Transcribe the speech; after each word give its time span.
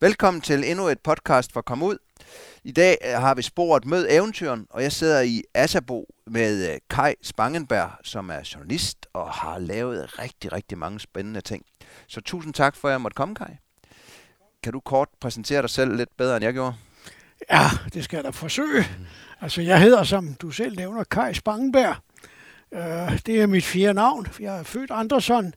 Velkommen 0.00 0.40
til 0.40 0.70
endnu 0.70 0.88
et 0.88 1.00
podcast 1.00 1.52
for 1.52 1.60
Kom 1.60 1.82
Ud. 1.82 1.98
I 2.64 2.72
dag 2.72 2.98
øh, 3.04 3.20
har 3.20 3.34
vi 3.34 3.42
sporet 3.42 3.84
Mød 3.84 4.06
Eventyren, 4.10 4.66
og 4.70 4.82
jeg 4.82 4.92
sidder 4.92 5.20
i 5.20 5.42
Asabo 5.54 6.06
med 6.26 6.72
øh, 6.72 6.78
Kai 6.90 7.14
Spangenberg, 7.22 7.90
som 8.02 8.30
er 8.30 8.50
journalist 8.54 9.06
og 9.12 9.30
har 9.30 9.58
lavet 9.58 10.18
rigtig, 10.18 10.52
rigtig 10.52 10.78
mange 10.78 11.00
spændende 11.00 11.40
ting. 11.40 11.64
Så 12.06 12.20
tusind 12.20 12.54
tak 12.54 12.76
for, 12.76 12.88
at 12.88 12.92
jeg 12.92 13.00
måtte 13.00 13.14
komme, 13.14 13.34
Kai. 13.34 13.54
Kan 14.62 14.72
du 14.72 14.80
kort 14.80 15.08
præsentere 15.20 15.62
dig 15.62 15.70
selv 15.70 15.96
lidt 15.96 16.16
bedre, 16.16 16.36
end 16.36 16.44
jeg 16.44 16.52
gjorde? 16.52 16.74
Ja, 17.50 17.64
det 17.94 18.04
skal 18.04 18.16
jeg 18.16 18.24
da 18.24 18.30
forsøge. 18.30 18.84
Altså, 19.40 19.62
jeg 19.62 19.80
hedder, 19.80 20.04
som 20.04 20.34
du 20.34 20.50
selv 20.50 20.76
nævner, 20.76 21.04
Kai 21.04 21.34
Spangenberg. 21.34 21.96
Uh, 22.70 23.18
det 23.26 23.42
er 23.42 23.46
mit 23.46 23.64
fjerde 23.64 23.94
navn. 23.94 24.26
Jeg 24.40 24.58
er 24.58 24.62
født 24.62 24.90
Andersson, 24.90 25.54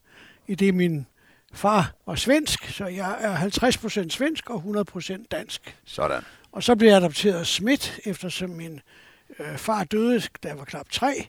i 0.48 0.56
det 0.56 0.74
min 0.76 1.08
far 1.54 1.92
var 2.06 2.16
svensk, 2.16 2.70
så 2.70 2.86
jeg 2.86 3.18
er 3.20 3.36
50% 3.36 4.10
svensk 4.10 4.50
og 4.50 4.86
100% 4.96 5.26
dansk. 5.32 5.76
Sådan. 5.86 6.22
Og 6.52 6.64
så 6.64 6.76
blev 6.76 6.90
jeg 6.90 6.98
adopteret 6.98 7.48
Schmidt, 7.48 8.00
eftersom 8.06 8.50
min 8.50 8.82
øh, 9.40 9.58
far 9.58 9.84
døde, 9.84 10.22
da 10.44 10.48
jeg 10.48 10.58
var 10.58 10.66
knap 10.66 10.90
tre. 10.92 11.28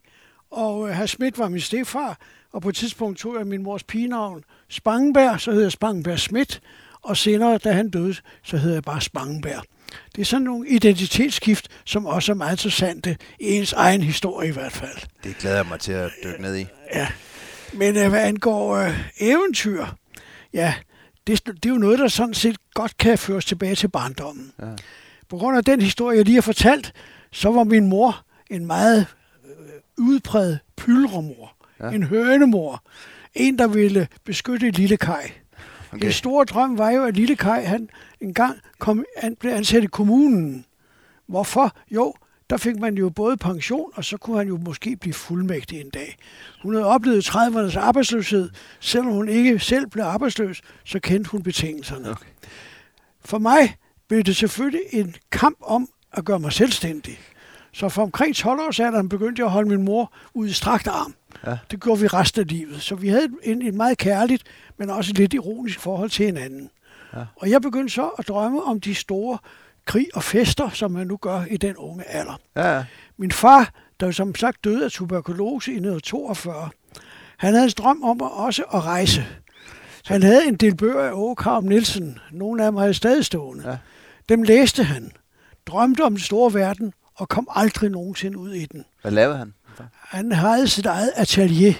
Og 0.51 0.89
øh, 0.89 0.95
herr 0.95 1.07
Schmidt 1.07 1.39
var 1.39 1.49
min 1.49 1.61
stefar, 1.61 2.19
og 2.53 2.63
på 2.63 2.69
et 2.69 2.75
tidspunkt 2.75 3.19
tog 3.19 3.37
jeg 3.39 3.47
min 3.47 3.63
mors 3.63 3.83
pigenavn 3.83 4.45
Spangenberg, 4.69 5.41
så 5.41 5.53
hed 5.53 5.63
jeg 5.63 5.73
Spangenberg 5.73 6.19
Schmidt, 6.19 6.61
og 7.03 7.17
senere, 7.17 7.59
da 7.59 7.73
han 7.73 7.91
døde, 7.91 8.17
så 8.43 8.57
hed 8.57 8.73
jeg 8.73 8.83
bare 8.83 9.01
Spangenberg. 9.01 9.65
Det 10.17 10.21
er 10.21 10.25
sådan 10.25 10.43
nogle 10.43 10.69
identitetsskift, 10.69 11.69
som 11.85 12.07
også 12.07 12.33
er 12.33 12.37
meget 12.37 12.53
interessante 12.53 13.17
i 13.41 13.57
ens 13.57 13.73
egen 13.73 14.03
historie 14.03 14.49
i 14.49 14.53
hvert 14.53 14.73
fald. 14.73 14.97
Det 15.25 15.37
glæder 15.37 15.57
jeg 15.57 15.67
mig 15.67 15.81
til 15.81 15.93
at 15.93 16.11
dykke 16.25 16.43
ned 16.43 16.57
i. 16.57 16.67
Ja, 16.95 17.09
men 17.73 17.97
øh, 17.97 18.09
hvad 18.09 18.25
angår 18.25 18.77
øh, 18.77 19.01
eventyr, 19.21 19.87
ja, 20.53 20.75
det, 21.27 21.47
det 21.47 21.67
er 21.67 21.71
jo 21.71 21.79
noget, 21.79 21.99
der 21.99 22.09
sådan 22.09 22.35
set 22.35 22.57
godt 22.75 22.97
kan 22.97 23.19
føres 23.19 23.45
tilbage 23.45 23.75
til 23.75 23.89
barndommen. 23.89 24.53
Ja. 24.63 24.67
På 25.29 25.37
grund 25.37 25.57
af 25.57 25.65
den 25.65 25.81
historie, 25.81 26.17
jeg 26.17 26.25
lige 26.25 26.35
har 26.35 26.43
fortalt, 26.43 26.93
så 27.33 27.51
var 27.51 27.65
min 27.65 27.87
mor 27.87 28.25
en 28.51 28.67
meget 28.67 29.07
øh, 29.45 30.05
udpræget 30.05 30.59
pylremor. 30.77 31.57
Ja. 31.81 31.91
En 31.91 32.03
hønemor. 32.03 32.85
En, 33.35 33.59
der 33.59 33.67
ville 33.67 34.09
beskytte 34.25 34.71
lille 34.71 34.97
Kai. 34.97 35.33
Okay. 35.93 36.07
En 36.07 36.13
stor 36.13 36.45
drøm 36.45 36.79
var 36.79 36.91
jo, 36.91 37.05
at 37.05 37.17
lille 37.17 37.37
Kai 37.37 37.65
han 37.65 37.89
engang 38.21 38.59
kom, 38.79 39.05
han 39.17 39.37
blev 39.37 39.53
ansat 39.53 39.85
i 39.85 39.87
kommunen. 39.87 40.65
Hvorfor? 41.27 41.77
Jo, 41.91 42.15
der 42.51 42.57
fik 42.57 42.79
man 42.79 42.95
jo 42.95 43.11
både 43.11 43.37
pension, 43.37 43.91
og 43.95 44.05
så 44.05 44.17
kunne 44.17 44.39
han 44.39 44.49
jo 44.49 44.59
måske 44.65 44.97
blive 44.97 45.15
fuldmægtig 45.15 45.81
en 45.81 45.91
dag. 45.91 46.17
Hun 46.63 46.75
havde 46.75 46.87
oplevet 46.87 47.29
30'ernes 47.29 47.79
arbejdsløshed. 47.79 48.51
Selvom 48.81 49.13
hun 49.13 49.29
ikke 49.29 49.59
selv 49.59 49.87
blev 49.87 50.05
arbejdsløs, 50.05 50.63
så 50.85 51.01
kendte 51.01 51.31
hun 51.31 51.43
betingelserne. 51.43 52.11
Okay. 52.11 52.27
For 53.25 53.39
mig 53.39 53.77
blev 54.09 54.23
det 54.23 54.37
selvfølgelig 54.37 54.81
en 54.91 55.15
kamp 55.33 55.57
om 55.61 55.89
at 56.13 56.25
gøre 56.25 56.39
mig 56.39 56.53
selvstændig. 56.53 57.19
Så 57.73 57.89
for 57.89 58.03
omkring 58.03 58.37
12 58.37 58.61
år 58.61 58.71
siden 58.71 59.09
begyndte 59.09 59.41
jeg 59.41 59.47
at 59.47 59.53
holde 59.53 59.69
min 59.69 59.85
mor 59.85 60.13
ud 60.35 60.49
i 60.49 60.53
strakt 60.53 60.87
arm. 60.87 61.15
Ja. 61.47 61.59
Det 61.71 61.83
gjorde 61.83 62.01
vi 62.01 62.07
resten 62.07 62.41
af 62.41 62.49
livet. 62.49 62.83
Så 62.83 62.95
vi 62.95 63.09
havde 63.09 63.29
et, 63.43 63.67
et 63.67 63.75
meget 63.75 63.99
kærligt, 63.99 64.43
men 64.77 64.91
også 64.91 65.13
lidt 65.13 65.35
ironisk 65.35 65.81
forhold 65.81 66.11
til 66.11 66.27
hinanden. 66.27 66.71
Ja. 67.15 67.25
Og 67.37 67.51
jeg 67.51 67.63
begyndte 67.63 67.95
så 67.95 68.09
at 68.09 68.29
drømme 68.29 68.63
om 68.65 68.81
de 68.81 68.95
store 68.95 69.39
krig 69.85 70.07
og 70.15 70.23
fester, 70.23 70.71
som 70.71 70.91
man 70.91 71.07
nu 71.07 71.17
gør 71.17 71.45
i 71.51 71.57
den 71.57 71.77
unge 71.77 72.05
alder. 72.05 72.41
Ja. 72.57 72.85
Min 73.17 73.33
far, 73.33 73.73
der 74.01 74.11
som 74.11 74.35
sagt 74.35 74.65
døde 74.65 74.85
af 74.85 74.91
tuberkulose 74.91 75.71
i 75.71 75.75
1942, 75.75 76.71
han 77.37 77.55
havde 77.55 77.65
en 77.65 77.73
drøm 77.79 78.03
om 78.03 78.23
at 78.23 78.31
også 78.33 78.63
at 78.63 78.85
rejse. 78.85 79.27
Han 80.07 80.23
havde 80.23 80.47
en 80.49 80.55
del 80.55 80.77
bøger 80.77 81.03
af 81.03 81.13
Åge 81.13 81.37
Karup 81.37 81.65
Nielsen. 81.65 82.19
Nogle 82.31 82.65
af 82.65 82.71
dem 82.73 82.77
havde 82.77 82.95
stadig 82.95 83.25
stående. 83.25 83.71
Ja. 83.71 83.77
Dem 84.29 84.43
læste 84.43 84.85
han, 84.85 85.13
drømte 85.67 86.05
om 86.05 86.13
den 86.13 86.21
store 86.21 86.55
verden 86.55 86.93
og 87.15 87.29
kom 87.29 87.49
aldrig 87.51 87.91
nogensinde 87.91 88.39
ud 88.39 88.53
i 88.53 88.67
den. 88.67 88.85
Hvad 89.03 89.13
lavede 89.13 89.39
han? 89.39 89.55
Han 89.93 90.33
havde 90.33 90.69
sit 90.69 90.87
eget 90.87 91.13
atelier 91.17 91.75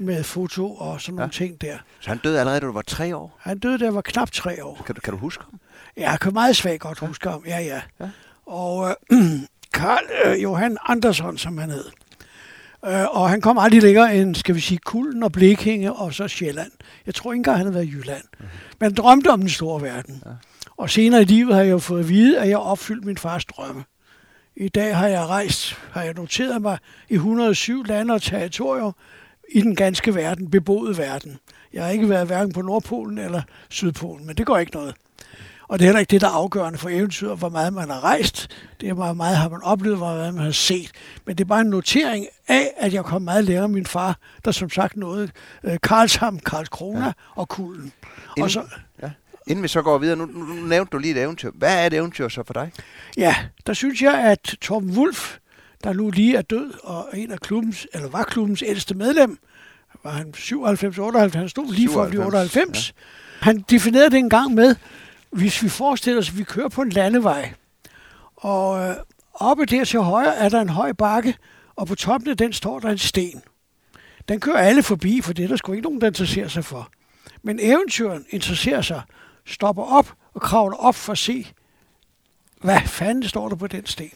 med 0.00 0.24
foto 0.24 0.74
og 0.74 1.00
sådan 1.00 1.14
ja. 1.14 1.18
nogle 1.18 1.32
ting 1.32 1.60
der. 1.60 1.78
Så 2.00 2.08
han 2.08 2.18
døde 2.18 2.40
allerede, 2.40 2.60
da 2.60 2.66
du 2.66 2.72
var 2.72 2.82
tre 2.82 3.16
år? 3.16 3.38
Han 3.40 3.58
døde, 3.58 3.78
da 3.78 3.84
jeg 3.84 3.94
var 3.94 4.00
knap 4.00 4.30
tre 4.30 4.64
år. 4.64 4.82
Kan 4.86 4.94
du, 4.94 5.00
kan 5.00 5.12
du 5.12 5.18
huske 5.18 5.44
ham? 5.44 5.60
Ja, 5.96 6.10
jeg 6.10 6.20
kan 6.20 6.32
meget 6.32 6.56
svagt 6.56 6.80
godt 6.80 6.98
huske 6.98 7.28
ham. 7.28 7.42
Ja, 7.46 7.58
ja. 7.58 7.80
ja. 8.00 8.08
Og 8.46 8.96
øh, 9.12 9.18
Karl 9.74 10.04
øh, 10.24 10.42
Johan 10.42 10.76
Andersson, 10.88 11.38
som 11.38 11.58
han 11.58 11.70
hed. 11.70 11.84
Øh, 12.86 13.04
og 13.10 13.30
han 13.30 13.40
kom 13.40 13.58
aldrig 13.58 13.82
længere 13.82 14.16
end, 14.16 14.34
skal 14.34 14.54
vi 14.54 14.60
sige, 14.60 14.78
Kulden 14.78 15.22
og 15.22 15.32
Blekinge 15.32 15.92
og 15.92 16.14
så 16.14 16.28
Sjælland. 16.28 16.70
Jeg 17.06 17.14
tror 17.14 17.32
ikke 17.32 17.38
engang, 17.38 17.56
han 17.56 17.66
havde 17.66 17.74
været 17.74 17.86
i 17.86 17.90
Jylland. 17.90 18.24
Okay. 18.38 18.48
Men 18.80 18.94
drømte 18.94 19.28
om 19.28 19.40
den 19.40 19.48
store 19.48 19.82
verden. 19.82 20.22
Ja. 20.26 20.30
Og 20.76 20.90
senere 20.90 21.22
i 21.22 21.24
livet 21.24 21.54
har 21.54 21.62
jeg 21.62 21.70
jo 21.70 21.78
fået 21.78 22.00
at 22.00 22.08
vide, 22.08 22.40
at 22.40 22.48
jeg 22.48 22.58
opfyldt 22.58 23.04
min 23.04 23.18
fars 23.18 23.44
drømme. 23.44 23.84
I 24.56 24.68
dag 24.68 24.96
har 24.96 25.06
jeg 25.06 25.26
rejst, 25.26 25.78
har 25.90 26.02
jeg 26.02 26.14
noteret 26.14 26.62
mig 26.62 26.78
i 27.08 27.14
107 27.14 27.84
lande 27.84 28.14
og 28.14 28.22
territorier 28.22 28.92
i 29.52 29.60
den 29.60 29.76
ganske 29.76 30.14
verden, 30.14 30.50
beboede 30.50 30.98
verden. 30.98 31.38
Jeg 31.72 31.84
har 31.84 31.90
ikke 31.90 32.08
været 32.08 32.26
hverken 32.26 32.52
på 32.52 32.62
Nordpolen 32.62 33.18
eller 33.18 33.42
Sydpolen, 33.70 34.26
men 34.26 34.36
det 34.36 34.46
går 34.46 34.58
ikke 34.58 34.72
noget. 34.72 34.94
Og 35.74 35.80
det 35.80 35.84
er 35.84 35.88
heller 35.88 36.00
ikke 36.00 36.10
det, 36.10 36.20
der 36.20 36.26
er 36.26 36.32
afgørende 36.32 36.78
for 36.78 36.88
eventyret, 36.88 37.38
hvor 37.38 37.48
meget 37.48 37.72
man 37.72 37.90
har 37.90 38.04
rejst. 38.04 38.50
Det 38.80 38.88
er, 38.88 38.92
hvor 38.92 39.12
meget 39.12 39.36
har 39.36 39.48
man 39.48 39.62
oplevet, 39.62 39.96
hvor 39.96 40.06
meget 40.06 40.34
man 40.34 40.44
har 40.44 40.50
set. 40.50 40.90
Men 41.26 41.38
det 41.38 41.44
er 41.44 41.48
bare 41.48 41.60
en 41.60 41.66
notering 41.66 42.26
af, 42.48 42.70
at 42.76 42.92
jeg 42.92 43.04
kom 43.04 43.22
meget 43.22 43.44
længere 43.44 43.68
min 43.68 43.86
far, 43.86 44.18
der 44.44 44.50
som 44.50 44.70
sagt 44.70 44.96
nåede 44.96 45.30
øh, 45.64 45.78
Karlsham, 45.82 46.38
Karlskrona 46.38 47.04
ja. 47.04 47.12
og 47.34 47.48
Kulden. 47.48 47.92
Inden, 48.36 48.42
og 48.42 48.50
så, 48.50 48.62
ja. 49.02 49.10
Inden 49.46 49.62
vi 49.62 49.68
så 49.68 49.82
går 49.82 49.98
videre, 49.98 50.16
nu, 50.16 50.26
nu, 50.26 50.44
nu 50.44 50.66
nævnte 50.66 50.90
du 50.90 50.98
lige 50.98 51.14
et 51.14 51.22
eventyr. 51.22 51.50
Hvad 51.54 51.82
er 51.82 51.86
et 51.86 51.94
eventyr 51.94 52.28
så 52.28 52.42
for 52.46 52.54
dig? 52.54 52.72
Ja, 53.16 53.36
der 53.66 53.72
synes 53.72 54.02
jeg, 54.02 54.14
at 54.14 54.56
Torben 54.60 54.90
Wulf, 54.90 55.36
der 55.84 55.92
nu 55.92 56.10
lige 56.10 56.36
er 56.36 56.42
død, 56.42 56.72
og 56.82 57.08
en 57.14 57.32
af 57.32 57.40
klubbens, 57.40 57.86
eller 57.94 58.08
var 58.08 58.22
klubbens 58.22 58.62
ældste 58.66 58.94
medlem, 58.94 59.38
var 60.04 60.10
han 60.10 60.34
97-98, 60.36 61.38
han 61.38 61.48
stod 61.48 61.74
lige 61.74 61.88
for 61.88 62.02
at 62.02 62.08
blive 62.08 62.24
98. 62.24 62.88
Ja. 62.88 62.92
Han 63.40 63.64
definerede 63.70 64.10
det 64.10 64.18
en 64.18 64.30
gang 64.30 64.54
med, 64.54 64.74
hvis 65.34 65.62
vi 65.62 65.68
forestiller 65.68 66.20
os, 66.20 66.28
at 66.28 66.38
vi 66.38 66.44
kører 66.44 66.68
på 66.68 66.82
en 66.82 66.90
landevej, 66.90 67.52
og 68.36 68.88
øh, 68.88 68.96
oppe 69.34 69.64
der 69.64 69.84
til 69.84 70.00
højre 70.00 70.36
er 70.36 70.48
der 70.48 70.60
en 70.60 70.68
høj 70.68 70.92
bakke, 70.92 71.36
og 71.76 71.86
på 71.86 71.94
toppen 71.94 72.30
af 72.30 72.36
den 72.36 72.52
står 72.52 72.80
der 72.80 72.88
en 72.88 72.98
sten. 72.98 73.42
Den 74.28 74.40
kører 74.40 74.58
alle 74.58 74.82
forbi, 74.82 75.20
for 75.20 75.32
det 75.32 75.44
er 75.44 75.48
der 75.48 75.56
sgu 75.56 75.72
ikke 75.72 75.82
nogen, 75.82 76.00
der 76.00 76.06
interesserer 76.06 76.48
sig 76.48 76.64
for. 76.64 76.88
Men 77.42 77.58
eventyren 77.62 78.26
interesserer 78.30 78.82
sig, 78.82 79.02
stopper 79.46 79.82
op 79.82 80.12
og 80.34 80.40
kravler 80.40 80.76
op 80.76 80.94
for 80.94 81.12
at 81.12 81.18
se, 81.18 81.46
hvad 82.60 82.80
fanden 82.80 83.28
står 83.28 83.48
der 83.48 83.56
på 83.56 83.66
den 83.66 83.86
sten. 83.86 84.12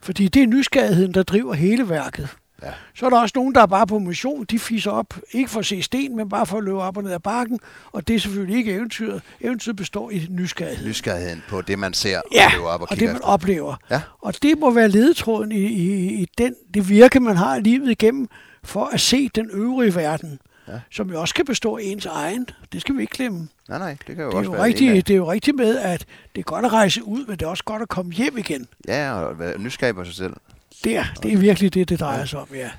Fordi 0.00 0.28
det 0.28 0.42
er 0.42 0.46
nysgerrigheden, 0.46 1.14
der 1.14 1.22
driver 1.22 1.54
hele 1.54 1.88
værket. 1.88 2.36
Ja. 2.64 2.70
Så 2.94 3.06
er 3.06 3.10
der 3.10 3.20
også 3.20 3.32
nogen, 3.36 3.54
der 3.54 3.62
er 3.62 3.66
bare 3.66 3.86
på 3.86 3.98
mission. 3.98 4.44
De 4.44 4.58
fiser 4.58 4.90
op, 4.90 5.14
ikke 5.32 5.50
for 5.50 5.60
at 5.60 5.66
se 5.66 5.82
sten, 5.82 6.16
men 6.16 6.28
bare 6.28 6.46
for 6.46 6.58
at 6.58 6.64
løbe 6.64 6.78
op 6.78 6.96
og 6.96 7.02
ned 7.02 7.12
ad 7.12 7.18
bakken. 7.18 7.60
Og 7.92 8.08
det 8.08 8.16
er 8.16 8.20
selvfølgelig 8.20 8.56
ikke 8.56 8.72
eventyret. 8.72 9.22
Eventyret 9.40 9.76
består 9.76 10.10
i 10.10 10.26
nysgerrighed. 10.30 10.88
Nysgerrigheden 10.88 11.42
på 11.48 11.62
det, 11.62 11.78
man 11.78 11.94
ser 11.94 12.20
ja, 12.32 12.46
og 12.46 12.52
løber 12.52 12.66
op 12.66 12.80
og, 12.80 12.86
og 12.90 12.96
det, 12.96 13.06
man 13.06 13.16
efter. 13.16 13.28
oplever. 13.28 13.76
Ja. 13.90 14.00
Og 14.20 14.34
det 14.42 14.58
må 14.58 14.70
være 14.70 14.88
ledetråden 14.88 15.52
i, 15.52 15.64
i, 15.64 16.14
i 16.22 16.26
den, 16.38 16.54
det 16.74 16.88
virke, 16.88 17.20
man 17.20 17.36
har 17.36 17.58
livet 17.58 17.90
igennem, 17.90 18.28
for 18.64 18.84
at 18.92 19.00
se 19.00 19.28
den 19.28 19.50
øvrige 19.52 19.94
verden. 19.94 20.38
Ja. 20.68 20.80
Som 20.90 21.10
jo 21.10 21.20
også 21.20 21.34
kan 21.34 21.44
bestå 21.44 21.76
af 21.76 21.82
ens 21.84 22.06
egen. 22.06 22.46
Det 22.72 22.80
skal 22.80 22.96
vi 22.96 23.00
ikke 23.00 23.16
glemme. 23.16 23.48
Nej, 23.68 23.78
nej, 23.78 23.96
det 24.06 24.16
kan 24.16 24.24
jo 24.24 24.30
det 24.30 24.38
også 24.38 24.50
jo 24.50 24.52
være 24.56 24.64
rigtig, 24.64 25.06
Det 25.06 25.14
er 25.14 25.16
jo 25.16 25.32
rigtigt 25.32 25.56
med, 25.56 25.78
at 25.78 26.04
det 26.34 26.40
er 26.40 26.44
godt 26.44 26.64
at 26.64 26.72
rejse 26.72 27.02
ud, 27.04 27.26
men 27.26 27.36
det 27.36 27.42
er 27.42 27.46
også 27.46 27.64
godt 27.64 27.82
at 27.82 27.88
komme 27.88 28.12
hjem 28.12 28.38
igen. 28.38 28.66
Ja, 28.88 29.12
og 29.12 29.38
være 29.38 29.58
nysgerrig 29.58 29.94
på 29.94 30.04
sig 30.04 30.14
selv. 30.14 30.34
Det 30.84 30.96
er, 30.96 31.04
det 31.22 31.32
er 31.32 31.36
virkelig 31.36 31.74
det, 31.74 31.88
det 31.88 32.00
drejer 32.00 32.24
sig 32.24 32.40
om, 32.40 32.48
ja. 32.54 32.70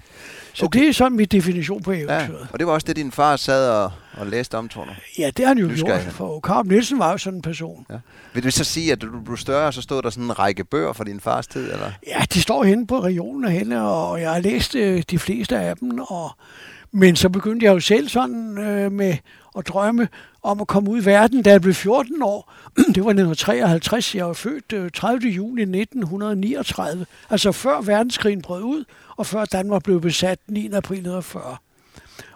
Så 0.54 0.66
okay. 0.66 0.80
det 0.80 0.88
er 0.88 0.94
sådan 0.94 1.18
min 1.18 1.28
definition 1.28 1.84
på 1.84 1.92
eventyret. 1.92 2.40
Ja, 2.42 2.48
og 2.52 2.60
det 2.60 2.68
var 2.68 2.74
også 2.74 2.88
det, 2.88 2.96
din 2.96 3.12
far 3.12 3.36
sad 3.36 3.70
og, 3.70 3.92
og 4.14 4.28
læste 4.28 4.58
om, 4.58 4.70
tror 4.70 4.86
du? 4.86 4.92
Ja, 5.18 5.30
det 5.38 5.46
har 5.46 5.48
han 5.48 5.58
jo 5.58 5.72
gjort, 5.76 6.02
for 6.02 6.40
Karl 6.40 6.68
Nielsen 6.68 7.00
var 7.00 7.12
jo 7.12 7.18
sådan 7.18 7.38
en 7.38 7.42
person. 7.42 7.86
Ja. 7.90 7.96
Vil 8.34 8.44
du 8.44 8.52
så 8.52 8.64
sige, 8.64 8.92
at 8.92 9.02
du 9.02 9.20
blev 9.20 9.38
større, 9.38 9.74
så 9.74 9.82
stod 9.82 10.02
der 10.02 10.10
sådan 10.10 10.24
en 10.24 10.40
række 10.40 10.64
bøger 10.64 10.94
fra 10.94 11.04
din 11.04 11.20
fars 11.20 11.48
tid, 11.48 11.72
eller? 11.72 11.92
Ja, 12.08 12.24
de 12.34 12.42
står 12.42 12.64
henne 12.64 12.88
på 12.88 13.00
regionen 13.00 13.52
henne, 13.52 13.82
og 13.82 14.22
jeg 14.22 14.32
har 14.32 14.40
læst 14.40 14.76
øh, 14.76 15.04
de 15.10 15.20
fleste 15.20 15.58
af 15.58 15.78
dem, 15.78 16.00
og 16.00 16.32
men 16.92 17.16
så 17.16 17.30
begyndte 17.30 17.66
jeg 17.66 17.74
jo 17.74 17.80
selv 17.80 18.10
sådan 18.10 18.58
øh, 18.58 18.92
med 18.92 19.18
at 19.58 19.68
drømme 19.68 20.08
om 20.46 20.62
at 20.62 20.68
komme 20.68 20.90
ud 20.90 21.02
i 21.02 21.06
verden, 21.06 21.42
da 21.44 21.50
jeg 21.50 21.62
blev 21.62 21.74
14 21.74 22.22
år. 22.22 22.54
Det 22.96 23.04
var 23.04 23.10
1953. 23.10 24.16
Jeg 24.16 24.26
var 24.28 24.34
født 24.34 24.74
øh, 24.74 24.92
30. 24.92 25.30
juni 25.30 25.62
1939. 25.62 27.06
Altså 27.30 27.52
før 27.52 27.82
verdenskrigen 27.82 28.42
brød 28.42 28.64
ud, 28.64 28.84
og 29.16 29.26
før 29.26 29.46
Danmark 29.46 29.84
blev 29.84 30.02
besat 30.02 30.40
9. 30.48 30.66
april 30.66 30.98
1940. 30.98 31.58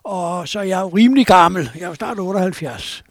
Og 0.03 0.47
så 0.47 0.59
er 0.59 0.63
jeg 0.63 0.81
jo 0.81 0.87
rimelig 0.87 1.25
gammel. 1.25 1.71
Jeg 1.75 1.83
er 1.83 1.87
jo 1.87 1.95
snart 1.95 2.19
78. 2.19 3.03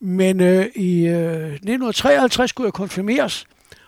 Men 0.00 0.40
øh, 0.40 0.66
i 0.74 1.06
øh, 1.06 1.52
1953 1.52 2.50
skulle 2.50 2.66
jeg 2.66 2.72
konfirmeres, 2.72 3.46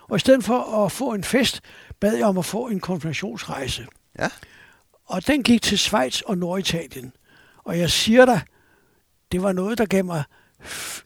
og 0.09 0.15
i 0.15 0.19
stedet 0.19 0.43
for 0.43 0.85
at 0.85 0.91
få 0.91 1.13
en 1.13 1.23
fest, 1.23 1.61
bad 1.99 2.15
jeg 2.15 2.25
om 2.25 2.37
at 2.37 2.45
få 2.45 2.67
en 2.67 2.79
konfirmationsrejse. 2.79 3.87
Ja. 4.19 4.27
Og 5.05 5.27
den 5.27 5.43
gik 5.43 5.61
til 5.61 5.79
Schweiz 5.79 6.21
og 6.21 6.37
Norditalien. 6.37 7.13
Og 7.63 7.79
jeg 7.79 7.89
siger 7.89 8.25
dig, 8.25 8.41
det 9.31 9.43
var 9.43 9.51
noget, 9.51 9.77
der 9.77 9.85
gav 9.85 10.05
mig 10.05 10.23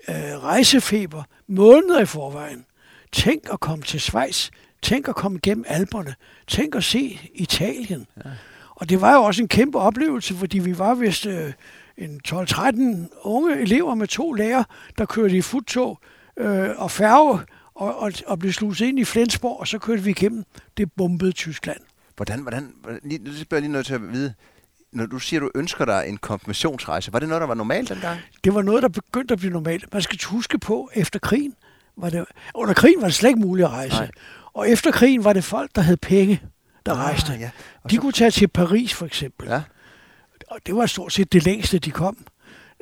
øh, 0.09 0.44
rejsefeber 0.44 1.24
måneder 1.48 2.01
i 2.01 2.06
forvejen. 2.06 2.65
Tænk 3.12 3.44
at 3.53 3.59
komme 3.59 3.83
til 3.83 4.01
Schweiz. 4.01 4.50
Tænk 4.81 5.07
at 5.07 5.15
komme 5.15 5.39
gennem 5.44 5.65
Alperne. 5.68 6.15
Tænk 6.48 6.75
at 6.75 6.83
se 6.83 7.19
Italien. 7.33 8.07
Ja. 8.25 8.30
Og 8.75 8.89
det 8.89 9.01
var 9.01 9.13
jo 9.13 9.24
også 9.24 9.42
en 9.42 9.48
kæmpe 9.48 9.80
oplevelse, 9.80 10.33
fordi 10.33 10.59
vi 10.59 10.77
var 10.77 10.94
vist 10.94 11.25
øh, 11.25 11.53
en 11.98 12.21
12-13 12.27 13.21
unge 13.24 13.62
elever 13.62 13.95
med 13.95 14.07
to 14.07 14.33
lærer, 14.33 14.63
der 14.98 15.06
kørte 15.06 15.38
i 15.38 15.42
futtog 15.42 16.00
øh, 16.38 16.69
og 16.77 16.92
færge 16.92 17.39
og, 17.74 18.00
og, 18.00 18.12
og 18.27 18.39
blev 18.39 18.51
sluset 18.51 18.86
ind 18.86 19.00
i 19.00 19.06
Flensborg, 19.06 19.59
og 19.59 19.68
så 19.68 19.80
kørte 19.80 20.03
vi 20.03 20.09
igennem 20.09 20.44
det 20.77 20.92
bombede 20.92 21.31
Tyskland. 21.31 21.80
Hvordan, 22.15 22.39
hvordan, 22.39 22.74
lige, 23.03 23.24
nu 23.24 23.31
bliver 23.31 23.45
jeg 23.51 23.62
lige 23.62 23.71
nødt 23.71 23.86
til 23.86 23.94
at 23.94 24.12
vide, 24.12 24.33
når 24.91 25.05
du 25.05 25.19
siger, 25.19 25.39
du 25.39 25.51
ønsker 25.55 25.85
dig 25.85 26.03
en 26.07 26.17
konfirmationsrejse, 26.17 27.13
var 27.13 27.19
det 27.19 27.27
noget, 27.27 27.41
der 27.41 27.47
var 27.47 27.53
normalt 27.53 27.89
dengang? 27.89 28.19
Det 28.43 28.55
var 28.55 28.61
noget, 28.61 28.83
der 28.83 28.89
begyndte 28.89 29.31
at 29.31 29.39
blive 29.39 29.53
normalt. 29.53 29.93
Man 29.93 30.01
skal 30.01 30.19
huske 30.25 30.59
på, 30.59 30.89
efter 30.93 31.19
krigen, 31.19 31.55
var 31.97 32.09
det, 32.09 32.25
under 32.55 32.73
krigen 32.73 33.01
var 33.01 33.07
det 33.07 33.15
slet 33.15 33.29
ikke 33.29 33.41
muligt 33.41 33.65
at 33.65 33.71
rejse. 33.71 33.95
Nej. 33.95 34.09
Og 34.53 34.69
efter 34.69 34.91
krigen 34.91 35.23
var 35.23 35.33
det 35.33 35.43
folk, 35.43 35.71
der 35.75 35.81
havde 35.81 35.97
penge, 35.97 36.41
der 36.85 36.91
ah, 36.91 36.97
rejste. 36.97 37.33
Ja. 37.33 37.49
de 37.89 37.95
så... 37.95 38.01
kunne 38.01 38.11
tage 38.11 38.31
til 38.31 38.47
Paris 38.47 38.93
for 38.93 39.05
eksempel. 39.05 39.49
Ja. 39.49 39.61
Og 40.47 40.59
det 40.65 40.75
var 40.75 40.85
stort 40.85 41.13
set 41.13 41.33
det 41.33 41.45
længste, 41.45 41.79
de 41.79 41.91
kom. 41.91 42.17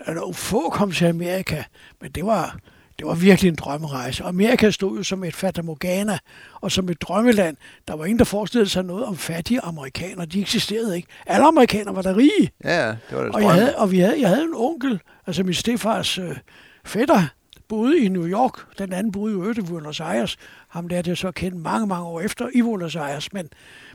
Og 0.08 0.36
få 0.36 0.70
kom 0.70 0.92
til 0.92 1.06
Amerika, 1.06 1.64
men 2.02 2.12
det 2.12 2.26
var, 2.26 2.58
det 3.00 3.08
var 3.08 3.14
virkelig 3.14 3.50
en 3.50 3.56
drømmerejse. 3.56 4.24
Amerika 4.24 4.72
stod 4.72 4.98
jo 4.98 5.04
som 5.04 5.24
et 5.24 5.36
fatamorgana 5.36 6.18
og 6.62 6.72
som 6.72 6.90
et 6.90 7.02
drømmeland. 7.02 7.58
Der 7.88 7.96
var 7.96 8.06
ingen, 8.06 8.20
der 8.20 8.26
forestillede 8.26 8.70
sig 8.70 8.84
noget 8.84 9.06
om 9.06 9.18
fattige 9.18 9.62
amerikanere. 9.62 10.26
De 10.26 10.42
eksisterede 10.42 10.96
ikke. 10.96 11.08
Alle 11.26 11.46
amerikanere 11.46 11.96
var 11.96 12.02
der 12.02 12.18
rige. 12.18 12.52
Ja, 12.64 12.88
det 12.88 12.98
var 13.12 13.24
det 13.24 13.32
og, 13.36 13.42
jeg 13.42 13.52
havde, 13.52 13.76
og 13.76 13.92
vi 13.92 14.00
havde, 14.00 14.22
jeg 14.22 14.30
havde 14.30 14.44
en 14.44 14.54
onkel, 14.56 15.00
altså 15.28 15.44
min 15.44 15.54
stefars 15.54 16.18
øh, 16.18 16.38
fætter, 16.86 17.28
boede 17.70 18.00
i 18.00 18.08
New 18.08 18.28
York. 18.28 18.78
Den 18.78 18.94
anden 18.94 19.12
boede 19.12 19.34
i 19.34 19.50
Øde, 19.50 19.64
Buenos 19.64 20.00
Aires. 20.00 20.38
Ham 20.68 20.88
lærte 20.88 21.10
jeg 21.10 21.18
så 21.18 21.28
at 21.28 21.36
kende 21.36 21.58
mange, 21.58 21.88
mange 21.88 22.06
år 22.06 22.22
efter 22.22 22.50
i 22.56 22.62
Buenos 22.62 22.96
Aires. 22.96 23.34
Men, 23.34 23.50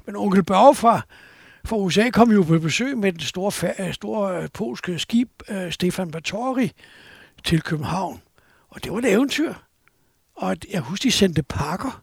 men 0.07 0.17
onkel 0.17 0.43
Børge 0.43 0.75
fra, 0.75 1.01
fra 1.65 1.77
USA 1.77 2.11
kom 2.11 2.33
jo 2.33 2.43
på 2.43 2.59
besøg 2.59 2.99
med 2.99 3.13
den 3.13 3.21
store, 3.21 3.93
store 3.93 4.43
øh, 4.43 4.49
polske 4.55 4.99
skib, 4.99 5.29
øh, 5.49 5.73
Stefan 5.73 6.11
Batori, 6.11 6.73
til 7.45 7.63
København. 7.63 8.21
Og 8.75 8.85
det 8.85 8.93
var 8.93 8.99
et 8.99 9.13
eventyr. 9.13 9.55
Og 10.35 10.57
jeg 10.71 10.81
husker, 10.81 11.09
de 11.09 11.13
sendte 11.13 11.43
pakker, 11.43 12.01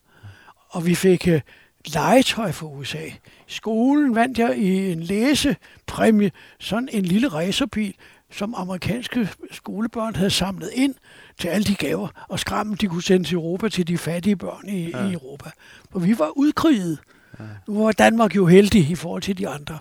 og 0.70 0.86
vi 0.86 0.96
fik 0.96 1.28
uh, 1.28 1.40
legetøj 1.86 2.52
fra 2.52 2.68
USA. 2.68 3.06
I 3.08 3.14
skolen 3.48 4.16
vandt 4.16 4.38
jeg 4.38 4.58
i 4.58 4.92
en 4.92 5.04
læsepræmie 5.04 6.32
sådan 6.60 6.90
en 6.92 7.06
lille 7.06 7.28
racerbil, 7.28 7.96
som 8.32 8.56
amerikanske 8.58 9.30
skolebørn 9.52 10.16
havde 10.16 10.30
samlet 10.30 10.70
ind 10.74 10.96
til 11.38 11.48
alle 11.48 11.64
de 11.64 11.76
gaver 11.76 12.26
og 12.30 12.40
skrammen, 12.40 12.76
de 12.76 12.88
kunne 12.88 13.04
sende 13.04 13.28
til 13.28 13.36
Europa 13.36 13.70
til 13.70 13.88
de 13.88 13.98
fattige 13.98 14.36
børn 14.36 14.70
i, 14.70 14.90
ja. 14.90 15.08
i 15.08 15.14
Europa. 15.14 15.50
For 15.92 16.00
vi 16.00 16.20
var 16.20 16.30
udkriget. 16.38 17.00
Ja. 17.40 17.44
Nu 17.68 17.84
var 17.84 17.92
Danmark 17.92 18.36
jo 18.36 18.46
heldig 18.46 18.90
i 18.90 18.96
forhold 18.96 19.22
til 19.22 19.38
de 19.38 19.48
andre. 19.48 19.80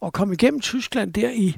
Og 0.00 0.12
kom 0.12 0.32
igennem 0.32 0.60
Tyskland 0.60 1.12
der 1.12 1.30
i 1.30 1.56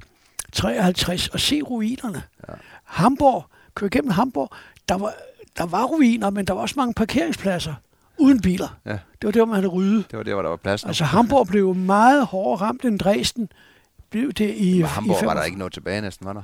53 0.52 1.28
og 1.28 1.40
se 1.40 1.62
ruinerne. 1.62 2.22
Ja. 2.48 2.54
Hamburg 2.84 3.50
køre 3.74 3.86
igennem 3.86 4.10
Hamburg, 4.10 4.50
der 4.88 4.94
var, 4.94 5.14
der 5.58 5.66
var 5.66 5.84
ruiner, 5.84 6.30
men 6.30 6.46
der 6.46 6.52
var 6.52 6.60
også 6.60 6.74
mange 6.76 6.94
parkeringspladser 6.94 7.74
uden 8.18 8.40
biler. 8.40 8.78
Ja. 8.86 8.90
Det 8.90 9.24
var 9.24 9.30
der, 9.30 9.44
man 9.44 9.54
havde 9.54 9.66
ryddet. 9.66 10.10
Det 10.10 10.16
var 10.16 10.22
der, 10.22 10.34
hvor 10.34 10.42
der 10.42 10.48
var 10.48 10.56
plads. 10.56 10.84
Altså 10.84 11.04
Hamburg 11.04 11.46
blev 11.46 11.74
meget 11.74 12.26
hårdere 12.26 12.66
ramt 12.66 12.84
end 12.84 12.98
Dresden. 12.98 13.48
Blev 14.10 14.32
det 14.32 14.54
i, 14.56 14.78
men 14.78 14.86
Hamburg 14.86 15.22
i 15.22 15.26
var 15.26 15.34
der 15.34 15.42
ikke 15.42 15.58
noget 15.58 15.72
tilbage 15.72 16.00
næsten, 16.00 16.26
var 16.26 16.32
der? 16.32 16.42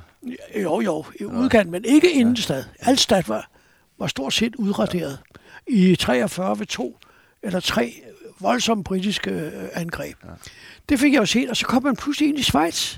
Jo, 0.61 0.81
jo, 0.81 1.05
i 1.19 1.25
udkant, 1.25 1.69
men 1.69 1.85
ikke 1.85 2.11
inden 2.11 2.35
ja. 2.35 2.41
stad. 2.41 2.63
Altstad 2.79 3.23
var, 3.27 3.49
var 3.99 4.07
stort 4.07 4.33
set 4.33 4.55
udraderet. 4.55 5.19
Ja. 5.69 5.73
I 5.73 5.95
43 5.95 6.59
ved 6.59 6.65
to 6.65 6.97
eller 7.43 7.59
tre 7.59 7.93
voldsomme 8.39 8.83
britiske 8.83 9.31
øh, 9.31 9.69
angreb. 9.73 10.15
Ja. 10.23 10.29
Det 10.89 10.99
fik 10.99 11.13
jeg 11.13 11.19
jo 11.19 11.25
set, 11.25 11.49
og 11.49 11.57
så 11.57 11.65
kom 11.65 11.83
man 11.83 11.95
pludselig 11.95 12.29
ind 12.29 12.39
i 12.39 12.43
Schweiz. 12.43 12.97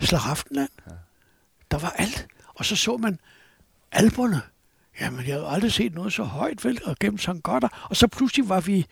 Slagaftenland. 0.00 0.70
Ja. 0.86 0.92
Der 1.70 1.78
var 1.78 1.94
alt. 1.98 2.26
Og 2.54 2.64
så 2.64 2.76
så 2.76 2.96
man 2.96 3.18
Alberne. 3.96 4.40
Jamen, 5.00 5.26
jeg 5.26 5.34
havde 5.34 5.46
aldrig 5.48 5.72
set 5.72 5.94
noget 5.94 6.12
så 6.12 6.22
højt, 6.22 6.64
vel, 6.64 6.80
og 6.84 6.96
gennem 7.00 7.18
St. 7.18 7.42
Gotter. 7.42 7.86
Og 7.90 7.96
så 7.96 8.06
pludselig 8.06 8.48
var 8.48 8.60
vi 8.60 8.86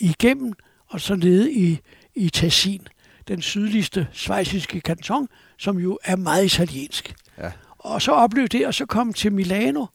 igennem, 0.00 0.52
og 0.86 1.00
så 1.00 1.14
nede 1.14 1.52
i, 1.52 1.80
i 2.14 2.28
Tessin, 2.28 2.88
den 3.28 3.42
sydligste 3.42 4.08
svejsiske 4.12 4.80
kanton, 4.80 5.28
som 5.58 5.78
jo 5.78 5.98
er 6.04 6.16
meget 6.16 6.44
italiensk. 6.44 7.14
Ja. 7.38 7.52
Og 7.78 8.02
så 8.02 8.12
oplevede 8.12 8.58
det, 8.58 8.66
og 8.66 8.74
så 8.74 8.86
kom 8.86 9.12
til 9.12 9.32
Milano, 9.32 9.86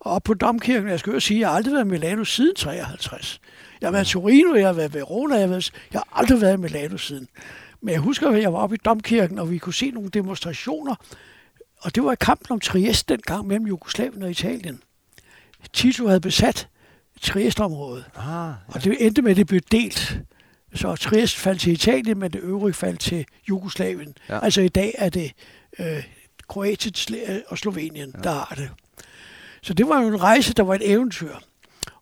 og 0.00 0.12
op 0.12 0.22
på 0.22 0.34
domkirken, 0.34 0.90
jeg 0.90 1.00
skal 1.00 1.12
jo 1.12 1.20
sige, 1.20 1.40
jeg 1.40 1.48
har 1.48 1.56
aldrig 1.56 1.74
været 1.74 1.84
i 1.84 1.88
Milano 1.88 2.24
siden 2.24 2.54
53. 2.54 3.40
Jeg 3.80 3.86
har 3.86 3.92
været 3.92 4.08
i 4.08 4.12
Torino, 4.12 4.54
jeg 4.54 4.66
har 4.66 4.72
været 4.72 4.94
i 4.94 4.94
Verona, 4.94 5.34
jeg 5.34 5.42
har, 5.42 5.48
været, 5.48 5.72
jeg 5.92 6.00
har 6.00 6.18
aldrig 6.20 6.40
været 6.40 6.54
i 6.54 6.60
Milano 6.60 6.96
siden. 6.96 7.28
Men 7.80 7.92
jeg 7.92 8.00
husker, 8.00 8.30
at 8.30 8.42
jeg 8.42 8.52
var 8.52 8.58
oppe 8.58 8.76
i 8.76 8.78
domkirken, 8.84 9.38
og 9.38 9.50
vi 9.50 9.58
kunne 9.58 9.74
se 9.74 9.90
nogle 9.90 10.08
demonstrationer 10.08 10.94
og 11.86 11.94
det 11.94 12.04
var 12.04 12.14
kampen 12.14 12.52
om 12.52 12.60
Trieste 12.60 13.14
dengang 13.14 13.46
mellem 13.46 13.66
Jugoslavien 13.66 14.22
og 14.22 14.30
Italien. 14.30 14.82
Tito 15.72 16.06
havde 16.06 16.20
besat 16.20 16.68
Trieste-området, 17.22 18.04
ah, 18.16 18.24
ja. 18.26 18.52
og 18.68 18.84
det 18.84 19.06
endte 19.06 19.22
med, 19.22 19.30
at 19.30 19.36
det 19.36 19.46
blev 19.46 19.60
delt. 19.72 20.20
Så 20.74 20.96
Trieste 20.96 21.40
faldt 21.40 21.60
til 21.60 21.72
Italien, 21.72 22.18
men 22.18 22.32
det 22.32 22.40
øvrige 22.40 22.74
faldt 22.74 23.00
til 23.00 23.26
Jugoslavien. 23.48 24.14
Ja. 24.28 24.44
Altså 24.44 24.60
i 24.60 24.68
dag 24.68 24.94
er 24.98 25.08
det 25.08 25.32
øh, 25.78 26.04
Kroatien 26.48 27.16
og 27.48 27.58
Slovenien, 27.58 28.12
ja. 28.14 28.22
der 28.22 28.30
har 28.30 28.54
det. 28.56 28.70
Så 29.62 29.74
det 29.74 29.88
var 29.88 30.02
jo 30.02 30.08
en 30.08 30.22
rejse, 30.22 30.54
der 30.54 30.62
var 30.62 30.74
et 30.74 30.90
eventyr. 30.90 31.34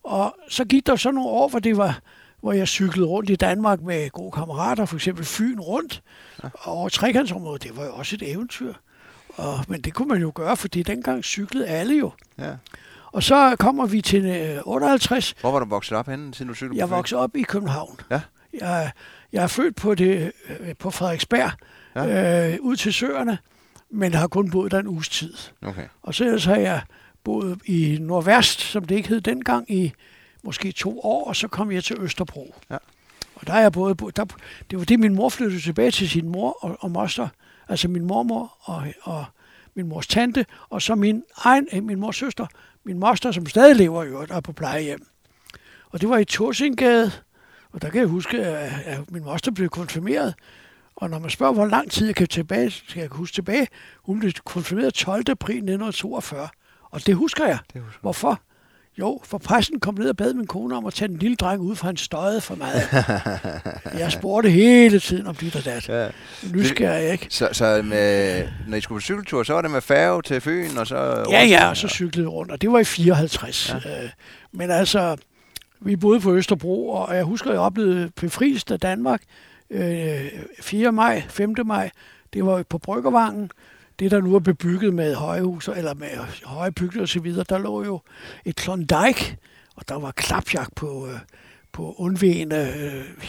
Og 0.03 0.37
så 0.49 0.65
gik 0.65 0.87
der 0.87 0.97
så 0.97 1.11
nogle 1.11 1.31
år, 1.31 1.49
hvor 1.49 1.59
det 1.59 1.77
var 1.77 2.01
hvor 2.41 2.53
jeg 2.53 2.69
cyklede 2.69 3.07
rundt 3.07 3.31
i 3.31 3.37
Danmark 3.37 3.83
med 3.83 4.11
gode 4.11 4.33
kammerater, 4.33 4.85
for 4.85 4.97
eksempel 4.97 5.25
Fyn 5.25 5.61
rundt, 5.61 6.03
ja. 6.43 6.49
og 6.55 6.73
over 6.73 6.89
trekantsområdet, 6.89 7.63
det 7.63 7.77
var 7.77 7.85
jo 7.85 7.95
også 7.95 8.17
et 8.17 8.31
eventyr. 8.31 8.75
Og, 9.37 9.65
men 9.69 9.81
det 9.81 9.95
kunne 9.95 10.09
man 10.09 10.21
jo 10.21 10.33
gøre, 10.35 10.57
fordi 10.57 10.83
dengang 10.83 11.25
cyklede 11.25 11.67
alle 11.67 11.95
jo. 11.95 12.13
Ja. 12.39 12.53
Og 13.13 13.23
så 13.23 13.57
kommer 13.59 13.87
vi 13.87 14.01
til 14.01 14.25
øh, 14.25 14.61
58. 14.65 15.35
Hvor 15.41 15.53
var 15.53 15.59
du 15.59 15.65
vokset 15.65 15.99
op 15.99 16.09
henne, 16.09 16.35
siden 16.35 16.49
du 16.49 16.55
cyklede 16.55 16.79
Jeg 16.79 16.91
voksede 16.91 17.21
op 17.21 17.37
i 17.37 17.43
København. 17.43 18.01
Ja. 18.11 18.21
Jeg, 18.61 18.91
jeg 19.33 19.43
er 19.43 19.47
født 19.47 19.77
på, 19.77 19.95
det, 19.95 20.33
øh, 20.49 20.75
på 20.79 20.91
Frederiksberg, 20.91 21.51
ja. 21.97 22.53
øh, 22.53 22.59
ud 22.61 22.77
til 22.77 22.93
Søerne, 22.93 23.39
men 23.91 24.15
har 24.15 24.27
kun 24.27 24.51
boet 24.51 24.73
der 24.73 24.79
en 24.79 24.87
uges 24.87 25.09
tid. 25.09 25.35
Okay. 25.63 25.85
Og 26.03 26.15
så 26.15 26.41
har 26.45 26.57
jeg 26.57 26.83
boet 27.25 27.59
i 27.65 27.99
Nordvest, 28.01 28.61
som 28.61 28.85
det 28.85 28.95
ikke 28.95 29.09
hed 29.09 29.21
dengang, 29.21 29.71
i 29.71 29.93
måske 30.43 30.73
to 30.73 31.01
år, 31.01 31.29
og 31.29 31.37
så 31.37 31.49
kom 31.49 31.73
jeg 31.73 31.85
til 31.85 31.97
Østerbro. 32.01 32.55
Ja. 32.71 32.77
Og 33.35 33.47
der 33.47 33.53
er 33.53 33.61
jeg 33.61 33.73
både, 33.73 33.95
der, 34.17 34.25
det 34.71 34.79
var 34.79 34.85
det, 34.85 35.01
min 35.01 35.15
mor 35.15 35.29
flyttede 35.29 35.61
tilbage 35.61 35.91
til 35.91 36.09
sin 36.09 36.29
mor 36.29 36.57
og, 36.61 36.77
og 36.81 36.91
moster 36.91 37.29
altså 37.69 37.89
min 37.89 38.05
mormor 38.05 38.57
og, 38.61 38.87
og 39.03 39.25
min 39.75 39.89
mors 39.89 40.07
tante, 40.07 40.47
og 40.69 40.83
så 40.83 40.95
min 40.95 41.23
egen, 41.37 41.69
eh, 41.73 41.83
min 41.83 42.01
mors 42.01 42.17
søster, 42.17 42.47
min 42.85 42.99
moster, 42.99 43.33
som 43.33 43.47
stadig 43.47 43.77
lever 43.77 44.03
i 44.03 44.07
øvrigt, 44.07 44.31
er 44.31 44.41
på 44.41 44.53
plejehjem. 44.53 45.07
Og 45.91 46.01
det 46.01 46.09
var 46.09 46.19
i 46.19 46.25
Torsingade, 46.25 47.13
og 47.73 47.83
der 47.83 47.91
kan 47.91 48.01
jeg 48.01 48.09
huske, 48.09 48.39
at 48.47 49.11
min 49.11 49.25
moster 49.25 49.51
blev 49.51 49.69
konfirmeret. 49.69 50.35
Og 50.97 51.11
når 51.11 51.19
man 51.19 51.31
spørger, 51.31 51.53
hvor 51.53 51.67
lang 51.67 51.91
tid 51.91 52.07
jeg 52.07 52.17
kan 52.17 52.27
tilbage, 52.27 52.71
skal 52.71 53.01
jeg 53.01 53.09
huske 53.09 53.35
tilbage, 53.35 53.69
hun 54.03 54.21
blev 54.21 54.33
konfirmeret 54.45 54.95
12. 54.95 55.25
april 55.31 55.57
1942. 55.57 56.49
Og 56.83 57.07
det 57.07 57.15
husker 57.15 57.47
jeg. 57.47 57.59
Det 57.75 57.83
husker. 57.83 58.01
Hvorfor? 58.01 58.41
Jo, 58.99 59.21
for 59.25 59.39
præsten 59.39 59.81
kom 59.81 59.95
ned 59.95 60.09
og 60.09 60.17
bad 60.17 60.35
min 60.35 60.47
kone 60.47 60.77
om 60.77 60.87
at 60.87 60.95
tage 60.95 61.09
den 61.09 61.17
lille 61.17 61.37
dreng 61.37 61.61
ud, 61.61 61.77
for 61.77 61.87
han 61.87 61.97
støjede 61.97 62.41
for 62.41 62.55
meget. 62.55 62.83
jeg 64.03 64.13
spurgte 64.13 64.51
hele 64.51 65.01
tiden 65.01 65.27
om 65.27 65.35
dit 65.35 65.57
og 65.57 65.65
dat. 65.65 65.89
Ja. 65.89 66.09
Nysgerrig, 66.55 67.13
ikke? 67.13 67.27
Så, 67.31 67.49
så 67.53 67.83
med, 67.85 68.43
når 68.69 68.77
I 68.77 68.81
skulle 68.81 68.97
på 68.97 69.01
cykeltur, 69.01 69.43
så 69.43 69.53
var 69.53 69.63
det 69.63 69.71
med 69.71 69.81
færge 69.81 70.23
til 70.23 70.41
Fyn, 70.41 70.77
og 70.77 70.87
så... 70.87 71.27
Ja, 71.31 71.45
ja, 71.45 71.69
og 71.69 71.77
så 71.77 71.89
cyklede 71.89 72.29
rundt, 72.29 72.53
og 72.53 72.63
det 72.63 72.73
var 72.73 72.79
i 72.79 72.85
54. 72.85 73.75
Ja. 73.85 74.05
Øh, 74.05 74.11
men 74.53 74.71
altså, 74.71 75.17
vi 75.81 75.97
boede 75.97 76.21
på 76.21 76.35
Østerbro, 76.35 76.89
og 76.89 77.17
jeg 77.17 77.25
husker, 77.25 77.51
jeg 77.51 77.61
oplevede 77.61 78.11
befrielsen 78.17 78.73
af 78.73 78.81
Danmark 78.81 79.23
øh, 79.71 80.31
4. 80.61 80.93
maj, 80.93 81.23
5. 81.29 81.55
maj. 81.65 81.91
Det 82.33 82.47
var 82.47 82.63
på 82.63 82.79
Bryggervangen 82.79 83.51
det, 83.99 84.11
der 84.11 84.21
nu 84.21 84.35
er 84.35 84.39
bebygget 84.39 84.95
med 84.95 85.15
højhus, 85.15 85.69
eller 85.69 85.95
med 85.95 86.09
høje 86.45 86.73
bygninger 86.73 87.03
og 87.03 87.09
så 87.09 87.21
videre, 87.21 87.45
der 87.49 87.59
lå 87.59 87.85
jo 87.85 88.01
et 88.45 88.57
Klondike, 88.57 89.37
og 89.77 89.89
der 89.89 89.95
var 89.95 90.11
klapjagt 90.11 90.75
på, 90.75 91.07
øh, 91.07 91.19
på 91.73 91.95
undvigende 91.99 92.73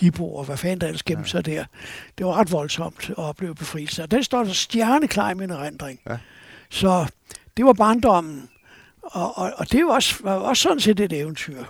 øh, 0.02 0.20
og 0.20 0.44
hvad 0.44 0.58
fanden 0.58 0.82
der 0.82 0.88
ellers 0.88 1.04
gemte 1.04 1.30
sig 1.30 1.46
der. 1.46 1.66
Det 2.18 2.26
var 2.26 2.34
ret 2.34 2.52
voldsomt 2.52 3.10
at 3.10 3.18
opleve 3.18 3.56
befrielse. 3.56 4.04
Og 4.04 4.12
den 4.12 4.24
står 4.24 4.44
der 4.44 4.54
stjerneklar 4.54 5.32
i 5.32 5.34
min 5.34 5.50
erindring. 5.50 6.00
Ja. 6.10 6.18
Så 6.70 7.08
det 7.58 7.66
var 7.66 7.74
barndommen. 7.74 8.50
Og, 9.02 9.38
og, 9.38 9.54
og 9.58 9.72
det 9.72 9.86
var 9.86 9.94
også, 9.94 10.16
var 10.24 10.34
også 10.34 10.64
sådan 10.64 10.80
set 10.80 11.00
et 11.00 11.14
eventyr. 11.14 11.64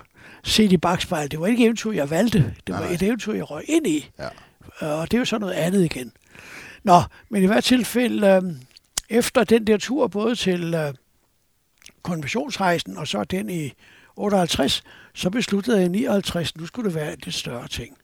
Set 0.44 0.72
i 0.72 0.78
bagspejl. 0.78 1.32
Det 1.32 1.40
var 1.40 1.48
ikke 1.48 1.64
et 1.64 1.66
eventyr, 1.66 1.92
jeg 1.92 2.10
valgte. 2.10 2.54
Det 2.68 2.76
var 2.76 2.82
Nej. 2.82 2.92
et 2.92 3.02
eventyr, 3.02 3.34
jeg 3.34 3.52
røg 3.52 3.64
ind 3.68 3.88
i. 3.88 4.10
Ja. 4.20 4.28
Og 4.80 5.12
det 5.12 5.18
er 5.18 5.20
jo 5.20 5.26
så 5.26 5.38
noget 5.38 5.54
andet 5.54 5.86
igen. 5.86 6.12
Nå, 6.84 7.02
men 7.30 7.44
i 7.44 7.46
hvert 7.46 7.64
tilfælde, 7.64 8.28
øh, 8.28 8.42
efter 9.10 9.44
den 9.44 9.68
der 9.68 9.78
tur 9.78 10.08
både 10.08 10.36
til, 10.36 10.74
øh, 10.74 10.94
konventionsrejsen, 12.06 12.98
og 12.98 13.08
så 13.08 13.24
den 13.24 13.50
i 13.50 13.74
58, 14.16 14.84
så 15.14 15.30
besluttede 15.30 15.78
jeg 15.78 15.86
i 15.86 15.90
59, 15.90 16.58
nu 16.58 16.66
skulle 16.66 16.90
det 16.90 16.96
være 16.96 17.16
lidt 17.16 17.36
større 17.36 17.68
ting. 17.68 17.98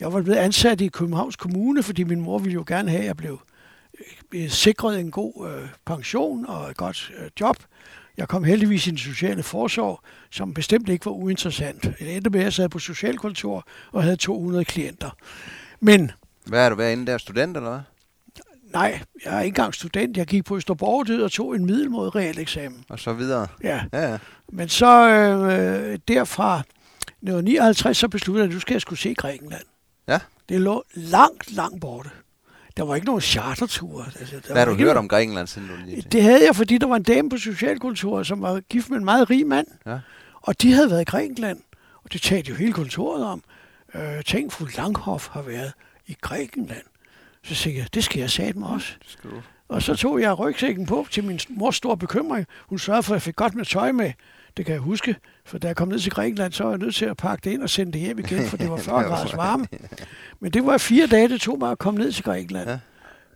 Jeg 0.00 0.12
var 0.12 0.22
blevet 0.22 0.38
ansat 0.38 0.80
i 0.80 0.88
Københavns 0.88 1.36
Kommune, 1.36 1.82
fordi 1.82 2.04
min 2.04 2.20
mor 2.20 2.38
ville 2.38 2.54
jo 2.54 2.64
gerne 2.66 2.90
have, 2.90 3.00
at 3.00 3.06
jeg 3.06 3.16
blev 3.16 3.40
øh, 4.32 4.48
sikret 4.48 5.00
en 5.00 5.10
god 5.10 5.50
øh, 5.50 5.68
pension 5.86 6.46
og 6.46 6.70
et 6.70 6.76
godt 6.76 7.12
øh, 7.18 7.30
job. 7.40 7.56
Jeg 8.16 8.28
kom 8.28 8.44
heldigvis 8.44 8.86
i 8.86 8.90
den 8.90 8.98
sociale 8.98 9.42
forsorg, 9.42 10.00
som 10.30 10.54
bestemt 10.54 10.88
ikke 10.88 11.06
var 11.06 11.12
uinteressant. 11.12 11.84
Jeg 12.00 12.16
endte 12.16 12.30
med, 12.30 12.40
at 12.40 12.44
jeg 12.44 12.52
sad 12.52 12.68
på 12.68 12.78
socialkontor 12.78 13.66
og 13.92 14.02
havde 14.02 14.16
200 14.16 14.64
klienter. 14.64 15.10
Men... 15.80 16.10
Hvad 16.46 16.64
er 16.64 16.68
du 16.68 16.74
været 16.74 16.92
inden 16.92 17.06
der? 17.06 17.18
Student 17.18 17.56
eller 17.56 17.70
hvad? 17.70 17.80
Nej, 18.72 19.00
jeg 19.24 19.36
er 19.36 19.40
ikke 19.40 19.48
engang 19.48 19.74
student. 19.74 20.16
Jeg 20.16 20.26
gik 20.26 20.44
på 20.44 20.56
Østerborg 20.56 21.24
og 21.24 21.32
tog 21.32 21.54
en 21.54 21.66
middelmåde 21.66 22.10
realeksamen. 22.10 22.84
Og 22.88 22.98
så 22.98 23.12
videre? 23.12 23.46
Ja. 23.62 23.80
ja, 23.92 24.10
ja. 24.10 24.18
Men 24.52 24.68
så 24.68 25.08
øh, 25.08 25.98
derfra 26.08 26.58
1959, 26.58 27.96
så 27.96 28.08
besluttede 28.08 28.44
jeg, 28.44 28.50
at 28.50 28.54
nu 28.54 28.60
skal 28.60 28.74
jeg 28.74 28.80
skulle 28.80 28.98
se 28.98 29.14
Grækenland. 29.14 29.64
Ja. 30.08 30.18
Det 30.48 30.60
lå 30.60 30.84
langt, 30.94 31.52
langt 31.52 31.80
borte. 31.80 32.10
Der 32.76 32.82
var 32.82 32.94
ikke 32.94 33.06
nogen 33.06 33.20
charterture. 33.20 34.04
Altså, 34.20 34.36
der 34.46 34.52
Hvad 34.52 34.64
har 34.64 34.72
du 34.72 34.76
hørt 34.76 34.96
om 34.96 35.08
Grækenland 35.08 35.46
siden 35.46 35.68
du 35.68 35.74
lige 35.86 36.02
Det 36.12 36.22
havde 36.22 36.44
jeg, 36.46 36.56
fordi 36.56 36.78
der 36.78 36.86
var 36.86 36.96
en 36.96 37.02
dame 37.02 37.30
på 37.30 37.36
socialkontoret, 37.36 38.26
som 38.26 38.42
var 38.42 38.60
gift 38.60 38.90
med 38.90 38.98
en 38.98 39.04
meget 39.04 39.30
rig 39.30 39.46
mand. 39.46 39.66
Ja. 39.86 39.98
Og 40.42 40.62
de 40.62 40.72
havde 40.72 40.90
været 40.90 41.00
i 41.00 41.04
Grækenland. 41.04 41.60
Og 42.04 42.12
det 42.12 42.22
talte 42.22 42.50
jo 42.50 42.54
hele 42.54 42.72
kontoret 42.72 43.24
om. 43.24 43.42
Øh, 43.94 44.24
tænk, 44.24 44.52
fru 44.52 44.66
Langhoff 44.76 45.28
har 45.28 45.42
været 45.42 45.72
i 46.06 46.16
Grækenland. 46.20 46.82
Så 47.44 47.54
sagde 47.54 47.78
jeg, 47.78 47.94
det 47.94 48.04
skal 48.04 48.30
jeg 48.38 48.52
mig 48.54 48.68
også. 48.68 48.92
Og 49.68 49.82
så 49.82 49.94
tog 49.94 50.20
jeg 50.20 50.38
rygsækken 50.38 50.86
på 50.86 51.06
til 51.10 51.24
min 51.24 51.40
mors 51.48 51.76
store 51.76 51.96
bekymring. 51.96 52.46
Hun 52.68 52.78
sørgede 52.78 53.02
for, 53.02 53.12
at 53.12 53.16
jeg 53.16 53.22
fik 53.22 53.36
godt 53.36 53.54
med 53.54 53.64
tøj 53.64 53.92
med. 53.92 54.12
Det 54.56 54.66
kan 54.66 54.72
jeg 54.72 54.80
huske, 54.80 55.16
for 55.44 55.58
da 55.58 55.66
jeg 55.66 55.76
kom 55.76 55.88
ned 55.88 55.98
til 55.98 56.12
Grækenland, 56.12 56.52
så 56.52 56.64
var 56.64 56.70
jeg 56.70 56.78
nødt 56.78 56.94
til 56.94 57.04
at 57.04 57.16
pakke 57.16 57.44
det 57.44 57.50
ind 57.52 57.62
og 57.62 57.70
sende 57.70 57.92
det 57.92 58.00
hjem 58.00 58.18
igen, 58.18 58.46
for 58.46 58.56
det 58.56 58.70
var 58.70 58.76
40 58.76 59.02
grader 59.08 59.36
varme. 59.36 59.66
Men 60.40 60.52
det 60.52 60.66
var 60.66 60.78
fire 60.78 61.06
dage, 61.06 61.28
det 61.28 61.40
tog 61.40 61.58
mig 61.58 61.70
at 61.70 61.78
komme 61.78 62.00
ned 62.00 62.12
til 62.12 62.24
Grækenland. 62.24 62.68
Ja. 62.68 62.78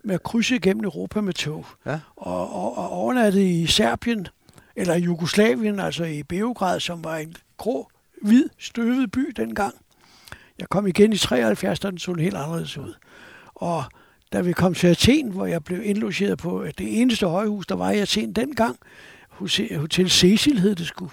Med 0.03 0.15
at 0.15 0.23
krydse 0.23 0.55
igennem 0.55 0.83
Europa 0.83 1.21
med 1.21 1.33
tog. 1.33 1.65
Ja. 1.85 1.99
Og, 2.15 2.55
og, 2.55 2.77
og 2.77 2.89
overnatte 2.89 3.43
i 3.43 3.65
Serbien, 3.67 4.27
eller 4.75 4.95
Jugoslavien, 4.95 5.79
altså 5.79 6.03
i 6.03 6.23
Beograd, 6.23 6.79
som 6.79 7.03
var 7.03 7.17
en 7.17 7.35
grå, 7.57 7.89
hvid, 8.21 8.49
støvet 8.59 9.11
by 9.11 9.33
dengang. 9.37 9.73
Jeg 10.59 10.69
kom 10.69 10.87
igen 10.87 11.13
i 11.13 11.17
73, 11.17 11.79
da 11.79 11.89
den 11.89 11.97
så 11.97 12.13
helt 12.13 12.35
anderledes 12.35 12.77
ud. 12.77 12.93
Og 13.55 13.83
da 14.33 14.41
vi 14.41 14.53
kom 14.53 14.73
til 14.73 14.87
Athen, 14.87 15.29
hvor 15.29 15.45
jeg 15.45 15.63
blev 15.63 15.81
indlogeret 15.83 16.37
på 16.37 16.65
det 16.77 17.01
eneste 17.01 17.27
højhus, 17.27 17.67
der 17.67 17.75
var 17.75 17.91
i 17.91 17.99
Athen 17.99 18.33
dengang, 18.33 18.77
Hotel 19.29 20.09
Cecil 20.09 20.59
hed 20.59 20.75
det 20.75 20.87
sgu. 20.87 21.11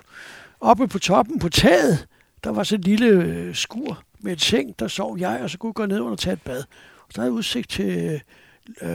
Oppe 0.61 0.89
på 0.89 0.99
toppen 0.99 1.39
på 1.39 1.49
taget, 1.49 2.07
der 2.45 2.51
var 2.51 2.63
så 2.63 2.75
et 2.75 2.85
lille 2.85 3.07
øh, 3.07 3.55
skur 3.55 4.03
med 4.21 4.33
et 4.33 4.41
seng, 4.41 4.79
der 4.79 4.89
sov 4.89 5.19
jeg, 5.19 5.41
og 5.43 5.51
så 5.51 5.59
kunne 5.59 5.69
jeg 5.69 5.75
gå 5.75 5.87
ned 5.87 6.01
under 6.01 6.13
og 6.13 6.19
tage 6.19 6.35
et 6.35 6.43
bad. 6.43 6.65
Og 7.09 7.17
der 7.17 7.21
havde 7.23 7.33
udsigt 7.33 7.71
til 7.71 8.21
øh, 8.83 8.91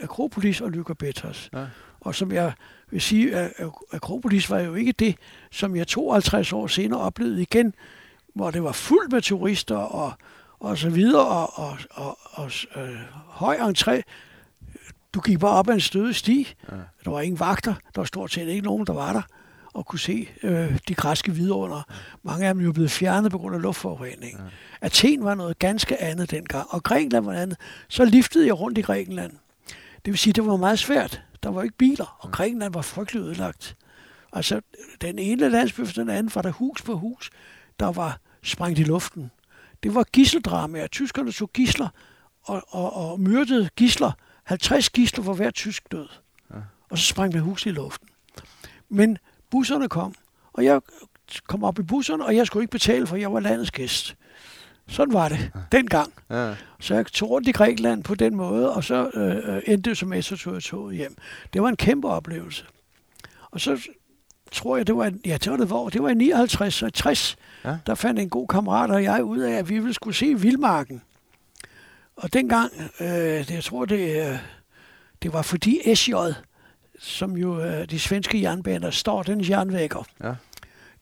Akropolis 0.00 0.60
og 0.60 0.70
Lykobetos. 0.70 1.50
Ja. 1.52 1.66
Og 2.00 2.14
som 2.14 2.32
jeg 2.32 2.52
vil 2.90 3.00
sige, 3.00 3.36
at 3.36 3.52
Akropolis 3.92 4.50
var 4.50 4.58
jo 4.58 4.74
ikke 4.74 4.92
det, 4.92 5.16
som 5.50 5.76
jeg 5.76 5.86
52 5.86 6.52
år 6.52 6.66
senere 6.66 7.00
oplevede 7.00 7.42
igen, 7.42 7.74
hvor 8.34 8.50
det 8.50 8.62
var 8.62 8.72
fuldt 8.72 9.12
med 9.12 9.22
turister 9.22 9.76
og, 9.76 10.12
og 10.60 10.78
så 10.78 10.90
videre, 10.90 11.26
og, 11.26 11.58
og, 11.58 11.78
og, 11.90 12.18
og 12.32 12.50
øh, 12.76 12.96
høj 13.26 13.56
entré. 13.56 14.02
Du 15.14 15.20
gik 15.20 15.38
bare 15.38 15.50
op 15.50 15.68
ad 15.68 15.74
en 15.74 15.80
støde 15.80 16.14
sti. 16.14 16.54
Ja. 16.72 16.76
Der 17.04 17.10
var 17.10 17.20
ingen 17.20 17.40
vagter. 17.40 17.74
Der 17.74 18.00
var 18.00 18.04
stort 18.04 18.32
set 18.32 18.48
ikke 18.48 18.64
nogen, 18.64 18.86
der 18.86 18.92
var 18.92 19.12
der 19.12 19.22
og 19.72 19.86
kunne 19.86 19.98
se 19.98 20.28
øh, 20.42 20.78
de 20.88 20.94
græske 20.94 21.34
vidunder. 21.34 21.82
Mange 22.22 22.46
af 22.46 22.54
dem 22.54 22.64
jo 22.64 22.72
blevet 22.72 22.90
fjernet 22.90 23.30
på 23.30 23.38
grund 23.38 23.54
af 23.54 23.62
luftforurening. 23.62 24.38
Ja. 24.38 24.44
Athen 24.80 25.24
var 25.24 25.34
noget 25.34 25.58
ganske 25.58 26.02
andet 26.02 26.30
dengang, 26.30 26.66
og 26.70 26.82
Grækenland 26.82 27.24
var 27.24 27.32
andet. 27.32 27.58
Så 27.88 28.04
liftede 28.04 28.46
jeg 28.46 28.60
rundt 28.60 28.78
i 28.78 28.80
Grækenland. 28.80 29.32
Det 30.04 30.12
vil 30.12 30.18
sige, 30.18 30.32
det 30.32 30.46
var 30.46 30.56
meget 30.56 30.78
svært. 30.78 31.22
Der 31.42 31.50
var 31.50 31.62
ikke 31.62 31.76
biler, 31.76 32.16
og 32.18 32.30
Grækenland 32.30 32.72
var 32.72 32.82
frygtelig 32.82 33.20
ødelagt. 33.20 33.76
Altså, 34.32 34.60
den 35.00 35.18
ene 35.18 35.48
landsby 35.48 35.86
for 35.86 35.92
den 35.92 36.10
anden 36.10 36.32
var 36.34 36.42
der 36.42 36.50
hus 36.50 36.82
på 36.82 36.98
hus, 36.98 37.30
der 37.80 37.92
var 37.92 38.20
sprængt 38.42 38.78
i 38.78 38.82
luften. 38.82 39.30
Det 39.82 39.94
var 39.94 40.04
gisseldramaer. 40.12 40.86
Tyskerne 40.86 41.32
tog 41.32 41.52
gisler 41.52 41.88
og, 42.42 42.62
og, 42.68 42.92
og 42.92 43.20
myrdede 43.20 43.68
gisler. 43.76 44.12
50 44.44 44.90
gisler 44.90 45.24
for 45.24 45.34
hver 45.34 45.50
tysk 45.50 45.92
død. 45.92 46.08
Ja. 46.50 46.56
Og 46.90 46.98
så 46.98 47.04
sprang 47.04 47.32
man 47.32 47.42
hus 47.42 47.66
i 47.66 47.70
luften. 47.70 48.08
Men 48.88 49.18
busserne 49.50 49.88
kom, 49.88 50.14
og 50.52 50.64
jeg 50.64 50.80
kom 51.46 51.64
op 51.64 51.78
i 51.78 51.82
busserne, 51.82 52.24
og 52.24 52.36
jeg 52.36 52.46
skulle 52.46 52.62
ikke 52.62 52.72
betale, 52.72 53.06
for 53.06 53.16
jeg 53.16 53.32
var 53.32 53.40
landets 53.40 53.70
gæst. 53.70 54.16
Sådan 54.88 55.14
var 55.14 55.28
det 55.28 55.50
ja. 55.54 55.60
dengang. 55.72 56.12
Ja. 56.30 56.54
Så 56.80 56.94
jeg 56.94 57.06
tog 57.06 57.30
rundt 57.30 57.48
i 57.48 57.52
Grækenland 57.52 58.04
på 58.04 58.14
den 58.14 58.36
måde, 58.36 58.74
og 58.74 58.84
så 58.84 59.10
øh, 59.14 59.56
øh 59.56 59.62
endte 59.66 59.90
det 59.90 59.98
som 59.98 60.08
med, 60.08 60.22
så 60.22 60.36
tog 60.36 60.54
jeg 60.54 60.62
toget 60.62 60.96
hjem. 60.96 61.16
Det 61.52 61.62
var 61.62 61.68
en 61.68 61.76
kæmpe 61.76 62.08
oplevelse. 62.08 62.64
Og 63.50 63.60
så 63.60 63.88
tror 64.52 64.76
jeg, 64.76 64.86
det 64.86 64.96
var, 64.96 65.12
ja, 65.26 65.36
det 65.36 65.50
var 65.50 65.56
det, 65.56 65.66
hvor, 65.66 65.88
det 65.88 66.02
var 66.02 66.08
i 66.08 66.14
59 66.14 66.82
og 66.82 66.94
60, 66.94 67.36
ja. 67.64 67.76
der 67.86 67.94
fandt 67.94 68.20
en 68.20 68.28
god 68.28 68.48
kammerat 68.48 68.90
og 68.90 69.02
jeg 69.02 69.24
ud 69.24 69.38
af, 69.38 69.52
at 69.52 69.68
vi 69.68 69.78
ville 69.78 69.94
skulle 69.94 70.16
se 70.16 70.34
Vildmarken. 70.34 71.02
Og 72.16 72.32
dengang, 72.32 72.72
øh, 73.00 73.08
det, 73.08 73.50
jeg 73.50 73.64
tror, 73.64 73.84
det, 73.84 74.28
øh, 74.28 74.38
det 75.22 75.32
var 75.32 75.42
fordi 75.42 75.94
SJ, 75.94 76.12
som 76.98 77.36
jo 77.36 77.60
øh, 77.60 77.90
de 77.90 78.00
svenske 78.00 78.42
jernbaner, 78.42 78.90
står 78.90 79.22
den 79.22 79.48
jernvækker. 79.48 80.04
Ja. 80.22 80.34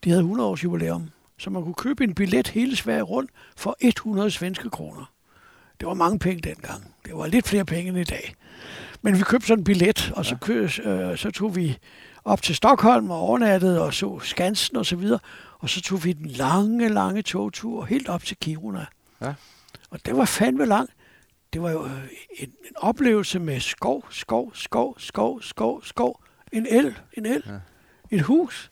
De 0.05 0.11
havde 0.11 0.21
100 0.21 0.49
års 0.49 0.65
jubilæum, 0.65 1.11
så 1.39 1.51
man 1.51 1.63
kunne 1.63 1.75
købe 1.75 2.05
en 2.05 2.15
billet 2.15 2.49
hele 2.49 2.77
Sverige 2.77 3.03
rundt 3.03 3.31
for 3.57 3.77
100 3.81 4.31
svenske 4.31 4.71
kroner. 4.71 5.13
Det 5.81 5.89
var 5.89 5.95
mange 5.95 6.19
penge 6.19 6.41
dengang. 6.41 6.95
Det 7.05 7.15
var 7.15 7.27
lidt 7.27 7.49
flere 7.49 7.65
penge 7.65 7.89
end 7.89 7.99
i 7.99 8.05
dag. 8.05 8.35
Men 9.03 9.19
vi 9.19 9.23
købte 9.23 9.47
sådan 9.47 9.61
en 9.61 9.65
billet, 9.65 10.13
og 10.17 10.25
så, 10.25 10.37
køb, 10.37 10.71
øh, 10.85 11.17
så 11.17 11.31
tog 11.31 11.57
vi 11.57 11.79
op 12.27 12.43
til 12.43 12.55
Stockholm 12.55 13.11
og 13.11 13.19
overnattede 13.19 13.83
og 13.83 13.95
så 13.95 14.21
Skansen 14.23 14.77
og 14.77 14.87
så 14.87 14.97
videre. 14.97 15.19
Og 15.59 15.71
så 15.71 15.81
tog 15.81 16.05
vi 16.05 16.13
den 16.13 16.27
lange, 16.27 16.89
lange 16.89 17.23
togtur 17.23 17.85
helt 17.85 18.09
op 18.09 18.25
til 18.25 18.37
Kiruna. 18.37 18.87
Ja. 19.21 19.35
Og 19.91 20.07
det 20.07 20.17
var 20.17 20.25
fandme 20.25 20.67
langt. 20.67 20.93
Det 21.53 21.63
var 21.63 21.71
jo 21.71 21.85
øh, 21.85 22.09
en, 22.39 22.49
en 22.49 22.77
oplevelse 22.77 23.39
med 23.39 23.61
skov, 23.61 24.05
skov, 24.11 24.55
skov, 24.55 24.99
skov, 24.99 25.43
skov, 25.43 25.83
skov. 25.85 26.23
En 26.53 26.67
el, 26.71 26.99
en 27.13 27.27
el, 27.27 27.43
ja. 27.47 27.59
et 28.17 28.23
hus, 28.23 28.71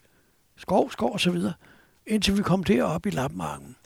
skov, 0.56 0.90
skov 0.90 1.12
og 1.12 1.20
så 1.20 1.30
videre. 1.30 1.52
Indtil 2.06 2.37
vi 2.37 2.42
kom 2.42 2.64
derop 2.64 3.06
i 3.06 3.11
Lapmarken. 3.11 3.76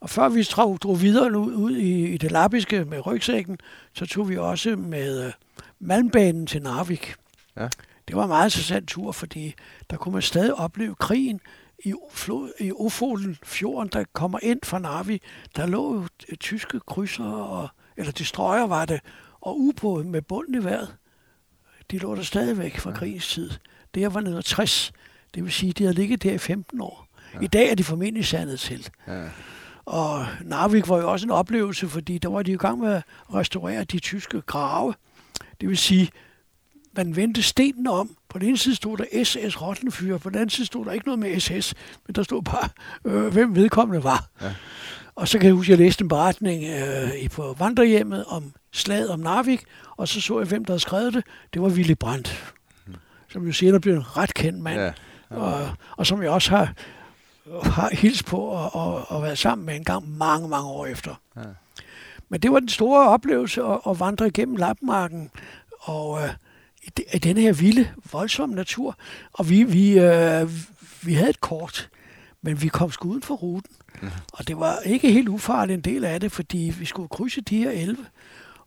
Og 0.00 0.10
før 0.10 0.28
vi 0.28 0.42
drog, 0.42 0.78
drog 0.82 1.00
videre 1.00 1.38
ud, 1.38 1.52
ud 1.52 1.76
i, 1.76 2.06
i 2.06 2.16
det 2.16 2.32
lappiske 2.32 2.84
med 2.84 3.06
rygsækken, 3.06 3.58
så 3.92 4.06
tog 4.06 4.28
vi 4.28 4.36
også 4.36 4.76
med 4.76 5.26
øh, 5.26 5.32
Malmbanen 5.80 6.46
til 6.46 6.62
Narvik. 6.62 7.14
Ja. 7.56 7.68
Det 8.08 8.16
var 8.16 8.22
en 8.22 8.28
meget 8.28 8.46
interessant 8.46 8.88
tur, 8.88 9.12
fordi 9.12 9.54
der 9.90 9.96
kunne 9.96 10.12
man 10.12 10.22
stadig 10.22 10.54
opleve 10.54 10.94
krigen 10.94 11.40
i, 11.84 11.94
flod, 12.10 12.52
i 12.60 12.72
Ofolen 12.72 13.38
fjorden, 13.42 13.88
der 13.92 14.04
kommer 14.12 14.38
ind 14.42 14.60
fra 14.64 14.78
Narvi. 14.78 15.20
Der 15.56 15.66
lå 15.66 15.94
jo 15.94 16.36
tyske 16.40 16.80
krydser, 16.80 17.24
og, 17.24 17.68
eller 17.96 18.12
destroyer 18.12 18.66
var 18.66 18.84
det, 18.84 19.00
og 19.40 19.60
ubåde 19.60 20.04
med 20.04 20.22
bunden 20.22 20.54
i 20.54 20.64
vejret. 20.64 20.96
De 21.90 21.98
lå 21.98 22.14
der 22.14 22.22
stadigvæk 22.22 22.78
fra 22.78 22.90
ja. 22.90 22.96
krigens 22.96 23.28
tid. 23.28 23.50
Det 23.94 24.02
her 24.02 24.08
var 24.08 24.20
nede 24.20 24.42
60. 24.42 24.92
Det 25.34 25.44
vil 25.44 25.52
sige, 25.52 25.72
de 25.72 25.82
havde 25.82 25.94
ligget 25.94 26.22
der 26.22 26.32
i 26.32 26.38
15 26.38 26.80
år. 26.80 27.08
Ja. 27.34 27.40
I 27.40 27.46
dag 27.46 27.70
er 27.70 27.74
de 27.74 27.84
formentlig 27.84 28.26
sandet 28.26 28.60
til. 28.60 28.88
Ja. 29.06 29.28
Og 29.84 30.26
Narvik 30.40 30.88
var 30.88 30.98
jo 30.98 31.12
også 31.12 31.26
en 31.26 31.30
oplevelse, 31.30 31.88
fordi 31.88 32.18
der 32.18 32.28
var 32.28 32.42
de 32.42 32.52
i 32.52 32.56
gang 32.56 32.80
med 32.80 32.92
at 32.92 33.04
restaurere 33.34 33.84
de 33.84 33.98
tyske 33.98 34.40
grave. 34.40 34.94
Det 35.60 35.68
vil 35.68 35.78
sige, 35.78 36.10
man 36.96 37.16
vendte 37.16 37.42
stenen 37.42 37.86
om. 37.86 38.16
På 38.28 38.38
den 38.38 38.48
ene 38.48 38.58
side 38.58 38.74
stod 38.74 38.96
der 38.96 39.24
SS 39.24 39.62
Rottenfyr, 39.62 40.18
på 40.18 40.28
den 40.28 40.36
anden 40.36 40.50
side 40.50 40.66
stod 40.66 40.84
der 40.84 40.92
ikke 40.92 41.06
noget 41.06 41.18
med 41.18 41.40
SS, 41.40 41.74
men 42.06 42.14
der 42.14 42.22
stod 42.22 42.42
bare, 42.42 42.68
øh, 43.04 43.32
hvem 43.32 43.56
vedkommende 43.56 44.04
var. 44.04 44.28
Ja. 44.42 44.54
Og 45.14 45.28
så 45.28 45.38
kan 45.38 45.46
jeg 45.46 45.54
huske, 45.54 45.72
at 45.72 45.78
jeg 45.78 45.86
læste 45.86 46.02
en 46.02 46.08
beretning 46.08 46.64
øh, 46.64 47.30
på 47.30 47.56
vandrehjemmet 47.58 48.24
om 48.24 48.52
slaget 48.72 49.10
om 49.10 49.20
Narvik, 49.20 49.64
og 49.96 50.08
så 50.08 50.20
så 50.20 50.38
jeg, 50.38 50.48
hvem 50.48 50.64
der 50.64 50.72
havde 50.72 50.80
skrevet 50.80 51.14
det. 51.14 51.24
Det 51.54 51.62
var 51.62 51.68
Willy 51.68 51.94
Brandt, 52.00 52.54
mm. 52.86 52.94
som 53.32 53.46
jo 53.46 53.52
senere 53.52 53.80
blev 53.80 53.94
en 53.94 54.16
ret 54.16 54.34
kendt 54.34 54.62
mand, 54.62 54.80
ja. 54.80 54.92
Ja. 55.30 55.36
Og, 55.36 55.68
og 55.96 56.06
som 56.06 56.22
jeg 56.22 56.30
også 56.30 56.50
har, 56.50 56.72
har 57.62 57.90
hils 57.92 58.22
på 58.22 58.38
og, 58.38 58.74
og, 58.74 59.04
og 59.08 59.22
været 59.22 59.38
sammen 59.38 59.66
med 59.66 59.76
en 59.76 59.84
gang 59.84 60.16
mange, 60.18 60.48
mange 60.48 60.68
år 60.68 60.86
efter. 60.86 61.14
Ja. 61.36 61.42
Men 62.28 62.40
det 62.40 62.52
var 62.52 62.60
den 62.60 62.68
store 62.68 63.08
oplevelse 63.08 63.62
at, 63.62 63.80
at 63.88 64.00
vandre 64.00 64.26
igennem 64.26 64.56
Lapmarken, 64.56 65.30
og 65.80 66.22
øh, 66.22 66.30
i 67.14 67.18
denne 67.18 67.40
her 67.40 67.52
vilde, 67.52 67.88
voldsomme 68.12 68.54
natur. 68.54 68.96
Og 69.32 69.50
vi, 69.50 69.62
vi, 69.62 69.98
øh, 69.98 70.50
vi 71.02 71.14
havde 71.14 71.30
et 71.30 71.40
kort, 71.40 71.88
men 72.42 72.62
vi 72.62 72.68
kom 72.68 72.90
sgu 72.90 73.08
uden 73.08 73.22
for 73.22 73.34
ruten. 73.34 73.76
Mm. 74.02 74.08
Og 74.32 74.48
det 74.48 74.58
var 74.58 74.78
ikke 74.78 75.12
helt 75.12 75.28
ufarligt 75.28 75.76
en 75.76 75.94
del 75.94 76.04
af 76.04 76.20
det, 76.20 76.32
fordi 76.32 76.72
vi 76.78 76.84
skulle 76.84 77.08
krydse 77.08 77.40
de 77.40 77.58
her 77.58 77.70
elve. 77.70 78.06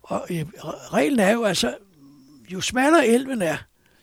Og 0.02 0.26
øh, 0.30 0.44
reglen 0.92 1.20
er 1.20 1.32
jo 1.32 1.44
altså, 1.44 1.74
jo 2.48 2.60
smallere 2.60 3.06
elven 3.06 3.42
er, 3.42 3.56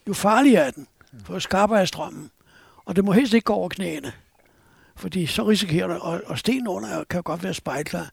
jo 0.07 0.13
farligere 0.13 0.65
er 0.65 0.71
den, 0.71 0.87
for 1.23 1.39
skarpere 1.39 1.81
er 1.81 1.85
strømmen. 1.85 2.29
Og 2.85 2.95
det 2.95 3.05
må 3.05 3.11
helst 3.11 3.33
ikke 3.33 3.45
gå 3.45 3.53
over 3.53 3.69
knæene. 3.69 4.11
Fordi 4.95 5.25
så 5.25 5.43
risikerer 5.43 5.87
det, 5.87 5.99
og, 5.99 6.21
og 6.25 6.39
sten 6.39 6.67
under 6.67 7.03
kan 7.09 7.23
godt 7.23 7.43
være 7.43 7.53
spejlklar. 7.53 8.09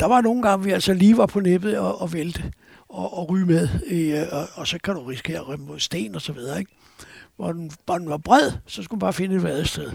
Der 0.00 0.06
var 0.06 0.20
nogle 0.20 0.42
gange, 0.42 0.64
vi 0.64 0.70
altså 0.70 0.94
lige 0.94 1.16
var 1.16 1.26
på 1.26 1.40
nippet 1.40 1.78
og, 1.78 2.00
og 2.00 2.12
vælte 2.12 2.52
og, 2.92 3.18
og 3.18 3.30
ryge 3.30 3.46
med, 3.46 3.68
i, 3.86 4.12
og, 4.32 4.48
og, 4.54 4.66
så 4.66 4.78
kan 4.84 4.94
du 4.94 5.00
risikere 5.02 5.38
at 5.38 5.48
rømme 5.48 5.66
mod 5.66 5.78
sten 5.78 6.14
og 6.14 6.22
så 6.22 6.32
videre, 6.32 6.58
ikke? 6.58 6.72
Hvor 7.36 7.52
den, 7.52 7.70
hvor 7.84 7.98
den 7.98 8.08
var 8.08 8.16
bred, 8.16 8.52
så 8.66 8.82
skulle 8.82 8.98
man 8.98 9.00
bare 9.00 9.12
finde 9.12 9.36
et 9.36 9.42
vadested. 9.42 9.92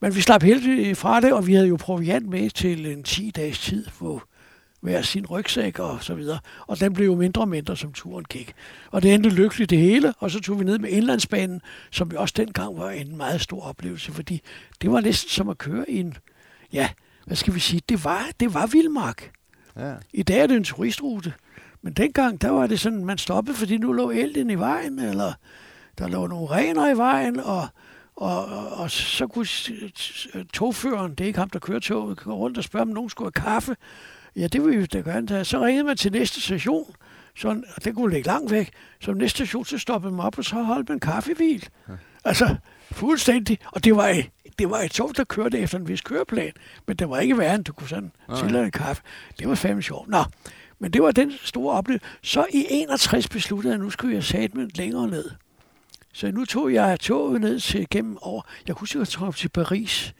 Men 0.00 0.14
vi 0.14 0.20
slap 0.20 0.42
heldigvis 0.42 0.98
fra 0.98 1.20
det, 1.20 1.32
og 1.32 1.46
vi 1.46 1.54
havde 1.54 1.68
jo 1.68 1.76
proviant 1.76 2.28
med 2.28 2.50
til 2.50 2.86
en 2.86 3.02
10 3.02 3.30
dages 3.30 3.58
tid 3.58 3.86
på 3.98 4.22
hver 4.80 5.02
sin 5.02 5.26
rygsæk 5.26 5.78
og 5.78 6.04
så 6.04 6.14
videre. 6.14 6.38
Og 6.66 6.80
den 6.80 6.92
blev 6.92 7.06
jo 7.06 7.14
mindre 7.14 7.42
og 7.42 7.48
mindre, 7.48 7.76
som 7.76 7.92
turen 7.92 8.24
gik. 8.24 8.54
Og 8.90 9.02
det 9.02 9.14
endte 9.14 9.28
lykkeligt 9.28 9.70
det 9.70 9.78
hele, 9.78 10.14
og 10.18 10.30
så 10.30 10.40
tog 10.40 10.60
vi 10.60 10.64
ned 10.64 10.78
med 10.78 10.90
indlandsbanen, 10.90 11.60
som 11.90 12.10
jo 12.12 12.20
også 12.20 12.34
dengang 12.36 12.78
var 12.78 12.90
en 12.90 13.16
meget 13.16 13.40
stor 13.40 13.62
oplevelse, 13.62 14.12
fordi 14.12 14.40
det 14.82 14.90
var 14.90 15.00
næsten 15.00 15.30
som 15.30 15.48
at 15.48 15.58
køre 15.58 15.90
i 15.90 16.00
en, 16.00 16.16
ja, 16.72 16.88
hvad 17.26 17.36
skal 17.36 17.54
vi 17.54 17.60
sige, 17.60 17.82
det 17.88 18.04
var, 18.04 18.28
det 18.40 18.54
var 18.54 18.66
vildmark. 18.66 19.30
Ja. 19.76 19.94
I 20.12 20.22
dag 20.22 20.40
er 20.40 20.46
det 20.46 20.56
en 20.56 20.64
turistrute, 20.64 21.32
men 21.82 21.92
dengang, 21.92 22.40
der 22.40 22.50
var 22.50 22.66
det 22.66 22.80
sådan, 22.80 23.04
man 23.04 23.18
stoppede, 23.18 23.56
fordi 23.56 23.78
nu 23.78 23.92
lå 23.92 24.10
elden 24.10 24.50
i 24.50 24.54
vejen, 24.54 24.98
eller 24.98 25.32
der 25.98 26.08
lå 26.08 26.26
nogle 26.26 26.50
rener 26.50 26.90
i 26.90 26.96
vejen, 26.96 27.40
og, 27.40 27.68
og, 28.16 28.46
og, 28.46 28.68
og 28.68 28.90
så 28.90 29.26
kunne 29.26 29.46
togføreren, 30.52 31.10
det 31.10 31.20
er 31.20 31.26
ikke 31.26 31.38
ham, 31.38 31.50
der 31.50 31.58
kører 31.58 31.78
toget, 31.78 32.18
gå 32.18 32.34
rundt 32.34 32.58
og 32.58 32.64
spørge, 32.64 32.82
om 32.82 32.88
nogen 32.88 33.10
skulle 33.10 33.32
have 33.36 33.44
kaffe. 33.44 33.76
Ja, 34.36 34.46
det 34.46 34.64
ville 34.64 34.78
vi 34.78 34.86
da 34.86 34.98
gerne 34.98 35.44
Så 35.44 35.60
ringede 35.60 35.84
man 35.84 35.96
til 35.96 36.12
næste 36.12 36.40
station, 36.40 36.94
så, 37.36 37.48
og 37.48 37.84
det 37.84 37.94
kunne 37.94 38.12
ligge 38.14 38.26
langt 38.26 38.50
væk. 38.50 38.70
Så 39.00 39.12
næste 39.12 39.36
station, 39.36 39.64
så 39.64 39.78
stoppede 39.78 40.12
man 40.12 40.26
op, 40.26 40.38
og 40.38 40.44
så 40.44 40.54
holdt 40.54 40.88
man 40.88 41.00
kaffevil. 41.00 41.68
Ja. 41.88 41.92
Altså, 42.24 42.56
fuldstændig. 42.90 43.58
Og 43.72 43.84
det 43.84 43.96
var, 43.96 44.22
det 44.58 44.70
var 44.70 44.78
et 44.78 44.90
tog, 44.90 45.16
der 45.16 45.24
kørte 45.24 45.58
efter 45.58 45.78
en 45.78 45.88
vis 45.88 46.00
køreplan, 46.00 46.52
men 46.86 46.96
det 46.96 47.10
var 47.10 47.18
ikke 47.18 47.38
værre, 47.38 47.54
end 47.54 47.64
du 47.64 47.72
kunne 47.72 47.88
sådan 47.88 48.12
tillade 48.38 48.64
en 48.64 48.70
kaffe. 48.70 49.02
Det 49.38 49.48
var 49.48 49.54
fandme 49.54 49.82
sjovt. 49.82 50.08
Nå, 50.08 50.24
men 50.78 50.90
det 50.92 51.02
var 51.02 51.10
den 51.10 51.32
store 51.44 51.74
oplevelse. 51.74 52.06
Så 52.22 52.46
i 52.52 52.66
61 52.70 53.28
besluttede 53.28 53.72
jeg, 53.72 53.78
at 53.78 53.84
nu 53.84 53.90
skulle 53.90 54.14
jeg 54.14 54.24
satme 54.24 54.68
længere 54.74 55.08
ned. 55.08 55.30
Så 56.12 56.30
nu 56.30 56.44
tog 56.44 56.72
jeg 56.72 57.00
toget 57.00 57.40
ned 57.40 57.60
til 57.60 57.86
gennem 57.90 58.18
over. 58.20 58.42
Jeg 58.68 58.76
kunne 58.76 58.88
sikkert 58.88 59.08
tage 59.08 59.26
op 59.26 59.36
til 59.36 59.48
Paris. 59.48 60.14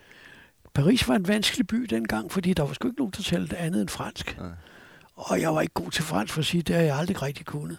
Paris 0.73 1.07
var 1.07 1.15
en 1.15 1.27
vanskelig 1.27 1.67
by 1.67 1.75
dengang, 1.75 2.31
fordi 2.31 2.53
der 2.53 2.63
var 2.63 2.73
sgu 2.73 2.87
ikke 2.87 2.99
nogen, 2.99 3.13
der 3.17 3.23
talte 3.23 3.57
andet 3.57 3.81
end 3.81 3.89
fransk. 3.89 4.37
Ja. 4.39 4.43
Og 5.15 5.41
jeg 5.41 5.55
var 5.55 5.61
ikke 5.61 5.73
god 5.73 5.91
til 5.91 6.03
fransk, 6.03 6.33
for 6.33 6.39
at 6.39 6.45
sige, 6.45 6.61
det 6.61 6.75
har 6.75 6.83
jeg 6.83 6.97
aldrig 6.97 7.21
rigtig 7.21 7.45
kunnet. 7.45 7.77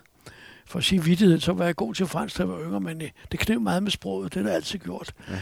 For 0.67 0.79
at 0.79 0.85
sige 0.85 1.05
vidtighed, 1.05 1.41
så 1.41 1.53
var 1.53 1.65
jeg 1.65 1.77
god 1.77 1.95
til 1.95 2.07
fransk, 2.07 2.39
da 2.39 2.43
jeg 2.43 2.49
var 2.49 2.61
yngre, 2.61 2.81
men 2.81 3.01
det, 3.01 3.11
det 3.33 3.41
knæv 3.41 3.61
meget 3.61 3.83
med 3.83 3.91
sproget, 3.91 4.35
det 4.35 4.43
har 4.43 4.49
jeg 4.49 4.57
altid 4.57 4.79
gjort. 4.79 5.15
Uh-huh. 5.19 5.35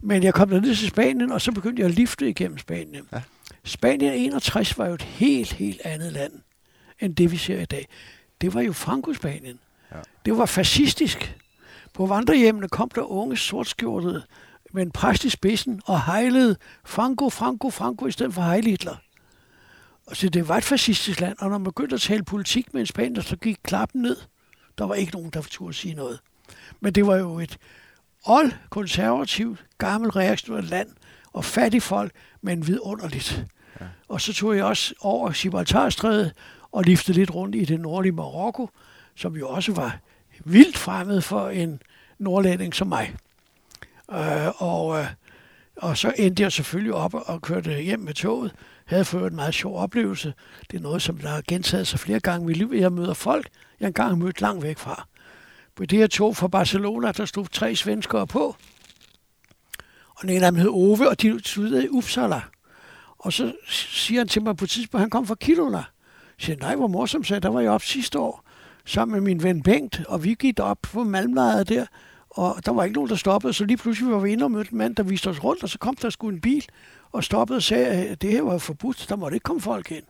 Men 0.00 0.22
jeg 0.22 0.34
kom 0.34 0.48
ned 0.48 0.76
til 0.76 0.88
Spanien, 0.88 1.32
og 1.32 1.40
så 1.40 1.52
begyndte 1.52 1.80
jeg 1.80 1.88
at 1.88 1.94
lifte 1.94 2.28
igennem 2.28 2.58
Spanien. 2.58 3.08
Ja. 3.12 3.22
Spanien 3.64 4.12
61 4.12 4.78
var 4.78 4.86
jo 4.86 4.94
et 4.94 5.02
helt, 5.02 5.52
helt 5.52 5.80
andet 5.84 6.12
land, 6.12 6.32
end 7.00 7.16
det 7.16 7.32
vi 7.32 7.36
ser 7.36 7.60
i 7.60 7.64
dag. 7.64 7.88
Det 8.40 8.54
var 8.54 8.60
jo 8.60 8.72
Franco-Spanien. 8.72 9.58
Ja. 9.92 9.96
Det 10.24 10.38
var 10.38 10.46
fascistisk. 10.46 11.36
På 11.94 12.06
vandrehjemmene 12.06 12.68
kom 12.68 12.90
der 12.94 13.02
unge 13.02 13.36
sortskjortede 13.36 14.22
med 14.72 14.82
en 14.82 14.90
præst 14.90 15.24
i 15.24 15.30
spidsen 15.30 15.80
og 15.86 16.04
hejlede 16.04 16.56
Franco, 16.84 17.30
Franco, 17.30 17.70
Franco 17.70 18.06
i 18.06 18.10
stedet 18.10 18.34
for 18.34 18.42
Heil 18.42 18.64
Hitler. 18.64 18.96
Og 20.06 20.16
så 20.16 20.28
det 20.28 20.48
var 20.48 20.56
et 20.56 20.64
fascistisk 20.64 21.20
land, 21.20 21.36
og 21.38 21.50
når 21.50 21.58
man 21.58 21.64
begyndte 21.64 21.94
at 21.94 22.00
tale 22.00 22.22
politik 22.24 22.74
med 22.74 22.80
en 22.80 22.86
spanier, 22.86 23.22
så 23.22 23.36
gik 23.36 23.58
klappen 23.62 24.02
ned. 24.02 24.16
Der 24.78 24.84
var 24.84 24.94
ikke 24.94 25.12
nogen, 25.12 25.30
der 25.30 25.42
turde 25.42 25.74
sige 25.74 25.94
noget. 25.94 26.20
Men 26.80 26.92
det 26.92 27.06
var 27.06 27.16
jo 27.16 27.38
et 27.38 27.58
old, 28.24 28.52
konservativt, 28.70 29.64
gammelt, 29.78 30.16
reaktionært 30.16 30.64
land, 30.64 30.88
og 31.32 31.44
fattig 31.44 31.82
folk, 31.82 32.12
men 32.42 32.66
vidunderligt. 32.66 33.44
Ja. 33.80 33.86
Og 34.08 34.20
så 34.20 34.32
tog 34.32 34.56
jeg 34.56 34.64
også 34.64 34.94
over 35.00 35.30
Gibraltarstrædet 35.30 36.32
og 36.72 36.84
liftede 36.84 37.18
lidt 37.18 37.34
rundt 37.34 37.54
i 37.54 37.64
det 37.64 37.80
nordlige 37.80 38.12
Marokko, 38.12 38.70
som 39.14 39.36
jo 39.36 39.48
også 39.48 39.72
var 39.72 39.98
vildt 40.44 40.78
fremmed 40.78 41.20
for 41.20 41.48
en 41.48 41.82
nordlænding 42.18 42.74
som 42.74 42.88
mig. 42.88 43.14
Øh, 44.12 44.62
og, 44.62 44.98
øh, 44.98 45.06
og 45.76 45.96
så 45.96 46.12
endte 46.16 46.42
jeg 46.42 46.52
selvfølgelig 46.52 46.94
op 46.94 47.14
og 47.14 47.42
kørte 47.42 47.80
hjem 47.80 48.00
med 48.00 48.14
toget. 48.14 48.54
Havde 48.84 49.04
fået 49.04 49.30
en 49.30 49.36
meget 49.36 49.54
sjov 49.54 49.78
oplevelse. 49.78 50.34
Det 50.70 50.76
er 50.76 50.82
noget, 50.82 51.02
som 51.02 51.18
der 51.18 51.28
har 51.28 51.42
gentaget 51.48 51.86
sig 51.86 52.00
flere 52.00 52.20
gange 52.20 52.44
i 52.44 52.46
mit 52.46 52.56
liv. 52.56 52.72
Jeg 52.74 52.92
møder 52.92 53.14
folk, 53.14 53.48
jeg 53.80 53.86
engang 53.86 54.18
mødt 54.18 54.40
langt 54.40 54.62
væk 54.62 54.78
fra. 54.78 55.06
På 55.76 55.86
det 55.86 55.98
her 55.98 56.06
tog 56.06 56.36
fra 56.36 56.48
Barcelona, 56.48 57.12
der 57.12 57.24
stod 57.24 57.46
tre 57.46 57.76
svenskere 57.76 58.26
på. 58.26 58.56
Og 60.08 60.22
den 60.22 60.30
ene 60.30 60.46
af 60.46 60.52
dem 60.52 60.60
hed 60.60 60.68
Ove, 60.68 61.08
og 61.08 61.22
de 61.22 61.40
studerede 61.44 61.84
i 61.84 61.88
Uppsala. 61.88 62.40
Og 63.18 63.32
så 63.32 63.52
siger 63.68 64.20
han 64.20 64.28
til 64.28 64.42
mig 64.42 64.56
på 64.56 64.64
et 64.64 64.70
tidspunkt, 64.70 65.00
han 65.00 65.10
kom 65.10 65.26
fra 65.26 65.34
Kiruna. 65.34 65.84
Jeg 66.38 66.44
siger, 66.44 66.56
nej, 66.56 66.76
hvor 66.76 66.86
morsomt, 66.86 67.26
sagde 67.26 67.40
der 67.40 67.48
var 67.48 67.60
jeg 67.60 67.70
op 67.70 67.82
sidste 67.82 68.18
år 68.18 68.44
sammen 68.84 69.12
med 69.12 69.20
min 69.20 69.42
ven 69.42 69.62
Bengt, 69.62 70.02
og 70.08 70.24
vi 70.24 70.34
gik 70.34 70.60
op 70.60 70.78
på 70.82 71.04
Malmlejret 71.04 71.68
der, 71.68 71.86
og 72.30 72.66
der 72.66 72.72
var 72.72 72.84
ikke 72.84 72.94
nogen, 72.94 73.10
der 73.10 73.16
stoppede, 73.16 73.52
så 73.52 73.64
lige 73.64 73.76
pludselig 73.76 74.12
var 74.12 74.18
vi 74.18 74.32
inde 74.32 74.44
og 74.44 74.50
mødte 74.50 74.72
en 74.72 74.78
mand, 74.78 74.96
der 74.96 75.02
viste 75.02 75.30
os 75.30 75.44
rundt, 75.44 75.62
og 75.62 75.68
så 75.68 75.78
kom 75.78 75.96
der 75.96 76.10
sgu 76.10 76.28
en 76.28 76.40
bil, 76.40 76.64
og 77.12 77.24
stoppede 77.24 77.56
og 77.56 77.62
sagde, 77.62 77.86
at 77.86 78.22
det 78.22 78.30
her 78.30 78.42
var 78.42 78.58
forbudt, 78.58 79.06
der 79.08 79.16
måtte 79.16 79.36
ikke 79.36 79.44
komme 79.44 79.60
folk 79.62 79.90
ind. 79.90 80.04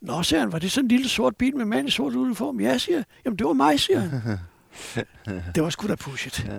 Nå, 0.00 0.22
siger 0.22 0.40
han, 0.40 0.52
var 0.52 0.58
det 0.58 0.72
sådan 0.72 0.84
en 0.84 0.88
lille 0.88 1.08
sort 1.08 1.36
bil 1.36 1.56
med 1.56 1.64
mand 1.64 1.88
i 1.88 1.90
sort 1.90 2.14
uniform? 2.14 2.60
Ja, 2.60 2.78
siger 2.78 2.96
jeg. 2.96 3.04
Jamen, 3.24 3.38
det 3.38 3.46
var 3.46 3.52
mig, 3.52 3.80
siger 3.80 4.00
han. 4.00 4.38
det 5.54 5.62
var 5.62 5.70
sgu 5.70 5.88
da 5.88 5.94
pushet. 5.94 6.50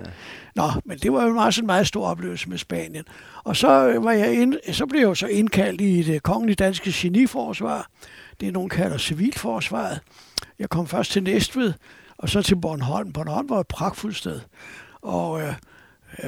Nå, 0.56 0.64
men 0.86 0.98
det 0.98 1.14
var 1.14 1.26
jo 1.26 1.34
meget, 1.34 1.54
sådan 1.54 1.64
en 1.64 1.68
meget 1.68 1.88
stor 1.88 2.08
oplevelse 2.08 2.50
med 2.50 2.58
Spanien. 2.58 3.04
Og 3.44 3.56
så, 3.56 4.00
var 4.00 4.12
jeg 4.12 4.42
ind, 4.42 4.56
så 4.72 4.86
blev 4.86 5.00
jeg 5.00 5.08
jo 5.08 5.16
så 5.16 5.28
indkaldt 5.28 5.82
i 5.82 6.04
det 6.04 6.24
kongelige 6.24 6.56
danske 6.56 6.92
geniforsvar. 6.94 7.88
Det 8.40 8.48
er 8.48 8.52
nogen 8.52 8.70
kalder 8.70 8.98
civilforsvaret. 8.98 10.00
Jeg 10.60 10.70
kom 10.70 10.88
først 10.88 11.12
til 11.12 11.24
Næstved, 11.24 11.74
og 12.18 12.30
så 12.30 12.42
til 12.42 12.56
Bornholm. 12.56 13.14
Bornholm 13.14 13.50
var 13.50 13.60
et 13.60 13.68
pragtfuldt 13.68 14.18
sted. 14.18 14.40
Og 15.02 15.42
øh, 15.42 15.54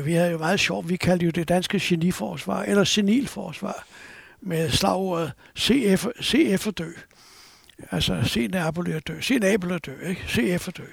vi 0.06 0.14
havde 0.14 0.32
jo 0.32 0.38
meget 0.38 0.60
sjovt. 0.60 0.90
Vi 0.90 0.96
kaldte 0.96 1.26
jo 1.26 1.32
det 1.32 1.48
danske 1.48 1.80
geniforsvar, 1.82 2.64
eller 2.64 2.84
senilforsvar, 2.84 3.86
med 4.42 4.70
slagordet 4.70 5.32
CF, 5.60 6.06
CF 6.24 6.68
og 6.68 6.78
dø. 6.78 6.90
Altså, 7.92 8.22
se 8.24 8.48
Napoli 8.48 8.94
og 8.94 9.08
dø. 9.08 9.22
Se 9.22 9.40
Napoli 9.40 9.74
og 9.74 9.86
dø, 9.86 9.96
ikke? 10.08 10.22
CF 10.28 10.68
og 10.68 10.78
dø. 10.78 10.84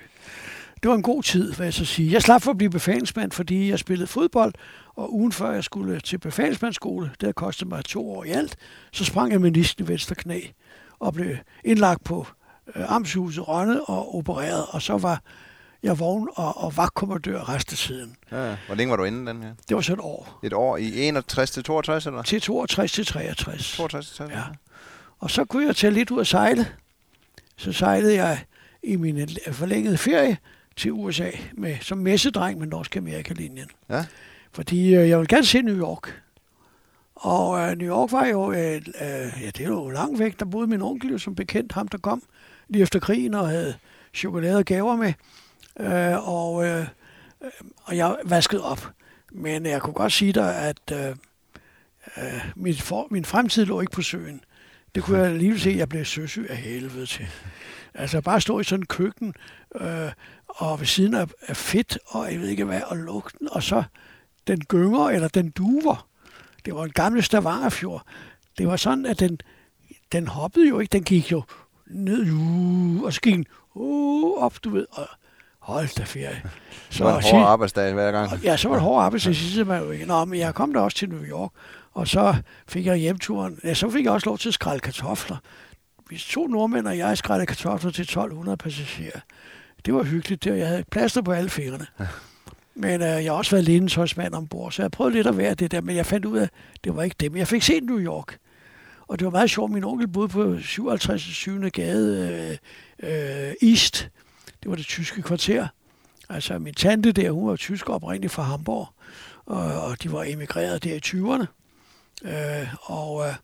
Det 0.82 0.88
var 0.88 0.94
en 0.94 1.02
god 1.02 1.22
tid, 1.22 1.52
hvad 1.52 1.66
jeg 1.66 1.74
så 1.74 1.84
sige. 1.84 2.12
Jeg 2.12 2.22
slap 2.22 2.42
for 2.42 2.50
at 2.50 2.58
blive 2.58 2.70
befalingsmand, 2.70 3.32
fordi 3.32 3.70
jeg 3.70 3.78
spillede 3.78 4.06
fodbold, 4.06 4.52
og 4.94 5.14
ugen 5.14 5.32
før 5.32 5.50
jeg 5.50 5.64
skulle 5.64 6.00
til 6.00 6.18
befalingsmandsskole, 6.18 7.06
det 7.06 7.22
havde 7.22 7.32
kostet 7.32 7.68
mig 7.68 7.84
to 7.84 8.10
år 8.10 8.24
i 8.24 8.30
alt, 8.30 8.56
så 8.92 9.04
sprang 9.04 9.32
jeg 9.32 9.40
med 9.40 9.50
nisten 9.50 9.84
i 9.84 9.88
venstre 9.88 10.14
knæ 10.14 10.40
og 11.00 11.14
blev 11.14 11.36
indlagt 11.64 12.04
på 12.04 12.26
øh, 12.76 12.92
Amtshuset 12.92 13.48
Rønne 13.48 13.84
og 13.84 14.14
opereret, 14.14 14.66
og 14.68 14.82
så 14.82 14.98
var 14.98 15.22
jeg 15.82 15.98
vågen 15.98 16.28
og, 16.34 16.64
og 16.64 16.76
vagtkommandør 16.76 17.48
resten 17.48 17.74
af 17.74 17.78
tiden. 17.78 18.16
Ja, 18.32 18.56
hvor 18.66 18.74
længe 18.74 18.90
var 18.90 18.96
du 18.96 19.04
inde 19.04 19.26
den 19.26 19.42
her? 19.42 19.54
Det 19.68 19.74
var 19.74 19.80
så 19.80 19.92
et 19.92 20.00
år. 20.00 20.40
Et 20.42 20.52
år 20.52 20.76
i 20.76 21.08
61 21.08 21.50
til 21.50 21.64
62, 21.64 22.06
eller? 22.06 22.22
Til 22.22 22.40
62 22.40 22.92
til 22.92 23.06
63. 23.06 23.76
62 23.76 24.06
til 24.06 24.16
63? 24.16 24.38
Ja. 24.38 24.44
Og 25.18 25.30
så 25.30 25.44
kunne 25.44 25.66
jeg 25.66 25.76
tage 25.76 25.90
lidt 25.90 26.10
ud 26.10 26.20
at 26.20 26.26
sejle. 26.26 26.66
Så 27.56 27.72
sejlede 27.72 28.14
jeg 28.14 28.44
i 28.82 28.96
min 28.96 29.28
forlængede 29.52 29.98
ferie 29.98 30.38
til 30.76 30.92
USA 30.92 31.30
med, 31.52 31.76
som 31.80 31.98
messedreng 31.98 32.58
med 32.58 32.66
Norsk 32.66 32.96
Amerikalinjen. 32.96 33.68
Ja. 33.90 34.04
Fordi 34.52 34.94
øh, 34.94 35.08
jeg 35.08 35.18
ville 35.18 35.28
gerne 35.28 35.46
se 35.46 35.62
New 35.62 35.76
York. 35.80 36.22
Og 37.20 37.60
øh, 37.60 37.78
New 37.78 37.88
York 37.88 38.12
var 38.12 38.26
jo, 38.26 38.52
øh, 38.52 38.74
øh, 38.76 39.42
ja, 39.42 39.50
det 39.56 39.70
var 39.70 39.74
jo 39.74 39.90
langt 39.90 40.18
væk. 40.18 40.40
Der 40.40 40.44
boede 40.44 40.66
min 40.66 40.82
onkel 40.82 41.20
som 41.20 41.34
bekendt, 41.34 41.72
ham 41.72 41.88
der 41.88 41.98
kom 41.98 42.22
lige 42.68 42.82
efter 42.82 43.00
krigen 43.00 43.34
og 43.34 43.48
havde 43.48 43.74
chokolade 44.14 44.58
og 44.58 44.64
gaver 44.64 44.96
med. 44.96 45.12
Øh, 45.80 46.28
og, 46.28 46.66
øh, 46.66 46.86
øh 47.42 47.50
og 47.84 47.96
jeg 47.96 48.16
vaskede 48.24 48.64
op. 48.64 48.92
Men 49.32 49.66
jeg 49.66 49.82
kunne 49.82 49.94
godt 49.94 50.12
sige 50.12 50.32
dig, 50.32 50.56
at 50.56 50.80
øh, 50.92 51.16
øh, 52.16 52.50
min, 52.56 52.74
for, 52.74 53.06
min 53.10 53.24
fremtid 53.24 53.64
lå 53.64 53.80
ikke 53.80 53.92
på 53.92 54.02
søen. 54.02 54.40
Det 54.94 55.02
kunne 55.02 55.18
jeg 55.18 55.36
lige 55.36 55.60
se, 55.60 55.70
at 55.70 55.76
jeg 55.76 55.88
blev 55.88 56.04
søsyg 56.04 56.46
af 56.50 56.56
helvede 56.56 57.06
til. 57.06 57.26
Altså 57.94 58.20
bare 58.20 58.40
stå 58.40 58.60
i 58.60 58.64
sådan 58.64 58.82
en 58.82 58.86
køkken, 58.86 59.34
øh, 59.80 60.12
og 60.48 60.80
ved 60.80 60.86
siden 60.86 61.14
af, 61.14 61.26
af 61.46 61.56
fedt, 61.56 61.98
og 62.06 62.32
jeg 62.32 62.40
ved 62.40 62.48
ikke 62.48 62.64
hvad, 62.64 62.82
og 62.86 62.96
lugten, 62.96 63.48
og 63.52 63.62
så 63.62 63.82
den 64.46 64.60
gynger, 64.64 65.08
eller 65.08 65.28
den 65.28 65.50
duver. 65.50 66.09
Det 66.64 66.74
var 66.74 66.84
en 66.84 66.90
gammel 66.90 67.22
Stavangerfjord. 67.22 68.02
Det 68.58 68.66
var 68.66 68.76
sådan, 68.76 69.06
at 69.06 69.20
den, 69.20 69.38
den 70.12 70.26
hoppede 70.26 70.68
jo 70.68 70.78
ikke, 70.78 70.92
den 70.92 71.04
gik 71.04 71.32
jo 71.32 71.42
ned, 71.86 72.32
uh, 72.32 73.02
og 73.02 73.12
så 73.12 73.20
gik 73.20 73.34
den 73.34 73.46
uh, 73.74 74.42
op, 74.42 74.54
du 74.64 74.70
ved, 74.70 74.86
og 74.90 75.08
hold 75.58 75.96
da 75.96 76.02
ferie. 76.02 76.42
Så 76.90 77.04
var 77.04 77.16
en 77.16 77.22
hård 77.22 77.46
arbejdsdag 77.46 77.92
hver 77.92 78.12
gang. 78.12 78.42
Ja, 78.42 78.56
så 78.56 78.68
var 78.68 78.74
det 78.74 78.82
hård 78.82 79.02
arbejdsdag, 79.04 79.34
så 79.34 79.50
siger 79.50 79.64
man 79.64 79.82
jo 79.82 79.90
ikke, 79.90 80.06
nå, 80.06 80.24
men 80.24 80.38
jeg 80.38 80.54
kom 80.54 80.72
der 80.72 80.80
også 80.80 80.96
til 80.96 81.08
New 81.08 81.24
York, 81.24 81.50
og 81.92 82.08
så 82.08 82.34
fik 82.68 82.86
jeg 82.86 82.96
hjemturen, 82.96 83.60
ja, 83.64 83.74
så 83.74 83.90
fik 83.90 84.04
jeg 84.04 84.12
også 84.12 84.28
lov 84.28 84.38
til 84.38 84.48
at 84.48 84.54
skrælle 84.54 84.80
kartofler. 84.80 85.36
Vi 86.10 86.18
to 86.18 86.46
nordmænd 86.46 86.86
og 86.86 86.98
jeg 86.98 87.18
skrællede 87.18 87.46
kartofler 87.46 87.90
til 87.90 88.02
1200 88.02 88.56
passagerer. 88.56 89.20
Det 89.86 89.94
var 89.94 90.02
hyggeligt, 90.02 90.44
det, 90.44 90.58
jeg 90.58 90.68
havde 90.68 90.84
plaster 90.90 91.22
på 91.22 91.32
alle 91.32 91.50
fingrene. 91.50 91.86
Men 92.80 93.02
øh, 93.02 93.24
jeg 93.24 93.32
har 93.32 93.38
også 93.38 93.50
været 93.50 93.64
ledningsholdsmand 93.64 94.34
ombord, 94.34 94.72
så 94.72 94.82
jeg 94.82 94.90
prøvede 94.90 95.14
lidt 95.14 95.26
at 95.26 95.36
være 95.36 95.54
det 95.54 95.70
der, 95.70 95.80
men 95.80 95.96
jeg 95.96 96.06
fandt 96.06 96.26
ud 96.26 96.38
af, 96.38 96.42
at 96.42 96.50
det 96.84 96.96
var 96.96 97.02
ikke 97.02 97.16
det. 97.20 97.36
Jeg 97.36 97.48
fik 97.48 97.62
set 97.62 97.84
New 97.84 97.98
York, 97.98 98.38
og 99.08 99.18
det 99.18 99.24
var 99.24 99.30
meget 99.30 99.50
sjovt. 99.50 99.72
Min 99.72 99.84
onkel 99.84 100.08
boede 100.08 100.28
på 100.28 100.58
57. 100.60 101.22
7. 101.22 101.70
gade 101.70 102.58
øh, 103.02 103.48
øh, 103.48 103.70
East. 103.70 104.08
Det 104.62 104.70
var 104.70 104.76
det 104.76 104.86
tyske 104.86 105.22
kvarter. 105.22 105.68
Altså 106.28 106.58
min 106.58 106.74
tante 106.74 107.12
der, 107.12 107.30
hun 107.30 107.48
var 107.48 107.56
tysk 107.56 107.90
oprindeligt 107.90 108.32
fra 108.32 108.42
Hamburg, 108.42 108.88
og, 109.46 109.82
og 109.82 110.02
de 110.02 110.12
var 110.12 110.24
emigreret 110.24 110.84
der 110.84 110.94
i 110.94 111.00
20'erne. 111.06 111.46
Øh, 112.28 112.74
og 112.82 113.26
øh, 113.26 113.34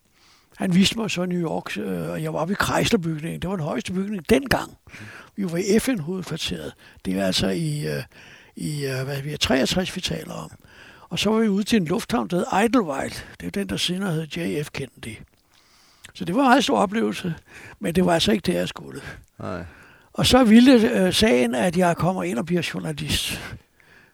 han 0.57 0.75
viste 0.75 0.97
mig 0.97 1.11
så 1.11 1.25
New 1.25 1.41
York, 1.41 1.77
øh, 1.77 2.09
og 2.09 2.23
jeg 2.23 2.33
var 2.33 2.39
oppe 2.39 2.53
i 2.53 2.63
Chryslerbygningen. 2.63 3.41
Det 3.41 3.49
var 3.49 3.55
den 3.55 3.65
højeste 3.65 3.93
bygning 3.93 4.29
dengang. 4.29 4.77
Vi 5.35 5.51
var 5.51 5.57
i 5.57 5.79
FN-hovedkvarteret. 5.79 6.73
Det 7.05 7.19
er 7.19 7.25
altså 7.25 7.47
i, 7.47 7.87
øh, 7.87 8.03
i 8.57 8.85
øh, 8.85 9.03
hvad 9.05 9.21
vi 9.21 9.33
er, 9.33 9.37
63, 9.37 9.95
vi 9.95 10.01
taler 10.01 10.33
om. 10.33 10.51
Og 11.09 11.19
så 11.19 11.29
var 11.29 11.39
vi 11.39 11.47
ude 11.47 11.63
til 11.63 11.77
en 11.81 11.85
lufthavn, 11.85 12.27
der 12.27 12.37
hed 12.37 12.63
Idlewild. 12.65 13.23
Det 13.39 13.47
er 13.47 13.51
den, 13.51 13.69
der 13.69 13.77
senere 13.77 14.11
hed 14.11 14.27
JF 14.27 14.69
Kennedy. 14.73 15.15
Så 16.13 16.25
det 16.25 16.35
var 16.35 16.41
en 16.41 16.47
meget 16.47 16.63
stor 16.63 16.77
oplevelse, 16.77 17.35
men 17.79 17.95
det 17.95 18.05
var 18.05 18.13
altså 18.13 18.31
ikke 18.31 18.45
det, 18.45 18.53
jeg 18.53 18.67
skulle. 18.67 19.01
Nej. 19.39 19.63
Og 20.13 20.25
så 20.25 20.43
ville 20.43 20.91
øh, 21.05 21.13
sagen, 21.13 21.55
at 21.55 21.77
jeg 21.77 21.97
kommer 21.97 22.23
ind 22.23 22.37
og 22.39 22.45
bliver 22.45 22.69
journalist. 22.73 23.41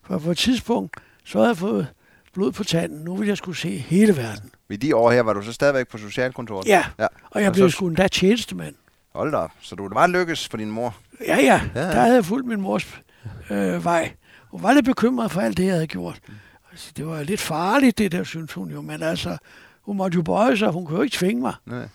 For 0.03 0.17
på 0.19 0.31
et 0.31 0.37
tidspunkt, 0.37 0.97
så 1.25 1.37
havde 1.37 1.49
jeg 1.49 1.57
fået 1.57 1.87
blod 2.33 2.51
på 2.51 2.63
tanden. 2.63 3.03
Nu 3.03 3.15
vil 3.15 3.27
jeg 3.27 3.37
skulle 3.37 3.57
se 3.57 3.77
hele 3.77 4.17
verden. 4.17 4.49
I 4.69 4.75
de 4.75 4.95
år 4.95 5.11
her 5.11 5.21
var 5.21 5.33
du 5.33 5.41
så 5.41 5.53
stadigvæk 5.53 5.87
på 5.87 5.97
socialkontoret? 5.97 6.67
Ja, 6.67 6.85
ja. 6.99 7.07
og 7.31 7.41
jeg 7.41 7.49
Og 7.49 7.53
blev 7.53 7.69
så- 7.71 7.75
sgu 7.75 7.87
endda 7.87 8.07
tjenestemand. 8.07 8.75
Hold 9.15 9.31
da 9.31 9.37
op. 9.37 9.51
Så 9.61 9.75
du, 9.75 9.89
var 9.93 10.07
lykkes 10.07 10.47
for 10.47 10.57
din 10.57 10.71
mor? 10.71 10.95
Ja, 11.27 11.35
ja, 11.35 11.43
Ja, 11.75 11.81
ja. 11.81 11.87
der 11.87 12.01
havde 12.01 12.15
jeg 12.15 12.25
fulgt 12.25 12.47
min 12.47 12.61
mors 12.61 12.99
øh, 13.49 13.85
vej. 13.85 14.11
Hun 14.53 14.63
var 14.63 14.73
lidt 14.73 14.85
bekymret 14.85 15.31
for 15.31 15.41
alt 15.41 15.57
det, 15.57 15.65
jeg 15.65 15.73
havde 15.73 15.87
gjort. 15.87 16.21
Altså, 16.71 16.91
det 16.97 17.07
var 17.07 17.23
lidt 17.23 17.39
farligt, 17.39 17.97
det 17.97 18.11
der, 18.11 18.23
synes 18.23 18.53
hun 18.53 18.71
jo. 18.71 18.81
Men 18.81 19.03
altså, 19.03 19.37
hun 19.81 19.97
måtte 19.97 20.15
jo 20.15 20.21
bøje 20.21 20.57
sig. 20.57 20.69
Hun 20.69 20.85
kunne 20.85 20.97
jo 20.97 21.03
ikke 21.03 21.17
tvinge 21.17 21.41
mig. 21.41 21.53
Nej. 21.65 21.87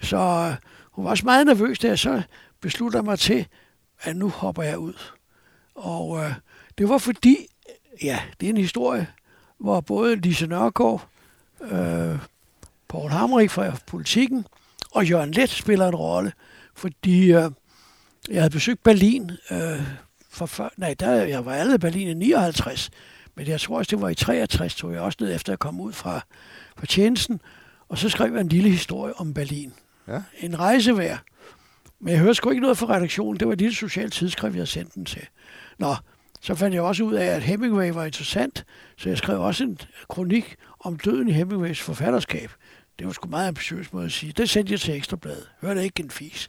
Så 0.00 0.16
øh, 0.16 0.56
hun 0.90 1.04
var 1.04 1.10
også 1.10 1.24
meget 1.24 1.46
nervøs, 1.46 1.78
da 1.78 1.88
jeg 1.88 1.98
så 1.98 2.22
besluttede 2.60 3.02
mig 3.02 3.18
til, 3.18 3.46
at 4.00 4.16
nu 4.16 4.28
hopper 4.28 4.62
jeg 4.62 4.78
ud. 4.78 4.94
Og 5.74 6.24
øh, 6.24 6.34
det 6.78 6.88
var 6.88 6.98
fordi, 6.98 7.36
ja, 8.02 8.20
det 8.40 8.46
er 8.46 8.50
en 8.50 8.56
historie, 8.56 9.06
hvor 9.58 9.80
både 9.80 10.16
Lise 10.16 10.46
Nørgaard, 10.46 11.08
øh, 11.60 12.18
Poul 12.88 13.10
Hamrik 13.10 13.50
fra 13.50 13.76
Politikken 13.86 14.46
og 14.90 15.06
Jørgen 15.08 15.30
Let 15.30 15.50
spiller 15.50 15.88
en 15.88 15.94
rolle, 15.94 16.32
fordi 16.74 17.32
øh, 17.32 17.50
jeg 18.28 18.40
havde 18.42 18.50
besøgt 18.50 18.82
Berlin 18.82 19.30
øh, 19.50 19.82
for 20.32 20.46
før, 20.46 20.68
nej, 20.76 20.94
der, 21.00 21.12
jeg 21.12 21.46
var 21.46 21.52
allerede 21.52 21.74
i 21.74 21.78
Berlin 21.78 22.08
i 22.08 22.14
59, 22.14 22.90
men 23.34 23.46
jeg 23.46 23.60
tror 23.60 23.78
også, 23.78 23.90
det 23.90 24.00
var 24.00 24.08
i 24.08 24.14
63, 24.14 24.74
tog 24.74 24.92
jeg 24.92 25.00
også 25.00 25.18
ned 25.20 25.34
efter 25.34 25.52
at 25.52 25.58
komme 25.58 25.82
ud 25.82 25.92
fra, 25.92 26.20
fra 26.76 26.86
tjenesten, 26.86 27.40
og 27.88 27.98
så 27.98 28.08
skrev 28.08 28.32
jeg 28.32 28.40
en 28.40 28.48
lille 28.48 28.70
historie 28.70 29.14
om 29.20 29.34
Berlin. 29.34 29.72
Ja. 30.08 30.22
En 30.40 30.58
rejse 30.58 30.98
værd. 30.98 31.18
Men 32.00 32.12
jeg 32.12 32.20
hørte 32.20 32.34
sgu 32.34 32.50
ikke 32.50 32.62
noget 32.62 32.78
fra 32.78 32.96
redaktionen. 32.96 33.40
Det 33.40 33.46
var 33.46 33.52
et 33.52 33.58
lille 33.58 33.74
socialt 33.74 34.12
tidsskrift, 34.12 34.56
jeg 34.56 34.68
sendte 34.68 34.94
den 34.94 35.04
til. 35.04 35.26
Nå, 35.78 35.94
så 36.40 36.54
fandt 36.54 36.74
jeg 36.74 36.82
også 36.82 37.04
ud 37.04 37.14
af, 37.14 37.26
at 37.26 37.42
Hemingway 37.42 37.90
var 37.90 38.04
interessant, 38.04 38.64
så 38.96 39.08
jeg 39.08 39.18
skrev 39.18 39.40
også 39.40 39.64
en 39.64 39.78
kronik 40.08 40.56
om 40.80 40.98
døden 40.98 41.28
i 41.28 41.32
Hemingways 41.32 41.80
forfatterskab. 41.80 42.50
Det 42.98 43.06
var 43.06 43.12
sgu 43.12 43.28
meget 43.28 43.48
ambitiøst 43.48 43.94
måde 43.94 44.04
at 44.04 44.12
sige. 44.12 44.32
Det 44.32 44.50
sendte 44.50 44.72
jeg 44.72 44.80
til 44.80 44.94
Ekstrabladet. 44.94 45.48
Hørte 45.60 45.84
ikke 45.84 46.02
en 46.02 46.10
fis. 46.10 46.48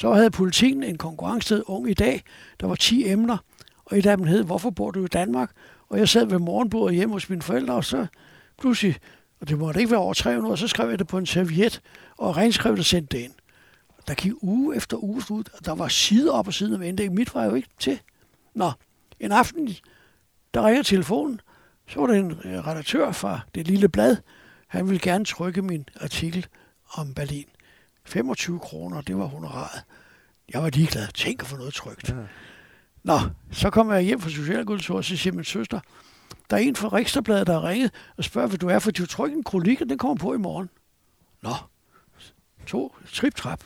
Så 0.00 0.14
havde 0.14 0.30
politikken 0.30 0.82
en 0.82 0.98
konkurrence 0.98 1.68
ung 1.68 1.90
i 1.90 1.94
dag. 1.94 2.22
Der 2.60 2.66
var 2.66 2.74
10 2.74 3.08
emner, 3.08 3.36
og 3.84 3.98
et 3.98 4.06
af 4.06 4.16
dem 4.16 4.26
hed, 4.26 4.44
hvorfor 4.44 4.70
bor 4.70 4.90
du 4.90 5.04
i 5.04 5.08
Danmark? 5.08 5.50
Og 5.88 5.98
jeg 5.98 6.08
sad 6.08 6.26
ved 6.26 6.38
morgenbordet 6.38 6.96
hjemme 6.96 7.14
hos 7.14 7.28
mine 7.28 7.42
forældre, 7.42 7.74
og 7.74 7.84
så 7.84 8.06
pludselig, 8.58 8.96
og 9.40 9.48
det 9.48 9.58
måtte 9.58 9.80
ikke 9.80 9.90
være 9.90 10.00
over 10.00 10.14
300, 10.14 10.56
så 10.56 10.68
skrev 10.68 10.88
jeg 10.88 10.98
det 10.98 11.06
på 11.06 11.18
en 11.18 11.26
serviet, 11.26 11.80
og 12.16 12.36
renskrev 12.36 12.72
det 12.72 12.78
og 12.78 12.84
sendte 12.84 13.16
det 13.16 13.24
ind. 13.24 13.32
Der 14.08 14.14
gik 14.14 14.32
uge 14.40 14.76
efter 14.76 15.04
uge 15.04 15.22
ud, 15.30 15.44
og 15.58 15.64
der 15.64 15.74
var 15.74 15.88
side 15.88 16.32
op 16.32 16.46
og 16.46 16.54
side 16.54 16.78
med 16.78 16.88
indlæg. 16.88 17.12
Mit 17.12 17.34
var 17.34 17.44
jo 17.44 17.54
ikke 17.54 17.68
til. 17.78 18.00
Nå, 18.54 18.72
en 19.20 19.32
aften, 19.32 19.68
der 20.54 20.66
ringer 20.66 20.82
telefonen, 20.82 21.40
så 21.88 22.00
var 22.00 22.06
der 22.06 22.14
en 22.14 22.30
øh, 22.44 22.66
redaktør 22.66 23.12
fra 23.12 23.40
det 23.54 23.66
lille 23.66 23.88
blad. 23.88 24.16
Han 24.68 24.86
ville 24.86 25.00
gerne 25.00 25.24
trykke 25.24 25.62
min 25.62 25.88
artikel 26.00 26.46
om 26.94 27.14
Berlin. 27.14 27.46
25 28.10 28.58
kroner, 28.58 29.00
det 29.00 29.18
var 29.18 29.24
honoraret. 29.24 29.82
Jeg 30.52 30.62
var 30.62 30.70
ligeglad. 30.70 31.08
Tænk 31.14 31.42
at 31.42 31.46
få 31.48 31.56
noget 31.56 31.74
trygt. 31.74 32.08
Ja. 32.08 32.14
Nå, 33.02 33.18
så 33.52 33.70
kommer 33.70 33.94
jeg 33.94 34.02
hjem 34.02 34.20
fra 34.20 34.30
Socialkultur, 34.30 34.96
og 34.96 35.04
så 35.04 35.16
siger 35.16 35.34
min 35.34 35.44
søster, 35.44 35.80
der 36.50 36.56
er 36.56 36.60
en 36.60 36.76
fra 36.76 36.88
Riksdagbladet, 36.88 37.46
der 37.46 37.60
har 37.60 37.68
ringet 37.68 37.90
og 38.16 38.24
spørger, 38.24 38.48
hvad 38.48 38.58
du 38.58 38.68
er, 38.68 38.78
for 38.78 38.90
du 38.90 39.06
trykker 39.06 39.36
en 39.36 39.44
kronik, 39.44 39.80
og 39.80 39.88
den 39.88 39.98
kommer 39.98 40.16
på 40.16 40.34
i 40.34 40.38
morgen. 40.38 40.70
Nå, 41.42 41.54
to 42.66 42.96
trip-trap. 43.12 43.64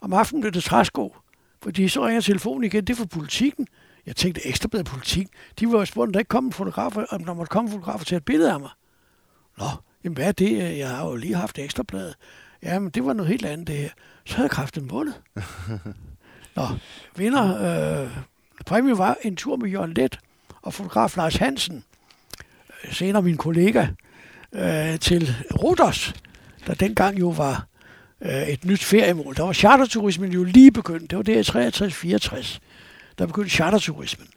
Om 0.00 0.12
aftenen 0.12 0.40
blev 0.40 0.52
det 0.52 0.64
træsko, 0.64 1.16
fordi 1.62 1.88
så 1.88 2.06
ringer 2.06 2.20
telefonen 2.20 2.64
igen, 2.64 2.84
det 2.84 2.92
er 2.92 2.96
fra 2.96 3.04
politikken. 3.04 3.66
Jeg 4.06 4.16
tænkte, 4.16 4.46
ekstrabladet 4.46 4.86
politik. 4.86 5.28
De 5.60 5.72
var 5.72 5.78
jo 5.78 5.84
spurgt, 5.84 6.08
om 6.08 6.12
der 6.12 6.20
ikke 6.20 6.28
kom 6.28 6.46
en 6.46 6.52
fotograf, 6.52 6.96
om 7.10 7.24
der 7.24 7.34
måtte 7.34 7.50
komme 7.50 7.68
en 7.68 7.72
fotograf 7.72 8.00
og 8.00 8.06
tage 8.06 8.16
et 8.16 8.24
billede 8.24 8.52
af 8.52 8.60
mig. 8.60 8.70
Nå, 9.58 9.66
jamen 10.04 10.14
hvad 10.14 10.26
er 10.26 10.32
det? 10.32 10.78
Jeg 10.78 10.88
har 10.88 11.06
jo 11.06 11.14
lige 11.14 11.34
haft 11.34 11.58
ekstrabladet. 11.58 12.14
Jamen, 12.66 12.90
det 12.90 13.04
var 13.04 13.12
noget 13.12 13.28
helt 13.28 13.46
andet, 13.46 13.66
det 13.66 13.76
her. 13.76 13.88
Så 14.24 14.34
havde 14.36 14.44
jeg 14.44 14.50
kraften 14.50 14.90
vundet. 14.90 15.14
Nå, 16.56 16.66
vinder. 17.16 18.02
Øh, 18.02 18.10
præmie 18.66 18.98
var 18.98 19.16
en 19.22 19.36
tur 19.36 19.56
med 19.56 19.70
Jørgen 19.70 19.94
Let 19.94 20.18
og 20.62 20.74
fotograf 20.74 21.16
Lars 21.16 21.36
Hansen. 21.36 21.84
Øh, 22.84 22.92
Senere 22.92 23.22
min 23.22 23.36
kollega 23.36 23.86
øh, 24.52 24.98
til 24.98 25.34
Rodos, 25.62 26.14
der 26.66 26.74
dengang 26.74 27.20
jo 27.20 27.28
var 27.28 27.66
øh, 28.20 28.48
et 28.48 28.64
nyt 28.64 28.84
feriemål. 28.84 29.36
Der 29.36 29.42
var 29.42 29.52
charterturismen 29.52 30.32
jo 30.32 30.44
lige 30.44 30.72
begyndt. 30.72 31.10
Det 31.10 31.16
var 31.16 31.22
der 31.22 31.38
i 31.38 32.40
63-64. 32.42 32.58
Der 33.18 33.26
begyndte 33.26 33.50
charterturismen. 33.50 34.28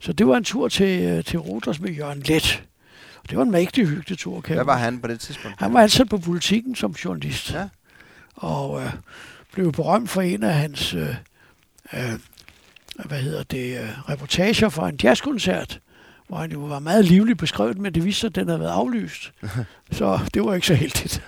Så 0.00 0.12
det 0.12 0.26
var 0.26 0.36
en 0.36 0.44
tur 0.44 0.68
til, 0.68 1.02
øh, 1.02 1.24
til 1.24 1.38
Rodos 1.38 1.80
med 1.80 1.90
Jørgen 1.90 2.20
Let. 2.20 2.62
Det 3.30 3.38
var 3.38 3.44
en 3.44 3.50
mægtig 3.50 3.86
hyggelig 3.86 4.18
kan 4.44 4.54
Hvad 4.54 4.64
var 4.64 4.76
han 4.76 4.98
på 5.00 5.08
det 5.08 5.20
tidspunkt? 5.20 5.58
Han 5.58 5.74
var 5.74 5.80
ansat 5.80 6.08
på 6.08 6.18
politikken 6.18 6.74
som 6.74 6.92
journalist. 6.92 7.52
Ja. 7.52 7.68
Og 8.34 8.82
øh, 8.82 8.92
blev 9.52 9.72
berømt 9.72 10.10
for 10.10 10.22
en 10.22 10.42
af 10.42 10.54
hans 10.54 10.94
øh, 10.94 11.14
øh, 11.92 12.18
hvad 13.04 13.18
hedder 13.18 13.42
det, 13.42 13.78
øh, 13.80 14.10
reportager 14.10 14.68
fra 14.68 14.88
en 14.88 14.98
jazzkoncert, 15.02 15.80
hvor 16.28 16.36
han 16.36 16.52
jo 16.52 16.58
var 16.58 16.78
meget 16.78 17.04
livligt 17.04 17.38
beskrevet, 17.38 17.78
men 17.78 17.94
det 17.94 18.04
viste 18.04 18.20
sig, 18.20 18.28
at 18.28 18.34
den 18.34 18.48
havde 18.48 18.60
været 18.60 18.70
aflyst. 18.70 19.32
Så 19.92 20.20
det 20.34 20.44
var 20.44 20.54
ikke 20.54 20.66
så 20.66 20.74
heldigt. 20.74 21.22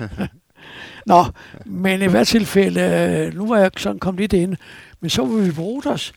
Nå, 1.07 1.25
men 1.65 2.03
i 2.03 2.07
hvert 2.07 2.27
tilfælde, 2.27 2.81
øh, 2.81 3.35
nu 3.35 3.47
var 3.49 3.59
jeg 3.59 3.71
sådan 3.77 3.99
kommet 3.99 4.21
lidt 4.21 4.33
ind, 4.33 4.57
men 5.01 5.11
så 5.11 5.25
var 5.25 5.37
vi 5.37 5.53
på 5.53 5.63
Rodos, 5.63 6.13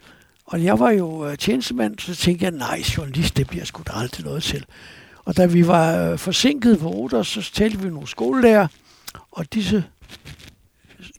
og 0.46 0.64
jeg 0.64 0.80
var 0.80 0.92
jo 0.92 1.30
øh, 1.30 1.38
tjenestemand, 1.38 2.00
så 2.00 2.16
tænkte 2.16 2.44
jeg, 2.44 2.52
nej, 2.52 2.82
journalist, 2.98 3.38
det 3.38 3.48
bliver 3.48 3.66
sgu 3.66 3.84
da 3.88 3.92
aldrig 3.96 4.26
noget 4.26 4.44
til. 4.44 4.66
Og 5.30 5.38
da 5.38 5.46
vi 5.46 5.68
var 5.68 6.12
øh, 6.12 6.18
forsinket 6.18 6.80
på 6.80 6.88
Rodos, 6.88 7.28
så 7.28 7.52
talte 7.54 7.80
vi 7.80 7.90
nogle 7.90 8.08
skolelærer, 8.08 8.68
og 9.32 9.54
disse, 9.54 9.84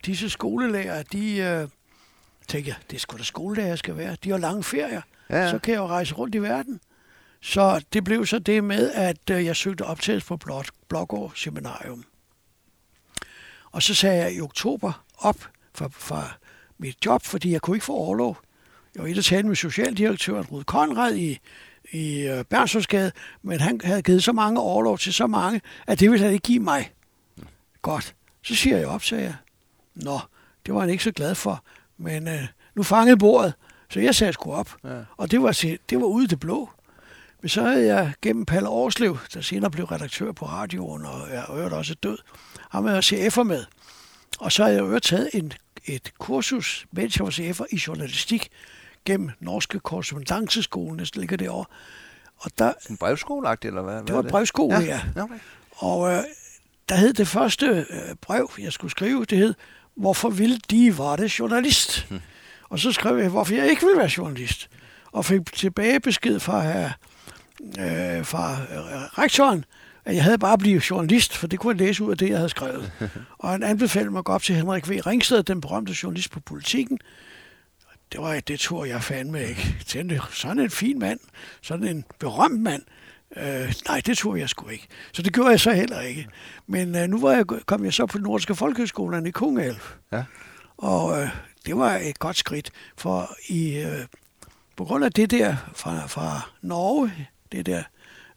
disse 0.06 0.30
skolelærer, 0.30 1.02
de 1.02 1.36
øh, 1.36 1.68
tænkte 2.48 2.68
jeg, 2.68 2.76
det 2.90 2.96
er 2.96 3.00
sgu 3.00 3.18
da 3.18 3.22
skolelærer, 3.22 3.68
jeg 3.68 3.78
skal 3.78 3.96
være. 3.96 4.16
De 4.24 4.30
har 4.30 4.38
lange 4.38 4.62
ferier, 4.62 5.02
Ja, 5.30 5.50
så 5.50 5.58
kan 5.58 5.74
jeg 5.74 5.80
jo 5.80 5.86
rejse 5.86 6.14
rundt 6.14 6.34
i 6.34 6.42
verden. 6.42 6.80
Så 7.40 7.84
det 7.92 8.04
blev 8.04 8.26
så 8.26 8.38
det 8.38 8.64
med, 8.64 8.90
at 8.92 9.30
øh, 9.30 9.44
jeg 9.44 9.56
søgte 9.56 9.82
optagelse 9.82 10.26
på 10.26 10.36
Blot, 10.36 10.68
Blågård 10.88 11.32
Seminarium. 11.36 12.04
Og 13.72 13.82
så 13.82 13.94
sagde 13.94 14.22
jeg 14.22 14.34
i 14.34 14.40
oktober 14.40 15.04
op 15.18 15.48
fra, 15.74 15.88
fra 15.92 16.32
mit 16.78 16.96
job, 17.06 17.22
fordi 17.22 17.52
jeg 17.52 17.60
kunne 17.60 17.76
ikke 17.76 17.86
få 17.86 17.94
overlov. 17.94 18.38
Jeg 18.94 19.02
var 19.02 19.08
inde 19.08 19.18
og 19.20 19.24
tale 19.24 19.48
med 19.48 19.56
socialdirektøren 19.56 20.46
Rud 20.46 20.64
Konrad 20.64 21.14
i, 21.14 21.38
i 21.92 22.20
øh, 22.20 22.44
men 23.42 23.60
han 23.60 23.80
havde 23.84 24.02
givet 24.02 24.24
så 24.24 24.32
mange 24.32 24.60
overlov 24.60 24.98
til 24.98 25.14
så 25.14 25.26
mange, 25.26 25.60
at 25.86 26.00
det 26.00 26.10
ville 26.10 26.24
han 26.24 26.32
ikke 26.32 26.42
give 26.42 26.60
mig. 26.60 26.92
Godt. 27.82 28.14
Så 28.42 28.54
siger 28.54 28.76
jeg 28.76 28.86
op, 28.86 29.02
sagde 29.02 29.24
jeg. 29.24 29.34
Nå, 29.94 30.20
det 30.66 30.74
var 30.74 30.80
han 30.80 30.90
ikke 30.90 31.04
så 31.04 31.12
glad 31.12 31.34
for, 31.34 31.64
men 31.98 32.28
øh, 32.28 32.46
nu 32.74 32.82
fangede 32.82 33.16
bordet, 33.16 33.54
så 33.90 34.00
jeg 34.00 34.14
sagde 34.14 34.32
sgu 34.32 34.52
op. 34.52 34.76
Ja. 34.84 35.00
Og 35.16 35.30
det 35.30 35.42
var, 35.42 35.52
det 35.90 36.00
var 36.00 36.06
ude 36.06 36.24
i 36.24 36.26
det 36.26 36.40
blå. 36.40 36.70
Men 37.40 37.48
så 37.48 37.62
havde 37.62 37.86
jeg 37.86 38.12
gennem 38.22 38.46
Palle 38.46 38.68
Årslev, 38.68 39.18
der 39.34 39.40
senere 39.40 39.70
blev 39.70 39.84
redaktør 39.84 40.32
på 40.32 40.46
radioen, 40.46 41.04
og 41.04 41.28
jeg 41.32 41.42
hørte 41.42 41.74
også 41.74 41.94
død, 41.94 42.18
ham 42.70 42.84
havde 42.84 43.02
jeg 43.10 43.28
CF'er 43.28 43.42
med. 43.42 43.64
Og 44.38 44.52
så 44.52 44.62
havde 44.62 44.76
jeg 44.76 44.84
øvrigt 44.84 45.04
taget 45.04 45.30
en, 45.34 45.52
et 45.84 46.12
kursus, 46.18 46.86
mens 46.92 47.16
jeg 47.16 47.24
var 47.24 47.30
CF'er 47.30 47.66
i 47.70 47.80
journalistik, 47.86 48.48
gennem 49.04 49.30
Norske 49.40 49.80
Korrespondanceskolen, 49.80 50.98
der 50.98 51.10
ligger 51.14 51.36
derovre. 51.36 51.64
Og 52.36 52.50
der, 52.58 52.72
En 52.90 52.96
brevskoleagtig, 52.96 53.68
eller 53.68 53.82
hvad? 53.82 54.02
det 54.02 54.14
var 54.14 54.22
brevskole, 54.22 54.78
ja. 54.78 55.00
ja. 55.16 55.22
Okay. 55.22 55.38
Og 55.70 56.12
øh, 56.12 56.22
der 56.88 56.94
hed 56.94 57.12
det 57.12 57.28
første 57.28 57.66
øh, 57.90 58.14
brev, 58.20 58.50
jeg 58.58 58.72
skulle 58.72 58.90
skrive, 58.90 59.24
det 59.24 59.38
hed, 59.38 59.54
hvorfor 59.96 60.30
ville 60.30 60.58
de 60.70 60.98
var 60.98 61.16
det 61.16 61.38
journalist? 61.38 62.06
Hmm. 62.08 62.20
Og 62.70 62.78
så 62.78 62.92
skrev 62.92 63.16
jeg, 63.18 63.28
hvorfor 63.28 63.54
jeg 63.54 63.70
ikke 63.70 63.82
ville 63.82 63.98
være 63.98 64.10
journalist. 64.16 64.70
Og 65.12 65.24
fik 65.24 65.52
tilbage 65.52 66.00
besked 66.00 66.40
fra 66.40 66.62
her, 66.62 66.90
øh, 67.60 68.24
fra 68.24 68.52
øh, 68.52 69.18
rektoren, 69.18 69.64
at 70.04 70.14
jeg 70.14 70.24
havde 70.24 70.38
bare 70.38 70.58
blivet 70.58 70.90
journalist, 70.90 71.36
for 71.36 71.46
det 71.46 71.58
kunne 71.58 71.72
jeg 71.76 71.86
læse 71.86 72.04
ud 72.04 72.10
af 72.10 72.18
det, 72.18 72.28
jeg 72.28 72.36
havde 72.36 72.48
skrevet. 72.48 72.92
og 73.38 73.50
han 73.50 73.62
anbefalede 73.62 74.10
mig 74.10 74.18
at 74.18 74.24
gå 74.24 74.32
op 74.32 74.42
til 74.42 74.54
Henrik 74.54 74.88
V. 74.88 75.00
Ringsted, 75.06 75.42
den 75.42 75.60
berømte 75.60 75.94
journalist 76.02 76.30
på 76.30 76.40
politikken. 76.40 76.98
Det 78.12 78.20
var 78.20 78.40
det 78.40 78.60
tror 78.60 78.84
jeg 78.84 79.02
fandme 79.02 79.48
ikke. 79.48 79.76
Tænkte, 79.86 80.20
sådan 80.32 80.58
en 80.58 80.70
fin 80.70 80.98
mand, 80.98 81.20
sådan 81.62 81.88
en 81.88 82.04
berømt 82.18 82.60
mand. 82.60 82.82
Øh, 83.36 83.74
nej, 83.88 84.00
det 84.06 84.18
tror 84.18 84.36
jeg 84.36 84.48
sgu 84.48 84.68
ikke. 84.68 84.88
Så 85.12 85.22
det 85.22 85.32
gjorde 85.32 85.50
jeg 85.50 85.60
så 85.60 85.72
heller 85.72 86.00
ikke. 86.00 86.28
Men 86.66 86.96
øh, 86.96 87.08
nu 87.08 87.20
var 87.20 87.32
jeg, 87.32 87.46
kom 87.46 87.84
jeg 87.84 87.92
så 87.92 88.06
på 88.06 88.18
den 88.18 88.24
nordiske 88.24 88.54
folkehøgskolen 88.54 89.26
i 89.26 89.30
Kungelf. 89.30 89.94
Ja. 90.12 90.24
Og 90.76 91.22
øh, 91.22 91.28
det 91.66 91.76
var 91.76 91.96
et 91.96 92.18
godt 92.18 92.36
skridt, 92.36 92.70
for 92.96 93.36
i, 93.48 93.78
øh, 93.78 94.06
på 94.76 94.84
grund 94.84 95.04
af 95.04 95.12
det 95.12 95.30
der 95.30 95.56
fra, 95.74 96.06
fra 96.06 96.50
Norge, 96.62 97.28
det 97.52 97.66
der 97.66 97.82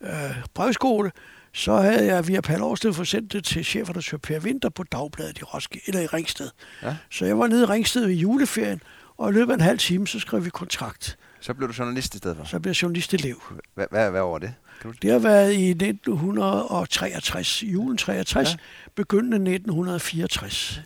øh, 0.02 0.36
brevskole, 0.54 1.12
så 1.54 1.76
havde 1.76 2.06
jeg 2.06 2.28
via 2.28 2.42
Palle 2.42 2.66
Årsted 2.66 2.94
forsendt 2.94 3.34
det 3.34 3.44
til 3.44 3.66
chefredaktør 3.66 4.18
Per 4.18 4.40
Winter 4.40 4.70
på 4.70 4.84
Dagbladet 4.84 5.40
i, 5.40 5.44
Roskilde, 5.44 5.84
eller 5.88 6.02
i 6.02 6.06
Ringsted. 6.06 6.50
Ja. 6.84 6.96
Så 7.12 7.26
jeg 7.26 7.40
var 7.40 7.48
nede 7.48 7.64
i 7.64 7.66
Ringsted 7.66 8.10
i 8.10 8.14
juleferien, 8.14 8.82
og 9.17 9.30
i 9.30 9.34
løbet 9.34 9.52
af 9.52 9.56
en 9.56 9.62
halv 9.62 9.78
time, 9.78 10.08
så 10.08 10.19
skrev 10.19 10.45
vi 10.45 10.49
kontrakt. 10.49 11.17
Så 11.39 11.54
blev 11.54 11.69
du 11.69 11.73
journalist 11.80 12.15
i 12.15 12.17
stedet 12.17 12.38
for. 12.38 12.43
Så 12.43 12.60
blev 12.60 12.69
jeg 12.69 12.82
journalistelev. 12.82 13.41
Hvad, 13.73 13.86
hvad, 13.91 14.12
hvad 14.12 14.21
var 14.21 14.38
det? 14.38 14.54
Du... 14.84 14.93
Det 15.02 15.12
har 15.12 15.19
været 15.19 15.54
i 15.54 15.69
1963, 15.69 17.63
julen 17.63 17.97
63, 17.97 18.49
ja. 18.49 18.56
begyndende 18.95 19.38
1964. 19.54 20.82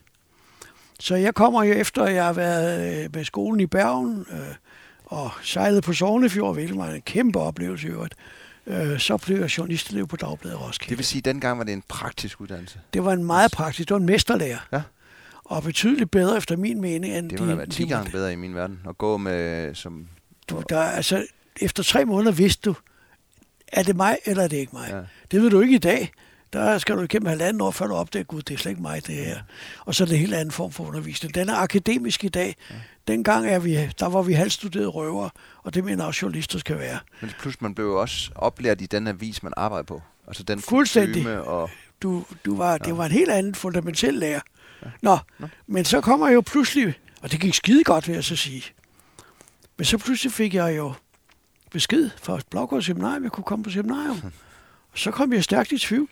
Så 0.99 1.15
jeg 1.15 1.33
kommer 1.33 1.63
jo 1.63 1.73
efter, 1.73 2.03
at 2.03 2.13
jeg 2.13 2.25
har 2.25 2.33
været 2.33 3.03
øh, 3.03 3.09
med 3.13 3.25
skolen 3.25 3.59
i 3.59 3.65
Bergen 3.65 4.25
øh, 4.31 4.39
og 5.05 5.31
sejlet 5.43 5.83
på 5.83 5.93
Sognefjord, 5.93 6.53
hvilket 6.53 6.77
var 6.77 6.87
en 6.89 7.01
kæmpe 7.01 7.39
oplevelse 7.39 7.87
i 7.87 7.91
øvrigt. 7.91 8.15
Øh, 8.67 8.99
så 8.99 9.17
blev 9.17 9.39
jeg 9.39 9.57
journalistelev 9.57 10.07
på 10.07 10.15
Dagbladet 10.15 10.61
Roskilde. 10.61 10.89
Det 10.89 10.97
vil 10.97 11.05
sige, 11.05 11.19
at 11.19 11.25
dengang 11.25 11.57
var 11.57 11.63
det 11.63 11.73
en 11.73 11.83
praktisk 11.87 12.41
uddannelse? 12.41 12.79
Det 12.93 13.05
var 13.05 13.13
en 13.13 13.23
meget 13.23 13.51
praktisk. 13.51 13.89
Det 13.89 13.93
var 13.93 13.99
en 13.99 14.05
mesterlærer. 14.05 14.59
Ja. 14.71 14.81
Og 15.47 15.63
betydeligt 15.63 16.11
bedre 16.11 16.37
efter 16.37 16.57
min 16.57 16.81
mening, 16.81 17.17
end 17.17 17.29
Det 17.29 17.39
må 17.39 17.45
da 17.45 17.55
være 17.55 17.65
10 17.65 17.87
gange 17.87 18.11
bedre 18.11 18.33
i 18.33 18.35
min 18.35 18.55
verden. 18.55 18.79
At 18.89 18.97
gå 18.97 19.17
med 19.17 19.75
som... 19.75 20.07
Du, 20.49 20.63
der, 20.69 20.81
altså, 20.81 21.25
efter 21.61 21.83
tre 21.83 22.05
måneder 22.05 22.31
vidste 22.31 22.69
du, 22.69 22.75
er 23.67 23.83
det 23.83 23.95
mig, 23.95 24.17
eller 24.25 24.43
er 24.43 24.47
det 24.47 24.57
ikke 24.57 24.75
mig? 24.75 24.87
Ja. 24.91 25.01
Det 25.31 25.41
ved 25.41 25.49
du 25.49 25.61
ikke 25.61 25.75
i 25.75 25.77
dag. 25.79 26.11
Der 26.53 26.77
skal 26.77 26.95
du 26.95 27.01
igennem 27.01 27.27
halvanden 27.27 27.61
år, 27.61 27.71
før 27.71 27.87
du 27.87 27.93
opdager, 27.93 28.23
gud, 28.23 28.41
det 28.41 28.53
er 28.53 28.57
slet 28.57 28.69
ikke 28.71 28.81
mig, 28.81 29.07
det 29.07 29.15
her. 29.15 29.39
Og 29.79 29.95
så 29.95 30.03
er 30.03 30.05
det 30.05 30.13
en 30.13 30.19
helt 30.19 30.33
anden 30.33 30.51
form 30.51 30.71
for 30.71 30.83
undervisning. 30.83 31.35
Den 31.35 31.49
er 31.49 31.55
akademisk 31.55 32.23
i 32.23 32.29
dag. 32.29 32.55
Ja. 32.69 32.75
Dengang 33.07 33.47
er 33.47 33.59
vi, 33.59 33.89
der 33.99 34.05
var 34.05 34.21
vi 34.21 34.33
halvstuderede 34.33 34.87
røver, 34.87 35.29
og 35.63 35.73
det 35.73 35.83
mener 35.83 36.03
også 36.03 36.19
journalister 36.21 36.59
skal 36.59 36.79
være. 36.79 36.99
Men 37.21 37.31
plus 37.39 37.61
man 37.61 37.75
blev 37.75 37.85
jo 37.85 38.01
også 38.01 38.31
oplært 38.35 38.81
i 38.81 38.85
den 38.85 39.07
avis, 39.07 39.43
man 39.43 39.53
arbejder 39.57 39.83
på. 39.83 40.01
Altså 40.27 40.43
den 40.43 40.59
Fuldstændig. 40.61 41.41
og... 41.41 41.69
Du, 42.01 42.25
du 42.45 42.57
var, 42.57 42.77
det 42.77 42.97
var 42.97 43.05
en 43.05 43.11
helt 43.11 43.31
anden 43.31 43.55
fundamental 43.55 44.13
lærer. 44.13 44.39
Nå, 45.01 45.17
men 45.67 45.85
så 45.85 46.01
kommer 46.01 46.27
jeg 46.27 46.35
jo 46.35 46.41
pludselig, 46.41 46.93
og 47.21 47.31
det 47.31 47.39
gik 47.39 47.53
skide 47.53 47.83
godt, 47.83 48.07
vil 48.07 48.13
jeg 48.13 48.23
så 48.23 48.35
sige. 48.35 48.63
Men 49.77 49.85
så 49.85 49.97
pludselig 49.97 50.31
fik 50.31 50.53
jeg 50.53 50.77
jo 50.77 50.93
besked 51.71 52.09
fra 52.21 52.39
Blågård 52.49 52.81
Seminarium, 52.81 53.23
jeg 53.23 53.31
kunne 53.31 53.43
komme 53.43 53.63
på 53.63 53.69
seminarium. 53.69 54.21
Og 54.91 54.99
så 54.99 55.11
kom 55.11 55.33
jeg 55.33 55.43
stærkt 55.43 55.71
i 55.71 55.77
tvivl. 55.77 56.09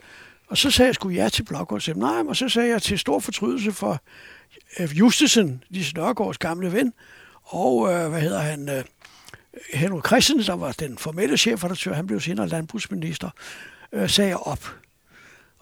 Og 0.47 0.57
så 0.57 0.71
sagde 0.71 0.87
jeg 0.87 0.95
sgu 0.95 1.09
ja 1.09 1.29
til 1.29 1.43
Blågård 1.43 1.81
Seminarium, 1.81 2.27
og 2.27 2.35
så 2.35 2.49
sagde 2.49 2.69
jeg 2.69 2.81
til 2.81 2.99
stor 2.99 3.19
fortrydelse 3.19 3.71
for 3.71 4.01
øh, 4.79 4.99
Justesen, 4.99 5.63
Lise 5.69 5.95
Nørgaards 5.95 6.37
gamle 6.37 6.73
ven, 6.73 6.93
og 7.43 7.93
øh, 7.93 8.09
hvad 8.09 8.21
hedder 8.21 8.39
han, 8.39 8.69
øh, 8.69 8.83
Henrik 9.73 10.05
Christensen, 10.05 10.51
der 10.51 10.57
var 10.57 10.71
den 10.71 10.97
formelle 10.97 11.37
chefredaktør, 11.37 11.93
han 11.93 12.07
blev 12.07 12.19
senere 12.19 12.47
landbrugsminister, 12.47 13.29
øh, 13.91 14.09
sagde 14.09 14.29
jeg 14.29 14.37
op. 14.37 14.75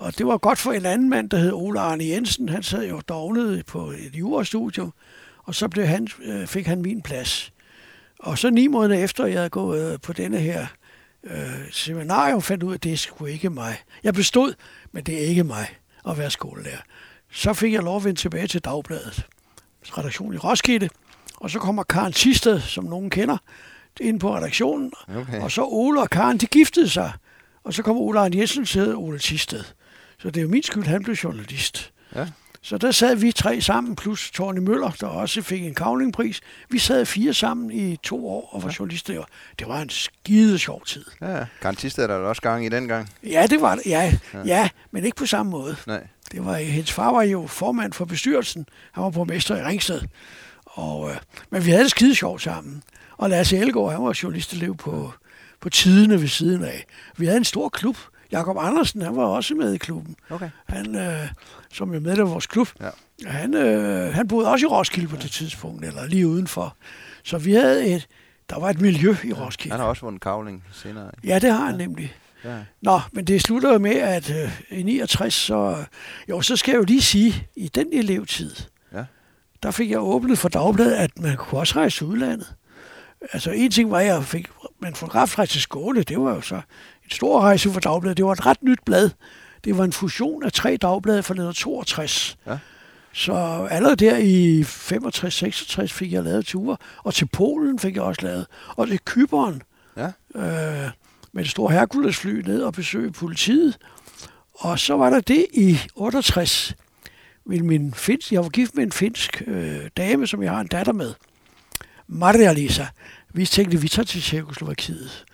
Og 0.03 0.17
det 0.17 0.27
var 0.27 0.37
godt 0.37 0.59
for 0.59 0.71
en 0.71 0.85
anden 0.85 1.09
mand, 1.09 1.29
der 1.29 1.37
hed 1.37 1.51
Ole 1.53 1.79
Arne 1.79 2.05
Jensen. 2.05 2.49
Han 2.49 2.63
sad 2.63 2.87
jo 2.89 2.99
dognet 2.99 3.65
på 3.65 3.91
et 3.91 4.11
jurastudium, 4.15 4.93
og 5.43 5.55
så 5.55 5.67
blev 5.67 5.85
han, 5.85 6.07
øh, 6.23 6.47
fik 6.47 6.67
han 6.67 6.81
min 6.81 7.01
plads. 7.01 7.53
Og 8.19 8.37
så 8.37 8.49
ni 8.49 8.67
måneder 8.67 9.03
efter, 9.03 9.25
jeg 9.25 9.37
havde 9.37 9.49
gået 9.49 9.93
øh, 9.93 9.99
på 9.99 10.13
denne 10.13 10.37
her 10.37 10.65
øh, 11.23 11.71
seminarium, 11.71 12.41
fandt 12.41 12.63
ud 12.63 12.71
af, 12.71 12.75
at 12.75 12.83
det 12.83 12.99
sgu 12.99 13.25
ikke 13.25 13.49
mig. 13.49 13.77
Jeg 14.03 14.13
bestod, 14.13 14.53
men 14.91 15.03
det 15.03 15.15
er 15.23 15.27
ikke 15.27 15.43
mig 15.43 15.67
at 16.09 16.17
være 16.17 16.31
skolelærer. 16.31 16.81
Så 17.31 17.53
fik 17.53 17.73
jeg 17.73 17.83
lov 17.83 17.97
at 17.97 18.03
vende 18.03 18.19
tilbage 18.19 18.47
til 18.47 18.61
Dagbladet, 18.61 19.27
redaktion 19.97 20.33
i 20.33 20.37
Roskilde, 20.37 20.89
og 21.37 21.49
så 21.49 21.59
kommer 21.59 21.83
Karen 21.83 22.13
Tisted, 22.13 22.59
som 22.59 22.83
nogen 22.83 23.09
kender, 23.09 23.37
ind 24.01 24.19
på 24.19 24.35
redaktionen, 24.35 24.91
Okay. 25.17 25.41
og 25.41 25.51
så 25.51 25.63
Ole 25.65 26.01
og 26.01 26.09
Karen, 26.09 26.37
de 26.37 26.45
giftede 26.45 26.89
sig. 26.89 27.11
Og 27.63 27.73
så 27.73 27.83
kom 27.83 27.97
Ole 27.97 28.19
Arne 28.19 28.37
Jensen 28.37 28.65
til 28.65 28.95
Ole 28.95 29.19
Tisted. 29.19 29.63
Så 30.23 30.29
det 30.29 30.37
er 30.37 30.41
jo 30.41 30.49
min 30.49 30.63
skyld, 30.63 30.83
han 30.83 31.03
blev 31.03 31.15
journalist. 31.15 31.91
Ja. 32.15 32.27
Så 32.61 32.77
der 32.77 32.91
sad 32.91 33.15
vi 33.15 33.31
tre 33.31 33.61
sammen, 33.61 33.95
plus 33.95 34.31
Torne 34.31 34.61
Møller, 34.61 34.91
der 35.01 35.07
også 35.07 35.41
fik 35.41 35.63
en 35.65 35.75
kavlingpris. 35.75 36.41
Vi 36.69 36.79
sad 36.79 37.05
fire 37.05 37.33
sammen 37.33 37.71
i 37.71 37.95
to 38.03 38.27
år 38.27 38.49
og 38.51 38.63
var 38.63 38.75
journalister. 38.79 39.23
Det 39.59 39.67
var 39.67 39.81
en 39.81 39.89
skide 39.89 40.59
sjov 40.59 40.85
tid. 40.85 41.05
Ja, 41.21 41.37
ja. 41.37 41.45
Garantist 41.61 41.99
er 41.99 42.07
der 42.07 42.15
også 42.15 42.41
gang 42.41 42.65
i 42.65 42.69
den 42.69 42.87
gang. 42.87 43.09
Ja, 43.23 43.47
det 43.49 43.61
var 43.61 43.75
det. 43.75 43.85
Ja, 43.85 44.13
Ja. 44.33 44.37
ja. 44.39 44.43
ja, 44.45 44.69
men 44.91 45.05
ikke 45.05 45.17
på 45.17 45.25
samme 45.25 45.49
måde. 45.49 45.75
Nej. 45.87 46.07
Det 46.31 46.45
var, 46.45 46.55
hendes 46.55 46.91
far 46.91 47.11
var 47.11 47.21
jo 47.23 47.47
formand 47.47 47.93
for 47.93 48.05
bestyrelsen. 48.05 48.65
Han 48.91 49.03
var 49.03 49.09
borgmester 49.09 49.55
i 49.57 49.63
Ringsted. 49.63 50.01
Og, 50.65 51.09
øh, 51.09 51.17
men 51.49 51.65
vi 51.65 51.69
havde 51.71 51.83
det 51.83 51.91
skide 51.91 52.15
sjovt 52.15 52.41
sammen. 52.41 52.83
Og 53.17 53.29
Lasse 53.29 53.57
Elgaard, 53.57 53.91
han 53.91 54.03
var 54.03 54.19
journalistelev 54.23 54.77
på, 54.77 55.13
på 55.61 55.69
tidene 55.69 56.21
ved 56.21 56.27
siden 56.27 56.63
af. 56.63 56.85
Vi 57.17 57.25
havde 57.25 57.37
en 57.37 57.43
stor 57.43 57.69
klub. 57.69 57.97
Jakob 58.33 58.57
Andersen, 58.59 59.01
han 59.01 59.15
var 59.15 59.23
også 59.25 59.55
med 59.55 59.73
i 59.73 59.77
klubben. 59.77 60.15
Okay. 60.29 60.49
Han, 60.67 60.95
øh, 60.95 61.27
som 61.73 61.93
er 61.95 61.99
med 61.99 62.17
af 62.19 62.29
vores 62.29 62.47
klub. 62.47 62.67
Ja. 62.81 62.89
Han, 63.29 63.53
øh, 63.53 64.13
han 64.13 64.27
boede 64.27 64.47
også 64.51 64.65
i 64.65 64.69
Roskilde 64.69 65.07
på 65.07 65.15
det 65.15 65.31
tidspunkt, 65.31 65.85
eller 65.85 66.05
lige 66.05 66.27
udenfor. 66.27 66.75
Så 67.23 67.37
vi 67.37 67.53
havde 67.53 67.85
et, 67.95 68.07
der 68.49 68.59
var 68.59 68.69
et 68.69 68.81
miljø 68.81 69.15
i 69.23 69.33
Roskilde. 69.33 69.71
Han 69.73 69.79
har 69.79 69.87
også 69.87 70.01
vundet 70.01 70.21
kavling 70.21 70.63
senere. 70.71 71.11
ikke? 71.17 71.27
Ja, 71.27 71.39
det 71.39 71.51
har 71.51 71.65
han 71.65 71.75
nemlig. 71.75 72.13
Ja. 72.45 72.57
Nå, 72.81 72.99
men 73.11 73.25
det 73.25 73.41
slutter 73.41 73.73
jo 73.73 73.79
med, 73.79 73.95
at 73.95 74.29
øh, 74.43 74.61
i 74.79 74.83
69, 74.83 75.33
så... 75.33 75.83
Jo, 76.29 76.41
så 76.41 76.55
skal 76.55 76.71
jeg 76.71 76.77
jo 76.79 76.83
lige 76.83 77.01
sige, 77.01 77.47
i 77.55 77.67
den 77.67 77.87
elevtid, 77.93 78.55
Ja. 78.93 79.03
der 79.63 79.71
fik 79.71 79.91
jeg 79.91 79.99
åbnet 79.99 80.37
for 80.37 80.49
Dagbladet, 80.49 80.93
at 80.93 81.19
man 81.19 81.37
kunne 81.37 81.59
også 81.59 81.75
rejse 81.79 81.97
til 81.97 82.07
udlandet. 82.07 82.53
Altså, 83.33 83.51
en 83.51 83.71
ting 83.71 83.91
var, 83.91 83.99
at 83.99 84.05
jeg 84.05 84.23
fik... 84.23 84.47
Men 84.79 84.95
fotografrejse 84.95 85.51
til 85.53 85.61
skole, 85.61 86.03
det 86.03 86.19
var 86.19 86.33
jo 86.35 86.41
så 86.41 86.61
en 87.05 87.11
stor 87.11 87.39
rejse 87.41 87.69
for 87.71 87.79
Dagbladet. 87.79 88.17
Det 88.17 88.25
var 88.25 88.31
et 88.31 88.45
ret 88.45 88.63
nyt 88.63 88.79
blad. 88.85 89.09
Det 89.63 89.77
var 89.77 89.83
en 89.83 89.93
fusion 89.93 90.43
af 90.43 90.51
tre 90.51 90.77
dagblade 90.81 91.23
fra 91.23 91.33
1962. 91.33 92.37
Ja. 92.47 92.57
Så 93.13 93.33
allerede 93.71 93.95
der 93.95 94.17
i 94.17 94.61
65-66 94.61 95.85
fik 95.87 96.11
jeg 96.13 96.23
lavet 96.23 96.45
ture, 96.45 96.77
og 97.03 97.13
til 97.13 97.25
Polen 97.25 97.79
fik 97.79 97.95
jeg 97.95 98.03
også 98.03 98.21
lavet, 98.21 98.45
og 98.67 98.87
til 98.87 98.99
Kyberen, 99.05 99.61
Ja. 99.97 100.05
øh, 100.35 100.89
med 101.33 101.43
et 101.43 101.49
stort 101.49 101.73
Herkulesfly 101.73 102.41
ned 102.41 102.61
og 102.61 102.73
besøge 102.73 103.11
politiet. 103.11 103.77
Og 104.53 104.79
så 104.79 104.97
var 104.97 105.09
der 105.09 105.19
det 105.19 105.45
i 105.53 105.79
68, 105.95 106.75
vil 107.45 107.65
min 107.65 107.93
finsk, 107.93 108.31
jeg 108.31 108.43
var 108.43 108.49
gift 108.49 108.75
med 108.75 108.83
en 108.83 108.91
finsk 108.91 109.43
øh, 109.47 109.89
dame, 109.97 110.27
som 110.27 110.43
jeg 110.43 110.51
har 110.51 110.61
en 110.61 110.67
datter 110.67 110.93
med, 110.93 111.13
Maria 112.07 112.53
Lisa. 112.53 112.85
Vi 113.33 113.45
tænkte, 113.45 113.81
vi 113.81 113.87
tager 113.87 114.05
til 114.05 114.21
Tjekoslovakiet. 114.21 115.25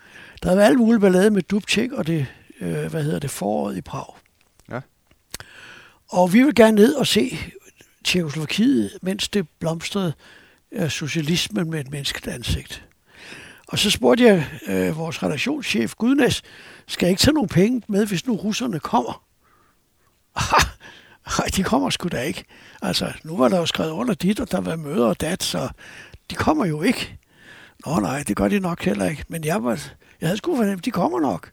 Der 0.43 0.49
havde 0.49 0.57
været 0.57 0.69
alt 0.69 0.77
muligt 0.77 1.01
ballade 1.01 1.31
med 1.31 1.41
Dubček 1.41 1.91
og 1.91 2.07
det, 2.07 2.25
øh, 2.61 2.85
hvad 2.85 3.03
hedder 3.03 3.19
det, 3.19 3.29
foråret 3.29 3.77
i 3.77 3.81
Prag. 3.81 4.15
Ja. 4.71 4.79
Og 6.09 6.33
vi 6.33 6.43
vil 6.43 6.55
gerne 6.55 6.75
ned 6.75 6.93
og 6.93 7.07
se 7.07 7.37
Tjekoslovakiet, 8.03 8.97
mens 9.01 9.29
det 9.29 9.47
blomstrede 9.59 10.13
øh, 10.71 10.89
socialismen 10.89 11.69
med 11.69 11.79
et 11.79 11.91
menneskeligt 11.91 12.35
ansigt. 12.35 12.85
Og 13.67 13.79
så 13.79 13.91
spurgte 13.91 14.23
jeg 14.23 14.47
øh, 14.67 14.97
vores 14.97 15.23
redaktionschef 15.23 15.95
Gudnæs, 15.95 16.41
skal 16.87 17.05
jeg 17.05 17.11
ikke 17.11 17.21
tage 17.21 17.33
nogle 17.33 17.49
penge 17.49 17.81
med, 17.87 18.05
hvis 18.05 18.27
nu 18.27 18.35
russerne 18.35 18.79
kommer? 18.79 19.23
Nej, 21.39 21.47
de 21.55 21.63
kommer 21.63 21.89
sgu 21.89 22.07
da 22.07 22.21
ikke. 22.21 22.43
Altså, 22.81 23.13
nu 23.23 23.37
var 23.37 23.47
der 23.47 23.57
jo 23.57 23.65
skrevet 23.65 23.91
under 23.91 24.13
dit, 24.13 24.39
og 24.39 24.51
der 24.51 24.61
var 24.61 24.75
møder 24.75 25.05
og 25.05 25.21
dat, 25.21 25.43
så 25.43 25.69
de 26.29 26.35
kommer 26.35 26.65
jo 26.65 26.81
ikke. 26.81 27.17
Nå 27.85 27.99
nej, 27.99 28.23
det 28.27 28.35
gør 28.35 28.47
de 28.47 28.59
nok 28.59 28.83
heller 28.83 29.09
ikke. 29.09 29.25
Men 29.27 29.43
jeg, 29.43 29.63
var, 29.63 29.79
jeg 30.21 30.29
havde 30.29 30.37
sgu 30.37 30.55
fornemt, 30.55 30.85
de 30.85 30.91
kommer 30.91 31.19
nok. 31.19 31.51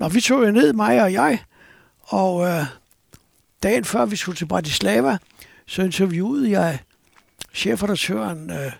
Nå, 0.00 0.08
vi 0.08 0.20
tog 0.20 0.46
jo 0.46 0.50
ned, 0.50 0.72
mig 0.72 1.02
og 1.02 1.12
jeg, 1.12 1.38
og 2.02 2.46
øh, 2.48 2.64
dagen 3.62 3.84
før 3.84 4.06
vi 4.06 4.16
skulle 4.16 4.36
til 4.36 4.46
Bratislava, 4.46 5.18
så 5.66 5.82
interviewede 5.82 6.50
jeg 6.50 6.78
chefredaktøren 7.54 8.50
øh, 8.50 8.72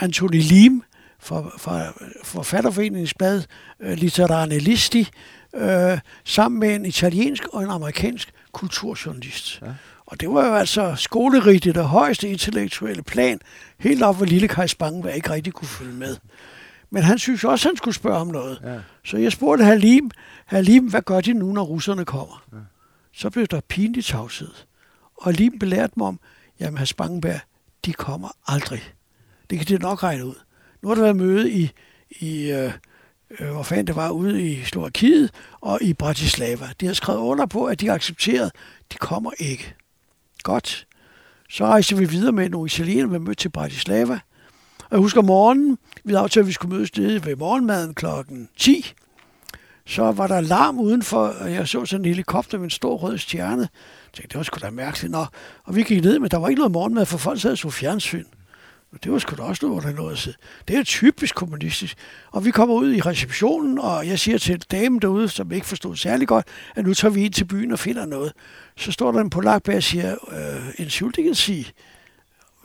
Antoni 0.00 0.38
Lim 0.38 0.82
fra, 1.20 1.50
fra 1.58 1.92
forfatterforeningens 2.24 3.14
blad 3.14 3.42
øh, 3.80 3.98
Litterane 3.98 4.58
Listi, 4.58 5.08
øh, 5.54 5.98
sammen 6.24 6.60
med 6.60 6.74
en 6.74 6.86
italiensk 6.86 7.46
og 7.46 7.62
en 7.62 7.70
amerikansk 7.70 8.32
kulturjournalist. 8.52 9.60
Ja. 9.62 9.66
Og 10.06 10.20
det 10.20 10.28
var 10.28 10.46
jo 10.46 10.54
altså 10.54 10.94
skolerigt 10.96 11.66
i 11.66 11.72
det 11.72 11.84
højeste 11.84 12.28
intellektuelle 12.28 13.02
plan, 13.02 13.40
helt 13.78 14.02
op, 14.02 14.16
hvor 14.16 14.26
lille 14.26 14.48
Kai 14.48 14.68
Spangen 14.68 15.14
ikke 15.14 15.30
rigtig 15.30 15.52
kunne 15.52 15.68
følge 15.68 15.92
med. 15.92 16.16
Men 16.90 17.02
han 17.02 17.18
synes 17.18 17.44
også, 17.44 17.68
han 17.68 17.76
skulle 17.76 17.94
spørge 17.94 18.18
om 18.18 18.26
noget. 18.26 18.60
Ja. 18.64 18.78
Så 19.04 19.16
jeg 19.16 19.32
spurgte 19.32 19.64
Halim, 19.64 20.10
Halim, 20.46 20.90
hvad 20.90 21.02
gør 21.02 21.20
de 21.20 21.32
nu, 21.32 21.52
når 21.52 21.62
russerne 21.62 22.04
kommer? 22.04 22.44
Ja. 22.52 22.58
Så 23.12 23.30
blev 23.30 23.46
der 23.46 23.60
pinligt 23.68 24.06
tavshed. 24.06 24.50
Og 25.16 25.24
Halim 25.24 25.58
belærte 25.58 25.92
mig 25.96 26.06
om, 26.06 26.20
jamen, 26.60 26.78
herr 26.78 26.84
Spangenberg, 26.84 27.40
de 27.84 27.92
kommer 27.92 28.28
aldrig. 28.46 28.82
Det 29.50 29.58
kan 29.58 29.66
de 29.68 29.82
nok 29.82 30.02
regne 30.02 30.26
ud. 30.26 30.34
Nu 30.82 30.88
har 30.88 30.94
der 30.94 31.02
været 31.02 31.16
møde 31.16 31.52
i, 31.52 31.70
i 32.10 32.50
øh, 32.50 32.72
øh, 33.40 33.50
hvor 33.50 33.62
fanden 33.62 33.86
det 33.86 33.96
var, 33.96 34.10
ude 34.10 34.42
i 34.42 34.64
Slovakiet 34.64 35.30
og 35.60 35.82
i 35.82 35.92
Bratislava. 35.94 36.68
De 36.80 36.86
har 36.86 36.92
skrevet 36.92 37.20
under 37.20 37.46
på, 37.46 37.64
at 37.64 37.80
de 37.80 37.86
har 37.86 37.94
accepteret, 37.94 38.52
de 38.92 38.96
kommer 38.98 39.30
ikke. 39.38 39.74
Godt. 40.42 40.86
Så 41.50 41.66
rejser 41.66 41.96
vi 41.96 42.04
videre 42.04 42.32
med 42.32 42.48
nogle 42.48 42.66
italienere, 42.66 43.10
vi 43.10 43.18
mødte 43.18 43.42
til 43.42 43.48
Bratislava. 43.48 44.20
Og 44.78 44.90
jeg 44.90 44.98
husker 44.98 45.22
morgenen, 45.22 45.78
vi 46.04 46.12
havde 46.12 46.22
aftalt, 46.22 46.44
at 46.44 46.46
vi 46.46 46.52
skulle 46.52 46.76
mødes 46.76 46.96
nede 46.96 47.26
ved 47.26 47.36
morgenmaden 47.36 47.94
klokken 47.94 48.48
10. 48.56 48.94
Så 49.86 50.12
var 50.12 50.26
der 50.26 50.40
larm 50.40 50.78
udenfor, 50.78 51.26
og 51.26 51.52
jeg 51.52 51.68
så 51.68 51.84
sådan 51.84 52.04
en 52.04 52.08
helikopter 52.08 52.58
med 52.58 52.64
en 52.64 52.70
stor 52.70 52.96
rød 52.96 53.18
stjerne. 53.18 53.62
Jeg 53.62 53.68
tænkte, 54.12 54.28
det 54.28 54.36
var 54.36 54.42
sgu 54.42 54.58
da 54.62 54.70
mærkeligt. 54.70 55.12
Nå. 55.12 55.26
Og 55.64 55.76
vi 55.76 55.82
gik 55.82 56.04
ned, 56.04 56.18
men 56.18 56.30
der 56.30 56.36
var 56.36 56.48
ikke 56.48 56.58
noget 56.58 56.72
morgenmad, 56.72 57.06
for 57.06 57.18
folk 57.18 57.40
sad 57.40 57.52
og 57.52 57.58
så 57.58 57.70
fjernsyn. 57.70 58.24
Og 58.92 59.04
det 59.04 59.12
var 59.12 59.18
sgu 59.18 59.36
da 59.36 59.42
også 59.42 59.66
noget, 59.66 59.82
der 59.82 59.92
noget 59.92 60.18
at. 60.18 60.34
Det 60.68 60.76
er 60.76 60.82
typisk 60.82 61.34
kommunistisk. 61.34 61.96
Og 62.30 62.44
vi 62.44 62.50
kommer 62.50 62.74
ud 62.74 62.94
i 62.94 63.00
receptionen, 63.00 63.78
og 63.78 64.06
jeg 64.06 64.18
siger 64.18 64.38
til 64.38 64.62
damen 64.70 65.02
derude, 65.02 65.28
som 65.28 65.52
ikke 65.52 65.66
forstod 65.66 65.96
særlig 65.96 66.28
godt, 66.28 66.46
at 66.76 66.86
nu 66.86 66.94
tager 66.94 67.12
vi 67.12 67.24
ind 67.24 67.32
til 67.32 67.44
byen 67.44 67.72
og 67.72 67.78
finder 67.78 68.06
noget. 68.06 68.32
Så 68.76 68.92
står 68.92 69.12
der 69.12 69.20
en 69.20 69.30
polak 69.30 69.62
bag 69.62 69.76
og 69.76 69.82
siger, 69.82 70.16
øh, 70.32 70.74
en 70.78 71.12
kan 71.24 71.34
sige, 71.34 71.72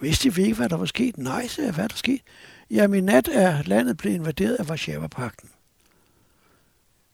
vidste 0.02 0.36
vi 0.36 0.44
ikke, 0.44 0.56
hvad 0.56 0.70
der 0.70 0.78
var 0.78 0.86
sket? 0.86 1.18
Nej, 1.18 1.48
sagde 1.48 1.68
jeg, 1.68 1.76
hvad 1.76 1.90
der 1.90 1.96
sket? 1.96 2.22
Jamen 2.74 2.98
i 2.98 3.02
nat 3.02 3.30
er 3.32 3.64
landet 3.66 3.98
blevet 3.98 4.16
invaderet 4.16 4.56
af 4.56 4.70
Varsava-pakten. 4.70 5.50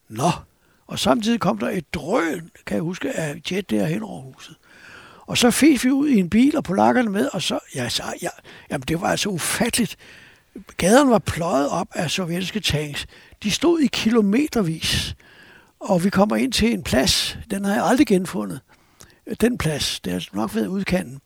Nå, 0.08 0.30
og 0.86 0.98
samtidig 0.98 1.40
kom 1.40 1.58
der 1.58 1.68
et 1.68 1.94
drøn, 1.94 2.50
kan 2.66 2.74
jeg 2.74 2.82
huske, 2.82 3.12
af 3.12 3.42
jet 3.50 3.70
der 3.70 3.86
hen 3.86 4.02
over 4.02 4.22
huset. 4.22 4.56
Og 5.26 5.38
så 5.38 5.50
fik 5.50 5.84
vi 5.84 5.90
ud 5.90 6.08
i 6.08 6.18
en 6.18 6.30
bil, 6.30 6.56
og 6.56 6.64
polakkerne 6.64 7.10
med, 7.10 7.28
og 7.32 7.42
så, 7.42 7.58
ja, 7.74 7.88
så 7.88 8.02
ja, 8.22 8.28
jamen 8.70 8.84
det 8.88 9.00
var 9.00 9.08
altså 9.08 9.28
ufatteligt. 9.28 9.96
Gaderne 10.76 11.10
var 11.10 11.18
pløjet 11.18 11.68
op 11.68 11.88
af 11.94 12.10
sovjetiske 12.10 12.60
tanks. 12.60 13.06
De 13.42 13.50
stod 13.50 13.80
i 13.80 13.86
kilometervis. 13.86 15.16
Og 15.80 16.04
vi 16.04 16.10
kommer 16.10 16.36
ind 16.36 16.52
til 16.52 16.72
en 16.72 16.82
plads, 16.82 17.38
den 17.50 17.64
har 17.64 17.74
jeg 17.74 17.84
aldrig 17.84 18.06
genfundet. 18.06 18.60
Den 19.40 19.58
plads, 19.58 20.00
det 20.00 20.12
har 20.12 20.26
nok 20.32 20.54
været 20.54 20.66
udkanten. 20.66 21.20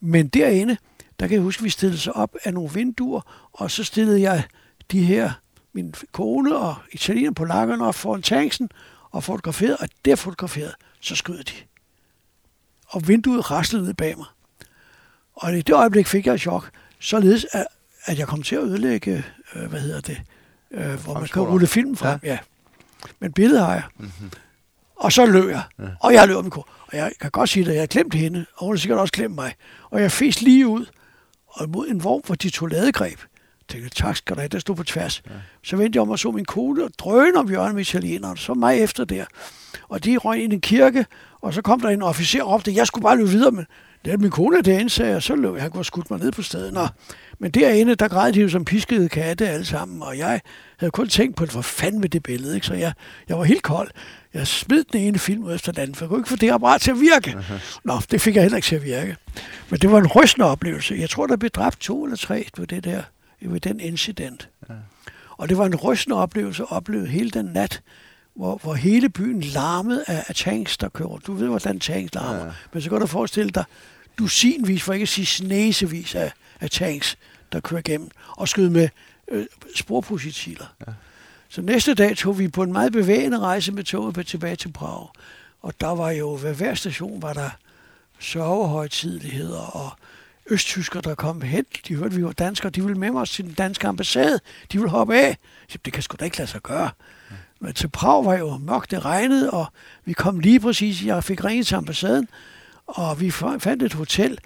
Men 0.00 0.28
derinde, 0.28 0.76
der 1.20 1.26
kan 1.26 1.34
jeg 1.34 1.42
huske, 1.42 1.60
at 1.60 1.64
vi 1.64 1.70
stillede 1.70 1.98
sig 1.98 2.12
op 2.12 2.36
af 2.44 2.54
nogle 2.54 2.70
vinduer, 2.72 3.48
og 3.52 3.70
så 3.70 3.84
stillede 3.84 4.20
jeg 4.20 4.44
de 4.92 5.04
her, 5.04 5.32
min 5.72 5.94
kone 6.12 6.56
og 6.56 6.74
italiener 6.92 7.32
på 7.32 7.44
lakkerne 7.44 7.84
op 7.84 7.94
foran 7.94 8.22
tanksen, 8.22 8.70
og 9.10 9.24
fotograferet, 9.24 9.76
og 9.76 9.88
der 10.04 10.16
fotograferet, 10.16 10.74
så 11.00 11.16
skød 11.16 11.42
de 11.42 11.52
og 12.88 13.08
vinduet 13.08 13.50
raslede 13.50 13.84
ned 13.84 13.94
bag 13.94 14.16
mig. 14.16 14.26
Og 15.34 15.58
i 15.58 15.62
det 15.62 15.72
øjeblik 15.74 16.06
fik 16.06 16.26
jeg 16.26 16.34
et 16.34 16.40
chok, 16.40 16.70
således 16.98 17.46
at, 17.52 17.66
at 18.04 18.18
jeg 18.18 18.28
kom 18.28 18.42
til 18.42 18.56
at 18.56 18.62
ødelægge, 18.62 19.24
øh, 19.54 19.68
hvad 19.68 19.80
hedder 19.80 20.00
det, 20.00 20.22
øh, 20.70 20.94
hvor 21.04 21.14
man 21.14 21.28
kan 21.28 21.42
rulle 21.42 21.66
filmen 21.66 21.96
frem. 21.96 22.20
Ja. 22.22 22.28
ja. 22.32 22.38
Men 23.20 23.32
billedet 23.32 23.64
har 23.64 23.72
jeg. 23.72 23.82
Mm-hmm. 23.98 24.30
Og 24.96 25.12
så 25.12 25.26
løb 25.26 25.48
jeg. 25.48 25.62
Ja. 25.78 25.84
Og 26.00 26.12
jeg 26.12 26.28
løb 26.28 26.42
min 26.42 26.50
ko. 26.50 26.64
Og 26.86 26.96
jeg 26.96 27.12
kan 27.20 27.30
godt 27.30 27.50
sige, 27.50 27.68
at 27.68 27.74
jeg 27.74 27.82
har 27.82 27.86
glemt 27.86 28.14
hende, 28.14 28.46
og 28.56 28.66
hun 28.66 28.74
har 28.74 28.78
sikkert 28.78 28.98
også 28.98 29.12
glemt 29.12 29.34
mig. 29.34 29.54
Og 29.90 30.02
jeg 30.02 30.12
fæs 30.12 30.42
lige 30.42 30.66
ud, 30.66 30.86
og 31.56 31.70
mod 31.70 31.88
en 31.88 32.04
vogn, 32.04 32.22
hvor 32.26 32.34
de 32.34 32.50
tog 32.50 32.68
ladegreb. 32.68 33.18
Jeg 33.20 33.68
tænkte, 33.68 33.90
tak 33.90 34.16
skal 34.16 34.36
du 34.36 34.40
have, 34.40 34.48
der 34.48 34.58
stod 34.58 34.76
på 34.76 34.84
tværs. 34.84 35.22
Ja. 35.26 35.30
Så 35.62 35.76
vendte 35.76 35.96
jeg 35.96 36.02
om 36.02 36.10
og 36.10 36.18
så 36.18 36.30
min 36.30 36.44
kone 36.44 36.84
og 36.84 36.90
drøne 36.98 37.38
om 37.38 37.48
hjørnet 37.48 37.74
med 37.74 37.82
italienerne, 37.82 38.38
så 38.38 38.54
mig 38.54 38.78
efter 38.78 39.04
der. 39.04 39.24
Og 39.88 40.04
de 40.04 40.16
røg 40.16 40.42
ind 40.42 40.52
i 40.52 40.54
en 40.54 40.60
kirke, 40.60 41.06
og 41.40 41.54
så 41.54 41.62
kom 41.62 41.80
der 41.80 41.88
en 41.88 42.02
officer 42.02 42.42
og 42.42 42.52
råbte, 42.52 42.74
jeg 42.74 42.86
skulle 42.86 43.02
bare 43.02 43.16
løbe 43.16 43.28
videre, 43.28 43.50
men 43.50 43.66
det 44.04 44.12
er 44.12 44.18
min 44.18 44.30
kone 44.30 44.62
derinde, 44.62 44.90
sagde 44.90 45.12
jeg, 45.12 45.22
så 45.22 45.34
løb 45.34 45.56
jeg, 45.56 45.72
kunne 45.72 45.84
skudt 45.84 46.10
mig 46.10 46.20
ned 46.20 46.32
på 46.32 46.42
stedet. 46.42 46.72
Nå. 46.72 46.86
Men 47.38 47.50
derinde, 47.50 47.94
der 47.94 48.08
græd 48.08 48.32
de 48.32 48.40
jo 48.40 48.48
som 48.48 48.64
piskede 48.64 49.08
katte 49.08 49.48
alle 49.48 49.64
sammen, 49.64 50.02
og 50.02 50.18
jeg 50.18 50.40
havde 50.76 50.90
kun 50.90 51.08
tænkt 51.08 51.36
på, 51.36 51.46
det 51.46 51.54
var 51.54 51.60
fandme 51.62 52.06
det 52.08 52.22
billede, 52.22 52.54
ikke? 52.54 52.66
så 52.66 52.74
jeg, 52.74 52.92
jeg 53.28 53.38
var 53.38 53.44
helt 53.44 53.62
kold. 53.62 53.90
Jeg 54.34 54.46
smed 54.46 54.84
den 54.92 55.00
ene 55.00 55.18
film 55.18 55.44
ud 55.44 55.54
efter 55.54 55.72
den 55.72 55.82
anden, 55.82 55.94
for 55.94 56.04
jeg 56.04 56.08
kunne 56.08 56.20
ikke 56.20 56.28
få 56.28 56.36
det 56.36 56.50
apparat 56.50 56.80
til 56.80 56.90
at 56.90 57.00
virke. 57.00 57.36
Nå, 57.84 58.00
det 58.10 58.20
fik 58.20 58.34
jeg 58.34 58.42
heller 58.42 58.56
ikke 58.56 58.66
til 58.66 58.76
at 58.76 58.84
virke. 58.84 59.16
Men 59.70 59.80
det 59.80 59.90
var 59.90 59.98
en 59.98 60.06
rystende 60.06 60.46
oplevelse. 60.46 60.94
Jeg 60.94 61.10
tror, 61.10 61.26
der 61.26 61.36
blev 61.36 61.50
dræbt 61.50 61.80
to 61.80 62.04
eller 62.04 62.16
tre 62.16 62.48
ved 62.56 62.66
det 62.66 62.84
der, 62.84 63.02
ved 63.40 63.60
den 63.60 63.80
incident. 63.80 64.48
Ja. 64.68 64.74
Og 65.30 65.48
det 65.48 65.58
var 65.58 65.66
en 65.66 65.76
rystende 65.76 66.16
oplevelse 66.16 66.62
at 66.62 66.72
opleve 66.72 67.06
hele 67.06 67.30
den 67.30 67.44
nat, 67.44 67.82
hvor, 68.34 68.60
hvor 68.62 68.74
hele 68.74 69.08
byen 69.08 69.40
larmede 69.40 70.04
af, 70.06 70.24
af 70.28 70.34
tanks, 70.34 70.76
der 70.76 70.88
kører. 70.88 71.18
Du 71.18 71.32
ved, 71.32 71.48
hvordan 71.48 71.80
tanks 71.80 72.14
larmer. 72.14 72.44
Ja. 72.44 72.52
Men 72.72 72.82
så 72.82 72.90
kan 72.90 73.00
du 73.00 73.06
forestille 73.06 73.50
dig 73.50 73.64
dusinvis, 74.18 74.82
for 74.82 74.92
ikke 74.92 75.02
at 75.02 75.08
sige 75.08 75.26
snesevis 75.26 76.14
af, 76.14 76.32
af 76.60 76.70
tanks, 76.70 77.18
der 77.52 77.60
kører 77.60 77.78
igennem 77.78 78.10
og 78.36 78.48
skyder 78.48 78.70
med 78.70 78.88
øh, 79.28 79.46
sporprojektiler. 79.76 80.74
Ja. 80.86 80.92
Så 81.48 81.62
næste 81.62 81.94
dag 81.94 82.16
tog 82.16 82.38
vi 82.38 82.48
på 82.48 82.62
en 82.62 82.72
meget 82.72 82.92
bevægende 82.92 83.38
rejse 83.38 83.72
med 83.72 83.84
toget 83.84 84.26
tilbage 84.26 84.56
til 84.56 84.72
Prag. 84.72 85.08
Og 85.62 85.74
der 85.80 85.94
var 85.94 86.10
jo, 86.10 86.38
ved 86.42 86.54
hver 86.54 86.74
station 86.74 87.22
var 87.22 87.32
der 87.32 87.50
sørgehøjtidligheder 88.18 89.76
og 89.76 89.90
østtysker, 90.50 91.00
der 91.00 91.14
kom 91.14 91.40
hen. 91.40 91.64
De 91.88 91.94
hørte, 91.94 92.06
at 92.06 92.16
vi 92.16 92.24
var 92.24 92.32
danskere. 92.32 92.70
De 92.70 92.82
ville 92.84 92.98
med 92.98 93.10
os 93.10 93.30
til 93.30 93.44
den 93.44 93.54
danske 93.54 93.86
ambassade. 93.86 94.40
De 94.72 94.78
ville 94.78 94.90
hoppe 94.90 95.16
af. 95.16 95.38
Så 95.68 95.78
det 95.84 95.92
kan 95.92 96.02
sgu 96.02 96.16
da 96.20 96.24
ikke 96.24 96.38
lade 96.38 96.50
sig 96.50 96.62
gøre. 96.62 96.90
Men 97.60 97.74
til 97.74 97.88
Prag 97.88 98.24
var 98.24 98.34
jo 98.34 98.56
mørkt, 98.56 98.90
det 98.90 99.04
regnede, 99.04 99.50
og 99.50 99.66
vi 100.04 100.12
kom 100.12 100.40
lige 100.40 100.60
præcis, 100.60 101.04
jeg 101.04 101.24
fik 101.24 101.44
ringet 101.44 101.66
til 101.66 101.74
ambassaden, 101.74 102.28
og 102.86 103.20
vi 103.20 103.30
fandt 103.30 103.82
et 103.82 103.92
hotel, 103.92 104.38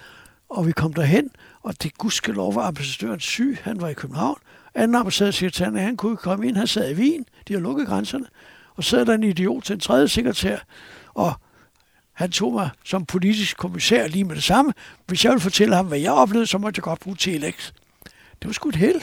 og 0.49 0.67
vi 0.67 0.71
kom 0.71 0.93
derhen, 0.93 1.29
og 1.61 1.83
det 1.83 1.97
gudskelov 1.97 2.55
var 2.55 2.67
ambassadøren 2.67 3.19
syg, 3.19 3.57
han 3.63 3.81
var 3.81 3.87
i 3.87 3.93
København. 3.93 4.37
Anden 4.75 4.95
ambassadør 4.95 5.77
han 5.79 5.97
kunne 5.97 6.11
ikke 6.11 6.21
komme 6.21 6.47
ind, 6.47 6.57
han 6.57 6.67
sad 6.67 6.91
i 6.91 6.93
Wien, 6.93 7.25
de 7.47 7.53
har 7.53 7.59
lukket 7.59 7.87
grænserne, 7.87 8.25
og 8.75 8.83
sad 8.83 9.05
der 9.05 9.13
en 9.13 9.23
idiot 9.23 9.63
til 9.63 9.73
en 9.73 9.79
tredje 9.79 10.07
sekretær, 10.07 10.57
og 11.13 11.33
han 12.13 12.31
tog 12.31 12.53
mig 12.53 12.69
som 12.83 13.05
politisk 13.05 13.57
kommissær 13.57 14.07
lige 14.07 14.23
med 14.23 14.35
det 14.35 14.43
samme. 14.43 14.73
Hvis 15.07 15.25
jeg 15.25 15.31
ville 15.31 15.41
fortælle 15.41 15.75
ham, 15.75 15.85
hvad 15.85 15.99
jeg 15.99 16.11
oplevede, 16.11 16.47
så 16.47 16.57
måtte 16.57 16.79
jeg 16.79 16.83
godt 16.83 16.99
bruge 16.99 17.17
Telex. 17.17 17.71
Det 18.41 18.47
var 18.47 18.51
sgu 18.51 18.69
et 18.69 18.75
held. 18.75 19.01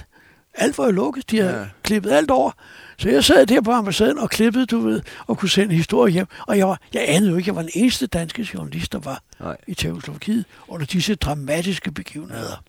Alt 0.55 0.79
var 0.79 0.85
jo 0.85 0.90
lukket. 0.90 1.31
De 1.31 1.38
havde 1.38 1.59
ja. 1.59 1.66
klippet 1.83 2.11
alt 2.11 2.31
over. 2.31 2.51
Så 2.99 3.09
jeg 3.09 3.25
sad 3.25 3.47
der 3.47 3.61
på 3.61 3.71
ambassaden 3.71 4.18
og 4.18 4.31
klippede, 4.31 4.66
du 4.66 4.81
ved, 4.81 5.03
og 5.27 5.38
kunne 5.38 5.49
sende 5.49 5.75
historie 5.75 6.12
hjem. 6.12 6.27
Og 6.47 6.59
jeg, 6.59 6.68
var, 6.68 6.81
jeg 6.94 7.05
anede 7.09 7.31
jo 7.31 7.37
ikke, 7.37 7.49
jeg 7.49 7.57
var 7.57 7.62
den 7.62 7.71
eneste 7.75 8.07
danske 8.07 8.49
journalist, 8.55 8.92
der 8.92 8.99
var 8.99 9.23
Nej. 9.40 9.57
i 9.66 9.75
Tjekoslovakiet 9.75 10.44
under 10.68 10.87
disse 10.87 11.14
dramatiske 11.14 11.92
begivenheder. 11.92 12.62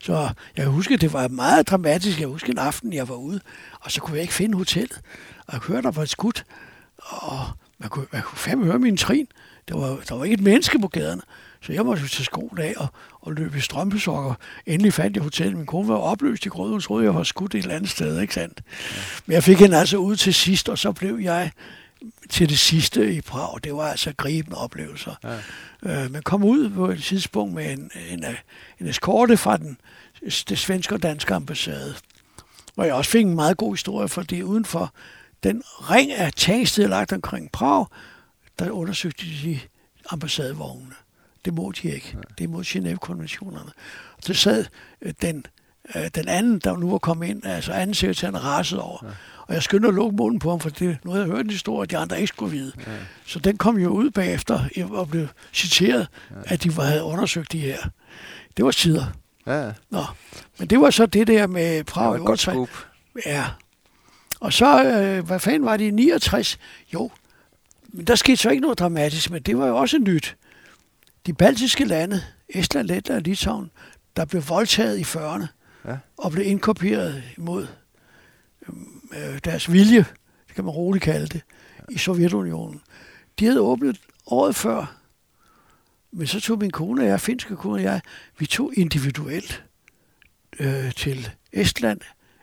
Så 0.00 0.28
jeg 0.56 0.66
husker, 0.66 0.96
det 0.96 1.12
var 1.12 1.28
meget 1.28 1.68
dramatisk. 1.68 2.20
Jeg 2.20 2.28
husker 2.28 2.52
en 2.52 2.58
aften, 2.58 2.92
jeg 2.92 3.08
var 3.08 3.14
ude, 3.14 3.40
og 3.80 3.90
så 3.92 4.00
kunne 4.00 4.14
jeg 4.14 4.22
ikke 4.22 4.34
finde 4.34 4.56
hotellet. 4.56 5.00
Og 5.46 5.52
jeg 5.52 5.60
hørte, 5.60 5.82
der 5.82 5.90
var 5.90 6.02
et 6.02 6.10
skud, 6.10 6.42
og 6.98 7.38
man 7.78 7.88
kunne, 7.88 8.06
man 8.12 8.22
kunne 8.22 8.38
fandme 8.38 8.64
høre 8.64 8.78
min 8.78 8.96
trin. 8.96 9.26
Der 9.68 9.76
var, 9.76 10.00
der 10.08 10.14
var 10.14 10.24
ikke 10.24 10.34
et 10.34 10.40
menneske 10.40 10.78
på 10.78 10.88
gaderne. 10.88 11.22
Så 11.60 11.72
jeg 11.72 11.84
måtte 11.84 12.08
tage 12.08 12.24
skoen 12.24 12.58
af 12.58 12.74
og, 12.76 12.86
og 13.20 13.32
løbe 13.32 13.58
i 13.58 13.60
strømpesokker. 13.60 14.34
Endelig 14.66 14.92
fandt 14.92 15.16
jeg 15.16 15.22
hotellet. 15.22 15.56
Min 15.56 15.66
kone 15.66 15.88
var 15.88 15.96
opløst 15.96 16.46
i 16.46 16.48
grød. 16.48 16.70
Hun 16.70 16.80
troede, 16.80 17.04
jeg 17.04 17.14
var 17.14 17.22
skudt 17.22 17.54
et 17.54 17.58
eller 17.58 17.74
andet 17.74 17.90
sted, 17.90 18.20
ikke 18.20 18.34
sandt? 18.34 18.62
Ja. 18.66 19.00
Men 19.26 19.34
jeg 19.34 19.44
fik 19.44 19.58
hende 19.58 19.78
altså 19.78 19.96
ud 19.96 20.16
til 20.16 20.34
sidst, 20.34 20.68
og 20.68 20.78
så 20.78 20.92
blev 20.92 21.18
jeg 21.18 21.50
til 22.30 22.48
det 22.48 22.58
sidste 22.58 23.14
i 23.14 23.20
Prag. 23.20 23.58
Det 23.64 23.74
var 23.74 23.88
altså 23.88 24.12
gribende 24.16 24.56
oplevelser. 24.56 25.14
Ja. 25.84 26.04
Øh, 26.04 26.10
man 26.10 26.22
kom 26.22 26.44
ud 26.44 26.70
på 26.70 26.90
et 26.90 27.02
tidspunkt 27.02 27.54
med 27.54 27.72
en, 27.72 27.90
en, 28.10 28.24
en 28.80 28.86
eskorte 28.86 29.36
fra 29.36 29.56
den, 29.56 29.78
det 30.48 30.58
svenske 30.58 30.94
og 30.94 31.02
danske 31.02 31.34
ambassade. 31.34 31.94
Hvor 32.74 32.84
jeg 32.84 32.94
også 32.94 33.10
fik 33.10 33.24
en 33.24 33.34
meget 33.34 33.56
god 33.56 33.72
historie, 33.72 34.08
for 34.08 34.22
det 34.22 34.42
uden 34.42 34.64
for 34.64 34.94
den 35.42 35.62
ring 35.66 36.12
af 36.12 36.32
tagsted 36.32 36.88
lagt 36.88 37.12
omkring 37.12 37.52
Prag, 37.52 37.86
der 38.58 38.70
undersøgte 38.70 39.24
de 39.26 39.60
ambassadevognene. 40.10 40.94
Det 41.44 41.54
må 41.54 41.72
de 41.82 41.88
ikke. 41.94 42.10
Ja. 42.14 42.18
Det 42.38 42.44
er 42.44 42.48
mod 42.48 42.64
Genève-konventionerne. 42.64 43.70
Så 44.22 44.34
sad 44.34 44.64
øh, 45.02 45.12
den, 45.22 45.46
øh, 45.96 46.08
den 46.14 46.28
anden, 46.28 46.58
der 46.58 46.76
nu 46.76 46.90
var 46.90 46.98
kommet 46.98 47.28
ind, 47.28 47.46
altså 47.46 47.72
anden 47.72 47.94
sekretæren 47.94 48.44
rasede 48.44 48.82
over. 48.82 48.98
Ja. 49.02 49.08
Og 49.46 49.54
jeg 49.54 49.62
skyndte 49.62 49.88
at 49.88 49.94
lukke 49.94 50.16
munden 50.16 50.38
på 50.38 50.50
ham, 50.50 50.60
for 50.60 50.70
det, 50.70 50.98
nu 51.04 51.10
havde 51.10 51.24
jeg 51.24 51.32
hørt 51.32 51.44
en 51.44 51.50
historie, 51.50 51.82
at 51.82 51.90
de 51.90 51.98
andre 51.98 52.16
ikke 52.16 52.26
skulle 52.26 52.52
vide. 52.52 52.72
Ja. 52.86 52.92
Så 53.26 53.38
den 53.38 53.56
kom 53.56 53.78
jo 53.78 53.88
ud 53.88 54.10
bagefter 54.10 54.60
og 54.90 55.08
blev 55.08 55.28
citeret, 55.52 56.08
ja. 56.30 56.36
at 56.44 56.62
de 56.62 56.72
havde 56.72 57.02
undersøgt 57.02 57.52
de 57.52 57.58
her. 57.58 57.78
Det 58.56 58.64
var 58.64 58.70
sider. 58.70 59.04
Ja. 59.46 59.72
Nå. 59.90 60.04
Men 60.58 60.68
det 60.68 60.80
var 60.80 60.90
så 60.90 61.06
det 61.06 61.26
der 61.26 61.46
med 61.46 61.84
Prag. 61.84 62.18
Godt 62.18 62.40
Ja. 63.26 63.44
Og 64.40 64.52
så, 64.52 64.84
øh, 64.84 65.26
hvad 65.26 65.40
fanden 65.40 65.64
var 65.64 65.76
det 65.76 65.84
i 65.84 65.90
69? 65.90 66.58
Jo, 66.94 67.10
men 67.88 68.04
der 68.04 68.14
skete 68.14 68.36
så 68.36 68.50
ikke 68.50 68.60
noget 68.60 68.78
dramatisk, 68.78 69.30
men 69.30 69.42
det 69.42 69.58
var 69.58 69.66
jo 69.66 69.76
også 69.76 69.98
nyt 69.98 70.36
de 71.26 71.32
baltiske 71.32 71.84
lande, 71.84 72.22
Estland, 72.48 72.86
Letland 72.86 73.16
og 73.16 73.22
Litauen, 73.22 73.70
der 74.16 74.24
blev 74.24 74.48
voldtaget 74.48 74.98
i 74.98 75.02
40'erne 75.02 75.46
ja. 75.88 75.96
og 76.16 76.32
blev 76.32 76.46
inkorporeret 76.46 77.22
imod 77.38 77.66
øh, 79.12 79.38
deres 79.44 79.72
vilje, 79.72 80.04
det 80.48 80.54
kan 80.54 80.64
man 80.64 80.70
roligt 80.70 81.04
kalde 81.04 81.26
det, 81.26 81.42
i 81.90 81.98
Sovjetunionen. 81.98 82.80
De 83.38 83.44
havde 83.44 83.60
åbnet 83.60 84.00
året 84.26 84.56
før, 84.56 84.96
men 86.12 86.26
så 86.26 86.40
tog 86.40 86.58
min 86.58 86.70
kone 86.70 87.02
og 87.02 87.06
jeg, 87.08 87.20
finske 87.20 87.56
kone 87.56 87.74
og 87.74 87.82
jeg, 87.82 88.00
vi 88.38 88.46
tog 88.46 88.72
individuelt 88.76 89.64
øh, 90.60 90.92
til 90.92 91.30
Estland, 91.52 92.00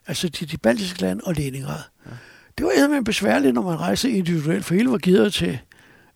altså 0.07 0.29
til 0.29 0.51
de 0.51 0.57
baltiske 0.57 1.01
lande 1.01 1.23
og 1.25 1.33
Leningrad. 1.33 1.81
Ja. 2.05 2.11
Det 2.57 2.65
var 2.65 2.71
eddermame 2.71 3.03
besværligt, 3.03 3.53
når 3.53 3.61
man 3.61 3.79
rejste 3.79 4.11
individuelt, 4.11 4.65
for 4.65 4.75
hele 4.75 4.91
var 4.91 4.97
givet 4.97 5.33
til, 5.33 5.59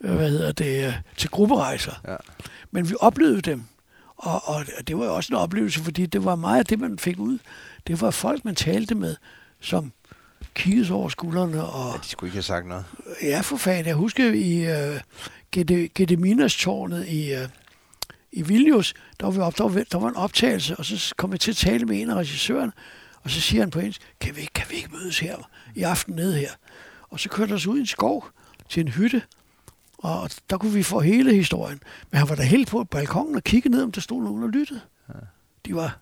øh, 0.01 0.15
hvad 0.15 0.29
hedder 0.29 0.51
det, 0.51 0.87
øh, 0.87 0.93
til 1.17 1.29
grupperejser. 1.29 2.01
Ja. 2.07 2.15
Men 2.71 2.89
vi 2.89 2.95
oplevede 2.99 3.41
dem, 3.41 3.63
og, 4.17 4.47
og 4.47 4.65
det 4.87 4.97
var 4.97 5.05
jo 5.05 5.15
også 5.15 5.33
en 5.33 5.37
oplevelse, 5.37 5.79
fordi 5.79 6.05
det 6.05 6.25
var 6.25 6.35
meget 6.35 6.59
af 6.59 6.65
det, 6.65 6.79
man 6.79 6.99
fik 6.99 7.19
ud. 7.19 7.37
Det 7.87 8.01
var 8.01 8.11
folk, 8.11 8.45
man 8.45 8.55
talte 8.55 8.95
med, 8.95 9.15
som 9.61 9.91
kiggede 10.53 10.93
over 10.93 11.09
skuldrene. 11.09 11.63
Og, 11.63 11.93
ja, 11.93 11.99
de 12.03 12.07
skulle 12.07 12.27
ikke 12.27 12.35
have 12.35 12.43
sagt 12.43 12.67
noget. 12.67 12.85
Ja, 13.21 13.41
for 13.41 13.57
fanden. 13.57 13.85
Jeg 13.85 13.95
husker 13.95 14.31
i 14.33 14.65
uh, 14.93 14.99
Gedeminas-tårnet 15.95 17.07
i, 17.07 17.33
uh, 17.33 17.49
i 18.31 18.41
Vilnius, 18.41 18.93
der 19.19 19.25
var, 19.25 19.33
vi 19.33 19.39
op, 19.39 19.57
der, 19.57 19.69
var, 19.69 19.83
der 19.91 19.97
var 19.97 20.09
en 20.09 20.15
optagelse, 20.15 20.75
og 20.75 20.85
så 20.85 21.13
kom 21.17 21.31
jeg 21.31 21.39
til 21.39 21.51
at 21.51 21.57
tale 21.57 21.85
med 21.85 22.01
en 22.01 22.09
af 22.09 22.15
regissørerne, 22.15 22.71
og 23.23 23.29
så 23.29 23.41
siger 23.41 23.61
han 23.61 23.69
på 23.69 23.79
engelsk, 23.79 24.13
kan 24.19 24.35
vi, 24.35 24.49
kan 24.55 24.65
vi 24.69 24.75
ikke 24.75 24.89
mødes 24.91 25.19
her 25.19 25.49
i 25.75 25.83
aften 25.83 26.15
nede 26.15 26.37
her? 26.37 26.51
Og 27.09 27.19
så 27.19 27.29
kørte 27.29 27.53
os 27.53 27.67
ud 27.67 27.77
i 27.77 27.79
en 27.79 27.85
skov 27.87 28.29
til 28.69 28.81
en 28.81 28.87
hytte, 28.87 29.21
og 29.97 30.29
der 30.49 30.57
kunne 30.57 30.73
vi 30.73 30.83
få 30.83 30.99
hele 30.99 31.33
historien. 31.33 31.79
Men 32.11 32.17
han 32.17 32.29
var 32.29 32.35
der 32.35 32.43
helt 32.43 32.69
på 32.69 32.83
balkongen 32.83 33.35
og 33.35 33.43
kiggede 33.43 33.75
ned, 33.75 33.83
om 33.83 33.91
der 33.91 34.01
stod 34.01 34.23
nogen 34.23 34.43
og 34.43 34.49
lyttede. 34.49 34.81
De 35.65 35.75
var, 35.75 35.97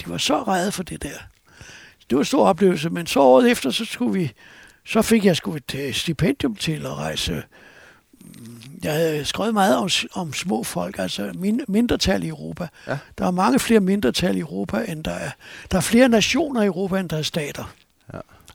de 0.00 0.10
var 0.10 0.18
så 0.18 0.42
redde 0.42 0.72
for 0.72 0.82
det 0.82 1.02
der. 1.02 1.18
Det 2.10 2.16
var 2.16 2.18
en 2.18 2.24
stor 2.24 2.46
oplevelse, 2.46 2.90
men 2.90 3.06
så 3.06 3.20
året 3.20 3.50
efter, 3.50 3.70
så 3.70 3.84
skulle 3.84 4.12
vi, 4.12 4.32
så 4.86 5.02
fik 5.02 5.24
jeg 5.24 5.36
sgu 5.36 5.54
et 5.54 5.96
stipendium 5.96 6.54
til 6.54 6.86
at 6.86 6.94
rejse. 6.94 7.42
Jeg 8.84 8.92
havde 8.92 9.24
skrevet 9.24 9.54
meget 9.54 9.76
om, 9.76 9.88
om 10.12 10.32
små 10.32 10.62
folk, 10.62 10.98
altså 10.98 11.32
min, 11.34 11.60
mindretal 11.68 12.22
i 12.22 12.28
Europa. 12.28 12.68
Ja. 12.86 12.98
Der 13.18 13.26
er 13.26 13.30
mange 13.30 13.58
flere 13.58 13.80
mindretal 13.80 14.36
i 14.36 14.40
Europa, 14.40 14.84
end 14.88 15.04
der 15.04 15.10
er. 15.10 15.30
Der 15.70 15.76
er 15.76 15.82
flere 15.82 16.08
nationer 16.08 16.62
i 16.62 16.66
Europa, 16.66 17.00
end 17.00 17.08
der 17.08 17.16
er 17.16 17.22
stater. 17.22 17.74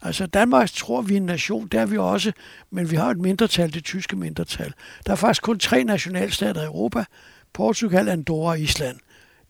Altså 0.06 0.26
Danmark 0.26 0.70
tror 0.70 1.02
vi 1.02 1.14
er 1.14 1.18
en 1.18 1.26
nation, 1.26 1.68
det 1.68 1.80
er 1.80 1.86
vi 1.86 1.98
også, 1.98 2.32
men 2.72 2.92
vi 2.92 2.96
har 2.96 3.10
et 3.10 3.18
mindretal, 3.18 3.74
det 3.74 3.84
tyske 3.84 4.16
mindretal. 4.16 4.74
Der 5.06 5.12
er 5.12 5.16
faktisk 5.16 5.42
kun 5.42 5.60
tre 5.60 5.84
nationalstater 5.84 6.62
i 6.62 6.66
Europa, 6.66 7.06
Portugal, 7.54 8.10
Andorra 8.10 8.50
og 8.50 8.60
Island. 8.60 8.98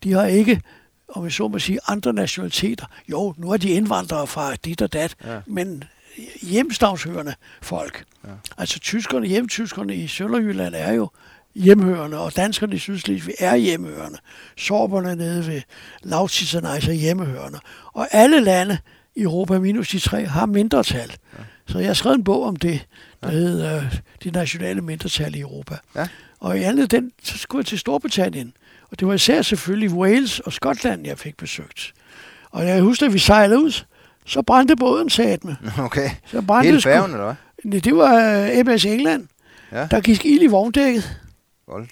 De 0.03 0.13
har 0.13 0.25
ikke, 0.25 0.61
om 1.07 1.23
jeg 1.23 1.31
så 1.31 1.47
må 1.47 1.59
sige, 1.59 1.79
andre 1.87 2.13
nationaliteter. 2.13 2.85
Jo, 3.11 3.33
nu 3.37 3.51
er 3.51 3.57
de 3.57 3.69
indvandrere 3.69 4.27
fra 4.27 4.55
dit 4.55 4.81
og 4.81 4.93
dat, 4.93 5.15
ja. 5.25 5.39
men 5.47 5.83
hjemstavshørende 6.41 7.33
folk. 7.61 8.03
Ja. 8.23 8.29
Altså 8.57 8.79
tyskerne, 8.79 9.27
hjemtyskerne 9.27 9.95
i 9.95 10.07
Sønderjylland 10.07 10.75
er 10.75 10.93
jo 10.93 11.09
hjemhørende, 11.55 12.17
og 12.19 12.35
danskerne 12.35 12.75
i 12.75 12.79
Sydslesvig 12.79 13.35
er 13.39 13.55
hjemhørende. 13.55 14.17
Sorberne 14.57 15.15
nede 15.15 15.47
ved 15.47 15.61
Lautizerne 16.03 16.67
er 16.67 16.91
hjemmehørende. 16.91 17.59
Og 17.93 18.07
alle 18.11 18.39
lande 18.39 18.77
i 19.15 19.21
Europa 19.21 19.59
minus 19.59 19.89
de 19.89 19.99
tre 19.99 20.25
har 20.25 20.45
mindretal. 20.45 21.09
Ja. 21.09 21.43
Så 21.67 21.79
jeg 21.79 21.87
har 21.87 21.93
skrevet 21.93 22.17
en 22.17 22.23
bog 22.23 22.43
om 22.43 22.55
det, 22.55 22.85
der 23.23 23.31
ja. 23.31 23.37
hedder 23.37 23.77
øh, 23.77 23.95
De 24.23 24.31
nationale 24.31 24.81
mindretal 24.81 25.35
i 25.35 25.39
Europa. 25.39 25.77
Ja. 25.95 26.07
Og 26.39 26.59
i 26.59 26.63
andet 26.63 26.91
den, 26.91 27.11
så 27.23 27.37
skulle 27.37 27.59
jeg 27.59 27.65
til 27.65 27.79
Storbritannien. 27.79 28.53
Og 28.91 28.99
det 28.99 29.07
var 29.07 29.13
især 29.13 29.41
selvfølgelig 29.41 29.91
Wales 29.91 30.39
og 30.39 30.53
Skotland, 30.53 31.05
jeg 31.05 31.19
fik 31.19 31.37
besøgt. 31.37 31.93
Og 32.51 32.67
jeg 32.67 32.81
husker, 32.81 33.05
at 33.05 33.13
vi 33.13 33.19
sejlede 33.19 33.59
ud, 33.59 33.83
så 34.25 34.41
brændte 34.41 34.75
båden, 34.75 35.09
sagde 35.09 35.37
med. 35.43 35.55
Okay. 35.85 36.09
Så 36.25 36.41
brændte 36.41 36.69
Hele 36.69 36.81
færgen, 36.81 37.11
eller 37.11 37.35
hvad? 37.63 37.81
Det 37.81 37.95
var 37.95 38.41
uh, 38.59 38.65
MS 38.65 38.85
England. 38.85 39.27
Ja. 39.71 39.87
Der 39.91 40.01
gik 40.01 40.25
ild 40.25 40.41
i 40.41 40.47
vogndækket. 40.47 41.19
Hold 41.67 41.87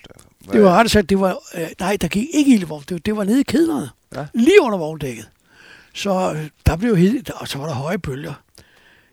det 0.51 0.63
var 0.63 0.69
ret 0.69 0.91
sagt, 0.91 1.09
det 1.09 1.19
var, 1.19 1.33
uh, 1.55 1.61
nej, 1.79 1.97
der 2.01 2.07
gik 2.07 2.27
ikke 2.33 2.53
ild 2.53 2.61
i 2.61 2.65
vogndækket, 2.65 3.05
det 3.05 3.17
var 3.17 3.23
nede 3.23 3.39
i 3.39 3.43
kedlerne. 3.43 3.89
Ja. 4.15 4.25
Lige 4.33 4.61
under 4.61 4.77
vogndækket. 4.77 5.29
Så 5.93 6.33
øh, 6.33 6.49
der 6.65 6.75
blev 6.77 6.97
helt, 6.97 7.29
og 7.29 7.47
så 7.47 7.57
var 7.57 7.65
der 7.65 7.73
høje 7.73 7.97
bølger. 7.97 8.33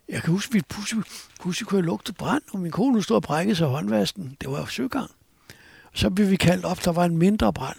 Jeg 0.08 0.22
kan 0.22 0.32
huske, 0.32 0.50
at 0.50 0.54
vi 0.54 0.62
pludselig, 0.68 1.04
pludselig 1.40 1.68
kunne 1.68 1.78
jeg 1.78 1.84
lugte 1.84 2.12
brand, 2.12 2.42
og 2.52 2.58
min 2.58 2.70
kone 2.70 3.02
stod 3.02 3.16
og 3.16 3.22
brækkede 3.22 3.56
sig 3.56 3.66
håndvasken. 3.66 4.36
Det 4.40 4.50
var 4.50 4.66
søgang. 4.66 5.10
Så 5.94 6.10
blev 6.10 6.30
vi 6.30 6.36
kaldt 6.36 6.64
op, 6.64 6.84
der 6.84 6.92
var 6.92 7.04
en 7.04 7.16
mindre 7.16 7.52
brand. 7.52 7.76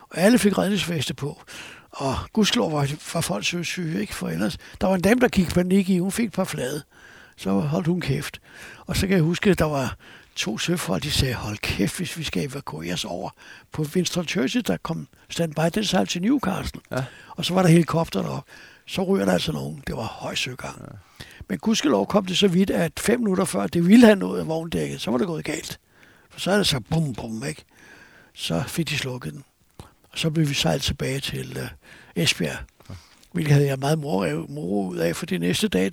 Og 0.00 0.18
alle 0.18 0.38
fik 0.38 0.58
redningsveste 0.58 1.14
på. 1.14 1.42
Og 1.90 2.16
gudskelov 2.32 2.72
var, 2.72 2.90
var 3.14 3.20
folk 3.20 3.44
søsyge, 3.44 4.00
ikke? 4.00 4.14
For 4.14 4.28
ellers, 4.28 4.58
der 4.80 4.86
var 4.86 4.94
en 4.94 5.00
dame, 5.00 5.20
der 5.20 5.28
gik 5.28 5.54
panik 5.54 5.88
i, 5.88 5.98
hun 5.98 6.12
fik 6.12 6.26
et 6.26 6.32
par 6.32 6.44
flade. 6.44 6.82
Så 7.36 7.50
holdt 7.50 7.86
hun 7.86 8.00
kæft. 8.00 8.40
Og 8.86 8.96
så 8.96 9.06
kan 9.06 9.16
jeg 9.16 9.22
huske, 9.24 9.50
at 9.50 9.58
der 9.58 9.64
var 9.64 9.96
to 10.36 10.58
søfolk, 10.58 11.02
de 11.02 11.10
sagde, 11.10 11.34
hold 11.34 11.58
kæft, 11.58 11.96
hvis 11.96 12.18
vi 12.18 12.24
skal 12.24 12.44
evakueres 12.44 13.04
over 13.04 13.30
på 13.72 13.82
Winston 13.82 14.24
Churchill, 14.24 14.66
der 14.66 14.76
kom 14.76 15.08
standby, 15.30 15.60
den 15.74 15.84
sejl 15.84 16.06
til 16.06 16.22
Newcastle. 16.22 16.80
Ja. 16.90 17.04
Og 17.28 17.44
så 17.44 17.54
var 17.54 17.62
der 17.62 17.68
helikopter 17.68 18.22
derop. 18.22 18.44
Så 18.86 19.02
ryger 19.02 19.24
der 19.24 19.32
altså 19.32 19.52
nogen. 19.52 19.82
Det 19.86 19.96
var 19.96 20.02
høj 20.02 20.34
søgang. 20.34 20.76
Ja. 20.80 20.96
Men 21.48 21.58
gudskelov 21.58 22.06
kom 22.06 22.26
det 22.26 22.38
så 22.38 22.48
vidt, 22.48 22.70
at 22.70 23.00
fem 23.00 23.20
minutter 23.20 23.44
før 23.44 23.66
det 23.66 23.86
ville 23.86 24.06
have 24.06 24.16
nået 24.16 24.40
af 24.40 24.48
vogndækket, 24.48 25.00
så 25.00 25.10
var 25.10 25.18
det 25.18 25.26
gået 25.26 25.44
galt. 25.44 25.80
For 26.30 26.40
så 26.40 26.50
er 26.50 26.56
det 26.56 26.66
så 26.66 26.80
bum, 26.80 27.14
bum, 27.14 27.44
ikke? 27.44 27.64
Så 28.34 28.62
fik 28.66 28.88
de 28.88 28.98
slukket 28.98 29.32
den. 29.32 29.44
Og 30.18 30.22
så 30.22 30.30
blev 30.30 30.48
vi 30.48 30.54
sejlet 30.54 30.82
tilbage 30.82 31.20
til 31.20 31.56
uh, 31.56 32.22
Esbjerg. 32.22 32.56
Ja. 32.88 32.94
Hvilket 33.32 33.54
havde 33.54 33.66
jeg 33.66 33.78
meget 33.78 33.98
moro, 33.98 34.46
moro 34.48 34.88
ud 34.88 34.96
af, 34.96 35.16
for 35.16 35.26
det 35.26 35.40
næste 35.40 35.68
dag 35.68 35.90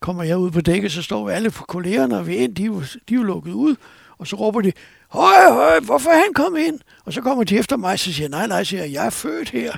kommer 0.00 0.22
jeg 0.22 0.38
ud 0.38 0.50
på 0.50 0.60
dækket, 0.60 0.92
så 0.92 1.02
står 1.02 1.30
alle 1.30 1.50
på 1.50 1.64
kollegerne, 1.64 2.18
og 2.18 2.26
vi 2.26 2.36
ind, 2.36 2.54
de 2.54 2.62
er, 2.62 2.66
jo, 2.66 2.80
de 2.80 3.14
er 3.14 3.16
jo 3.16 3.22
lukket 3.22 3.52
ud. 3.52 3.76
Og 4.18 4.26
så 4.26 4.36
råber 4.36 4.60
de, 4.60 4.72
høj, 5.08 5.52
høj, 5.52 5.80
hvorfor 5.80 6.10
er 6.10 6.14
han 6.14 6.34
kommet 6.34 6.60
ind? 6.60 6.80
Og 7.04 7.12
så 7.12 7.20
kommer 7.20 7.44
de 7.44 7.58
efter 7.58 7.76
mig, 7.76 7.98
så 7.98 8.12
siger 8.12 8.28
nej, 8.28 8.46
nej, 8.46 8.64
siger 8.64 8.82
jeg, 8.82 8.92
jeg 8.92 9.06
er 9.06 9.10
født 9.10 9.50
her. 9.50 9.72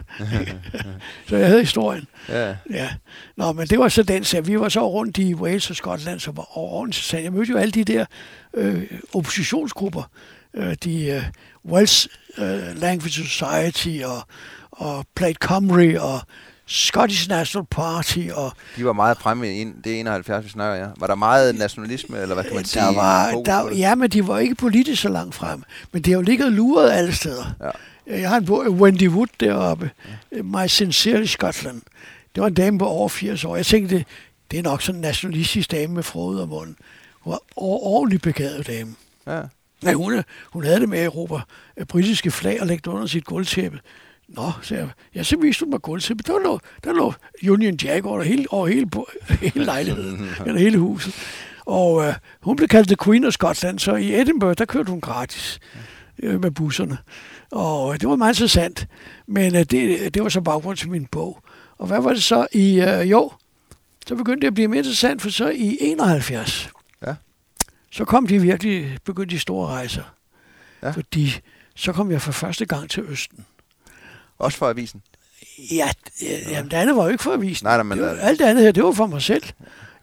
så 1.28 1.36
jeg 1.36 1.47
havde 1.47 1.61
historien. 1.61 2.07
Ja. 2.28 2.57
ja. 2.70 2.91
Nå, 3.36 3.53
men 3.53 3.66
det 3.66 3.78
var 3.78 3.89
så 3.89 4.03
den 4.03 4.24
så 4.24 4.41
Vi 4.41 4.61
var 4.61 4.68
så 4.68 4.91
rundt 4.91 5.18
i 5.18 5.34
Wales 5.34 5.70
og 5.70 5.76
Skotland, 5.76 6.20
så 6.20 6.32
var 6.32 6.59
ordentligt 6.59 7.24
Jeg 7.24 7.32
mødte 7.32 7.53
jo 7.53 7.59
alle 7.59 7.72
de 7.72 7.84
der 7.84 8.05
øh, 8.55 8.82
oppositionsgrupper. 9.14 10.11
Øh, 10.59 10.77
de 10.85 11.07
øh, 11.07 11.23
Wales 11.65 12.09
øh, 12.39 12.77
Language 12.77 13.11
Society 13.11 14.03
og, 14.05 14.23
og 14.71 15.07
Plaid 15.15 15.35
Cymru 15.45 15.99
og 16.01 16.21
Scottish 16.67 17.29
National 17.29 17.67
Party. 17.71 18.29
Og 18.35 18.53
de 18.77 18.85
var 18.85 18.93
meget 18.93 19.19
fremme 19.19 19.61
i 19.61 19.65
det 19.85 19.97
er 19.97 20.01
71, 20.01 20.45
vi 20.45 20.51
snakker, 20.51 20.85
ja. 20.85 20.91
Var 20.97 21.07
der 21.07 21.15
meget 21.15 21.55
nationalisme, 21.55 22.19
eller 22.19 22.35
hvad 22.35 22.45
kan 22.45 22.55
man 22.55 22.63
der 22.63 22.69
sige? 22.69 22.97
Var, 22.97 23.43
der, 23.45 23.75
ja, 23.77 23.95
men 23.95 24.11
de 24.11 24.27
var 24.27 24.39
ikke 24.39 24.55
politisk 24.55 25.03
så 25.03 25.09
langt 25.09 25.35
fremme. 25.35 25.65
Men 25.93 26.03
det 26.03 26.13
har 26.13 26.19
jo 26.19 26.23
ligget 26.23 26.53
luret 26.53 26.91
alle 26.91 27.15
steder. 27.15 27.55
Ja. 27.61 27.71
Jeg 28.21 28.29
har 28.29 28.37
en 28.37 28.45
bog, 28.45 28.67
Wendy 28.71 29.09
Wood 29.09 29.27
deroppe, 29.41 29.91
ja. 30.33 30.43
My 30.43 30.67
Sincere 30.67 31.27
Scotland. 31.27 31.83
Det 32.35 32.41
var 32.41 32.47
en 32.47 32.55
dame 32.55 32.79
på 32.79 32.87
over 32.87 33.09
80 33.09 33.45
år. 33.45 33.57
Jeg 33.57 33.67
tænkte, 33.67 34.05
det 34.51 34.59
er 34.59 34.63
nok 34.63 34.83
sådan 34.83 34.97
en 34.97 35.03
nationalistisk 35.03 35.71
dame 35.71 35.95
med 35.95 36.03
frode 36.03 36.43
og 36.43 36.49
mund. 36.49 36.75
Hun 37.21 37.31
var 37.31 37.41
ordentligt 37.57 38.23
begavet 38.23 38.67
dame. 38.67 38.95
Ja. 39.27 39.43
Nej, 39.83 39.95
hun, 39.95 40.22
hun 40.53 40.64
havde 40.64 40.81
det 40.81 40.89
med 40.89 40.99
at 40.99 41.05
Europa 41.05 41.41
øh, 41.76 41.87
britiske 41.87 42.31
flag 42.31 42.61
og 42.61 42.66
lægge 42.66 42.83
det 42.85 42.91
under 42.91 43.07
sit 43.07 43.24
gulvtæppe. 43.24 43.81
Nå, 44.29 44.53
så 44.62 44.74
jeg, 44.74 44.89
ja, 45.14 45.22
så 45.22 45.37
viste 45.37 45.64
hun 45.64 45.70
mig 45.70 45.83
gulvtæppet. 45.83 46.26
Der 46.26 46.39
lå, 46.39 46.61
der 46.85 46.93
lå 46.93 47.14
Union 47.49 47.76
Jack 47.83 48.07
over 48.07 48.22
hele, 48.22 48.45
over 48.51 48.66
hele, 48.66 48.91
hele 49.53 49.64
lejligheden, 49.64 50.29
eller 50.47 50.61
hele 50.61 50.79
huset. 50.79 51.14
Og 51.66 52.05
øh, 52.05 52.14
hun 52.43 52.57
blev 52.57 52.68
kaldt 52.68 52.89
The 52.89 52.97
Queen 53.05 53.24
of 53.24 53.33
Scotland, 53.33 53.79
så 53.79 53.95
i 53.95 54.20
Edinburgh, 54.20 54.55
der 54.59 54.64
kørte 54.64 54.91
hun 54.91 55.01
gratis 55.01 55.61
øh, 56.22 56.43
med 56.43 56.51
busserne. 56.51 56.99
Og 57.51 57.93
øh, 57.95 58.01
det 58.01 58.09
var 58.09 58.16
meget 58.16 58.35
interessant. 58.35 58.87
Men 59.26 59.57
øh, 59.57 59.61
det, 59.62 60.14
det 60.14 60.22
var 60.22 60.29
så 60.29 60.41
baggrund 60.41 60.76
til 60.76 60.91
min 60.91 61.07
bog. 61.07 61.43
Og 61.79 61.87
hvad 61.87 62.01
var 62.01 62.12
det 62.12 62.22
så 62.22 62.47
i 62.53 62.81
øh, 62.81 63.11
jo? 63.11 63.33
Så 64.07 64.14
begyndte 64.14 64.41
det 64.41 64.47
at 64.47 64.55
blive 64.55 64.68
mere 64.68 64.79
interessant, 64.79 65.22
for 65.22 65.31
så 65.31 65.49
i 65.49 65.79
71 65.81 66.70
så 67.91 68.05
kom 68.05 68.26
de 68.26 68.39
virkelig, 68.39 68.99
begyndte 69.05 69.34
de 69.34 69.41
store 69.41 69.66
rejser. 69.68 70.03
Ja. 70.82 70.91
Fordi 70.91 71.41
så 71.74 71.93
kom 71.93 72.11
jeg 72.11 72.22
for 72.22 72.32
første 72.32 72.66
gang 72.66 72.91
til 72.91 73.03
Østen. 73.03 73.47
Også 74.39 74.59
for 74.59 74.68
avisen? 74.68 75.03
Ja, 75.70 75.89
jamen, 76.51 76.70
det 76.70 76.76
andet 76.76 76.97
var 76.97 77.05
jo 77.05 77.09
ikke 77.11 77.22
for 77.22 77.32
avisen. 77.32 77.64
Nej, 77.64 77.82
men 77.82 77.99
det 77.99 78.07
var, 78.07 78.12
alt 78.12 78.39
det 78.39 78.45
andet 78.45 78.64
her, 78.64 78.72
det 78.72 78.84
var 78.84 78.93
for 78.93 79.07
mig 79.07 79.22
selv. 79.22 79.43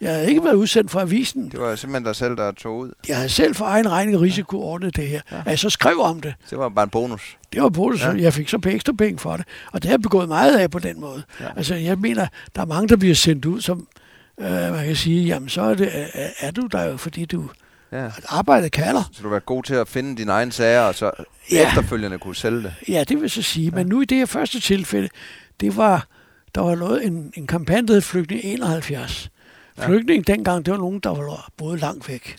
Jeg 0.02 0.14
havde 0.14 0.30
ikke 0.30 0.44
været 0.44 0.54
udsendt 0.54 0.92
for 0.92 1.00
avisen. 1.00 1.50
Det 1.52 1.60
var 1.60 1.76
simpelthen 1.76 2.06
dig 2.06 2.16
selv, 2.16 2.38
der 2.38 2.52
tog 2.52 2.78
ud? 2.78 2.92
Jeg 3.08 3.16
havde 3.16 3.30
selv 3.30 3.56
for 3.56 3.66
egen 3.66 3.92
regning 3.92 4.22
risiko 4.22 4.62
ordnet 4.62 4.96
det 4.96 5.08
her. 5.08 5.22
Ja. 5.32 5.42
Jeg 5.46 5.60
så 5.60 5.70
skrev 5.70 6.00
om 6.00 6.22
det. 6.22 6.34
Det 6.50 6.58
var 6.58 6.70
bare 6.70 6.84
en 6.84 6.90
bonus? 6.90 7.38
Det 7.54 7.62
var 7.62 7.68
en 7.68 7.74
bonus. 7.74 8.02
Ja. 8.02 8.12
Jeg 8.12 8.34
fik 8.34 8.50
så 8.50 8.60
ekstra 8.66 8.94
penge 8.94 9.20
for 9.20 9.38
det. 9.38 9.46
Og 9.72 9.82
det 9.82 9.90
har 9.90 9.94
jeg 9.94 10.02
begået 10.02 10.28
meget 10.28 10.58
af 10.58 10.72
på 10.72 10.80
den 10.80 11.00
måde. 11.00 11.24
Ja. 11.40 11.48
Altså, 11.56 11.76
jeg 11.76 11.98
mener, 12.00 12.28
der 12.56 12.62
er 12.62 12.66
mange, 12.66 12.88
der 12.88 12.96
bliver 12.96 13.16
sendt 13.16 13.46
ud, 13.46 13.62
som 13.62 13.88
øh, 14.40 14.52
man 14.52 14.86
kan 14.86 14.96
sige, 14.96 15.26
jamen 15.26 15.50
så 15.50 15.62
er, 15.62 15.74
det, 15.74 16.10
er 16.40 16.52
du 16.52 16.68
der 16.72 16.84
jo, 16.84 16.98
fordi 16.98 17.26
du 17.26 17.50
Ja. 17.92 18.12
Arbejdet 18.28 18.72
kalder. 18.72 19.10
Så 19.14 19.24
du 19.24 19.30
var 19.30 19.40
god 19.40 19.64
til 19.64 19.74
at 19.74 19.88
finde 19.88 20.16
dine 20.18 20.32
egne 20.32 20.52
sager, 20.52 20.82
og 20.82 20.96
så 20.96 21.12
ja. 21.52 21.68
efterfølgende 21.68 22.20
kunne 22.20 22.36
sælge 22.36 22.64
det? 22.64 22.74
Ja, 22.88 23.04
det 23.04 23.22
vil 23.22 23.30
så 23.30 23.42
sige. 23.42 23.70
Ja. 23.70 23.76
Men 23.76 23.88
nu 23.88 24.02
i 24.02 24.06
det 24.06 24.18
her 24.18 24.26
første 24.26 24.60
tilfælde, 24.60 25.10
det 25.60 25.78
var, 25.78 26.08
der 26.56 26.62
var 26.62 26.76
noget, 26.76 27.06
en, 27.06 27.34
en 27.36 27.48
kampagne, 27.48 27.88
der 27.88 27.94
hed 27.94 28.02
Flygtning 28.02 28.42
71, 28.44 29.30
Ja. 29.78 29.88
Flygtninge 29.88 30.24
dengang, 30.24 30.66
det 30.66 30.72
var 30.72 30.78
nogen, 30.78 31.00
der 31.00 31.10
var 31.10 31.50
både 31.58 31.78
langt 31.78 32.10
væk. 32.10 32.36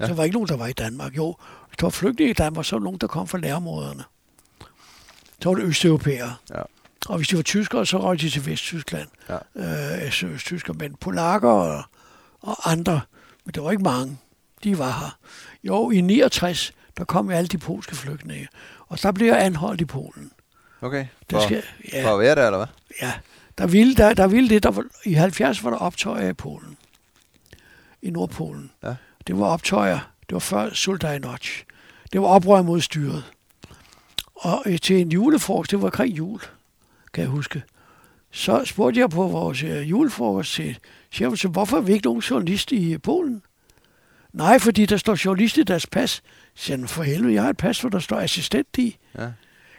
Ja. 0.00 0.06
Så 0.06 0.14
var 0.14 0.24
ikke 0.24 0.34
nogen, 0.34 0.48
der 0.48 0.56
var 0.56 0.66
i 0.66 0.72
Danmark. 0.72 1.16
Jo, 1.16 1.36
der 1.80 1.86
var 1.86 1.90
flygtninge 1.90 2.30
i 2.30 2.34
Danmark, 2.34 2.64
så 2.64 2.76
var 2.76 2.82
nogen, 2.84 2.98
der 2.98 3.06
kom 3.06 3.28
fra 3.28 3.38
nærområderne. 3.38 4.04
Så 5.42 5.48
var 5.48 5.54
det 5.54 5.64
østeuropæere. 5.64 6.34
Ja. 6.54 6.62
Og 7.08 7.16
hvis 7.16 7.28
de 7.28 7.36
var 7.36 7.42
tyskere, 7.42 7.86
så 7.86 7.98
røg 7.98 8.20
de 8.20 8.30
til 8.30 8.46
Vesttyskland. 8.46 9.08
Ja. 9.28 10.02
Øh, 10.02 10.32
østtysker, 10.34 10.72
men 10.72 10.94
polakker 10.94 11.48
og, 11.48 11.82
og 12.40 12.70
andre, 12.72 13.00
men 13.44 13.54
det 13.54 13.62
var 13.62 13.70
ikke 13.70 13.82
mange. 13.82 14.18
De 14.64 14.78
var 14.78 14.90
her. 14.90 15.18
Jo, 15.64 15.90
i 15.90 16.00
69, 16.00 16.72
der 16.98 17.04
kom 17.04 17.30
alle 17.30 17.48
de 17.48 17.58
polske 17.58 17.96
flygtninge. 17.96 18.48
Og 18.88 19.02
der 19.02 19.12
blev 19.12 19.26
jeg 19.26 19.44
anholdt 19.44 19.80
i 19.80 19.84
Polen. 19.84 20.32
Okay, 20.80 21.06
for, 21.30 21.38
det 21.38 21.42
skal, 21.42 21.62
ja, 21.92 22.06
for 22.06 22.14
at 22.14 22.20
være 22.20 22.34
der, 22.34 22.46
eller 22.46 22.58
hvad? 22.58 22.66
Ja, 23.02 23.12
der 23.58 23.66
ville, 23.66 23.94
der, 23.94 24.14
der 24.14 24.26
ville 24.26 24.48
det. 24.48 24.62
Der 24.62 24.70
var, 24.70 24.84
I 25.04 25.12
70 25.12 25.64
var 25.64 25.70
der 25.70 25.76
optøjer 25.76 26.28
i 26.28 26.32
Polen. 26.32 26.76
I 28.02 28.10
Nordpolen. 28.10 28.70
Ja. 28.82 28.94
Det 29.26 29.38
var 29.38 29.46
optøjer. 29.46 29.98
Det 30.28 30.32
var 30.32 30.38
før 30.38 30.74
Soldainoc. 30.74 31.48
Det 32.12 32.20
var 32.20 32.26
oprør 32.26 32.62
mod 32.62 32.80
styret. 32.80 33.24
Og 34.34 34.64
til 34.82 34.96
en 34.96 35.12
julefrokost, 35.12 35.70
det 35.70 35.82
var 35.82 35.90
kring 35.90 36.16
jul, 36.16 36.40
kan 37.12 37.22
jeg 37.22 37.30
huske. 37.30 37.62
Så 38.30 38.64
spurgte 38.64 39.00
jeg 39.00 39.10
på 39.10 39.28
vores 39.28 39.62
øh, 39.62 39.90
julefrokost 39.90 40.52
til 40.52 40.78
chefen, 41.12 41.50
hvorfor 41.50 41.76
er 41.76 41.80
vi 41.80 41.92
ikke 41.92 42.04
nogen 42.04 42.20
journalist 42.20 42.72
i 42.72 42.98
Polen? 42.98 43.42
Nej, 44.32 44.58
fordi 44.58 44.86
der 44.86 44.96
står 44.96 45.24
journalist 45.24 45.56
i 45.56 45.62
deres 45.62 45.86
pas. 45.86 46.10
Så 46.10 46.22
siger 46.64 46.86
for 46.86 47.02
helvede, 47.02 47.34
jeg 47.34 47.42
har 47.42 47.50
et 47.50 47.56
pas, 47.56 47.80
hvor 47.80 47.90
der 47.90 47.98
står 47.98 48.20
assistent 48.20 48.78
i. 48.78 48.96
Ja. 49.18 49.28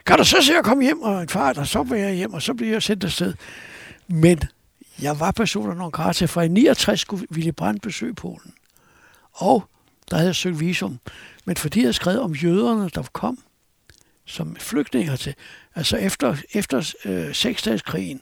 Kan 0.06 0.18
du 0.18 0.24
så 0.24 0.42
se 0.42 0.56
at 0.56 0.64
komme 0.64 0.84
hjem, 0.84 1.02
og 1.02 1.22
en 1.22 1.28
far, 1.28 1.52
der 1.52 1.64
så 1.64 1.82
var 1.82 1.96
jeg 1.96 2.14
hjem, 2.14 2.34
og 2.34 2.42
så 2.42 2.54
bliver 2.54 2.72
jeg 2.72 2.82
sendt 2.82 3.04
afsted. 3.04 3.34
Men 4.08 4.40
jeg 5.02 5.20
var 5.20 5.30
personer 5.30 5.74
nogle 5.74 5.92
grata, 5.92 6.24
for 6.24 6.42
i 6.42 6.48
69 6.48 7.00
skulle 7.00 7.26
Willy 7.32 7.50
Brandt 7.50 7.82
besøge 7.82 8.14
Polen. 8.14 8.54
Og 9.32 9.64
der 10.10 10.16
havde 10.16 10.28
jeg 10.28 10.36
søgt 10.36 10.60
visum. 10.60 10.98
Men 11.44 11.56
fordi 11.56 11.84
jeg 11.84 11.94
skrev 11.94 12.20
om 12.20 12.32
jøderne, 12.32 12.88
der 12.94 13.02
kom 13.12 13.38
som 14.24 14.56
flygtninger 14.56 15.16
til, 15.16 15.34
altså 15.74 15.96
efter, 15.96 16.36
efter 16.52 16.94
øh, 17.04 17.34
seksdagskrigen 17.34 18.20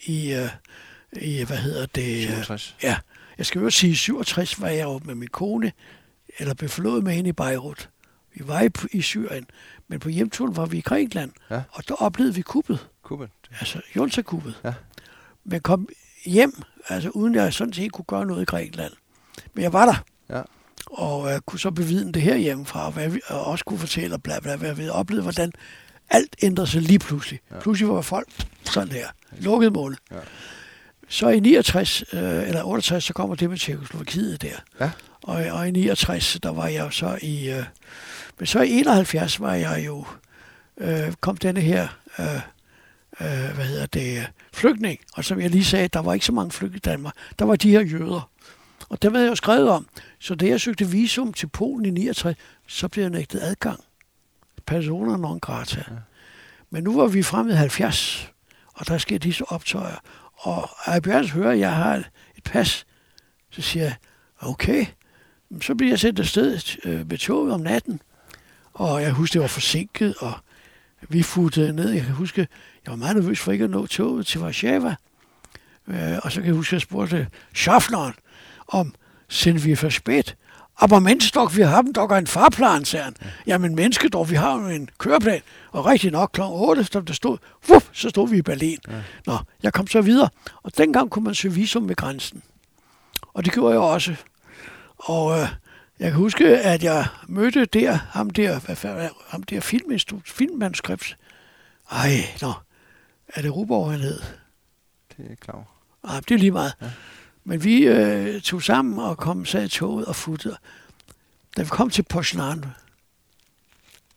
i, 0.00 0.32
øh, 0.32 0.48
i, 1.12 1.44
hvad 1.44 1.56
hedder 1.56 1.86
det? 1.86 2.22
67. 2.22 2.76
Ja, 2.82 2.96
jeg 3.38 3.46
skal 3.46 3.60
jo 3.60 3.70
sige, 3.70 3.96
67 3.96 4.60
var 4.60 4.68
jeg 4.68 4.84
jo 4.84 5.00
med 5.04 5.14
min 5.14 5.28
kone, 5.28 5.72
eller 6.38 6.54
blev 6.54 6.68
forlovet 6.70 7.04
med 7.04 7.12
hende 7.12 7.28
i 7.28 7.32
Beirut. 7.32 7.90
Vi 8.34 8.48
var 8.48 8.60
i, 8.62 8.70
i 8.92 9.02
Syrien, 9.02 9.46
men 9.88 10.00
på 10.00 10.08
hjemturen 10.08 10.56
var 10.56 10.66
vi 10.66 10.78
i 10.78 10.80
Grækenland, 10.80 11.30
ja. 11.50 11.62
og 11.70 11.88
der 11.88 11.94
oplevede 11.94 12.34
vi 12.34 12.42
kuppet. 12.42 12.88
Kuppet? 13.02 13.30
Altså 13.60 13.80
Junta-kuppet. 13.96 14.60
Ja. 14.64 14.74
Men 15.44 15.60
kom 15.60 15.88
hjem, 16.26 16.62
altså 16.88 17.10
uden 17.10 17.34
jeg 17.34 17.52
sådan 17.52 17.72
set 17.72 17.92
kunne 17.92 18.04
gøre 18.04 18.26
noget 18.26 18.42
i 18.42 18.44
Grækenland. 18.44 18.92
Men 19.54 19.62
jeg 19.62 19.72
var 19.72 19.86
der. 19.86 20.04
Ja. 20.36 20.42
Og 20.86 21.30
jeg 21.30 21.40
kunne 21.46 21.60
så 21.60 21.70
bevidne 21.70 22.12
det 22.12 22.22
her 22.22 22.36
hjemmefra, 22.36 22.86
og, 22.86 22.92
hvad 22.92 23.08
vi, 23.08 23.20
og 23.26 23.44
også 23.44 23.64
kunne 23.64 23.78
fortælle, 23.78 24.18
bla, 24.18 24.40
bla, 24.40 24.56
hvad 24.56 24.74
vi 24.74 24.88
oplevede, 24.88 25.22
hvordan 25.22 25.52
alt 26.10 26.36
ændrede 26.42 26.66
sig 26.66 26.82
lige 26.82 26.98
pludselig. 26.98 27.40
Ja. 27.50 27.60
Pludselig 27.60 27.88
var 27.88 28.00
folk 28.00 28.28
sådan 28.64 28.88
her, 28.88 29.08
lukket 29.38 29.72
mål. 29.72 29.96
Ja. 30.10 30.16
Så 31.08 31.28
i 31.28 31.40
69, 31.40 32.04
øh, 32.12 32.48
eller 32.48 32.62
68, 32.62 33.04
så 33.04 33.12
kommer 33.12 33.36
det 33.36 33.50
med 33.50 33.58
Tjekoslovakiet 33.58 34.42
der. 34.42 34.56
Ja. 34.80 34.90
Og, 35.22 35.44
og 35.52 35.68
i 35.68 35.70
69, 35.70 36.38
der 36.42 36.52
var 36.52 36.66
jeg 36.66 36.88
så 36.92 37.18
i... 37.22 37.50
Øh, 37.50 37.64
men 38.38 38.46
så 38.46 38.60
i 38.60 38.70
71 38.70 39.40
var 39.40 39.54
jeg 39.54 39.82
jo... 39.86 40.04
Øh, 40.78 41.12
kom 41.20 41.36
denne 41.36 41.60
her... 41.60 41.88
Øh, 42.18 42.40
øh, 43.20 43.54
hvad 43.54 43.64
hedder 43.64 43.86
det, 43.86 44.30
flygtning. 44.52 45.00
Og 45.14 45.24
som 45.24 45.40
jeg 45.40 45.50
lige 45.50 45.64
sagde, 45.64 45.88
der 45.88 46.00
var 46.00 46.14
ikke 46.14 46.26
så 46.26 46.32
mange 46.32 46.50
flygtninge 46.50 46.76
i 46.76 46.90
Danmark. 46.90 47.14
Der 47.38 47.44
var 47.44 47.56
de 47.56 47.70
her 47.70 47.80
jøder. 47.80 48.30
Og 48.88 49.02
det 49.02 49.12
havde 49.12 49.24
jeg 49.24 49.30
jo 49.30 49.34
skrevet 49.34 49.68
om. 49.68 49.86
Så 50.18 50.34
da 50.34 50.46
jeg 50.46 50.60
søgte 50.60 50.88
visum 50.88 51.32
til 51.32 51.46
Polen 51.46 51.86
i 51.86 51.90
69, 51.90 52.36
så 52.66 52.88
blev 52.88 53.02
jeg 53.02 53.10
nægtet 53.10 53.40
adgang. 53.42 53.80
Personer 54.66 55.16
non 55.16 55.40
grata. 55.40 55.84
Ja. 55.90 55.96
Men 56.70 56.84
nu 56.84 56.96
var 56.96 57.06
vi 57.06 57.22
fremme 57.22 57.52
i 57.52 57.54
70, 57.54 58.30
og 58.74 58.88
der 58.88 58.98
sker 58.98 59.18
disse 59.18 59.44
optøjer. 59.44 59.96
Og 60.44 60.70
jeg 60.86 61.02
Bjørns 61.02 61.30
hører, 61.30 61.50
at 61.50 61.58
jeg 61.58 61.76
har 61.76 61.94
et 62.36 62.44
pas. 62.44 62.86
Så 63.50 63.62
siger 63.62 63.84
jeg, 63.84 63.94
okay. 64.40 64.86
Så 65.60 65.74
bliver 65.74 65.90
jeg 65.90 65.98
sendt 65.98 66.20
afsted 66.20 66.60
øh, 66.84 67.08
med 67.08 67.18
toget 67.18 67.52
om 67.52 67.60
natten. 67.60 68.00
Og 68.72 69.02
jeg 69.02 69.12
husker, 69.12 69.32
det 69.32 69.40
var 69.42 69.48
forsinket, 69.48 70.14
og 70.16 70.32
vi 71.08 71.22
futtede 71.22 71.72
ned. 71.72 71.90
Jeg 71.90 72.02
kan 72.02 72.14
huske, 72.14 72.48
jeg 72.84 72.90
var 72.90 72.96
meget 72.96 73.16
nervøs 73.16 73.40
for 73.40 73.52
ikke 73.52 73.64
at 73.64 73.70
nå 73.70 73.86
toget 73.86 74.26
til 74.26 74.40
Warszawa. 74.40 74.94
Øh, 75.88 76.18
og 76.22 76.32
så 76.32 76.40
kan 76.40 76.46
jeg 76.46 76.54
huske, 76.54 76.68
at 76.68 76.72
jeg 76.72 76.80
spurgte 76.80 77.28
chaufføren, 77.54 78.14
om, 78.68 78.94
sind 79.28 79.76
for 79.76 79.88
spæt? 79.88 80.36
Aber 80.76 81.00
Mensch 81.00 81.32
doch, 81.32 81.56
wir 81.56 81.70
haben 81.70 81.92
doch 81.92 82.10
en 82.10 82.26
farplan, 82.26 82.84
sagde 82.84 83.04
han. 83.04 83.14
Ja. 83.20 83.26
Jamen 83.46 83.74
menneske 83.74 84.08
dog, 84.08 84.30
vi 84.30 84.34
har 84.34 84.60
jo 84.60 84.66
en 84.66 84.90
køreplan. 84.98 85.40
Og 85.70 85.86
rigtig 85.86 86.10
nok 86.12 86.30
kl. 86.32 86.40
8, 86.44 86.84
som 86.84 87.04
der 87.04 87.14
stod, 87.14 87.38
wuff, 87.70 87.88
så 87.92 88.08
stod 88.08 88.28
vi 88.28 88.36
i 88.36 88.42
Berlin. 88.42 88.78
Ja. 88.88 88.92
Nå, 89.26 89.38
jeg 89.62 89.72
kom 89.72 89.86
så 89.86 90.00
videre. 90.00 90.28
Og 90.62 90.76
dengang 90.76 91.10
kunne 91.10 91.24
man 91.24 91.34
søge 91.34 91.54
visum 91.54 91.88
ved 91.88 91.96
grænsen. 91.96 92.42
Og 93.34 93.44
det 93.44 93.52
gjorde 93.52 93.72
jeg 93.72 93.80
også. 93.80 94.14
Og 94.96 95.40
øh, 95.40 95.48
jeg 95.98 96.10
kan 96.10 96.20
huske, 96.20 96.58
at 96.58 96.82
jeg 96.84 97.06
mødte 97.28 97.64
der, 97.64 97.92
ham 97.92 98.30
der, 98.30 98.60
hvad, 98.60 99.08
ham 99.28 99.42
der 99.42 99.60
filmmanuskript. 100.24 101.16
Ej, 101.90 102.10
nå, 102.42 102.52
er 103.28 103.42
det 103.42 103.54
Ruborg, 103.56 103.90
han 103.90 104.00
hed? 104.00 104.20
Det 105.16 105.30
er 105.30 105.34
klar. 105.40 105.64
Ah, 106.04 106.22
det 106.28 106.34
er 106.34 106.38
lige 106.38 106.50
meget. 106.50 106.72
Ja. 106.82 106.90
Men 107.44 107.64
vi 107.64 107.86
øh, 107.86 108.40
tog 108.40 108.62
sammen 108.62 108.98
og 108.98 109.18
kom 109.18 109.44
sad 109.44 109.64
i 109.64 109.68
toget 109.68 110.06
og 110.06 110.16
futtede. 110.16 110.56
Da 111.56 111.62
vi 111.62 111.68
kom 111.68 111.90
til 111.90 112.02
Poznan, 112.02 112.64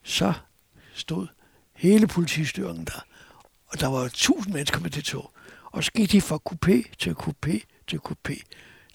så 0.03 0.33
stod 0.93 1.27
hele 1.73 2.07
politistyrken 2.07 2.85
der. 2.85 3.05
Og 3.67 3.79
der 3.79 3.87
var 3.87 4.09
tusind 4.13 4.53
mennesker 4.53 4.79
med 4.79 4.89
det 4.89 5.03
tog. 5.03 5.31
Og 5.71 5.83
så 5.83 5.91
gik 5.91 6.11
de 6.11 6.21
fra 6.21 6.39
coupé 6.49 6.95
til 6.97 7.15
coupé 7.19 7.59
til 7.87 7.99
coupé. 8.07 8.41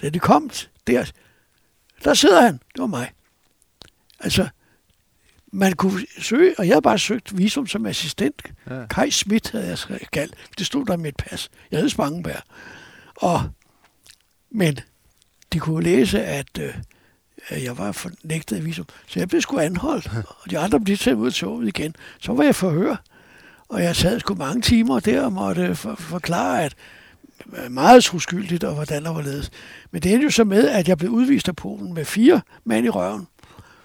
Da 0.03 0.09
de 0.09 0.19
kom 0.19 0.51
der, 0.87 1.13
der 2.05 2.15
sidder 2.15 2.43
han. 2.43 2.53
Det 2.53 2.81
var 2.81 2.87
mig. 2.87 3.13
Altså, 4.21 4.49
man 5.53 5.73
kunne 5.73 6.07
søge, 6.19 6.55
og 6.59 6.67
jeg 6.67 6.73
havde 6.73 6.83
bare 6.83 6.99
søgt 6.99 7.39
visum 7.39 7.67
som 7.67 7.87
assistent. 7.87 8.43
Ja. 8.71 8.87
Kai 8.87 9.11
Schmidt 9.11 9.51
havde 9.51 9.69
jeg 9.89 9.99
kaldt. 10.13 10.35
Det 10.59 10.67
stod 10.67 10.87
der 10.87 10.97
med 10.97 11.09
et 11.09 11.17
pas. 11.17 11.51
Jeg 11.71 11.81
hed 11.81 11.89
Spangenberg. 11.89 12.43
Og, 13.17 13.51
men 14.55 14.79
de 15.53 15.59
kunne 15.59 15.85
læse, 15.85 16.25
at 16.25 16.59
øh, 17.51 17.65
jeg 17.65 17.79
var 17.79 17.93
fornægtet 17.93 18.65
visum. 18.65 18.87
Så 19.07 19.19
jeg 19.19 19.29
blev 19.29 19.41
sgu 19.41 19.59
anholdt, 19.59 20.11
og 20.45 20.51
de 20.51 20.59
andre 20.59 20.81
blev 20.81 20.97
taget 20.97 21.17
ud 21.17 21.31
toget 21.31 21.69
igen. 21.69 21.97
Så 22.21 22.33
var 22.33 22.45
jeg 22.45 22.55
forhør, 22.55 22.97
og 23.69 23.83
jeg 23.83 23.97
sad 23.97 24.21
sgu 24.21 24.35
mange 24.35 24.63
timer 24.63 25.01
der 25.01 25.23
og 25.23 25.33
måtte 25.33 25.75
for, 25.75 25.95
forklare, 25.95 26.65
at 26.65 26.75
meget 27.71 28.15
uskyldigt, 28.15 28.65
og 28.65 28.75
hvordan 28.75 29.05
der 29.05 29.11
var 29.11 29.23
ledes. 29.23 29.51
Men 29.91 30.03
det 30.03 30.13
endte 30.13 30.25
jo 30.25 30.31
så 30.31 30.45
med, 30.45 30.69
at 30.69 30.89
jeg 30.89 30.99
blev 30.99 31.11
udvist 31.11 31.49
af 31.49 31.57
Polen 31.57 31.95
med 31.95 32.05
fire 32.05 32.41
mand 32.65 32.87
i 32.87 32.89
røven. 32.89 33.27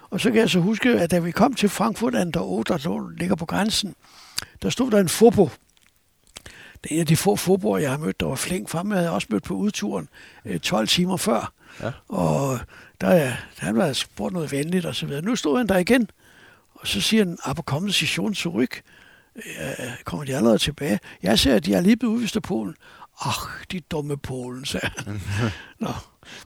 Og 0.10 0.20
så 0.20 0.32
kan 0.32 0.40
jeg 0.40 0.50
så 0.50 0.60
huske, 0.60 0.90
at 0.90 1.12
da 1.12 1.20
vi 1.20 1.32
kom 1.32 1.54
til 1.54 1.70
Frankfurt 1.70 2.16
an 2.16 2.32
der 2.32 2.40
8, 2.40 2.74
der 2.74 3.18
ligger 3.18 3.36
på 3.36 3.46
grænsen, 3.46 3.96
der 4.62 4.70
stod 4.70 4.92
der 4.92 5.00
en 5.00 5.10
fobo. 5.10 5.50
Det 6.84 6.92
er 6.92 6.96
en 6.96 7.00
af 7.00 7.06
de 7.06 7.18
få 7.18 7.36
foboer, 7.36 7.78
jeg 7.78 7.92
har 7.92 7.98
mødt, 7.98 8.20
der 8.20 8.26
var 8.26 8.36
flink 8.36 8.70
frem. 8.70 8.92
Jeg 8.92 8.98
havde 9.00 9.12
også 9.12 9.28
mødt 9.30 9.44
på 9.44 9.54
udturen 9.54 10.08
12 10.64 10.82
øh, 10.82 10.88
timer 10.88 11.18
før. 11.18 11.54
Ja. 11.82 11.92
Og 12.08 12.60
der, 13.02 13.32
han 13.58 13.78
var 13.78 13.94
spurgt 13.94 14.34
noget 14.34 14.52
venligt 14.52 14.86
og 14.86 14.96
så 14.96 15.06
videre. 15.06 15.22
Nu 15.22 15.36
stod 15.36 15.58
han 15.58 15.68
der 15.68 15.78
igen, 15.78 16.10
og 16.74 16.88
så 16.88 17.02
siger 17.02 17.26
han, 17.26 17.38
aber 17.44 17.62
kommen 17.62 17.92
Sie 17.92 18.08
schon 18.08 18.34
zurück? 18.36 18.82
Øh, 19.36 20.04
kommer 20.04 20.26
de 20.26 20.36
allerede 20.36 20.58
tilbage? 20.58 21.00
Jeg 21.24 21.40
ser, 21.40 21.56
at 21.56 21.66
de 21.66 21.74
er 21.74 21.82
lige 21.82 21.98
blevet 21.98 22.14
udvist 22.14 22.36
af 22.36 22.42
Polen. 22.42 22.76
Ach, 23.26 23.40
de 23.72 23.80
dumme 23.80 24.18
Polen, 24.18 24.66
sagde 24.66 24.90
han. 24.98 25.22
Nå, 25.80 25.90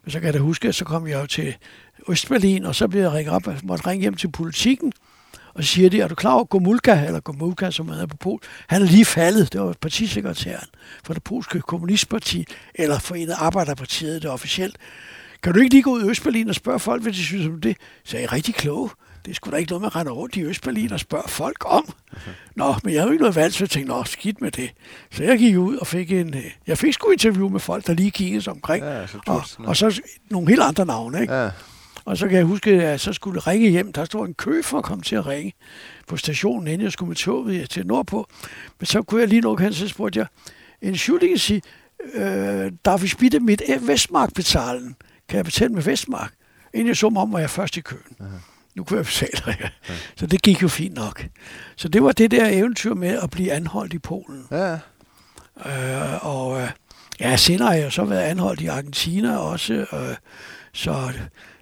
men 0.04 0.12
så 0.12 0.20
kan 0.20 0.26
jeg 0.26 0.34
da 0.34 0.40
huske, 0.40 0.68
at 0.68 0.76
så 0.76 0.86
kom 0.86 1.08
jeg 1.08 1.22
jo 1.22 1.26
til 1.26 1.56
Østberlin, 2.10 2.66
og 2.66 2.76
så 2.76 2.88
blev 2.88 3.02
jeg 3.02 3.12
ringet 3.12 3.34
op, 3.34 3.48
og 3.48 3.56
måtte 3.64 3.88
ringe 3.88 4.02
hjem 4.02 4.14
til 4.14 4.32
politikken, 4.32 4.94
og 5.54 5.64
så 5.64 5.70
siger 5.70 5.90
de, 5.90 6.02
er 6.02 6.08
du 6.08 6.16
klar 6.16 6.34
over 6.34 6.44
Gomulka, 6.44 7.06
eller 7.06 7.20
Gomulka, 7.20 7.72
som 7.72 7.90
er 7.90 8.06
på 8.06 8.18
Pol, 8.18 8.40
han 8.68 8.82
er 8.82 8.86
lige 8.86 9.06
faldet, 9.06 9.54
det 9.54 9.62
var 9.62 9.74
partisekretæren 9.82 10.68
for 11.04 11.14
det 11.14 11.24
polske 11.24 11.62
kommunistparti, 11.62 12.46
eller 12.76 13.00
forenet 13.00 13.36
Arbejderpartiet, 13.38 14.22
det 14.22 14.32
officielt. 14.32 14.78
Kan 15.44 15.54
du 15.54 15.60
ikke 15.60 15.74
lige 15.74 15.84
gå 15.84 15.92
ud 15.92 16.06
i 16.06 16.10
Østberlin 16.10 16.50
og 16.50 16.56
spørge 16.56 16.80
folk, 16.80 17.02
hvad 17.02 17.14
de 17.14 17.24
synes 17.24 17.48
om 17.48 17.62
det? 17.62 17.78
Så 18.04 18.18
er 18.18 18.22
jeg 18.22 18.32
rigtig 18.32 18.56
klog. 18.56 18.92
Det 19.26 19.36
skulle 19.36 19.52
da 19.52 19.58
ikke 19.58 19.70
noget, 19.70 19.82
man 19.82 19.96
render 19.96 20.12
rundt 20.12 20.36
i 20.36 20.44
Østberlin 20.44 20.94
og 20.94 21.00
spørger 21.00 21.28
folk 21.28 21.58
om. 21.66 21.94
Okay. 22.12 22.32
Nå, 22.56 22.76
men 22.84 22.94
jeg 22.94 23.02
havde 23.02 23.14
ikke 23.14 23.22
noget 23.22 23.36
valg, 23.36 23.54
så 23.54 23.64
jeg 23.64 23.70
tænkte, 23.70 23.94
nå, 23.94 24.04
skidt 24.04 24.42
med 24.42 24.52
det. 24.52 24.72
Så 25.12 25.24
jeg 25.24 25.38
gik 25.38 25.58
ud 25.58 25.78
og 25.78 25.88
fik 25.88 26.12
en... 26.12 26.34
Øh, 26.34 26.44
jeg 26.68 26.78
fik 26.78 26.94
sgu 26.94 27.12
interview 27.12 27.50
med 27.50 27.60
folk, 27.60 27.88
der 27.88 27.94
lige 27.94 28.12
kiggede 28.12 28.42
sig 28.42 28.54
omkring. 28.54 28.86
Ja, 28.86 29.08
så 29.08 29.20
og, 29.28 29.44
og 29.60 29.78
så 29.78 30.02
nogle 30.30 30.50
helt 30.50 30.62
andre 30.62 30.86
navne, 30.86 31.22
ikke? 31.22 31.34
Ja. 31.34 31.50
Og 32.06 32.18
så 32.18 32.28
kan 32.28 32.38
jeg 32.38 32.46
huske, 32.46 32.72
at 32.72 33.02
så 33.02 33.14
skulle 33.14 33.40
ringe 33.40 33.70
hjem. 33.70 33.94
Der 33.94 34.06
stod 34.06 34.28
en 34.28 34.34
kø 34.34 34.62
for 34.62 34.78
at 34.78 34.84
komme 34.84 35.04
til 35.04 35.16
at 35.16 35.28
ringe 35.28 35.54
på 36.08 36.18
stationen, 36.18 36.68
inden 36.68 36.82
jeg 36.82 36.92
skulle 36.92 37.08
med 37.08 37.16
toget 37.16 37.70
til 37.70 37.88
nordpå. 37.88 38.28
Men 38.80 38.86
så 38.86 39.02
kunne 39.02 39.22
jeg 39.22 39.28
lige 39.30 39.42
nok 39.42 39.62
hen, 39.62 39.74
så 39.74 39.88
spurgte 39.88 40.20
jeg, 40.20 40.28
en 40.82 40.88
Entschuldigen 40.88 41.38
Sie, 41.38 41.62
äh, 42.14 42.72
darf 42.84 43.04
ich 43.04 43.18
bitte 43.18 43.40
mit 43.40 43.64
Vestmark 43.82 44.34
bezahlen? 44.34 44.96
Kan 45.30 45.38
jeg 45.38 45.46
betale 45.46 45.74
med 45.74 45.84
Vestmark? 45.84 46.34
Inden 46.74 46.88
jeg 46.88 46.98
så 46.98 47.10
mig 47.10 47.22
om, 47.22 47.34
var 47.34 47.40
jeg 47.40 47.50
først 47.50 47.78
i 47.78 47.82
køen. 47.82 48.16
Aha. 48.20 48.38
Nu 48.76 48.84
kunne 48.84 48.98
jeg 48.98 49.06
betale, 49.06 49.42
ja. 49.60 49.70
ja. 49.90 49.94
Så 50.16 50.26
det 50.26 50.42
gik 50.42 50.62
jo 50.62 50.68
fint 50.68 50.96
nok. 50.96 51.26
Så 51.76 51.88
det 51.88 52.04
var 52.04 52.12
det 52.12 52.32
der 52.32 52.48
eventyr 52.48 52.94
med 52.94 53.20
at 53.24 53.30
blive 53.30 53.52
anholdt 53.52 53.94
i 53.94 54.00
Polen. 54.00 54.46
Ja. 54.52 54.74
Øh, 55.66 56.26
og 56.26 56.62
øh, 56.62 56.70
ja, 57.20 57.38
senere 57.38 57.68
har 57.68 57.76
jeg 57.76 57.92
så 57.92 58.04
været 58.04 58.22
anholdt 58.22 58.62
i 58.62 58.68
Argentina 58.68 59.38
også. 59.38 59.74
Øh, 59.74 60.16
så 60.74 61.12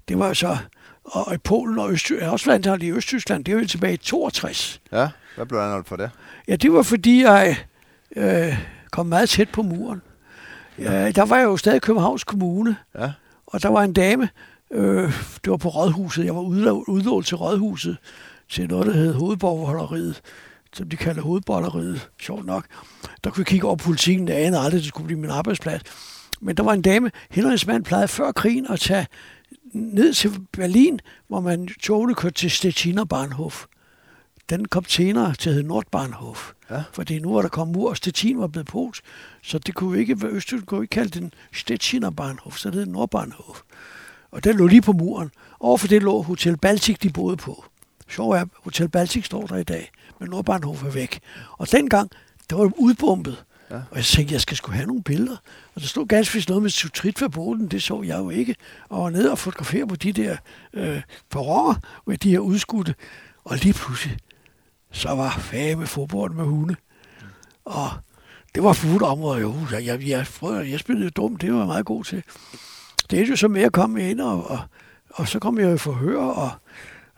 det 0.10 0.20
var 0.20 0.34
så... 0.34 0.58
Og 1.04 1.34
i 1.34 1.38
Polen 1.38 1.80
og 1.80 1.92
Øst, 1.92 2.12
jeg 2.12 2.30
også 2.30 2.46
været 2.46 2.66
anholdt 2.66 2.84
i 2.84 2.92
Østtyskland. 2.92 3.46
Det 3.46 3.56
var 3.56 3.62
jo 3.62 3.68
tilbage 3.68 3.94
i 3.94 3.98
62. 3.98 4.82
Ja, 4.92 5.10
hvad 5.36 5.46
blev 5.46 5.60
anholdt 5.60 5.88
for 5.88 5.96
det? 5.96 6.12
Ja, 6.48 6.56
det 6.56 6.74
var 6.74 6.84
fordi, 6.84 7.24
jeg 7.24 7.58
øh, 8.16 8.58
kom 8.92 9.06
meget 9.06 9.30
tæt 9.30 9.50
på 9.50 9.62
muren. 9.62 10.02
Ja, 10.80 11.12
der 11.12 11.26
var 11.26 11.38
jeg 11.38 11.46
jo 11.46 11.58
stadig 11.58 11.82
Københavns 11.82 12.24
Kommune. 12.24 12.76
Ja. 13.00 13.12
Og 13.48 13.64
der 13.64 13.70
var 13.70 13.84
en 13.84 13.94
dame, 13.94 14.30
øh, 14.72 15.14
det 15.44 15.52
var 15.52 15.58
på 15.58 15.70
Rådhuset. 15.70 16.26
Jeg 16.26 16.36
var 16.36 16.42
udlånt 16.90 17.28
til 17.28 17.38
Rådhuset 17.38 17.98
til 18.50 18.68
noget, 18.68 18.88
der 18.88 18.94
hed 18.94 19.14
Hovedborgerholderiet, 19.14 20.22
som 20.74 20.90
de 20.90 20.98
kalder 20.98 21.22
Hovedborgerleriet, 21.22 22.10
sjovt 22.22 22.46
nok. 22.46 22.66
Der 23.24 23.30
kunne 23.30 23.42
jeg 23.42 23.48
kigge 23.48 23.68
over 23.68 23.76
politikken, 23.76 24.28
der 24.28 24.34
anede 24.34 24.62
aldrig, 24.62 24.82
det 24.82 24.88
skulle 24.88 25.06
blive 25.06 25.20
min 25.20 25.30
arbejdsplads. 25.30 25.82
Men 26.42 26.58
der 26.58 26.64
var 26.64 26.74
en 26.74 26.82
dame, 26.82 27.12
hendes 27.30 27.68
mand 27.68 27.84
plejede 27.86 28.08
før 28.08 28.32
krigen 28.32 28.68
at 28.70 28.80
tage 28.80 29.08
ned 29.74 30.14
til 30.14 30.32
Berlin, 30.52 31.00
hvor 31.28 31.40
man 31.40 31.68
togene 31.82 32.16
kørte 32.16 32.36
til 32.36 32.52
Stettiner 32.52 33.04
Bahnhof. 33.04 33.66
Den 34.50 34.68
kom 34.68 34.86
senere 34.88 35.36
til 35.36 35.66
Nordbahnhof. 35.66 36.52
Ja. 36.70 36.84
Fordi 36.94 37.20
nu 37.20 37.34
var 37.34 37.42
der 37.42 37.50
kommet 37.50 37.78
mur, 37.78 37.90
og 37.90 37.98
Stettin 37.98 38.40
var 38.40 38.48
blevet 38.48 38.68
pols, 38.68 39.02
så 39.42 39.60
det 39.60 39.76
kunne 39.76 40.00
ikke 40.00 40.18
Østtysk, 40.28 40.66
kunne 40.66 40.84
ikke 40.84 40.92
kalde 40.92 41.20
den 41.20 41.34
Stettiner 41.54 42.10
Bahnhof, 42.10 42.58
så 42.58 42.70
det 42.70 42.76
hed 42.76 42.86
Nordbahnhof. 42.86 43.62
Og 44.32 44.44
den 44.44 44.58
lå 44.58 44.68
lige 44.68 44.82
på 44.82 44.92
muren. 44.92 45.32
Overfor 45.60 45.88
det 45.88 46.04
lå 46.04 46.22
Hotel 46.22 46.58
Baltic, 46.58 46.98
de 46.98 47.10
boede 47.10 47.38
på. 47.38 47.66
Sjov 48.08 48.32
er, 48.32 48.46
Hotel 48.64 48.90
Baltic 48.90 49.26
står 49.26 49.48
der 49.48 49.56
i 49.56 49.64
dag, 49.64 49.92
men 50.20 50.30
Nordbahnhof 50.30 50.84
er 50.84 50.90
væk. 50.90 51.20
Og 51.52 51.72
dengang, 51.72 52.12
det 52.50 52.58
var 52.58 52.72
udbombet. 52.78 53.44
Ja. 53.72 53.76
Og 53.76 53.98
jeg 53.98 54.06
tænkte, 54.06 54.34
jeg 54.34 54.42
skal 54.42 54.58
sgu 54.58 54.72
have 54.72 54.88
nogle 54.88 55.04
billeder. 55.04 55.38
Og 55.80 55.84
der 55.84 55.88
stod 55.88 56.08
ganske 56.08 56.34
vist 56.34 56.50
noget 56.50 56.64
med 56.64 56.70
sutritfabrikken, 56.70 57.68
det 57.68 57.84
så 57.84 58.02
jeg 58.02 58.18
jo 58.18 58.30
ikke. 58.30 58.56
Og 58.90 59.04
var 59.04 59.10
nede 59.10 59.32
og 59.32 59.38
fotografere 59.38 59.88
på 59.88 59.96
de 59.96 60.14
der 60.14 60.38
øh, 60.74 61.02
perroner 61.30 61.76
med 62.08 62.18
de 62.18 62.32
her 62.32 62.40
udskudte. 62.40 62.96
Og 63.44 63.58
lige 63.58 63.74
pludselig, 63.74 64.18
så 64.92 65.10
var 65.10 65.30
fag 65.30 65.78
med 65.78 65.88
fodbold 65.88 66.34
med 66.34 66.44
hunde. 66.44 66.76
Og 67.66 67.90
det 68.56 68.64
var 68.64 68.74
fuldt 68.74 69.04
område 69.04 69.42
jo. 69.42 69.56
Jeg, 69.72 69.86
jeg, 69.86 70.08
jeg, 70.08 70.26
jeg, 70.42 70.70
jeg 70.70 70.80
spillede 70.80 71.10
dumt, 71.10 71.42
det 71.42 71.54
var 71.54 71.58
jeg 71.58 71.68
meget 71.68 71.86
god 71.86 72.04
til. 72.04 72.24
Det 73.12 73.20
er 73.20 73.26
jo 73.26 73.36
så 73.36 73.48
med 73.48 73.62
at 73.62 73.74
komme 73.74 74.10
ind, 74.10 74.22
og, 74.22 74.50
og, 74.52 74.60
og 75.10 75.28
så 75.28 75.40
kom 75.40 75.60
jeg 75.60 75.66
jo 75.66 75.74
i 75.74 75.78
forhør, 75.78 76.18
og 76.18 76.52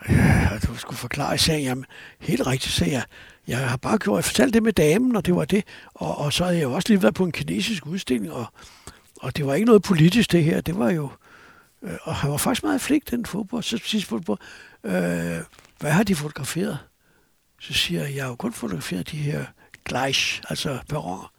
øh, 0.10 0.16
ja, 0.16 0.50
du 0.68 0.76
skulle 0.76 0.98
forklare, 0.98 1.38
sagde, 1.38 1.64
jeg, 1.64 1.78
helt 2.20 2.48
rigtigt, 2.48 2.74
sagde 2.74 2.94
jeg, 2.94 3.04
jeg 3.60 3.70
har 3.70 3.78
bare 3.78 3.98
gjort, 3.98 4.16
jeg 4.16 4.26
fortalte 4.26 4.54
det 4.54 4.64
med 4.64 4.74
damen, 4.74 5.16
og 5.16 5.26
det 5.26 5.36
var 5.36 5.46
det, 5.46 5.64
og, 5.94 6.18
og 6.18 6.34
så 6.34 6.44
havde 6.44 6.58
jeg 6.58 6.68
også 6.68 6.90
lige 6.90 7.02
været 7.02 7.14
på 7.14 7.24
en 7.24 7.32
kinesisk 7.32 7.86
udstilling, 7.86 8.32
og, 8.32 8.46
og 9.22 9.38
det 9.38 9.46
var 9.46 9.54
ikke 9.54 9.66
noget 9.66 9.84
politisk 9.84 10.32
det 10.32 10.44
her, 10.44 10.62
det 10.62 10.78
var 10.78 10.92
jo, 10.92 11.10
øh, 11.84 11.94
og 12.04 12.16
han 12.16 12.32
var 12.32 12.38
faktisk 12.38 12.64
meget 12.64 12.82
flink, 12.82 13.12
den 13.12 13.26
fodbold, 13.26 13.64
så 13.64 13.80
sidst 13.86 14.08
fodbold, 14.08 14.40
øh, 14.84 15.38
hvad 15.80 15.92
har 15.92 16.04
de 16.04 16.16
fotograferet? 16.16 16.80
Så 17.60 17.74
siger 17.74 18.02
jeg, 18.06 18.16
jeg 18.16 18.24
har 18.24 18.30
jo 18.30 18.36
kun 18.36 18.54
fotograferet 18.54 19.12
de 19.12 19.18
her 19.18 19.46
gleich, 19.86 20.42
altså 20.50 20.80
perroner. 20.90 21.32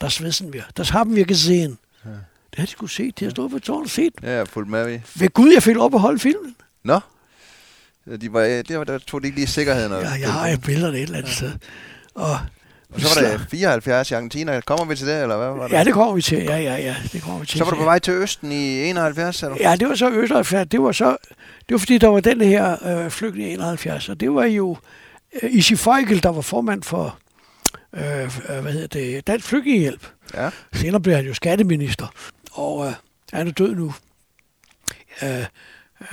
Das 0.00 0.20
wissen 0.20 0.52
wir. 0.52 0.62
Das 0.76 0.92
haben 0.92 1.14
wir 1.16 1.24
gesehen. 1.24 1.78
Ja. 2.04 2.10
Det 2.50 2.58
har 2.58 2.66
de 2.66 2.70
skulle 2.70 2.92
se. 2.92 3.10
De 3.10 3.24
har 3.24 3.30
stået 3.30 3.50
på 3.50 3.58
tårnet 3.58 3.84
og 3.84 3.90
set. 3.90 4.12
Ja, 4.22 4.30
jeg 4.30 4.38
har 4.38 4.44
fulgt 4.44 4.70
med. 4.70 5.00
Ved 5.16 5.28
Gud, 5.28 5.52
jeg 5.52 5.62
fik 5.62 5.74
lov 5.74 5.90
at 5.94 6.00
holde 6.00 6.18
filmen. 6.18 6.56
Nå? 6.84 7.00
De 8.16 8.32
var, 8.32 8.40
det 8.42 8.78
var, 8.78 8.84
der 8.84 8.98
tog 8.98 9.22
de 9.22 9.26
ikke 9.26 9.38
lige 9.38 9.46
sikkerheden. 9.46 9.92
Ja, 9.92 10.10
jeg 10.20 10.32
har 10.32 10.48
jo 10.48 10.56
billederne 10.58 10.96
et 10.96 11.02
eller 11.02 11.18
andet 11.18 11.30
ja. 11.30 11.34
sted. 11.34 11.52
Og, 12.14 12.38
og 12.94 13.00
så 13.00 13.20
var 13.20 13.28
der 13.28 13.38
74 13.50 14.10
i 14.10 14.14
Argentina. 14.14 14.60
Kommer 14.60 14.84
vi 14.84 14.96
til 14.96 15.06
det, 15.06 15.22
eller 15.22 15.36
hvad 15.36 15.48
var 15.48 15.68
det? 15.68 15.74
Ja, 15.74 15.84
det 15.84 15.92
kommer 15.92 16.14
vi 16.14 16.22
til. 16.22 16.38
Ja, 16.38 16.56
ja, 16.56 16.76
ja. 16.76 16.96
Det 17.12 17.22
kommer 17.22 17.40
vi 17.40 17.46
til. 17.46 17.58
Så 17.58 17.64
var 17.64 17.70
du 17.70 17.76
på 17.76 17.84
vej 17.84 17.98
til 17.98 18.14
Østen 18.14 18.52
i 18.52 18.84
71, 18.84 19.42
eller? 19.42 19.56
Ja, 19.60 19.76
det 19.76 19.88
var 19.88 19.94
så 19.94 20.10
Østen. 20.10 20.66
Det 20.68 20.82
var 20.82 20.92
så, 20.92 21.16
det 21.68 21.74
var 21.74 21.78
fordi, 21.78 21.98
der 21.98 22.08
var 22.08 22.20
den 22.20 22.40
her 22.40 22.86
øh, 23.04 23.10
flygtning 23.10 23.50
i 23.50 23.52
71, 23.52 24.08
og 24.08 24.20
det 24.20 24.34
var 24.34 24.44
jo 24.44 24.76
øh, 25.42 25.50
Isi 25.54 25.76
Feigl, 25.76 26.22
der 26.22 26.28
var 26.28 26.40
formand 26.40 26.82
for 26.82 27.18
øh, 27.94 28.22
øh, 28.22 28.28
hvad 28.62 28.72
hedder 28.72 28.86
det, 28.86 29.26
Dansk 29.26 29.46
Flygtningehjælp. 29.46 30.06
Ja. 30.34 30.50
Senere 30.72 31.00
blev 31.00 31.14
han 31.14 31.26
jo 31.26 31.34
skatteminister, 31.34 32.06
og 32.52 32.86
øh, 32.86 32.92
han 33.32 33.48
er 33.48 33.52
død 33.52 33.74
nu. 33.74 33.94
Øh, 35.22 35.44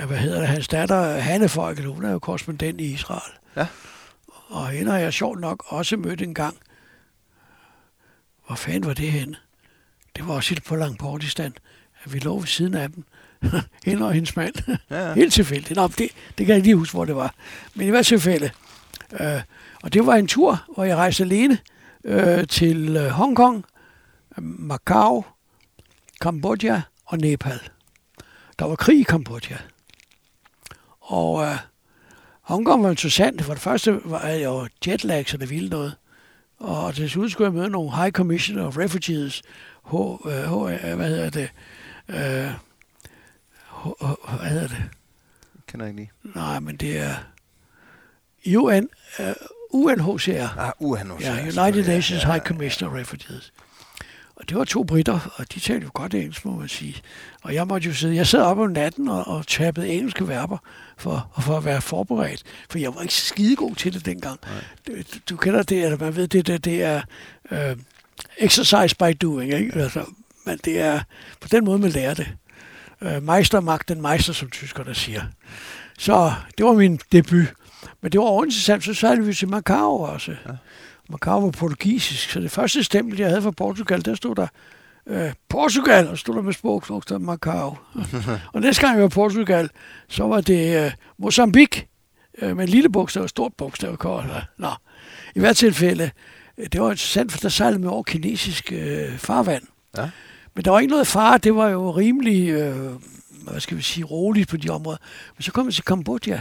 hvad 0.06 0.16
hedder 0.18 0.38
det, 0.38 0.48
hans 0.48 0.68
datter 0.68 1.18
Hanne 1.18 1.48
Feigl, 1.48 1.84
hun 1.84 2.04
er 2.04 2.10
jo 2.10 2.18
korrespondent 2.18 2.80
i 2.80 2.92
Israel. 2.92 3.32
Ja. 3.56 3.66
Og 4.48 4.68
hende 4.68 4.92
har 4.92 4.98
jeg 4.98 5.12
sjovt 5.12 5.40
nok 5.40 5.64
også 5.66 5.96
mødt 5.96 6.22
en 6.22 6.34
gang. 6.34 6.56
Hvor 8.46 8.56
fanden 8.56 8.86
var 8.86 8.94
det 8.94 9.12
henne? 9.12 9.36
Det 10.16 10.28
var 10.28 10.34
også 10.34 10.50
helt 10.50 10.64
på 10.64 10.76
Langportistan. 10.76 11.54
Vi 12.06 12.18
lå 12.18 12.38
ved 12.38 12.46
siden 12.46 12.74
af 12.74 12.92
dem. 12.92 13.04
hende 13.86 14.06
og 14.06 14.12
hendes 14.12 14.36
mand. 14.36 14.54
Ja, 14.90 15.08
ja. 15.08 15.14
Helt 15.14 15.32
tilfældigt. 15.32 15.76
Nå, 15.76 15.88
det, 15.88 16.08
det 16.38 16.46
kan 16.46 16.54
jeg 16.54 16.62
lige 16.62 16.76
huske, 16.76 16.94
hvor 16.94 17.04
det 17.04 17.16
var. 17.16 17.34
Men 17.74 17.86
i 17.86 17.90
hvert 17.90 18.06
tilfælde. 18.06 18.50
Øh, 19.20 19.40
og 19.82 19.92
det 19.92 20.06
var 20.06 20.14
en 20.14 20.26
tur, 20.26 20.64
hvor 20.74 20.84
jeg 20.84 20.96
rejste 20.96 21.24
alene 21.24 21.58
øh, 22.04 22.46
til 22.46 22.96
øh, 22.96 23.08
Hongkong, 23.08 23.64
Macau, 24.38 25.24
Kambodja 26.20 26.82
og 27.04 27.18
Nepal. 27.18 27.60
Der 28.58 28.64
var 28.64 28.76
krig 28.76 29.00
i 29.00 29.02
Kambodja. 29.02 29.56
Og 31.06 31.44
øh, 31.44 31.56
Hongkong 32.40 32.82
var 32.82 32.90
interessant. 32.90 33.42
For 33.42 33.52
det 33.52 33.62
første 33.62 34.00
var 34.04 34.26
jeg 34.26 34.44
jo 34.44 34.68
jetlag, 34.86 35.28
så 35.28 35.36
det 35.36 35.50
ville 35.50 35.68
noget. 35.68 35.96
Og 36.58 36.94
til 36.94 37.10
slut 37.10 37.30
skulle 37.30 37.46
jeg 37.46 37.54
møde 37.54 37.70
nogle 37.70 37.96
High 37.96 38.12
Commissioner 38.12 38.66
of 38.66 38.76
Refugees, 38.78 39.42
H, 39.84 39.94
øh, 40.28 40.32
H, 40.32 40.84
øh, 40.88 40.96
hvad 40.96 41.08
hedder 41.08 41.30
det, 41.30 41.50
øh, 42.08 42.50
H, 43.70 44.04
H, 44.04 44.36
hvad 44.38 44.50
hedder 44.50 44.68
det? 44.68 44.82
Kender 45.66 45.86
jeg 45.86 45.90
ikke 45.90 46.00
lige. 46.00 46.34
Nej, 46.34 46.60
men 46.60 46.76
det 46.76 46.98
er 46.98 47.14
UN, 48.56 48.88
uh, 49.18 49.24
UNHCR. 49.70 50.58
Ah, 50.58 50.72
UNHCR. 50.78 51.24
Ja, 51.24 51.62
United 51.62 51.86
Nations 51.86 52.10
ja, 52.10 52.16
ja, 52.16 52.26
ja, 52.26 52.32
High 52.32 52.44
Commissioner 52.44 52.92
of 52.92 52.98
Refugees. 52.98 53.52
Og 54.36 54.48
det 54.48 54.58
var 54.58 54.64
to 54.64 54.84
britter, 54.84 55.32
og 55.34 55.54
de 55.54 55.60
talte 55.60 55.84
jo 55.84 55.90
godt 55.94 56.14
engelsk, 56.14 56.44
må 56.44 56.56
man 56.56 56.68
sige. 56.68 57.02
Og 57.42 57.54
jeg 57.54 57.66
måtte 57.66 57.88
jo 57.88 57.94
sidde, 57.94 58.16
jeg 58.16 58.26
sad 58.26 58.42
op 58.42 58.58
om 58.58 58.70
natten 58.70 59.08
og, 59.08 59.26
og 59.26 59.46
tappede 59.46 59.88
engelske 59.88 60.28
verber 60.28 60.58
for, 60.96 61.28
for 61.40 61.56
at 61.56 61.64
være 61.64 61.80
forberedt. 61.80 62.42
For 62.70 62.78
jeg 62.78 62.94
var 62.94 63.02
ikke 63.02 63.14
skidegod 63.14 63.74
til 63.74 63.94
det 63.94 64.06
dengang. 64.06 64.40
Du, 64.86 64.92
du 65.30 65.36
kender 65.36 65.62
det, 65.62 65.84
eller 65.84 65.98
man 65.98 66.16
ved, 66.16 66.28
det, 66.28 66.46
det, 66.46 66.64
det 66.64 66.82
er 66.82 67.00
uh, 67.50 67.78
exercise 68.38 68.96
by 68.96 69.16
doing, 69.20 69.52
ikke? 69.52 69.80
Altså, 69.80 70.04
men 70.44 70.58
det 70.64 70.80
er 70.80 71.00
på 71.40 71.48
den 71.48 71.64
måde, 71.64 71.78
man 71.78 71.90
lærer 71.90 72.14
det. 72.14 72.28
Uh, 73.00 73.22
meister 73.22 73.60
mag 73.60 73.78
den 73.88 74.02
meister, 74.02 74.32
som 74.32 74.50
tyskerne 74.50 74.94
siger. 74.94 75.22
Så 75.98 76.32
det 76.58 76.66
var 76.66 76.72
min 76.72 77.00
debut. 77.12 77.46
Men 78.00 78.12
det 78.12 78.20
var 78.20 78.26
ovinteressant, 78.26 78.84
så 78.84 78.94
sejlede 78.94 79.26
vi 79.26 79.34
til 79.34 79.48
Macau 79.48 80.04
også. 80.06 80.30
Ja. 80.30 80.52
Macau 81.08 81.40
var 81.40 81.50
portugisisk, 81.50 82.30
så 82.30 82.40
det 82.40 82.50
første 82.50 82.84
stempel, 82.84 83.18
jeg 83.18 83.28
havde 83.28 83.42
fra 83.42 83.50
Portugal, 83.50 84.04
der 84.04 84.14
stod 84.14 84.34
der 84.34 84.46
øh, 85.06 85.32
Portugal, 85.48 86.08
og 86.08 86.18
stod 86.18 86.34
der 86.34 86.42
med 86.42 86.52
sprogknokter 86.52 87.18
Macau. 87.18 87.76
og 88.52 88.60
næste 88.60 88.82
gang 88.82 88.94
jeg 88.94 89.02
var 89.02 89.08
i 89.08 89.10
Portugal, 89.10 89.70
så 90.08 90.24
var 90.24 90.40
det 90.40 90.84
øh, 90.84 90.92
Mozambique, 91.18 91.86
øh, 92.38 92.56
med 92.56 92.64
en 92.64 92.70
lille 92.70 92.88
bogstav 92.88 93.22
og 93.22 93.28
stort 93.28 93.54
bogstav. 93.54 93.96
Nå, 94.58 94.70
i 95.34 95.40
hvert 95.40 95.56
tilfælde, 95.56 96.10
øh, 96.58 96.66
det 96.72 96.80
var 96.80 96.90
interessant, 96.90 97.32
for 97.32 97.38
der 97.38 97.48
sejlede 97.48 97.80
med 97.80 97.88
over 97.88 98.02
kinesisk 98.02 98.72
øh, 98.72 99.18
farvand. 99.18 99.62
Ja. 99.96 100.10
Men 100.54 100.64
der 100.64 100.70
var 100.70 100.78
ikke 100.78 100.90
noget 100.90 101.06
far, 101.06 101.38
det 101.38 101.54
var 101.54 101.68
jo 101.68 101.90
rimelig, 101.90 102.48
øh, 102.48 102.92
hvad 103.42 103.60
skal 103.60 103.76
vi 103.76 103.82
sige, 103.82 104.04
roligt 104.04 104.48
på 104.48 104.56
de 104.56 104.70
områder. 104.70 104.98
Men 105.36 105.42
så 105.42 105.52
kom 105.52 105.66
vi 105.66 105.72
til 105.72 105.84
Kambodja. 105.84 106.40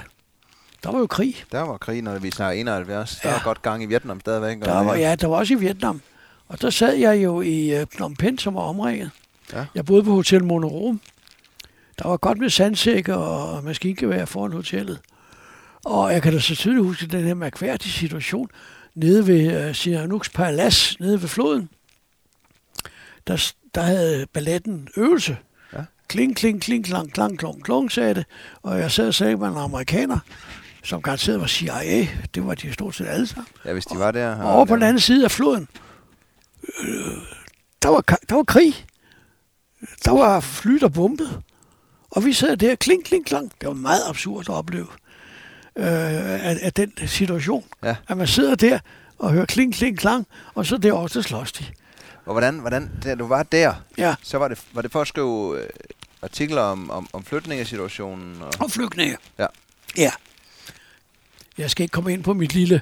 Der 0.85 0.91
var 0.91 0.99
jo 0.99 1.07
krig. 1.07 1.45
Der 1.51 1.61
var 1.61 1.77
krig, 1.77 2.01
når 2.01 2.19
vi 2.19 2.31
snakker 2.31 2.59
71. 2.59 3.19
Der 3.23 3.29
ja. 3.29 3.35
var 3.35 3.41
godt 3.43 3.61
gang 3.61 3.83
i 3.83 3.85
Vietnam 3.85 4.19
stadigvæk. 4.19 4.61
Der 4.61 4.83
var, 4.83 4.95
ja, 4.95 5.15
der 5.15 5.27
var 5.27 5.35
også 5.37 5.53
i 5.53 5.57
Vietnam. 5.57 6.01
Og 6.47 6.61
der 6.61 6.69
sad 6.69 6.95
jeg 6.95 7.23
jo 7.23 7.41
i 7.41 7.81
uh, 7.81 7.87
Phnom 7.87 8.15
Penh, 8.15 8.39
som 8.39 8.55
var 8.55 8.61
omringet. 8.61 9.11
Ja. 9.53 9.65
Jeg 9.75 9.85
boede 9.85 10.03
på 10.03 10.11
Hotel 10.11 10.43
Monorom. 10.43 11.01
Der 11.99 12.07
var 12.07 12.17
godt 12.17 12.37
med 12.37 12.49
sandsække 12.49 13.15
og 13.15 13.63
maskingevær 13.63 14.25
foran 14.25 14.51
hotellet. 14.51 14.99
Og 15.85 16.13
jeg 16.13 16.21
kan 16.21 16.33
da 16.33 16.39
så 16.39 16.55
tydeligt 16.55 16.85
huske 16.85 17.07
den 17.07 17.23
her 17.23 17.33
mærkværdige 17.33 17.91
situation 17.91 18.49
nede 18.95 19.27
ved 19.27 19.65
uh, 19.65 19.71
Sihanouk's 19.71 20.31
Palace, 20.33 20.97
nede 20.99 21.21
ved 21.21 21.27
floden. 21.27 21.69
Der, 23.27 23.53
der 23.75 23.81
havde 23.81 24.25
balletten 24.33 24.87
øvelse. 24.97 25.37
Ja. 25.73 25.83
Kling, 26.07 26.35
kling, 26.35 26.61
kling, 26.61 26.85
klang, 26.85 27.13
klang, 27.13 27.39
klang, 27.39 27.63
klang, 27.63 27.91
sagde 27.91 28.13
det. 28.13 28.25
Og 28.63 28.79
jeg 28.79 28.91
sad 28.91 29.07
og 29.07 29.13
sagde, 29.13 29.33
at 29.33 29.39
man 29.39 29.53
er 29.53 29.61
amerikaner 29.61 30.19
som 30.85 31.01
garanteret 31.01 31.39
var 31.39 31.47
CIA. 31.47 32.07
Det 32.35 32.45
var 32.47 32.55
de 32.55 32.73
stort 32.73 32.95
set 32.95 33.07
alle 33.07 33.27
sammen. 33.27 33.47
Ja, 33.65 33.73
hvis 33.73 33.85
de 33.85 33.99
var 33.99 34.11
der. 34.11 34.35
Og 34.35 34.55
over 34.55 34.65
på 34.65 34.75
den 34.75 34.83
anden 34.83 34.99
side 34.99 35.25
af 35.25 35.31
floden, 35.31 35.67
øh, 36.79 36.87
der 37.81 37.89
var, 37.89 38.01
der 38.29 38.35
var 38.35 38.43
krig. 38.43 38.85
Der 40.05 40.11
var 40.11 40.39
fly, 40.39 40.73
der 40.73 40.87
bombede. 40.89 41.41
Og 42.09 42.25
vi 42.25 42.33
sad 42.33 42.57
der, 42.57 42.75
kling, 42.75 43.03
kling, 43.03 43.25
klang. 43.25 43.51
Det 43.61 43.67
var 43.67 43.73
meget 43.73 44.01
absurd 44.09 44.39
at 44.41 44.49
opleve 44.49 44.87
øh, 45.75 45.85
af, 46.45 46.57
af 46.61 46.73
den 46.73 46.91
situation. 47.07 47.65
Ja. 47.83 47.95
At 48.07 48.17
man 48.17 48.27
sidder 48.27 48.55
der 48.55 48.79
og 49.19 49.31
hører 49.31 49.45
kling, 49.45 49.73
kling, 49.73 49.97
klang, 49.97 50.27
og 50.53 50.65
så 50.65 50.77
derovre, 50.77 51.09
så 51.09 51.21
slås 51.21 51.51
de. 51.51 51.65
Og 52.25 52.31
hvordan, 52.31 52.59
hvordan 52.59 52.91
da 53.03 53.15
du 53.15 53.27
var 53.27 53.43
der, 53.43 53.73
Ja, 53.97 54.15
så 54.23 54.37
var 54.37 54.47
det, 54.47 54.61
var 54.73 54.81
det 54.81 54.91
for 54.91 55.01
at 55.01 55.07
skrive 55.07 55.61
øh, 55.61 55.69
artikler 56.21 56.61
om, 56.61 56.91
om, 56.91 57.07
om 57.13 57.23
flytningesituationen? 57.23 58.41
Og, 58.41 58.51
og 58.59 58.71
flygtninge. 58.71 59.17
Ja. 59.39 59.47
Ja. 59.97 60.11
Jeg 61.57 61.69
skal 61.69 61.83
ikke 61.83 61.93
komme 61.93 62.13
ind 62.13 62.23
på 62.23 62.33
mit 62.33 62.53
lille 62.53 62.81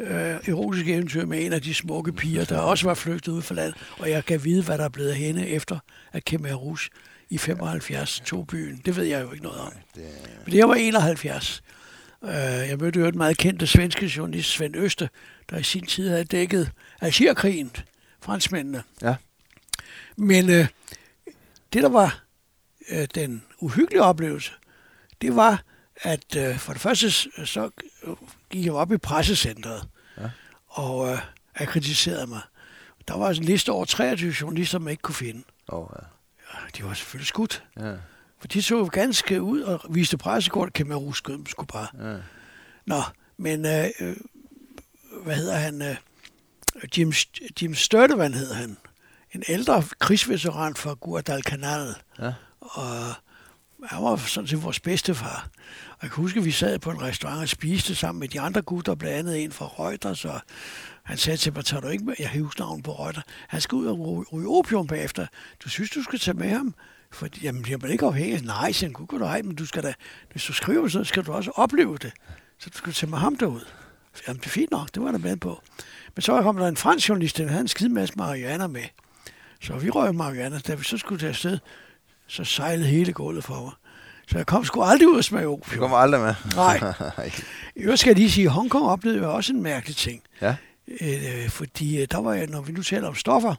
øh, 0.00 0.08
erotiske 0.48 0.94
eventyr 0.94 1.26
med 1.26 1.44
en 1.46 1.52
af 1.52 1.62
de 1.62 1.74
smukke 1.74 2.12
piger, 2.12 2.44
der 2.44 2.58
også 2.58 2.86
var 2.86 2.94
flygtet 2.94 3.32
ud 3.32 3.42
fra 3.42 3.54
landet, 3.54 3.76
og 3.98 4.10
jeg 4.10 4.24
kan 4.24 4.44
vide, 4.44 4.62
hvad 4.62 4.78
der 4.78 4.84
er 4.84 4.88
blevet 4.88 5.10
af 5.10 5.16
hende 5.16 5.48
efter 5.48 5.78
at 6.12 6.24
Khmer 6.24 6.54
Rouge 6.54 6.90
i 7.30 7.38
75 7.38 8.22
tog 8.26 8.46
byen. 8.46 8.82
Det 8.84 8.96
ved 8.96 9.04
jeg 9.04 9.22
jo 9.22 9.32
ikke 9.32 9.44
noget 9.44 9.60
om. 9.60 9.72
det, 9.94 10.04
Men 10.44 10.52
det 10.52 10.68
var 10.68 10.74
71. 10.74 11.62
Øh, 12.24 12.30
jeg 12.68 12.78
mødte 12.78 13.00
jo 13.00 13.06
et 13.06 13.14
meget 13.14 13.36
kendte 13.36 13.66
svenske 13.66 14.06
journalist, 14.16 14.50
Svend 14.50 14.76
Øste, 14.76 15.08
der 15.50 15.58
i 15.58 15.62
sin 15.62 15.86
tid 15.86 16.08
havde 16.08 16.24
dækket 16.24 16.70
Algerkrigen, 17.00 17.70
franskmændene. 18.20 18.82
Ja. 19.02 19.14
Men 20.16 20.50
øh, 20.50 20.66
det, 21.72 21.82
der 21.82 21.88
var 21.88 22.24
øh, 22.90 23.08
den 23.14 23.42
uhyggelige 23.58 24.02
oplevelse, 24.02 24.52
det 25.22 25.36
var, 25.36 25.62
at 26.02 26.36
øh, 26.36 26.58
for 26.58 26.72
det 26.72 26.82
første 26.82 27.10
så 27.46 27.70
gik 28.50 28.64
jeg 28.64 28.72
op 28.72 28.92
i 28.92 28.96
pressecentret 28.96 29.88
Ja. 30.18 30.30
og 30.66 31.12
øh, 31.12 31.18
akkrediterede 31.54 32.26
mig. 32.26 32.40
Der 33.08 33.16
var 33.18 33.30
en 33.30 33.44
liste 33.44 33.72
over 33.72 33.84
23 33.84 34.34
journalister, 34.40 34.78
man 34.78 34.90
ikke 34.90 35.02
kunne 35.02 35.14
finde. 35.14 35.42
oh, 35.68 35.88
Ja, 36.54 36.58
de 36.76 36.84
var 36.84 36.94
selvfølgelig 36.94 37.26
skudt. 37.26 37.64
ja. 37.80 37.86
Ja, 37.88 37.94
For 38.40 38.48
de 38.48 38.62
så 38.62 38.76
jo 38.78 38.88
ganske 38.92 39.42
ud 39.42 39.60
og 39.60 39.80
viste 39.90 40.18
pressekort, 40.18 40.72
kan 40.72 40.86
man 40.86 40.96
ruske 40.96 41.32
dem 41.32 41.46
skulle 41.46 41.66
bare. 41.66 42.12
ja. 42.12 42.18
Nå, 42.86 43.02
men 43.36 43.66
øh, 43.66 43.84
øh, 44.00 44.16
hvad 45.22 45.36
hedder 45.36 45.56
han? 45.56 45.82
Øh, 45.82 45.96
Jim, 46.98 47.12
Jim 47.62 47.74
Størtevan 47.74 48.34
hed 48.34 48.52
han. 48.54 48.76
En 49.32 49.42
ældre 49.48 49.82
krigsveteran 49.98 50.74
fra 50.76 50.94
Guadalcanal. 51.00 51.94
Ja. 52.18 52.32
Og 52.60 53.12
han 53.88 54.02
var 54.02 54.16
sådan 54.16 54.48
set 54.48 54.62
vores 54.62 54.80
bedstefar. 54.80 55.48
Og 55.90 55.98
jeg 56.02 56.10
kan 56.10 56.22
huske, 56.22 56.38
at 56.38 56.44
vi 56.44 56.50
sad 56.50 56.78
på 56.78 56.90
en 56.90 57.02
restaurant 57.02 57.40
og 57.40 57.48
spiste 57.48 57.94
sammen 57.94 58.20
med 58.20 58.28
de 58.28 58.40
andre 58.40 58.62
gutter, 58.62 58.94
blandt 58.94 59.18
andet 59.18 59.44
en 59.44 59.52
fra 59.52 59.66
Reuters, 59.66 60.24
og 60.24 60.40
han 61.02 61.16
sagde 61.16 61.36
til 61.36 61.52
mig, 61.52 61.64
tager 61.64 61.80
du 61.80 61.88
ikke 61.88 62.04
med? 62.04 62.14
Jeg 62.18 62.30
kan 62.30 62.42
huske 62.42 62.60
navnet 62.60 62.84
på 62.84 62.92
Reuters. 62.92 63.24
Han 63.48 63.60
skal 63.60 63.76
ud 63.76 63.86
og 63.86 64.26
ryge, 64.32 64.48
opium 64.48 64.86
bagefter. 64.86 65.26
Du 65.64 65.68
synes, 65.68 65.90
du 65.90 66.02
skal 66.02 66.18
tage 66.18 66.36
med 66.36 66.50
ham? 66.50 66.74
For, 67.10 67.28
jamen, 67.42 67.62
bliver 67.62 67.78
man 67.82 67.90
ikke 67.90 68.06
afhængig? 68.06 68.42
Nej, 68.42 68.72
siger 68.72 68.88
han, 68.88 69.06
kunne 69.06 69.20
du 69.20 69.24
ej, 69.24 69.42
men 69.42 69.56
du 69.56 69.66
skal 69.66 69.82
da, 69.82 69.94
hvis 70.32 70.44
du 70.44 70.52
skriver 70.52 70.88
sådan, 70.88 71.04
skal 71.04 71.22
du 71.22 71.32
også 71.32 71.50
opleve 71.50 71.96
det. 71.96 72.12
Så 72.58 72.70
du 72.70 72.78
skal 72.78 72.92
tage 72.92 73.10
med 73.10 73.18
ham 73.18 73.36
derud. 73.36 73.64
Jamen, 74.26 74.40
det 74.40 74.46
er 74.46 74.50
fint 74.50 74.70
nok, 74.70 74.94
det 74.94 75.02
var 75.02 75.10
der 75.10 75.18
med 75.18 75.36
på. 75.36 75.62
Men 76.14 76.22
så 76.22 76.42
kom 76.42 76.56
der 76.56 76.68
en 76.68 76.76
fransk 76.76 77.08
journalist, 77.08 77.38
der 77.38 77.48
havde 77.48 77.60
en 77.60 77.68
skide 77.68 77.88
masse 77.88 78.14
marihuana 78.16 78.66
med. 78.66 78.84
Så 79.60 79.78
vi 79.78 79.90
røg 79.90 80.14
marihuana, 80.14 80.58
da 80.58 80.74
vi 80.74 80.84
så 80.84 80.98
skulle 80.98 81.20
tage 81.20 81.30
afsted, 81.30 81.58
så 82.26 82.44
sejlede 82.44 82.88
hele 82.88 83.12
gulvet 83.12 83.44
for 83.44 83.62
mig. 83.64 83.72
Så 84.28 84.38
jeg 84.38 84.46
kom 84.46 84.64
sgu 84.64 84.82
aldrig 84.82 85.08
ud 85.08 85.16
og 85.16 85.24
smage 85.24 85.44
Du 85.44 85.52
opium. 85.52 85.78
kommer 85.80 85.96
aldrig 85.96 86.20
med. 86.20 86.34
Nej. 86.56 86.92
I 87.76 87.80
øvrigt 87.80 88.00
skal 88.00 88.10
jeg 88.10 88.16
lige 88.16 88.30
sige, 88.30 88.44
at 88.46 88.50
Hongkong 88.52 88.84
oplevede 88.86 89.20
jeg 89.20 89.28
også 89.28 89.52
en 89.52 89.62
mærkelig 89.62 89.96
ting. 89.96 90.22
ja. 90.40 90.56
Øh, 91.00 91.48
fordi 91.48 92.00
øh, 92.02 92.08
der 92.10 92.18
var 92.18 92.32
jeg, 92.34 92.46
når 92.46 92.60
vi 92.60 92.72
nu 92.72 92.82
taler 92.82 93.08
om 93.08 93.14
stoffer, 93.14 93.54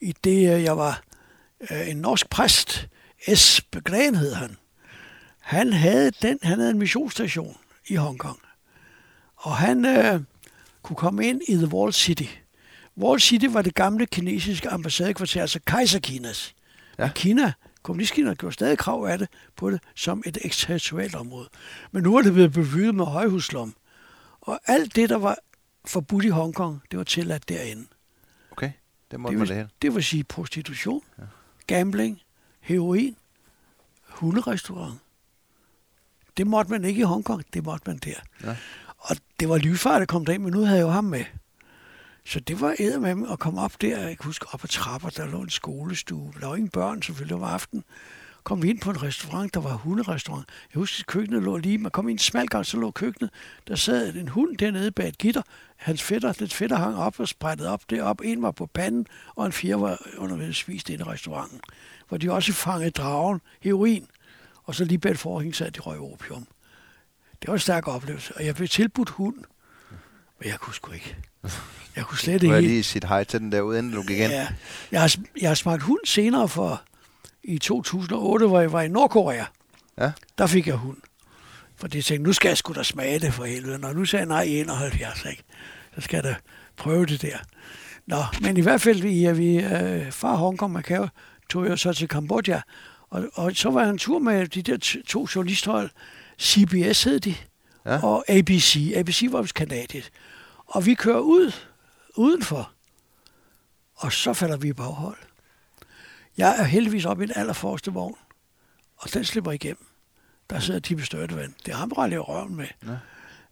i 0.00 0.14
det 0.24 0.54
øh, 0.56 0.62
jeg 0.62 0.76
var 0.78 1.02
øh, 1.70 1.88
en 1.88 1.96
norsk 1.96 2.30
præst, 2.30 2.88
S. 3.34 3.60
Begren 3.60 4.14
hed 4.14 4.34
han. 4.34 4.56
Han 5.40 5.72
havde, 5.72 6.10
den, 6.22 6.38
han 6.42 6.58
havde 6.58 6.70
en 6.70 6.78
missionsstation 6.78 7.56
i 7.86 7.94
Hongkong. 7.94 8.38
Og 9.36 9.56
han 9.56 9.84
øh, 9.84 10.20
kunne 10.82 10.96
komme 10.96 11.26
ind 11.26 11.40
i 11.48 11.54
The 11.54 11.66
Wall 11.74 11.92
City. 11.92 12.26
Wall 12.98 13.20
City 13.20 13.46
var 13.48 13.62
det 13.62 13.74
gamle 13.74 14.06
kinesiske 14.06 14.68
ambassadekvarter, 14.68 15.40
altså 15.40 15.60
Kejserkinas. 15.66 16.54
Ja. 16.98 17.04
Ja. 17.04 17.10
Kina, 17.14 17.52
kommunistkina, 17.84 18.34
gjorde 18.34 18.54
stadig 18.54 18.78
krav 18.78 19.04
af 19.04 19.18
det 19.18 19.28
på 19.56 19.70
det 19.70 19.80
som 19.94 20.22
et 20.26 20.38
eksterritorialt 20.44 21.14
område. 21.14 21.48
Men 21.92 22.02
nu 22.02 22.16
er 22.16 22.22
det 22.22 22.32
blevet 22.32 22.52
bebygget 22.52 22.94
med 22.94 23.04
højhuslom. 23.04 23.74
Og 24.40 24.60
alt 24.66 24.96
det, 24.96 25.08
der 25.08 25.18
var 25.18 25.36
forbudt 25.84 26.24
i 26.24 26.28
Hongkong, 26.28 26.82
det 26.90 26.98
var 26.98 27.04
tilladt 27.04 27.48
derinde. 27.48 27.86
Okay, 28.50 28.72
det 29.10 29.20
må 29.20 29.28
Det 29.30 29.38
man 29.38 29.40
det 29.46 29.48
vil, 29.48 29.56
hele. 29.56 29.68
det 29.82 29.94
vil 29.94 30.04
sige 30.04 30.24
prostitution, 30.24 31.02
ja. 31.18 31.22
gambling, 31.66 32.20
heroin, 32.60 33.16
hunderestaurant. 34.08 34.98
Det 36.36 36.46
måtte 36.46 36.70
man 36.70 36.84
ikke 36.84 37.00
i 37.00 37.04
Hongkong, 37.04 37.42
det 37.54 37.64
måtte 37.64 37.82
man 37.86 37.98
der. 37.98 38.20
Ja. 38.44 38.56
Og 38.98 39.16
det 39.40 39.48
var 39.48 39.58
livsfart, 39.58 40.00
der 40.00 40.06
kom 40.06 40.24
derind, 40.24 40.42
men 40.42 40.52
nu 40.52 40.60
havde 40.64 40.78
jeg 40.78 40.82
jo 40.84 40.90
ham 40.90 41.04
med. 41.04 41.24
Så 42.26 42.40
det 42.40 42.60
var 42.60 42.74
æder 42.78 42.98
med 42.98 43.14
mig 43.14 43.30
at 43.30 43.38
komme 43.38 43.60
op 43.60 43.80
der. 43.80 43.98
Jeg 43.98 44.18
kan 44.18 44.26
huske 44.26 44.46
op 44.52 44.64
ad 44.64 44.68
trapper, 44.68 45.08
der 45.08 45.26
lå 45.26 45.40
en 45.40 45.50
skolestue. 45.50 46.32
Der 46.40 46.46
var 46.46 46.56
ingen 46.56 46.70
børn 46.70 47.02
selvfølgelig 47.02 47.36
om 47.36 47.42
aftenen. 47.42 47.84
Kom 48.44 48.62
vi 48.62 48.70
ind 48.70 48.80
på 48.80 48.90
en 48.90 49.02
restaurant, 49.02 49.54
der 49.54 49.60
var 49.60 49.74
hunderestaurant. 49.74 50.48
Jeg 50.74 50.78
husker, 50.78 51.02
at 51.02 51.06
køkkenet 51.06 51.42
lå 51.42 51.56
lige. 51.56 51.78
Man 51.78 51.90
kom 51.90 52.08
ind 52.08 52.10
i 52.10 52.12
en 52.12 52.18
smal 52.18 52.46
gang, 52.48 52.66
så 52.66 52.76
lå 52.76 52.90
køkkenet. 52.90 53.30
Der 53.68 53.74
sad 53.74 54.14
en 54.14 54.28
hund 54.28 54.56
dernede 54.56 54.90
bag 54.90 55.08
et 55.08 55.18
gitter. 55.18 55.42
Hans 55.76 56.02
fætter, 56.02 56.32
den 56.32 56.48
fætter 56.48 56.76
hang 56.76 56.96
op 56.96 57.20
og 57.20 57.28
spredte 57.28 57.68
op 57.68 57.90
derop. 57.90 58.20
En 58.24 58.42
var 58.42 58.50
på 58.50 58.66
panden, 58.66 59.06
og 59.34 59.46
en 59.46 59.52
fjerde 59.52 59.80
var 59.80 59.98
undervejs 60.18 60.56
spist 60.56 60.90
inde 60.90 61.04
i 61.04 61.08
restauranten. 61.08 61.60
Hvor 62.08 62.18
de 62.18 62.32
også 62.32 62.52
fangede 62.52 62.90
dragen, 62.90 63.40
heroin. 63.60 64.06
Og 64.64 64.74
så 64.74 64.84
lige 64.84 64.98
bag 64.98 65.12
et 65.12 65.18
forhæng 65.18 65.54
sad 65.54 65.70
de 65.70 65.80
røg 65.80 65.98
opium. 65.98 66.46
Det 67.42 67.48
var 67.48 67.54
en 67.54 67.60
stærk 67.60 67.88
oplevelse. 67.88 68.36
Og 68.36 68.46
jeg 68.46 68.54
blev 68.54 68.68
tilbudt 68.68 69.10
hund. 69.10 69.36
Men 70.40 70.48
jeg 70.48 70.58
kunne 70.58 70.74
sgu 70.74 70.92
ikke. 70.92 71.16
Jeg 71.96 72.04
kunne 72.04 72.18
slet 72.18 72.42
ikke. 72.42 72.54
har 72.54 72.60
lige 72.60 72.82
sit 72.82 73.04
hej 73.04 73.24
til 73.24 73.40
den 73.40 73.92
du 73.92 74.02
gik 74.02 74.18
ind. 74.18 74.32
Ja, 74.32 74.48
jeg 74.92 75.00
har, 75.00 75.14
jeg 75.40 75.50
har 75.50 75.54
smagt 75.54 75.82
hund 75.82 76.00
senere 76.06 76.48
for 76.48 76.82
i 77.44 77.58
2008, 77.58 78.46
hvor 78.46 78.60
jeg 78.60 78.72
var 78.72 78.82
i 78.82 78.88
Nordkorea. 78.88 79.44
Ja. 79.98 80.12
Der 80.38 80.46
fik 80.46 80.66
jeg 80.66 80.74
hund. 80.74 80.96
For 81.76 81.88
det 81.88 82.04
tænkte, 82.04 82.26
nu 82.26 82.32
skal 82.32 82.48
jeg 82.48 82.56
sgu 82.56 82.72
da 82.72 82.82
smage 82.82 83.18
det 83.18 83.34
for 83.34 83.44
helvede. 83.44 83.78
Når 83.78 83.92
nu 83.92 84.04
sagde 84.04 84.20
jeg 84.20 84.28
nej 84.28 84.42
i 84.42 84.60
71, 84.60 85.24
ikke? 85.30 85.42
så 85.94 86.00
skal 86.00 86.16
jeg 86.16 86.24
da 86.24 86.34
prøve 86.76 87.06
det 87.06 87.22
der. 87.22 87.36
Nå, 88.06 88.16
men 88.40 88.56
i 88.56 88.60
hvert 88.60 88.80
fald, 88.80 89.02
vi, 89.02 89.32
vi 89.32 89.56
øh, 89.56 90.12
fra 90.12 90.34
Hongkong, 90.34 90.72
Macau, 90.72 91.06
tog 91.50 91.68
jeg 91.68 91.78
så 91.78 91.92
til 91.92 92.08
Kambodja. 92.08 92.60
Og, 93.10 93.24
og 93.34 93.52
så 93.54 93.70
var 93.70 93.80
jeg 93.80 93.90
en 93.90 93.98
tur 93.98 94.18
med 94.18 94.46
de 94.46 94.62
der 94.62 95.00
to 95.08 95.26
journalisthold. 95.34 95.90
CBS 96.40 97.04
hed 97.04 97.20
de, 97.20 97.34
Ja. 97.86 98.04
og 98.04 98.24
ABC. 98.28 98.92
ABC 98.96 99.26
var 99.30 99.42
vist 99.42 99.54
kanadisk. 99.54 100.10
Og 100.74 100.86
vi 100.86 100.94
kører 100.94 101.20
ud, 101.20 101.52
udenfor, 102.16 102.70
og 103.94 104.12
så 104.12 104.32
falder 104.32 104.56
vi 104.56 104.68
i 104.68 104.72
baghold. 104.72 105.16
Jeg 106.36 106.56
er 106.58 106.64
heldigvis 106.64 107.04
oppe 107.04 107.24
i 107.24 107.26
den 107.26 107.36
allerforreste 107.36 107.92
vogn, 107.92 108.16
og 108.96 109.14
den 109.14 109.24
slipper 109.24 109.52
igennem. 109.52 109.86
Der 110.50 110.58
sidder 110.58 110.80
Tippe 110.80 111.04
Størtevand. 111.04 111.52
Det 111.66 111.72
er 111.72 111.76
ham, 111.76 111.90
der 111.90 112.02
render 112.02 112.18
røven 112.18 112.56
med. 112.56 112.66
Ja. 112.86 112.96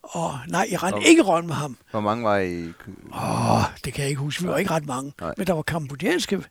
Og 0.03 0.39
nej, 0.49 0.69
jeg 0.71 0.83
rendte 0.83 1.09
ikke 1.09 1.23
røven 1.23 1.47
med 1.47 1.55
ham. 1.55 1.77
Hvor 1.91 2.01
mange 2.01 2.25
var 2.25 2.39
I? 2.39 2.73
Åh, 3.13 3.53
oh, 3.53 3.63
det 3.85 3.95
kan 3.95 4.03
jeg 4.03 4.09
ikke 4.09 4.21
huske. 4.21 4.43
Vi 4.43 4.49
var 4.49 4.57
ikke 4.57 4.71
ret 4.71 4.87
mange. 4.87 5.13
Nej. 5.21 5.35
Men 5.37 5.47
der 5.47 5.53
var 5.53 5.63
kambodjanske 5.63 6.45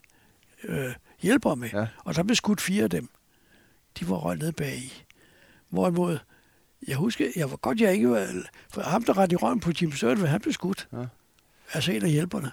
øh, 0.64 0.94
hjælpere 1.20 1.56
med. 1.56 1.68
Ja. 1.72 1.86
Og 1.98 2.16
der 2.16 2.22
blev 2.22 2.36
skudt 2.36 2.60
fire 2.60 2.84
af 2.84 2.90
dem. 2.90 3.08
De 4.00 4.08
var 4.08 4.16
røget 4.16 4.38
ned 4.38 4.52
bag 4.52 4.76
i. 4.76 5.04
Hvorimod, 5.68 6.18
jeg 6.88 6.96
husker, 6.96 7.26
jeg 7.36 7.50
var 7.50 7.56
godt, 7.56 7.80
jeg 7.80 7.92
ikke 7.92 8.10
var, 8.10 8.26
for 8.72 8.80
ham, 8.82 9.04
der 9.04 9.18
rendte 9.18 9.34
i 9.34 9.36
røven 9.36 9.60
på 9.60 9.70
Jim 9.82 9.92
Størtevand, 9.92 10.30
han 10.30 10.40
blev 10.40 10.52
skudt. 10.52 10.88
Ja. 10.92 10.98
Altså 11.74 11.92
en 11.92 12.02
af 12.04 12.10
hjælperne. 12.10 12.50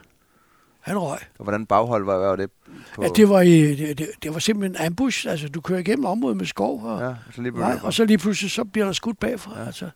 Han 0.79 0.97
røg. 0.97 1.19
Og 1.39 1.43
hvordan 1.43 1.65
baghold 1.65 2.05
var, 2.05 2.15
var 2.15 2.35
det? 2.35 2.49
På, 2.95 3.03
Ja, 3.03 3.07
det 3.15 3.29
var, 3.29 3.41
i, 3.41 3.75
det, 3.75 3.97
det, 3.97 4.09
det 4.23 4.33
var 4.33 4.39
simpelthen 4.39 4.81
en 4.81 4.85
ambush. 4.87 5.27
Altså, 5.29 5.49
du 5.49 5.61
kører 5.61 5.79
igennem 5.79 6.05
området 6.05 6.37
med 6.37 6.45
skov, 6.45 6.83
og, 6.83 7.01
Ja, 7.01 7.13
så 7.35 7.41
lige 7.41 7.59
nej, 7.59 7.79
og 7.83 7.93
så 7.93 8.05
lige 8.05 8.17
pludselig, 8.17 8.51
så 8.51 8.63
bliver 8.63 8.85
der 8.85 8.93
skudt 8.93 9.19
bagfra. 9.19 9.59
Ja. 9.59 9.65
Altså. 9.65 9.89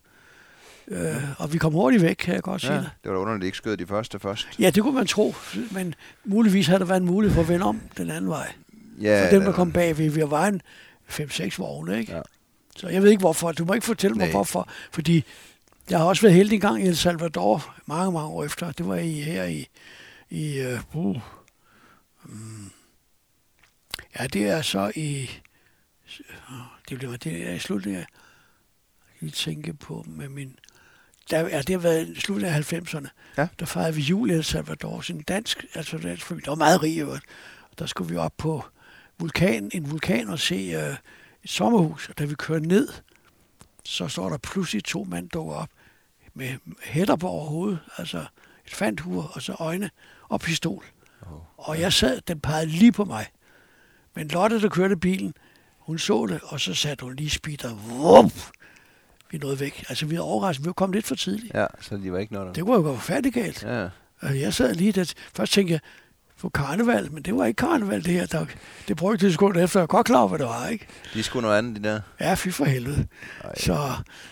Øh, 0.87 1.15
og 1.37 1.53
vi 1.53 1.57
kom 1.57 1.73
hurtigt 1.73 2.03
væk, 2.03 2.15
kan 2.15 2.33
jeg 2.33 2.43
godt 2.43 2.61
sige 2.61 2.73
Ja, 2.73 2.79
dig. 2.79 2.89
det 3.03 3.09
var 3.11 3.15
da 3.17 3.21
underligt, 3.21 3.39
at 3.39 3.41
de 3.41 3.45
ikke 3.47 3.57
skød 3.57 3.77
de 3.77 3.87
første 3.87 4.19
først. 4.19 4.47
Ja, 4.59 4.69
det 4.69 4.83
kunne 4.83 4.95
man 4.95 5.07
tro, 5.07 5.35
men 5.71 5.95
muligvis 6.25 6.67
havde 6.67 6.79
der 6.79 6.85
været 6.85 6.99
en 7.01 7.05
mulighed 7.07 7.35
for 7.35 7.41
at 7.41 7.47
vende 7.49 7.65
om 7.65 7.81
den 7.97 8.11
anden 8.11 8.29
vej. 8.29 8.51
Ja, 9.01 9.25
For 9.25 9.29
dem, 9.29 9.41
der 9.43 9.51
kom 9.51 9.71
bagved, 9.71 10.09
vi 10.09 10.21
var 10.27 10.47
en 10.47 10.61
5-6 11.09 11.55
vogne, 11.57 11.99
ikke? 11.99 12.15
Ja. 12.15 12.21
Så 12.75 12.87
jeg 12.87 13.03
ved 13.03 13.09
ikke 13.09 13.19
hvorfor. 13.19 13.51
Du 13.51 13.65
må 13.65 13.73
ikke 13.73 13.85
fortælle 13.85 14.15
mig 14.15 14.25
Nej. 14.25 14.31
hvorfor. 14.31 14.69
Fordi 14.91 15.23
jeg 15.89 15.99
har 15.99 16.05
også 16.05 16.21
været 16.21 16.35
heldig 16.35 16.55
en 16.55 16.61
gang 16.61 16.83
i 16.83 16.87
El 16.87 16.97
Salvador, 16.97 17.75
mange, 17.85 18.11
mange 18.11 18.29
år 18.29 18.43
efter. 18.43 18.71
Det 18.71 18.87
var 18.87 18.95
i, 18.95 19.11
her 19.11 19.43
i, 19.43 19.67
i 20.29 20.65
uh, 20.65 20.95
uh, 20.95 21.21
um, 22.25 22.71
ja, 24.19 24.27
det 24.27 24.47
er 24.47 24.61
så 24.61 24.91
i, 24.95 25.29
det 26.89 26.97
bliver 26.97 27.17
det 27.17 27.49
er 27.49 27.53
i 27.53 27.59
slutningen 27.59 28.01
af, 28.01 28.05
jeg 29.21 29.33
tænke 29.33 29.73
på 29.73 30.05
med 30.07 30.29
min 30.29 30.59
der, 31.29 31.39
ja, 31.39 31.61
det 31.61 31.69
har 31.69 31.77
været 31.77 32.07
i 32.07 32.19
slutningen 32.19 32.55
af 32.55 32.73
90'erne. 32.73 33.07
Ja. 33.37 33.47
Der 33.59 33.65
fejrede 33.65 33.95
vi 33.95 34.01
jul 34.01 34.29
i 34.29 34.33
El 34.33 34.43
Salvador, 34.43 35.01
sådan 35.01 35.19
en 35.19 35.23
dansk, 35.23 35.65
altså 35.73 35.97
dansk 35.97 36.25
familie. 36.25 36.45
Der 36.45 36.51
var 36.51 36.55
meget 36.55 36.83
rig, 36.83 37.07
der 37.79 37.85
skulle 37.85 38.09
vi 38.09 38.17
op 38.17 38.33
på 38.37 38.65
vulkan, 39.19 39.69
en 39.73 39.91
vulkan 39.91 40.29
og 40.29 40.39
se 40.39 40.55
øh, 40.55 40.95
et 41.43 41.49
sommerhus. 41.49 42.09
Og 42.09 42.17
da 42.17 42.25
vi 42.25 42.35
kører 42.35 42.59
ned, 42.59 42.87
så 43.85 44.07
står 44.07 44.29
der 44.29 44.37
pludselig 44.37 44.83
to 44.83 45.03
mænd 45.03 45.29
dukker 45.29 45.55
op 45.55 45.69
med 46.33 46.55
hætter 46.83 47.15
på 47.15 47.27
overhovedet, 47.27 47.79
altså 47.97 48.25
et 48.65 48.73
fanthur 48.73 49.31
og 49.33 49.41
så 49.41 49.55
øjne 49.59 49.89
og 50.29 50.39
pistol. 50.39 50.85
Oh. 51.21 51.67
Og 51.69 51.79
jeg 51.79 51.93
sad, 51.93 52.21
den 52.21 52.39
pegede 52.39 52.65
lige 52.65 52.91
på 52.91 53.05
mig. 53.05 53.27
Men 54.15 54.27
Lotte, 54.27 54.61
der 54.61 54.69
kørte 54.69 54.97
bilen, 54.97 55.33
hun 55.79 55.99
så 55.99 56.25
det, 56.25 56.39
og 56.43 56.59
så 56.59 56.73
satte 56.73 57.03
hun 57.03 57.15
lige 57.15 57.29
speeder. 57.29 57.75
Vup! 57.75 58.31
Vi 59.31 59.37
nåede 59.37 59.59
væk. 59.59 59.85
Altså, 59.89 60.05
vi 60.05 60.15
er 60.15 60.21
overrasket. 60.21 60.63
Vi 60.63 60.67
var 60.67 60.73
kommet 60.73 60.95
lidt 60.95 61.05
for 61.05 61.15
tidligt. 61.15 61.53
Ja, 61.53 61.65
så 61.81 61.97
de 61.97 62.11
var 62.11 62.19
ikke 62.19 62.33
noget. 62.33 62.55
Det 62.55 62.63
kunne 62.63 62.75
jo 62.75 62.95
forfærdeligt 62.95 63.35
galt. 63.35 63.63
Ja. 63.63 63.89
Og 64.19 64.39
jeg 64.39 64.53
sad 64.53 64.75
lige 64.75 64.91
der. 64.91 65.13
Først 65.35 65.53
tænkte 65.53 65.71
jeg, 65.71 65.79
på 66.43 66.49
karneval, 66.49 67.11
men 67.11 67.23
det 67.23 67.35
var 67.35 67.45
ikke 67.45 67.57
karneval, 67.57 68.05
det 68.05 68.13
her. 68.13 68.25
Der, 68.25 68.45
det 68.87 68.97
brugte 68.97 69.25
det 69.25 69.33
sekunder 69.33 69.63
efter, 69.63 69.79
jeg 69.79 69.87
godt 69.87 70.05
klar 70.05 70.27
hvad 70.27 70.39
det 70.39 70.47
var, 70.47 70.67
ikke? 70.67 70.87
De 71.13 71.23
skulle 71.23 71.43
noget 71.43 71.57
andet, 71.57 71.83
de 71.83 71.89
der. 71.89 71.99
Ja, 72.19 72.33
fy 72.33 72.49
for 72.49 72.65
helvede. 72.65 73.07
Ej. 73.43 73.55
Så, 73.57 73.91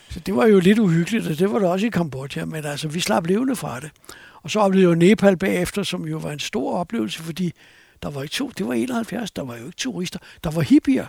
så 0.10 0.20
det 0.20 0.36
var 0.36 0.46
jo 0.46 0.60
lidt 0.60 0.80
uhyggeligt, 0.80 1.28
og 1.28 1.40
det 1.40 1.52
var 1.52 1.60
det 1.60 1.68
også 1.68 1.86
i 1.86 1.90
Kambodja, 1.90 2.46
men 2.46 2.66
altså, 2.66 2.88
vi 2.88 3.00
slap 3.00 3.28
levende 3.28 3.56
fra 3.56 3.80
det. 3.80 3.92
Og 4.44 4.52
så 4.52 4.60
oplevede 4.60 4.90
jeg 4.90 4.96
jo 4.96 5.00
Nepal 5.00 5.38
bagefter, 5.38 5.84
som 5.84 6.08
jo 6.08 6.18
var 6.18 6.32
en 6.32 6.40
stor 6.40 6.78
oplevelse, 6.78 7.24
fordi 7.24 7.54
der 8.04 8.10
var 8.10 8.22
ikke 8.22 8.34
to, 8.34 8.52
det 8.58 8.68
var 8.68 8.74
71, 8.74 9.32
der 9.32 9.44
var 9.44 9.58
jo 9.58 9.66
ikke 9.66 9.78
turister, 9.78 10.20
der 10.44 10.52
var 10.52 10.62
hippier. 10.62 11.06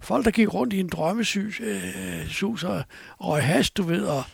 Folk, 0.00 0.24
der 0.24 0.30
gik 0.30 0.54
rundt 0.54 0.72
i 0.72 0.80
en 0.80 0.88
drømmesus 0.88 1.60
øh, 1.60 2.28
sus 2.28 2.64
og 2.64 2.82
røg 3.20 3.42
has, 3.42 3.70
du 3.70 3.82
ved, 3.82 4.04
og, 4.04 4.24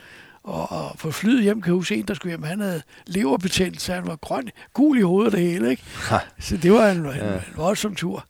og, 0.44 0.72
og 0.72 0.98
på 0.98 1.10
flyet 1.10 1.42
hjem 1.42 1.62
kan 1.62 1.70
jeg 1.70 1.74
huske 1.76 1.94
en, 1.96 2.04
der 2.08 2.14
skulle 2.14 2.30
hjem, 2.30 2.42
han 2.42 2.60
havde 2.60 2.82
leverbetændelse, 3.06 3.92
han 3.92 4.06
var 4.06 4.16
grøn, 4.16 4.48
gul 4.72 4.98
i 4.98 5.02
hovedet 5.02 5.32
det 5.32 5.40
hele, 5.40 5.70
ikke? 5.70 5.82
Ha. 6.10 6.18
Så 6.40 6.56
det 6.56 6.72
var 6.72 6.88
en, 6.90 6.98
en, 6.98 7.04
Ja. 7.16 7.34
en 7.34 7.40
voldsom 7.56 7.94
tur. 7.94 8.26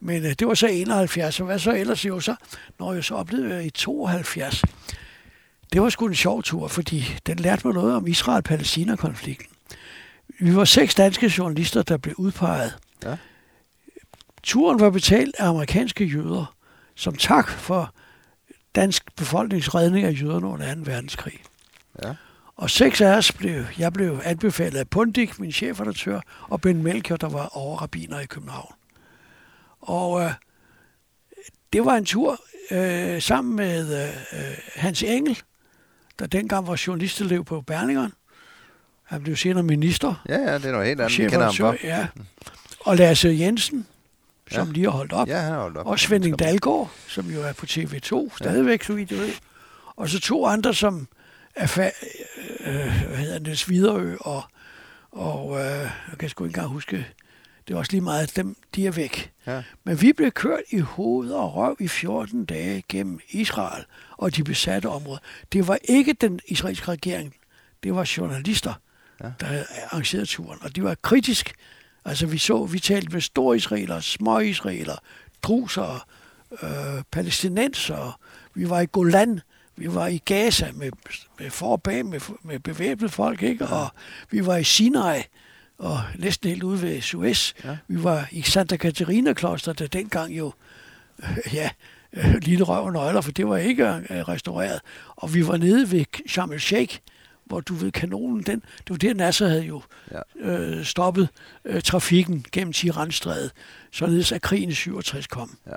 Men 0.00 0.24
øh, 0.26 0.30
det 0.38 0.46
var 0.48 0.54
så 0.54 0.66
71, 0.66 1.40
og 1.40 1.46
hvad 1.46 1.58
så 1.58 1.72
ellers 1.72 2.04
jo 2.04 2.20
så? 2.20 2.34
Når 2.78 2.92
jeg 2.94 3.04
så 3.04 3.14
oplevede 3.14 3.54
jeg 3.54 3.66
i 3.66 3.70
72. 3.70 4.62
Det 5.72 5.82
var 5.82 5.88
sgu 5.88 6.06
en 6.06 6.14
sjov 6.14 6.42
tur, 6.42 6.68
fordi 6.68 7.04
den 7.26 7.38
lærte 7.38 7.66
mig 7.66 7.74
noget 7.74 7.94
om 7.96 8.06
Israel-Palæstina-konflikten. 8.06 9.46
Vi 10.40 10.56
var 10.56 10.64
seks 10.64 10.94
danske 10.94 11.32
journalister, 11.38 11.82
der 11.82 11.96
blev 11.96 12.14
udpeget. 12.18 12.76
Ja. 13.04 13.16
Turen 14.42 14.80
var 14.80 14.90
betalt 14.90 15.34
af 15.38 15.48
amerikanske 15.48 16.04
jøder, 16.04 16.54
som 16.94 17.14
tak 17.14 17.48
for 17.48 17.94
dansk 18.76 19.16
befolkningsredning 19.16 20.06
af 20.06 20.22
jøderne 20.22 20.46
under 20.46 20.74
2. 20.74 20.80
verdenskrig. 20.84 21.38
Ja. 22.02 22.14
Og 22.56 22.70
seks 22.70 23.00
af 23.00 23.16
os 23.16 23.32
blev, 23.32 23.64
jeg 23.78 23.92
blev 23.92 24.20
anbefalet 24.24 24.78
af 24.78 24.88
Pundik, 24.88 25.40
min 25.40 25.52
chefredaktør, 25.52 26.20
og 26.48 26.60
Ben 26.60 26.82
Melchior, 26.82 27.16
der 27.16 27.28
var 27.28 27.48
overrabiner 27.56 28.20
i 28.20 28.26
København. 28.26 28.74
Og 29.80 30.22
øh, 30.22 30.30
det 31.72 31.84
var 31.84 31.96
en 31.96 32.04
tur 32.04 32.40
øh, 32.70 33.22
sammen 33.22 33.56
med 33.56 34.02
øh, 34.02 34.56
Hans 34.74 35.02
Engel, 35.02 35.38
der 36.18 36.26
dengang 36.26 36.66
var 36.66 36.82
journalistelev 36.86 37.44
på 37.44 37.60
Berlingeren. 37.60 38.12
Han 39.04 39.22
blev 39.22 39.36
senere 39.36 39.62
minister. 39.62 40.24
Ja, 40.28 40.38
ja, 40.38 40.54
det 40.58 40.64
er 40.64 40.72
noget 40.72 40.86
helt 40.86 41.00
andet. 41.00 41.18
Vi 41.18 41.24
kender 41.24 41.44
ham 41.44 41.54
for. 41.54 41.76
ja. 41.82 42.06
Og 42.80 42.96
Lasse 42.96 43.28
Jensen, 43.28 43.86
som 44.50 44.66
Ja. 44.66 44.72
lige 44.72 44.84
har 44.84 44.90
holdt 44.90 45.12
op. 45.12 45.28
Ja, 45.28 45.38
han 45.40 45.52
har 45.52 45.60
holdt 45.60 45.76
op. 45.76 45.86
Og 45.86 45.98
Svending 45.98 46.38
Dalgaard, 46.38 46.90
som 47.08 47.30
jo 47.30 47.42
er 47.42 47.52
på 47.52 47.66
TV2 47.66 48.36
stadigvæk, 48.36 48.82
så 48.82 48.92
vidt 48.92 49.10
jeg 49.10 49.18
ved. 49.18 49.32
Og 49.96 50.08
så 50.08 50.20
to 50.20 50.46
andre, 50.46 50.74
som 50.74 51.08
er 51.54 51.66
fa- 51.66 52.06
øh, 52.68 53.06
hvad 53.08 53.16
hedder 53.16 53.38
Niels 53.38 53.68
Viderø 53.70 54.16
og, 54.20 54.42
og 55.12 55.60
øh, 55.60 55.64
jeg 56.10 56.18
kan 56.18 56.28
sgu 56.28 56.44
ikke 56.44 56.50
engang 56.58 56.68
huske, 56.72 57.06
det 57.68 57.74
er 57.74 57.78
også 57.78 57.92
lige 57.92 58.00
meget, 58.00 58.22
at 58.22 58.36
dem, 58.36 58.56
de 58.74 58.86
er 58.86 58.90
væk. 58.90 59.32
Ja. 59.46 59.62
Men 59.84 60.00
vi 60.00 60.12
blev 60.12 60.30
kørt 60.30 60.60
i 60.70 60.78
hoved 60.78 61.30
og 61.30 61.54
røv 61.54 61.76
i 61.80 61.88
14 61.88 62.44
dage 62.44 62.82
gennem 62.88 63.20
Israel 63.30 63.84
og 64.16 64.36
de 64.36 64.44
besatte 64.44 64.86
områder. 64.88 65.18
Det 65.52 65.68
var 65.68 65.78
ikke 65.84 66.12
den 66.12 66.40
israelske 66.48 66.88
regering, 66.88 67.34
det 67.82 67.94
var 67.94 68.12
journalister, 68.16 68.74
Ja. 69.20 69.26
ja. 69.26 69.32
der 69.40 69.46
havde 69.46 69.64
arrangeret 69.90 70.28
turen. 70.28 70.58
Og 70.62 70.76
de 70.76 70.82
var 70.82 70.94
kritisk. 71.02 71.52
Altså 72.06 72.26
vi 72.26 72.38
så, 72.38 72.64
vi 72.64 72.78
talte 72.78 73.12
med 73.12 73.20
store 73.20 73.56
israeler, 73.56 74.00
små 74.00 74.38
israeler, 74.38 74.96
druser, 75.42 76.06
øh, 76.62 77.02
palæstinenser. 77.10 78.20
Vi 78.54 78.70
var 78.70 78.80
i 78.80 78.86
Golan, 78.92 79.40
vi 79.76 79.94
var 79.94 80.06
i 80.06 80.18
Gaza 80.24 80.70
med, 80.74 80.90
med 81.38 81.50
forbag, 81.50 82.06
med, 82.06 82.20
med 82.42 82.58
bevæbnede 82.58 83.12
folk, 83.12 83.42
ikke? 83.42 83.66
Og 83.66 83.88
vi 84.30 84.46
var 84.46 84.56
i 84.56 84.64
Sinai, 84.64 85.22
og 85.78 86.00
næsten 86.18 86.50
helt 86.50 86.62
ude 86.62 86.82
ved 86.82 87.00
Suez. 87.00 87.52
Ja. 87.64 87.76
Vi 87.88 88.02
var 88.02 88.28
i 88.30 88.42
Santa 88.42 88.76
Catarina 88.76 89.32
kloster, 89.32 89.72
der 89.72 89.86
dengang 89.86 90.38
jo, 90.38 90.52
øh, 91.22 91.54
ja, 91.54 91.70
øh, 92.12 92.34
lille 92.42 92.64
røv 92.64 92.84
og 92.84 92.92
nøgler, 92.92 93.20
for 93.20 93.32
det 93.32 93.48
var 93.48 93.56
ikke 93.56 93.84
øh, 93.84 94.02
restaureret. 94.10 94.80
Og 95.16 95.34
vi 95.34 95.46
var 95.46 95.56
nede 95.56 95.90
ved 95.90 96.04
Sharm 96.28 96.52
el-Sheikh, 96.52 96.98
hvor 97.46 97.60
du 97.60 97.74
ved, 97.74 97.92
kanonen, 97.92 98.42
den, 98.42 98.60
det 98.78 98.90
var 98.90 98.96
der, 98.96 99.14
Nasser 99.14 99.48
havde 99.48 99.64
jo 99.64 99.82
Ja. 100.10 100.50
øh, 100.50 100.84
stoppet 100.84 101.28
øh, 101.64 101.82
trafikken 101.82 102.44
gennem 102.52 102.72
Tiranstrædet, 102.72 103.50
således 103.92 104.32
at 104.32 104.42
krigen 104.42 104.68
i 104.70 104.74
67 104.74 105.26
kom. 105.26 105.56
Ja. 105.66 105.76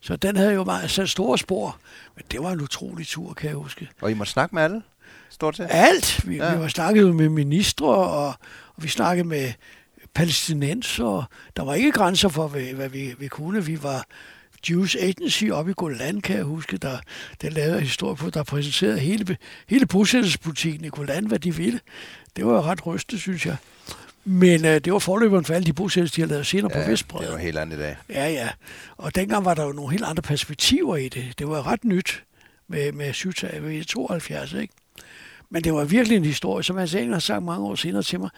Så 0.00 0.16
den 0.16 0.36
havde 0.36 0.52
jo 0.54 0.64
meget 0.64 0.90
sat 0.90 1.10
store 1.10 1.38
spor, 1.38 1.78
men 2.16 2.24
det 2.30 2.42
var 2.42 2.50
en 2.52 2.60
utrolig 2.60 3.06
tur, 3.06 3.32
kan 3.34 3.48
jeg 3.48 3.56
huske. 3.56 3.88
Og 4.00 4.10
I 4.10 4.14
må 4.14 4.24
snakke 4.24 4.54
med 4.54 4.62
alle, 4.62 4.82
stort 5.30 5.56
set. 5.56 5.66
Alt. 5.70 6.28
Vi, 6.28 6.36
Ja. 6.36 6.54
vi 6.54 6.60
var 6.60 6.68
snakket 6.68 7.14
med 7.16 7.28
ministre, 7.28 7.86
og, 7.86 8.26
og 8.76 8.82
vi 8.82 8.88
snakkede 8.88 9.28
med 9.28 9.52
palæstinenser. 10.14 11.28
Der 11.56 11.62
var 11.64 11.74
ikke 11.74 11.92
grænser 11.92 12.28
for, 12.28 12.48
hvad, 12.48 12.62
hvad 12.62 12.88
vi, 12.88 13.14
vi 13.18 13.28
kunne. 13.28 13.64
Vi 13.64 13.82
var 13.82 14.04
Jewish 14.70 14.96
Agency 15.00 15.44
oppe 15.44 15.70
i 15.70 15.74
Golan, 15.76 16.20
kan 16.20 16.36
jeg 16.36 16.44
huske, 16.44 16.76
der, 16.76 16.98
der 17.42 17.50
lavede 17.50 17.76
en 17.76 17.82
historie 17.82 18.16
på, 18.16 18.30
der 18.30 18.42
præsenterede 18.42 18.98
hele, 18.98 19.36
hele 19.68 19.86
bosættelsespolitikken 19.86 20.84
i 20.84 20.88
Golan, 20.88 21.26
hvad 21.26 21.38
de 21.38 21.54
ville. 21.56 21.80
Det 22.36 22.46
var 22.46 22.52
jo 22.52 22.60
ret 22.60 22.86
rystende, 22.86 23.20
synes 23.20 23.46
jeg. 23.46 23.56
Men 24.24 24.64
øh, 24.64 24.80
det 24.80 24.92
var 24.92 24.98
forløberen 24.98 25.44
for 25.44 25.54
alle 25.54 25.66
de 25.66 25.72
bosættelser, 25.72 26.14
de 26.16 26.20
har 26.20 26.28
lavet 26.28 26.46
senere 26.46 26.78
ja, 26.78 26.84
på 26.84 26.90
Vestbredden. 26.90 27.26
det 27.26 27.34
var 27.34 27.40
helt 27.40 27.58
andet 27.58 27.76
i 27.76 27.80
dag. 27.80 27.96
Ja, 28.10 28.28
ja. 28.28 28.48
Og 28.96 29.14
dengang 29.14 29.44
var 29.44 29.54
der 29.54 29.64
jo 29.64 29.72
nogle 29.72 29.90
helt 29.90 30.04
andre 30.04 30.22
perspektiver 30.22 30.96
i 30.96 31.08
det. 31.08 31.34
Det 31.38 31.48
var 31.48 31.66
ret 31.66 31.84
nyt 31.84 32.24
med, 32.68 32.92
med 32.92 33.84
72, 33.84 34.52
ikke? 34.52 34.74
Men 35.52 35.64
det 35.64 35.74
var 35.74 35.84
virkelig 35.84 36.16
en 36.16 36.24
historie, 36.24 36.64
som 36.64 36.76
Hans 36.76 36.94
Engel 36.94 37.12
har 37.12 37.20
sagt 37.20 37.42
mange 37.42 37.66
år 37.66 37.74
senere 37.74 38.02
til 38.02 38.20
mig. 38.20 38.30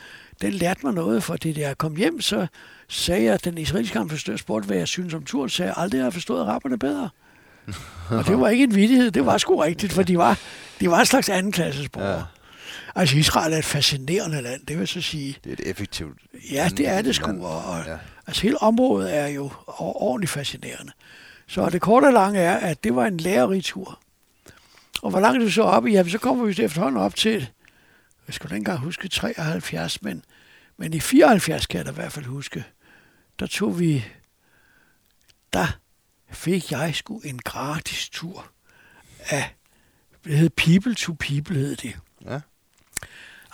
Den 0.42 0.52
lærte 0.52 0.80
mig 0.84 0.94
noget, 0.94 1.22
for 1.22 1.36
det 1.36 1.58
jeg 1.58 1.78
kom 1.78 1.96
hjem, 1.96 2.20
så 2.20 2.46
sagde 2.88 3.24
jeg, 3.24 3.34
at 3.34 3.44
den 3.44 3.58
israelske 3.58 3.98
ambassadør 3.98 4.36
spurgte, 4.36 4.66
hvad 4.66 4.76
jeg 4.76 4.88
synes 4.88 5.14
om 5.14 5.24
turen, 5.24 5.48
sagde 5.48 5.68
jeg 5.68 5.74
aldrig, 5.82 6.02
har 6.02 6.10
forstået 6.10 6.40
araberne 6.40 6.78
bedre. 6.78 7.08
og 8.18 8.26
det 8.26 8.40
var 8.40 8.48
ikke 8.48 8.64
en 8.64 8.74
vidighed, 8.74 9.10
det 9.10 9.26
var 9.26 9.38
sgu 9.38 9.56
rigtigt, 9.56 9.92
for 9.92 10.02
de 10.02 10.18
var, 10.18 10.38
de 10.80 10.90
var 10.90 11.00
en 11.00 11.06
slags 11.06 11.28
andenklasses 11.28 11.88
borgere. 11.88 12.16
Ja. 12.16 12.22
Altså 12.94 13.16
Israel 13.16 13.52
er 13.52 13.58
et 13.58 13.64
fascinerende 13.64 14.42
land, 14.42 14.66
det 14.66 14.78
vil 14.78 14.88
så 14.88 15.00
sige. 15.00 15.36
Det 15.44 15.50
er 15.50 15.56
et 15.62 15.70
effektivt 15.70 16.18
Ja, 16.52 16.68
det 16.76 16.88
er 16.88 17.02
det 17.02 17.14
sgu. 17.14 17.44
Og, 17.46 17.64
og, 17.64 17.84
Ja. 17.86 17.96
Altså 18.26 18.42
hele 18.42 18.62
området 18.62 19.16
er 19.16 19.26
jo 19.26 19.50
ordentligt 19.78 20.30
fascinerende. 20.30 20.92
Så 21.46 21.70
det 21.70 21.80
korte 21.80 22.04
og 22.04 22.12
lange 22.12 22.40
er, 22.40 22.56
at 22.56 22.84
det 22.84 22.96
var 22.96 23.06
en 23.06 23.16
lærerig 23.16 23.64
tur. 23.64 23.98
Og 25.04 25.10
hvor 25.10 25.20
langt 25.20 25.42
er 25.42 25.44
vi 25.44 25.50
så 25.50 25.62
op 25.62 25.86
i? 25.86 25.92
Jamen, 25.92 26.10
så 26.10 26.18
kommer 26.18 26.44
vi 26.44 26.62
efterhånden 26.62 27.00
op 27.00 27.14
til, 27.14 27.50
jeg 28.26 28.34
skal 28.34 28.50
dengang 28.50 28.78
huske 28.78 29.08
73, 29.08 30.02
men, 30.02 30.24
men 30.76 30.94
i 30.94 31.00
74 31.00 31.66
kan 31.66 31.78
jeg 31.78 31.86
da 31.86 31.90
i 31.90 31.94
hvert 31.94 32.12
fald 32.12 32.24
huske, 32.24 32.64
der 33.38 33.46
tog 33.46 33.80
vi, 33.80 34.04
der 35.52 35.78
fik 36.30 36.70
jeg 36.70 36.94
sgu 36.94 37.18
en 37.18 37.38
gratis 37.38 38.08
tur 38.08 38.46
af, 39.30 39.54
det 40.24 40.38
hed 40.38 40.50
People 40.50 40.94
to 40.94 41.12
People, 41.12 41.56
hed 41.56 41.76
det. 41.76 41.96
Ja. 42.24 42.40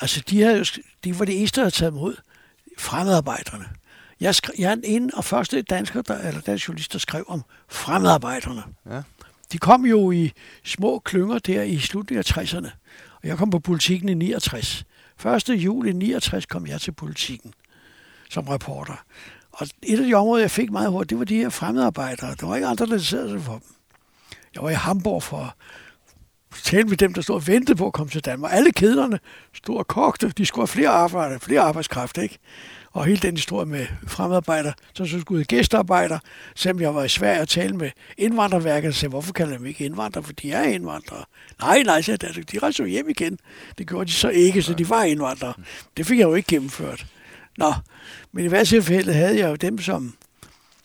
Altså, 0.00 0.22
de, 0.30 0.42
havde 0.42 0.64
de 1.04 1.18
var 1.18 1.24
det 1.24 1.38
eneste, 1.38 1.56
der 1.56 1.64
havde 1.64 1.74
taget 1.74 1.92
imod 1.92 2.16
fremmedarbejderne. 2.78 3.68
Jeg, 4.20 4.34
skrev, 4.34 4.54
jeg 4.58 4.70
er 4.70 4.74
den 4.74 4.84
ene 4.84 5.10
og 5.14 5.24
første 5.24 5.62
dansker, 5.62 6.02
der, 6.02 6.18
eller 6.28 6.40
dansk 6.40 6.68
journalist, 6.68 6.92
der 6.92 6.98
skrev 6.98 7.24
om 7.28 7.42
fremmedarbejderne. 7.68 8.62
Ja. 8.86 9.02
De 9.52 9.58
kom 9.58 9.86
jo 9.86 10.10
i 10.10 10.32
små 10.64 10.98
klynger 10.98 11.38
der 11.38 11.62
i 11.62 11.78
slutningen 11.78 12.24
af 12.28 12.38
60'erne. 12.38 12.70
Og 13.22 13.28
jeg 13.28 13.38
kom 13.38 13.50
på 13.50 13.58
politikken 13.58 14.08
i 14.08 14.14
69. 14.14 14.84
1. 15.26 15.48
juli 15.48 15.92
69 15.92 16.46
kom 16.46 16.66
jeg 16.66 16.80
til 16.80 16.92
politikken 16.92 17.52
som 18.30 18.48
reporter. 18.48 19.04
Og 19.52 19.66
et 19.82 19.98
af 19.98 20.06
de 20.06 20.14
områder, 20.14 20.42
jeg 20.42 20.50
fik 20.50 20.70
meget 20.70 20.90
hurtigt, 20.90 21.10
det 21.10 21.18
var 21.18 21.24
de 21.24 21.36
her 21.36 21.48
fremmedarbejdere. 21.48 22.34
Der 22.40 22.46
var 22.46 22.56
ikke 22.56 22.66
andre, 22.66 22.86
der 22.86 22.92
interesserede 22.92 23.30
sig 23.30 23.42
for 23.42 23.52
dem. 23.52 23.74
Jeg 24.54 24.62
var 24.62 24.70
i 24.70 24.74
Hamburg 24.74 25.22
for 25.22 25.56
talte 26.64 26.88
med 26.88 26.96
dem, 26.96 27.14
der 27.14 27.22
stod 27.22 27.34
og 27.34 27.46
ventede 27.46 27.76
på 27.76 27.86
at 27.86 27.92
komme 27.92 28.10
til 28.10 28.24
Danmark. 28.24 28.52
Alle 28.54 28.72
kederne 28.72 29.18
stod 29.52 29.76
og 29.76 29.86
kogte. 29.86 30.28
De 30.28 30.46
skulle 30.46 30.62
have 30.62 30.68
flere 30.68 30.88
arbejde, 30.88 31.40
flere 31.40 31.60
arbejdskraft, 31.60 32.18
ikke? 32.18 32.38
Og 32.92 33.04
hele 33.04 33.18
den 33.18 33.36
historie 33.36 33.66
med 33.66 33.86
fremarbejder, 34.06 34.72
så 34.94 35.20
skulle 35.20 35.40
ud 35.40 35.44
gæstearbejder, 35.44 36.18
selvom 36.54 36.80
jeg 36.80 36.94
var 36.94 37.04
i 37.04 37.08
Sverige 37.08 37.40
og 37.40 37.48
tale 37.48 37.76
med 37.76 37.90
indvandrerværket, 38.18 38.88
og 38.88 38.94
sagde, 38.94 39.10
hvorfor 39.10 39.32
kalder 39.32 39.52
de 39.52 39.58
dem 39.58 39.66
ikke 39.66 39.84
indvandrere, 39.84 40.24
for 40.24 40.32
de 40.32 40.52
er 40.52 40.62
indvandrere. 40.62 41.24
Nej, 41.60 41.82
nej, 41.82 42.02
sagde 42.02 42.26
jeg, 42.36 42.52
de 42.52 42.58
rejser 42.58 42.84
jo 42.84 42.88
hjem 42.88 43.08
igen. 43.08 43.38
Det 43.78 43.88
gjorde 43.88 44.06
de 44.06 44.12
så 44.12 44.28
ikke, 44.28 44.62
så 44.62 44.74
de 44.74 44.88
var 44.88 45.02
indvandrere. 45.02 45.54
Det 45.96 46.06
fik 46.06 46.18
jeg 46.18 46.24
jo 46.24 46.34
ikke 46.34 46.48
gennemført. 46.48 47.06
Nå, 47.58 47.74
men 48.32 48.44
i 48.44 48.48
hvert 48.48 48.66
tilfælde 48.66 49.12
havde 49.12 49.38
jeg 49.38 49.50
jo 49.50 49.54
dem, 49.54 49.78
som 49.78 50.14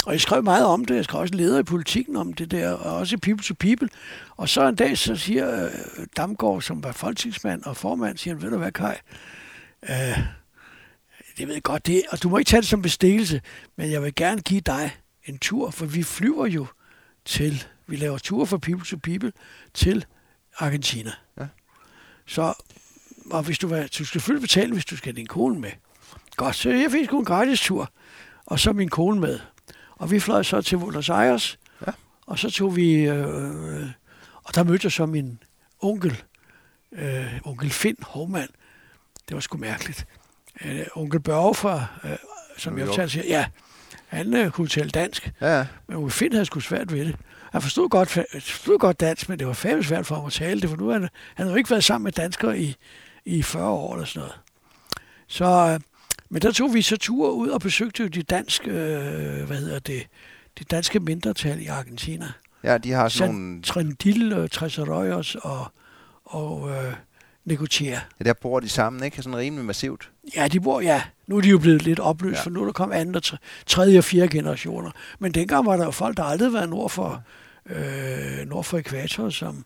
og 0.06 0.12
jeg 0.14 0.22
skrev 0.22 0.44
meget 0.44 0.66
om 0.66 0.86
det. 0.86 0.96
Jeg 0.96 1.04
skrev 1.04 1.22
også 1.22 1.32
en 1.32 1.38
leder 1.38 1.60
i 1.60 1.64
politikken 1.64 2.16
om 2.16 2.34
det 2.34 2.52
der, 2.52 2.72
og 2.72 2.98
også 2.98 3.16
i 3.16 3.18
People 3.18 3.44
to 3.44 3.54
People. 3.60 3.90
Og 4.38 4.50
så 4.50 4.68
en 4.68 4.76
dag, 4.76 4.98
så 4.98 5.16
siger 5.16 5.66
øh, 5.66 5.72
Damgaard, 6.18 6.62
som 6.62 6.84
var 6.84 6.92
folketingsmand 6.92 7.64
og 7.64 7.78
formand, 7.78 8.18
siger 8.18 8.34
han, 8.34 8.44
ved 8.44 8.52
du 8.52 8.58
hvad, 8.58 8.72
Kaj, 8.72 8.98
Øh, 9.90 10.20
det 11.38 11.48
ved 11.48 11.54
jeg 11.54 11.64
godt, 11.64 11.88
det, 11.88 12.04
og 12.10 12.24
du 12.24 12.30
må 12.30 12.38
ikke 12.38 12.50
tage 12.50 12.62
det 12.62 12.70
som 12.70 12.82
bestikkelse, 12.82 13.42
men 13.76 13.92
jeg 13.92 14.04
vil 14.04 14.16
gerne 14.16 14.42
give 14.42 14.62
dig 14.62 14.98
en 15.26 15.38
tur, 15.38 15.72
for 15.72 15.86
vi 15.86 16.04
flyver 16.04 16.46
jo 16.46 16.66
til, 17.26 17.64
vi 17.88 17.96
laver 17.96 18.18
tur 18.18 18.46
fra 18.46 18.58
People 18.58 18.86
to 18.86 18.98
People 19.04 19.32
til 19.74 20.06
Argentina. 20.58 21.12
Ja. 21.40 21.48
Så, 22.28 22.54
og 23.32 23.44
hvis 23.44 23.60
du, 23.60 23.68
var, 23.68 23.82
du 23.82 23.88
skal 23.92 24.06
selvfølgelig 24.06 24.42
betale, 24.42 24.74
hvis 24.74 24.86
du 24.86 24.98
skal 24.98 25.12
have 25.14 25.20
din 25.20 25.28
kone 25.28 25.60
med. 25.60 25.72
Godt, 26.36 26.56
så 26.56 26.70
jeg 26.70 26.92
fik 26.92 27.06
sgu 27.06 27.20
en 27.20 27.26
gratis 27.26 27.62
tur, 27.62 27.92
og 28.46 28.60
så 28.60 28.74
min 28.74 28.90
kone 28.90 29.20
med. 29.20 29.40
Og 29.92 30.12
vi 30.12 30.20
fløj 30.20 30.44
så 30.44 30.62
til 30.62 30.78
Buenos 30.78 31.10
Aires, 31.10 31.60
ja. 31.88 31.92
og 32.26 32.40
så 32.40 32.52
tog 32.52 32.76
vi, 32.76 32.94
øh, 32.94 33.90
og 34.44 34.56
der 34.56 34.64
mødte 34.64 34.86
jeg 34.86 34.92
så 34.92 35.06
min 35.06 35.40
onkel, 35.80 36.24
øh, 36.92 37.40
onkel 37.44 37.70
Finn 37.70 37.98
Hovmand. 38.02 38.50
Det 39.28 39.36
var 39.36 39.42
sgu 39.42 39.58
mærkeligt. 39.58 40.08
Øh, 40.66 40.86
onkel 40.96 41.20
Børge 41.20 41.56
fra, 41.56 41.86
øh, 42.04 42.18
som 42.58 42.78
jeg 42.78 42.88
fortalte, 42.88 43.14
siger, 43.14 43.26
ja, 43.28 43.46
han 44.08 44.34
øh, 44.34 44.52
kunne 44.52 44.68
tale 44.68 44.90
dansk, 44.90 45.32
ja. 45.42 45.66
men 45.88 45.98
onkel 45.98 46.12
Finn 46.12 46.34
havde 46.34 46.46
sgu 46.46 46.60
svært 46.60 46.94
ved 46.94 47.06
det. 47.06 47.16
Han 47.52 47.62
forstod 47.62 47.90
godt, 47.90 48.10
forstod 48.10 48.80
godt 48.80 49.00
dansk, 49.00 49.30
men 49.30 49.40
det 49.40 49.48
var 49.48 49.54
fandme 49.54 49.84
svært 49.84 50.06
for 50.06 50.16
ham 50.16 50.26
at 50.26 50.34
tale 50.34 50.62
det, 50.62 50.70
for 50.70 50.78
nu 50.78 50.90
han, 50.90 51.02
han 51.02 51.10
havde 51.38 51.52
jo 51.52 51.56
ikke 51.56 51.70
været 51.70 51.84
sammen 51.84 52.04
med 52.04 52.12
danskere 52.12 52.60
i, 52.60 52.76
i 53.26 53.42
40 53.42 53.70
år 53.70 53.94
eller 53.94 54.06
sådan 54.06 54.20
noget. 54.20 54.40
Så 55.28 55.74
øh, 55.74 55.80
men 56.30 56.42
der 56.42 56.52
tog 56.52 56.74
vi 56.74 56.82
så 56.82 56.98
tur 56.98 57.30
ud 57.30 57.48
og 57.48 57.62
besøgte 57.62 58.10
de 58.10 58.24
danske, 58.24 58.72
øh, 58.72 59.48
hvad 59.48 59.58
hedder 59.58 59.80
det, 59.80 60.08
de 60.60 60.64
danske 60.64 61.00
mindretal 61.00 61.62
i 61.62 61.66
Argentina. 61.66 62.32
Ja, 62.64 62.78
de 62.78 62.92
har 62.92 63.10
sådan 63.10 63.36
nogle... 63.36 63.62
Trendil, 63.62 64.34
øh, 64.34 64.50
Treserøjers 64.50 65.36
og, 65.36 65.68
og 66.26 66.70
øh, 66.70 66.94
Negotier. 67.46 68.00
Ja, 68.20 68.24
der 68.24 68.34
bor 68.34 68.60
de 68.60 68.70
sammen, 68.70 69.04
ikke? 69.04 69.22
Sådan 69.22 69.38
rimelig 69.38 69.66
massivt. 69.66 70.12
Ja, 70.36 70.48
de 70.48 70.60
bor, 70.60 70.82
ja. 70.82 71.04
Nu 71.28 71.38
er 71.38 71.42
de 71.42 71.50
jo 71.50 71.58
blevet 71.58 71.82
lidt 71.82 72.00
opløst, 72.00 72.38
ja. 72.38 72.44
for 72.44 72.50
nu 72.50 72.62
er 72.62 72.66
der 72.66 72.72
kommet 72.72 72.96
anden, 72.96 73.22
tredje 73.66 73.98
og 73.98 74.04
fjerde 74.04 74.28
generationer. 74.28 74.92
Men 75.20 75.32
dengang 75.32 75.66
var 75.66 75.78
der 75.78 75.86
jo 75.86 75.92
folk, 75.92 76.18
der 76.18 76.24
aldrig 76.24 76.54
var 76.54 76.66
nord 76.66 76.90
for, 76.90 77.24
øh, 77.66 78.48
nord 78.48 78.64
for 78.64 78.78
ekvator, 78.78 79.30
som 79.30 79.66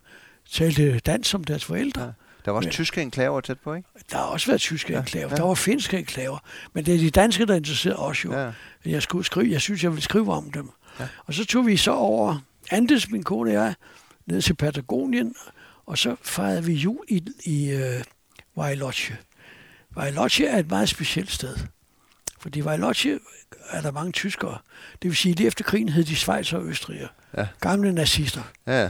talte 0.52 1.00
dansk 1.00 1.30
som 1.30 1.44
deres 1.44 1.66
forældre. 1.66 2.02
Ja. 2.02 2.12
Der 2.46 2.52
var 2.52 2.58
også 2.58 2.68
men, 2.68 2.72
tyske 2.72 3.02
enklaver 3.02 3.42
tæt 3.42 3.60
på, 3.60 3.74
ikke? 3.74 3.90
Der 4.12 4.18
har 4.18 4.24
også 4.24 4.48
været 4.48 4.62
tyske 4.62 4.94
ja, 4.94 5.00
enklaver. 5.00 5.30
Ja. 5.30 5.36
Der 5.36 5.44
var 5.44 5.54
finske 5.54 5.98
enklaver. 5.98 6.38
Men 6.74 6.86
det 6.86 6.96
er 6.96 7.00
de 7.00 7.10
danske, 7.10 7.46
der 7.46 7.56
interesserer 7.56 7.96
os 7.96 8.26
jo. 8.26 8.34
Ja. 8.34 8.52
Jeg, 8.86 9.02
skulle 9.02 9.26
skrive, 9.26 9.52
jeg 9.52 9.62
synes, 9.62 9.84
jeg 9.84 9.92
ville 9.92 10.04
skrive 10.04 10.34
om 10.34 10.52
dem. 10.52 10.70
Ja. 11.00 11.08
Og 11.26 11.34
så 11.34 11.46
tog 11.46 11.68
vi 11.68 11.78
så 11.78 11.92
over 11.92 12.38
Andes, 12.72 13.12
min 13.12 13.24
kone 13.24 13.50
og 13.50 13.54
jeg, 13.54 13.74
ned 14.26 14.42
til 14.42 14.54
Patagonien, 14.54 15.36
og 15.90 15.98
så 15.98 16.16
fejrede 16.22 16.66
vi 16.66 16.74
jul 16.74 17.06
i, 17.08 17.24
i 17.46 17.76
uh, 17.76 18.04
Bariloche. 18.56 19.18
Bariloche 19.96 20.46
er 20.46 20.58
et 20.58 20.70
meget 20.70 20.90
specielt 20.90 21.32
sted. 21.32 21.58
Fordi 22.40 22.62
Bariloche 22.62 23.20
er 23.70 23.82
der 23.82 23.92
mange 23.92 24.12
tyskere. 24.12 24.58
Det 25.02 25.10
vil 25.10 25.16
sige, 25.16 25.32
at 25.32 25.42
efter 25.42 25.64
krigen 25.64 25.90
hed 25.90 26.04
de 26.04 26.16
Schweiz 26.16 26.54
og 26.54 26.66
Østrig. 26.66 27.08
Ja. 27.38 27.48
Gamle 27.62 27.94
nazister. 27.94 28.42
Ja. 28.68 28.90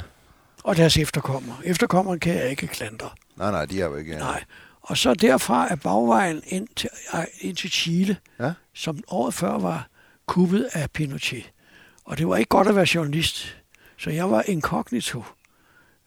Og 0.64 0.78
deres 0.78 0.97
efterkommere. 0.97 1.58
Efterkommerne 1.64 2.20
kan 2.20 2.36
jeg 2.36 2.50
ikke 2.50 2.68
klandre. 2.68 3.10
Nej, 3.36 3.52
nej, 3.52 3.66
de 3.66 3.82
er 3.82 3.86
jo 3.86 3.95
ikke... 3.95 4.16
Nej. 4.16 4.43
Og 4.82 4.97
så 4.97 5.14
derfra 5.14 5.72
er 5.72 5.76
bagvejen 5.76 6.41
ind 6.45 6.68
til, 6.76 6.89
ind 7.39 7.56
til 7.56 7.72
Chile, 7.72 8.18
ja? 8.39 8.54
som 8.74 9.04
året 9.08 9.34
før 9.34 9.60
var 9.60 9.88
kuppet 10.26 10.70
af 10.74 10.91
Pinochet. 10.91 11.52
Og 12.06 12.18
det 12.18 12.28
var 12.28 12.38
ikke 12.38 12.50
godt 12.50 12.68
at 12.68 12.76
være 12.76 12.88
journalist, 12.95 13.58
så 13.97 14.10
jeg 14.10 14.32
var 14.32 14.43
inkognito. 14.47 15.24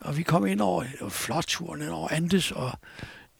Og 0.04 0.16
vi 0.16 0.22
kom 0.22 0.46
ind 0.46 0.60
over, 0.60 0.82
det 0.82 1.00
var 1.00 1.08
flot 1.08 1.44
turen 1.48 1.82
ind 1.82 1.90
over 1.90 2.08
Andes 2.08 2.50
og 2.50 2.72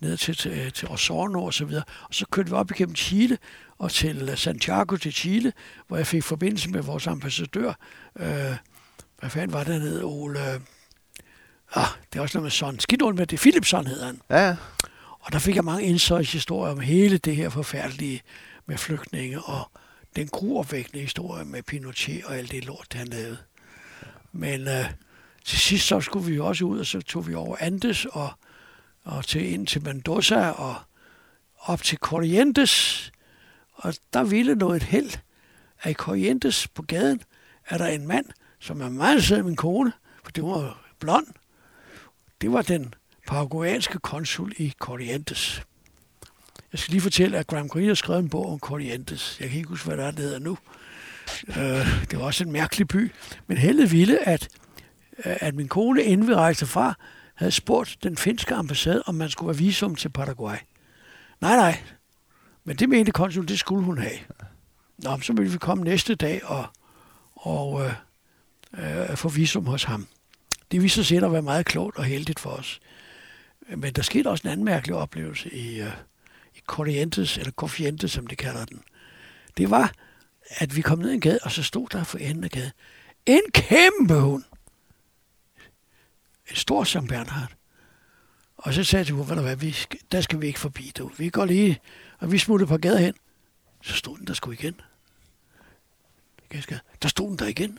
ned 0.01 0.17
til, 0.17 0.37
til, 0.37 0.73
til 0.73 0.89
Osorno 0.89 1.45
og 1.45 1.55
så 1.55 1.65
videre. 1.65 1.85
Og 2.03 2.15
så 2.15 2.27
kørte 2.31 2.51
vi 2.51 2.55
op 2.55 2.71
igennem 2.71 2.97
Chile 2.97 3.39
og 3.79 3.91
til 3.91 4.33
Santiago 4.37 4.97
til 4.97 5.13
Chile, 5.13 5.53
hvor 5.89 5.97
jeg 5.97 6.07
fik 6.07 6.25
forbindelse 6.25 6.71
med 6.71 6.83
vores 6.83 7.07
ambassadør. 7.07 7.73
Øh, 8.19 8.57
hvad 9.19 9.31
fanden 9.31 9.53
var 9.53 9.65
det 9.65 9.81
nede, 9.81 10.05
Ole? 10.05 10.41
Ah, 11.75 11.87
det 12.13 12.19
er 12.19 12.23
også 12.23 12.39
noget 12.39 12.45
med 12.45 12.51
sådan. 12.51 12.81
Skidt 12.81 13.15
med 13.17 13.27
det. 13.27 13.39
Philipson 13.39 13.87
hedder 13.87 14.07
han. 14.07 14.21
Ja. 14.31 14.57
Og 15.21 15.33
der 15.33 15.39
fik 15.39 15.57
jeg 15.57 15.65
mange 15.65 15.99
historier 16.33 16.73
om 16.73 16.81
hele 16.81 17.19
det 17.19 17.37
her 17.37 17.49
forfærdelige 17.49 18.23
med 18.67 18.79
flygtninge 18.79 19.43
og 19.43 19.71
den 20.17 20.29
gruopvækkende 20.29 21.01
historie 21.01 21.45
med 21.45 21.63
Pinochet 21.63 22.25
og 22.25 22.37
alt 22.37 22.51
det 22.51 22.65
lort, 22.65 22.87
han 22.93 23.07
lavede. 23.07 23.39
Men 24.33 24.69
øh, 24.69 24.85
til 25.45 25.59
sidst 25.59 25.87
så 25.87 26.01
skulle 26.01 26.27
vi 26.27 26.35
jo 26.35 26.47
også 26.47 26.65
ud, 26.65 26.79
og 26.79 26.87
så 26.87 27.01
tog 27.01 27.27
vi 27.27 27.35
over 27.35 27.57
Andes 27.61 28.05
og, 28.05 28.31
og 29.05 29.25
til, 29.25 29.53
ind 29.53 29.67
til 29.67 29.83
Mendoza 29.83 30.51
og 30.51 30.75
op 31.59 31.83
til 31.83 31.99
Corrientes. 31.99 33.13
Og 33.73 33.95
der 34.13 34.25
ville 34.25 34.55
noget 34.55 34.83
held, 34.83 35.11
at 35.83 35.91
i 35.91 35.95
Corrientes 35.95 36.69
på 36.69 36.83
gaden 36.83 37.23
er 37.69 37.79
der 37.79 37.87
en 37.87 38.07
mand, 38.07 38.27
som 38.61 38.81
er 38.81 38.89
meget 38.89 39.25
sød 39.25 39.43
min 39.43 39.57
kone, 39.57 39.93
for 40.25 40.31
det 40.33 40.45
var 40.45 40.85
blond, 40.99 41.27
det 42.41 42.53
var 42.53 42.63
den 42.63 42.95
paraguayanske 43.27 43.99
konsul 43.99 44.53
i 44.57 44.75
Corrientes. 44.79 45.63
Jeg 46.73 46.79
skal 46.79 46.93
lige 46.93 47.01
fortælle, 47.01 47.39
at 47.39 47.47
Graham 47.47 47.69
Greene 47.69 47.89
har 47.89 47.95
skrevet 47.95 48.23
en 48.23 48.29
bog 48.29 48.53
om 48.53 48.59
Corrientes. 48.59 49.37
Jeg 49.41 49.49
kan 49.49 49.59
ikke 49.59 49.69
huske, 49.69 49.87
hvad 49.87 49.97
der, 49.97 50.05
er, 50.05 50.11
det 50.11 50.21
hedder 50.21 50.39
nu. 50.39 50.59
Øh, 51.49 52.11
det 52.11 52.19
var 52.19 52.25
også 52.25 52.45
en 52.45 52.53
mærkelig 52.53 52.89
by. 52.89 53.13
Men 53.47 53.57
heldet 53.57 53.93
ville, 53.93 54.29
at, 54.29 54.49
at 55.25 55.55
min 55.55 55.69
kone, 55.69 56.03
inden 56.03 56.29
vi 56.29 56.35
rejste 56.35 56.67
fra, 56.67 56.95
havde 57.35 57.53
spurgt 57.53 57.97
den 58.03 58.17
finske 58.17 58.55
ambassade, 58.55 59.03
om 59.07 59.15
man 59.15 59.31
skulle 59.31 59.55
have 59.55 59.65
visum 59.65 59.95
til 59.95 60.09
Paraguay. 60.09 60.57
Nej, 61.41 61.57
nej. 61.57 61.83
Men 62.65 62.77
det 62.77 62.89
mente 62.89 63.13
konsul, 63.13 63.49
det 63.49 63.59
skulle 63.59 63.85
hun 63.85 63.99
have. 63.99 64.19
Nå, 64.99 65.21
så 65.21 65.33
ville 65.33 65.53
vi 65.53 65.59
komme 65.59 65.85
næste 65.85 66.15
dag 66.15 66.45
og, 66.45 66.67
og 67.35 67.85
øh, 67.85 69.11
øh, 69.11 69.17
få 69.17 69.29
visum 69.29 69.67
hos 69.67 69.85
ham. 69.85 70.07
Det 70.73 70.83
viste 70.83 71.05
sig 71.05 71.23
at 71.23 71.33
være 71.33 71.43
meget 71.43 71.67
klogt 71.67 71.97
og 71.97 72.05
heldigt 72.05 72.41
for 72.41 72.51
os. 72.51 72.81
Men 73.77 73.93
der 73.93 74.03
skete 74.03 74.31
også 74.31 74.43
en 74.45 74.53
anden 74.53 74.65
mærkelig 74.65 74.97
oplevelse 74.97 75.55
i, 75.55 75.81
øh, 75.81 75.93
i 76.55 76.61
Corrientes, 76.67 77.39
eller 77.39 77.53
Corrientes, 77.53 78.13
som 78.13 78.27
de 78.27 78.37
kalder 78.37 78.65
den. 78.65 78.81
Det 79.57 79.71
var, 79.71 79.93
at 80.51 80.77
vi 80.77 80.81
kom 80.81 80.99
ned 80.99 81.11
i 81.11 81.15
en 81.15 81.21
gade, 81.21 81.39
og 81.43 81.53
så 81.53 81.63
stod 81.63 81.89
der 81.89 82.05
for 82.05 82.19
enden 82.19 82.45
af 82.45 82.51
gaden 82.51 82.73
en 83.27 83.43
kæmpe 83.53 84.15
hund. 84.21 84.45
En 86.51 86.57
stor 86.57 86.85
som 86.85 87.07
Bernhard. 87.07 87.53
Og 88.57 88.75
så 88.75 88.85
sagde 88.85 89.01
jeg 89.01 89.07
til 89.07 89.15
hvad, 89.43 89.57
vi 89.57 89.73
skal, 89.73 90.01
der 90.13 90.21
skal 90.21 90.41
vi 90.41 90.47
ikke 90.47 90.59
forbi, 90.59 90.93
du. 90.99 91.11
Vi 91.19 91.29
går 91.29 91.45
lige, 91.45 91.81
og 92.19 92.33
vi 92.33 92.39
smuttede 92.39 92.69
på 92.69 92.77
gaden 92.77 92.99
hen. 92.99 93.15
Så 93.83 93.95
stod 93.95 94.19
den 94.19 94.27
der 94.27 94.35
sgu 94.35 94.51
igen. 94.51 94.81
Der 97.03 97.09
stod 97.09 97.29
den 97.29 97.39
der 97.39 97.47
igen. 97.47 97.79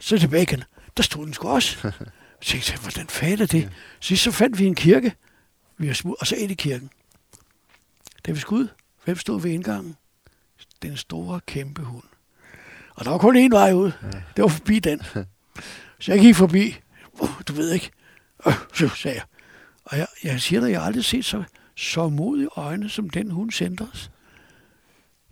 Så 0.00 0.18
tilbage 0.18 0.42
igen 0.42 0.64
der 0.96 1.02
stod 1.02 1.26
den 1.26 1.34
sgu 1.34 1.48
også. 1.48 1.76
Så 2.42 2.50
tænkte 2.50 2.72
jeg, 2.72 2.80
hvordan 2.80 3.06
fanden 3.06 3.42
er 3.42 3.46
det? 3.46 3.62
Ja. 3.62 3.68
Så, 4.00 4.16
så 4.16 4.30
fandt 4.30 4.58
vi 4.58 4.66
en 4.66 4.74
kirke, 4.74 5.14
vi 5.78 5.86
har 5.86 5.94
smut, 5.94 6.16
og 6.20 6.26
så 6.26 6.36
ind 6.36 6.50
i 6.50 6.54
kirken. 6.54 6.90
Da 8.26 8.32
vi 8.32 8.38
skulle 8.38 8.62
ud, 8.62 8.68
hvem 9.04 9.16
stod 9.16 9.40
ved 9.40 9.50
indgangen? 9.50 9.96
Den 10.82 10.96
store, 10.96 11.40
kæmpe 11.46 11.82
hund. 11.82 12.04
Og 12.94 13.04
der 13.04 13.10
var 13.10 13.18
kun 13.18 13.46
én 13.46 13.50
vej 13.50 13.72
ud. 13.72 13.92
Ja. 14.02 14.08
Det 14.36 14.42
var 14.42 14.48
forbi 14.48 14.78
den. 14.78 15.02
Så 15.98 16.12
jeg 16.12 16.20
gik 16.20 16.36
forbi. 16.36 16.76
Uh, 17.20 17.40
du 17.48 17.52
ved 17.52 17.72
ikke. 17.72 17.90
Uh, 18.46 18.52
så 18.74 18.88
sagde 18.88 19.16
jeg. 19.16 19.24
Og 19.84 19.98
jeg, 19.98 20.06
jeg 20.24 20.40
siger 20.40 20.60
dig, 20.60 20.70
jeg 20.70 20.80
har 20.80 20.86
aldrig 20.86 21.04
set 21.04 21.24
så, 21.24 21.42
så 21.76 22.08
modige 22.08 22.48
øjne, 22.56 22.88
som 22.88 23.10
den 23.10 23.30
hund 23.30 23.50
sendte 23.50 23.82
os. 23.92 24.10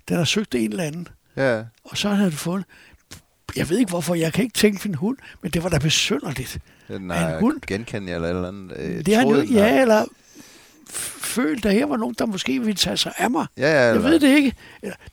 Den 0.09 0.17
har 0.17 0.25
søgt 0.25 0.55
en 0.55 0.71
eller 0.71 0.85
anden. 0.85 1.09
Ja. 1.37 1.65
Og 1.85 1.97
så 1.99 2.09
havde 2.09 2.31
det 2.31 2.39
fundet 2.39 2.67
jeg 3.57 3.71
ved 3.71 3.79
ikke 3.79 3.91
hvorfor, 3.91 4.15
jeg 4.15 4.33
kan 4.33 4.45
ikke 4.45 4.55
tænke 4.55 4.89
en 4.89 4.95
hund, 4.95 5.17
men 5.43 5.51
det 5.51 5.63
var 5.63 5.69
da 5.69 5.79
besynderligt. 5.79 6.59
Den 6.89 7.11
er 7.11 7.35
en 7.35 7.41
hund. 7.41 7.61
genkendt 7.67 8.11
eller 8.11 8.29
eller 8.29 8.49
andet. 8.49 8.77
Øh, 8.77 9.07
det 9.07 9.17
har 9.17 9.23
jo, 9.23 9.43
ja, 9.43 9.81
eller 9.81 10.05
følt, 11.21 11.67
at 11.67 11.73
her 11.73 11.87
var 11.87 11.97
nogen, 11.97 12.15
der 12.19 12.27
måske 12.27 12.59
ville 12.59 12.75
tage 12.75 12.97
sig 12.97 13.13
af 13.19 13.31
mig. 13.31 13.47
Ja, 13.57 13.71
ja, 13.71 13.93
jeg 13.93 14.03
ved 14.03 14.21
det 14.21 14.37
ikke. 14.37 14.53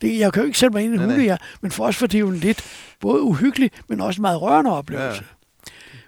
Det, 0.02 0.20
jeg 0.20 0.34
kan 0.34 0.42
jo 0.42 0.46
ikke 0.46 0.60
sætte 0.60 0.74
mig 0.74 0.84
ind 0.84 0.94
i 0.94 0.98
en 0.98 1.04
hunde, 1.04 1.24
ja, 1.24 1.38
men 1.62 1.72
for 1.72 1.86
os 1.86 2.02
var 2.02 2.08
det 2.08 2.20
jo 2.20 2.28
en 2.28 2.36
lidt 2.36 2.64
både 3.00 3.22
uhyggelig, 3.22 3.72
men 3.88 4.02
også 4.02 4.22
meget 4.22 4.42
rørende 4.42 4.72
oplevelse. 4.72 5.22
Ja. 5.22 5.35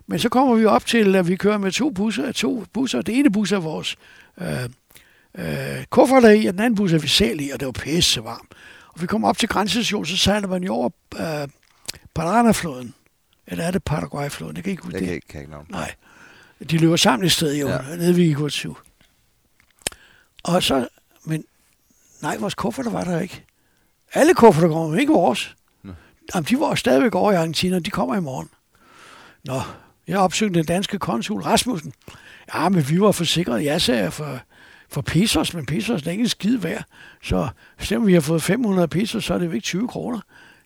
Men 0.08 0.20
så 0.20 0.30
kommer 0.30 0.56
vi 0.56 0.66
op 0.66 0.86
til, 0.86 1.16
at 1.16 1.28
vi 1.28 1.36
kører 1.36 1.58
med 1.58 1.72
to 1.72 1.90
busser. 1.90 2.32
To 2.32 2.66
busser. 2.74 3.02
Det 3.02 3.20
ene 3.20 3.32
bus 3.32 3.52
er 3.52 3.58
vores 3.58 3.96
øh, 4.42 4.64
øh, 5.38 5.86
kufferter 5.90 6.30
i, 6.30 6.46
og 6.46 6.54
den 6.54 6.62
anden 6.62 6.76
bus 6.76 6.94
er 6.94 7.00
vi 7.00 7.08
selv 7.08 7.42
i, 7.42 7.50
og 7.50 7.60
det 7.60 7.66
var 7.66 7.72
pisse 7.72 8.24
varmt. 8.24 8.54
Og 8.94 9.02
vi 9.02 9.08
kommer 9.08 9.30
op 9.30 9.38
til 9.38 9.50
grænsestationen, 9.50 10.06
så 10.06 10.18
sejler 10.18 10.48
man 10.48 10.64
jo 10.64 10.74
over 10.74 10.90
øh, 11.20 11.48
Paraná-floden. 12.20 12.94
Eller 13.48 13.64
er 13.64 13.72
det 13.72 13.84
Paraguay-floden? 13.84 14.56
Jeg 14.56 14.64
kan 14.64 14.72
ikke 14.72 14.84
huske 14.84 15.00
det. 15.00 15.06
kan 15.06 15.16
ikke, 15.16 15.28
kan 15.28 15.42
ikke 15.42 15.52
navn. 15.52 15.66
Nej. 15.70 15.96
De 16.72 16.78
løber 16.78 16.96
sammen 16.96 17.26
et 17.26 17.32
sted, 17.32 17.56
jo, 17.56 17.68
Ja. 17.68 17.78
nede 17.98 18.16
ved 18.16 18.24
Iguazu. 18.24 18.74
Og 20.44 20.64
så, 20.64 20.88
men 21.26 21.44
nej, 22.22 22.38
vores 22.38 22.56
kufferter 22.56 22.92
var 22.92 23.04
der 23.04 23.20
ikke. 23.20 23.44
Alle 24.14 24.34
kufferter 24.34 24.68
kommer, 24.68 24.88
men 24.88 25.00
ikke 25.00 25.14
vores. 25.14 25.56
Jamen, 26.36 26.46
de 26.50 26.60
var 26.60 26.76
stadigvæk 26.76 27.16
over 27.16 27.32
i 27.32 27.36
Argentina, 27.36 27.80
de 27.80 27.90
kommer 27.90 28.16
i 28.16 28.20
morgen. 28.20 28.50
Nå, 29.44 29.62
jeg 30.08 30.18
opsøgte 30.18 30.60
den 30.60 30.66
danske 30.66 31.00
konsul 31.00 31.42
Rasmussen. 31.42 31.94
Ja, 32.54 32.70
men 32.70 32.90
vi 32.90 33.02
var 33.02 33.12
forsikret, 33.12 33.64
jeg 33.64 33.82
sagde 33.82 34.12
for, 34.12 34.40
for 34.90 35.02
pesos, 35.02 35.54
men 35.54 35.66
pesos 35.66 36.04
er 36.04 36.12
ikke 36.12 36.22
en 36.22 36.30
skid 36.30 36.58
værd. 36.58 36.84
Så 37.24 37.48
selvom 37.80 38.08
vi 38.08 38.14
har 38.14 38.22
fået 38.22 38.44
500 38.44 38.88
pesos, 38.88 39.26
så 39.26 39.34
er 39.34 39.38
det 39.38 39.46
jo 39.46 39.52
ikke 39.52 39.66
20 39.66 39.88
kroner. 39.88 40.20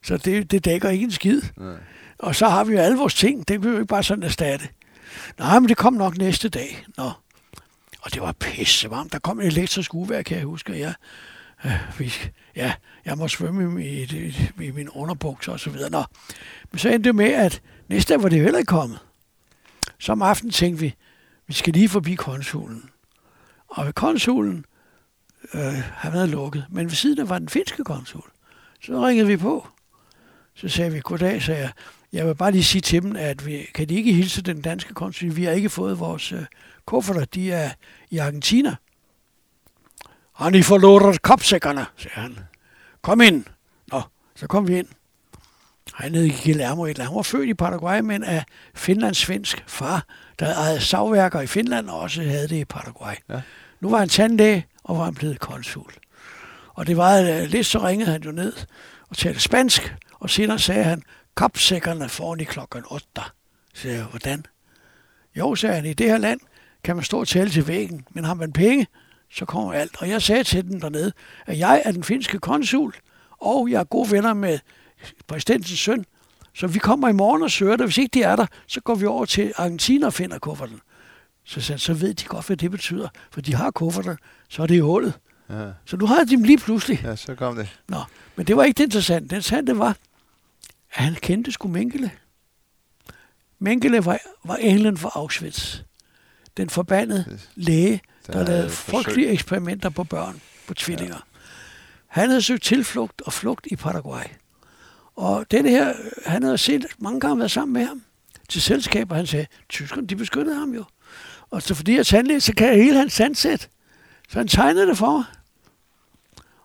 Så 0.04 0.18
det, 0.18 0.52
det 0.52 0.66
dækker 0.66 0.90
ikke 0.90 1.04
en 1.04 1.12
skid. 1.12 1.42
Nej. 1.58 1.76
Og 2.20 2.36
så 2.36 2.48
har 2.48 2.64
vi 2.64 2.74
jo 2.74 2.80
alle 2.80 2.98
vores 2.98 3.14
ting. 3.16 3.48
Det 3.48 3.48
kan 3.48 3.64
vi 3.64 3.68
jo 3.68 3.76
ikke 3.76 3.86
bare 3.86 4.04
sådan 4.04 4.24
erstatte. 4.24 4.68
Nej, 5.40 5.60
men 5.60 5.70
det 5.70 5.78
kom 5.78 5.94
nok 5.94 6.18
næste 6.18 6.50
dag. 6.50 6.86
Nå. 6.98 7.12
Og 8.02 8.14
det 8.14 8.22
var 8.22 8.32
pisse 8.32 8.90
varmt. 8.90 9.14
Der 9.14 9.20
kom 9.20 9.40
en 9.40 9.48
elektrisk 9.48 9.94
uvær, 9.94 10.22
kan 10.22 10.38
jeg 10.38 10.46
huske. 10.46 10.80
Jeg, 10.80 10.94
øh, 11.66 12.00
vi, 12.00 12.14
ja, 12.56 12.74
jeg 13.06 13.18
må 13.18 13.28
svømme 13.28 13.86
i, 13.86 14.04
i, 14.04 14.52
i 14.62 14.72
min 14.72 14.90
underbukser 14.90 15.52
og 15.52 15.60
så 15.60 15.70
videre. 15.70 15.90
Nå. 15.90 16.04
Men 16.72 16.80
så 16.80 16.90
endte 16.90 17.08
det 17.08 17.16
med, 17.16 17.32
at 17.32 17.62
næste 17.90 18.14
dag 18.14 18.24
var 18.24 18.30
det 18.30 18.42
heller 18.42 18.60
ikke 18.60 18.70
kommet. 18.70 19.00
Så 20.02 20.12
om 20.12 20.22
aftenen 20.22 20.52
tænkte 20.52 20.82
vi, 20.82 20.96
vi 21.48 21.54
skal 21.54 21.74
lige 21.74 21.90
forbi 21.90 22.16
konsulen. 22.16 22.90
Og 23.68 23.86
ved 23.86 23.94
konsulen 23.94 24.66
øh, 25.54 25.74
har 25.74 26.12
været 26.12 26.30
lukket. 26.30 26.66
Men 26.70 26.86
ved 26.86 26.96
siden 26.96 27.20
af 27.20 27.30
var 27.30 27.40
den 27.40 27.50
finske 27.50 27.84
konsul. 27.84 28.24
Så 28.82 29.06
ringede 29.08 29.28
vi 29.28 29.38
på. 29.38 29.68
Så 30.56 30.68
sagde 30.68 30.92
vi, 30.92 31.00
goddag, 31.04 31.42
sagde 31.42 31.62
jeg. 31.62 31.72
Jeg 32.14 32.28
vil 32.28 32.36
bare 32.36 32.52
lige 32.52 32.64
sige 32.64 32.82
til 32.82 33.02
dem, 33.02 33.16
at 33.16 33.46
vi, 33.46 33.68
kan 33.74 33.90
de 33.90 33.96
ikke 33.96 34.14
hilse 34.14 34.42
den 34.42 34.62
danske 34.62 34.94
konsul? 34.94 35.36
Vi 35.36 35.44
har 35.44 35.52
ikke 35.52 35.70
fået 35.70 36.00
vores 36.00 36.32
øh, 36.32 36.46
kufferter, 36.86 37.26
de 37.26 37.52
er 37.52 37.72
i 38.10 38.18
Argentina. 38.18 38.76
Har 40.34 40.50
i 40.50 40.62
forlodret 40.62 41.22
kopsækkerne, 41.22 41.86
sagde 41.98 42.22
han. 42.22 42.40
Kom 43.02 43.22
ind. 43.22 43.46
Nå, 43.92 44.02
så 44.36 44.48
kom 44.48 44.68
vi 44.68 44.78
ind. 44.78 44.88
Han 45.94 46.16
hed 46.16 46.44
Guillermo 46.44 46.86
et 46.86 46.98
Han 46.98 47.16
var 47.16 47.22
født 47.22 47.50
i 47.50 47.54
Paraguay, 47.54 48.00
men 48.00 48.24
af 48.24 48.44
finlandssvensk 48.76 49.64
far, 49.68 50.06
der 50.40 50.56
ejede 50.56 50.82
savværker 50.82 51.42
i 51.42 51.48
Finland, 51.48 51.90
og 51.90 52.00
også 52.00 52.22
havde 52.24 52.48
det 52.48 52.56
i 52.56 52.66
Paraguay. 52.66 53.14
Ja. 53.30 53.42
Nu 53.80 53.90
var 53.90 53.98
han 53.98 54.10
tandlæge, 54.10 54.66
og 54.84 54.98
var 54.98 55.04
han 55.04 55.14
blevet 55.16 55.40
konsul. 55.40 55.92
Og 56.74 56.88
det 56.88 56.98
var 56.98 57.18
øh, 57.18 57.44
lidt, 57.44 57.66
så 57.66 57.80
ringede 57.80 58.12
han 58.12 58.24
jo 58.24 58.32
ned 58.32 58.54
og 59.10 59.18
talte 59.18 59.40
spansk, 59.40 59.96
og 60.20 60.30
senere 60.30 60.60
sagde 60.60 60.84
han, 60.84 61.04
kapsækkerne 61.38 62.10
får 62.10 62.36
i 62.40 62.44
klokken 62.44 62.84
8. 62.92 63.06
Så 63.74 63.90
jeg, 63.90 64.04
hvordan? 64.04 64.46
Jo, 65.36 65.56
sagde 65.56 65.76
han, 65.76 65.86
i 65.86 65.94
det 65.94 66.10
her 66.10 66.18
land 66.18 66.40
kan 66.84 66.96
man 66.96 67.06
stå 67.06 67.20
og 67.20 67.28
tale 67.28 67.50
til 67.50 67.68
væggen, 67.68 68.06
men 68.10 68.24
har 68.24 68.34
man 68.34 68.54
penge, 68.54 68.88
så 69.34 69.46
kommer 69.46 69.74
alt. 69.74 70.02
Og 70.02 70.10
jeg 70.10 70.22
sagde 70.22 70.44
til 70.44 70.70
dem 70.70 70.80
dernede, 70.80 71.12
at 71.46 71.60
jeg 71.60 71.82
er 71.86 71.92
den 71.92 72.04
finske 72.04 72.40
konsul, 72.40 72.94
og 73.32 73.72
jeg 73.72 73.80
er 73.80 73.84
gode 73.84 74.12
venner 74.12 74.34
med 74.34 74.60
præsidentens 75.28 75.80
søn, 75.80 76.06
så 76.54 76.68
vi 76.68 76.80
kommer 76.80 77.10
i 77.10 77.14
morgen 77.14 77.44
og 77.44 77.52
søger 77.52 77.76
det. 77.76 77.86
Hvis 77.86 77.98
ikke 77.98 78.14
de 78.14 78.24
er 78.24 78.36
der, 78.36 78.46
så 78.68 78.82
går 78.82 78.96
vi 78.96 79.06
over 79.06 79.26
til 79.26 79.54
Argentina 79.56 80.06
og 80.06 80.14
finder 80.14 80.40
kufferten. 80.40 80.80
Så 81.44 81.72
han, 81.72 81.80
så 81.80 81.94
ved 81.94 82.14
de 82.14 82.26
godt, 82.26 82.48
hvad 82.48 82.58
det 82.58 82.72
betyder, 82.72 83.08
for 83.32 83.42
de 83.42 83.56
har 83.56 83.72
kufferter, 83.72 84.16
så 84.50 84.62
er 84.64 84.68
det 84.68 84.76
i 84.76 84.80
hullet. 84.80 85.14
Ja. 85.50 85.70
Så 85.86 85.98
nu 85.98 86.06
har 86.06 86.24
de 86.24 86.30
dem 86.30 86.44
lige 86.44 86.58
pludselig. 86.58 87.02
ja, 87.04 87.16
så 87.16 87.36
kom 87.36 87.56
det. 87.56 87.80
Nå, 87.88 88.04
men 88.36 88.48
det 88.48 88.58
var 88.58 88.64
ikke 88.64 88.78
det 88.78 88.84
interessante. 88.84 89.24
Det 89.24 89.36
interessante 89.36 89.78
var, 89.78 89.90
at 89.90 89.98
han 90.90 91.16
kendte 91.16 91.52
sgu 91.52 91.68
Mengele. 91.68 92.12
Mengele 93.60 94.06
var, 94.06 94.20
var 94.44 94.56
englen 94.56 94.98
for 94.98 95.18
Auschwitz. 95.18 95.78
Den 96.58 96.70
forbandede 96.70 97.40
læge, 97.56 98.02
der, 98.28 98.34
der 98.34 98.44
lavede 98.44 98.70
frygtelige 98.70 99.28
eksperimenter 99.30 99.90
på 99.90 100.04
børn, 100.04 100.42
på 100.68 100.74
tvillinger. 100.74 101.16
Ja. 101.16 101.40
Han 102.08 102.30
havde 102.30 102.42
søgt 102.42 102.64
tilflugt 102.64 103.22
og 103.22 103.34
flugt 103.34 103.68
i 103.72 103.76
Paraguay. 103.76 104.24
Og 105.16 105.46
den 105.52 105.66
her, 105.66 105.94
han 106.26 106.44
havde 106.44 106.58
set 106.58 106.86
mange 107.00 107.20
gange 107.20 107.38
været 107.38 107.52
sammen 107.52 107.74
med 107.74 107.86
ham 107.86 108.02
til 108.50 108.62
selskaber. 108.62 109.16
Han 109.16 109.28
sagde, 109.28 109.46
tyskerne, 109.70 110.08
de 110.08 110.16
beskyttede 110.16 110.56
ham 110.56 110.74
jo. 110.74 110.84
Og 111.52 111.62
så 111.62 111.76
fordi 111.76 111.96
jeg 111.96 112.06
tandlæge, 112.06 112.42
så 112.42 112.54
kan 112.54 112.68
jeg 112.68 112.76
hele 112.76 112.98
hans 112.98 113.14
sandsæt. 113.14 113.70
Så 114.30 114.38
han 114.40 114.48
tegnede 114.48 114.88
det 114.88 114.98
for 114.98 115.18
mig. 115.18 115.26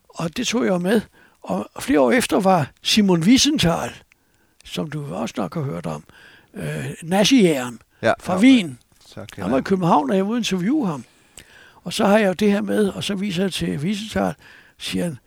Og 0.09 0.37
det 0.37 0.47
tog 0.47 0.67
jeg 0.67 0.81
med. 0.81 1.01
Og 1.43 1.71
flere 1.81 2.01
år 2.01 2.13
efter 2.13 2.41
var 2.41 2.71
Simon 2.83 3.21
Wiesenthal, 3.23 3.91
som 4.65 4.91
du 4.91 5.15
også 5.15 5.35
nok 5.39 5.55
har 5.55 5.63
hørt 5.63 5.87
om, 5.87 6.05
øh, 6.55 6.87
nazijæren 7.03 7.81
Ja, 8.03 8.13
fra 8.21 8.35
ja, 8.35 8.41
Wien. 8.41 8.79
Han 9.39 9.51
var 9.51 9.59
i. 9.59 9.63
København, 9.63 10.11
og 10.11 10.17
jeg 10.17 10.29
var 10.29 10.37
interviewe 10.37 10.87
ham. 10.87 11.05
Og 11.75 11.93
så 11.93 12.07
har 12.07 12.19
jeg 12.19 12.29
jo 12.29 12.33
det 12.33 12.53
her 12.53 12.61
med, 12.61 12.89
og 12.89 13.05
så 13.05 13.15
viser 13.15 13.43
jeg 13.43 13.53
til 13.53 13.79
Wiesenthal, 13.79 14.35
siger 14.79 15.05
han, 15.05 15.19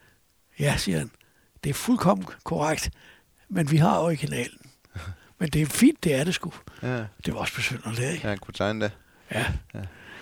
ja, 0.60 0.78
siger 0.78 0.98
han, 0.98 1.12
det 1.64 1.70
er 1.70 1.74
fuldkommen 1.74 2.28
korrekt, 2.44 2.90
men 3.50 3.72
vi 3.72 3.78
har 3.78 3.98
originalen. 4.00 4.60
Men 5.40 5.50
det 5.50 5.62
er 5.62 5.66
fint, 5.66 6.04
det 6.04 6.16
er 6.16 6.24
det 6.24 6.34
sgu. 6.34 6.52
Ja, 6.84 7.04
Det 7.26 7.34
var 7.34 7.40
også 7.40 7.56
besynderligt, 7.56 8.14
ikke? 8.14 8.28
ja, 8.30 8.36
kunne 8.36 8.54
tegne 8.54 8.82
det. 8.82 8.92
Ja. 9.32 9.46
Ja. 9.74 9.80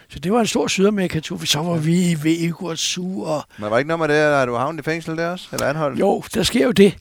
Så 0.09 0.19
det 0.19 0.31
var 0.33 0.39
en 0.39 0.47
stor 0.47 0.67
Sydamerika-tur. 0.67 1.45
Så 1.45 1.59
var 1.63 1.77
vi 1.77 2.11
i 2.11 2.15
Veguazu, 2.23 3.23
og 3.25 3.43
Men 3.59 3.71
var 3.71 3.77
ikke 3.77 3.87
noget 3.87 3.99
med 4.09 4.15
det, 4.17 4.21
at 4.23 4.47
du 4.47 4.55
havnet 4.55 4.79
i 4.79 4.83
fængsel 4.83 5.17
der 5.17 5.29
også? 5.29 5.47
Eller 5.53 5.65
anholdt? 5.67 5.99
jo, 5.99 6.23
der 6.33 6.43
sker 6.43 6.65
jo 6.65 6.71
det, 6.71 6.97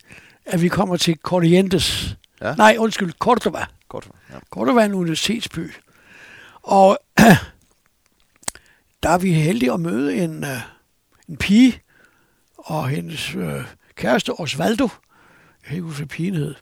at 0.47 0.63
vi 0.63 0.69
kommer 0.69 0.97
til 0.97 1.17
Corrientes. 1.23 2.17
Ja. 2.41 2.55
Nej, 2.55 2.77
undskyld, 2.79 3.13
Cordoba. 3.19 3.65
Godt. 3.89 4.09
Ja. 4.33 4.39
Cordoba 4.51 4.81
er 4.81 4.85
en 4.85 4.95
universitetsby. 4.95 5.73
Og 6.63 6.99
der 9.03 9.09
er 9.11 9.19
vi 9.19 9.33
heldige 9.33 9.73
at 9.73 9.81
møde 9.81 10.17
en, 10.17 10.45
uh, 10.45 10.51
en 11.29 11.37
pige 11.37 11.81
og 12.57 12.89
hendes 12.89 13.35
uh, 13.35 13.63
kæreste 13.95 14.33
Osvaldo. 14.41 14.89
Jeg 15.67 15.71
kan 15.71 15.77
ikke 15.77 15.87
huske, 15.87 16.07
pinhed. 16.07 16.55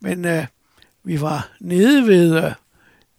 Men 0.00 0.24
øh, 0.24 0.46
vi 1.04 1.20
var 1.20 1.50
nede 1.60 2.06
ved 2.06 2.44
øh, 2.44 2.52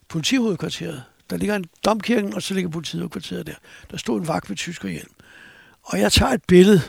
politihovedkvarteret. 0.08 1.04
Der 1.30 1.38
ligger 1.38 1.56
en 1.56 1.66
domkirken, 1.86 2.34
og 2.34 2.42
så 2.42 2.54
ligger 2.54 2.70
politihovedkvarteret 2.70 3.48
der. 3.48 3.54
Der 3.92 3.98
stod 3.98 4.20
en 4.20 4.28
vagt 4.28 4.50
med 4.50 4.58
tyskerhjelm. 4.58 5.12
Og 5.84 6.00
jeg 6.00 6.12
tager 6.12 6.32
et 6.32 6.44
billede, 6.48 6.82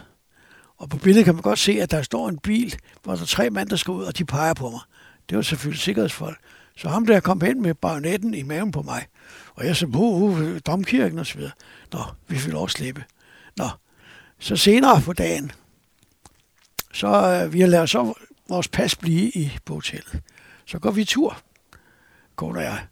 og 0.76 0.88
på 0.88 0.96
billedet 0.96 1.24
kan 1.24 1.34
man 1.34 1.42
godt 1.42 1.58
se, 1.58 1.72
at 1.72 1.90
der 1.90 2.02
står 2.02 2.28
en 2.28 2.38
bil, 2.38 2.76
hvor 3.02 3.14
der 3.14 3.22
er 3.22 3.26
tre 3.26 3.50
mænd, 3.50 3.68
der 3.68 3.76
skal 3.76 3.92
ud, 3.92 4.04
og 4.04 4.18
de 4.18 4.24
peger 4.24 4.54
på 4.54 4.70
mig. 4.70 4.80
Det 5.28 5.36
var 5.36 5.42
selvfølgelig 5.42 5.80
sikkerhedsfolk. 5.80 6.38
Så 6.76 6.88
ham 6.88 7.06
der 7.06 7.20
kom 7.20 7.40
hen 7.40 7.62
med 7.62 7.74
bajonetten 7.74 8.34
i 8.34 8.42
maven 8.42 8.72
på 8.72 8.82
mig. 8.82 9.06
Og 9.54 9.66
jeg 9.66 9.76
sagde, 9.76 9.96
uh, 9.96 10.22
uh, 10.22 10.58
domkirken 10.66 11.18
og 11.18 11.26
så 11.26 11.36
videre. 11.36 11.52
Nå, 11.92 12.00
vi 12.28 12.38
fik 12.38 12.52
lov 12.52 12.64
at 12.64 12.70
slippe. 12.70 13.04
Nå, 13.56 13.68
så 14.38 14.56
senere 14.56 15.00
på 15.00 15.12
dagen, 15.12 15.52
så 16.92 17.08
øh, 17.08 17.52
vi 17.52 17.60
har 17.60 17.68
lavet 17.68 17.90
så 17.90 18.14
vores 18.50 18.68
pas 18.68 18.96
blive 18.96 19.30
i 19.30 19.58
hotellet. 19.68 20.20
Så 20.66 20.78
går 20.78 20.90
vi 20.90 21.04
tur, 21.04 21.40
kone 22.36 22.58
og 22.58 22.64
jeg. 22.64 22.86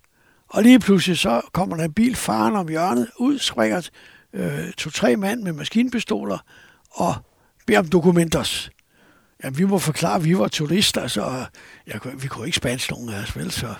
Og 0.48 0.62
lige 0.62 0.78
pludselig 0.78 1.18
så 1.18 1.40
kommer 1.52 1.76
der 1.76 1.84
en 1.84 1.92
bil 1.92 2.16
faren 2.16 2.56
om 2.56 2.68
hjørnet, 2.68 3.10
ud 3.18 3.38
springer 3.38 3.90
øh, 4.32 4.72
to-tre 4.72 5.16
mand 5.16 5.42
med 5.42 5.52
maskinpistoler 5.52 6.38
og 6.90 7.14
beder 7.66 7.78
om 7.78 7.88
dokumenters. 7.88 8.70
Ja, 9.44 9.48
vi 9.48 9.64
må 9.64 9.78
forklare, 9.78 10.16
at 10.16 10.24
vi 10.24 10.38
var 10.38 10.48
turister, 10.48 11.06
så 11.06 11.46
jeg, 11.86 12.00
vi 12.22 12.28
kunne 12.28 12.46
ikke 12.46 12.56
spansk 12.56 12.90
nogen 12.90 13.08
af 13.08 13.22
os, 13.22 13.36
vel? 13.36 13.50
Så, 13.50 13.74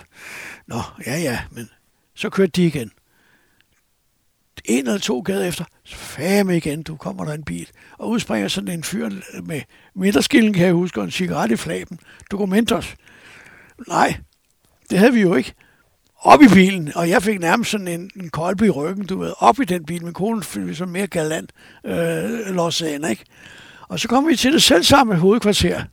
nå, 0.67 0.81
ja, 1.05 1.17
ja, 1.17 1.39
men 1.51 1.69
så 2.15 2.29
kørte 2.29 2.51
de 2.51 2.65
igen. 2.65 2.91
En 4.69 4.87
eller 4.87 4.99
to 4.99 5.19
gader 5.19 5.45
efter, 5.45 5.65
fam 5.85 6.23
fame 6.23 6.57
igen, 6.57 6.83
du 6.83 6.95
kommer 6.95 7.25
der 7.25 7.33
en 7.33 7.43
bil. 7.43 7.67
Og 7.97 8.09
udspringer 8.09 8.47
sådan 8.47 8.71
en 8.71 8.83
fyr 8.83 9.09
med 9.43 9.61
midterskillen, 9.95 10.53
kan 10.53 10.65
jeg 10.65 10.73
huske, 10.73 10.99
og 10.99 11.03
en 11.05 11.11
cigaret 11.11 11.51
i 11.51 11.55
flaben. 11.55 11.99
Dokumentos. 12.31 12.95
Nej, 13.87 14.17
det 14.89 14.99
havde 14.99 15.13
vi 15.13 15.21
jo 15.21 15.35
ikke. 15.35 15.53
Op 16.21 16.41
i 16.41 16.47
bilen, 16.47 16.91
og 16.95 17.09
jeg 17.09 17.23
fik 17.23 17.39
nærmest 17.39 17.71
sådan 17.71 17.87
en, 17.87 18.11
en 18.15 18.29
kolbe 18.29 18.65
i 18.65 18.69
ryggen, 18.69 19.05
du 19.05 19.19
ved, 19.19 19.33
op 19.37 19.59
i 19.59 19.65
den 19.65 19.85
bil. 19.85 20.03
Min 20.03 20.13
kone 20.13 20.43
fik 20.43 20.75
sådan 20.75 20.91
mere 20.91 21.07
galant 21.07 21.51
øh, 21.85 22.55
låsagen, 22.55 23.09
ikke? 23.09 23.25
Og 23.87 23.99
så 23.99 24.07
kom 24.07 24.27
vi 24.27 24.35
til 24.35 24.53
det 24.53 24.63
selv 24.63 24.83
samme 24.83 25.15
hovedkvarter, 25.15 25.83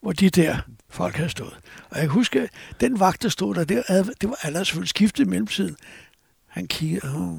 hvor 0.00 0.12
de 0.12 0.30
der 0.30 0.56
folk 0.90 1.16
havde 1.16 1.30
stået. 1.30 1.56
Og 1.90 1.96
jeg 1.96 2.00
kan 2.00 2.10
huske, 2.10 2.48
den 2.80 3.00
vagt, 3.00 3.22
der 3.22 3.28
stod 3.28 3.54
der, 3.54 3.64
det, 3.64 3.84
det 4.20 4.28
var 4.28 4.38
allerede 4.42 4.64
selvfølgelig 4.64 4.88
skiftet 4.88 5.24
i 5.24 5.28
mellemtiden. 5.28 5.76
Han 6.48 6.66
kiggede, 6.66 7.14
oh 7.14 7.38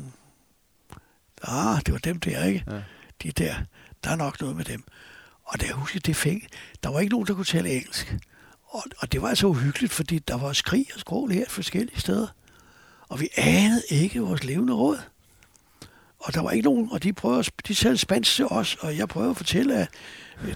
ah, 1.48 1.82
det 1.86 1.92
var 1.92 2.00
dem 2.00 2.20
der, 2.20 2.44
ikke? 2.44 2.64
Ja. 2.72 2.82
De 3.24 3.32
der, 3.32 3.56
der 4.04 4.10
er 4.10 4.16
nok 4.16 4.42
noget 4.42 4.56
med 4.56 4.66
dem. 4.66 4.84
Og 5.44 5.62
det 5.62 5.68
jeg 5.68 5.76
husker, 5.76 6.00
det 6.00 6.16
fik, 6.16 6.48
der 6.84 6.90
var 6.90 7.00
ikke 7.00 7.12
nogen, 7.12 7.28
der 7.28 7.34
kunne 7.34 7.46
tale 7.46 7.70
engelsk. 7.70 8.16
Og, 8.66 8.84
og 8.98 9.12
det 9.12 9.22
var 9.22 9.28
altså 9.28 9.48
uhyggeligt, 9.48 9.94
fordi 9.94 10.20
der 10.20 10.38
var 10.38 10.54
skrig 10.54 10.86
og 10.94 11.00
skrål 11.00 11.32
her 11.32 11.46
forskellige 11.50 12.00
steder. 12.00 12.28
Og 13.10 13.20
vi 13.20 13.28
anede 13.38 13.82
ikke 13.90 14.22
vores 14.22 14.44
levende 14.44 14.74
råd. 14.74 14.98
Og 16.20 16.34
der 16.34 16.42
var 16.42 16.52
ikke 16.52 16.66
nogen, 16.66 16.90
og 16.92 17.04
de 17.04 17.14
prøvede, 17.14 17.44
de 17.68 17.74
talte 17.74 17.98
spansk 17.98 18.36
til 18.36 18.46
os, 18.46 18.76
og 18.76 18.98
jeg 18.98 19.08
prøvede 19.08 19.30
at 19.30 19.38
fortælle, 19.38 19.78
at 19.78 19.90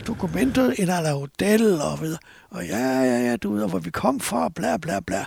dokumenter, 0.07 0.71
en 0.71 0.89
ala 0.89 1.13
hotel, 1.13 1.81
og 1.81 2.01
videre. 2.01 2.19
Og 2.49 2.65
ja, 2.65 3.01
ja, 3.01 3.29
ja, 3.29 3.35
du 3.35 3.53
ved, 3.53 3.69
hvor 3.69 3.79
vi 3.79 3.89
kom 3.89 4.19
fra, 4.19 4.49
bla, 4.49 4.77
bla, 4.77 4.99
bla. 4.99 5.25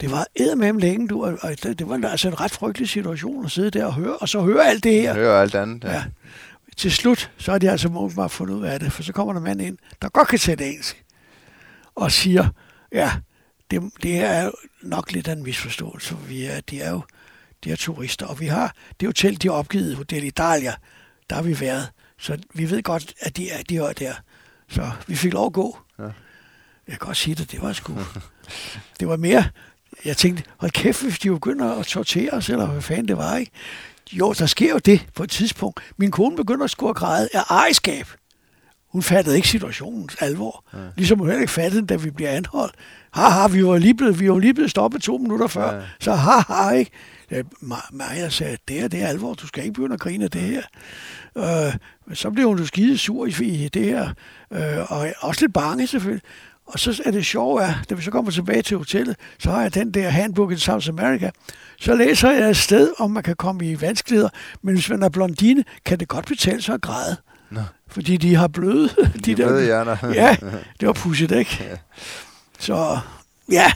Det 0.00 0.10
var 0.10 0.26
eddermame 0.36 0.80
længe, 0.80 1.08
du, 1.08 1.24
og 1.24 1.62
det, 1.62 1.88
var 1.88 2.08
altså 2.08 2.28
en 2.28 2.40
ret 2.40 2.50
frygtelig 2.50 2.88
situation 2.88 3.44
at 3.44 3.50
sidde 3.50 3.70
der 3.70 3.84
og 3.84 3.94
høre, 3.94 4.16
og 4.16 4.28
så 4.28 4.40
høre 4.40 4.66
alt 4.66 4.84
det 4.84 4.92
her. 4.92 5.14
Høre 5.14 5.42
alt 5.42 5.54
andet, 5.54 5.84
ja. 5.84 5.92
ja. 5.92 6.04
Til 6.76 6.92
slut, 6.92 7.30
så 7.38 7.52
er 7.52 7.58
de 7.58 7.70
altså 7.70 8.10
bare 8.16 8.28
fundet 8.28 8.54
ud 8.54 8.64
af 8.64 8.80
det, 8.80 8.92
for 8.92 9.02
så 9.02 9.12
kommer 9.12 9.32
der 9.32 9.40
mand 9.40 9.62
ind, 9.62 9.78
der 10.02 10.08
godt 10.08 10.28
kan 10.28 10.38
tale 10.38 10.66
engelsk, 10.66 11.04
og 11.94 12.12
siger, 12.12 12.48
ja, 12.92 13.12
det, 13.70 13.82
det 14.02 14.10
her 14.10 14.28
er 14.28 14.50
nok 14.82 15.12
lidt 15.12 15.28
af 15.28 15.32
en 15.32 15.42
misforståelse, 15.42 16.08
for 16.08 16.16
vi 16.16 16.44
er, 16.44 16.60
de 16.60 16.80
er 16.80 16.90
jo 16.90 17.02
de 17.64 17.72
er 17.72 17.76
turister, 17.76 18.26
og 18.26 18.40
vi 18.40 18.46
har 18.46 18.74
det 19.00 19.08
hotel, 19.08 19.42
de 19.42 19.48
har 19.48 19.54
opgivet, 19.54 19.96
Hotel 19.96 20.24
Italia, 20.24 20.74
der 21.30 21.36
har 21.36 21.42
vi 21.42 21.60
været, 21.60 21.88
så 22.18 22.38
vi 22.54 22.70
ved 22.70 22.82
godt, 22.82 23.14
at 23.20 23.36
de 23.36 23.50
er, 23.50 23.62
de 23.62 23.76
er 23.76 23.92
der. 23.92 24.14
Så 24.68 24.90
vi 25.06 25.16
fik 25.16 25.32
lov 25.32 25.46
at 25.46 25.52
gå. 25.52 25.78
Ja. 25.98 26.02
Jeg 26.02 26.12
kan 26.88 26.98
godt 26.98 27.16
sige 27.16 27.34
det, 27.34 27.52
det 27.52 27.62
var 27.62 27.72
sgu... 27.72 27.94
det 29.00 29.08
var 29.08 29.16
mere... 29.16 29.44
Jeg 30.04 30.16
tænkte, 30.16 30.42
hold 30.56 30.70
kæft, 30.70 31.02
hvis 31.02 31.18
de 31.18 31.30
begynder 31.30 31.74
at 31.74 31.86
tortere 31.86 32.30
os, 32.30 32.48
eller 32.48 32.66
hvad 32.66 32.82
fanden 32.82 33.08
det 33.08 33.16
var, 33.16 33.36
ikke? 33.36 33.52
Jo, 34.12 34.32
der 34.32 34.46
sker 34.46 34.70
jo 34.70 34.78
det 34.78 35.06
på 35.14 35.22
et 35.22 35.30
tidspunkt. 35.30 35.80
Min 35.96 36.10
kone 36.10 36.36
begynder 36.36 36.64
at 36.64 36.70
skulle 36.70 36.94
græde 36.94 37.28
af 37.34 37.42
ejerskab. 37.50 38.06
Hun 38.92 39.02
fattede 39.02 39.36
ikke 39.36 39.48
situationens 39.48 40.16
alvor. 40.20 40.64
Ja. 40.74 40.78
Ligesom 40.96 41.18
hun 41.18 41.28
heller 41.28 41.40
ikke 41.40 41.52
fattede, 41.52 41.86
da 41.86 41.96
vi 41.96 42.10
bliver 42.10 42.30
anholdt. 42.30 42.74
Haha, 43.12 43.46
vi 43.46 43.66
var 43.66 43.78
lige 43.78 43.94
blevet, 43.94 44.20
vi 44.20 44.30
var 44.30 44.38
lige 44.38 44.54
blevet 44.54 44.70
stoppet 44.70 45.02
to 45.02 45.16
minutter 45.16 45.46
før. 45.46 45.74
Ja. 45.74 45.80
Så 46.00 46.14
haha, 46.14 46.70
ikke? 46.70 46.90
Maja 47.92 48.28
sagde, 48.28 48.56
det 48.68 48.80
er, 48.80 48.88
det 48.88 49.02
er 49.02 49.06
alvor, 49.06 49.34
du 49.34 49.46
skal 49.46 49.64
ikke 49.64 49.74
begynde 49.74 49.94
at 49.94 50.00
grine 50.00 50.24
af 50.24 50.30
det 50.30 50.40
her. 50.40 50.62
Øh, 51.36 51.74
så 52.14 52.30
blev 52.30 52.48
hun 52.48 52.58
jo 52.58 52.66
skide 52.66 52.98
sur 52.98 53.26
i 53.40 53.68
det 53.68 53.84
her, 53.84 54.08
øh, 54.52 54.92
og 54.92 55.08
også 55.20 55.40
lidt 55.40 55.52
bange 55.52 55.86
selvfølgelig. 55.86 56.22
Og 56.68 56.78
så 56.78 57.02
er 57.04 57.10
det 57.10 57.26
sjovt, 57.26 57.62
at 57.62 57.74
da 57.90 57.94
vi 57.94 58.02
så 58.02 58.10
kommer 58.10 58.30
tilbage 58.30 58.62
til 58.62 58.76
hotellet, 58.76 59.16
så 59.38 59.50
har 59.50 59.62
jeg 59.62 59.74
den 59.74 59.94
der 59.94 60.08
handbook 60.08 60.50
in 60.50 60.58
South 60.58 60.88
America. 60.88 61.30
Så 61.80 61.94
læser 61.94 62.30
jeg 62.30 62.50
et 62.50 62.56
sted, 62.56 62.92
om 62.98 63.10
man 63.10 63.22
kan 63.22 63.36
komme 63.36 63.70
i 63.70 63.80
vanskeligheder, 63.80 64.28
men 64.62 64.74
hvis 64.74 64.90
man 64.90 65.02
er 65.02 65.08
blondine, 65.08 65.64
kan 65.84 66.00
det 66.00 66.08
godt 66.08 66.26
betale 66.26 66.62
sig 66.62 66.74
at 66.74 66.80
græde. 66.80 67.16
Nå. 67.50 67.60
Fordi 67.86 68.16
de 68.16 68.34
har 68.34 68.48
bløde. 68.48 68.88
De, 68.98 69.18
de 69.24 69.34
der, 69.34 69.46
bløde 69.46 69.64
hjerner. 69.64 69.96
ja, 70.22 70.36
det 70.80 70.86
var 70.86 70.92
pudsigt, 70.92 71.32
ikke? 71.32 71.58
Ja. 71.60 71.76
Så 72.58 72.98
ja, 73.50 73.72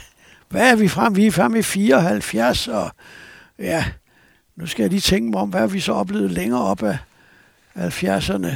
hvad 0.49 0.71
er 0.71 0.75
vi 0.75 0.87
frem? 0.87 1.15
Vi 1.15 1.27
er 1.27 1.31
frem 1.31 1.55
i 1.55 1.61
74, 1.61 2.67
og 2.67 2.91
ja, 3.59 3.85
nu 4.55 4.65
skal 4.65 4.83
jeg 4.83 4.89
lige 4.89 5.01
tænke 5.01 5.31
mig 5.31 5.41
om, 5.41 5.49
hvad 5.49 5.67
vi 5.67 5.79
så 5.79 5.93
oplevet 5.93 6.31
længere 6.31 6.61
op 6.61 6.83
af 6.83 6.97
70'erne. 8.03 8.55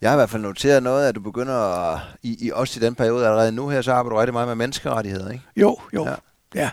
Jeg 0.00 0.10
har 0.10 0.16
i 0.16 0.18
hvert 0.18 0.30
fald 0.30 0.42
noteret 0.42 0.82
noget, 0.82 1.08
at 1.08 1.14
du 1.14 1.20
begynder 1.20 1.54
at, 1.54 2.00
i, 2.22 2.46
i 2.46 2.50
også 2.50 2.80
i 2.80 2.84
den 2.84 2.94
periode 2.94 3.26
allerede 3.26 3.52
nu 3.52 3.68
her, 3.68 3.82
så 3.82 3.92
arbejder 3.92 4.14
du 4.14 4.20
rigtig 4.20 4.32
meget 4.32 4.48
med 4.48 4.54
menneskerettigheder, 4.54 5.30
ikke? 5.30 5.44
Jo, 5.56 5.78
jo, 5.94 6.06
ja. 6.06 6.14
Ja, 6.54 6.70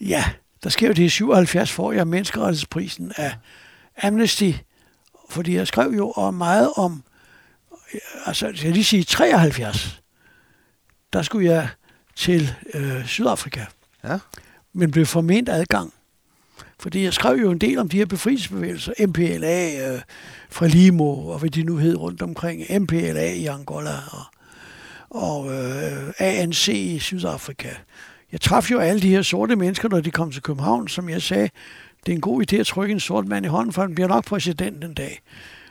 ja 0.00 0.24
der 0.62 0.70
sker 0.70 0.86
jo 0.86 0.92
det 0.92 1.02
i 1.02 1.08
77 1.08 1.72
får 1.72 1.92
jeg 1.92 2.06
menneskerettighedsprisen 2.06 3.12
af 3.16 3.36
Amnesty, 4.02 4.52
fordi 5.30 5.54
jeg 5.56 5.66
skrev 5.66 5.90
jo 5.90 6.10
om 6.10 6.34
meget 6.34 6.72
om, 6.76 7.02
altså 8.26 8.46
jeg 8.46 8.72
lige 8.72 8.84
sige 8.84 9.04
73, 9.04 10.02
der 11.12 11.22
skulle 11.22 11.50
jeg 11.50 11.68
til 12.16 12.54
øh, 12.74 13.06
Sydafrika, 13.06 13.64
ja. 14.04 14.18
men 14.72 14.90
blev 14.90 15.06
forment 15.06 15.48
adgang. 15.48 15.92
Fordi 16.82 17.04
jeg 17.04 17.12
skrev 17.12 17.36
jo 17.36 17.50
en 17.50 17.58
del 17.58 17.78
om 17.78 17.88
de 17.88 17.96
her 17.96 18.06
befrielsesbevægelser, 18.06 19.06
MPLA, 19.06 19.92
øh, 19.94 20.00
fra 20.50 20.66
Limo, 20.66 21.28
og 21.28 21.38
hvad 21.38 21.50
de 21.50 21.62
nu 21.62 21.76
hed 21.76 21.96
rundt 21.96 22.22
omkring, 22.22 22.82
MPLA 22.82 23.32
i 23.32 23.46
Angola, 23.46 23.94
og, 24.10 24.24
og 25.10 25.52
øh, 25.52 26.12
ANC 26.18 26.68
i 26.68 26.98
Sydafrika. 26.98 27.68
Jeg 28.32 28.40
traf 28.40 28.70
jo 28.70 28.78
alle 28.78 29.02
de 29.02 29.08
her 29.08 29.22
sorte 29.22 29.56
mennesker, 29.56 29.88
når 29.88 30.00
de 30.00 30.10
kom 30.10 30.30
til 30.30 30.42
København, 30.42 30.88
som 30.88 31.08
jeg 31.08 31.22
sagde, 31.22 31.50
det 32.06 32.12
er 32.12 32.16
en 32.16 32.20
god 32.20 32.52
idé 32.52 32.56
at 32.56 32.66
trykke 32.66 32.92
en 32.92 33.00
sort 33.00 33.26
mand 33.26 33.46
i 33.46 33.48
hånden, 33.48 33.72
for 33.72 33.82
han 33.82 33.94
bliver 33.94 34.08
nok 34.08 34.24
præsident 34.24 34.84
en 34.84 34.94
dag. 34.94 35.20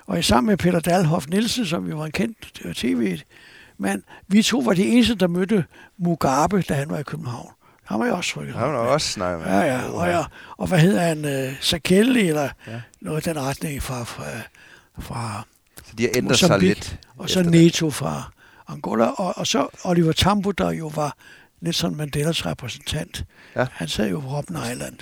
Og 0.08 0.16
jeg 0.16 0.26
sammen 0.26 0.50
med 0.50 0.58
Peter 0.58 0.80
Dalhoff 0.80 1.28
Nielsen, 1.28 1.66
som 1.66 1.90
jo 1.90 1.98
var 1.98 2.06
en 2.06 2.12
kendt 2.12 2.62
øh, 2.66 2.74
tv-mand, 2.74 4.04
vi 4.28 4.44
to 4.44 4.60
var 4.60 4.74
de 4.74 4.86
eneste, 4.86 5.16
der 5.16 5.28
mødte 5.28 5.66
Mugabe, 5.98 6.62
da 6.62 6.74
han 6.74 6.90
var 6.90 6.98
i 6.98 7.04
København. 7.04 7.52
Han 7.92 8.00
var 8.00 8.06
jo 8.06 8.16
også 8.16 8.34
trykket. 8.34 8.56
Han 8.56 8.68
var 8.68 8.78
også 8.78 9.20
med. 9.20 9.28
Ja, 9.28 9.60
ja. 9.60 9.90
Og, 9.90 10.08
ja. 10.08 10.24
og 10.58 10.68
hvad 10.68 10.80
hedder 10.80 11.02
han? 11.02 11.26
Uh, 11.26 11.54
Sakelli, 11.62 12.28
eller 12.28 12.50
ja. 12.68 12.82
noget 13.02 13.28
af 13.28 13.34
den 13.34 13.44
retning 13.44 13.84
fra, 13.84 14.04
fra, 14.04 14.24
fra 15.00 15.46
så 15.84 15.94
de 15.98 16.04
har 16.04 16.12
ændret 16.16 16.38
sig 16.38 16.60
lidt. 16.60 17.00
Og 17.18 17.30
så 17.30 17.44
Neto 17.44 17.90
fra 17.90 18.32
Angola. 18.68 19.06
Og, 19.06 19.38
og 19.38 19.48
så 19.48 19.68
Oliver 19.84 20.12
Tambo, 20.12 20.52
der 20.52 20.72
jo 20.72 20.88
var 20.88 21.16
Nelson 21.62 21.96
Mandelas 21.96 22.46
repræsentant. 22.46 23.26
Ja. 23.56 23.66
Han 23.72 23.88
sad 23.88 24.10
jo 24.10 24.20
på 24.20 24.28
Robben 24.28 24.58
Island. 24.72 24.98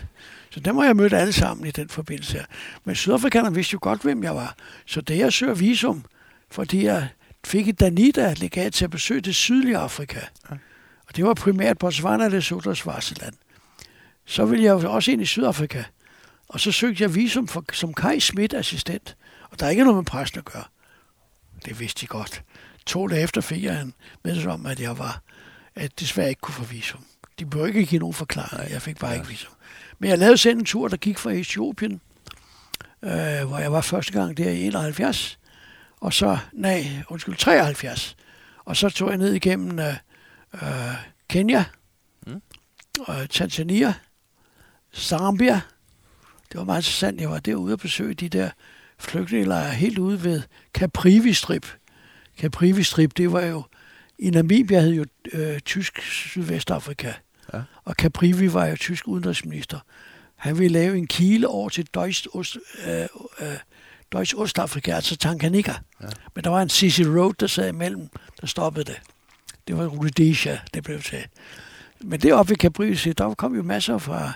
Så 0.50 0.60
dem 0.60 0.78
har 0.78 0.86
jeg 0.86 0.96
mødt 0.96 1.14
alle 1.14 1.34
sammen 1.34 1.68
i 1.68 1.72
den 1.72 1.90
forbindelse 1.90 2.34
her. 2.34 2.46
Men 2.86 2.96
sydafrikanerne 2.96 3.56
vidste 3.56 3.74
jo 3.74 3.80
godt, 3.82 4.02
hvem 4.02 4.24
jeg 4.24 4.36
var. 4.36 4.56
Så 4.86 5.02
det 5.02 5.18
jeg 5.18 5.34
søger 5.34 5.54
visum, 5.54 6.06
fordi 6.52 6.86
jeg 6.86 7.08
fik 7.46 7.68
et 7.68 7.80
Danida-legat 7.80 8.74
til 8.74 8.86
at 8.86 8.92
besøge 8.92 9.22
det 9.22 9.36
sydlige 9.36 9.78
Afrika. 9.78 10.20
Ja 10.52 10.56
og 11.10 11.16
det 11.16 11.26
var 11.26 11.34
primært 11.34 11.78
Botswana, 11.78 12.28
Lesotho 12.28 12.70
og 12.70 12.78
Swaziland. 12.78 13.34
Så 14.26 14.46
ville 14.46 14.66
jeg 14.66 14.84
jo 14.84 14.92
også 14.92 15.12
ind 15.12 15.22
i 15.22 15.26
Sydafrika, 15.26 15.84
og 16.48 16.60
så 16.60 16.72
søgte 16.72 17.04
jeg 17.04 17.16
visum 17.16 17.48
for, 17.48 17.66
som 17.74 17.94
Kai 17.94 18.20
Schmidt 18.20 18.54
assistent, 18.54 19.18
og 19.50 19.60
der 19.60 19.66
er 19.66 19.70
ikke 19.70 19.84
noget 19.84 19.96
med 19.96 20.06
præsten 20.06 20.40
at 20.40 20.46
gøre. 20.46 20.64
Det 21.66 21.80
vidste 21.80 22.02
de 22.02 22.08
godt. 22.08 22.44
To 22.86 23.08
dage 23.08 23.24
efter 23.24 23.42
fik 23.42 23.64
jeg 23.64 23.82
en 23.82 23.94
meddelelse 24.24 24.50
om, 24.50 24.66
at 24.66 24.80
jeg 24.80 24.98
var, 24.98 25.22
at 25.76 26.00
desværre 26.00 26.30
ikke 26.30 26.42
kunne 26.42 26.54
få 26.54 26.64
visum. 26.64 27.06
De 27.40 27.46
bør 27.46 27.66
ikke 27.66 27.86
give 27.86 28.00
nogen 28.00 28.14
forklaring, 28.14 28.72
jeg 28.72 28.82
fik 28.82 29.00
bare 29.00 29.12
ja. 29.12 29.18
ikke 29.18 29.28
visum. 29.28 29.54
Men 30.00 30.10
jeg 30.10 30.18
lavede 30.18 30.38
selv 30.38 30.58
en 30.60 30.66
tur, 30.66 30.88
der 30.88 30.98
gik 30.98 31.18
fra 31.18 31.32
Etiopien, 31.32 32.02
øh, 33.04 33.48
hvor 33.48 33.58
jeg 33.58 33.72
var 33.72 33.82
første 33.82 34.14
gang 34.14 34.38
der 34.38 34.50
i 34.50 34.64
71, 34.66 35.40
og 36.00 36.14
så, 36.14 36.38
nej, 36.54 36.88
undskyld, 37.10 37.36
73. 37.36 38.16
Og 38.66 38.78
så 38.78 38.90
tog 38.90 39.10
jeg 39.10 39.18
ned 39.18 39.34
igennem 39.34 39.80
øh, 39.80 39.94
øh, 40.54 40.96
Kenya, 41.30 41.66
mm. 42.28 42.42
og 43.00 43.30
Tanzania, 43.30 43.94
Zambia. 44.96 45.62
Det 46.52 46.58
var 46.58 46.64
meget 46.64 46.80
interessant. 46.80 47.22
Jeg 47.22 47.30
var 47.30 47.40
derude 47.40 47.74
og 47.74 47.80
besøge 47.80 48.14
de 48.14 48.30
der 48.30 48.50
flygtningelejre 49.00 49.74
helt 49.74 49.98
ude 49.98 50.24
ved 50.24 50.42
Caprivi-strip. 50.78 51.66
Caprivi-strip, 52.42 53.12
det 53.18 53.32
var 53.32 53.46
jo... 53.46 53.64
I 54.20 54.30
Namibia 54.30 54.80
havde 54.80 54.96
jo 54.96 55.06
øh, 55.34 55.60
tysk 55.60 56.02
Sydvestafrika, 56.02 57.14
ja. 57.54 57.62
og 57.86 57.94
Caprivi 57.94 58.54
var 58.54 58.66
jo 58.66 58.76
tysk 58.76 59.08
udenrigsminister. 59.08 59.80
Han 60.36 60.60
ville 60.60 60.80
lave 60.80 60.98
en 60.98 61.08
kile 61.08 61.48
over 61.48 61.70
til 61.70 61.88
Deutsch, 61.94 62.28
Ost, 62.34 62.58
øh, 62.88 63.08
øh, 63.40 63.58
Deutsch 64.12 64.36
Ostafrika, 64.38 64.92
altså 64.92 65.18
Tanganyika. 65.18 65.74
Ja. 66.02 66.08
Men 66.36 66.44
der 66.44 66.50
var 66.50 66.62
en 66.62 66.70
Sisi 66.70 67.06
Road, 67.06 67.34
der 67.34 67.48
sad 67.48 67.70
imellem, 67.70 68.10
der 68.42 68.48
stoppede 68.48 68.86
det. 68.86 69.00
Det 69.68 69.78
var 69.78 69.86
Rhodesia, 69.86 70.60
det 70.74 70.84
blev 70.84 71.02
til. 71.02 71.26
Men 72.02 72.20
deroppe 72.20 72.50
ved 72.50 72.58
Cabrice, 72.58 73.14
der 73.14 73.34
kom 73.34 73.56
jo 73.56 73.64
masser 73.64 73.98
fra 73.98 74.32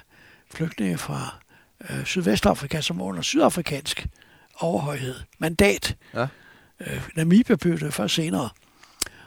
flygtninge 0.53 0.97
fra 0.97 1.39
øh, 1.89 2.05
Sydvestafrika, 2.05 2.81
som 2.81 3.01
under 3.01 3.21
sydafrikansk 3.21 4.07
overhøjhed. 4.59 5.15
Mandat. 5.39 5.95
Ja. 6.13 6.27
Øh, 6.79 7.09
Namibia 7.15 7.55
blev 7.55 7.79
det 7.79 7.93
først 7.93 8.15
senere. 8.15 8.49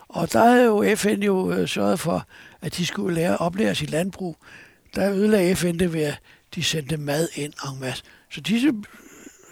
Og 0.09 0.33
der 0.33 0.45
havde 0.45 0.65
jo 0.65 0.95
FN 0.97 1.23
jo 1.23 1.53
øh, 1.53 1.69
sørget 1.69 2.01
for, 2.01 2.27
at 2.63 2.77
de 2.77 2.87
skulle 2.87 3.15
lære 3.15 3.37
oplære 3.37 3.75
sit 3.75 3.91
landbrug. 3.91 4.37
Der 4.95 5.13
ødelagde 5.13 5.57
FN 5.57 5.79
det 5.79 5.93
ved, 5.93 6.03
at 6.03 6.21
de 6.55 6.63
sendte 6.63 6.97
mad 6.97 7.29
ind 7.35 7.53
en 7.73 7.81
masse. 7.81 8.05
Så 8.31 8.41
disse 8.41 8.73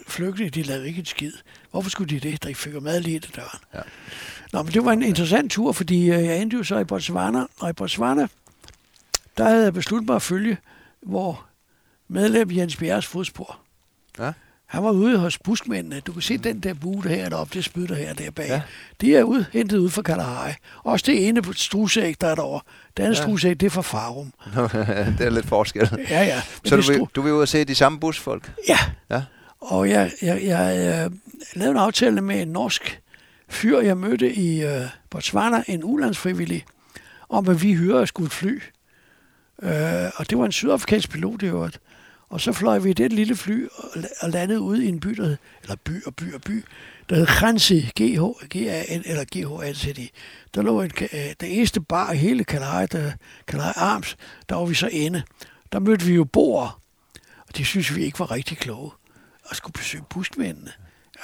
flygtninge, 0.08 0.50
de 0.50 0.62
lavede 0.62 0.88
ikke 0.88 1.00
et 1.00 1.08
skid. 1.08 1.32
Hvorfor 1.70 1.90
skulle 1.90 2.20
de 2.20 2.30
det? 2.30 2.42
Der 2.42 2.54
fik 2.54 2.82
mad 2.82 3.00
lige 3.00 3.20
til 3.20 3.36
døren. 3.36 3.58
Ja. 3.74 3.80
Nå, 4.54 4.62
men 4.62 4.72
det 4.72 4.84
var 4.84 4.92
en 4.92 5.02
interessant 5.02 5.52
tur, 5.52 5.72
fordi 5.72 6.10
øh, 6.10 6.24
jeg 6.24 6.42
endte 6.42 6.56
jo 6.56 6.62
så 6.62 6.78
i 6.78 6.84
Botswana, 6.84 7.44
og 7.60 7.70
i 7.70 7.72
Botswana, 7.72 8.26
der 9.38 9.44
havde 9.44 9.64
jeg 9.64 9.74
besluttet 9.74 10.08
mig 10.08 10.16
at 10.16 10.22
følge, 10.22 10.58
hvor 11.02 11.44
medlem 12.08 12.50
Jens 12.50 12.76
Bjerres 12.76 13.06
fodspor. 13.06 13.58
Ja. 14.18 14.32
Han 14.66 14.84
var 14.84 14.90
ude 14.90 15.18
hos 15.18 15.38
buskmændene. 15.38 16.00
Du 16.00 16.12
kan 16.12 16.22
se 16.22 16.36
mm. 16.36 16.42
den 16.42 16.60
der 16.60 16.74
bue 16.74 17.08
her 17.08 17.28
deroppe, 17.28 17.54
det 17.54 17.64
spytter 17.64 17.94
her 17.94 18.14
der 18.14 18.30
bag. 18.30 18.48
Ja. 18.48 18.62
De 19.00 19.16
er 19.16 19.22
ude, 19.22 19.46
hentet 19.52 19.78
ud 19.78 19.90
fra 19.90 20.02
Kalahari. 20.02 20.52
Også 20.84 21.04
det 21.06 21.28
ene 21.28 21.42
strusæg, 21.54 22.20
der 22.20 22.26
er 22.26 22.34
derovre. 22.34 22.60
Det 22.96 23.02
andet 23.02 23.16
ja. 23.16 23.22
strusæg, 23.22 23.60
det 23.60 23.66
er 23.66 23.70
fra 23.70 23.82
Farum. 23.82 24.32
det 25.18 25.26
er 25.26 25.30
lidt 25.30 25.46
forskel. 25.46 25.90
Ja, 26.10 26.22
ja. 26.22 26.42
Så 26.64 26.76
du 26.76 26.82
vil, 26.82 27.00
du 27.14 27.22
vil 27.22 27.32
ud 27.32 27.40
og 27.40 27.48
se 27.48 27.64
de 27.64 27.74
samme 27.74 28.00
busfolk? 28.00 28.52
Ja. 28.68 28.78
ja. 29.10 29.22
Og 29.60 29.90
jeg, 29.90 30.10
jeg, 30.22 30.42
jeg, 30.44 30.76
jeg 30.76 31.10
lavede 31.54 31.70
en 31.70 31.76
aftale 31.76 32.20
med 32.20 32.42
en 32.42 32.48
norsk 32.48 33.00
fyr, 33.48 33.80
jeg 33.80 33.96
mødte 33.96 34.34
i 34.34 34.62
øh, 34.64 34.86
Botswana, 35.10 35.64
en 35.68 35.84
ulandsfrivillig. 35.84 36.64
om 37.28 37.48
at 37.48 37.62
vi 37.62 37.74
hyrede 37.74 38.06
skulle 38.06 38.26
et 38.26 38.32
fly. 38.32 38.62
Øh, 39.62 40.10
og 40.16 40.30
det 40.30 40.38
var 40.38 40.44
en 40.44 40.52
sydafrikansk 40.52 41.10
pilot 41.10 41.42
i 41.42 41.46
øvrigt. 41.46 41.80
Og 42.28 42.40
så 42.40 42.52
fløj 42.52 42.78
vi 42.78 42.92
det 42.92 43.12
lille 43.12 43.36
fly 43.36 43.66
og 44.20 44.30
landede 44.30 44.60
ude 44.60 44.84
i 44.84 44.88
en 44.88 45.00
by, 45.00 45.08
der 45.08 45.24
hed, 45.24 45.36
eller 45.62 45.76
by 45.76 46.04
og 46.04 46.16
by 46.16 46.34
og 46.34 46.42
by, 46.42 46.64
der 47.08 47.16
hed 47.16 47.26
Kransi, 47.26 47.80
h 47.80 48.22
G-A-N, 48.54 49.02
eller 49.04 49.24
GH-A-N-C-D. 49.24 50.08
Der 50.54 50.62
lå 50.62 50.82
en, 50.82 50.90
øh, 51.00 51.34
den 51.40 51.48
eneste 51.48 51.80
bar 51.80 52.12
i 52.12 52.16
hele 52.16 52.44
Kalahari, 52.44 52.86
der 52.86 53.12
Kalahari 53.46 53.72
Arms, 53.76 54.16
der 54.48 54.54
var 54.54 54.64
vi 54.64 54.74
så 54.74 54.88
inde. 54.88 55.22
Der 55.72 55.78
mødte 55.78 56.04
vi 56.04 56.14
jo 56.14 56.24
boer, 56.24 56.80
og 57.48 57.56
de 57.56 57.64
synes 57.64 57.96
vi 57.96 58.04
ikke 58.04 58.18
var 58.18 58.30
rigtig 58.30 58.58
kloge, 58.58 58.90
og 59.44 59.56
skulle 59.56 59.72
besøge 59.72 60.04
buskmændene. 60.10 60.72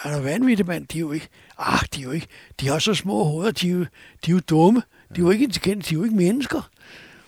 Er 0.05 0.16
du 0.16 0.22
vanvittig, 0.22 0.66
mand? 0.66 0.86
De 0.86 0.98
er 0.98 1.01
jo 1.01 1.12
ikke, 1.12 1.28
ah, 1.59 1.81
de 1.94 2.01
er 2.01 2.05
jo 2.05 2.10
ikke, 2.10 2.27
de 2.60 2.68
har 2.68 2.78
så 2.78 2.94
små 2.94 3.24
hoveder, 3.24 3.51
de 3.51 3.68
er 3.68 3.72
jo, 3.72 3.81
de 4.27 4.31
er 4.31 4.35
jo 4.35 4.40
dumme. 4.51 4.82
De 5.16 5.20
er 5.20 5.24
jo 5.24 5.31
ikke 5.31 5.44
intelligente, 5.44 5.89
de 5.89 5.94
er 5.94 5.98
jo 5.98 6.05
ikke 6.05 6.16
mennesker. 6.16 6.70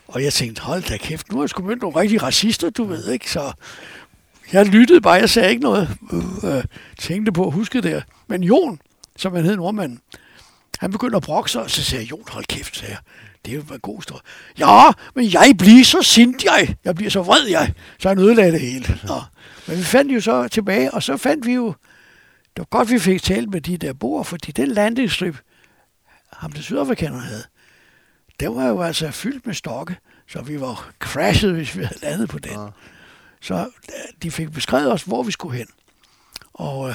Og 0.08 0.22
jeg 0.22 0.32
tænkte, 0.32 0.62
hold 0.62 0.82
da 0.82 0.96
kæft, 0.96 1.32
nu 1.32 1.38
er 1.38 1.42
jeg 1.42 1.50
sgu 1.50 1.62
mødt 1.62 1.80
nogle 1.82 2.00
rigtige 2.00 2.22
racister, 2.22 2.70
du 2.70 2.84
ved 2.84 3.08
ikke, 3.08 3.30
så 3.30 3.52
jeg 4.52 4.66
lyttede 4.66 5.00
bare, 5.00 5.12
jeg 5.14 5.30
sagde 5.30 5.50
ikke 5.50 5.62
noget. 5.62 5.88
Øh, 6.44 6.64
tænkte 6.98 7.32
på 7.32 7.46
at 7.46 7.52
huske 7.52 7.80
det. 7.80 8.04
Men 8.26 8.42
Jon, 8.42 8.80
som 9.16 9.34
han 9.34 9.44
hed 9.44 9.56
nordmanden, 9.56 10.00
han 10.78 10.92
begyndte 10.92 11.16
at 11.16 11.22
brokke 11.22 11.50
sig, 11.50 11.62
og 11.62 11.70
så 11.70 11.84
sagde 11.84 12.04
jeg, 12.04 12.10
Jon, 12.10 12.24
hold 12.28 12.44
kæft, 12.44 12.76
sagde 12.76 12.92
jeg. 12.92 13.00
Det 13.44 13.52
er 13.52 13.56
jo 13.56 13.74
en 13.74 13.80
god 13.80 14.02
stor. 14.02 14.20
Ja, 14.58 14.90
men 15.14 15.32
jeg 15.32 15.54
bliver 15.58 15.84
så 15.84 16.02
sint, 16.02 16.44
jeg. 16.44 16.76
Jeg 16.84 16.94
bliver 16.94 17.10
så 17.10 17.22
vred, 17.22 17.46
jeg. 17.46 17.72
Så 17.98 18.08
han 18.08 18.18
ødelagde 18.18 18.52
det 18.52 18.60
hele. 18.60 18.98
Nå. 19.04 19.20
Men 19.66 19.78
vi 19.78 19.82
fandt 19.82 20.14
jo 20.14 20.20
så 20.20 20.48
tilbage, 20.48 20.94
og 20.94 21.02
så 21.02 21.16
fandt 21.16 21.46
vi 21.46 21.52
jo, 21.52 21.74
det 22.56 22.58
var 22.58 22.78
godt, 22.78 22.90
vi 22.90 22.98
fik 22.98 23.22
talt 23.22 23.50
med 23.50 23.60
de 23.60 23.76
der 23.76 23.92
boer, 23.92 24.22
fordi 24.22 24.52
den 24.52 24.68
landingsstrip, 24.68 25.36
ham 26.32 26.52
der 26.52 26.60
sydafrikanerne 26.60 27.22
havde, 27.22 27.44
den 28.40 28.56
var 28.56 28.68
jo 28.68 28.82
altså 28.82 29.10
fyldt 29.10 29.46
med 29.46 29.54
stokke, 29.54 29.96
så 30.28 30.42
vi 30.42 30.60
var 30.60 30.92
crashet, 30.98 31.52
hvis 31.54 31.76
vi 31.76 31.84
havde 31.84 32.00
landet 32.00 32.28
på 32.28 32.38
den. 32.38 32.52
Ja. 32.52 32.66
Så 33.40 33.54
øh, 33.88 34.22
de 34.22 34.30
fik 34.30 34.52
beskrevet 34.52 34.92
os, 34.92 35.02
hvor 35.02 35.22
vi 35.22 35.32
skulle 35.32 35.58
hen. 35.58 35.66
Og 36.52 36.88
øh, 36.88 36.94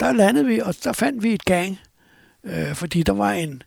der 0.00 0.12
landede 0.12 0.46
vi, 0.46 0.60
og 0.60 0.74
der 0.84 0.92
fandt 0.92 1.22
vi 1.22 1.34
et 1.34 1.44
gang, 1.44 1.78
øh, 2.44 2.74
fordi 2.74 3.02
der 3.02 3.12
var 3.12 3.32
en, 3.32 3.62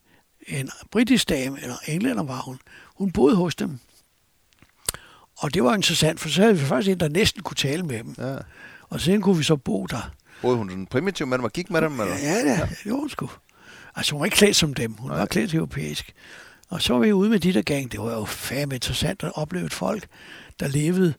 en 0.48 0.70
britisk 0.92 1.30
dame, 1.30 1.62
eller 1.62 1.76
englænder 1.88 2.24
var 2.24 2.42
hun, 2.42 2.60
hun 2.96 3.12
boede 3.12 3.36
hos 3.36 3.56
dem. 3.56 3.80
Og 5.38 5.54
det 5.54 5.64
var 5.64 5.76
interessant, 5.76 6.20
for 6.20 6.30
så 6.30 6.42
havde 6.42 6.58
vi 6.58 6.66
faktisk 6.66 6.92
en, 6.92 7.00
der 7.00 7.10
næsten 7.10 7.44
kunne 7.44 7.56
tale 7.56 7.84
med 7.84 8.04
dem. 8.04 8.16
Ja. 8.18 8.38
Og 8.90 9.02
så 9.02 9.20
kunne 9.22 9.38
vi 9.38 9.44
så 9.44 9.56
bo 9.56 9.86
der. 9.86 10.12
Boede 10.42 10.58
hun 10.58 10.70
sådan 10.70 10.86
primitiv 10.86 11.28
med 11.28 11.38
dem 11.38 11.44
og 11.44 11.54
gik 11.54 11.70
med 11.70 11.82
dem? 11.82 12.00
Eller? 12.00 12.18
Ja, 12.18 12.34
ja, 12.34 12.70
det 12.84 12.92
var 12.92 12.98
hun 12.98 13.10
sgu. 13.10 13.30
Altså, 13.96 14.12
hun 14.12 14.20
var 14.20 14.26
ikke 14.26 14.38
klædt 14.38 14.56
som 14.56 14.74
dem. 14.74 14.94
Hun 14.94 15.10
Nej. 15.10 15.20
var 15.20 15.26
klædt 15.26 15.54
europæisk. 15.54 16.14
Og 16.70 16.82
så 16.82 16.94
var 16.94 17.00
vi 17.00 17.14
ude 17.14 17.30
med 17.30 17.40
de 17.40 17.54
der 17.54 17.62
gang. 17.62 17.92
Det 17.92 18.00
var 18.00 18.14
jo 18.14 18.26
fandme 18.26 18.76
interessant 18.76 19.24
at 19.24 19.32
opleve 19.36 19.66
et 19.66 19.74
folk, 19.74 20.08
der 20.60 20.68
levede. 20.68 21.14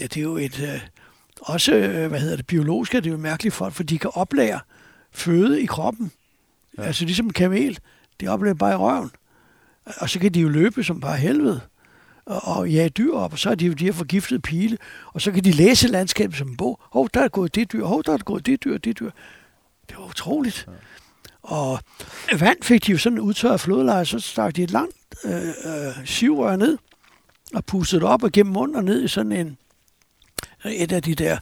Ja, 0.00 0.04
det 0.04 0.16
er 0.16 0.22
jo 0.22 0.36
et... 0.36 0.60
Øh, 0.60 0.80
også, 1.40 1.74
øh, 1.74 2.08
hvad 2.08 2.20
hedder 2.20 2.36
det, 2.36 2.46
biologisk 2.46 2.92
det 2.92 3.06
er 3.06 3.10
jo 3.10 3.16
mærkeligt 3.16 3.54
folk, 3.54 3.74
for 3.74 3.82
de 3.82 3.98
kan 3.98 4.10
oplære 4.14 4.60
føde 5.12 5.62
i 5.62 5.66
kroppen. 5.66 6.12
Ja. 6.78 6.82
Altså 6.82 7.04
ligesom 7.04 7.26
en 7.26 7.32
kamel. 7.32 7.78
De 8.20 8.28
oplever 8.28 8.54
bare 8.54 8.72
i 8.72 8.76
røven. 8.76 9.10
Og 9.84 10.10
så 10.10 10.18
kan 10.18 10.34
de 10.34 10.40
jo 10.40 10.48
løbe 10.48 10.84
som 10.84 11.00
bare 11.00 11.16
helvede 11.16 11.60
og, 12.26 12.70
jage 12.70 12.88
dyr 12.88 13.12
op, 13.12 13.32
og 13.32 13.38
så 13.38 13.50
er 13.50 13.54
de 13.54 13.66
jo 13.66 13.72
de 13.72 13.84
her 13.84 13.92
forgiftede 13.92 14.40
pile, 14.40 14.78
og 15.06 15.20
så 15.20 15.32
kan 15.32 15.44
de 15.44 15.52
læse 15.52 15.88
landskabet 15.88 16.36
som 16.36 16.48
en 16.48 16.56
bog. 16.56 16.80
Hov, 16.92 17.08
der 17.14 17.20
er 17.20 17.28
gået 17.28 17.54
det 17.54 17.72
dyr, 17.72 17.84
hov, 17.84 18.02
der 18.04 18.12
er 18.12 18.18
gået 18.18 18.46
det 18.46 18.64
dyr, 18.64 18.78
det 18.78 18.98
dyr. 18.98 19.10
Det 19.88 19.96
var 19.98 20.04
utroligt. 20.04 20.68
Ja. 20.68 20.72
Og 21.42 21.78
vand 22.40 22.62
fik 22.62 22.86
de 22.86 22.92
jo 22.92 22.98
sådan 22.98 23.18
udtørret 23.18 23.60
flodleje, 23.60 24.04
så 24.04 24.18
stak 24.18 24.56
de 24.56 24.62
et 24.62 24.70
langt 24.70 24.96
øh, 25.24 25.48
øh, 25.48 26.06
sivrør 26.06 26.56
ned, 26.56 26.78
og 27.54 27.64
pustede 27.64 28.00
det 28.00 28.08
op 28.08 28.22
og 28.22 28.32
gennem 28.32 28.52
munden 28.52 28.76
og 28.76 28.84
ned 28.84 29.04
i 29.04 29.08
sådan 29.08 29.32
en, 29.32 29.56
et 30.64 30.92
af 30.92 31.02
de 31.02 31.14
der 31.14 31.38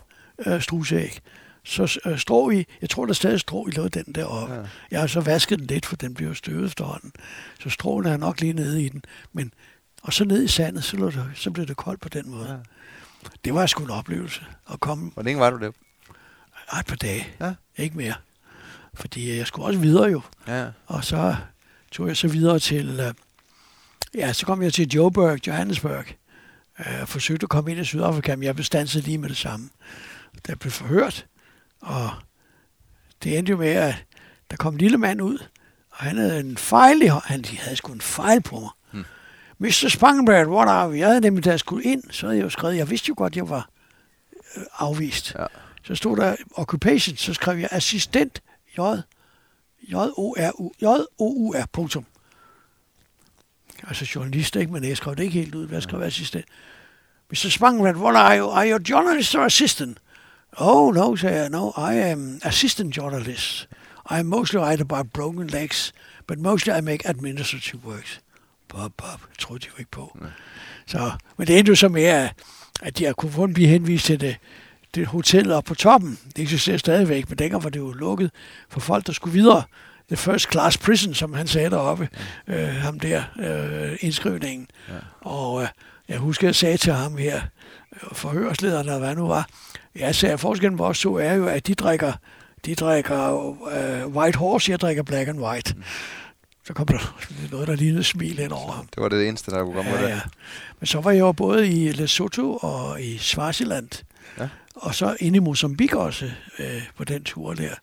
øh, 0.47 0.63
strusæg. 0.63 1.19
Så 1.65 2.01
øh, 2.07 2.19
strå 2.19 2.51
i, 2.51 2.65
jeg 2.81 2.91
tror 2.91 3.07
der 3.07 3.13
stadig 3.13 3.41
strå 3.41 3.67
i 3.67 3.71
lå 3.71 3.89
den 3.89 4.05
der 4.15 4.25
op. 4.25 4.51
Ja. 4.51 4.63
Jeg 4.91 5.01
har 5.01 5.07
så 5.07 5.21
vasket 5.21 5.59
den 5.59 5.67
lidt, 5.67 5.87
for 5.87 5.97
den 5.97 6.15
bliver 6.15 6.35
støvet 6.35 6.67
efterhånden. 6.67 7.13
Så 7.61 7.71
stråen 7.71 8.07
er 8.07 8.17
nok 8.17 8.41
lige 8.41 8.53
nede 8.53 8.85
i 8.85 8.89
den. 8.89 9.03
Men, 9.33 9.53
og 10.03 10.13
så 10.13 10.25
ned 10.25 10.43
i 10.43 10.49
sandet, 10.49 10.85
så, 10.85 10.97
det, 10.97 11.31
så 11.35 11.51
blev 11.51 11.67
det 11.67 11.77
koldt 11.77 12.01
på 12.01 12.09
den 12.09 12.31
måde. 12.31 12.49
Ja. 12.51 12.57
Det 13.45 13.55
var 13.55 13.67
sgu 13.67 13.85
en 13.85 13.91
oplevelse 13.91 14.41
at 14.73 14.81
komme. 14.81 15.11
Hvor 15.15 15.23
længe 15.23 15.41
var 15.41 15.51
du 15.51 15.59
der? 15.59 15.69
Et 16.81 16.87
par 16.87 16.97
dage. 16.97 17.29
Ja. 17.41 17.55
Ikke 17.77 17.97
mere. 17.97 18.15
Fordi 18.95 19.37
jeg 19.37 19.47
skulle 19.47 19.67
også 19.67 19.81
videre 19.81 20.11
jo. 20.11 20.21
Ja. 20.49 20.67
Og 20.87 21.05
så 21.05 21.37
tog 21.93 22.09
jeg 22.09 22.17
så 22.17 22.29
videre 22.29 22.59
til, 22.59 23.01
øh, 23.01 23.15
ja, 24.15 24.33
så 24.33 24.47
kom 24.47 24.63
jeg 24.63 24.73
til 24.73 24.89
Joburg, 24.89 25.47
Johannesburg, 25.47 26.05
øh, 26.79 27.01
og 27.03 27.09
forsøgte 27.09 27.45
at 27.45 27.49
komme 27.49 27.71
ind 27.71 27.81
i 27.81 27.85
Sydafrika, 27.85 28.37
men 28.37 28.43
jeg 28.43 28.55
blev 28.55 28.65
stanset 28.65 29.05
lige 29.05 29.19
med 29.19 29.29
det 29.29 29.37
samme. 29.37 29.69
Der 30.47 30.55
blev 30.55 30.71
forhørt, 30.71 31.27
og 31.81 32.11
det 33.23 33.39
endte 33.39 33.51
jo 33.51 33.57
med, 33.57 33.69
at 33.69 34.05
der 34.51 34.57
kom 34.57 34.75
en 34.75 34.79
lille 34.79 34.99
mand 34.99 35.23
ud, 35.23 35.39
og 35.91 35.97
han 35.97 36.17
havde 36.17 36.41
en 36.41 36.57
fejl 36.57 37.03
i 37.03 37.07
han 37.07 37.45
havde 37.45 37.77
sgu 37.77 37.93
en 37.93 38.01
fejl 38.01 38.41
på 38.41 38.61
mig. 38.61 38.71
Mr. 39.63 39.89
Spangenberg, 39.89 40.49
what 40.49 40.69
are 40.69 40.91
we? 40.91 40.99
Jeg 40.99 41.07
havde 41.07 41.21
nemlig, 41.21 41.45
da 41.45 41.51
jeg 41.51 41.61
skulle 41.61 41.85
ind, 41.85 42.03
så 42.11 42.27
havde 42.27 42.39
jeg 42.39 42.45
jo 42.45 42.51
skrevet, 42.51 42.77
jeg 42.77 42.91
vidste 42.91 43.09
jo 43.09 43.15
godt, 43.17 43.37
jeg 43.37 43.49
var 43.49 43.69
øh, 44.57 44.63
afvist. 44.79 45.35
Ja. 45.39 45.47
Så 45.83 45.95
stod 45.95 46.17
der 46.17 46.37
occupation, 46.55 47.17
så 47.17 47.35
skrev 47.35 47.59
jeg 47.59 47.69
assistent 47.73 48.43
J, 48.79 48.81
J-O-R-U, 49.83 50.73
J-O-U-R, 50.83 51.67
punktum. 51.73 52.07
Altså 53.89 54.07
journalist, 54.15 54.57
ikke? 54.57 54.73
Men 54.73 54.85
jeg 54.85 54.97
skrev 54.97 55.17
det 55.17 55.23
ikke 55.23 55.39
helt 55.39 55.55
ud. 55.55 55.67
Hvad 55.67 55.81
skrev 55.81 56.01
jeg 56.01 56.07
assistent? 56.07 56.45
Mr. 57.31 57.49
Spangman, 57.51 57.97
what 57.97 58.17
are 58.17 58.39
you? 58.39 58.49
Are 58.49 58.71
you 58.71 58.77
a 58.77 58.81
journalist 58.91 59.35
or 59.35 59.45
assistant? 59.45 59.99
Oh, 60.57 60.95
no, 60.95 61.17
sagde 61.17 61.41
jeg. 61.41 61.51
No, 61.51 61.69
I 61.69 61.95
am 61.95 62.41
assistant 62.43 62.97
journalist. 62.97 63.69
I 64.11 64.23
mostly 64.23 64.59
write 64.59 64.81
about 64.81 65.13
broken 65.13 65.47
legs, 65.47 65.93
but 66.27 66.39
mostly 66.39 66.73
I 66.79 66.81
make 66.81 67.09
administrative 67.09 67.87
works. 67.87 68.21
Bob, 68.73 68.93
bob. 68.97 69.21
Jeg 69.31 69.39
troede 69.39 69.61
de 69.61 69.67
jo 69.67 69.79
ikke 69.79 69.91
på. 69.91 70.19
Så, 70.87 71.11
men 71.37 71.47
det 71.47 71.59
endte 71.59 71.71
jo 71.71 71.77
så 71.77 71.89
med, 71.89 72.29
at 72.83 73.01
jeg 73.01 73.17
kunne 73.17 73.33
kun 73.33 73.55
blive 73.55 73.69
henvist 73.69 74.05
til 74.07 74.21
det 74.21 74.37
det 74.95 75.07
hotel 75.07 75.53
op 75.53 75.65
på 75.65 75.75
toppen. 75.75 76.19
Det 76.37 76.43
eksisterer 76.43 76.77
stadigvæk, 76.77 77.29
men 77.29 77.39
dengang 77.39 77.65
var 77.65 77.71
det 77.71 77.81
jo 77.81 77.93
lukket 77.93 78.31
for 78.69 78.81
folk, 78.81 79.07
der 79.07 79.13
skulle 79.13 79.33
videre. 79.33 79.63
The 80.09 80.17
first 80.17 80.53
class 80.53 80.79
prison, 80.79 81.15
som 81.15 81.35
han 81.35 81.47
sagde 81.47 81.71
deroppe, 81.71 82.09
ja. 82.49 82.63
øh, 82.63 82.75
ham 82.75 83.01
der, 83.01 83.23
øh, 83.39 83.97
indskrivningen. 84.01 84.67
Ja. 84.89 84.95
Og 85.21 85.63
øh, 85.63 85.69
jeg 86.09 86.19
husker, 86.19 86.47
jeg 86.49 86.55
sagde 86.55 86.77
til 86.77 86.93
ham 86.93 87.17
her, 87.17 87.41
øh, 87.93 88.09
forhørslederen, 88.13 88.87
eller 88.87 88.99
hvad 88.99 89.15
nu 89.17 89.27
var, 89.27 89.49
jeg 89.95 90.15
sagde, 90.15 90.33
at 90.33 90.41
forskellen 90.41 90.77
på 90.77 90.87
os 90.87 91.01
to 91.01 91.17
er 91.17 91.33
jo, 91.33 91.47
at 91.47 91.67
de 91.67 91.75
drikker, 91.75 92.13
de 92.67 92.75
drikker 92.75 93.49
øh, 93.73 94.07
white 94.07 94.39
horse, 94.39 94.71
jeg 94.71 94.81
drikker 94.81 95.03
black 95.03 95.29
and 95.29 95.41
white. 95.41 95.75
Mm. 95.77 95.83
Så 96.65 96.73
kom 96.73 96.87
der 96.87 97.17
noget, 97.53 97.69
der 97.69 97.77
lignede 97.77 98.05
smil 98.05 98.39
hen 98.39 98.53
over 98.53 98.73
ham. 98.73 98.87
Det 98.87 99.03
var 99.03 99.09
det 99.09 99.29
eneste, 99.29 99.51
der 99.51 99.65
kunne 99.65 99.75
komme 99.75 99.91
ja, 99.91 100.09
ja. 100.09 100.21
Men 100.81 100.87
så 100.87 101.01
var 101.01 101.11
jeg 101.11 101.21
jo 101.21 101.33
både 101.33 101.69
i 101.69 101.93
Lesotho 101.93 102.57
og 102.57 103.03
i 103.03 103.19
Swaziland. 103.19 103.89
Ja 104.39 104.49
og 104.75 104.95
så 104.95 105.17
inde 105.21 105.37
i 105.37 105.41
Mozambique 105.41 106.01
også 106.01 106.31
øh, 106.59 106.83
på 106.97 107.05
den 107.05 107.25
tur 107.25 107.55
der. 107.55 107.75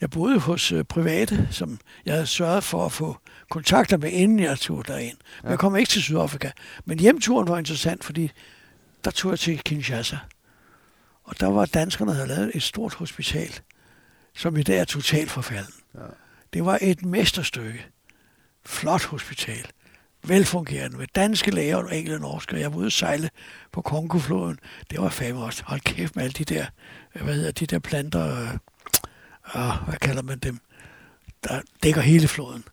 Jeg 0.00 0.10
boede 0.10 0.38
hos 0.38 0.72
øh, 0.72 0.84
private, 0.84 1.48
som 1.50 1.78
jeg 2.06 2.14
havde 2.14 2.26
sørget 2.26 2.64
for 2.64 2.86
at 2.86 2.92
få 2.92 3.16
kontakter 3.50 3.96
med, 3.96 4.10
inden 4.10 4.38
jeg 4.38 4.58
tog 4.58 4.88
derind. 4.88 5.16
Men 5.42 5.44
ja. 5.44 5.50
jeg 5.50 5.58
kom 5.58 5.76
ikke 5.76 5.88
til 5.88 6.02
Sydafrika. 6.02 6.50
Men 6.84 7.00
hjemturen 7.00 7.48
var 7.48 7.58
interessant, 7.58 8.04
fordi 8.04 8.30
der 9.04 9.10
tog 9.10 9.30
jeg 9.30 9.38
til 9.38 9.58
Kinshasa. 9.58 10.16
Og 11.24 11.40
der 11.40 11.46
var 11.46 11.66
danskerne, 11.66 12.10
der 12.10 12.16
havde 12.16 12.28
lavet 12.28 12.50
et 12.54 12.62
stort 12.62 12.94
hospital, 12.94 13.60
som 14.34 14.56
i 14.56 14.62
dag 14.62 14.78
er 14.78 14.84
totalt 14.84 15.30
forfalden. 15.30 15.74
Ja. 15.94 16.00
Det 16.52 16.64
var 16.64 16.78
et 16.82 17.04
mesterstykke. 17.04 17.86
Flot 18.66 19.04
hospital 19.04 19.66
velfungerende 20.28 20.96
med 20.96 21.06
danske 21.14 21.50
læger 21.50 21.76
og 21.76 21.96
enkelte 21.96 22.20
norske. 22.20 22.60
Jeg 22.60 22.72
var 22.72 22.78
ude 22.78 22.86
at 22.86 22.92
sejle 22.92 23.30
på 23.72 23.82
Kongofloden. 23.82 24.58
Det 24.90 25.00
var 25.00 25.08
fandme 25.08 25.44
også. 25.44 25.62
Hold 25.66 25.80
kæft 25.80 26.16
med 26.16 26.24
alle 26.24 26.32
de 26.32 26.44
der, 26.44 26.66
hvad 27.22 27.34
hedder 27.34 27.50
de 27.50 27.66
der 27.66 27.78
planter, 27.78 28.40
øh, 28.40 28.48
øh, 29.56 29.88
hvad 29.88 29.98
kalder 30.00 30.22
man 30.22 30.38
dem, 30.38 30.58
der 31.44 31.60
dækker 31.82 32.00
hele 32.00 32.28
floden. 32.28 32.64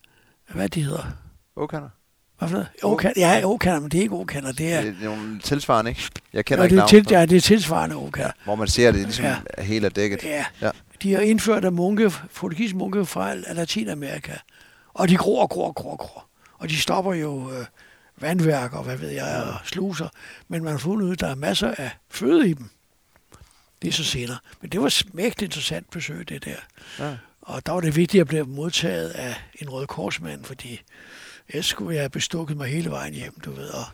Hvad 0.49 0.69
de 0.69 0.83
hedder? 0.83 1.03
Okander. 1.55 1.89
Hvad 2.39 2.49
for 2.49 2.65
noget? 2.83 3.17
Ja, 3.17 3.41
okander, 3.45 3.79
men 3.79 3.91
det 3.91 3.97
er 3.97 4.01
ikke 4.01 4.15
okander. 4.15 4.51
Det 4.51 4.73
er, 4.73 4.81
det 4.81 4.95
er 5.01 5.05
nogle 5.05 5.39
tilsvarende, 5.39 5.91
ikke? 5.91 6.09
Jeg 6.33 6.45
kender 6.45 6.63
ja, 6.63 6.65
ikke 6.65 6.75
det 6.75 6.81
er 6.81 6.87
til, 6.87 7.05
Ja, 7.09 7.25
det 7.25 7.37
er 7.37 7.41
tilsvarende 7.41 7.95
okander. 7.95 8.31
Ja, 8.39 8.43
hvor 8.43 8.55
man 8.55 8.67
ser 8.67 8.91
det 8.91 9.01
ligesom 9.01 9.25
ja. 9.25 9.61
hele 9.61 9.89
dækket. 9.89 10.23
Ja. 10.23 10.45
ja. 10.61 10.69
De 11.03 11.13
har 11.13 11.19
indført 11.19 11.65
af 11.65 11.71
munke, 11.71 12.11
portugisiske 12.35 12.77
munke 12.77 13.05
fra 13.05 13.35
Latinamerika. 13.35 14.33
Og 14.93 15.09
de 15.09 15.17
gror 15.17 15.41
og 15.41 15.49
gror 15.49 15.67
og 15.67 15.75
gror 15.75 15.91
og 15.91 15.99
gror 15.99 16.27
og 16.63 16.69
de 16.69 16.77
stopper 16.77 17.13
jo 17.13 17.51
øh, 17.51 17.65
vandværk 18.17 18.73
og 18.73 18.83
hvad 18.83 18.97
ved 18.97 19.09
jeg, 19.09 19.43
og 19.43 19.67
sluser, 19.67 20.09
men 20.47 20.63
man 20.63 20.71
har 20.71 20.77
fundet 20.77 21.05
ud, 21.05 21.11
at 21.11 21.19
der 21.19 21.27
er 21.27 21.35
masser 21.35 21.73
af 21.77 21.91
føde 22.09 22.49
i 22.49 22.53
dem. 22.53 22.69
Det 23.81 23.87
er 23.87 23.91
så 23.91 24.03
senere. 24.03 24.37
Men 24.61 24.71
det 24.71 24.81
var 24.81 24.89
smægt 24.89 25.41
interessant 25.41 25.89
besøg, 25.91 26.29
det 26.29 26.45
der. 26.45 26.55
Ja. 26.99 27.17
Og 27.41 27.65
der 27.65 27.71
var 27.71 27.79
det 27.79 27.95
vigtigt 27.95 28.21
at 28.21 28.27
blive 28.27 28.45
modtaget 28.45 29.09
af 29.09 29.35
en 29.61 29.69
rød 29.69 29.87
korsmand, 29.87 30.43
fordi 30.43 30.81
Ellers 31.49 31.65
skulle 31.65 31.95
jeg 31.95 32.01
have 32.01 32.09
bestukket 32.09 32.57
mig 32.57 32.67
hele 32.67 32.89
vejen 32.91 33.13
hjem, 33.13 33.39
du 33.39 33.51
ved, 33.51 33.69
og, 33.69 33.85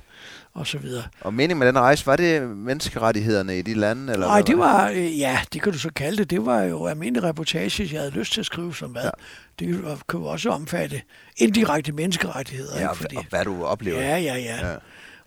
og 0.60 0.68
så 0.68 0.77
videre. 0.77 1.03
Og 1.22 1.34
meningen 1.34 1.60
med 1.60 1.68
den 1.68 1.80
rejse, 1.80 2.06
var 2.06 2.15
det 2.15 2.41
menneskerettighederne 2.49 3.60
i 3.60 3.61
de 3.61 3.73
lande? 3.73 4.14
Eller 4.14 4.27
Nej, 4.27 4.41
det 4.41 4.57
var, 4.57 4.90
øh, 4.90 5.19
ja, 5.19 5.40
det 5.53 5.61
kan 5.61 5.72
du 5.73 5.80
så 5.80 5.91
kalde 5.95 6.18
det. 6.18 6.30
Det 6.30 6.45
var 6.45 6.61
jo 6.61 6.86
almindelig 6.86 7.23
reportage, 7.23 7.90
jeg 7.94 7.99
havde 8.02 8.11
lyst 8.11 8.34
til 8.34 8.40
at 8.40 8.45
skrive 8.45 8.76
som 8.76 8.91
hvad. 8.91 9.03
Ja. 9.03 9.10
Det 9.60 9.84
jo 10.14 10.26
også 10.26 10.49
omfatte 10.49 11.02
indirekte 11.38 11.91
menneskerettigheder. 11.91 12.80
Ja, 12.80 12.88
og, 12.88 12.98
Fordi, 12.98 13.15
og 13.15 13.26
hvad 13.30 13.45
du 13.45 13.65
oplever. 13.65 14.02
ja, 14.02 14.18
ja, 14.18 14.36
ja, 14.36 14.69
Ja. 14.72 14.76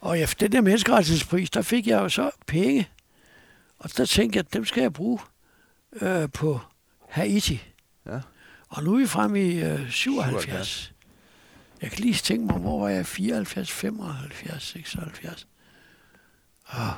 Og 0.00 0.18
for 0.26 0.34
den 0.34 0.52
der 0.52 0.60
menneskerettighedspris, 0.60 1.50
der 1.50 1.62
fik 1.62 1.86
jeg 1.86 2.00
jo 2.00 2.08
så 2.08 2.30
penge. 2.46 2.88
Og 3.78 3.96
der 3.96 4.04
tænkte 4.04 4.36
jeg, 4.36 4.44
at 4.48 4.54
dem 4.54 4.64
skal 4.64 4.80
jeg 4.80 4.92
bruge 4.92 5.18
øh, 6.00 6.28
på 6.34 6.60
Haiti. 7.08 7.62
Ja. 8.06 8.18
Og 8.68 8.84
nu 8.84 8.94
er 8.94 8.98
vi 8.98 9.06
fremme 9.06 9.42
i 9.42 9.62
øh, 9.62 9.90
77. 9.90 10.42
77. 10.42 10.91
Jeg 11.82 11.90
kan 11.90 12.00
lige 12.00 12.14
tænke 12.14 12.46
mig, 12.46 12.56
hvor 12.60 12.80
var 12.80 12.88
jeg? 12.88 13.06
74, 13.06 13.70
75, 13.72 14.62
76. 14.62 15.46
Og 16.64 16.94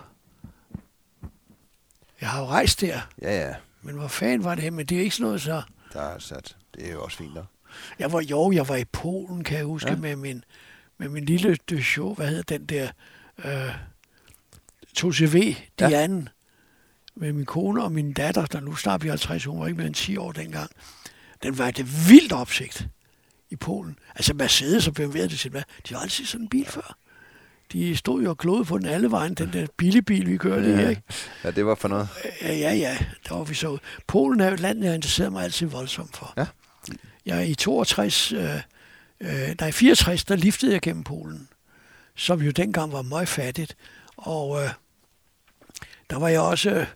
jeg 2.20 2.28
har 2.30 2.40
jo 2.40 2.46
rejst 2.46 2.80
der, 2.80 3.00
ja, 3.22 3.46
ja. 3.48 3.54
men 3.82 3.94
hvor 3.94 4.08
fanden 4.08 4.44
var 4.44 4.54
det? 4.54 4.72
Men 4.72 4.86
det 4.86 4.96
er 4.98 5.02
ikke 5.02 5.14
sådan 5.16 5.24
noget 5.24 5.42
så... 5.42 5.62
Der 5.92 6.00
er 6.02 6.18
sat. 6.18 6.56
Det 6.74 6.88
er 6.88 6.92
jo 6.92 7.02
også 7.04 7.16
fint 7.18 7.34
nok. 7.34 7.46
Jeg 7.98 8.12
var, 8.12 8.20
jo, 8.20 8.52
jeg 8.52 8.68
var 8.68 8.76
i 8.76 8.84
Polen, 8.84 9.44
kan 9.44 9.56
jeg 9.58 9.64
huske, 9.66 9.90
Ja. 9.90 9.96
med, 9.96 10.16
min, 10.16 10.44
med 10.98 11.08
min 11.08 11.24
lille 11.24 11.56
de 11.68 11.82
show. 11.84 12.14
Hvad 12.14 12.28
hedder 12.28 12.42
den 12.58 12.66
der? 12.66 12.88
Øh, 13.44 13.74
2CV, 14.98 15.56
Ja. 15.80 15.88
Ja. 15.88 16.08
Med 17.16 17.32
min 17.32 17.46
kone 17.46 17.82
og 17.84 17.92
min 17.92 18.12
datter, 18.12 18.46
der 18.46 18.60
nu 18.60 18.74
snart 18.74 19.00
bliver 19.00 19.12
50, 19.12 19.44
hun 19.44 19.60
var 19.60 19.66
ikke 19.66 19.76
mere 19.76 19.86
end 19.86 19.94
10 19.94 20.16
år 20.16 20.32
dengang. 20.32 20.70
Den 21.42 21.58
var 21.58 21.70
det 21.70 22.08
vildt 22.10 22.32
opsigt 22.32 22.88
i 23.54 23.56
Polen. 23.56 23.98
Altså 24.14 24.34
Mercedes 24.34 24.88
og 24.88 24.94
BMW, 24.94 25.18
det 25.18 25.46
hvad? 25.50 25.62
De 25.88 25.94
har 25.94 26.00
aldrig 26.00 26.12
set 26.12 26.28
sådan 26.28 26.44
en 26.44 26.48
bil 26.48 26.66
før. 26.66 26.96
De 27.72 27.96
stod 27.96 28.22
jo 28.22 28.30
og 28.30 28.38
glodede 28.38 28.64
på 28.64 28.78
den 28.78 28.86
alle 28.86 29.10
vejen, 29.10 29.34
den 29.34 29.52
der 29.52 29.66
billigbil, 29.76 30.26
vi 30.26 30.36
kørte 30.36 30.70
ja. 30.70 30.86
i, 30.86 30.90
ikke? 30.90 31.02
Ja, 31.44 31.50
det 31.50 31.66
var 31.66 31.74
for 31.74 31.88
noget. 31.88 32.08
Ja, 32.42 32.54
ja, 32.54 32.72
ja, 32.72 32.98
der 33.28 33.34
var 33.34 33.44
vi 33.44 33.54
så. 33.54 33.78
Polen 34.06 34.40
er 34.40 34.46
jo 34.46 34.54
et 34.54 34.60
land, 34.60 34.84
jeg 34.84 34.94
interesserer 34.94 35.30
mig 35.30 35.44
altid 35.44 35.66
voldsomt 35.66 36.16
for. 36.16 36.34
Ja. 36.36 36.46
Jeg 37.26 37.48
i 37.48 37.54
62, 37.54 38.32
øh, 38.32 38.40
øh, 39.20 39.54
nej, 39.60 39.72
64, 39.72 40.24
der 40.24 40.36
liftede 40.36 40.72
jeg 40.72 40.80
gennem 40.80 41.04
Polen, 41.04 41.48
som 42.16 42.42
jo 42.42 42.50
dengang 42.50 42.92
var 42.92 43.02
meget 43.02 43.28
fattigt. 43.28 43.76
Og 44.16 44.62
øh, 44.62 44.70
der 46.10 46.18
var 46.18 46.28
jeg 46.28 46.40
også, 46.40 46.70
øh, 46.70 46.86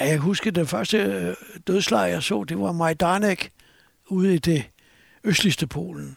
ja, 0.00 0.06
jeg 0.06 0.18
husker 0.18 0.50
den 0.50 0.66
første 0.66 0.98
øh, 0.98 1.34
dødslejr, 1.66 2.06
jeg 2.06 2.22
så, 2.22 2.44
det 2.44 2.58
var 2.58 2.72
Majdanek 2.72 3.50
ude 4.06 4.34
i 4.34 4.38
det 4.38 4.64
østligste 5.24 5.66
Polen. 5.66 6.16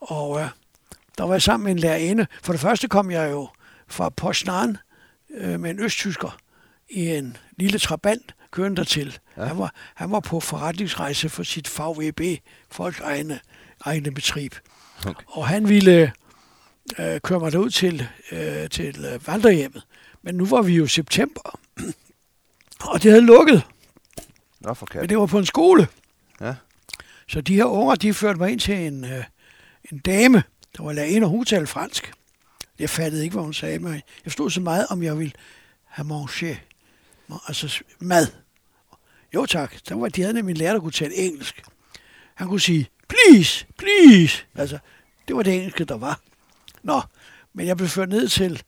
Og 0.00 0.40
øh, 0.40 0.48
der 1.18 1.24
var 1.24 1.34
jeg 1.34 1.42
sammen 1.42 1.64
med 1.64 1.72
en 1.72 1.78
lærerinde. 1.78 2.26
For 2.42 2.52
det 2.52 2.60
første 2.60 2.88
kom 2.88 3.10
jeg 3.10 3.30
jo 3.30 3.48
fra 3.88 4.08
Poznan 4.08 4.76
øh, 5.34 5.60
med 5.60 5.70
en 5.70 5.80
østtysker 5.80 6.38
i 6.90 7.08
en 7.08 7.36
lille 7.56 7.78
trabant 7.78 8.34
kørende 8.50 8.76
dertil. 8.76 9.18
Ja. 9.36 9.44
Han, 9.44 9.58
var, 9.58 9.74
han 9.94 10.10
var 10.10 10.20
på 10.20 10.40
forretningsrejse 10.40 11.28
for 11.28 11.42
sit 11.42 11.78
VVB, 11.78 12.42
folk 12.70 13.00
egne, 13.00 13.40
egne 13.80 14.14
betrib. 14.14 14.54
Okay. 15.06 15.24
Og 15.26 15.48
han 15.48 15.68
ville 15.68 16.12
øh, 16.98 17.20
køre 17.20 17.40
mig 17.40 17.52
derud 17.52 17.70
til, 17.70 18.08
øh, 18.32 18.70
til 18.70 19.04
øh, 19.04 19.26
vandrehjemmet. 19.26 19.82
Men 20.22 20.34
nu 20.34 20.46
var 20.46 20.62
vi 20.62 20.74
jo 20.74 20.86
september, 20.86 21.58
og 22.90 23.02
det 23.02 23.10
havde 23.10 23.26
lukket, 23.26 23.62
Nå, 24.60 24.74
for 24.74 24.88
men 24.94 25.08
det 25.08 25.18
var 25.18 25.26
på 25.26 25.38
en 25.38 25.46
skole. 25.46 25.88
Ja. 26.40 26.54
Så 27.28 27.40
de 27.40 27.54
her 27.54 27.64
unger, 27.64 27.94
de 27.94 28.14
førte 28.14 28.38
mig 28.38 28.50
ind 28.52 28.60
til 28.60 28.74
en, 28.74 29.04
øh, 29.04 29.24
en 29.92 29.98
dame, 29.98 30.42
der 30.76 30.82
var 30.82 30.92
lærerinde, 30.92 31.24
og 31.24 31.30
hun 31.30 31.44
talte 31.44 31.66
fransk. 31.66 32.12
Jeg 32.78 32.90
fattede 32.90 33.24
ikke, 33.24 33.34
hvad 33.34 33.44
hun 33.44 33.54
sagde, 33.54 33.78
men 33.78 34.02
jeg 34.24 34.32
stod 34.32 34.50
så 34.50 34.60
meget, 34.60 34.86
om 34.90 35.02
jeg 35.02 35.18
ville 35.18 35.32
have 35.84 36.06
manger, 36.06 36.56
altså 37.48 37.82
mad. 37.98 38.26
Jo 39.34 39.46
tak, 39.46 39.74
der 39.88 39.94
var, 39.94 40.08
de 40.08 40.20
havde 40.22 40.34
nemlig 40.34 40.52
en 40.52 40.56
lærer, 40.56 40.72
der 40.72 40.80
kunne 40.80 40.92
tale 40.92 41.14
engelsk. 41.14 41.62
Han 42.34 42.48
kunne 42.48 42.60
sige, 42.60 42.88
please, 43.08 43.66
please. 43.78 44.44
Altså, 44.54 44.78
det 45.28 45.36
var 45.36 45.42
det 45.42 45.54
engelske, 45.54 45.84
der 45.84 45.96
var. 45.96 46.20
Nå, 46.82 47.02
men 47.54 47.66
jeg 47.66 47.76
blev 47.76 47.88
ført 47.88 48.08
ned 48.08 48.28
til, 48.28 48.62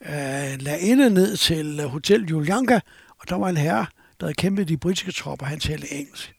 øh, 0.00 0.60
lærerinde 0.60 1.10
ned 1.10 1.36
til 1.36 1.80
øh, 1.80 1.86
Hotel 1.86 2.24
Julianka, 2.24 2.80
og 3.18 3.28
der 3.28 3.36
var 3.36 3.48
en 3.48 3.56
herre, 3.56 3.86
der 4.20 4.26
havde 4.26 4.34
kæmpet 4.34 4.68
de 4.68 4.76
britiske 4.76 5.12
tropper, 5.12 5.46
han 5.46 5.60
talte 5.60 5.92
engelsk. 5.92 6.34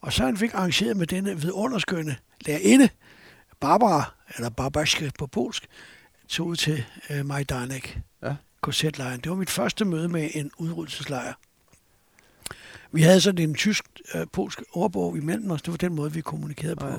Og 0.00 0.12
så 0.12 0.24
han 0.24 0.36
fik 0.36 0.54
arrangeret 0.54 0.96
med 0.96 1.06
denne 1.06 1.40
vidunderskønne 1.40 2.16
lærerinde, 2.40 2.88
Barbara, 3.60 4.12
eller 4.36 4.48
Barbaske 4.50 5.12
på 5.18 5.26
polsk, 5.26 5.66
tog 6.28 6.46
ud 6.46 6.56
til 6.56 6.84
øh, 7.10 7.26
Majdanek, 7.26 7.98
Ja. 8.22 8.34
korsetlejren. 8.60 9.20
Det 9.20 9.30
var 9.30 9.36
mit 9.36 9.50
første 9.50 9.84
møde 9.84 10.08
med 10.08 10.30
en 10.34 10.50
udryddelseslejr. 10.58 11.32
Vi 12.92 13.02
havde 13.02 13.20
sådan 13.20 13.48
en 13.48 13.54
tysk-polsk 13.54 14.62
ordbog 14.72 15.16
imellem 15.16 15.50
os. 15.50 15.62
Det 15.62 15.70
var 15.70 15.76
den 15.76 15.94
måde, 15.94 16.12
vi 16.12 16.20
kommunikerede 16.20 16.76
på. 16.76 16.86
Ja. 16.86 16.92
Ja. 16.92 16.98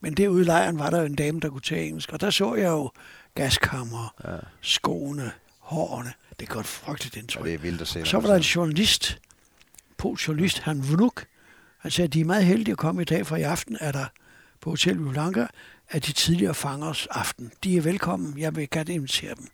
Men 0.00 0.14
derude 0.14 0.40
i 0.42 0.44
lejren 0.44 0.78
var 0.78 0.90
der 0.90 1.02
en 1.02 1.14
dame, 1.14 1.40
der 1.40 1.48
kunne 1.48 1.60
tale 1.60 1.82
engelsk. 1.86 2.12
Og 2.12 2.20
der 2.20 2.30
så 2.30 2.54
jeg 2.54 2.68
jo 2.68 2.90
gaskammer, 3.34 4.14
Ja. 4.24 4.36
skoene, 4.60 5.30
hårene. 5.58 6.12
Det 6.40 6.48
gør 6.48 6.60
et 6.60 6.66
frygteligt 6.66 7.16
ja, 7.16 7.20
indtryk. 7.20 7.44
det 7.44 7.54
er 7.54 7.58
vildt 7.58 7.80
at 7.80 7.88
se. 7.88 8.04
Så 8.04 8.18
var 8.20 8.28
der 8.28 8.36
en 8.36 8.42
journalist, 8.42 9.18
polsk 9.98 10.28
journalist, 10.28 10.58
han 10.58 10.82
Vnuk. 10.88 11.24
Han 11.86 11.90
sagde, 11.90 12.06
at 12.06 12.12
de 12.12 12.20
er 12.20 12.24
meget 12.24 12.44
heldige 12.44 12.72
at 12.72 12.78
komme 12.78 13.02
i 13.02 13.04
dag, 13.04 13.26
for 13.26 13.36
i 13.36 13.42
aften 13.42 13.76
er 13.80 13.92
der 13.92 14.06
på 14.60 14.70
Hotel 14.70 14.96
Julanka, 14.96 15.46
at 15.88 16.06
de 16.06 16.12
tidligere 16.12 16.54
fangers 16.54 17.06
aften. 17.06 17.52
De 17.64 17.76
er 17.76 17.80
velkommen, 17.80 18.38
jeg 18.38 18.56
vil 18.56 18.70
gerne 18.70 18.94
invitere 18.94 19.34
dem. 19.34 19.48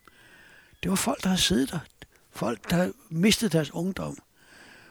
Det 0.82 0.90
var 0.90 0.96
folk, 0.96 1.22
der 1.22 1.28
havde 1.28 1.40
siddet 1.40 1.70
der. 1.70 1.78
Folk, 2.30 2.70
der 2.70 2.92
mistet 3.10 3.52
deres 3.52 3.74
ungdom. 3.74 4.18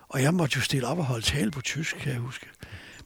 Og 0.07 0.21
jeg 0.21 0.33
måtte 0.33 0.55
jo 0.55 0.61
stille 0.61 0.87
op 0.87 0.97
og 0.97 1.05
holde 1.05 1.25
tale 1.25 1.51
på 1.51 1.61
tysk, 1.61 1.95
kan 1.95 2.11
jeg 2.11 2.19
huske. 2.19 2.47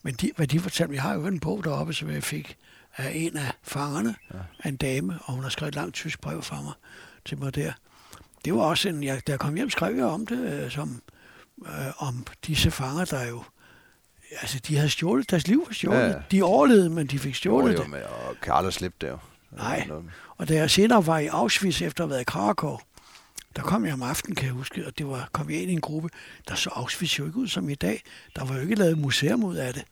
Men 0.04 0.14
de, 0.14 0.32
hvad 0.36 0.48
de 0.48 0.60
fortalte 0.60 0.90
mig, 0.90 0.96
jeg 0.96 1.04
har 1.04 1.14
jo 1.14 1.28
en 1.28 1.40
bog 1.40 1.64
deroppe, 1.64 1.94
som 1.94 2.10
jeg 2.10 2.24
fik 2.24 2.58
af 2.98 3.12
en 3.16 3.38
af 3.38 3.52
fangerne, 3.64 4.16
ja. 4.34 4.70
en 4.70 4.76
dame, 4.76 5.20
og 5.24 5.34
hun 5.34 5.44
har 5.44 5.50
skrevet 5.50 5.72
et 5.72 5.76
langt 5.76 5.96
tysk 5.96 6.22
brev 6.22 6.42
fra 6.42 6.62
mig 6.62 6.74
til 7.26 7.38
mig 7.38 7.56
der. 7.56 7.74
Det 8.46 8.54
var 8.54 8.62
også 8.62 8.90
en, 8.90 9.04
jeg, 9.04 9.28
da 9.28 9.32
jeg 9.32 9.40
kom 9.40 9.56
hjem, 9.56 9.70
skrev 9.70 9.96
jeg 9.96 10.06
om 10.06 10.26
det, 10.26 10.64
øh, 10.64 10.72
som, 10.72 11.02
øh, 11.66 12.04
om 12.04 12.26
disse 12.48 12.72
fanger, 12.72 13.06
der 13.06 13.28
jo, 13.28 13.44
altså 14.42 14.60
de 14.60 14.76
havde 14.76 14.90
stjålet, 14.90 15.32
deres 15.32 15.48
liv 15.48 15.64
var 15.68 15.74
stjålet. 15.74 16.00
Ja. 16.00 16.14
De 16.32 16.44
overlevede, 16.44 16.90
men 16.90 17.08
de 17.08 17.20
fik 17.20 17.36
stjålet 17.36 17.74
jo, 17.74 17.82
det. 17.82 17.90
med, 17.90 18.04
og 18.04 18.36
kan 18.42 18.54
aldrig 18.54 18.74
slippe 18.74 18.98
det 19.02 19.08
jo. 19.08 19.18
Nej. 19.52 19.90
Og 20.38 20.48
da 20.50 20.54
jeg 20.54 20.72
senere 20.72 21.08
var 21.08 21.20
i 21.20 21.28
Auschwitz 21.28 21.82
efter 21.82 22.04
at 22.04 22.08
have 22.08 22.10
været 22.10 22.22
i 22.22 22.24
Krakow, 22.24 22.78
der 23.56 23.62
kom 23.62 23.86
jeg 23.86 23.94
om 23.94 24.04
aftenen, 24.04 24.36
kan 24.36 24.46
jeg 24.46 24.54
huske, 24.54 24.88
og 24.88 24.98
det 24.98 25.08
var, 25.08 25.30
kom 25.32 25.50
jeg 25.50 25.62
ind 25.62 25.72
i 25.72 25.74
en 25.74 25.82
gruppe, 25.82 26.10
der 26.48 26.56
så 26.56 26.70
Auschwitz 26.74 27.20
jo 27.20 27.26
ikke 27.26 27.38
ud 27.38 27.48
som 27.48 27.70
i 27.70 27.76
dag. 27.76 28.04
Der 28.36 28.46
var 28.46 28.56
jo 28.56 28.62
ikke 28.62 28.76
lavet 28.76 28.98
museum 28.98 29.44
ud 29.44 29.56
af 29.56 29.74
det. 29.74 29.84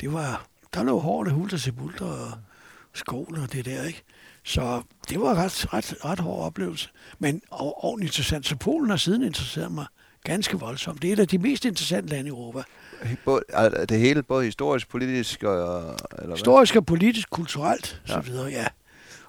Det 0.00 0.12
var, 0.12 0.46
der 0.74 0.82
lå 0.82 0.98
hårde 0.98 1.30
hulter 1.30 1.58
til 1.58 1.72
bulter 1.72 2.06
og 2.06 2.32
skolen 2.94 3.42
og 3.42 3.52
det 3.52 3.64
der, 3.64 3.82
ikke? 3.82 4.02
Så 4.44 4.82
det 5.08 5.20
var 5.20 5.34
ret, 5.34 5.74
ret, 5.74 5.94
ret 6.04 6.20
hård 6.20 6.46
oplevelse. 6.46 6.88
Men 7.18 7.42
og, 7.50 7.84
ordentligt 7.84 8.10
interessant. 8.10 8.46
Så 8.46 8.56
Polen 8.56 8.90
har 8.90 8.96
siden 8.96 9.22
interesseret 9.22 9.72
mig 9.72 9.86
ganske 10.24 10.58
voldsomt. 10.58 11.02
Det 11.02 11.08
er 11.08 11.12
et 11.12 11.18
af 11.18 11.28
de 11.28 11.38
mest 11.38 11.64
interessante 11.64 12.08
lande 12.08 12.28
i 12.28 12.30
Europa. 12.30 12.62
Både, 13.24 13.42
er 13.48 13.84
det 13.84 13.98
hele, 14.00 14.22
både 14.22 14.44
historisk, 14.44 14.88
politisk 14.88 15.42
og... 15.42 15.78
Eller 16.12 16.26
hvad? 16.26 16.36
Historisk 16.36 16.76
og 16.76 16.86
politisk, 16.86 17.30
kulturelt, 17.30 18.02
Ja. 18.08 18.12
så 18.12 18.20
videre, 18.20 18.46
ja. 18.46 18.66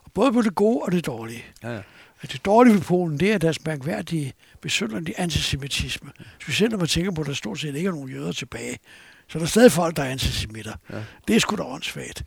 Og 0.03 0.11
både 0.13 0.33
på 0.33 0.41
det 0.41 0.55
gode 0.55 0.81
og 0.83 0.91
det 0.91 1.05
dårlige. 1.05 1.45
Ja, 1.63 1.73
ja. 1.73 1.81
At 2.21 2.31
det 2.31 2.45
dårlige 2.45 2.73
ved 2.75 2.81
Polen, 2.81 3.19
det 3.19 3.31
er 3.33 3.37
deres 3.37 3.65
mærkværdige, 3.65 4.33
besynderlige 4.61 5.19
antisemitisme. 5.19 6.09
Specielt 6.41 6.71
når 6.71 6.77
man 6.79 6.87
tænker 6.87 7.11
på, 7.11 7.21
at 7.21 7.27
der 7.27 7.33
stort 7.33 7.59
set 7.59 7.75
ikke 7.75 7.87
er 7.87 7.91
nogen 7.91 8.09
jøder 8.09 8.31
tilbage. 8.31 8.79
Så 9.27 9.37
der 9.39 9.43
er 9.45 9.49
stadig 9.49 9.71
folk, 9.71 9.95
der 9.97 10.03
er 10.03 10.09
antisemitter. 10.09 10.73
Ja. 10.93 11.03
Det 11.27 11.35
er 11.35 11.39
sgu 11.39 11.55
da 11.55 11.63
åndssvagt. 11.63 12.23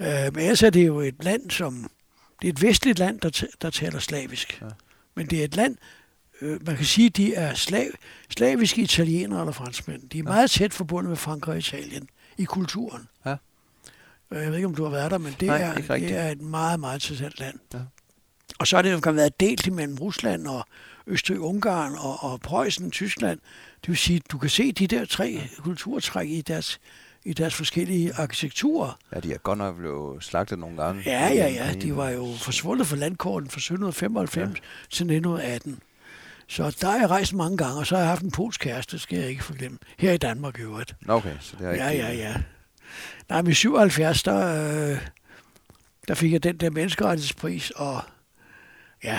Øh, 0.00 0.06
men 0.06 0.38
ellers 0.38 0.62
er 0.62 0.70
det 0.70 0.86
jo 0.86 1.00
et 1.00 1.24
land, 1.24 1.50
som... 1.50 1.90
Det 2.42 2.48
er 2.48 2.52
et 2.52 2.62
vestligt 2.62 2.98
land, 2.98 3.20
der, 3.20 3.44
der 3.62 3.70
taler 3.70 3.98
slavisk. 3.98 4.58
Ja. 4.62 4.66
Men 5.16 5.26
det 5.26 5.40
er 5.40 5.44
et 5.44 5.56
land, 5.56 5.76
øh, 6.42 6.66
man 6.66 6.76
kan 6.76 6.84
sige, 6.84 7.10
de 7.10 7.34
er 7.34 7.54
slav, 7.54 7.86
slaviske 8.30 8.82
italienere 8.82 9.40
eller 9.40 9.52
franskmænd. 9.52 10.02
De 10.10 10.18
er 10.18 10.22
meget 10.22 10.50
tæt 10.50 10.72
forbundet 10.74 11.08
med 11.08 11.16
Frankrig 11.16 11.52
og 11.52 11.58
Italien 11.58 12.08
i 12.38 12.44
kulturen. 12.44 13.08
Ja. 13.26 13.36
Øh, 14.30 14.42
Jeg 14.42 14.48
ved 14.50 14.56
ikke, 14.56 14.66
om 14.68 14.74
du 14.74 14.82
har 14.84 14.90
været 14.90 15.10
der, 15.10 15.18
men 15.18 15.36
det, 15.40 15.46
Nej, 15.48 15.62
er, 15.62 15.74
det 15.96 16.12
er 16.18 16.28
et 16.28 16.40
meget, 16.40 16.80
meget 16.80 16.96
interessant 16.96 17.40
land. 17.40 17.58
Ja. 17.74 17.78
Og 18.58 18.66
så 18.66 18.76
har 18.76 18.82
det 18.82 18.92
jo 18.92 19.00
kan 19.00 19.16
været 19.16 19.40
delt 19.40 19.66
imellem 19.66 19.96
Rusland 19.98 20.46
og 20.46 20.64
Østrig-Ungarn 21.06 21.94
og, 21.98 22.22
og 22.32 22.40
Preussen, 22.40 22.90
Tyskland. 22.90 23.38
Det 23.80 23.88
vil 23.88 23.96
sige, 23.96 24.20
du 24.32 24.38
kan 24.38 24.50
se 24.50 24.72
de 24.72 24.86
der 24.86 25.04
tre 25.04 25.40
kulturtræk 25.58 26.28
i 26.28 26.40
deres, 26.40 26.80
i 27.24 27.32
deres 27.32 27.54
forskellige 27.54 28.14
arkitekturer. 28.14 28.98
ja, 29.14 29.20
de 29.20 29.32
er 29.32 29.38
godt 29.38 29.58
nok 29.58 29.76
blevet 29.76 30.24
slagtet 30.24 30.58
nogle 30.58 30.82
gange. 30.82 31.02
Ja, 31.06 31.28
ja, 31.28 31.48
ja. 31.48 31.72
De 31.72 31.96
var 31.96 32.10
jo 32.10 32.34
forsvundet 32.38 32.86
fra 32.86 32.96
landkorten 32.96 33.50
fra 33.50 33.58
1795 33.58 34.48
ja. 34.48 34.54
til 34.90 35.04
1918. 35.04 35.78
Så 36.52 36.76
der 36.80 36.90
har 36.90 36.98
jeg 36.98 37.10
rejst 37.10 37.34
mange 37.34 37.56
gange, 37.56 37.78
og 37.78 37.86
så 37.86 37.94
har 37.94 38.02
jeg 38.02 38.08
haft 38.08 38.22
en 38.22 38.30
polsk 38.30 38.60
kæreste, 38.60 38.98
skal 38.98 39.18
jeg 39.18 39.28
ikke 39.28 39.44
forglemme. 39.44 39.78
Her 39.98 40.12
i 40.12 40.16
Danmark 40.16 40.58
i 40.58 40.62
øvrigt. 40.62 40.94
Okay, 41.08 41.34
så 41.40 41.56
det 41.58 41.66
er 41.66 41.70
ikke... 41.72 41.84
Ja, 41.84 41.90
ja, 41.90 42.12
ja. 42.12 42.34
Nej, 43.28 43.42
men 43.42 43.50
i 43.50 43.54
77, 43.54 44.22
der, 44.22 44.90
øh, 44.92 44.98
der 46.08 46.14
fik 46.14 46.32
jeg 46.32 46.42
den 46.42 46.56
der 46.56 46.70
menneskerettighedspris, 46.70 47.70
og 47.70 48.00
ja, 49.04 49.18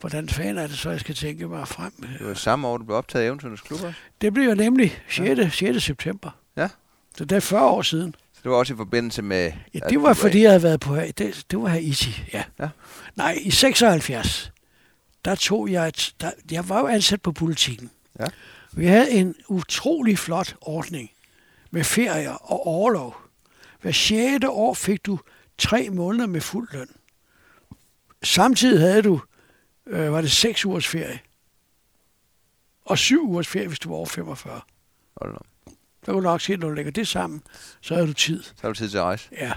hvordan 0.00 0.28
fanden 0.28 0.58
er 0.58 0.66
det 0.66 0.78
så, 0.78 0.90
jeg 0.90 1.00
skal 1.00 1.14
tænke 1.14 1.48
mig 1.48 1.68
frem? 1.68 1.92
Det 2.18 2.26
var 2.26 2.34
samme 2.34 2.68
år, 2.68 2.76
du 2.76 2.84
blev 2.84 2.96
optaget 2.96 3.24
i 3.24 3.26
Eventyrens 3.26 3.60
Klub 3.60 3.82
også? 3.82 3.98
Det 4.20 4.34
blev 4.34 4.48
jo 4.48 4.54
nemlig 4.54 5.02
6. 5.08 5.38
Ja. 5.38 5.48
6. 5.48 5.82
september. 5.82 6.30
Ja. 6.56 6.68
Så 7.16 7.24
det 7.24 7.36
er 7.36 7.40
40 7.40 7.70
år 7.70 7.82
siden. 7.82 8.14
Så 8.32 8.40
det 8.42 8.50
var 8.50 8.56
også 8.56 8.74
i 8.74 8.76
forbindelse 8.76 9.22
med... 9.22 9.52
Ja, 9.74 9.78
det 9.88 10.02
var 10.02 10.14
fordi, 10.14 10.42
jeg 10.42 10.50
havde 10.50 10.62
været 10.62 10.80
på... 10.80 10.96
Det, 10.96 11.44
det 11.50 11.58
var 11.58 11.68
Haiti, 11.68 12.24
ja. 12.32 12.42
Ja. 12.60 12.68
Nej, 13.16 13.38
i 13.40 13.50
76, 13.50 14.51
der 15.24 15.34
tog 15.34 15.70
jeg... 15.70 15.88
Et, 15.88 16.14
der, 16.20 16.32
jeg 16.50 16.68
var 16.68 16.80
jo 16.80 16.86
ansat 16.86 17.22
på 17.22 17.32
politikken. 17.32 17.90
Ja. 18.20 18.26
Vi 18.72 18.86
havde 18.86 19.10
en 19.10 19.34
utrolig 19.48 20.18
flot 20.18 20.56
ordning 20.60 21.10
med 21.70 21.84
ferier 21.84 22.32
og 22.32 22.66
overlov. 22.66 23.16
Hver 23.80 23.92
sjette 23.92 24.50
år 24.50 24.74
fik 24.74 25.06
du 25.06 25.18
tre 25.58 25.90
måneder 25.90 26.26
med 26.26 26.40
fuld 26.40 26.68
løn. 26.72 26.88
Samtidig 28.22 28.80
havde 28.80 29.02
du, 29.02 29.20
øh, 29.86 30.12
var 30.12 30.20
det 30.20 30.30
seks 30.30 30.64
ugers 30.64 30.86
ferie. 30.86 31.20
Og 32.84 32.98
syv 32.98 33.22
ugers 33.30 33.48
ferie, 33.48 33.68
hvis 33.68 33.78
du 33.78 33.88
var 33.88 33.96
over 33.96 34.06
45. 34.06 34.60
Hold 35.16 35.32
da. 35.32 35.38
Der 36.06 36.12
kunne 36.12 36.22
du 36.24 36.30
nok 36.30 36.40
se, 36.40 36.56
når 36.56 36.68
du 36.68 36.74
lægger 36.74 36.92
det 36.92 37.08
sammen, 37.08 37.42
så 37.80 37.94
havde 37.94 38.06
du 38.06 38.12
tid. 38.12 38.42
Så 38.42 38.54
har 38.60 38.68
du 38.68 38.74
tid 38.74 38.88
til 38.88 38.98
at 38.98 39.04
rejse. 39.04 39.28
Ja. 39.32 39.52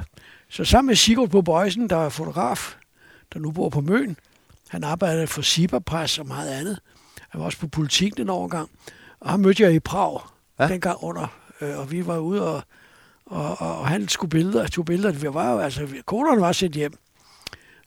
Så 0.50 0.66
sammen 0.66 0.88
med 0.88 0.96
Sigurd 0.96 1.30
på 1.30 1.42
Bøjsen, 1.42 1.90
der 1.90 1.98
er 1.98 2.10
fotograf, 2.10 2.76
der 3.34 3.40
nu 3.40 3.52
bor 3.52 3.70
på 3.70 3.82
Møn. 3.82 4.18
Han 4.70 4.84
arbejdede 4.84 5.28
for 5.28 5.42
Cyberpress 5.42 6.20
og 6.20 6.28
meget 6.28 6.50
andet. 6.50 6.80
Han 7.30 7.40
var 7.40 7.46
også 7.46 7.58
på 7.60 7.68
politik 7.68 8.18
den 8.18 8.30
overgang. 8.30 8.70
Og 9.20 9.30
ham 9.30 9.40
mødte 9.40 9.64
jeg 9.64 9.74
i 9.74 9.80
Prag, 9.80 10.20
Ja. 10.60 10.68
dengang 10.68 10.98
under. 11.04 11.28
Øh, 11.62 11.80
og 11.80 11.92
vi 11.92 12.06
var 12.08 12.18
ude, 12.18 12.48
og, 12.56 12.62
og, 13.26 13.62
og, 13.62 13.78
og 13.80 13.88
han 13.88 14.08
skulle 14.08 14.30
billeder, 14.30 14.68
tog 14.68 14.86
billeder. 14.86 15.12
Vi 15.14 15.34
var 15.34 15.52
jo, 15.52 15.60
altså, 15.60 15.88
konerne 16.06 16.42
var 16.42 16.52
sendt 16.52 16.76
hjem. 16.76 16.94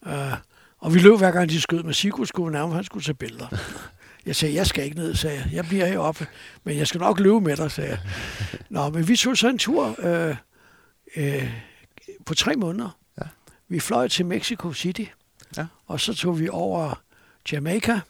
Øh, 0.07 0.33
og 0.79 0.95
vi 0.95 0.99
løb 0.99 1.19
hver 1.19 1.31
gang, 1.31 1.51
de 1.51 1.61
skød 1.61 1.83
med 1.83 1.95
Sigurd, 1.95 2.27
skulle 2.27 2.53
nærmere, 2.53 2.75
han 2.75 2.85
skulle 2.85 3.05
tage 3.05 3.15
billeder. 3.15 3.47
Jeg 4.27 4.37
sagde, 4.37 4.55
jeg 4.55 4.67
skal 4.67 4.85
ikke 4.85 4.97
ned, 4.97 5.15
sagde 5.15 5.37
jeg. 5.37 5.49
Jeg 5.53 5.65
bliver 5.67 5.87
heroppe, 5.87 6.27
men 6.65 6.77
jeg 6.77 6.87
skal 6.89 7.01
nok 7.01 7.21
løbe 7.21 7.41
med 7.41 7.57
dig, 7.57 7.71
sagde 7.71 7.91
jeg. 7.91 7.99
Nå, 8.71 8.89
men 8.91 9.09
vi 9.09 9.17
tog 9.17 9.37
så 9.37 9.49
en 9.49 9.59
tur 9.59 9.95
øh, 9.99 10.37
øh, 11.17 11.51
på 12.27 12.35
tre 12.35 12.57
måneder. 12.57 12.99
Ja. 13.19 13.27
Vi 13.69 13.81
fløj 13.81 14.09
til 14.09 14.27
Mexico 14.27 14.73
City. 14.73 15.05
Og 15.89 16.01
så 16.01 16.15
tog 16.15 16.41
vi 16.41 16.49
over 16.49 17.03
Jamaica 17.53 18.01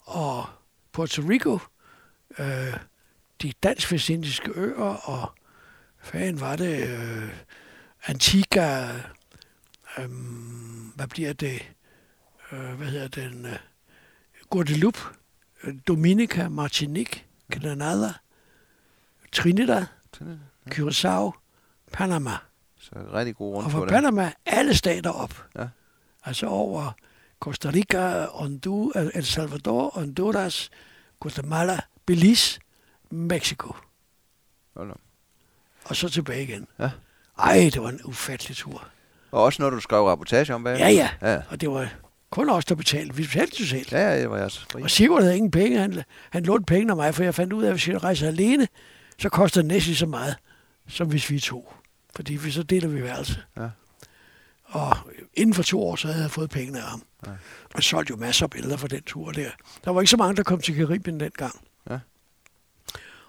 og 0.00 0.44
Puerto 0.92 1.22
Rico, 1.22 1.58
øh, 2.38 2.76
de 3.42 3.52
dansk-vestindiske 3.62 4.50
øer, 4.54 4.84
og 4.84 5.32
hvad 6.00 6.10
fanden 6.10 6.40
var 6.40 6.56
det, 6.56 6.88
øh, 6.88 7.28
Antigua, 8.06 8.88
øh, 9.98 10.10
hvad 10.96 11.06
bliver 11.06 11.32
det, 11.32 11.62
øh, 12.52 12.72
hvad 12.72 12.86
hedder 12.86 13.08
den, 13.08 13.46
øh, 13.46 13.56
Guadeloupe, 14.50 14.98
øh, 15.64 15.74
Dominica, 15.88 16.48
Martinique, 16.48 17.22
Grenada, 17.52 18.12
Trinidad, 19.32 19.86
Curacao, 20.68 21.32
Panama. 21.92 22.30
Så 22.78 22.90
rigtig 23.14 23.36
god 23.36 23.54
Og 23.54 23.56
rundt 23.56 23.72
fra 23.72 23.78
på 23.78 23.84
det. 23.84 23.92
Panama 23.92 24.32
alle 24.46 24.74
stater 24.74 25.10
op. 25.10 25.44
Ja. 25.56 25.68
Altså 26.30 26.46
over 26.46 26.92
Costa 27.40 27.70
Rica, 27.70 28.26
Honduras, 28.26 29.10
El 29.14 29.24
Salvador, 29.24 29.90
Honduras, 29.94 30.70
Guatemala, 31.20 31.80
Belize, 32.06 32.60
Mexico. 33.10 33.74
Hold. 34.76 34.96
Og 35.84 35.96
så 35.96 36.08
tilbage 36.08 36.42
igen. 36.42 36.66
Ja. 36.78 36.90
Ej, 37.38 37.70
det 37.74 37.82
var 37.82 37.88
en 37.88 38.00
ufattelig 38.04 38.56
tur. 38.56 38.88
Og 39.30 39.42
også 39.42 39.62
noget, 39.62 39.72
du 39.72 39.80
skrev 39.80 40.02
rapportage 40.02 40.54
om 40.54 40.64
bag. 40.64 40.78
Ja, 40.78 40.88
ja. 40.88 41.10
Ja, 41.22 41.40
Og 41.50 41.60
det 41.60 41.70
var 41.70 41.88
kun 42.30 42.50
os, 42.50 42.64
der 42.64 42.74
betalte. 42.74 43.14
Vi 43.14 43.22
betalte 43.22 43.56
jo 43.60 43.66
selv. 43.66 43.86
ja, 43.92 43.98
ja 44.10 44.20
det 44.20 44.30
var 44.30 44.38
jeg 44.38 44.50
så 44.50 44.60
fri. 44.72 44.82
Og 44.82 44.90
Sigurd 44.90 45.22
havde 45.22 45.36
ingen 45.36 45.50
penge. 45.50 45.78
Han, 45.78 46.02
han 46.30 46.42
lånte 46.42 46.64
penge 46.66 46.90
af 46.90 46.96
mig, 46.96 47.14
for 47.14 47.22
jeg 47.22 47.34
fandt 47.34 47.52
ud 47.52 47.62
af, 47.62 47.66
at 47.66 47.72
hvis 47.74 47.88
jeg 47.88 48.04
rejser 48.04 48.26
alene, 48.28 48.68
så 49.18 49.28
koster 49.28 49.60
det 49.60 49.68
næsten 49.68 49.94
så 49.94 50.06
meget, 50.06 50.36
som 50.88 51.08
hvis 51.08 51.30
vi 51.30 51.40
to. 51.40 51.72
Fordi 52.16 52.36
vi 52.36 52.50
så 52.50 52.62
deler 52.62 52.88
vi 52.88 53.02
værelse. 53.02 53.42
Ja. 53.56 53.68
Og 54.70 54.96
inden 55.34 55.54
for 55.54 55.62
to 55.62 55.82
år, 55.82 55.96
så 55.96 56.08
havde 56.08 56.22
jeg 56.22 56.30
fået 56.30 56.50
pengene 56.50 56.78
af 56.78 56.84
ham. 56.84 57.02
Ja. 57.26 57.30
Og 57.74 57.82
solgte 57.82 58.10
jo 58.10 58.16
masser 58.16 58.46
af 58.46 58.50
billeder 58.50 58.76
for 58.76 58.88
den 58.88 59.02
tur 59.02 59.32
der. 59.32 59.50
Der 59.84 59.90
var 59.90 60.00
ikke 60.00 60.10
så 60.10 60.16
mange, 60.16 60.36
der 60.36 60.42
kom 60.42 60.60
til 60.60 60.74
Karibien 60.74 61.20
dengang. 61.20 61.60
Ja. 61.90 61.98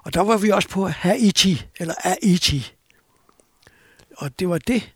Og 0.04 0.14
der 0.14 0.22
var 0.22 0.38
vi 0.38 0.50
også 0.50 0.70
på 0.70 0.88
Haiti, 0.88 1.66
eller 1.80 1.94
Haiti. 2.00 2.74
Og 4.18 4.40
det 4.40 4.50
var 4.50 4.58
det, 4.58 4.94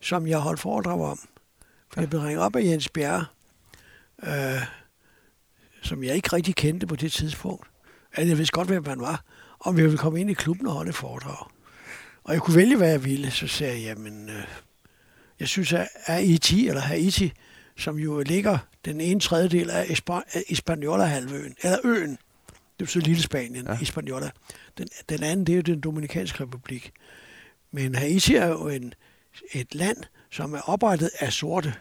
som 0.00 0.26
jeg 0.26 0.38
holdt 0.38 0.60
foredrag 0.60 1.00
om. 1.00 1.18
For 1.92 2.00
jeg 2.00 2.10
blev 2.10 2.20
ringet 2.20 2.42
op 2.42 2.56
af 2.56 2.62
Jens 2.62 2.88
Bjerre, 2.88 3.26
øh, 4.22 4.62
som 5.82 6.04
jeg 6.04 6.14
ikke 6.14 6.32
rigtig 6.32 6.54
kendte 6.54 6.86
på 6.86 6.96
det 6.96 7.12
tidspunkt. 7.12 7.66
Altså, 8.12 8.28
jeg 8.28 8.38
vidste 8.38 8.52
godt, 8.52 8.68
hvem 8.68 8.84
han 8.84 9.00
var, 9.00 9.24
om 9.60 9.76
jeg 9.76 9.84
ville 9.84 9.98
komme 9.98 10.20
ind 10.20 10.30
i 10.30 10.34
klubben 10.34 10.66
og 10.66 10.72
holde 10.72 10.92
foredrag. 10.92 11.46
Og 12.24 12.32
jeg 12.32 12.42
kunne 12.42 12.56
vælge, 12.56 12.76
hvad 12.76 12.90
jeg 12.90 13.04
ville. 13.04 13.30
Så 13.30 13.46
sagde 13.46 13.74
jeg, 13.74 13.82
jamen, 13.82 14.28
øh, 14.28 14.44
jeg 15.40 15.48
synes, 15.48 15.72
at 15.72 15.88
Haiti, 16.06 16.68
eller 16.68 16.80
Haiti, 16.80 17.32
som 17.76 17.98
jo 17.98 18.20
ligger 18.20 18.58
den 18.84 19.00
ene 19.00 19.20
tredjedel 19.20 19.70
af 19.70 19.98
Hispaniola-halvøen, 20.48 21.54
eller 21.62 21.78
øen, 21.84 22.18
det 22.78 22.86
er 22.86 22.90
så 22.90 22.98
lille 22.98 23.22
Spanien, 23.22 23.66
Ja. 23.66 23.74
Hispaniola. 23.74 24.30
Den, 24.78 24.88
den 25.08 25.22
anden, 25.22 25.46
det 25.46 25.52
er 25.52 25.56
jo 25.56 25.62
den 25.62 25.80
Dominikanske 25.80 26.42
Republik. 26.42 26.92
Men 27.72 27.94
Haiti 27.94 28.34
er 28.34 28.46
jo 28.46 28.68
en, 28.68 28.94
et 29.52 29.74
land, 29.74 29.96
som 30.30 30.54
er 30.54 30.60
oprettet 30.60 31.10
af 31.18 31.32
sorte. 31.32 31.74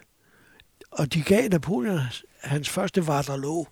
Og 0.92 1.14
de 1.14 1.22
gav 1.24 1.50
Napoleon 1.50 2.00
hans 2.42 2.70
første 2.70 3.02
Waterloo 3.02 3.66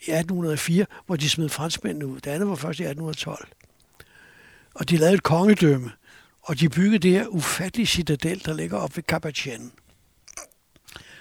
i 0.00 0.10
1804, 0.10 0.86
hvor 1.06 1.16
de 1.16 1.30
smed 1.30 1.48
franskmændene 1.48 2.06
ud. 2.06 2.20
Det 2.20 2.30
andet 2.30 2.48
var 2.48 2.54
først 2.54 2.78
i 2.80 2.82
1812. 2.82 3.48
Og 4.74 4.90
de 4.90 4.96
lavede 4.96 5.14
et 5.14 5.22
kongedømme, 5.22 5.92
og 6.46 6.60
de 6.60 6.68
byggede 6.68 6.98
det 6.98 7.10
her 7.10 7.26
ufattelige 7.26 7.86
citadel, 7.86 8.42
der 8.44 8.54
ligger 8.54 8.78
oppe 8.78 8.96
ved 8.96 9.04
Carpathienne. 9.04 9.70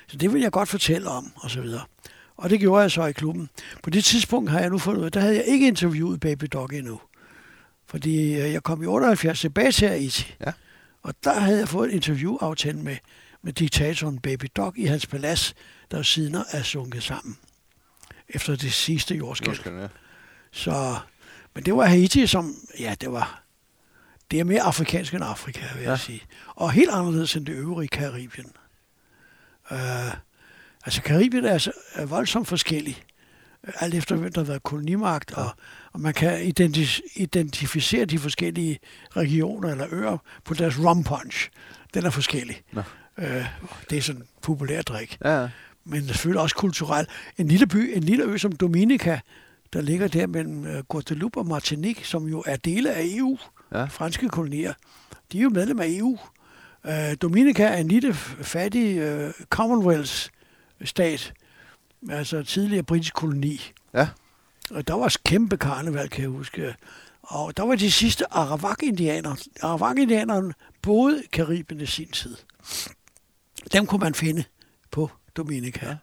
Så 0.07 0.17
det 0.17 0.33
vil 0.33 0.41
jeg 0.41 0.51
godt 0.51 0.69
fortælle 0.69 1.09
om, 1.09 1.31
og 1.35 1.49
så 1.49 1.61
videre. 1.61 1.81
Og 2.37 2.49
det 2.49 2.59
gjorde 2.59 2.81
jeg 2.81 2.91
så 2.91 3.05
i 3.05 3.11
klubben. 3.11 3.49
På 3.83 3.89
det 3.89 4.03
tidspunkt 4.03 4.49
har 4.49 4.59
jeg 4.59 4.69
nu 4.69 4.77
fundet 4.77 4.99
ud 4.99 5.05
af, 5.05 5.11
der 5.11 5.19
havde 5.19 5.35
jeg 5.35 5.45
ikke 5.45 5.67
interviewet 5.67 6.19
Baby 6.19 6.45
Dog 6.53 6.73
endnu. 6.73 7.01
Fordi 7.85 8.33
øh, 8.33 8.53
jeg 8.53 8.63
kom 8.63 8.83
i 8.83 8.85
78 8.85 9.39
tilbage 9.39 9.71
til 9.71 9.87
Haiti. 9.87 10.35
Ja. 10.45 10.51
Og 11.01 11.13
der 11.23 11.39
havde 11.39 11.59
jeg 11.59 11.69
fået 11.69 11.89
en 11.89 11.95
interviewaftale 11.95 12.77
med, 12.77 12.97
med 13.41 13.53
diktatoren 13.53 14.19
Baby 14.19 14.45
Dog 14.55 14.77
i 14.77 14.85
hans 14.85 15.07
palads, 15.07 15.53
der 15.91 16.01
siden 16.01 16.35
er 16.51 16.63
sunket 16.63 17.03
sammen. 17.03 17.37
Efter 18.29 18.55
det 18.55 18.73
sidste. 18.73 19.15
Jordskælv, 19.15 19.59
ja. 19.65 19.87
Så, 20.51 20.95
men 21.53 21.65
det 21.65 21.75
var 21.75 21.85
Haiti, 21.85 22.27
som, 22.27 22.55
ja, 22.79 22.95
det 23.01 23.11
var, 23.11 23.44
det 24.31 24.39
er 24.39 24.43
mere 24.43 24.61
afrikansk 24.61 25.13
end 25.13 25.23
Afrika, 25.23 25.59
vil 25.73 25.81
jeg 25.83 25.89
Ja. 25.89 25.97
sige. 25.97 26.21
Og 26.55 26.71
helt 26.71 26.89
anderledes 26.91 27.35
end 27.35 27.45
det 27.45 27.53
øvrige 27.53 27.87
Karibien. 27.87 28.51
Uh, 29.71 29.77
altså, 30.85 31.01
Karibien 31.01 31.45
er, 31.45 31.57
så, 31.57 31.71
er 31.93 32.05
voldsomt 32.05 32.47
forskellig, 32.47 33.03
øh, 33.67 33.73
alt 33.79 33.93
efter 33.95 34.15
hvem 34.15 34.33
der 34.33 34.41
har 34.41 34.45
været 34.47 34.63
kolonimagt, 34.63 35.31
Ja. 35.37 35.41
og, 35.43 35.49
og 35.93 35.99
man 36.01 36.13
kan 36.13 36.41
identi- 36.41 37.01
identificere 37.15 38.05
de 38.05 38.19
forskellige 38.19 38.79
regioner 39.15 39.69
eller 39.71 39.87
øer 39.91 40.17
på 40.43 40.53
deres 40.53 40.79
rum 40.79 41.03
punch. 41.03 41.49
Den 41.93 42.05
er 42.05 42.09
forskellig. 42.09 42.61
Nå. 42.73 42.81
Uh, 43.17 43.25
det 43.89 43.97
er 43.97 44.01
sådan 44.01 44.21
en 44.21 44.27
populær 44.41 44.81
drik 44.81 45.17
Ja, 45.25 45.41
ja. 45.41 45.49
men 45.85 46.07
selvfølgelig 46.07 46.41
også 46.41 46.55
kulturelt. 46.55 47.09
En 47.37 47.47
lille 47.47 47.67
by, 47.67 47.91
en 47.97 48.03
lille 48.03 48.23
ø 48.23 48.37
som 48.37 48.51
Dominica, 48.51 49.19
der 49.73 49.81
ligger 49.81 50.07
der 50.07 50.27
mellem 50.27 50.65
øh, 50.67 50.83
Guadeloupe 50.83 51.39
og 51.39 51.45
Martinique, 51.45 52.05
som 52.07 52.25
jo 52.27 52.43
er 52.45 52.55
dele 52.55 52.91
af 52.93 53.01
EU, 53.05 53.37
Ja. 53.73 53.85
franske 53.85 54.29
kolonier, 54.29 54.73
de 55.31 55.37
er 55.37 55.41
jo 55.41 55.49
medlem 55.49 55.79
af 55.79 55.87
EU. 55.89 56.17
Øh, 56.85 57.15
Dominica 57.21 57.63
er 57.63 57.77
en 57.77 57.87
lille 57.87 58.13
fattig 58.13 58.97
øh, 58.97 59.33
Commonwealth-stat, 59.49 61.33
altså 62.09 62.43
tidligere 62.43 62.83
britisk 62.83 63.13
koloni. 63.13 63.61
Ja. 63.93 64.07
Og 64.71 64.87
der 64.87 64.93
var 64.93 65.15
kæmpe 65.25 65.57
karneval, 65.57 66.09
kan 66.09 66.21
jeg 66.21 66.29
huske. 66.29 66.75
Og 67.21 67.57
der 67.57 67.63
var 67.63 67.75
de 67.75 67.91
sidste 67.91 68.33
Arawak-indianere. 68.33 69.37
Arawak-indianerne 69.61 70.53
boede 70.81 71.23
i 71.23 71.27
Karibien 71.27 71.81
i 71.81 71.85
sin 71.85 72.11
tid. 72.11 72.35
Dem 73.73 73.85
kunne 73.85 73.99
man 73.99 74.13
finde 74.13 74.43
på 74.91 75.11
Dominica. 75.37 75.85
Ja. 75.85 75.95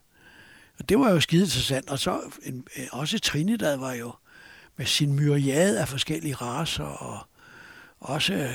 Og 0.79 0.89
det 0.89 0.99
var 0.99 1.11
jo 1.11 1.21
skide 1.21 1.43
interessant. 1.43 1.91
Og 1.91 1.99
så 1.99 2.21
en, 2.43 2.67
også 2.93 3.19
Trinidad 3.19 3.77
var 3.77 3.93
jo 3.93 4.13
med 4.77 4.87
sin 4.87 5.13
myriade 5.13 5.81
af 5.81 5.89
forskellige 5.89 6.35
raser, 6.35 6.85
og 6.85 7.19
også 8.03 8.35
øh, 8.35 8.55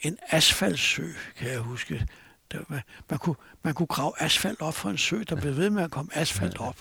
en 0.00 0.18
asfaltsø, 0.28 1.06
kan 1.36 1.50
jeg 1.50 1.58
huske. 1.58 2.06
Der, 2.52 2.58
man, 2.68 2.80
man, 3.10 3.18
kunne, 3.18 3.36
man 3.62 3.74
kunne 3.74 3.86
grave 3.86 4.12
asfalt 4.18 4.60
op 4.60 4.74
fra 4.74 4.90
en 4.90 4.98
sø, 4.98 5.22
der 5.28 5.36
blev 5.36 5.56
ved 5.56 5.70
med 5.70 5.82
at 5.82 5.90
komme 5.90 6.10
asfalt 6.14 6.58
op. 6.60 6.76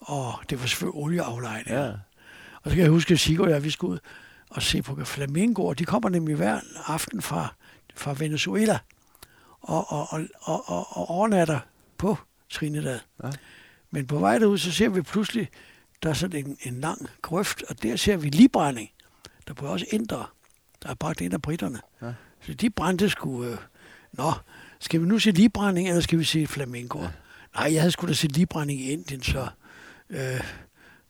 Og 0.00 0.34
det 0.50 0.60
var 0.60 0.66
selvfølgelig 0.66 0.94
olieaflejninger. 1.02 1.84
ja. 1.84 1.92
Og 2.62 2.70
så 2.70 2.70
kan 2.70 2.78
jeg 2.78 2.90
huske, 2.90 3.14
at 3.14 3.20
Sigurd 3.20 3.48
og 3.48 3.54
jeg, 3.54 3.64
vi 3.64 3.70
skulle 3.70 3.92
ud 3.92 3.98
og 4.50 4.62
se 4.62 4.82
på 4.82 5.04
flamingoer. 5.04 5.74
De 5.74 5.84
kommer 5.84 6.08
nemlig 6.08 6.36
hver 6.36 6.60
aften 6.86 7.22
fra, 7.22 7.54
fra 7.94 8.14
Venezuela. 8.18 8.78
og, 9.60 9.92
og, 9.92 10.06
og, 10.10 10.20
og, 10.40 10.68
og, 10.68 10.96
og 10.96 11.10
overnatter 11.10 11.60
på 11.98 12.18
Trinidad. 12.50 13.00
Ja. 13.24 13.30
Men 13.90 14.06
på 14.06 14.18
vej 14.18 14.38
derud, 14.38 14.58
så 14.58 14.72
ser 14.72 14.88
vi 14.88 15.02
pludselig, 15.02 15.48
der 16.02 16.08
er 16.10 16.14
sådan 16.14 16.46
en, 16.46 16.56
en 16.62 16.80
lang 16.80 17.08
grøft, 17.22 17.62
og 17.68 17.82
der 17.82 17.96
ser 17.96 18.16
vi 18.16 18.28
librænding. 18.28 18.90
Der 19.48 19.54
var 19.60 19.68
også 19.68 19.86
indre, 19.90 20.26
der 20.82 20.88
er 20.90 20.94
bragt 20.94 21.20
ind 21.20 21.34
af 21.34 21.42
britterne. 21.42 21.80
Ja. 22.02 22.12
Så 22.40 22.54
de 22.54 22.70
brændte 22.70 23.10
sgu... 23.10 23.44
Øh, 23.44 23.58
nå, 24.12 24.32
skal 24.80 25.00
vi 25.00 25.06
nu 25.06 25.18
se 25.18 25.30
librænding, 25.30 25.88
eller 25.88 26.00
skal 26.00 26.18
vi 26.18 26.24
se 26.24 26.46
flamingo? 26.46 27.00
Ja. 27.00 27.08
Nej, 27.54 27.72
jeg 27.72 27.80
havde 27.80 27.90
sgu 27.90 28.06
da 28.06 28.12
set 28.12 28.32
librænding 28.36 28.80
i 28.80 28.90
Indien, 28.90 29.22
så... 29.22 29.48
Øh, 30.10 30.40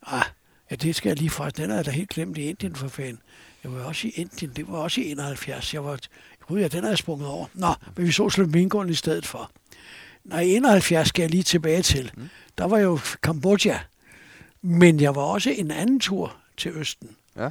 ah, 0.07 0.25
ja, 0.71 0.75
det 0.75 0.97
skal 0.97 1.11
jeg 1.11 1.19
lige 1.19 1.31
fra. 1.31 1.51
Den 1.51 1.71
er 1.71 1.75
jeg 1.75 1.87
da 1.87 1.91
helt 1.91 2.11
glemt 2.11 2.39
i 2.39 2.49
Indien 2.49 2.77
for 2.77 2.89
fanden. 2.89 3.21
Jeg 3.65 3.73
var 3.73 3.85
også 3.85 4.07
i 4.07 4.11
Indien, 4.11 4.53
det 4.57 4.69
var 4.69 4.79
også 4.79 5.01
i 5.01 5.11
71. 5.11 5.75
Jeg 5.75 5.85
var, 5.85 5.99
gud 6.47 6.61
ja, 6.61 6.69
den 6.69 6.85
er 6.85 6.89
jeg 6.89 6.99
sprunget 6.99 7.29
over. 7.29 7.47
Nå, 7.55 7.75
men 7.97 8.07
vi 8.07 8.13
så 8.13 8.29
flamingoen 8.29 8.89
i 8.89 8.95
stedet 8.95 9.27
for. 9.27 9.51
Nej, 10.25 10.41
i 10.41 10.55
71 10.55 11.09
skal 11.09 11.23
jeg 11.23 11.31
lige 11.31 11.43
tilbage 11.43 11.83
til. 11.83 12.13
Mm. 12.17 12.29
Der 12.59 12.65
var 12.65 12.79
jo 12.79 12.99
Kambodja. 13.23 13.81
Men 14.63 15.01
jeg 15.01 15.15
var 15.15 15.23
også 15.23 15.51
en 15.51 15.71
anden 15.71 16.01
tur 16.01 16.37
til 16.57 16.71
Østen. 16.71 17.17
Ja. 17.37 17.51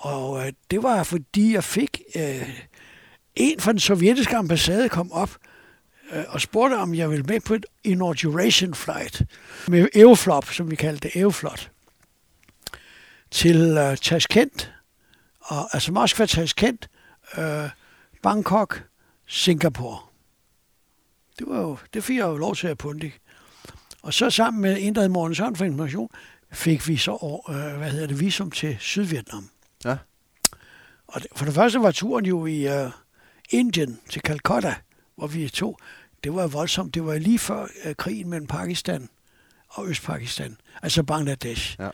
Og 0.00 0.46
øh, 0.46 0.52
det 0.70 0.82
var, 0.82 1.02
fordi 1.02 1.54
jeg 1.54 1.64
fik... 1.64 2.00
Øh, 2.16 2.60
en 3.36 3.60
fra 3.60 3.72
den 3.72 3.80
sovjetiske 3.80 4.36
ambassade 4.36 4.88
kom 4.88 5.12
op 5.12 5.36
øh, 6.12 6.24
og 6.28 6.40
spurgte, 6.40 6.74
om 6.74 6.94
jeg 6.94 7.10
ville 7.10 7.24
med 7.24 7.40
på 7.40 7.54
et 7.54 7.66
inauguration 7.84 8.74
flight 8.74 9.22
med 9.68 9.88
Aeroflot, 9.94 10.54
som 10.54 10.70
vi 10.70 10.76
kaldte 10.76 11.08
det, 11.08 11.16
Aeroflot, 11.16 11.70
til 13.30 13.60
øh, 13.78 13.96
Tashkent, 13.96 14.72
og, 15.40 15.74
altså 15.74 15.92
Moskva, 15.92 16.26
Tashkent, 16.26 16.90
øh, 17.38 17.68
Bangkok, 18.22 18.82
Singapore. 19.26 19.98
Det, 21.38 21.48
var 21.48 21.60
jo, 21.60 21.78
det 21.94 22.04
fik 22.04 22.16
jeg 22.16 22.26
jo 22.26 22.36
lov 22.36 22.56
til 22.56 22.66
at 22.66 22.78
punde. 22.78 23.10
Og 24.02 24.14
så 24.14 24.30
sammen 24.30 24.62
med 24.62 24.76
en, 24.80 24.94
der 24.94 25.00
hed 25.00 25.08
Morten 25.08 25.34
Søren 25.34 25.56
for 25.56 25.64
Information, 25.64 26.10
fik 26.52 26.88
vi 26.88 26.96
så 26.96 27.42
øh, 27.48 27.78
hvad 27.78 27.90
hedder 27.90 28.06
det, 28.06 28.20
visum 28.20 28.50
til 28.50 28.76
Sydvietnam. 28.80 29.50
Ja. 29.84 29.96
Og 31.06 31.22
for 31.36 31.44
det 31.44 31.54
første 31.54 31.80
var 31.80 31.90
turen 31.90 32.26
jo 32.26 32.46
i 32.46 32.68
øh, 32.68 32.90
Indien 33.50 34.00
til 34.08 34.22
Calcutta, 34.22 34.74
hvor 35.16 35.26
vi 35.26 35.48
to. 35.48 35.76
Det 36.24 36.34
var 36.34 36.46
voldsomt. 36.46 36.94
Det 36.94 37.06
var 37.06 37.18
lige 37.18 37.38
før 37.38 37.66
øh, 37.84 37.94
krigen 37.94 38.28
mellem 38.28 38.46
Pakistan 38.46 39.08
og 39.68 39.88
Østpakistan, 39.88 40.56
altså 40.82 41.02
Bangladesh. 41.02 41.76
Ja. 41.78 41.90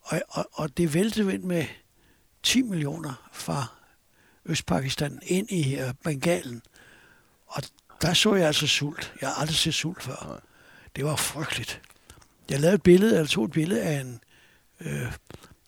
Og, 0.00 0.22
og, 0.28 0.48
og 0.52 0.76
det 0.76 0.94
væltede 0.94 1.34
ind 1.34 1.42
med 1.42 1.64
10 2.42 2.62
millioner 2.62 3.28
fra 3.32 3.66
Østpakistan 4.46 5.18
ind 5.22 5.50
i 5.50 5.76
øh, 5.76 5.94
Bengalen. 6.04 6.62
Og 7.46 7.62
der 8.02 8.14
så 8.14 8.34
jeg 8.34 8.46
altså 8.46 8.66
sult. 8.66 9.14
Jeg 9.20 9.28
har 9.28 9.36
aldrig 9.40 9.56
set 9.56 9.74
sult 9.74 10.02
før. 10.02 10.26
Nej. 10.28 10.40
Det 10.96 11.04
var 11.04 11.16
frygteligt. 11.16 11.80
Jeg 12.50 12.60
lavede 12.60 12.74
et 12.74 12.82
billede, 12.82 13.14
eller 13.14 13.26
tog 13.26 13.44
et 13.44 13.50
billede 13.50 13.82
af 13.82 14.00
en... 14.00 14.20
Øh, 14.80 15.12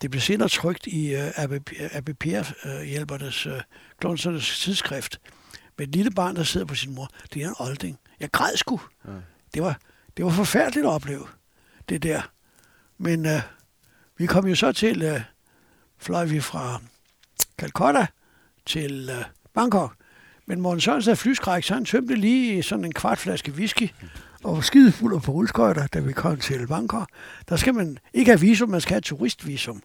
det 0.01 0.11
blev 0.11 0.21
senere 0.21 0.49
trygt 0.49 0.87
i 0.87 1.15
øh, 1.15 1.31
ABPR-hjælpernes, 1.91 3.45
øh, 3.45 3.61
klonsernes 3.99 4.59
tidsskrift. 4.59 5.19
Med 5.77 5.87
et 5.87 5.95
lille 5.95 6.11
barn, 6.11 6.35
der 6.35 6.43
sidder 6.43 6.65
på 6.65 6.75
sin 6.75 6.95
mor. 6.95 7.09
Det 7.33 7.43
er 7.43 7.47
en 7.47 7.55
olding. 7.59 7.99
Jeg 8.19 8.31
græd 8.31 8.55
sgu. 8.55 8.81
Ja. 9.07 9.11
Det, 9.53 9.61
var, 9.61 9.79
det 10.17 10.25
var 10.25 10.31
forfærdeligt 10.31 10.85
at 10.85 10.91
opleve, 10.91 11.27
det 11.89 12.03
der. 12.03 12.21
Men 12.97 13.25
øh, 13.25 13.41
vi 14.17 14.25
kom 14.25 14.47
jo 14.47 14.55
så 14.55 14.71
til, 14.71 15.01
øh, 15.01 15.21
fløj 15.97 16.25
vi 16.25 16.39
fra 16.39 16.81
Calcutta 17.57 18.07
til 18.65 19.09
øh, 19.09 19.25
Bangkok. 19.53 19.95
Men 20.45 20.61
Morten 20.61 20.81
Sørensen 20.81 21.11
af 21.11 21.17
flyskræk, 21.17 21.63
så 21.63 21.73
han 21.73 21.85
tømte 21.85 22.15
lige 22.15 22.63
sådan 22.63 22.85
en 22.85 22.93
kvart 22.93 23.17
flaske 23.17 23.51
whisky 23.51 23.89
og 24.43 24.55
var 24.55 24.61
skide 24.61 24.91
fuld 24.91 25.21
på 25.21 25.31
rulleskøjter, 25.31 25.87
da 25.87 25.99
vi 25.99 26.13
kom 26.13 26.37
til 26.37 26.67
Bangkok. 26.67 27.09
Der 27.49 27.55
skal 27.55 27.73
man 27.73 27.97
ikke 28.13 28.31
have 28.31 28.39
visum, 28.39 28.69
man 28.69 28.81
skal 28.81 28.93
have 28.93 29.01
turistvisum. 29.01 29.81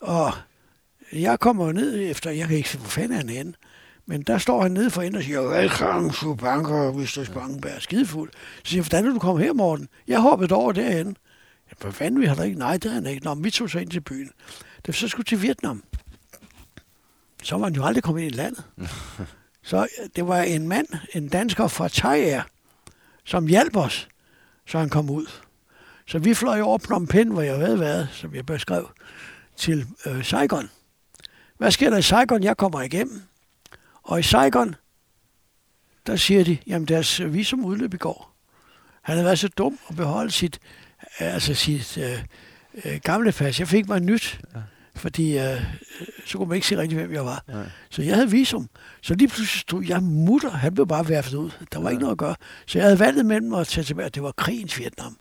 Og 0.00 0.32
jeg 1.12 1.40
kommer 1.40 1.72
ned 1.72 2.10
efter, 2.10 2.30
jeg 2.30 2.48
kan 2.48 2.56
ikke 2.56 2.68
se, 2.68 2.78
hvor 2.78 2.88
fanden 2.88 3.12
er 3.12 3.16
han 3.16 3.28
henne. 3.28 3.54
Men 4.06 4.22
der 4.22 4.38
står 4.38 4.62
han 4.62 4.72
nede 4.72 4.90
for 4.90 5.02
enden 5.02 5.16
og 5.16 5.22
siger, 5.22 5.40
velkommen 5.40 6.10
til 6.10 6.36
Bangkok, 6.38 6.94
Mr. 6.94 7.24
Spangenberg, 7.24 7.82
skidefuld. 7.82 8.30
Så 8.64 8.70
siger 8.70 8.82
hvordan 8.82 9.06
er 9.06 9.12
du 9.12 9.18
kommet 9.18 9.44
her, 9.44 9.52
Morten? 9.52 9.88
Jeg 10.06 10.20
hoppede 10.20 10.54
over 10.54 10.72
derhen. 10.72 11.16
Hvad 11.80 11.92
fanden, 11.92 12.20
vi 12.20 12.26
har 12.26 12.34
der 12.34 12.42
ikke? 12.42 12.58
Nej, 12.58 12.76
det 12.76 12.84
har 12.84 12.94
han 12.94 13.06
ikke. 13.06 13.24
Nå, 13.24 13.34
vi 13.34 13.50
tog 13.50 13.70
så 13.70 13.78
ind 13.78 13.90
til 13.90 14.00
byen. 14.00 14.30
Da 14.86 14.92
vi 14.92 14.92
så 14.92 15.08
skulle 15.08 15.24
til 15.24 15.42
Vietnam, 15.42 15.82
så 17.42 17.56
var 17.56 17.64
han 17.64 17.74
jo 17.74 17.84
aldrig 17.84 18.02
kommet 18.02 18.22
ind 18.22 18.32
i 18.32 18.36
landet. 18.36 18.64
Så 19.62 19.76
øh, 19.76 20.08
det 20.16 20.28
var 20.28 20.38
en 20.38 20.68
mand, 20.68 20.86
en 21.14 21.28
dansker 21.28 21.68
fra 21.68 21.88
Thai 21.88 22.20
Air, 22.20 22.42
som 23.28 23.46
hjalp 23.46 23.76
os, 23.76 24.08
så 24.66 24.78
han 24.78 24.88
kom 24.88 25.10
ud. 25.10 25.26
Så 26.06 26.18
vi 26.18 26.34
fløj 26.34 26.60
over 26.60 26.78
Phnom 26.78 27.06
Penh, 27.06 27.32
hvor 27.32 27.42
jeg 27.42 27.56
havde 27.56 27.80
været, 27.80 28.08
som 28.12 28.34
jeg 28.34 28.46
beskrev, 28.46 28.90
til 29.56 29.86
øh, 30.06 30.24
Saigon. 30.24 30.70
Hvad 31.58 31.70
sker 31.70 31.90
der 31.90 31.96
i 31.96 32.02
Saigon? 32.02 32.42
Jeg 32.42 32.56
kommer 32.56 32.82
igennem. 32.82 33.22
Og 34.02 34.20
i 34.20 34.22
Saigon, 34.22 34.74
der 36.06 36.16
siger 36.16 36.44
de, 36.44 36.58
jamen 36.66 36.88
deres 36.88 37.32
visum 37.32 37.64
udløb 37.64 37.94
i 37.94 37.96
går. 37.96 38.34
Han 39.02 39.12
havde 39.14 39.24
været 39.24 39.38
så 39.38 39.48
dum 39.48 39.78
at 39.88 39.96
beholde 39.96 40.30
sit, 40.30 40.58
altså 41.18 41.54
sit 41.54 41.98
øh, 41.98 42.24
øh, 42.84 43.00
gamle 43.02 43.32
pas. 43.32 43.60
Jeg 43.60 43.68
fik 43.68 43.88
mig 43.88 44.00
nyt, 44.00 44.40
Ja 44.54 44.60
fordi 44.98 45.38
øh, 45.38 45.62
så 46.26 46.38
kunne 46.38 46.48
man 46.48 46.54
ikke 46.56 46.66
se 46.66 46.78
rigtig, 46.78 46.98
hvem 46.98 47.12
jeg 47.12 47.24
var. 47.24 47.44
Nej. 47.48 47.66
Så 47.90 48.02
jeg 48.02 48.14
havde 48.14 48.30
visum. 48.30 48.68
Så 49.02 49.14
lige 49.14 49.28
pludselig 49.28 49.60
stod 49.60 49.84
jeg 49.88 50.02
mutter. 50.02 50.50
Han 50.50 50.74
blev 50.74 50.86
bare 50.86 51.08
værftet 51.08 51.34
ud. 51.38 51.50
Der 51.72 51.78
var 51.78 51.84
Ja. 51.84 51.90
ikke 51.90 52.00
noget 52.00 52.12
at 52.12 52.18
gøre. 52.18 52.34
Så 52.66 52.78
jeg 52.78 52.84
havde 52.86 52.98
valget 52.98 53.26
mellem 53.26 53.54
at 53.54 53.66
tage 53.66 53.84
tilbage. 53.84 54.08
Det 54.08 54.22
var 54.22 54.32
krigens 54.32 54.78
Vietnam. 54.78 55.16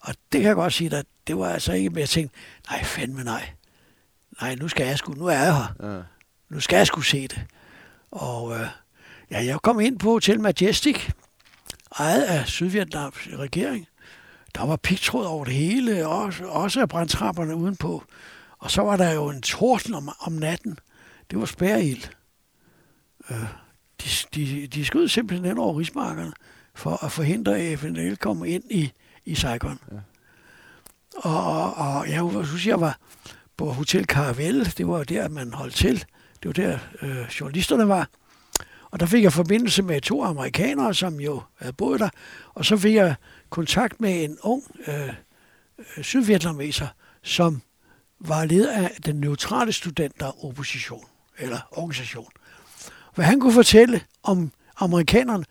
Og 0.00 0.14
det 0.32 0.40
kan 0.40 0.48
jeg 0.48 0.54
godt 0.54 0.72
sige 0.72 0.90
dig, 0.90 1.04
det 1.26 1.38
var 1.38 1.48
altså 1.48 1.72
ikke, 1.72 1.90
men 1.90 1.98
jeg 1.98 2.08
tænkte, 2.08 2.36
nej, 2.70 2.84
fandme 2.84 3.24
nej. 3.24 3.50
Nej, 4.40 4.54
nu 4.54 4.68
skal 4.68 4.86
jeg 4.86 4.98
sgu, 4.98 5.12
nu 5.12 5.26
er 5.26 5.32
jeg 5.32 5.56
her. 5.56 5.74
Ja. 5.96 6.02
Nu 6.50 6.60
skal 6.60 6.76
jeg 6.76 6.86
sgu 6.86 7.00
se 7.00 7.22
det. 7.22 7.44
Og 8.10 8.54
øh, 8.54 8.66
ja, 9.30 9.44
jeg 9.44 9.58
kom 9.62 9.80
ind 9.80 9.98
på 9.98 10.10
Hotel 10.10 10.40
Majestic, 10.40 11.08
ejet 11.98 12.22
af 12.22 12.46
Sydvietnams 12.46 13.28
regering. 13.38 13.86
Der 14.54 14.66
var 14.66 14.76
pigtråd 14.76 15.26
over 15.26 15.44
det 15.44 15.54
hele, 15.54 16.08
også, 16.08 16.44
også 16.44 16.80
af 16.80 16.88
brandtrapperne 16.88 17.56
udenpå. 17.56 18.04
Og 18.58 18.70
så 18.70 18.82
var 18.82 18.96
der 18.96 19.12
jo 19.12 19.28
en 19.28 19.42
torden 19.42 19.94
om, 19.94 20.10
om 20.20 20.32
natten. 20.32 20.78
Det 21.30 21.38
var 21.38 21.46
spærreild. 21.46 22.02
Øh, 23.30 23.44
de, 24.02 24.08
de, 24.34 24.66
de 24.66 24.84
skød 24.84 25.08
simpelthen 25.08 25.50
ind 25.50 25.58
over 25.58 25.78
rismarkerne 25.78 26.32
for 26.74 27.04
at 27.04 27.12
forhindre, 27.12 27.58
at 27.58 27.78
FNL 27.78 28.16
kom 28.16 28.44
ind 28.44 28.64
i, 28.70 28.92
i 29.24 29.34
Saigon. 29.34 29.78
Ja. 29.92 29.96
Og, 31.16 31.44
og, 31.46 31.74
og 31.74 32.10
jeg 32.10 32.20
husker, 32.20 32.70
jeg 32.70 32.80
var 32.80 32.98
på 33.56 33.72
Hotel 33.72 34.04
Caravelle. 34.04 34.64
Det 34.64 34.88
var 34.88 35.04
der, 35.04 35.28
man 35.28 35.52
holdt 35.52 35.74
til. 35.74 36.04
Det 36.42 36.46
var 36.46 36.52
der, 36.52 36.78
øh, 37.02 37.26
journalisterne 37.40 37.88
var. 37.88 38.08
Og 38.90 39.00
der 39.00 39.06
fik 39.06 39.22
jeg 39.22 39.32
forbindelse 39.32 39.82
med 39.82 40.00
to 40.00 40.24
amerikanere, 40.24 40.94
som 40.94 41.20
jo 41.20 41.42
havde 41.58 41.72
boet 41.72 42.00
der. 42.00 42.08
Og 42.54 42.64
så 42.64 42.76
fik 42.76 42.94
jeg 42.94 43.14
kontakt 43.50 44.00
med 44.00 44.24
en 44.24 44.38
ung 44.42 44.62
øh, 44.86 45.08
øh, 45.78 46.04
sydvietnameser, 46.04 46.88
som 47.22 47.62
var 48.20 48.44
leder 48.44 48.72
af 48.72 48.96
den 49.06 49.16
neutrale 49.16 49.72
studenteropposition, 49.72 51.04
eller 51.38 51.58
organisation. 51.70 52.30
Hvad 53.14 53.24
han 53.24 53.40
kunne 53.40 53.52
fortælle 53.52 54.00
om 54.22 54.52
amerikanerne, 54.76 55.44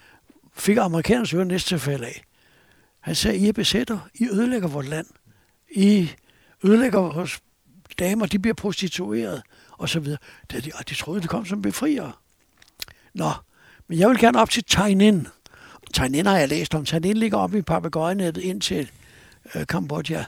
fik 0.54 0.78
amerikanernes 0.78 1.34
øre 1.34 1.46
næste 1.46 1.68
til 1.68 1.76
at 1.76 1.82
falde 1.82 2.06
af. 2.06 2.24
Han 3.00 3.16
sagde, 3.16 3.38
I 3.38 3.48
er 3.48 3.54
besætter, 3.54 4.00
I 4.14 4.28
ødelægger 4.28 4.68
vores 4.68 4.88
land. 4.88 5.08
I 5.72 6.12
ødelægger 6.64 7.00
vores 7.00 7.40
damer, 8.00 8.26
de 8.26 8.40
bliver 8.40 8.54
prostitueret, 8.54 9.42
og 9.72 9.90
så 9.90 10.00
videre. 10.00 10.18
Det, 10.52 10.66
de, 10.66 10.72
og 10.76 10.90
de 10.90 10.96
troede, 10.96 11.22
det 11.22 11.30
kom 11.30 11.46
som 11.46 11.62
befriere. 11.62 12.12
Nå, 13.14 13.32
men 13.88 14.00
jeg 14.00 14.10
vil 14.10 14.20
gerne 14.20 14.40
op 14.42 14.50
til 14.50 14.64
Tainin. 14.64 15.28
Tainin 15.94 16.26
har 16.26 16.38
jeg 16.38 16.50
læst 16.50 16.76
om. 16.76 16.86
Tainin 16.86 17.18
ligger 17.18 17.38
oppe 17.38 17.58
i 17.58 17.62
papegøjenettet 17.62 18.42
ind 18.42 18.62
til 18.62 18.92
øh, 19.56 19.68
Kambodja. 19.68 20.26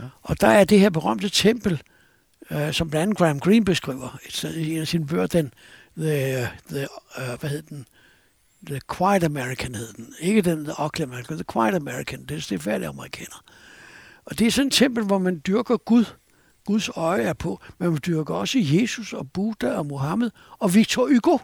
Ja. 0.00 0.08
Og 0.22 0.40
der 0.40 0.48
er 0.48 0.64
det 0.64 0.80
her 0.80 0.90
berømte 0.90 1.28
tempel, 1.28 1.82
øh, 2.50 2.72
som 2.72 2.90
blandt 2.90 3.02
andet 3.02 3.18
Graham 3.18 3.40
Greene 3.40 3.64
beskriver 3.64 4.18
et 4.26 4.32
sted 4.32 4.54
i 4.54 4.74
en 4.74 4.80
af 4.80 4.88
sine 4.88 5.06
bøger, 5.06 5.26
den, 5.26 5.54
the, 5.98 6.48
the, 6.68 6.86
uh, 7.18 7.40
hvad 7.40 7.50
hed 7.50 7.62
den? 7.62 7.86
The 8.66 8.80
Quiet 8.96 9.24
American 9.24 9.74
hed 9.74 9.92
den. 9.92 10.14
Ikke 10.20 10.42
den 10.42 10.64
The 10.64 10.74
Ugly 10.84 11.02
American, 11.02 11.36
The 11.36 11.44
Quiet 11.52 11.74
American. 11.74 12.24
Det 12.26 12.36
er 12.36 12.46
det 12.48 12.62
færdige 12.62 12.88
amerikaner. 12.88 13.44
Og 14.24 14.38
det 14.38 14.46
er 14.46 14.50
sådan 14.50 14.66
et 14.66 14.72
tempel, 14.72 15.04
hvor 15.04 15.18
man 15.18 15.42
dyrker 15.46 15.76
Gud. 15.76 16.04
Guds 16.64 16.88
øje 16.88 17.22
er 17.22 17.32
på. 17.32 17.60
Men 17.78 17.90
man 17.90 18.00
dyrker 18.06 18.34
også 18.34 18.58
Jesus 18.58 19.12
og 19.12 19.32
Buddha 19.32 19.68
og 19.68 19.86
Mohammed 19.86 20.30
og 20.58 20.74
Victor 20.74 21.08
Hugo. 21.08 21.38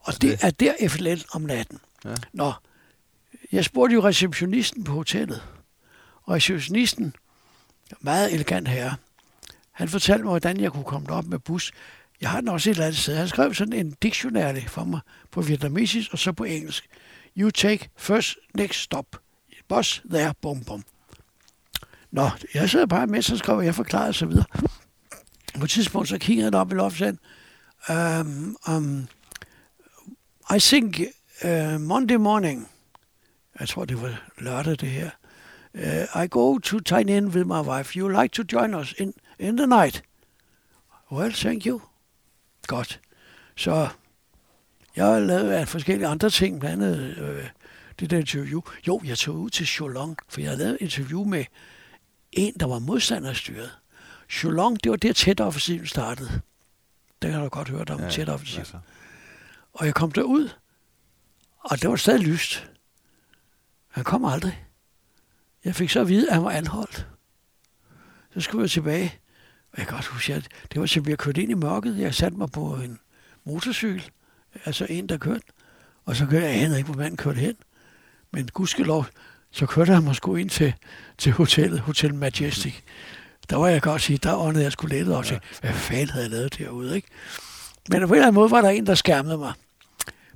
Og 0.00 0.22
det 0.22 0.38
er 0.44 0.50
der 0.50 0.88
FLL 0.88 1.24
om 1.32 1.42
natten. 1.42 1.78
Ja. 2.04 2.14
Nå, 2.32 2.52
jeg 3.52 3.64
spurgte 3.64 3.94
jo 3.94 4.04
receptionisten 4.04 4.84
på 4.84 4.92
hotellet. 4.92 5.42
Receptionisten, 6.30 7.14
meget 8.00 8.34
elegant 8.34 8.68
herre, 8.68 8.96
han 9.72 9.88
fortalte 9.88 10.24
mig, 10.24 10.30
hvordan 10.30 10.60
jeg 10.60 10.72
kunne 10.72 10.84
komme 10.84 11.10
op 11.10 11.24
med 11.24 11.38
bus. 11.38 11.72
Jeg 12.20 12.30
har 12.30 12.40
den 12.40 12.48
også 12.48 12.70
et 12.70 12.74
eller 12.74 12.86
andet 12.86 13.00
sted. 13.00 13.16
Han 13.16 13.28
skrev 13.28 13.54
sådan 13.54 13.72
en 13.72 13.90
dictionary 14.02 14.66
for 14.66 14.84
mig 14.84 15.00
på 15.30 15.42
vietnamesisk 15.42 16.12
og 16.12 16.18
så 16.18 16.32
på 16.32 16.44
engelsk. 16.44 16.88
You 17.36 17.50
take 17.50 17.90
first 17.96 18.36
next 18.54 18.80
stop. 18.80 19.06
Bus 19.68 20.02
there, 20.10 20.34
bum 20.42 20.64
bum. 20.64 20.84
Nå, 22.10 22.30
jeg 22.54 22.70
sad 22.70 22.86
bare 22.86 23.06
med, 23.06 23.22
så 23.22 23.36
skrev 23.36 23.60
jeg 23.60 23.74
forklaret 23.74 24.08
og 24.08 24.14
så 24.14 24.26
videre. 24.26 24.44
På 25.58 25.64
et 25.64 25.70
tidspunkt, 25.70 26.08
så 26.08 26.18
kiggede 26.18 26.44
han 26.44 26.54
op 26.54 26.72
i 26.72 26.74
loftet 26.74 27.18
um, 27.88 28.56
um, 28.68 29.08
I 30.56 30.58
think 30.60 31.00
uh, 31.44 31.80
Monday 31.80 32.14
morning, 32.14 32.68
jeg 33.60 33.68
tror 33.68 33.84
det 33.84 34.02
var 34.02 34.30
lørdag 34.38 34.80
det 34.80 34.90
her, 34.90 35.10
uh, 35.78 36.22
I 36.24 36.26
go 36.30 36.58
to 36.58 36.80
Tiny 36.80 37.16
in 37.16 37.26
with 37.26 37.46
my 37.46 37.60
wife. 37.60 37.98
You 37.98 38.08
like 38.08 38.32
to 38.32 38.42
join 38.52 38.74
us 38.74 38.94
in, 38.98 39.14
in 39.38 39.56
the 39.56 39.66
night? 39.66 40.02
Well, 41.10 41.32
thank 41.32 41.66
you. 41.66 41.80
Godt. 42.66 43.00
Så 43.56 43.88
jeg 44.96 45.06
har 45.06 45.20
lavet 45.20 45.68
forskellige 45.68 46.06
andre 46.06 46.30
ting, 46.30 46.60
blandt 46.60 46.84
andet 46.84 47.16
øh, 47.18 47.48
det 48.00 48.10
der 48.10 48.18
interview. 48.18 48.60
Jo, 48.86 49.00
jeg 49.04 49.18
tog 49.18 49.36
ud 49.36 49.50
til 49.50 49.66
Cholong, 49.66 50.16
for 50.28 50.40
jeg 50.40 50.50
havde 50.50 50.58
lavet 50.58 50.74
et 50.74 50.80
interview 50.80 51.24
med 51.24 51.44
en, 52.32 52.54
der 52.60 52.66
var 52.66 52.78
modstanderstyret. 52.78 53.70
Cholong, 54.30 54.84
det 54.84 54.90
var 54.90 54.96
der 54.96 55.12
tæt 55.12 55.40
offensiven 55.40 55.86
startede. 55.86 56.40
Det 57.22 57.32
har 57.32 57.42
du 57.42 57.48
godt 57.48 57.68
hørt 57.68 57.90
om, 57.90 58.00
ja, 58.00 58.10
tæt 58.10 58.28
offensiv. 58.28 58.58
Altså. 58.58 58.78
Og 59.72 59.86
jeg 59.86 59.94
kom 59.94 60.12
derud, 60.12 60.48
og 61.58 61.82
det 61.82 61.90
var 61.90 61.96
stadig 61.96 62.26
lyst. 62.26 62.70
Han 63.88 64.04
kom 64.04 64.24
aldrig. 64.24 64.64
Jeg 65.68 65.74
fik 65.74 65.90
så 65.90 66.00
at 66.00 66.08
vide, 66.08 66.28
at 66.28 66.34
han 66.34 66.44
var 66.44 66.50
anholdt. 66.50 67.06
Så 68.34 68.40
skulle 68.40 68.62
jeg 68.62 68.70
tilbage. 68.70 69.14
Og 69.72 69.78
jeg 69.78 69.86
kan 69.86 69.94
godt 69.94 70.06
huske, 70.06 70.34
at 70.34 70.48
det 70.72 70.80
var 70.80 70.86
simpelthen, 70.86 71.10
jeg 71.10 71.18
kørte 71.18 71.42
ind 71.42 71.50
i 71.50 71.54
mørket. 71.54 71.98
Jeg 71.98 72.14
satte 72.14 72.38
mig 72.38 72.50
på 72.50 72.74
en 72.74 72.98
motorcykel, 73.44 74.10
altså 74.64 74.86
en, 74.90 75.08
der 75.08 75.18
kørte. 75.18 75.42
Og 76.04 76.16
så 76.16 76.26
kørte 76.26 76.46
jeg, 76.46 76.70
jeg 76.70 76.78
ikke, 76.78 76.90
hvor 76.90 76.98
manden 76.98 77.16
kørte 77.16 77.38
hen. 77.38 77.54
Men 78.32 78.48
gudskelov, 78.52 79.06
så 79.50 79.66
kørte 79.66 79.92
han 79.92 80.04
måske 80.04 80.40
ind 80.40 80.50
til, 80.50 80.74
til 81.18 81.32
hotellet, 81.32 81.80
Hotel 81.80 82.14
Majestic. 82.14 82.74
Der 83.50 83.56
var 83.56 83.68
jeg 83.68 83.82
godt 83.82 84.02
sige, 84.02 84.18
der 84.18 84.36
åndede 84.36 84.64
jeg 84.64 84.72
skulle 84.72 84.96
lette 84.96 85.16
op 85.16 85.24
til, 85.24 85.40
hvad 85.60 85.72
fanden 85.72 86.08
havde 86.08 86.24
jeg 86.24 86.30
lavet 86.30 86.58
derude, 86.58 86.96
ikke? 86.96 87.08
Men 87.88 88.00
på 88.00 88.06
en 88.06 88.12
eller 88.14 88.26
anden 88.26 88.34
måde 88.34 88.50
var 88.50 88.60
der 88.60 88.68
en, 88.68 88.86
der 88.86 88.94
skærmede 88.94 89.38
mig. 89.38 89.52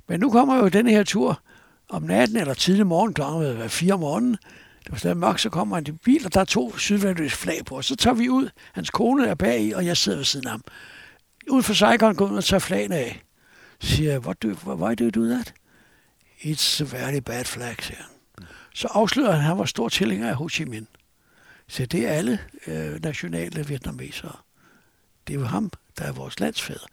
Men 0.07 0.19
nu 0.19 0.31
kommer 0.31 0.57
jo 0.57 0.67
den 0.67 0.87
her 0.87 1.03
tur 1.03 1.41
om 1.89 2.03
natten 2.03 2.37
eller 2.37 2.53
tidlig 2.53 2.87
morgen, 2.87 3.13
klokken 3.13 3.59
var 3.59 3.67
fire 3.67 3.93
om 3.93 3.99
morgenen. 3.99 4.37
Det 4.83 4.91
var 4.91 4.97
stadig 4.97 5.17
mørkt, 5.17 5.41
så 5.41 5.49
kommer 5.49 5.75
han 5.75 5.85
til 5.85 5.99
bil, 6.03 6.25
og 6.25 6.33
der 6.33 6.39
er 6.39 6.45
to 6.45 6.77
sydvendiske 6.77 7.37
flag 7.37 7.65
på. 7.65 7.81
Så 7.81 7.95
tager 7.95 8.13
vi 8.13 8.29
ud. 8.29 8.49
Hans 8.73 8.89
kone 8.89 9.27
er 9.27 9.35
bag 9.35 9.61
i, 9.61 9.71
og 9.71 9.85
jeg 9.85 9.97
sidder 9.97 10.17
ved 10.17 10.25
siden 10.25 10.47
af 10.47 10.51
ham. 10.51 10.63
Ud 11.49 11.63
for 11.63 11.73
Saigon 11.73 12.15
går 12.15 12.29
ud 12.29 12.37
og 12.37 12.43
tager 12.43 12.59
flagene 12.59 12.95
af. 12.95 13.23
Så 13.79 13.95
siger 13.95 14.11
jeg, 14.11 14.19
what 14.19 14.43
do, 14.43 14.47
why 14.65 14.95
do 14.95 15.03
you 15.03 15.09
do 15.09 15.25
that? 15.25 15.53
It's 16.43 16.81
a 16.81 16.85
very 16.97 17.19
bad 17.19 17.45
flag, 17.45 17.75
siger 17.79 17.97
han. 17.97 18.07
Så 18.73 18.87
afslører 18.87 19.31
han, 19.31 19.39
at 19.39 19.45
han 19.45 19.57
var 19.57 19.65
stor 19.65 19.89
tilhænger 19.89 20.29
af 20.29 20.35
Ho 20.35 20.49
Chi 20.49 20.63
Minh. 20.63 20.85
Så 21.67 21.85
det 21.85 22.07
er 22.07 22.11
alle 22.11 22.39
øh, 22.67 23.03
nationale 23.03 23.67
vietnamesere. 23.67 24.35
Det 25.27 25.35
er 25.35 25.39
jo 25.39 25.45
ham, 25.45 25.71
der 25.97 26.05
er 26.05 26.11
vores 26.11 26.39
landsfader. 26.39 26.85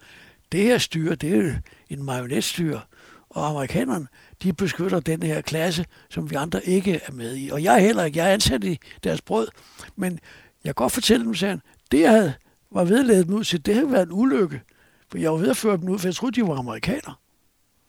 Det 0.51 0.63
her 0.63 0.77
styre, 0.77 1.15
det 1.15 1.33
er 1.33 1.37
jo 1.37 1.53
en 1.89 2.03
marionetstyre, 2.03 2.81
og 3.29 3.47
amerikanerne, 3.47 4.07
de 4.43 4.53
beskytter 4.53 4.99
den 4.99 5.23
her 5.23 5.41
klasse, 5.41 5.85
som 6.09 6.29
vi 6.29 6.35
andre 6.35 6.65
ikke 6.65 7.01
er 7.07 7.11
med 7.11 7.37
i. 7.37 7.49
Og 7.49 7.63
jeg 7.63 7.75
er 7.75 7.79
heller 7.79 8.03
ikke, 8.03 8.19
jeg 8.19 8.29
er 8.29 8.33
ansat 8.33 8.63
i 8.63 8.79
deres 9.03 9.21
brød, 9.21 9.47
men 9.95 10.19
jeg 10.63 10.75
kan 10.75 10.83
godt 10.83 10.93
fortælle 10.93 11.25
dem, 11.25 11.35
sagde 11.35 11.51
han, 11.51 11.61
det 11.91 11.99
jeg 11.99 12.11
havde, 12.11 12.33
var 12.71 12.83
vedledet 12.83 13.27
dem 13.27 13.35
ud 13.35 13.43
til, 13.43 13.65
det 13.65 13.73
havde 13.73 13.91
været 13.91 14.05
en 14.05 14.11
ulykke. 14.11 14.61
For 15.11 15.17
jeg 15.17 15.31
var 15.31 15.37
ved 15.37 15.49
at 15.49 15.57
føre 15.57 15.77
dem 15.77 15.89
ud, 15.89 15.99
for 15.99 16.07
jeg 16.07 16.15
troede, 16.15 16.41
de 16.41 16.47
var 16.47 16.55
amerikanere. 16.55 17.13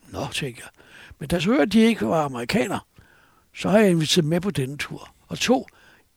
Nå, 0.09 0.27
tænkte 0.33 0.63
jeg. 0.65 0.71
Men 1.19 1.29
da 1.29 1.41
så 1.41 1.51
hørte, 1.51 1.63
at 1.63 1.73
de 1.73 1.81
ikke 1.81 2.07
var 2.07 2.25
amerikanere, 2.25 2.81
så 3.55 3.69
har 3.69 3.79
jeg 3.79 3.91
inviteret 3.91 4.25
med 4.25 4.41
på 4.41 4.51
denne 4.51 4.77
tur. 4.77 5.15
Og 5.29 5.39
to, 5.39 5.67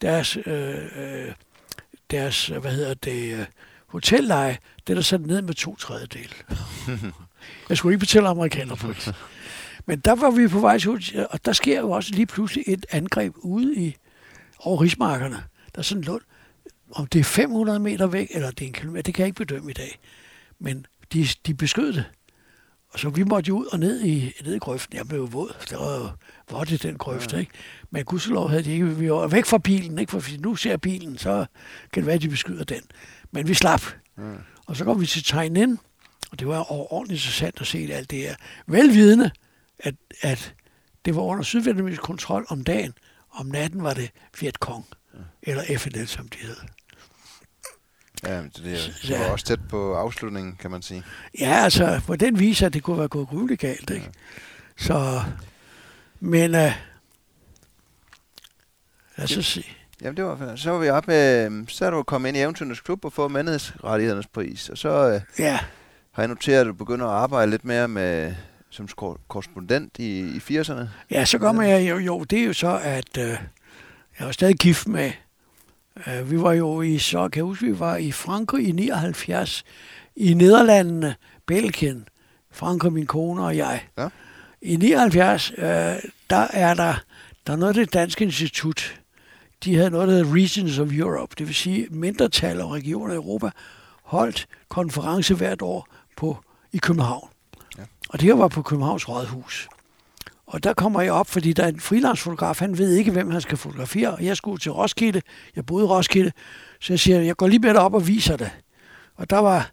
deres, 0.02 0.38
øh, 0.38 0.76
øh, 0.96 1.34
deres 2.12 2.48
hvad 2.48 2.72
hedder 2.72 2.94
det, 2.94 3.34
øh, 3.34 3.46
hotelleje, 3.88 4.58
det 4.88 4.94
er 4.94 4.96
der 4.96 5.02
sat 5.02 5.22
ned 5.22 5.42
med 5.42 5.54
to 5.54 5.76
tredjedel. 5.76 6.34
jeg 7.70 7.78
skulle 7.78 7.94
ikke 7.94 8.00
betale 8.00 8.28
amerikaner 8.28 8.76
på 8.76 8.88
det. 8.88 9.16
Men 9.86 10.00
der 10.00 10.16
var 10.16 10.32
vi 10.32 10.48
på 10.48 10.60
vej 10.60 10.80
til, 10.80 11.28
og 11.30 11.46
der 11.46 11.54
sker 11.54 11.80
jo 11.80 11.92
også 11.92 12.12
lige 12.14 12.26
pludselig 12.26 12.64
et 12.68 12.86
angreb 12.92 13.34
ude 13.38 13.76
i 13.76 13.96
over 14.60 14.82
rismarkerne. 14.82 15.44
Der 15.76 15.80
er 15.80 15.82
sådan 15.82 16.04
lund. 16.04 16.22
Om 16.92 17.08
det 17.08 17.20
er 17.20 17.24
500 17.24 17.80
meter 17.80 18.08
væk, 18.08 18.32
eller 18.34 18.52
det 18.52 18.62
er 18.62 18.68
en 18.68 18.74
kilometer, 18.74 19.04
det 19.04 19.14
kan 19.14 19.22
jeg 19.22 19.28
ikke 19.28 19.46
bedømme 19.46 19.72
i 19.72 19.74
dag. 19.74 20.00
Men 20.60 20.86
de, 21.14 21.28
de 21.46 21.54
beskød 21.54 21.94
det. 21.94 22.06
Og 22.90 23.00
så 23.00 23.10
vi 23.10 23.24
måtte 23.24 23.48
jo 23.48 23.58
ud 23.58 23.66
og 23.66 23.80
ned 23.80 24.04
i, 24.04 24.34
ned 24.46 24.56
i 24.56 24.60
grøften. 24.60 24.98
Jeg 24.98 25.08
blev 25.08 25.20
jo 25.20 25.26
våd. 25.26 25.56
Det 25.70 25.78
var 25.78 25.96
jo 25.96 26.10
vådt 26.50 26.72
i 26.72 26.78
den 26.78 26.98
grøft, 26.98 27.34
ja. 27.34 27.38
ikke? 27.38 27.52
Men 27.92 28.06
gudselov 28.06 28.50
havde 28.50 28.64
de 28.64 28.72
ikke. 28.72 28.88
Vi 28.88 29.12
var 29.12 29.28
væk 29.28 29.46
fra 29.46 29.58
bilen, 29.58 30.00
ikke? 30.00 30.12
For 30.12 30.20
hvis 30.20 30.40
nu 30.40 30.56
ser 30.56 30.78
bilen, 30.78 31.18
så 31.18 31.46
kan 31.94 32.02
det 32.02 32.06
være, 32.06 32.16
at 32.16 32.22
de 32.22 32.30
beskyder 32.30 32.64
den. 32.64 32.82
Men 33.32 33.48
vi 33.48 33.54
slap. 33.54 33.82
Ja. 34.18 34.24
Og 34.66 34.76
så 34.76 34.84
kom 34.86 35.02
vi 35.02 35.06
til 35.06 35.24
Tegn 35.24 35.56
ind, 35.56 35.78
og 36.32 36.40
det 36.40 36.48
var 36.48 36.72
overordentligt 36.72 37.22
interessant 37.22 37.62
at 37.62 37.68
se 37.68 37.90
alt 37.92 38.12
det 38.12 38.20
her. 38.20 38.36
Velvidende, 38.68 39.32
at, 39.80 39.96
at 40.22 40.54
det 41.06 41.16
var 41.16 41.22
under 41.22 41.44
sydvietnamesisk 41.44 42.02
kontrol 42.02 42.46
om 42.50 42.64
dagen. 42.64 42.94
Om 43.32 43.46
natten 43.46 43.84
var 43.84 43.94
det 43.94 44.12
Viet 44.40 44.56
Cong, 44.56 44.86
ja. 45.14 45.20
eller 45.44 45.78
FNL, 45.78 46.08
som 46.08 46.28
de 46.28 46.38
hed. 46.38 46.56
Ja, 48.24 48.42
det, 48.42 48.54
det 49.02 49.10
var 49.10 49.18
ja. 49.18 49.32
også 49.32 49.46
tæt 49.46 49.60
på 49.70 49.96
afslutningen, 49.96 50.56
kan 50.60 50.72
man 50.72 50.82
sige. 50.82 51.04
Ja, 51.40 51.64
altså, 51.64 52.02
på 52.08 52.16
den 52.16 52.40
viser, 52.40 52.66
at 52.66 52.74
det 52.74 52.84
kunne 52.84 52.98
være 52.98 53.08
gået 53.08 53.28
gruvligt 53.28 53.62
galt, 53.62 53.90
ikke? 53.90 54.06
Ja. 54.06 54.12
Så, 54.78 55.24
men, 56.20 56.50
uh, 56.50 56.52
lad 56.52 56.74
os 59.18 59.30
så 59.30 59.42
se. 59.42 59.66
Jamen, 60.02 60.18
det 60.18 60.26
var, 60.26 60.56
så 60.56 60.72
var 60.72 60.80
vi 60.80 60.90
op 60.90 61.08
med, 61.08 61.68
så 61.68 61.86
er 61.86 61.90
du 61.90 62.04
kommet 62.04 62.30
ind 62.30 62.38
i 62.38 62.42
Eventyrens 62.42 62.82
Klub 62.82 63.06
og 63.06 63.14
få 63.14 63.28
menneskerettighedernes 63.28 64.28
pris, 64.28 64.70
og 64.70 64.78
så 64.78 65.16
uh, 65.16 65.40
ja. 65.40 65.60
har 66.12 66.24
jeg 66.24 66.28
noteret, 66.28 66.60
at 66.60 66.66
du 66.66 66.74
begynder 66.74 67.06
at 67.06 67.14
arbejde 67.14 67.52
lidt 67.52 67.66
mere 67.66 67.88
med 67.88 68.36
som 68.76 68.88
korrespondent 69.28 70.00
i, 70.00 70.20
i 70.20 70.38
80'erne? 70.38 70.86
Ja, 71.12 71.26
så 71.26 71.38
kommer 71.38 71.64
jeg 71.64 71.90
jo, 71.90 71.98
jo, 71.98 72.24
det 72.24 72.40
er 72.40 72.44
jo 72.44 72.54
så, 72.54 72.80
at 72.84 73.18
øh, 73.18 73.38
jeg 74.20 74.26
var 74.26 74.32
stadig 74.32 74.56
gift 74.56 74.88
med, 74.88 75.12
øh, 76.08 76.32
vi 76.32 76.42
var 76.42 76.54
jo 76.54 76.82
i, 76.82 76.98
så 76.98 77.30
kan 77.30 77.40
jeg 77.40 77.46
huske, 77.46 77.66
vi 77.66 77.80
var 77.80 77.96
i 77.96 78.12
Frankrig 78.12 78.68
i 78.68 78.72
79, 78.72 79.64
i 80.16 80.34
Nederlandene, 80.34 81.16
Belgien, 81.46 82.08
Frankrig, 82.52 82.94
min 82.94 83.06
kone 83.06 83.44
og 83.44 83.58
jeg. 83.58 83.88
Ja. 83.98 84.08
I 84.62 84.76
79, 84.76 85.52
øh, 85.58 85.66
der 86.30 86.48
er 86.54 86.74
der, 86.74 86.96
der 87.48 87.54
er 87.54 87.58
noget 87.58 87.78
af 87.78 87.86
det 87.86 87.94
danske 87.94 88.24
institut, 88.24 89.02
de 89.64 89.76
havde 89.76 89.90
noget, 89.90 90.08
der 90.08 90.14
hedder 90.14 90.34
Regions 90.34 90.80
of 90.80 90.92
Europe, 90.92 91.36
det 91.38 91.48
vil 91.48 91.56
sige 91.56 91.88
mindretal 91.90 92.62
og 92.62 92.72
regioner 92.72 93.14
i 93.14 93.16
Europa, 93.16 93.50
holdt 94.04 94.48
konference 94.70 95.36
hvert 95.36 95.62
år 95.62 95.88
på, 96.18 96.38
i 96.72 96.78
København. 96.78 97.30
Og 98.10 98.20
det 98.20 98.28
her 98.28 98.36
var 98.36 98.48
på 98.48 98.62
Københavns 98.62 99.10
Rådhus. 99.10 99.70
Og 100.48 100.64
der 100.64 100.74
kommer 100.74 101.02
jeg 101.02 101.12
op, 101.12 101.28
fordi 101.28 101.54
der 101.54 101.64
er 101.64 101.68
en 101.68 101.80
frilansfotograf, 101.80 102.60
han 102.60 102.78
ved 102.78 102.94
ikke, 102.94 103.12
hvem 103.12 103.32
han 103.32 103.42
skal 103.42 103.58
fotografere, 103.58 104.12
og 104.12 104.26
jeg 104.26 104.38
skulle 104.38 104.60
til 104.60 104.72
Roskilde, 104.72 105.22
jeg 105.56 105.66
boede 105.66 105.86
i 105.86 105.88
Roskilde, 105.88 106.32
så 106.80 106.94
jeg 106.94 107.00
siger, 107.00 107.22
jeg 107.22 107.36
går 107.36 107.48
lige 107.48 107.60
med 107.60 107.76
op 107.76 107.94
og 107.94 108.08
viser 108.08 108.38
det. 108.38 108.52
Og 109.16 109.30
der 109.30 109.38
var 109.38 109.72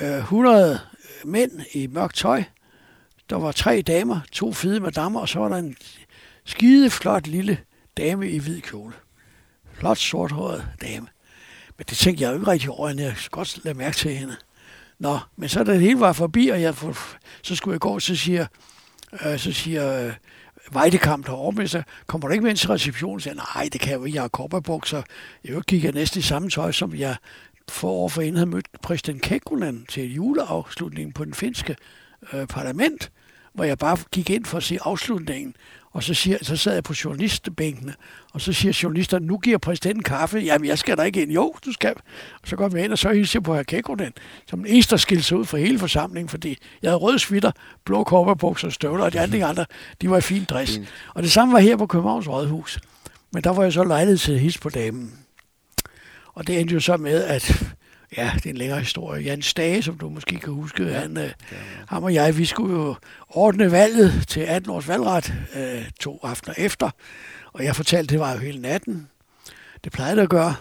øh, 0.00 0.18
100 0.18 0.80
mænd 1.24 1.52
i 1.74 1.86
mørkt 1.86 2.16
tøj, 2.16 2.44
der 3.30 3.36
var 3.36 3.52
tre 3.52 3.82
damer, 3.82 4.20
to 4.32 4.52
fede 4.52 4.80
madammer, 4.80 5.20
og 5.20 5.28
så 5.28 5.38
var 5.38 5.48
der 5.48 5.56
en 5.56 5.76
skide 6.44 6.90
flot 6.90 7.26
lille 7.26 7.58
dame 7.96 8.30
i 8.30 8.38
hvid 8.38 8.60
kjole. 8.60 8.92
Flot 9.72 9.98
sorthåret 9.98 10.66
dame. 10.82 11.06
Men 11.78 11.84
det 11.90 11.98
tænkte 11.98 12.24
jeg 12.24 12.30
jo 12.30 12.34
ikke 12.34 12.50
rigtig 12.50 12.70
over, 12.70 12.88
at 12.88 12.96
jeg 12.96 13.16
godt 13.30 13.64
lade 13.64 13.78
mærke 13.78 13.96
til 13.96 14.16
hende. 14.16 14.36
Nå, 15.00 15.18
men 15.36 15.48
så 15.48 15.64
da 15.64 15.72
det 15.72 15.80
hele 15.80 16.00
var 16.00 16.12
forbi, 16.12 16.48
og 16.48 16.62
jeg, 16.62 16.74
så 17.42 17.56
skulle 17.56 17.72
jeg 17.72 17.80
gå, 17.80 18.00
så 18.00 18.16
siger, 18.16 18.46
øh, 19.26 19.38
så 19.38 19.52
siger 19.52 20.06
øh, 20.06 20.12
Vejdekamp 20.72 21.26
derovre 21.26 21.56
med 21.56 21.66
sig, 21.66 21.84
kommer 22.06 22.28
du 22.28 22.32
ikke 22.32 22.42
med 22.42 22.50
ind 22.50 22.58
til 22.58 22.68
receptionen? 22.68 23.20
Så 23.20 23.24
siger, 23.24 23.34
nej, 23.34 23.68
det 23.72 23.80
kan 23.80 23.90
jeg 23.90 23.98
jo 23.98 24.04
ikke, 24.04 24.16
jeg 24.16 24.22
har 24.22 24.28
kopperbukser. 24.28 25.02
Jeg 25.44 25.62
gik 25.62 25.84
jeg 25.84 25.92
næsten 25.92 26.18
i 26.18 26.22
samme 26.22 26.50
tøj, 26.50 26.72
som 26.72 26.94
jeg 26.94 27.16
for 27.68 27.88
år 27.88 28.08
for 28.08 28.22
inden 28.22 28.36
havde 28.36 28.50
mødt 28.50 28.66
præsident 28.82 29.22
Kekkonen 29.22 29.86
til 29.88 30.14
juleafslutningen 30.14 31.12
på 31.12 31.24
den 31.24 31.34
finske 31.34 31.76
øh, 32.32 32.46
parlament, 32.46 33.10
hvor 33.52 33.64
jeg 33.64 33.78
bare 33.78 33.96
gik 34.10 34.30
ind 34.30 34.44
for 34.44 34.56
at 34.56 34.62
se 34.62 34.78
afslutningen. 34.80 35.54
Og 35.92 36.02
så, 36.02 36.14
siger, 36.14 36.38
så 36.42 36.56
sad 36.56 36.74
jeg 36.74 36.84
på 36.84 36.94
journalistbænkene, 37.04 37.94
og 38.32 38.40
så 38.40 38.52
siger 38.52 38.78
journalisterne, 38.82 39.26
nu 39.26 39.38
giver 39.38 39.58
præsidenten 39.58 40.02
kaffe. 40.02 40.38
Jamen, 40.38 40.68
jeg 40.68 40.78
skal 40.78 40.96
da 40.96 41.02
ikke 41.02 41.22
ind. 41.22 41.32
Jo, 41.32 41.54
du 41.64 41.72
skal. 41.72 41.94
Og 42.42 42.48
så 42.48 42.56
går 42.56 42.68
vi 42.68 42.82
ind, 42.82 42.92
og 42.92 42.98
så 42.98 43.12
hilser 43.12 43.38
jeg 43.38 43.42
på 43.42 43.54
herr 43.54 43.62
Kekkonen, 43.62 44.12
som 44.46 44.60
en 44.60 44.66
eneste 44.66 44.98
skilte 44.98 45.24
sig 45.24 45.36
ud 45.38 45.44
for 45.44 45.56
hele 45.56 45.78
forsamlingen, 45.78 46.28
fordi 46.28 46.58
jeg 46.82 46.90
havde 46.90 46.98
røde 46.98 47.18
svitter, 47.18 47.50
blå 47.84 48.04
kopperbukser 48.04 48.68
og 48.68 48.72
støvler, 48.72 49.04
og 49.04 49.12
de 49.12 49.20
andre, 49.20 49.44
andre, 49.44 49.66
de 50.00 50.10
var 50.10 50.18
i 50.18 50.20
fin 50.20 50.44
dress. 50.44 50.78
Mm. 50.78 50.86
Og 51.14 51.22
det 51.22 51.32
samme 51.32 51.54
var 51.54 51.60
her 51.60 51.76
på 51.76 51.86
Københavns 51.86 52.28
Rådhus. 52.28 52.80
Men 53.32 53.44
der 53.44 53.50
var 53.50 53.62
jeg 53.62 53.72
så 53.72 53.84
lejlighed 53.84 54.18
til 54.18 54.32
at 54.32 54.40
hilse 54.40 54.58
på 54.60 54.68
damen. 54.68 55.12
Og 56.34 56.46
det 56.46 56.60
endte 56.60 56.74
jo 56.74 56.80
så 56.80 56.96
med, 56.96 57.24
at 57.24 57.64
ja, 58.16 58.32
det 58.34 58.46
er 58.46 58.50
en 58.50 58.56
længere 58.56 58.78
historie. 58.78 59.22
Jan 59.22 59.42
Stage, 59.42 59.82
som 59.82 59.98
du 59.98 60.08
måske 60.08 60.38
kan 60.38 60.52
huske, 60.52 60.84
ja. 60.84 61.00
han, 61.00 61.18
øh, 61.18 61.30
ham 61.88 62.02
og 62.02 62.14
jeg, 62.14 62.38
vi 62.38 62.44
skulle 62.44 62.74
jo 62.74 62.94
ordne 63.28 63.70
valget 63.70 64.24
til 64.28 64.40
18 64.40 64.70
års 64.70 64.88
valgret 64.88 65.34
øh, 65.56 65.90
to 66.00 66.20
aftener 66.22 66.54
efter. 66.58 66.90
Og 67.52 67.64
jeg 67.64 67.76
fortalte, 67.76 68.12
det 68.12 68.20
var 68.20 68.32
jo 68.32 68.38
hele 68.38 68.60
natten. 68.60 69.08
Det 69.84 69.92
plejede 69.92 70.16
det 70.16 70.22
at 70.22 70.28
gøre. 70.28 70.54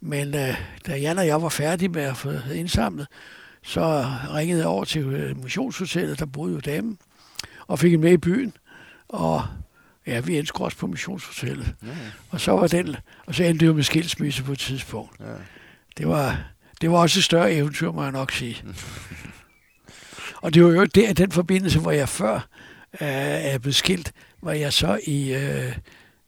Men 0.00 0.34
øh, 0.34 0.56
da 0.86 0.96
Jan 0.96 1.18
og 1.18 1.26
jeg 1.26 1.42
var 1.42 1.48
færdige 1.48 1.88
med 1.88 2.02
at 2.02 2.16
få 2.16 2.30
indsamlet, 2.54 3.06
så 3.62 4.06
ringede 4.34 4.60
jeg 4.60 4.68
over 4.68 4.84
til 4.84 5.02
øh, 5.02 5.42
missionshotellet, 5.42 6.18
der 6.18 6.26
boede 6.26 6.54
jo 6.54 6.60
dem, 6.60 6.98
og 7.66 7.78
fik 7.78 7.94
en 7.94 8.00
med 8.00 8.12
i 8.12 8.16
byen. 8.16 8.52
Og 9.08 9.42
ja, 10.06 10.20
vi 10.20 10.38
endte 10.38 10.52
også 10.54 10.78
på 10.78 10.86
missionshotellet. 10.86 11.74
Ja. 11.82 11.88
Og 12.30 12.40
så 12.40 12.52
var 12.52 12.66
den, 12.66 12.96
og 13.26 13.34
så 13.34 13.44
endte 13.44 13.60
det 13.60 13.66
jo 13.66 13.74
med 13.74 13.82
skilsmisse 13.82 14.42
på 14.44 14.52
et 14.52 14.58
tidspunkt. 14.58 15.20
Ja. 15.20 15.34
Det 15.98 16.08
var, 16.08 16.51
det 16.82 16.90
var 16.90 16.98
også 16.98 17.20
et 17.20 17.24
større 17.24 17.52
eventyr, 17.52 17.92
må 17.92 18.02
jeg 18.02 18.12
nok 18.12 18.32
sige. 18.32 18.64
og 20.42 20.54
det 20.54 20.64
var 20.64 20.70
jo 20.70 20.84
der, 20.84 21.12
den 21.12 21.32
forbindelse, 21.32 21.78
hvor 21.80 21.90
jeg 21.90 22.08
før 22.08 22.34
øh, 23.00 23.08
er 23.50 23.58
blevet 23.58 23.74
skilt, 23.74 24.12
var 24.40 24.52
jeg 24.52 24.72
så 24.72 25.00
i, 25.06 25.34
øh, 25.34 25.76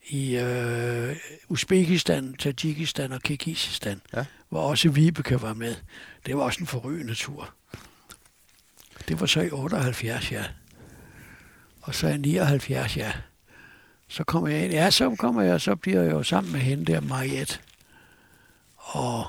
i 0.08 0.36
øh, 0.36 1.16
Uzbekistan, 1.48 2.34
Tajikistan 2.34 3.12
og 3.12 3.22
Kirgisistan, 3.22 4.00
ja. 4.16 4.24
hvor 4.48 4.60
også 4.60 4.88
Vibeke 4.88 5.42
var 5.42 5.54
med. 5.54 5.74
Det 6.26 6.36
var 6.36 6.42
også 6.42 6.60
en 6.60 6.66
forrygende 6.66 7.14
tur. 7.14 7.54
Det 9.08 9.20
var 9.20 9.26
så 9.26 9.40
i 9.40 9.50
78, 9.50 10.32
ja. 10.32 10.44
Og 11.80 11.94
så 11.94 12.08
i 12.08 12.16
79, 12.16 12.96
ja. 12.96 13.12
Så 14.08 14.24
kommer 14.24 14.48
jeg 14.48 14.64
ind. 14.64 14.72
Ja, 14.72 14.90
så 14.90 15.16
kommer 15.18 15.42
jeg, 15.42 15.60
så 15.60 15.76
bliver 15.76 16.02
jeg 16.02 16.12
jo 16.12 16.22
sammen 16.22 16.52
med 16.52 16.60
hende 16.60 16.92
der, 16.92 17.00
Mariette. 17.00 17.58
Og 18.76 19.26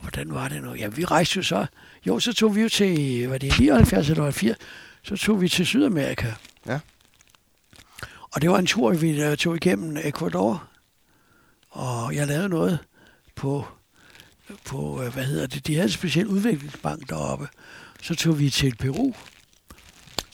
hvordan 0.00 0.34
var 0.34 0.48
det 0.48 0.62
nu? 0.62 0.74
Ja, 0.74 0.86
vi 0.86 1.04
rejste 1.04 1.36
jo 1.36 1.42
så. 1.42 1.66
Jo, 2.06 2.20
så 2.20 2.32
tog 2.32 2.56
vi 2.56 2.62
jo 2.62 2.68
til, 2.68 3.28
var 3.28 3.38
det 3.38 3.58
79 3.58 4.10
eller 4.10 4.30
80, 4.30 4.56
så 5.02 5.16
tog 5.16 5.40
vi 5.40 5.48
til 5.48 5.66
Sydamerika. 5.66 6.32
Ja. 6.66 6.78
Og 8.30 8.42
det 8.42 8.50
var 8.50 8.58
en 8.58 8.66
tur, 8.66 8.92
vi 8.92 9.22
øh, 9.22 9.36
tog 9.36 9.56
igennem 9.56 9.96
Ecuador. 9.96 10.68
Og 11.70 12.14
jeg 12.14 12.26
lavede 12.26 12.48
noget 12.48 12.78
på, 13.34 13.66
på 14.64 15.02
øh, 15.02 15.12
hvad 15.12 15.24
hedder 15.24 15.46
det, 15.46 15.66
de 15.66 15.74
havde 15.74 15.86
en 15.86 15.92
speciel 15.92 16.26
udviklingsbank 16.26 17.08
deroppe. 17.08 17.48
Så 18.02 18.14
tog 18.14 18.38
vi 18.38 18.50
til 18.50 18.76
Peru, 18.76 19.12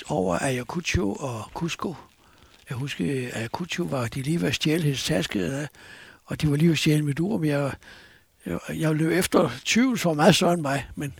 over 0.09 0.39
Ayacucho 0.39 1.12
og 1.12 1.43
Cusco. 1.55 1.95
Jeg 2.69 2.77
husker, 2.77 3.28
at 3.28 3.36
Ayacucho 3.36 3.85
var, 3.85 4.07
de 4.07 4.23
lige 4.23 4.43
var 4.43 4.51
stjælet 4.51 4.85
hendes 4.85 5.05
taske, 5.05 5.69
og 6.24 6.41
de 6.41 6.51
var 6.51 6.57
lige 6.57 6.69
ved 6.69 6.77
stjæle 6.77 7.03
mit 7.03 7.20
ur, 7.20 7.39
men 7.39 7.51
jeg, 7.51 7.73
jeg, 8.75 8.95
løb 8.95 9.12
efter 9.12 9.51
20, 9.65 9.99
som 9.99 10.09
var 10.09 10.15
meget 10.15 10.35
større 10.35 10.53
end 10.53 10.61
mig, 10.61 10.87
men 10.95 11.12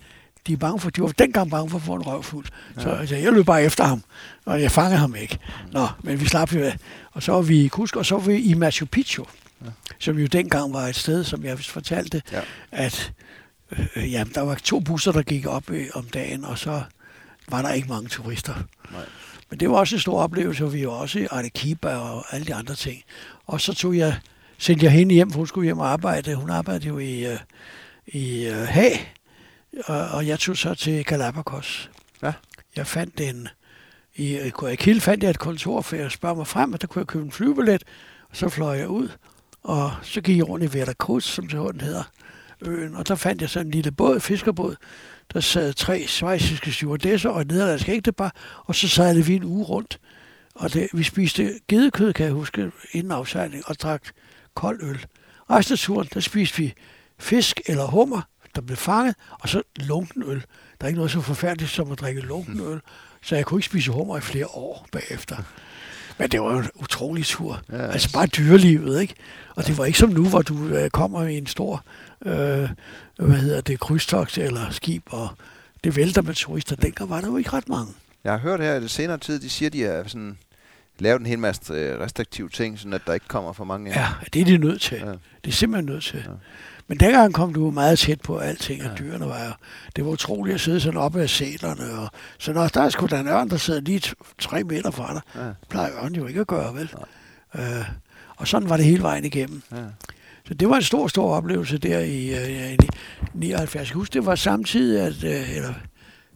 de 0.47 0.53
er 0.53 0.57
bange 0.57 0.81
for, 0.81 0.91
de 0.91 1.03
var 1.03 1.09
dengang 1.09 1.51
bange 1.51 1.71
for 1.71 1.77
at 1.77 1.83
få 1.83 1.95
en 1.95 2.03
røvfuld. 2.03 2.47
Ja. 2.77 2.83
Så 2.83 2.89
altså, 2.89 3.17
jeg 3.17 3.33
løb 3.33 3.47
bare 3.47 3.63
efter 3.63 3.85
ham, 3.85 4.05
og 4.45 4.63
jeg 4.63 4.71
fangede 4.71 4.99
ham 4.99 5.15
ikke. 5.15 5.39
Nå, 5.73 5.89
men 6.03 6.21
vi 6.21 6.27
slap 6.27 6.53
jo 6.53 6.71
Og 7.13 7.23
så 7.23 7.33
var 7.33 7.43
vi 7.43 7.65
i 7.65 7.69
Cusco, 7.69 7.99
og 7.99 8.07
så 8.07 8.15
var 8.15 8.23
vi 8.23 8.37
i 8.37 8.55
Machu 8.55 8.87
Picchu, 8.87 9.25
ja. 9.65 9.71
som 9.99 10.19
jo 10.19 10.27
dengang 10.27 10.73
var 10.73 10.87
et 10.87 10.97
sted, 10.97 11.25
som 11.25 11.45
jeg 11.45 11.59
fortalte, 11.59 12.23
ja. 12.33 12.41
at 12.73 13.13
øh, 13.73 14.13
jamen, 14.13 14.35
der 14.35 14.41
var 14.41 14.55
to 14.55 14.81
busser, 14.81 15.13
der 15.13 15.23
gik 15.23 15.47
op 15.47 15.71
øh, 15.71 15.87
om 15.95 16.05
dagen, 16.05 16.45
og 16.45 16.59
så 16.59 16.83
var 17.49 17.63
der 17.63 17.73
ikke 17.73 17.89
mange 17.89 18.09
turister. 18.09 18.55
Nej. 18.93 19.05
Men 19.51 19.61
det 19.61 19.71
var 19.71 19.77
også 19.77 19.97
en 19.97 20.01
stor 20.01 20.23
oplevelse, 20.23 20.65
og 20.65 20.73
vi 20.73 20.87
var 20.87 20.93
også 20.93 21.19
i 21.19 21.27
Arequipa 21.31 21.89
og 21.89 22.25
alle 22.31 22.47
de 22.47 22.55
andre 22.55 22.75
ting. 22.75 23.03
Og 23.47 23.61
så 23.61 23.75
tog 23.75 23.97
jeg, 23.97 24.19
sendte 24.59 24.85
jeg 24.85 24.93
hende 24.93 25.15
hjem, 25.15 25.31
for 25.31 25.39
hun 25.39 25.47
skulle 25.47 25.65
hjem 25.65 25.79
og 25.79 25.89
arbejde. 25.89 26.35
Hun 26.35 26.51
arbejdede 26.51 26.89
jo 26.89 26.99
i, 26.99 27.33
uh, 27.33 27.39
i 28.07 28.49
uh, 28.49 28.57
Haag, 28.57 29.15
og, 29.85 30.09
og 30.09 30.27
jeg 30.27 30.39
tog 30.39 30.57
så 30.57 30.75
til 30.75 31.05
Galapagos. 31.05 31.91
Ja. 32.23 32.33
Jeg 32.77 32.87
fandt 32.87 33.21
en, 33.21 33.49
i 34.17 34.51
Guayaquil 34.55 35.01
fandt 35.01 35.23
jeg 35.23 35.31
et 35.31 35.39
kontor, 35.39 35.81
for 35.81 35.97
jeg 35.97 36.11
spørger 36.11 36.37
mig 36.37 36.47
frem, 36.47 36.73
og 36.73 36.81
der 36.81 36.87
kunne 36.87 37.01
jeg 37.01 37.07
købe 37.07 37.25
en 37.25 37.33
flybillet, 37.33 37.85
og 38.31 38.37
så 38.37 38.49
fløj 38.49 38.77
jeg 38.77 38.89
ud, 38.89 39.09
og 39.63 39.93
så 40.03 40.21
gik 40.21 40.37
jeg 40.37 40.49
rundt 40.49 40.65
i 40.65 40.79
Veracruz, 40.79 41.25
som 41.25 41.49
det 41.49 41.83
hedder, 41.83 42.11
øen, 42.63 42.95
og 42.95 43.09
der 43.09 43.15
fandt 43.15 43.43
jeg 43.43 43.51
så 43.51 43.61
en 43.61 43.71
lille 43.71 43.93
båd, 43.93 44.21
fiskerbåd, 44.21 44.77
der 45.33 45.41
sad 45.41 45.73
tre 45.73 46.07
svejsiske 46.07 46.73
stewardesser 46.73 47.31
og 47.31 47.41
et 47.41 47.49
nederlandsk 47.49 47.89
ægtepar, 47.89 48.35
og 48.65 48.75
så 48.75 48.89
sejlede 48.89 49.27
vi 49.27 49.35
en 49.35 49.45
uge 49.45 49.65
rundt. 49.65 50.01
Og 50.55 50.73
det, 50.73 50.89
vi 50.93 51.03
spiste 51.03 51.61
gedekød, 51.69 52.13
kan 52.13 52.27
jeg 52.27 52.33
huske, 52.33 52.71
inden 52.93 53.13
afsejling, 53.13 53.63
og 53.67 53.81
drak 53.81 54.03
kold 54.55 54.83
øl. 54.83 55.07
Resten 55.51 55.73
af 55.73 55.79
turen, 55.79 56.09
der 56.15 56.21
spiste 56.21 56.59
vi 56.59 56.75
fisk 57.19 57.61
eller 57.67 57.87
hummer, 57.87 58.23
der 58.55 58.61
blev 58.61 58.77
fanget, 58.77 59.15
og 59.31 59.49
så 59.49 59.63
lunken 59.77 60.23
øl. 60.27 60.45
Der 60.81 60.85
er 60.85 60.87
ikke 60.87 60.99
noget 60.99 61.11
så 61.11 61.21
forfærdeligt 61.21 61.71
som 61.71 61.93
at 61.93 62.01
drikke 62.01 62.21
lunken 62.21 62.61
øl, 62.61 62.81
så 63.23 63.37
jeg 63.37 63.45
kunne 63.45 63.59
ikke 63.59 63.67
spise 63.67 63.91
hummer 63.93 64.19
i 64.19 64.21
flere 64.21 64.47
år 64.47 64.87
bagefter. 64.93 65.37
Men 66.19 66.31
det 66.31 66.41
var 66.41 66.59
en 66.59 66.71
utrolig 66.75 67.27
tur. 67.27 67.63
Ja, 67.73 67.87
altså 67.87 68.13
bare 68.13 68.27
dyrelivet, 68.27 69.01
ikke? 69.01 69.15
Og 69.57 69.67
det 69.67 69.79
var 69.79 69.85
ikke 69.85 69.99
som 69.99 70.11
nu, 70.11 70.29
hvor 70.29 70.43
du 70.43 70.69
øh, 70.69 70.91
kommer 70.91 71.23
i 71.23 71.39
en 71.39 71.47
stor, 71.47 71.85
øh, 72.27 72.69
hvad 73.19 73.37
hedder 73.37 73.61
det, 73.61 73.81
krydstogt 73.81 74.39
eller 74.39 74.71
skib, 74.71 75.03
og 75.07 75.29
det 75.85 75.97
vælter 75.97 76.23
med 76.23 76.35
turister. 76.35 76.77
Dengang 76.77 77.11
var 77.11 77.21
der 77.21 77.29
jo 77.29 77.37
ikke 77.37 77.51
ret 77.53 77.69
mange. 77.69 77.93
Jeg 78.25 78.33
har 78.33 78.39
hørt 78.39 78.61
her 78.61 78.75
i 78.75 78.81
det 78.81 78.91
senere 78.91 79.19
tid, 79.19 79.41
de 79.41 79.51
siger, 79.51 79.71
de 79.71 79.85
er 79.85 80.09
sådan 80.09 80.39
lavet 80.99 81.21
en 81.21 81.27
hel 81.27 81.39
masse 81.39 81.73
øh, 81.73 82.01
restriktive 82.01 82.49
ting, 82.49 82.79
sådan 82.79 82.93
at 82.93 83.03
der 83.07 83.15
ikke 83.15 83.29
kommer 83.29 83.53
for 83.53 83.65
mange. 83.65 83.91
Ja, 83.91 84.09
det 84.33 84.41
er 84.41 84.45
de 84.45 84.59
nødt 84.59 84.81
til. 84.81 84.99
Ja. 84.99 85.07
Det 85.45 85.49
er 85.49 85.53
simpelthen 85.53 85.95
nødt 85.95 86.05
til. 86.05 86.23
Ja. 86.27 86.31
Men 86.89 87.01
dengang 87.01 87.35
kom 87.35 87.53
du 87.55 87.71
meget 87.71 87.99
tæt 87.99 88.21
på 88.21 88.39
alting, 88.39 88.83
og 88.83 88.89
ja. 88.89 88.95
dyrene 89.05 89.27
var 89.27 89.45
jo... 89.45 89.53
Det 89.97 90.05
var 90.05 90.11
utroligt 90.11 90.55
at 90.55 90.61
sidde 90.61 90.81
sådan 90.81 91.01
oppe 91.01 91.23
af 91.23 91.31
sælerne, 91.31 91.99
og 91.99 92.09
så 92.39 92.53
når 92.53 92.69
der 92.69 92.81
er 92.81 92.89
sgu 92.89 93.07
da 93.07 93.21
en 93.21 93.29
ørn, 93.29 93.51
der 93.51 93.57
sidder 93.57 93.81
lige 93.81 94.15
tre 94.39 94.65
meter 94.65 94.91
fra 94.91 95.15
dig. 95.15 95.43
Ja. 95.43 95.51
plejer 95.69 95.91
ørnen 96.03 96.15
jo 96.15 96.27
ikke 96.27 96.41
at 96.41 96.47
gøre, 96.47 96.75
vel? 96.75 96.95
Ja. 97.55 97.79
Øh, 97.79 97.85
og 98.37 98.49
sådan 98.49 98.69
var 98.69 98.77
det 98.77 98.87
hele 98.87 99.03
vejen 99.03 99.25
igennem. 99.25 99.63
Ja. 99.73 99.77
Så 100.49 100.55
det 100.55 100.69
var 100.69 100.77
en 100.77 100.83
stor, 100.83 101.09
stor 101.09 101.37
oplevelse 101.37 101.79
der 101.79 101.99
i, 101.99 102.33
uh, 102.33 102.73
i 102.73 102.77
79. 103.35 103.89
Jeg 103.89 103.95
husker, 103.95 104.13
det 104.21 104.27
var 104.27 104.35
samtidig, 104.35 105.01
at, 105.01 105.25
uh, 105.25 105.57
eller 105.57 105.75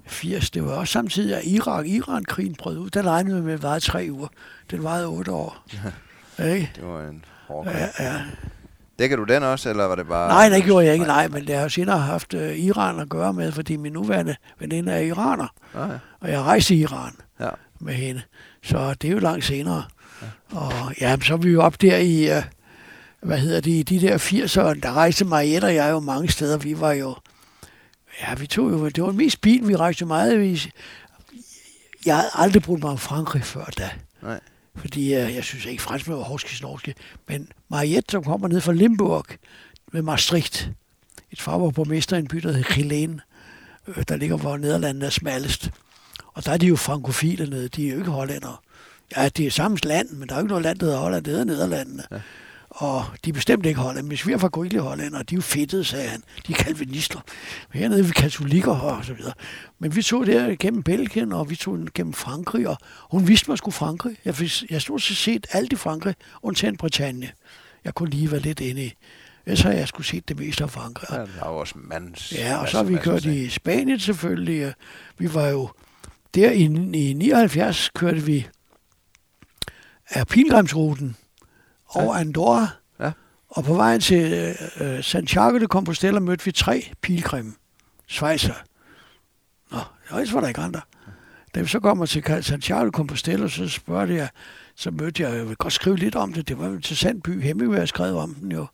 80, 0.09 0.51
det 0.51 0.65
var 0.65 0.73
også 0.73 0.93
samtidig, 0.93 1.37
at 1.37 1.45
Irak-Iran-krigen 1.45 2.55
brød 2.55 2.79
ud. 2.79 2.91
Den 2.91 3.07
regnede 3.07 3.37
vi 3.37 3.43
med, 3.43 3.65
at 3.65 3.75
det 3.75 3.83
tre 3.83 4.09
uger. 4.11 4.29
Den 4.71 4.85
varede 4.85 5.07
otte 5.07 5.33
år. 5.33 5.65
Ja. 6.39 6.45
Ikke? 6.45 6.73
Det 6.77 6.85
var 6.85 7.03
en 7.03 7.25
hård 7.47 7.67
ja, 7.67 8.05
ja. 8.05 8.21
Dækker 8.99 9.17
du 9.17 9.25
den 9.25 9.43
også, 9.43 9.71
eller 9.71 9.85
var 9.85 9.95
det 9.95 10.09
bare... 10.09 10.29
Nej, 10.29 10.49
det 10.49 10.65
gjorde 10.65 10.87
jeg 10.87 10.95
ikke, 10.95 11.07
nej, 11.07 11.29
men 11.29 11.47
det 11.47 11.55
har 11.55 11.69
senere 11.69 11.99
haft 11.99 12.35
uh, 12.35 12.59
Iran 12.59 13.01
at 13.01 13.09
gøre 13.09 13.33
med, 13.33 13.53
fordi 13.53 13.77
min 13.77 13.93
nuværende 13.93 14.37
veninde 14.59 14.93
er 14.93 14.99
iraner, 14.99 15.47
ah, 15.75 15.89
ja. 15.89 15.99
og 16.21 16.31
jeg 16.31 16.41
rejste 16.41 16.75
i 16.75 16.79
Iran 16.79 17.13
ja. 17.41 17.49
med 17.81 17.95
hende. 17.95 18.23
Så 18.63 18.95
det 18.95 19.09
er 19.09 19.13
jo 19.13 19.19
langt 19.19 19.45
senere. 19.45 19.85
Ja. 20.23 20.59
Og 20.59 20.73
ja, 21.01 21.17
så 21.23 21.33
er 21.33 21.37
vi 21.37 21.51
jo 21.51 21.63
op 21.63 21.81
der 21.81 21.97
i, 21.97 22.37
uh, 22.37 22.43
hvad 23.23 23.39
hedder 23.39 23.61
det, 23.61 23.89
de 23.89 24.01
der 24.01 24.19
80'erne, 24.19 24.81
der 24.81 24.93
rejste 24.93 25.25
Mariette 25.25 25.65
og 25.65 25.75
jeg 25.75 25.91
jo 25.91 26.01
mange 26.01 26.29
steder. 26.29 26.59
Vi 26.59 26.81
var 26.81 26.93
jo, 26.93 27.17
ja, 28.21 28.35
vi 28.35 28.47
tog 28.47 28.71
jo, 28.71 28.89
det 28.89 29.03
var 29.03 29.13
mest 29.13 29.41
bil, 29.41 29.69
vi 29.69 29.77
rejste 29.77 30.05
meget. 30.05 30.41
Vi, 30.41 30.71
jeg 32.07 32.17
havde 32.17 32.31
aldrig 32.35 32.63
brugt 32.63 32.83
mig 32.83 32.91
om 32.91 32.99
Frankrig 32.99 33.45
før 33.45 33.65
da. 33.65 33.91
Nej. 34.23 34.41
Fordi 34.77 35.01
uh, 35.01 35.35
jeg 35.35 35.45
synes 35.45 35.65
ikke, 35.65 35.83
fransk 35.83 36.09
var 36.09 36.17
horske 36.17 36.63
norske. 36.63 36.95
Men 37.29 37.49
Mariette, 37.69 38.11
som 38.11 38.25
kommer 38.25 38.49
ned 38.49 38.61
fra 38.61 38.73
Limburg 38.73 39.27
med 39.93 40.03
Maastricht, 40.03 40.71
et 41.31 41.41
farverborgmester 41.41 42.17
i 42.17 42.19
en 42.19 42.29
by, 42.29 42.37
der 42.37 42.53
hedder 42.53 42.75
Gillen, 42.75 43.21
øh, 43.89 44.05
der 44.09 44.17
ligger, 44.17 44.37
hvor 44.37 44.57
Nederlandene 44.57 45.07
er 45.07 45.11
smallest. 45.11 45.71
Og 46.27 46.45
der 46.45 46.53
er 46.53 46.57
de 46.57 46.67
jo 46.67 46.77
frankofile 46.77 47.51
nede, 47.51 47.69
de 47.69 47.89
er 47.89 47.93
jo 47.93 47.99
ikke 47.99 48.11
hollændere. 48.11 48.57
Ja, 49.17 49.29
det 49.29 49.47
er 49.47 49.51
samme 49.51 49.79
land, 49.83 50.11
men 50.11 50.29
der 50.29 50.35
er 50.35 50.39
jo 50.39 50.43
ikke 50.43 50.49
noget 50.49 50.63
land, 50.63 50.79
der 50.79 50.87
hedder 50.87 50.99
Holland, 50.99 51.25
det 51.25 51.31
hedder 51.31 51.45
Nederlandene. 51.45 52.05
Ja. 52.11 52.21
Og 52.81 53.05
de 53.25 53.31
er 53.31 53.35
bestemt 53.35 53.67
ikke 53.67 53.81
Holland. 53.81 54.07
Men 54.07 54.19
vi 54.25 54.33
er 54.33 54.39
fra 54.39 54.49
Grylle 54.49 54.81
Hollænder, 54.81 55.23
de 55.23 55.35
er 55.35 55.37
jo 55.37 55.43
fedtede, 55.43 55.85
sagde 55.85 56.09
han. 56.09 56.23
De 56.47 56.53
er 56.53 56.57
kalvinister. 56.57 57.21
Men 57.73 57.81
hernede 57.81 58.01
er 58.01 58.05
vi 58.05 58.11
katolikker 58.11 58.73
og 58.73 59.05
så 59.05 59.15
videre. 59.15 59.33
Men 59.79 59.97
vi 59.97 60.03
tog 60.03 60.27
det 60.27 60.59
gennem 60.59 60.83
Belgien, 60.83 61.33
og 61.33 61.51
vi 61.51 61.57
tog 61.57 61.79
den 61.79 61.89
gennem 61.95 62.13
Frankrig, 62.13 62.69
og 62.69 62.79
hun 63.11 63.29
vidste 63.29 63.51
mig 63.51 63.59
skulle 63.59 63.75
Frankrig. 63.75 64.17
Jeg, 64.25 64.35
jeg 64.71 64.83
stod 64.83 64.99
så 64.99 65.15
set 65.15 65.47
alt 65.53 65.73
i 65.73 65.77
Frankrig, 65.77 66.15
undtagen 66.43 66.77
Bretagne. 66.77 67.31
Jeg 67.85 67.95
kunne 67.95 68.11
lige 68.11 68.31
være 68.31 68.41
lidt 68.41 68.61
inde 68.61 68.85
i. 68.85 68.95
Ellers 69.47 69.61
har 69.61 69.73
jeg 69.73 69.89
skulle 69.89 70.07
set 70.07 70.29
det 70.29 70.39
meste 70.39 70.65
af 70.65 70.71
Frankrig. 70.71 71.09
Ja, 71.11 71.17
der 71.19 71.45
var 71.45 71.51
også 71.51 71.75
mands. 71.77 72.33
Ja, 72.33 72.57
og 72.57 72.69
så 72.69 72.77
har 72.77 72.85
vi 72.85 72.97
kørt 72.97 73.25
i 73.25 73.49
Spanien 73.49 74.01
selvfølgelig. 74.01 74.75
Vi 75.19 75.35
var 75.35 75.49
jo 75.49 75.71
der 76.35 76.51
i, 76.51 76.63
i 76.95 77.13
79 77.13 77.91
kørte 77.95 78.23
vi 78.23 78.47
af 80.11 80.27
pilgrimsruten 80.27 81.17
over 81.95 82.15
ja. 82.15 82.21
Andorra. 82.21 82.69
Ja. 83.01 83.13
Og 83.49 83.65
på 83.65 83.75
vejen 83.75 84.01
til 84.01 84.55
øh, 84.81 85.05
Santiago 85.05 85.59
de 85.59 85.67
Compostela 85.67 86.21
mødte 86.21 86.45
vi 86.45 86.53
tre 86.53 86.91
pilgrimme. 87.03 87.53
Schweizer. 88.09 88.55
Nå, 89.71 89.79
ellers 90.11 90.35
var 90.35 90.41
der 90.41 90.49
ikke 90.49 90.61
andre. 90.61 90.81
Da 91.55 91.61
vi 91.61 91.67
så 91.69 91.81
kommer 91.81 92.07
til 92.07 92.25
Santiago 92.41 92.87
de 92.87 92.91
Compostela, 92.91 93.49
så 93.49 93.69
spørger 93.69 94.15
jeg, 94.15 94.29
så 94.77 94.91
mødte 94.91 95.23
jeg, 95.23 95.37
jeg 95.37 95.49
vil 95.49 95.57
godt 95.57 95.73
skrive 95.73 95.97
lidt 95.97 96.15
om 96.15 96.33
det, 96.33 96.49
det 96.49 96.59
var 96.59 96.79
til 96.83 96.97
Sandby, 96.97 97.43
Hemmingway 97.43 97.79
har 97.79 97.87
skrevet 97.87 98.17
om 98.17 98.35
den 98.35 98.53
jo. 98.53 98.67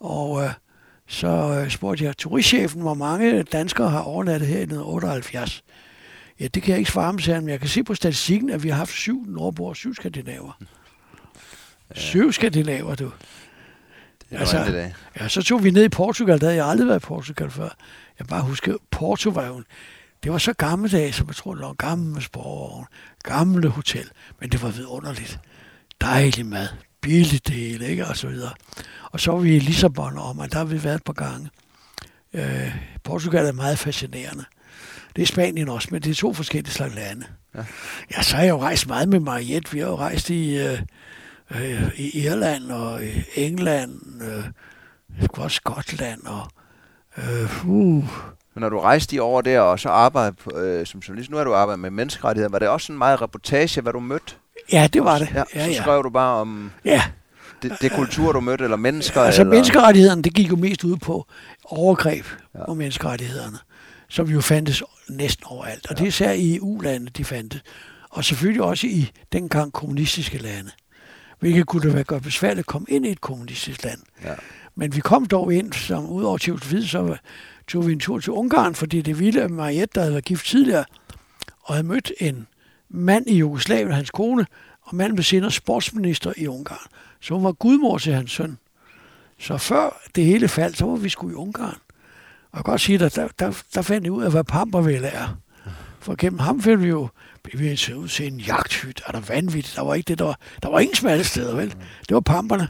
Og 0.00 0.44
øh, 0.44 0.50
så 1.06 1.60
øh, 1.60 1.70
spurgte 1.70 2.04
jeg 2.04 2.16
turistchefen, 2.16 2.80
hvor 2.80 2.94
mange 2.94 3.42
danskere 3.42 3.90
har 3.90 4.00
overnattet 4.00 4.48
her 4.48 4.58
i 4.58 4.62
1978. 4.62 5.64
Ja, 6.40 6.46
det 6.46 6.62
kan 6.62 6.70
jeg 6.70 6.78
ikke 6.78 6.90
svare 6.90 7.20
sagde 7.20 7.34
han, 7.34 7.44
men 7.44 7.50
jeg 7.50 7.60
kan 7.60 7.68
se 7.68 7.84
på 7.84 7.94
statistikken, 7.94 8.50
at 8.50 8.62
vi 8.62 8.68
har 8.68 8.76
haft 8.76 8.92
syv 8.92 9.24
nordboer, 9.26 9.74
syv 9.74 9.94
skandinaver. 9.94 10.58
Ja. 10.60 10.66
Syv 11.94 12.32
skandinaver, 12.32 12.94
du. 12.94 13.12
Det 14.30 14.36
er 14.36 14.38
altså, 14.38 14.64
det 14.64 14.94
ja, 15.20 15.28
så 15.28 15.42
tog 15.42 15.64
vi 15.64 15.70
ned 15.70 15.84
i 15.84 15.88
Portugal, 15.88 16.40
der 16.40 16.46
havde 16.46 16.56
jeg 16.56 16.66
aldrig 16.66 16.88
været 16.88 17.02
i 17.02 17.06
Portugal 17.06 17.50
før. 17.50 17.68
Jeg 18.18 18.26
bare 18.26 18.42
husker, 18.42 18.74
Porto 18.90 19.30
var 19.30 19.46
jo, 19.46 19.62
det 20.22 20.32
var 20.32 20.38
så 20.38 20.52
gammeldags, 20.52 21.16
som 21.16 21.26
jeg 21.26 21.36
tror, 21.36 21.54
det 21.54 21.62
var 21.62 21.72
gamle 21.72 22.22
sporvogn, 22.22 22.86
gamle 23.22 23.68
hotel, 23.68 24.08
men 24.40 24.50
det 24.50 24.62
var 24.62 24.70
vidunderligt. 24.70 25.38
Dejlig 26.00 26.46
mad, 26.46 26.68
billig 27.00 27.48
del, 27.48 27.82
ikke, 27.82 28.06
og 28.06 28.16
så 28.16 28.28
videre. 28.28 28.52
Og 29.12 29.20
så 29.20 29.32
var 29.32 29.38
vi 29.38 29.56
i 29.56 29.58
Lissabon 29.58 30.18
og 30.18 30.52
der 30.52 30.58
har 30.58 30.64
vi 30.64 30.84
været 30.84 31.04
på 31.04 31.12
gange. 31.12 31.50
Øh, 32.32 32.76
Portugal 33.04 33.46
er 33.46 33.52
meget 33.52 33.78
fascinerende. 33.78 34.44
Det 35.16 35.22
er 35.22 35.26
Spanien 35.26 35.68
også, 35.68 35.88
men 35.90 36.02
det 36.02 36.10
er 36.10 36.14
to 36.14 36.34
forskellige 36.34 36.72
slags 36.72 36.94
lande. 36.94 37.26
Ja. 37.54 37.64
ja, 38.16 38.22
så 38.22 38.36
har 38.36 38.42
jeg 38.42 38.50
jo 38.50 38.60
rejst 38.60 38.86
meget 38.86 39.08
med 39.08 39.20
Mariette. 39.20 39.72
Vi 39.72 39.78
har 39.78 39.86
jo 39.86 39.96
rejst 39.96 40.30
i, 40.30 40.58
øh, 40.58 40.78
øh, 41.50 41.90
i 41.96 42.24
Irland 42.24 42.70
og 42.70 43.04
i 43.04 43.24
England, 43.34 44.00
øh, 44.22 44.44
også 45.32 45.54
Skotland 45.54 46.26
og 46.26 46.50
øh, 47.18 47.66
uh. 47.66 48.04
Men 48.54 48.60
når 48.60 48.68
du 48.68 48.80
rejste 48.80 49.16
de 49.16 49.20
over 49.20 49.42
der 49.42 49.60
og 49.60 49.80
så 49.80 49.88
arbejdede 49.88 50.36
øh, 50.54 50.86
som 50.86 51.00
journalist, 51.00 51.30
nu 51.30 51.36
har 51.36 51.44
du 51.44 51.54
arbejdet 51.54 51.80
med 51.80 51.90
menneskerettigheder, 51.90 52.50
var 52.50 52.58
det 52.58 52.68
også 52.68 52.92
en 52.92 52.98
meget 52.98 53.22
reportage, 53.22 53.80
hvad 53.80 53.92
du 53.92 54.00
mødte? 54.00 54.34
Ja, 54.72 54.88
det 54.92 55.04
var 55.04 55.18
det. 55.18 55.28
Ja, 55.34 55.42
ja, 55.54 55.66
så 55.66 55.82
skrev 55.82 56.02
du 56.02 56.10
bare 56.10 56.40
om 56.40 56.70
ja. 56.84 57.02
det, 57.62 57.72
det 57.80 57.92
kultur, 57.92 58.32
du 58.32 58.40
mødte, 58.40 58.64
eller 58.64 58.76
mennesker? 58.76 59.20
Altså 59.20 59.40
eller? 59.42 59.50
menneskerettighederne, 59.50 60.22
det 60.22 60.34
gik 60.34 60.50
jo 60.50 60.56
mest 60.56 60.84
ud 60.84 60.96
på 60.96 61.26
overgreb 61.64 62.24
ja. 62.54 62.64
på 62.64 62.74
menneskerettighederne, 62.74 63.58
som 64.08 64.26
jo 64.26 64.40
fandtes 64.40 64.82
næsten 65.08 65.44
overalt. 65.46 65.86
Og 65.86 65.90
ja. 65.90 65.94
det 65.94 66.02
er 66.02 66.08
især 66.08 66.30
i 66.30 66.56
EU-lande, 66.56 67.10
de 67.16 67.24
fandtes. 67.24 67.62
Og 68.10 68.24
selvfølgelig 68.24 68.62
også 68.62 68.86
i 68.86 69.10
dengang 69.32 69.72
kommunistiske 69.72 70.38
lande. 70.38 70.70
Hvilket 71.40 71.66
kunne 71.66 71.82
det 71.82 71.94
være 71.94 72.04
godt 72.04 72.22
besværligt 72.22 72.58
at 72.58 72.66
komme 72.66 72.86
ind 72.90 73.06
i 73.06 73.10
et 73.10 73.20
kommunistisk 73.20 73.84
land. 73.84 74.00
Ja. 74.24 74.34
Men 74.74 74.94
vi 74.94 75.00
kom 75.00 75.26
dog 75.26 75.54
ind, 75.54 75.72
som 75.72 76.10
ud 76.10 76.24
over 76.24 76.38
Tjekoslovakiet, 76.38 76.88
så 76.88 77.16
tog 77.68 77.86
vi 77.86 77.92
en 77.92 78.00
tur 78.00 78.18
til 78.20 78.32
Ungarn, 78.32 78.74
fordi 78.74 79.02
det 79.02 79.18
ville 79.18 79.48
Mariette, 79.48 79.94
der 79.94 80.00
havde 80.00 80.12
været 80.12 80.24
gift 80.24 80.46
tidligere, 80.46 80.84
og 81.62 81.74
havde 81.74 81.86
mødt 81.86 82.12
en 82.20 82.46
mand 82.88 83.26
i 83.26 83.38
Jugoslavien, 83.38 83.92
hans 83.92 84.10
kone, 84.10 84.46
og 84.82 84.96
manden 84.96 85.16
blev 85.16 85.24
senere 85.24 85.50
sportsminister 85.50 86.32
i 86.36 86.46
Ungarn. 86.46 86.88
Så 87.20 87.34
hun 87.34 87.44
var 87.44 87.52
gudmor 87.52 87.98
til 87.98 88.12
hans 88.12 88.32
søn. 88.32 88.58
Så 89.38 89.58
før 89.58 90.00
det 90.14 90.24
hele 90.24 90.48
faldt, 90.48 90.76
så 90.76 90.86
var 90.86 90.96
vi 90.96 91.08
sgu 91.08 91.30
i 91.30 91.34
Ungarn. 91.34 91.78
Og 92.50 92.58
jeg 92.58 92.64
kan 92.64 92.72
godt 92.72 92.80
sige, 92.80 93.04
at 93.04 93.16
der, 93.16 93.28
der, 93.38 93.62
der 93.74 93.82
fandt 93.82 94.04
jeg 94.04 94.12
ud 94.12 94.22
af, 94.22 94.30
hvad 94.30 94.44
pampervæld 94.44 95.04
er. 95.04 95.38
For 96.00 96.14
gennem 96.18 96.38
ham 96.38 96.60
fandt 96.60 96.82
vi 96.82 96.88
jo 96.88 97.08
blev 97.56 97.70
vi 97.88 97.94
ud 97.94 98.08
til 98.08 98.26
en 98.26 98.40
jagthyt. 98.40 99.02
Er 99.06 99.12
der 99.12 99.20
vanvittigt? 99.20 99.76
Der 99.76 99.82
var 99.84 99.94
ikke 99.94 100.08
det, 100.08 100.18
der 100.18 100.24
var, 100.24 100.38
der 100.62 100.68
var 100.68 100.78
ingen 100.78 100.96
smalle 100.96 101.24
steder, 101.24 101.56
vel? 101.56 101.68
Det 102.08 102.14
var 102.14 102.20
pamperne. 102.20 102.68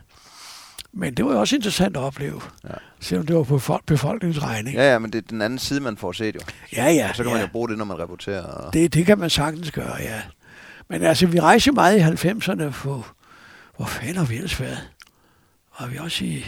Men 0.92 1.14
det 1.14 1.24
var 1.24 1.32
jo 1.32 1.40
også 1.40 1.56
interessant 1.56 1.96
at 1.96 2.02
opleve, 2.02 2.40
ja. 2.64 2.74
selvom 3.00 3.26
det 3.26 3.36
var 3.36 3.42
på 3.42 3.58
folk, 3.58 3.86
befolkningsregning. 3.86 4.76
Ja, 4.76 4.92
ja, 4.92 4.98
men 4.98 5.12
det 5.12 5.18
er 5.18 5.28
den 5.30 5.42
anden 5.42 5.58
side, 5.58 5.80
man 5.80 5.96
får 5.96 6.12
set 6.12 6.34
jo. 6.34 6.40
Ja, 6.76 6.90
ja. 6.90 7.08
Og 7.08 7.16
så 7.16 7.22
kan 7.22 7.30
ja. 7.30 7.36
man 7.36 7.46
jo 7.46 7.52
bruge 7.52 7.68
det, 7.68 7.78
når 7.78 7.84
man 7.84 7.98
rapporterer. 7.98 8.42
Og... 8.42 8.72
Det, 8.72 8.94
det 8.94 9.06
kan 9.06 9.18
man 9.18 9.30
sagtens 9.30 9.70
gøre, 9.70 9.96
ja. 10.00 10.22
Men 10.88 11.02
altså, 11.02 11.26
vi 11.26 11.40
rejste 11.40 11.72
meget 11.72 11.98
i 12.24 12.28
90'erne 12.28 12.70
på... 12.70 13.04
Hvor 13.76 13.86
fanden 13.86 14.16
har 14.16 14.24
vi 14.24 14.36
ellers 14.36 14.60
været? 14.60 14.88
Og 15.70 15.92
vi 15.92 15.98
også 15.98 16.24
i... 16.24 16.44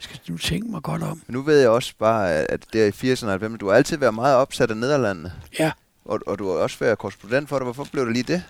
Skal 0.00 0.18
du 0.28 0.38
tænke 0.38 0.70
mig 0.70 0.82
godt 0.82 1.02
om? 1.02 1.22
Men 1.26 1.34
nu 1.34 1.42
ved 1.42 1.60
jeg 1.60 1.70
også 1.70 1.92
bare, 1.98 2.30
at 2.30 2.66
det 2.72 2.82
er 2.82 2.86
i 2.86 3.12
80'erne 3.12 3.26
og 3.26 3.34
90'erne, 3.34 3.56
du 3.56 3.68
har 3.68 3.76
altid 3.76 3.96
været 3.96 4.14
meget 4.14 4.36
opsat 4.36 4.70
af 4.70 4.76
Nederlandene. 4.76 5.32
Ja. 5.58 5.72
Og, 6.04 6.20
og 6.26 6.38
du 6.38 6.46
har 6.50 6.54
også 6.54 6.78
været 6.80 6.98
korrespondent 6.98 7.48
for 7.48 7.56
det. 7.56 7.66
Hvorfor 7.66 7.86
blev 7.92 8.06
det 8.06 8.12
lige 8.12 8.32
det? 8.32 8.42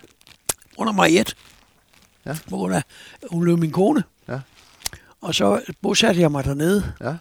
Under 0.77 0.93
Mariette. 0.93 1.35
Ja. 2.25 2.37
På 2.49 2.55
grund 2.55 2.75
af, 2.75 2.83
hun 3.31 3.41
blev 3.41 3.57
min 3.57 3.71
kone. 3.71 4.03
Ja. 4.27 4.39
Og 5.21 5.35
så 5.35 5.61
bosatte 5.81 6.21
jeg 6.21 6.31
mig 6.31 6.45
dernede. 6.45 6.93
Ja. 7.01 7.15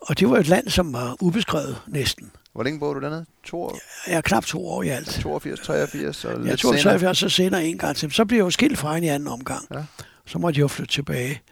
Og 0.00 0.18
det 0.18 0.30
var 0.30 0.38
et 0.38 0.48
land, 0.48 0.68
som 0.68 0.92
var 0.92 1.16
ubeskrevet 1.20 1.78
næsten. 1.86 2.30
Hvor 2.52 2.62
længe 2.62 2.80
boede 2.80 2.94
du 2.94 3.00
dernede? 3.00 3.26
To 3.44 3.62
år? 3.62 3.78
Jeg 4.06 4.16
er 4.16 4.20
knap 4.20 4.44
to 4.44 4.68
år 4.68 4.82
i 4.82 4.88
alt. 4.88 5.18
82, 5.22 5.60
83 5.60 6.24
og 6.24 6.38
lidt 6.38 6.50
ja, 6.50 6.56
82, 6.56 6.82
73, 6.82 7.18
så 7.18 7.28
senere 7.28 7.64
en 7.64 7.78
gang 7.78 7.96
til. 7.96 8.12
Så 8.12 8.24
blev 8.24 8.38
jeg 8.38 8.44
jo 8.44 8.50
skilt 8.50 8.78
fra 8.78 8.96
en 8.96 9.04
i 9.04 9.08
anden 9.08 9.28
omgang. 9.28 9.66
Ja. 9.74 9.84
Så 10.26 10.38
måtte 10.38 10.58
jeg 10.58 10.62
jo 10.62 10.68
flytte 10.68 10.92
tilbage. 10.92 11.42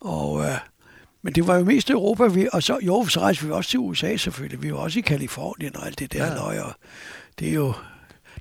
Og, 0.00 0.44
øh, 0.44 0.58
men 1.22 1.34
det 1.34 1.46
var 1.46 1.56
jo 1.56 1.64
mest 1.64 1.90
Europa, 1.90 2.26
vi, 2.26 2.48
og 2.52 2.62
så, 2.62 2.78
jo, 2.82 3.06
så 3.06 3.20
rejste 3.20 3.46
vi 3.46 3.52
også 3.52 3.70
til 3.70 3.78
USA 3.78 4.16
selvfølgelig. 4.16 4.62
Vi 4.62 4.72
var 4.72 4.78
også 4.78 4.98
i 4.98 5.02
Kalifornien 5.02 5.76
og 5.76 5.86
alt 5.86 5.98
det 5.98 6.12
der 6.12 6.26
ja. 6.26 6.40
og 6.40 6.74
det 7.40 7.48
er 7.48 7.52
jo 7.52 7.74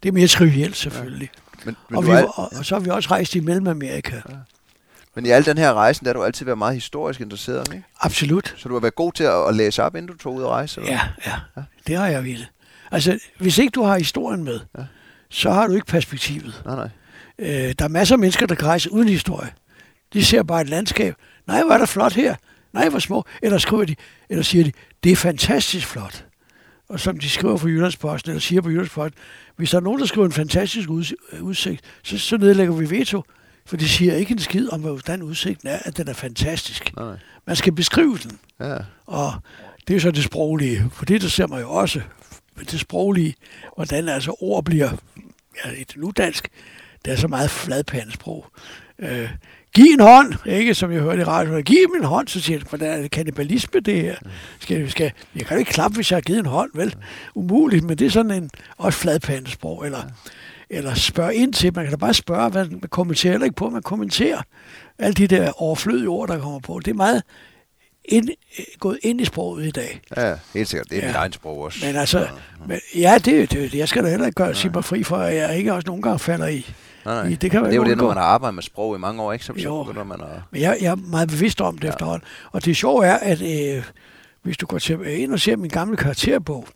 det 0.03 0.09
er 0.09 0.13
mere 0.13 0.27
trivielt 0.27 0.77
selvfølgelig. 0.77 1.29
Ja. 1.35 1.65
Men, 1.65 1.75
men 1.89 1.97
og, 1.97 2.05
vi, 2.05 2.11
al... 2.11 2.25
og, 2.25 2.53
og 2.57 2.65
så 2.65 2.75
har 2.75 2.79
vi 2.79 2.89
også 2.89 3.11
rejst 3.11 3.35
i 3.35 3.39
Mellemamerika. 3.39 4.15
Ja. 4.15 4.35
Men 5.15 5.25
i 5.25 5.29
al 5.29 5.45
den 5.45 5.57
her 5.57 5.73
rejsen, 5.73 6.05
der 6.05 6.09
har 6.09 6.13
du 6.13 6.23
altid 6.23 6.45
været 6.45 6.57
meget 6.57 6.73
historisk 6.73 7.21
interesseret, 7.21 7.73
ikke? 7.73 7.85
Absolut. 7.99 8.53
Så 8.57 8.69
du 8.69 8.75
har 8.75 8.81
været 8.81 8.95
god 8.95 9.11
til 9.11 9.23
at, 9.23 9.47
at 9.47 9.55
læse 9.55 9.83
op, 9.83 9.95
inden 9.95 10.11
du 10.11 10.17
tog 10.17 10.33
ud 10.33 10.41
og 10.41 10.49
rejse? 10.49 10.81
Eller? 10.81 10.93
Ja, 10.93 11.01
ja, 11.25 11.35
ja, 11.57 11.61
det 11.87 11.95
har 11.95 12.07
jeg 12.07 12.23
ville. 12.23 12.47
Altså, 12.91 13.19
hvis 13.39 13.57
ikke 13.57 13.71
du 13.71 13.83
har 13.83 13.97
historien 13.97 14.43
med, 14.43 14.59
ja. 14.77 14.83
så 15.29 15.51
har 15.51 15.67
du 15.67 15.73
ikke 15.73 15.87
perspektivet. 15.87 16.61
Nej, 16.65 16.75
nej. 16.75 16.89
Øh, 17.39 17.73
der 17.79 17.85
er 17.85 17.89
masser 17.89 18.15
af 18.15 18.19
mennesker, 18.19 18.45
der 18.45 18.55
kan 18.55 18.67
rejse 18.67 18.91
uden 18.91 19.09
historie. 19.09 19.49
De 20.13 20.25
ser 20.25 20.43
bare 20.43 20.61
et 20.61 20.69
landskab. 20.69 21.15
Nej, 21.47 21.63
hvor 21.63 21.73
er 21.73 21.77
der 21.77 21.85
flot 21.85 22.13
her. 22.13 22.35
Nej, 22.73 22.89
hvor 22.89 22.99
små. 22.99 23.25
Eller 23.41 23.57
skriver 23.57 23.85
de, 23.85 23.95
eller 24.29 24.43
siger 24.43 24.63
de, 24.63 24.71
det 25.03 25.11
er 25.11 25.15
fantastisk 25.15 25.87
flot 25.87 26.25
og 26.89 26.99
som 26.99 27.19
de 27.19 27.29
skriver 27.29 27.57
på 27.57 27.67
Jyllandsposten, 27.67 28.31
eller 28.31 28.41
siger 28.41 28.61
på 28.61 28.69
Jyllandsposten, 28.69 29.19
hvis 29.55 29.69
der 29.69 29.77
er 29.77 29.81
nogen, 29.81 29.99
der 29.99 30.05
skriver 30.05 30.25
en 30.25 30.33
fantastisk 30.33 30.89
udsigt, 31.41 31.81
så, 32.03 32.17
så 32.17 32.37
nedlægger 32.37 32.73
vi 32.73 32.89
veto. 32.89 33.23
For 33.65 33.77
de 33.77 33.89
siger 33.89 34.15
ikke 34.15 34.31
en 34.31 34.39
skid 34.39 34.69
om, 34.69 34.81
hvordan 34.81 35.23
udsigten 35.23 35.67
er, 35.67 35.79
at 35.85 35.97
den 35.97 36.07
er 36.07 36.13
fantastisk. 36.13 36.95
Nej. 36.95 37.17
Man 37.47 37.55
skal 37.55 37.73
beskrive 37.73 38.17
den. 38.17 38.39
Ja. 38.59 38.77
Og 39.05 39.33
det 39.87 39.95
er 39.95 39.99
så 39.99 40.11
det 40.11 40.23
sproglige. 40.23 40.89
For 40.93 41.05
det, 41.05 41.21
der 41.21 41.27
ser 41.27 41.47
man 41.47 41.61
jo 41.61 41.69
også, 41.71 42.01
det 42.71 42.79
sproglige, 42.79 43.35
hvordan 43.75 44.09
altså 44.09 44.35
ord 44.39 44.65
bliver, 44.65 44.89
ja, 45.65 45.71
et 45.77 45.93
nudansk, 45.95 46.49
det 47.05 47.13
er 47.13 47.17
så 47.17 47.27
meget 47.27 47.49
fladpandesprog. 47.49 48.45
Øh, 48.99 49.29
giv 49.75 49.93
en 49.93 49.99
hånd, 49.99 50.33
ikke, 50.45 50.73
som 50.73 50.91
jeg 50.91 51.01
hørte 51.01 51.21
i 51.21 51.23
radioen, 51.23 51.63
giv 51.63 51.77
dem 51.77 51.95
en 51.95 52.03
hånd, 52.03 52.27
så 52.27 52.41
siger 52.41 52.57
jeg, 52.57 52.65
hvordan 52.69 52.97
er 52.97 53.01
det 53.01 53.11
kannibalisme, 53.11 53.79
det 53.79 54.01
her? 54.01 54.15
Skal, 54.59 54.91
skal, 54.91 55.11
jeg 55.35 55.45
kan 55.45 55.59
ikke 55.59 55.71
klappe, 55.71 55.95
hvis 55.95 56.11
jeg 56.11 56.15
har 56.15 56.21
givet 56.21 56.39
en 56.39 56.45
hånd, 56.45 56.71
vel? 56.73 56.95
Umuligt, 57.35 57.83
men 57.85 57.97
det 57.97 58.07
er 58.07 58.11
sådan 58.11 58.31
en, 58.31 58.49
også 58.77 58.99
fladpandesprog, 58.99 59.85
eller, 59.85 60.01
eller 60.69 60.93
spørg 60.93 61.33
ind 61.33 61.53
til, 61.53 61.75
man 61.75 61.85
kan 61.85 61.91
da 61.91 61.97
bare 61.97 62.13
spørge, 62.13 62.49
hvad 62.49 62.65
man 62.65 62.81
kommenterer 62.89 63.33
eller 63.33 63.45
ikke 63.45 63.55
på, 63.55 63.69
man 63.69 63.81
kommenterer 63.81 64.41
alle 64.99 65.13
de 65.13 65.27
der 65.27 65.61
overflødige 65.61 66.09
ord, 66.09 66.27
der 66.27 66.39
kommer 66.39 66.59
på. 66.59 66.79
Det 66.79 66.91
er 66.91 66.95
meget 66.95 67.23
ind, 68.05 68.29
gået 68.79 68.99
ind 69.03 69.21
i 69.21 69.25
sproget 69.25 69.65
i 69.65 69.71
dag. 69.71 70.01
Ja, 70.17 70.35
helt 70.53 70.69
sikkert. 70.69 70.89
Det 70.89 70.97
er 70.97 71.01
ja. 71.01 71.07
mit 71.07 71.15
egen 71.15 71.33
sprog 71.33 71.57
også. 71.61 71.85
Men 71.85 71.95
altså, 71.95 72.19
ja, 72.19 72.27
men, 72.67 72.79
ja 72.95 73.17
det, 73.17 73.51
det, 73.51 73.73
jeg 73.73 73.89
skal 73.89 74.03
da 74.03 74.09
heller 74.09 74.25
ikke 74.25 74.35
gøre, 74.35 74.55
sige 74.55 74.71
mig 74.71 74.85
fri 74.85 75.03
for, 75.03 75.17
at 75.17 75.35
jeg 75.35 75.57
ikke 75.57 75.73
også 75.73 75.87
nogle 75.87 76.01
gange 76.01 76.19
falder 76.19 76.47
i, 76.47 76.65
Nej, 77.05 77.29
nej. 77.29 77.37
Det, 77.41 77.51
kan 77.51 77.63
det 77.63 77.71
er 77.71 77.75
jo 77.75 77.83
det, 77.83 77.97
når 77.97 78.07
man 78.07 78.17
har 78.17 78.23
arbejdet 78.23 78.55
med 78.55 78.63
sprog 78.63 78.95
i 78.95 78.99
mange 78.99 79.21
år, 79.21 79.33
ikke? 79.33 79.45
Så, 79.45 79.53
jo. 79.57 79.93
så 79.95 80.03
man 80.03 80.21
at... 80.21 80.27
Men 80.51 80.61
jeg, 80.61 80.77
jeg 80.81 80.91
er 80.91 80.95
meget 80.95 81.29
bevidst 81.29 81.61
om 81.61 81.77
det 81.77 81.83
ja. 81.83 81.89
efterhånden. 81.89 82.27
Og 82.51 82.65
det 82.65 82.77
sjove 82.77 83.05
er, 83.05 83.17
at 83.17 83.41
øh, 83.41 83.83
hvis 84.41 84.57
du 84.57 84.65
går 84.65 84.79
til, 84.79 85.19
ind 85.19 85.33
og 85.33 85.39
ser 85.39 85.55
min 85.55 85.69
gamle 85.69 85.97
karakterbog, 85.97 86.67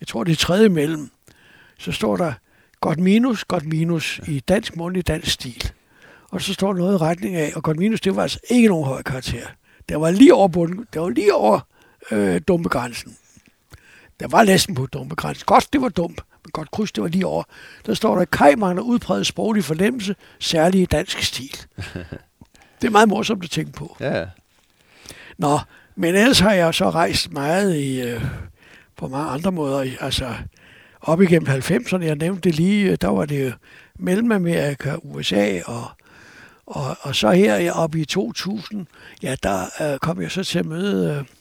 jeg 0.00 0.08
tror 0.08 0.24
det 0.24 0.32
er 0.32 0.36
tredje 0.36 0.68
mellem, 0.68 1.10
så 1.78 1.92
står 1.92 2.16
der 2.16 2.32
godt 2.80 2.98
minus, 2.98 3.44
godt 3.44 3.66
minus 3.66 4.20
ja. 4.26 4.32
i 4.32 4.40
dansk 4.40 4.76
mundtlig 4.76 5.08
dansk 5.08 5.30
stil. 5.30 5.72
Og 6.30 6.42
så 6.42 6.54
står 6.54 6.74
noget 6.74 6.94
i 6.94 6.96
retning 6.96 7.36
af, 7.36 7.52
og 7.56 7.62
godt 7.62 7.78
minus, 7.78 8.00
det 8.00 8.16
var 8.16 8.22
altså 8.22 8.38
ikke 8.50 8.68
nogen 8.68 8.86
høj 8.86 9.02
karakter. 9.02 9.46
Det 9.88 10.00
var 10.00 10.10
lige 10.10 10.34
over 10.34 10.48
bunden, 10.48 10.86
det 10.92 11.02
var 11.02 11.08
lige 11.08 11.34
over 11.34 11.60
øh, 12.10 12.40
dumpegrænsen. 12.48 13.16
Der 14.20 14.28
var 14.28 14.44
næsten 14.44 14.74
på 14.74 14.86
dumpegrænsen. 14.86 15.44
Godt, 15.46 15.72
det 15.72 15.80
var 15.80 15.88
dumt 15.88 16.20
godt 16.52 16.70
kryds, 16.70 16.92
det 16.92 17.02
var 17.02 17.08
lige 17.08 17.26
over. 17.26 17.42
Der 17.86 17.94
står 17.94 18.18
der, 18.18 18.24
Kaj 18.24 18.54
mangler 18.56 18.82
udpræget 18.82 19.26
sproglig 19.26 19.64
fornemmelse, 19.64 20.16
særligt 20.38 20.82
i 20.82 20.96
dansk 20.96 21.22
stil. 21.22 21.56
det 22.80 22.86
er 22.86 22.90
meget 22.90 23.08
morsomt 23.08 23.44
at 23.44 23.50
tænke 23.50 23.72
på. 23.72 23.96
Ja. 24.00 24.24
Nå, 25.38 25.58
men 25.96 26.14
ellers 26.14 26.38
har 26.38 26.52
jeg 26.52 26.74
så 26.74 26.90
rejst 26.90 27.32
meget 27.32 27.76
i, 27.76 28.00
øh, 28.00 28.24
på 28.96 29.08
mange 29.08 29.30
andre 29.30 29.52
måder. 29.52 29.96
Altså, 30.00 30.34
op 31.00 31.22
igennem 31.22 31.48
90'erne, 31.48 32.04
jeg 32.04 32.16
nævnte 32.16 32.40
det 32.40 32.54
lige, 32.54 32.96
der 32.96 33.08
var 33.08 33.24
det 33.24 33.54
Mellemamerika, 33.98 34.96
USA 35.02 35.60
og, 35.66 35.84
og, 36.66 36.96
og 37.00 37.14
så 37.14 37.30
her 37.30 37.72
op 37.72 37.94
i 37.94 38.04
2000, 38.04 38.86
ja, 39.22 39.36
der 39.42 39.92
øh, 39.92 39.98
kom 39.98 40.22
jeg 40.22 40.30
så 40.30 40.44
til 40.44 40.58
at 40.58 40.66
møde 40.66 41.18
øh, 41.18 41.37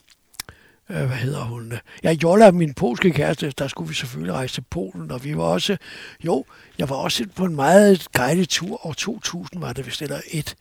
øh, 0.89 1.05
hvad 1.05 1.17
hedder 1.17 1.43
hun? 1.43 1.73
Ja, 2.03 2.11
Jolla, 2.11 2.51
min 2.51 2.73
polske 2.73 3.11
kæreste, 3.11 3.53
der 3.57 3.67
skulle 3.67 3.87
vi 3.89 3.93
selvfølgelig 3.93 4.33
rejse 4.33 4.53
til 4.53 4.63
Polen, 4.69 5.11
og 5.11 5.23
vi 5.23 5.37
var 5.37 5.43
også, 5.43 5.77
jo, 6.25 6.45
jeg 6.77 6.89
var 6.89 6.95
også 6.95 7.25
på 7.35 7.45
en 7.45 7.55
meget 7.55 8.07
guided 8.13 8.45
tur, 8.45 8.85
og 8.85 8.97
2000 8.97 9.61
var 9.61 9.73
det, 9.73 9.85
vi 9.85 9.91
stiller 9.91 10.21
et, 10.31 10.55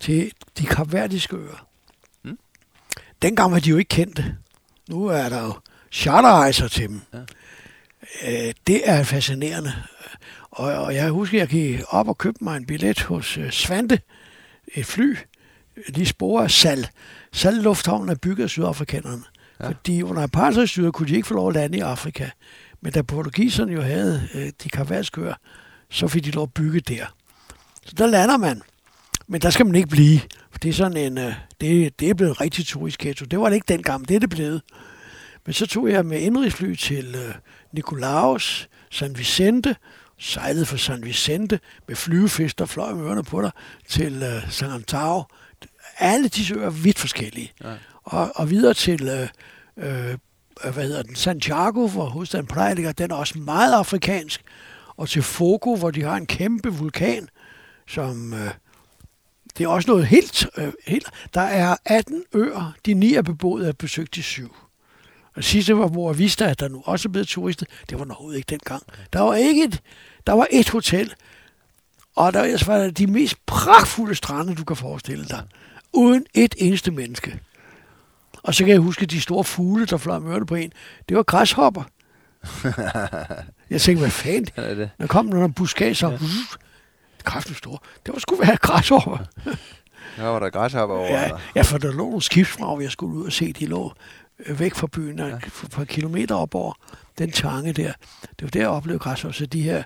til 0.00 0.32
de 0.58 0.66
kapverdiske 0.66 1.36
øer. 1.36 1.66
Hmm? 2.22 2.38
dengang 3.22 3.52
var 3.52 3.58
de 3.58 3.70
jo 3.70 3.76
ikke 3.76 3.88
kendte. 3.88 4.36
Nu 4.88 5.06
er 5.06 5.28
der 5.28 5.42
jo 5.42 5.52
charterrejser 5.92 6.68
til 6.68 6.88
dem. 6.88 7.00
Ja. 7.12 7.18
Øh, 8.22 8.54
det 8.66 8.90
er 8.90 9.02
fascinerende. 9.02 9.72
Og, 10.50 10.72
og 10.72 10.94
jeg 10.94 11.10
husker, 11.10 11.38
at 11.38 11.40
jeg 11.40 11.48
gik 11.48 11.80
op 11.88 12.08
og 12.08 12.18
købte 12.18 12.44
mig 12.44 12.56
en 12.56 12.66
billet 12.66 13.00
hos 13.00 13.38
øh, 13.38 13.50
Svante, 13.50 14.00
et 14.74 14.86
fly, 14.86 15.16
de 15.94 16.06
sporer 16.06 16.48
Sal. 16.48 16.88
Sal 17.32 17.54
Lufthavn 17.54 18.08
er 18.08 18.14
bygget 18.14 18.44
af 18.44 18.50
sydafrikanerne. 18.50 19.22
Ja. 19.60 19.68
Fordi 19.68 20.02
under 20.02 20.22
apartheidstyret 20.22 20.92
kunne 20.92 21.08
de 21.08 21.16
ikke 21.16 21.28
få 21.28 21.34
lov 21.34 21.48
at 21.48 21.54
lande 21.54 21.78
i 21.78 21.80
Afrika. 21.80 22.30
Men 22.80 22.92
da 22.92 23.02
portugiserne 23.02 23.72
jo 23.72 23.82
havde 23.82 24.28
øh, 24.34 24.52
de 24.62 24.68
karvatskøer, 24.68 25.34
så 25.90 26.08
fik 26.08 26.24
de 26.24 26.30
lov 26.30 26.42
at 26.42 26.54
bygge 26.54 26.80
der. 26.80 27.06
Så 27.86 27.94
der 27.98 28.06
lander 28.06 28.36
man. 28.36 28.62
Men 29.26 29.40
der 29.40 29.50
skal 29.50 29.66
man 29.66 29.74
ikke 29.74 29.88
blive. 29.88 30.20
For 30.50 30.58
det 30.58 30.68
er 30.68 30.72
sådan 30.72 30.96
en, 30.96 31.18
øh, 31.18 31.34
det, 31.60 32.00
det 32.00 32.10
er 32.10 32.14
blevet 32.14 32.30
en 32.30 32.40
rigtig 32.40 32.66
turistghetto. 32.66 33.24
Det 33.24 33.40
var 33.40 33.48
det 33.48 33.54
ikke 33.54 33.72
dengang, 33.72 34.08
det 34.08 34.16
er 34.16 34.20
det 34.20 34.30
blevet. 34.30 34.62
Men 35.46 35.52
så 35.52 35.66
tog 35.66 35.90
jeg 35.90 36.06
med 36.06 36.20
indrigsfly 36.20 36.74
til 36.74 37.14
øh, 37.14 37.34
Nicolaus, 37.72 38.68
San 38.90 39.18
Vicente, 39.18 39.76
sejlede 40.18 40.66
fra 40.66 40.76
San 40.76 41.04
Vicente 41.04 41.60
med 41.88 41.96
flyvefisk, 41.96 42.58
der 42.58 42.66
fløj 42.66 42.92
med 42.92 43.04
ørerne 43.04 43.24
på 43.24 43.42
dig, 43.42 43.50
til 43.88 44.22
øh, 44.22 44.50
San 44.50 44.70
Antao. 44.70 45.24
Alle 45.98 46.28
disse 46.28 46.54
øer 46.54 46.66
er 46.66 46.70
vidt 46.70 46.98
forskellige. 46.98 47.52
Ja. 47.64 47.74
Og, 48.10 48.32
og 48.34 48.50
videre 48.50 48.74
til 48.74 49.08
øh, 49.08 49.28
øh, 49.76 50.18
hvad 50.72 50.84
hedder 50.84 51.02
den, 51.02 51.16
Santiago, 51.16 51.86
hvor 51.88 52.04
hovedstaden 52.04 52.46
Praia 52.46 52.74
ligger, 52.74 52.92
den 52.92 53.10
er 53.10 53.14
også 53.14 53.38
meget 53.38 53.72
afrikansk. 53.72 54.42
Og 54.96 55.08
til 55.08 55.22
Fogo, 55.22 55.76
hvor 55.76 55.90
de 55.90 56.02
har 56.02 56.16
en 56.16 56.26
kæmpe 56.26 56.68
vulkan, 56.68 57.28
som... 57.88 58.34
Øh, 58.34 58.50
det 59.58 59.64
er 59.64 59.68
også 59.68 59.90
noget 59.90 60.06
helt, 60.06 60.46
øh, 60.56 60.72
helt... 60.86 61.10
Der 61.34 61.40
er 61.40 61.76
18 61.84 62.24
øer, 62.34 62.72
de 62.86 62.94
ni 62.94 63.14
er 63.14 63.22
beboet 63.22 63.64
af 63.64 63.78
besøgt 63.78 64.14
de 64.14 64.22
syv. 64.22 64.56
Og 65.36 65.44
sidste 65.44 65.76
var 65.76 65.88
Boa 65.88 66.12
Vista, 66.12 66.50
at 66.50 66.60
der 66.60 66.68
nu 66.68 66.82
også 66.84 67.08
er 67.08 67.10
blevet 67.10 67.28
turister. 67.28 67.66
Det 67.90 67.98
var 67.98 68.04
noget 68.04 68.36
ikke 68.36 68.46
dengang. 68.50 68.82
Der 69.12 69.20
var 69.20 69.34
ikke 69.34 69.64
et, 69.64 69.82
der 70.26 70.32
var 70.32 70.46
et 70.50 70.68
hotel, 70.68 71.14
og 72.16 72.32
der 72.32 72.66
var 72.66 72.90
de 72.90 73.06
mest 73.06 73.46
pragtfulde 73.46 74.14
strande, 74.14 74.54
du 74.54 74.64
kan 74.64 74.76
forestille 74.76 75.24
dig. 75.24 75.42
Uden 75.92 76.26
et 76.34 76.54
eneste 76.58 76.90
menneske. 76.90 77.40
Og 78.42 78.54
så 78.54 78.64
kan 78.64 78.72
jeg 78.72 78.80
huske 78.80 79.06
de 79.06 79.20
store 79.20 79.44
fugle, 79.44 79.86
der 79.86 79.96
fløj 79.96 80.18
med 80.18 80.46
på 80.46 80.54
en. 80.54 80.72
Det 81.08 81.16
var 81.16 81.22
græshopper. 81.22 81.82
jeg 83.70 83.80
tænkte, 83.80 84.00
hvad 84.00 84.10
fanden? 84.10 84.48
Ja, 84.56 84.74
det. 84.74 84.90
Der 84.98 85.06
kom 85.06 85.26
nogle 85.26 85.52
buskager, 85.52 86.10
ja. 86.10 86.18
kraftigt 87.24 87.58
store. 87.58 87.78
Det 88.06 88.14
var 88.14 88.20
sgu 88.20 88.36
være 88.36 88.56
græshopper. 88.56 89.18
Ja, 90.18 90.24
var 90.24 90.38
der 90.38 90.50
græshopper 90.50 90.96
over? 90.96 91.06
Ja, 91.06 91.30
ja, 91.54 91.62
for 91.62 91.78
der 91.78 91.92
lå 91.92 91.96
nogle 91.96 92.22
skibsfrag, 92.22 92.82
jeg 92.82 92.90
skulle 92.90 93.14
ud 93.16 93.26
og 93.26 93.32
se. 93.32 93.52
De 93.52 93.66
lå 93.66 93.92
øh, 94.46 94.60
væk 94.60 94.74
fra 94.74 94.86
byen, 94.86 95.18
ja. 95.18 95.26
et 95.26 95.68
par 95.72 95.84
kilometer 95.84 96.34
op 96.34 96.54
over 96.54 96.72
den 97.18 97.30
tange 97.30 97.72
der. 97.72 97.92
Det 98.22 98.42
var 98.42 98.48
der, 98.48 98.60
jeg 98.60 98.68
oplevede 98.68 98.98
græshopper. 98.98 99.32
Så 99.32 99.46
de 99.46 99.62
her 99.62 99.82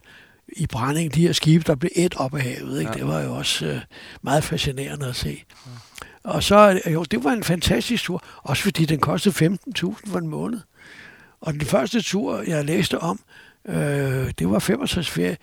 i 0.49 0.67
brænding, 0.67 1.15
de 1.15 1.21
her 1.21 1.33
skibe, 1.33 1.65
der 1.67 1.75
blev 1.75 1.91
et 1.97 2.15
op 2.17 2.35
af 2.35 2.43
havet. 2.43 2.81
Ikke? 2.81 2.93
Ja. 2.93 2.99
Det 2.99 3.07
var 3.07 3.21
jo 3.21 3.35
også 3.35 3.67
øh, 3.67 3.81
meget 4.23 4.45
fascinerende 4.45 5.07
at 5.07 5.17
se. 5.17 5.43
Ja. 5.67 5.71
Og 6.25 6.43
så, 6.43 6.81
jo, 6.93 7.05
det 7.05 7.25
var 7.25 7.31
en 7.31 7.45
fantastisk 7.45 8.05
tur, 8.05 8.23
også 8.43 8.63
fordi 8.63 8.85
den 8.85 9.01
kostede 9.01 9.47
15.000 9.47 10.11
for 10.11 10.19
en 10.19 10.29
måned. 10.29 10.61
Og 11.41 11.53
den 11.53 11.61
første 11.61 12.03
tur, 12.03 12.43
jeg 12.47 12.65
læste 12.65 12.99
om, 12.99 13.21
øh, 13.69 14.33
det 14.39 14.51
var 14.51 14.59
65 14.59 15.11
ferie. 15.11 15.37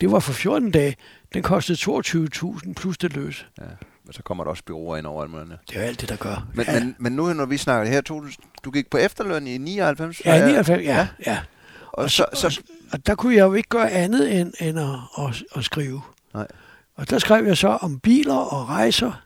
Det 0.00 0.10
var 0.10 0.18
for 0.18 0.32
14 0.32 0.70
dage. 0.70 0.96
Den 1.34 1.42
kostede 1.42 1.78
22.000 1.78 2.74
plus 2.74 2.98
det 2.98 3.16
løse. 3.16 3.44
Ja, 3.60 3.64
men 4.04 4.12
så 4.12 4.22
kommer 4.22 4.44
der 4.44 4.50
også 4.50 4.64
byråer 4.64 4.96
ind 4.96 5.06
over 5.06 5.22
alt. 5.22 5.52
Det 5.70 5.76
er 5.76 5.82
alt 5.82 6.00
det, 6.00 6.08
der 6.08 6.16
gør. 6.16 6.46
Men, 6.54 6.66
ja. 6.66 6.80
men, 6.80 6.96
men 6.98 7.12
nu, 7.12 7.32
når 7.32 7.46
vi 7.46 7.56
snakker 7.56 7.92
her, 7.92 8.00
du, 8.00 8.26
du 8.64 8.70
gik 8.70 8.90
på 8.90 8.96
efterløn 8.96 9.46
i 9.46 9.58
99? 9.58 10.22
Ja, 10.24 10.42
i 10.42 10.46
99, 10.46 10.84
ja. 10.84 10.96
ja. 10.96 11.08
ja. 11.26 11.38
Og, 11.92 12.02
og, 12.02 12.10
så, 12.10 12.26
så, 12.34 12.46
og, 12.46 12.52
og 12.92 13.06
der 13.06 13.14
kunne 13.14 13.34
jeg 13.34 13.42
jo 13.42 13.54
ikke 13.54 13.68
gøre 13.68 13.90
andet 13.90 14.40
end, 14.40 14.52
end 14.60 14.78
at, 14.80 14.98
at, 15.18 15.44
at 15.56 15.64
skrive. 15.64 16.02
Nej. 16.34 16.46
Og 16.96 17.10
der 17.10 17.18
skrev 17.18 17.46
jeg 17.46 17.56
så 17.56 17.68
om 17.68 18.00
biler 18.00 18.34
og 18.34 18.68
rejser, 18.68 19.22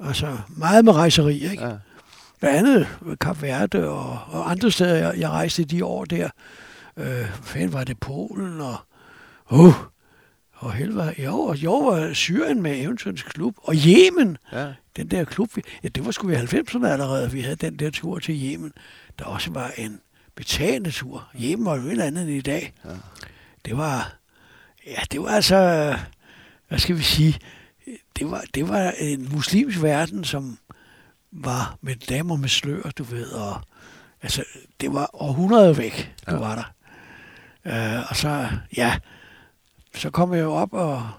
Altså 0.00 0.38
meget 0.48 0.84
med 0.84 0.92
rejseri, 0.92 1.50
ikke? 1.50 1.64
Ja. 1.64 1.76
Blandt 2.40 2.58
andet 2.58 2.88
Kap 3.20 3.42
Verde 3.42 3.88
og, 3.88 4.20
og 4.26 4.50
andre 4.50 4.70
steder, 4.70 4.94
jeg, 4.94 5.18
jeg 5.18 5.30
rejste 5.30 5.64
de 5.64 5.84
år 5.84 6.04
der. 6.04 6.28
Øh, 6.96 7.26
fanden 7.42 7.72
var 7.72 7.84
det 7.84 8.00
Polen 8.00 8.60
og... 8.60 8.76
Uh, 9.50 9.74
og 10.58 10.72
helvede, 10.72 11.14
jo, 11.18 11.38
og 11.38 11.56
jo 11.56 11.78
var 11.78 12.12
Syrien 12.12 12.62
med 12.62 12.80
eventyrens 12.80 13.22
klub. 13.22 13.54
Og 13.62 13.74
Yemen, 13.74 14.36
ja. 14.52 14.72
den 14.96 15.08
der 15.08 15.24
klub, 15.24 15.50
ja, 15.82 15.88
det 15.88 16.04
var 16.04 16.10
sgu 16.10 16.30
i 16.30 16.34
90'erne 16.34 16.86
allerede, 16.86 17.32
vi 17.32 17.40
havde 17.40 17.56
den 17.56 17.76
der 17.76 17.90
tur 17.90 18.18
til 18.18 18.42
Yemen, 18.44 18.72
der 19.18 19.24
også 19.24 19.50
var 19.52 19.72
en 19.76 20.00
betalende 20.34 20.90
tur. 20.90 21.28
Yemen 21.42 21.66
var 21.66 21.76
jo 21.76 21.82
et 21.82 21.90
eller 21.90 22.04
andet 22.04 22.22
end 22.22 22.30
i 22.30 22.40
dag. 22.40 22.72
Ja. 22.84 22.90
Det 23.64 23.76
var, 23.76 24.16
ja, 24.86 25.00
det 25.12 25.20
var 25.20 25.28
altså, 25.28 25.94
hvad 26.68 26.78
skal 26.78 26.96
vi 26.96 27.02
sige, 27.02 27.38
det 28.18 28.30
var, 28.30 28.44
det 28.54 28.68
var 28.68 28.92
en 28.98 29.28
muslimsk 29.32 29.82
verden, 29.82 30.24
som 30.24 30.58
var 31.32 31.76
med 31.80 31.96
damer 31.96 32.36
med 32.36 32.48
slør, 32.48 32.82
du 32.98 33.02
ved, 33.02 33.30
og 33.30 33.60
altså, 34.22 34.44
det 34.80 34.94
var 34.94 35.10
århundrede 35.12 35.78
væk, 35.78 36.14
du 36.30 36.34
ja. 36.34 36.38
var 36.38 36.54
der. 36.54 36.72
Uh, 37.64 38.10
og 38.10 38.16
så, 38.16 38.48
ja, 38.76 38.98
så 39.94 40.10
kommer 40.10 40.36
jeg 40.36 40.42
jo 40.42 40.52
op, 40.52 40.72
og 40.72 41.10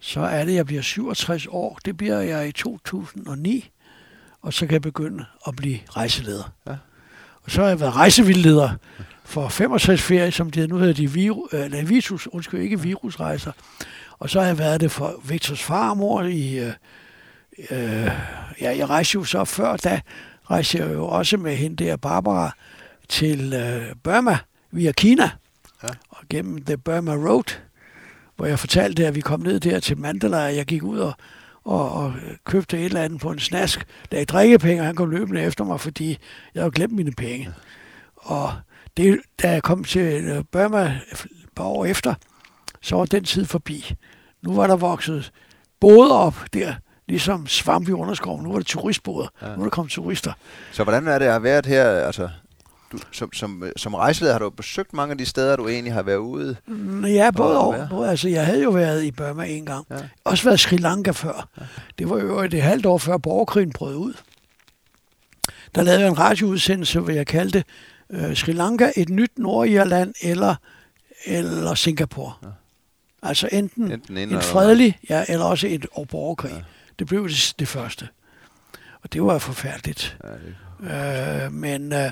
så 0.00 0.20
er 0.20 0.44
det, 0.44 0.54
jeg 0.54 0.66
bliver 0.66 0.82
67 0.82 1.46
år. 1.46 1.78
Det 1.84 1.96
bliver 1.96 2.20
jeg 2.20 2.48
i 2.48 2.52
2009, 2.52 3.70
og 4.42 4.52
så 4.52 4.66
kan 4.66 4.72
jeg 4.72 4.82
begynde 4.82 5.24
at 5.46 5.56
blive 5.56 5.78
rejseleder. 5.90 6.52
Ja. 6.66 6.76
Og 7.42 7.50
så 7.50 7.60
har 7.60 7.68
jeg 7.68 7.80
været 7.80 7.96
rejsevildleder 7.96 8.70
for 9.24 9.48
65 9.48 10.02
ferie, 10.02 10.32
som 10.32 10.50
det 10.50 10.68
nu 10.68 10.76
hedder 10.76 10.94
de 10.94 11.12
viru, 11.12 11.48
øh, 11.52 11.88
visus, 11.88 12.26
undskyld, 12.26 12.60
ikke 12.60 12.80
virusrejser. 12.80 13.52
Og 14.20 14.30
så 14.30 14.40
har 14.40 14.46
jeg 14.46 14.58
været 14.58 14.80
det 14.80 14.90
for 14.90 15.20
Victors 15.24 15.62
farmor 15.62 16.22
i... 16.22 16.58
Øh, 16.58 16.72
øh, 17.70 18.10
ja, 18.60 18.76
jeg 18.76 18.90
rejste 18.90 19.14
jo 19.14 19.24
så 19.24 19.44
før, 19.44 19.76
da 19.76 20.00
rejste 20.50 20.78
jeg 20.78 20.94
jo 20.94 21.06
også 21.06 21.36
med 21.36 21.56
hende 21.56 21.84
der, 21.84 21.96
Barbara, 21.96 22.56
til 23.08 23.52
øh, 23.52 23.94
Burma 24.02 24.38
via 24.70 24.92
Kina. 24.92 25.30
Ja. 25.82 25.88
Og 26.08 26.18
gennem 26.30 26.64
The 26.64 26.76
Burma 26.76 27.14
Road, 27.14 27.60
hvor 28.36 28.46
jeg 28.46 28.58
fortalte, 28.58 29.06
at 29.06 29.14
vi 29.14 29.20
kom 29.20 29.40
ned 29.40 29.60
der 29.60 29.80
til 29.80 29.98
Mandalay, 29.98 30.48
og 30.48 30.56
jeg 30.56 30.66
gik 30.66 30.82
ud 30.82 30.98
og, 30.98 31.12
og, 31.64 31.92
og 31.92 32.14
købte 32.44 32.78
et 32.78 32.84
eller 32.84 33.02
andet 33.02 33.20
på 33.20 33.30
en 33.30 33.38
snask, 33.38 33.86
lagde 34.10 34.24
drikkepenge, 34.24 34.82
og 34.82 34.86
han 34.86 34.96
kom 34.96 35.10
løbende 35.10 35.42
efter 35.42 35.64
mig, 35.64 35.80
fordi 35.80 36.18
jeg 36.54 36.62
havde 36.62 36.72
glemt 36.72 36.92
mine 36.92 37.12
penge. 37.12 37.50
Og 38.16 38.52
det, 38.96 39.20
da 39.42 39.50
jeg 39.50 39.62
kom 39.62 39.84
til 39.84 40.24
øh, 40.24 40.44
Burma 40.52 40.98
et 41.12 41.26
par 41.56 41.64
år 41.64 41.84
efter, 41.84 42.14
så 42.82 42.96
var 42.96 43.04
den 43.04 43.24
tid 43.24 43.44
forbi. 43.44 43.94
Nu 44.42 44.54
var 44.54 44.66
der 44.66 44.76
vokset 44.76 45.32
både 45.80 46.12
op 46.12 46.36
der, 46.52 46.74
ligesom 47.08 47.46
svamp 47.46 47.88
i 47.88 47.92
underskoven. 47.92 48.44
Nu 48.44 48.52
var 48.52 48.58
det 48.58 48.66
turistboder. 48.66 49.28
Ja. 49.42 49.46
Nu 49.46 49.52
er 49.52 49.62
der 49.62 49.70
kommet 49.70 49.92
turister. 49.92 50.32
Så 50.72 50.82
hvordan 50.82 51.08
er 51.08 51.18
det 51.18 51.26
at 51.26 51.32
have 51.32 51.42
været 51.42 51.66
her? 51.66 51.84
Altså, 51.84 52.28
du, 52.92 52.98
som, 53.12 53.32
som, 53.32 53.64
som 53.76 53.94
rejseleder 53.94 54.34
har 54.34 54.38
du 54.38 54.50
besøgt 54.50 54.92
mange 54.92 55.12
af 55.12 55.18
de 55.18 55.26
steder, 55.26 55.56
du 55.56 55.68
egentlig 55.68 55.92
har 55.92 56.02
været 56.02 56.16
ude? 56.16 56.56
Mm, 56.66 57.04
ja, 57.04 57.30
både 57.30 57.58
og. 57.58 57.86
Både, 57.90 58.10
altså, 58.10 58.28
jeg 58.28 58.46
havde 58.46 58.62
jo 58.62 58.70
været 58.70 59.04
i 59.04 59.10
Burma 59.10 59.44
en 59.44 59.66
gang. 59.66 59.86
Ja. 59.90 59.96
Også 60.24 60.44
været 60.44 60.60
i 60.60 60.62
Sri 60.62 60.76
Lanka 60.76 61.10
før. 61.10 61.48
Ja. 61.60 61.62
Det 61.98 62.10
var 62.10 62.18
jo 62.18 62.38
et 62.38 62.62
halvt 62.62 62.86
år 62.86 62.98
før 62.98 63.16
borgerkrigen 63.16 63.72
brød 63.72 63.96
ud. 63.96 64.14
Der 65.74 65.82
lavede 65.82 66.00
jeg 66.00 66.08
en 66.08 66.18
radioudsendelse, 66.18 67.00
hvor 67.00 67.12
jeg 67.12 67.26
kaldte 67.26 67.64
uh, 68.08 68.34
Sri 68.34 68.52
Lanka 68.52 68.90
et 68.96 69.08
nyt 69.08 69.30
Nordirland 69.36 70.14
eller, 70.22 70.54
eller 71.24 71.74
Singapore. 71.74 72.32
Ja. 72.42 72.48
Altså 73.22 73.48
enten, 73.52 73.92
enten 73.92 74.18
en 74.18 74.42
fredelig, 74.42 74.98
ja, 75.08 75.24
eller 75.28 75.44
også 75.44 75.66
et 75.66 75.86
borgerkrig. 76.10 76.52
Ja. 76.52 76.62
Det 76.98 77.06
blev 77.06 77.28
det, 77.28 77.54
det 77.58 77.68
første. 77.68 78.08
Og 79.02 79.12
det 79.12 79.22
var 79.22 79.38
forfærdeligt. 79.38 80.18
Ja. 80.84 81.44
Øh, 81.44 81.52
men 81.52 81.92
øh, 81.92 82.10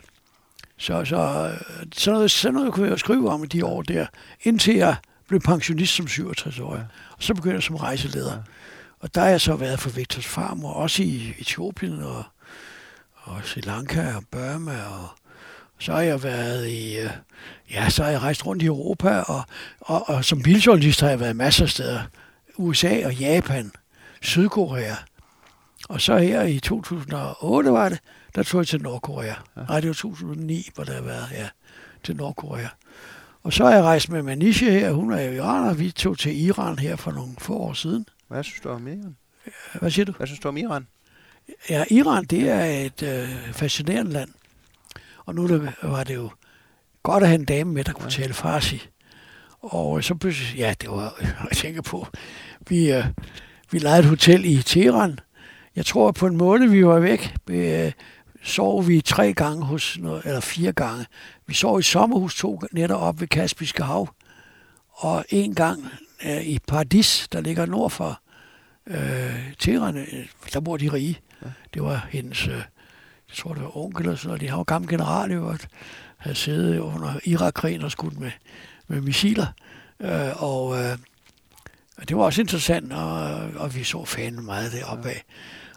så, 0.76 1.04
så, 1.04 1.50
sådan, 1.92 2.14
noget, 2.14 2.30
sådan 2.30 2.54
noget 2.54 2.72
kunne 2.72 2.90
jeg 2.90 2.98
skrive 2.98 3.30
om 3.30 3.44
i 3.44 3.46
de 3.46 3.64
år 3.64 3.82
der, 3.82 4.06
indtil 4.42 4.74
jeg 4.74 4.96
blev 5.28 5.40
pensionist 5.40 5.94
som 5.94 6.06
67-årig. 6.06 6.78
Ja. 6.78 6.84
Og 7.16 7.22
så 7.22 7.34
begyndte 7.34 7.54
jeg 7.54 7.62
som 7.62 7.76
rejseleder. 7.76 8.32
Ja. 8.32 8.38
Og 9.00 9.14
der 9.14 9.20
har 9.20 9.28
jeg 9.28 9.40
så 9.40 9.56
været 9.56 9.80
for 9.80 9.90
Victors 9.90 10.26
Farm, 10.26 10.64
og 10.64 10.76
også 10.76 11.02
i 11.02 11.34
Etiopien, 11.38 12.02
og, 12.02 12.24
og 13.14 13.40
Sri 13.44 13.60
Lanka, 13.60 14.14
og 14.16 14.22
Burma, 14.30 14.82
og 14.84 15.08
så 15.78 15.92
har 15.92 16.00
jeg 16.00 16.22
været 16.22 16.68
i, 16.68 16.98
øh, 16.98 17.10
ja, 17.70 17.90
så 17.90 18.04
har 18.04 18.10
jeg 18.10 18.22
rejst 18.22 18.46
rundt 18.46 18.62
i 18.62 18.66
Europa, 18.66 19.20
og, 19.20 19.42
og, 19.80 20.08
og 20.08 20.24
som 20.24 20.42
biljournalist 20.42 21.00
har 21.00 21.08
jeg 21.08 21.20
været 21.20 21.36
masser 21.36 21.64
af 21.64 21.70
steder. 21.70 22.00
USA 22.56 23.06
og 23.06 23.14
Japan, 23.14 23.72
Sydkorea. 24.22 24.94
Og 25.88 26.00
så 26.00 26.18
her 26.18 26.42
i 26.42 26.58
2008 26.58 27.72
var 27.72 27.88
det, 27.88 27.98
der 28.34 28.42
tog 28.42 28.58
jeg 28.58 28.66
til 28.66 28.82
Nordkorea. 28.82 29.34
Ja. 29.56 29.62
Nej, 29.68 29.80
det 29.80 29.88
var 29.88 29.94
2009, 29.94 30.70
hvor 30.74 30.84
der 30.84 30.94
har 30.94 31.02
været, 31.02 31.28
ja, 31.32 31.48
til 32.04 32.16
Nordkorea. 32.16 32.68
Og 33.42 33.52
så 33.52 33.64
har 33.64 33.72
jeg 33.72 33.82
rejst 33.82 34.10
med 34.10 34.22
Manisha 34.22 34.70
her, 34.70 34.92
hun 34.92 35.12
er 35.12 35.22
jo 35.22 35.32
iraner, 35.32 35.74
vi 35.74 35.90
tog 35.90 36.18
til 36.18 36.44
Iran 36.44 36.78
her 36.78 36.96
for 36.96 37.12
nogle 37.12 37.32
få 37.38 37.56
år 37.56 37.72
siden. 37.72 38.06
Hvad 38.28 38.44
synes 38.44 38.60
du 38.60 38.68
om 38.68 38.88
Iran? 38.88 39.16
Hvad 39.74 39.90
siger 39.90 40.04
du? 40.04 40.12
Hvad 40.12 40.26
synes 40.26 40.40
du 40.40 40.48
om 40.48 40.56
Iran? 40.56 40.86
Ja, 41.70 41.84
Iran, 41.90 42.24
det 42.24 42.48
er 42.48 42.64
et 42.64 43.02
øh, 43.02 43.52
fascinerende 43.52 44.12
land. 44.12 44.30
Og 45.28 45.34
nu 45.34 45.60
var 45.82 46.04
det 46.04 46.14
jo 46.14 46.30
godt 47.02 47.22
at 47.22 47.28
have 47.28 47.38
en 47.40 47.44
dame 47.44 47.72
med, 47.72 47.84
der 47.84 47.92
kunne 47.92 48.10
tale 48.10 48.34
farsi. 48.34 48.88
Og 49.60 50.04
så 50.04 50.14
pludselig, 50.14 50.58
ja, 50.58 50.74
det 50.80 50.90
var, 50.90 51.14
jeg 51.50 51.56
tænker 51.56 51.82
på, 51.82 52.06
vi, 52.68 52.92
øh, 52.92 53.04
vi 53.70 53.78
lejede 53.78 54.00
et 54.00 54.08
hotel 54.08 54.44
i 54.44 54.62
Teheran. 54.62 55.18
Jeg 55.76 55.86
tror, 55.86 56.12
på 56.12 56.26
en 56.26 56.36
måned, 56.36 56.68
vi 56.68 56.86
var 56.86 56.98
væk, 56.98 57.34
øh, 57.50 57.92
sov 58.42 58.88
vi 58.88 59.00
tre 59.00 59.32
gange 59.32 59.64
hos, 59.64 59.96
eller 60.24 60.40
fire 60.40 60.72
gange. 60.72 61.06
Vi 61.46 61.54
sov 61.54 61.80
i 61.80 61.82
sommerhus 61.82 62.36
to 62.36 62.60
nætter 62.72 62.96
op 62.96 63.20
ved 63.20 63.28
Kaspiske 63.28 63.82
Hav, 63.82 64.08
og 64.90 65.24
en 65.28 65.54
gang 65.54 65.84
øh, 66.24 66.46
i 66.46 66.58
Paradis, 66.68 67.28
der 67.32 67.40
ligger 67.40 67.66
nord 67.66 67.90
for 67.90 68.20
øh, 68.86 69.52
Teheran, 69.58 69.96
øh, 69.96 70.28
der 70.52 70.60
bor 70.60 70.76
de 70.76 70.88
rige. 70.88 71.20
Ja. 71.42 71.50
Det 71.74 71.82
var 71.82 72.06
hendes, 72.10 72.48
øh, 72.48 72.62
jeg 73.28 73.36
tror 73.36 73.54
det 73.54 73.62
var 73.62 73.76
onkel 73.76 74.04
eller 74.04 74.16
sådan 74.16 74.28
noget, 74.28 74.40
de 74.40 74.48
har 74.48 74.56
jo 74.56 74.62
gammel 74.62 74.90
general 74.90 75.32
jo, 75.32 75.48
at 75.48 75.68
havde 76.18 76.36
siddet 76.36 76.78
under 76.78 77.20
Irakkrigen 77.24 77.82
og 77.82 77.90
skudt 77.90 78.20
med, 78.20 78.30
med 78.88 79.00
missiler. 79.00 79.46
Øh, 80.00 80.42
og 80.42 80.78
øh, 80.78 80.98
det 82.08 82.16
var 82.16 82.22
også 82.22 82.40
interessant, 82.40 82.92
og, 82.92 83.40
og 83.56 83.74
vi 83.74 83.84
så 83.84 84.04
fanden 84.04 84.44
meget 84.44 84.72
deroppe 84.72 85.08
af. 85.08 85.24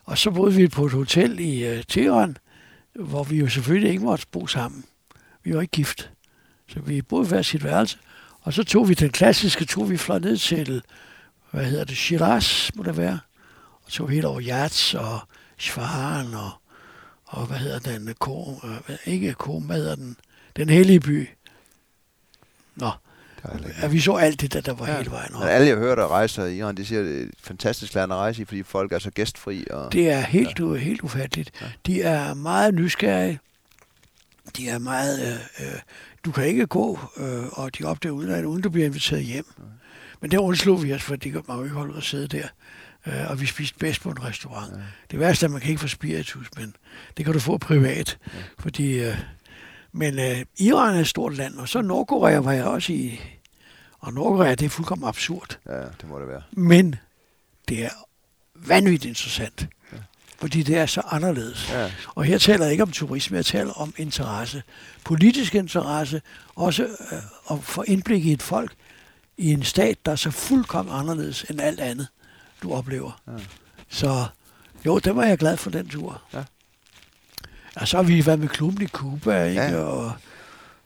Og 0.04 0.18
så 0.18 0.32
boede 0.32 0.56
vi 0.56 0.68
på 0.68 0.86
et 0.86 0.92
hotel 0.92 1.40
i 1.40 1.66
øh, 1.66 1.84
Teheran, 1.88 2.38
hvor 2.96 3.24
vi 3.24 3.38
jo 3.40 3.50
selvfølgelig 3.50 3.90
ikke 3.90 4.04
måtte 4.04 4.26
bo 4.32 4.48
sammen. 4.48 4.84
Vi 5.44 5.56
var 5.56 5.62
ikke 5.62 5.72
gift. 5.72 6.12
Så 6.68 6.80
vi 6.80 7.02
boede 7.02 7.28
hver 7.28 7.42
sit 7.42 7.64
værelse. 7.64 7.98
Og 8.42 8.54
så 8.54 8.64
tog 8.64 8.90
vi 8.90 8.94
den 8.94 9.10
klassiske, 9.10 9.66
tur, 9.66 9.86
vi 9.86 9.98
fløj 9.98 10.20
ned 10.20 10.38
til, 10.38 10.82
hvad 11.52 11.66
hedder 11.66 11.84
det, 11.84 11.98
Shiraz, 11.98 12.76
må 12.76 12.84
det 12.84 12.98
være. 12.98 13.20
Og 13.86 13.92
tog 13.92 14.10
helt 14.10 14.26
over 14.26 14.42
Yats 14.42 14.94
og 14.94 15.20
Isfahan 15.60 16.34
og, 16.34 16.52
og 17.32 17.46
hvad 17.46 17.58
hedder 17.58 17.80
den, 17.80 18.14
Ko, 18.20 18.60
øh, 18.64 18.98
ikke 19.06 19.34
Ko, 19.34 19.60
hvad 19.60 19.76
hedder 19.76 19.96
den, 19.96 20.16
den 20.56 20.70
hellige 20.70 21.00
by. 21.00 21.30
Nå, 22.76 22.92
Ja, 23.82 23.88
vi 23.88 24.00
så 24.00 24.16
alt 24.16 24.42
det, 24.42 24.54
der, 24.54 24.62
der 24.62 24.74
var 24.74 24.88
ja. 24.88 24.98
hele 24.98 25.12
vejen 25.12 25.34
op. 25.34 25.40
Men 25.40 25.50
alle, 25.50 25.68
jeg 25.68 25.78
hører, 25.78 25.96
der 25.96 26.08
rejser 26.08 26.46
i 26.46 26.58
Iran, 26.58 26.78
de 26.78 26.86
siger, 26.86 27.02
det 27.04 27.18
er 27.18 27.24
et 27.24 27.32
fantastisk 27.42 27.94
land 27.94 28.14
at 28.14 28.18
rejse 28.18 28.42
i, 28.42 28.46
fordi 28.46 28.64
folk 28.64 28.92
er 28.92 29.00
så 29.00 29.12
gæstfri. 29.12 29.66
Og, 29.70 29.94
det 29.94 30.10
er 30.10 30.20
helt, 30.22 30.60
ja. 30.60 30.74
helt 30.74 31.02
ufatteligt. 31.02 31.52
Ja. 31.62 31.66
De 31.86 32.02
er 32.02 32.34
meget 32.34 32.74
nysgerrige. 32.74 33.40
De 34.58 34.70
er 34.70 34.80
meget... 34.80 35.22
Øh, 35.60 35.68
øh, 35.68 35.80
du 36.26 36.32
kan 36.32 36.46
ikke 36.46 36.68
gå, 36.68 37.00
øh, 37.18 37.44
og 37.52 37.78
de 37.78 37.84
opdager 37.84 38.14
uden, 38.14 38.46
uden 38.46 38.62
du 38.62 38.70
bliver 38.70 38.86
inviteret 38.86 39.24
hjem. 39.24 39.46
Ja. 39.58 39.64
Men 40.22 40.32
det 40.32 40.38
undslog 40.38 40.84
vi 40.84 40.94
os, 40.94 41.04
for 41.04 41.16
det 41.16 41.32
kan 41.32 41.42
man 41.48 41.58
jo 41.58 41.64
ikke 41.64 41.76
holde 41.76 41.98
at 41.98 42.04
sidde 42.04 42.28
der. 42.28 42.48
Øh, 43.08 43.30
og 43.30 43.42
vi 43.42 43.46
spiste 43.46 43.78
bedst 43.80 44.02
på 44.02 44.10
en 44.10 44.24
restaurant. 44.24 44.72
Ja. 44.72 44.82
Det 45.12 45.20
værste 45.20 45.44
er, 45.44 45.48
at 45.48 45.52
man 45.52 45.62
kan 45.62 45.70
ikke 45.70 45.82
få 45.82 45.88
spiritus, 45.88 46.48
men 46.58 46.76
det 47.18 47.26
kan 47.26 47.34
du 47.34 47.40
få 47.40 47.58
privat. 47.58 48.18
Ja. 48.28 48.40
Fordi 48.60 49.00
øh, 49.00 49.18
men 49.92 50.20
øh, 50.20 50.46
Iran 50.58 50.96
er 50.96 51.00
et 51.00 51.08
stort 51.08 51.36
land, 51.36 51.56
og 51.56 51.70
så 51.70 51.82
Nordkorea 51.82 52.38
var 52.38 52.52
jeg 52.52 52.66
også 52.66 52.94
i. 52.94 53.22
Og 54.00 54.14
Nordkorea, 54.14 54.56
det 54.56 54.66
er 54.66 54.70
fuldkommen 54.70 55.08
absurd. 55.08 55.60
Ja, 55.66 55.82
det 55.82 56.10
må 56.10 56.20
det 56.20 56.28
være. 56.28 56.42
Men 56.52 56.96
det 57.70 57.86
er 57.86 57.90
vanvittigt 58.56 59.06
interessant. 59.06 59.68
Ja. 59.92 59.98
Fordi 60.38 60.64
det 60.64 60.78
er 60.78 60.86
så 60.86 61.02
anderledes. 61.06 61.70
Ja. 61.72 61.92
Og 62.16 62.24
her 62.24 62.38
taler 62.38 62.66
jeg 62.66 62.72
ikke 62.72 62.84
om 62.84 62.92
turisme, 62.92 63.38
jeg 63.38 63.46
taler 63.46 63.74
om 63.74 63.94
interesse. 63.98 64.64
Politisk 65.04 65.56
interesse, 65.56 66.22
også 66.56 66.84
øh, 66.84 67.18
at 67.52 67.64
få 67.64 67.84
indblik 67.88 68.26
i 68.26 68.32
et 68.32 68.42
folk, 68.42 68.74
i 69.38 69.52
en 69.52 69.64
stat, 69.64 70.06
der 70.06 70.12
er 70.12 70.16
så 70.16 70.32
fuldkommen 70.32 70.94
anderledes 70.96 71.46
end 71.50 71.62
alt 71.62 71.80
andet, 71.80 72.08
du 72.62 72.74
oplever. 72.74 73.22
Ja. 73.28 73.32
Så 73.90 74.26
jo, 74.86 75.00
det 75.00 75.16
var 75.16 75.24
jeg 75.24 75.38
glad 75.38 75.58
for 75.58 75.70
den 75.70 75.90
tur. 75.90 76.22
Ja. 76.34 76.44
Og 77.76 77.88
så 77.88 77.98
har 77.98 78.04
vi 78.04 78.26
været 78.26 78.40
med 78.40 78.48
klubben 78.48 78.82
i 78.82 78.88
Cuba, 78.88 79.44
ikke? 79.44 79.62
Ja. 79.62 79.78
Og, 79.78 80.12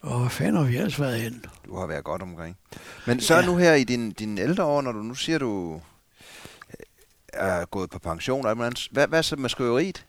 og 0.01 0.19
hvad 0.19 0.29
fanden 0.29 0.55
har 0.55 0.63
vi 0.63 0.77
ellers 0.77 0.99
været 0.99 1.21
hen? 1.21 1.45
Du 1.65 1.77
har 1.79 1.87
været 1.87 2.03
godt 2.03 2.21
omkring. 2.21 2.57
Men 3.05 3.21
så 3.21 3.35
ja. 3.35 3.45
nu 3.45 3.57
her 3.57 3.73
i 3.73 3.83
din, 3.83 4.11
din 4.11 4.37
ældre 4.37 4.63
år, 4.63 4.81
når 4.81 4.91
du 4.91 5.01
nu 5.01 5.15
siger, 5.15 5.37
du 5.37 5.81
øh, 6.69 6.85
er 7.33 7.65
gået 7.65 7.89
på 7.89 7.99
pension, 7.99 8.45
og 8.45 8.55
hvad, 8.91 9.07
hvad 9.07 9.23
så 9.23 9.35
med 9.35 9.49
skriveriet? 9.49 10.05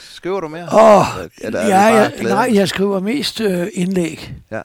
Skriver 0.00 0.40
du 0.40 0.48
mere? 0.48 0.68
Åh, 0.72 1.18
oh, 1.18 1.24
eller, 1.38 1.60
ja, 1.60 1.80
jeg, 1.80 2.12
nej, 2.22 2.50
jeg 2.52 2.68
skriver 2.68 3.00
mest 3.00 3.40
øh, 3.40 3.68
indlæg. 3.72 4.34
Ja. 4.50 4.62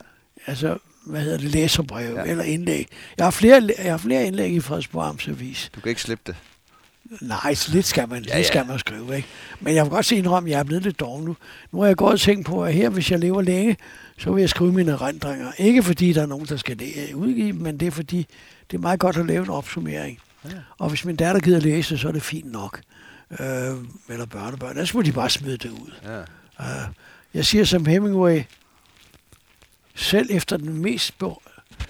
Altså, 0.47 0.77
hvad 1.05 1.21
hedder 1.21 1.37
det, 1.37 1.51
læserbrev 1.51 2.15
ja. 2.15 2.23
eller 2.23 2.43
indlæg. 2.43 2.87
Jeg 3.17 3.25
har 3.25 3.31
flere, 3.31 3.69
jeg 3.83 3.93
har 3.93 3.97
flere 3.97 4.25
indlæg 4.25 4.51
i 4.51 4.59
Frederiksborg 4.59 5.07
Amtsavis. 5.07 5.71
Du 5.75 5.79
kan 5.81 5.89
ikke 5.89 6.01
slippe 6.01 6.23
det? 6.27 6.35
Nej, 7.21 7.55
lidt 7.67 7.85
skal 7.85 8.09
man, 8.09 8.23
ja, 8.23 8.37
ja. 8.37 8.43
skal 8.43 8.65
man 8.67 8.79
skrive, 8.79 9.15
ikke? 9.15 9.27
Men 9.59 9.75
jeg 9.75 9.83
vil 9.83 9.91
godt 9.91 10.05
se 10.05 10.15
indrømme, 10.15 10.49
at 10.49 10.51
jeg 10.51 10.59
er 10.59 10.63
blevet 10.63 10.83
lidt 10.83 10.99
doven 10.99 11.25
nu. 11.25 11.35
Nu 11.71 11.79
har 11.79 11.87
jeg 11.87 11.95
godt 11.95 12.21
tænkt 12.21 12.45
på, 12.45 12.63
at 12.63 12.73
her, 12.73 12.89
hvis 12.89 13.11
jeg 13.11 13.19
lever 13.19 13.41
længe, 13.41 13.77
så 14.17 14.31
vil 14.31 14.41
jeg 14.41 14.49
skrive 14.49 14.73
mine 14.73 14.91
erindringer. 14.91 15.51
Ikke 15.57 15.83
fordi 15.83 16.13
der 16.13 16.21
er 16.21 16.25
nogen, 16.25 16.45
der 16.45 16.57
skal 16.57 16.77
udgive 17.15 17.47
dem, 17.47 17.55
men 17.55 17.79
det 17.79 17.87
er 17.87 17.91
fordi, 17.91 18.27
det 18.71 18.77
er 18.77 18.81
meget 18.81 18.99
godt 18.99 19.17
at 19.17 19.25
lave 19.25 19.43
en 19.43 19.49
opsummering. 19.49 20.19
Ja. 20.45 20.49
Og 20.77 20.89
hvis 20.89 21.05
min 21.05 21.15
datter 21.15 21.41
gider 21.41 21.59
læse, 21.59 21.97
så 21.97 22.07
er 22.07 22.11
det 22.11 22.23
fint 22.23 22.51
nok. 22.51 22.81
Øh, 23.31 23.37
eller 24.09 24.25
børnebørn. 24.25 24.69
Ellers 24.69 24.93
må 24.93 25.01
de 25.01 25.11
bare 25.11 25.29
smide 25.29 25.57
det 25.57 25.69
ud. 25.69 25.91
Ja. 26.03 26.19
Øh, 26.59 26.87
jeg 27.33 27.45
siger 27.45 27.63
som 27.63 27.85
Hemingway, 27.85 28.41
selv 29.95 30.27
efter 30.31 30.57
den 30.57 30.77
mest, 30.77 31.15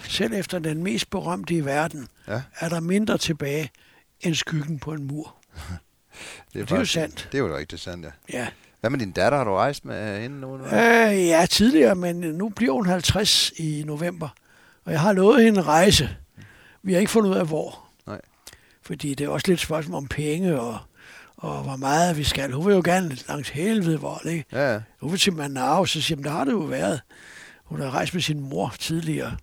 selv 0.04 0.34
efter 0.34 0.60
den 0.60 0.84
mest 0.84 1.10
berømte 1.10 1.54
i 1.54 1.66
verden, 1.66 2.08
ja. 2.28 2.42
er 2.60 2.70
der 2.70 2.80
mindre 2.80 3.18
tilbage 3.18 3.72
end 4.22 4.36
skyggen 4.36 4.80
på 4.80 4.92
en 4.92 5.04
mur. 5.04 5.36
det, 6.54 6.62
er, 6.62 6.66
det 6.66 6.72
er 6.72 6.80
jo 6.80 6.86
sandt. 6.86 7.30
Det 7.32 7.38
er 7.38 7.44
jo 7.44 7.58
rigtig 7.58 7.80
sandt, 7.80 8.06
ja. 8.06 8.40
Ja. 8.40 8.48
Hvad 8.84 8.90
med 8.90 9.00
din 9.00 9.12
datter? 9.12 9.38
Har 9.38 9.46
du 9.46 9.56
rejst 9.56 9.86
med 9.86 10.22
hende 10.22 10.40
nu? 10.40 10.66
Øh, 10.66 11.28
ja, 11.28 11.46
tidligere, 11.50 11.96
men 11.96 12.16
nu 12.16 12.50
bliver 12.50 12.74
hun 12.74 12.86
50 12.86 13.52
i 13.58 13.84
november. 13.86 14.30
Og 14.86 14.92
jeg 14.92 15.02
har 15.02 15.14
lovet 15.14 15.44
hende 15.44 15.60
en 15.60 15.68
rejse. 15.68 16.10
Vi 16.82 16.94
har 16.94 17.00
ikke 17.00 17.12
fundet 17.12 17.30
ud 17.30 17.36
af, 17.36 17.48
hvor. 17.48 17.80
Nej. 18.08 18.22
Fordi 18.82 19.14
det 19.14 19.26
er 19.26 19.30
også 19.30 19.48
lidt 19.48 19.60
spørgsmål 19.60 19.98
om 19.98 20.08
penge 20.08 20.60
og, 20.60 20.78
og 21.38 21.64
hvor 21.64 21.76
meget 21.76 22.18
vi 22.18 22.24
skal. 22.24 22.52
Hun 22.52 22.66
vil 22.66 22.74
jo 22.74 22.82
gerne 22.86 23.18
langs 23.28 23.50
helvede 23.50 24.00
vold, 24.00 24.26
ikke? 24.26 24.46
Ja. 24.52 24.80
Hun 25.00 25.12
vil 25.12 25.20
til 25.20 25.34
Manaus, 25.34 25.92
så 25.92 26.02
siger, 26.02 26.22
der 26.22 26.32
har 26.32 26.44
det 26.44 26.52
jo 26.52 26.58
været. 26.58 27.02
Hun 27.64 27.82
har 27.82 27.92
rejst 27.92 28.14
med 28.14 28.22
sin 28.22 28.40
mor 28.40 28.74
tidligere. 28.80 29.38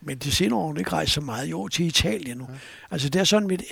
Men 0.00 0.18
det 0.18 0.32
senere 0.32 0.58
år 0.58 0.66
hun 0.66 0.76
ikke 0.76 0.92
rejst 0.92 1.12
så 1.12 1.20
meget. 1.20 1.46
Jo, 1.46 1.68
til 1.68 1.86
Italien 1.86 2.38
nu. 2.38 2.46
Ja. 2.50 2.58
Altså 2.90 3.08
det 3.08 3.20
er 3.20 3.24
sådan, 3.24 3.48
mit, 3.48 3.62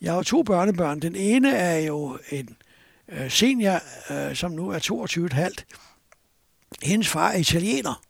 jeg 0.00 0.12
har 0.12 0.22
to 0.22 0.42
børnebørn. 0.42 1.00
Den 1.00 1.16
ene 1.16 1.56
er 1.56 1.78
jo 1.78 2.18
en 2.30 2.56
øh, 3.08 3.30
senior, 3.30 3.80
øh, 4.10 4.36
som 4.36 4.50
nu 4.50 4.68
er 4.68 4.78
22,5. 4.78 5.76
Hendes 6.82 7.08
far 7.08 7.30
er 7.30 7.36
italiener. 7.36 8.02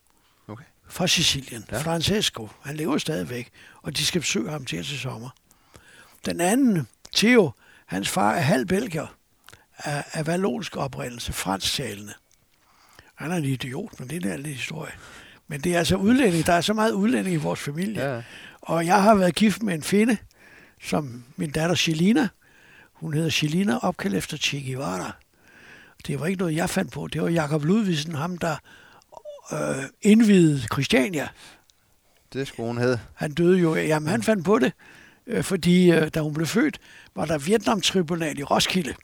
Okay. 0.49 0.65
Fra 0.89 1.07
Sicilien. 1.07 1.65
Ja. 1.73 1.79
Francesco. 1.79 2.49
Han 2.63 2.77
lever 2.77 2.99
stadigvæk. 2.99 3.51
Og 3.83 3.97
de 3.97 4.07
skal 4.07 4.21
besøge 4.21 4.51
ham 4.51 4.65
til 4.65 4.85
til 4.85 4.99
sommer. 4.99 5.31
Den 6.27 6.41
anden, 6.41 6.89
Theo, 7.15 7.51
hans 7.87 8.09
far 8.09 8.35
er 8.35 8.41
halv 8.41 8.67
belgier 8.67 9.17
af, 9.79 10.05
af 10.13 10.27
valonsk 10.27 10.77
oprindelse, 10.77 11.33
fransktalende. 11.33 12.15
Han 13.17 13.33
er 13.33 13.37
en 13.37 13.45
idiot, 13.45 14.01
men 14.01 14.09
det 14.09 14.17
er 14.17 14.27
en 14.27 14.33
anden 14.33 14.53
historie. 14.53 14.93
Men 15.49 15.61
det 15.61 15.75
er 15.75 15.79
altså 15.79 15.97
udlænding. 15.97 16.47
Der 16.47 16.53
er 16.53 16.61
så 16.61 16.75
meget 16.75 16.93
udlænding 16.93 17.35
i 17.35 17.39
vores 17.39 17.61
familie. 17.61 18.15
Ja. 18.15 18.23
Og 18.61 18.87
jeg 18.87 19.03
har 19.03 19.15
været 19.15 19.35
gift 19.35 19.63
med 19.63 19.75
en 19.75 19.83
finde, 19.83 20.17
som 20.83 21.25
min 21.37 21.51
datter 21.51 21.75
Shelina. 21.75 22.29
Hun 22.93 23.15
hedder 23.15 23.31
Shelina, 23.31 23.79
opkaldt 23.79 24.17
efter 24.17 24.37
Che 24.37 24.73
Guevara. 24.73 25.13
Det 26.07 26.21
var 26.21 26.27
ikke 26.27 26.39
noget, 26.39 26.57
jeg 26.57 26.71
fandt 26.71 26.93
på. 26.93 27.07
Det 27.07 27.23
var 27.23 27.29
Jakob 27.29 27.65
Ludvigsen, 27.65 28.15
ham 28.15 28.39
der 28.39 28.57
øh, 29.53 29.85
indvidede 30.03 30.61
Christiania. 30.73 31.29
Det 32.33 32.49
skulle 32.49 32.67
hun 32.67 32.79
hedde. 32.79 33.01
Han 33.15 33.33
døde 33.33 33.59
jo. 33.59 33.75
Jamen, 33.75 34.09
han 34.09 34.23
fandt 34.23 34.45
på 34.45 34.59
det, 34.59 34.73
øh, 35.27 35.45
fordi 35.45 35.91
øh, 35.91 36.09
da 36.09 36.21
hun 36.21 36.35
blev 36.35 36.47
født, 36.47 36.79
var 37.15 37.25
der 37.25 37.39
Vietnam-tribunal 37.39 38.39
i 38.39 38.43
Roskilde. 38.43 38.95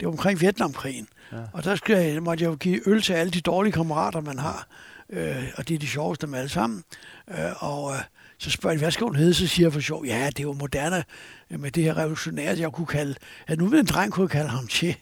Det 0.00 0.06
var 0.06 0.12
omkring 0.12 0.40
Vietnamkrigen. 0.40 1.08
Ja. 1.34 1.38
Og 1.52 1.64
der 1.64 1.76
skal, 1.76 2.22
måtte 2.22 2.44
jeg 2.44 2.50
jo 2.50 2.56
give 2.56 2.88
øl 2.88 3.02
til 3.02 3.12
alle 3.12 3.30
de 3.30 3.40
dårlige 3.40 3.72
kammerater, 3.72 4.20
man 4.20 4.38
har. 4.38 4.66
Øh, 5.10 5.44
og 5.56 5.68
det 5.68 5.74
er 5.74 5.78
de 5.78 5.86
sjoveste 5.86 6.26
med 6.26 6.38
alle 6.38 6.48
sammen. 6.48 6.84
Øh, 7.30 7.62
og 7.62 7.92
øh, 7.92 8.00
så 8.38 8.50
spørger 8.50 8.76
de, 8.76 8.78
hvad 8.78 8.90
skal 8.90 9.04
hun 9.04 9.16
hedde? 9.16 9.34
Så 9.34 9.46
siger 9.46 9.66
jeg 9.66 9.72
for 9.72 9.80
sjov, 9.80 10.06
ja, 10.06 10.26
det 10.26 10.38
er 10.38 10.42
jo 10.42 10.52
moderne 10.52 11.04
med 11.50 11.70
det 11.70 11.82
her 11.82 11.96
revolutionære, 11.96 12.58
jeg 12.58 12.72
kunne 12.72 12.86
kalde, 12.86 13.14
at 13.46 13.58
nu 13.58 13.66
vil 13.66 13.80
en 13.80 13.86
dreng 13.86 14.12
kunne 14.12 14.28
kalde 14.28 14.48
ham 14.48 14.68
Che. 14.68 14.96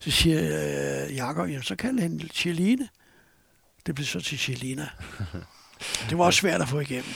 Så 0.00 0.10
siger 0.10 0.40
øh, 1.06 1.16
Jakob, 1.16 1.48
jamen 1.48 1.62
så 1.62 1.76
kalder 1.76 2.02
han 2.02 2.20
Cheline. 2.34 2.88
Det 3.86 3.94
blev 3.94 4.06
så 4.06 4.20
til 4.20 4.38
Chelina. 4.38 4.88
Det 6.10 6.18
var 6.18 6.24
også 6.24 6.40
svært 6.40 6.62
at 6.62 6.68
få 6.68 6.80
igennem. 6.80 7.12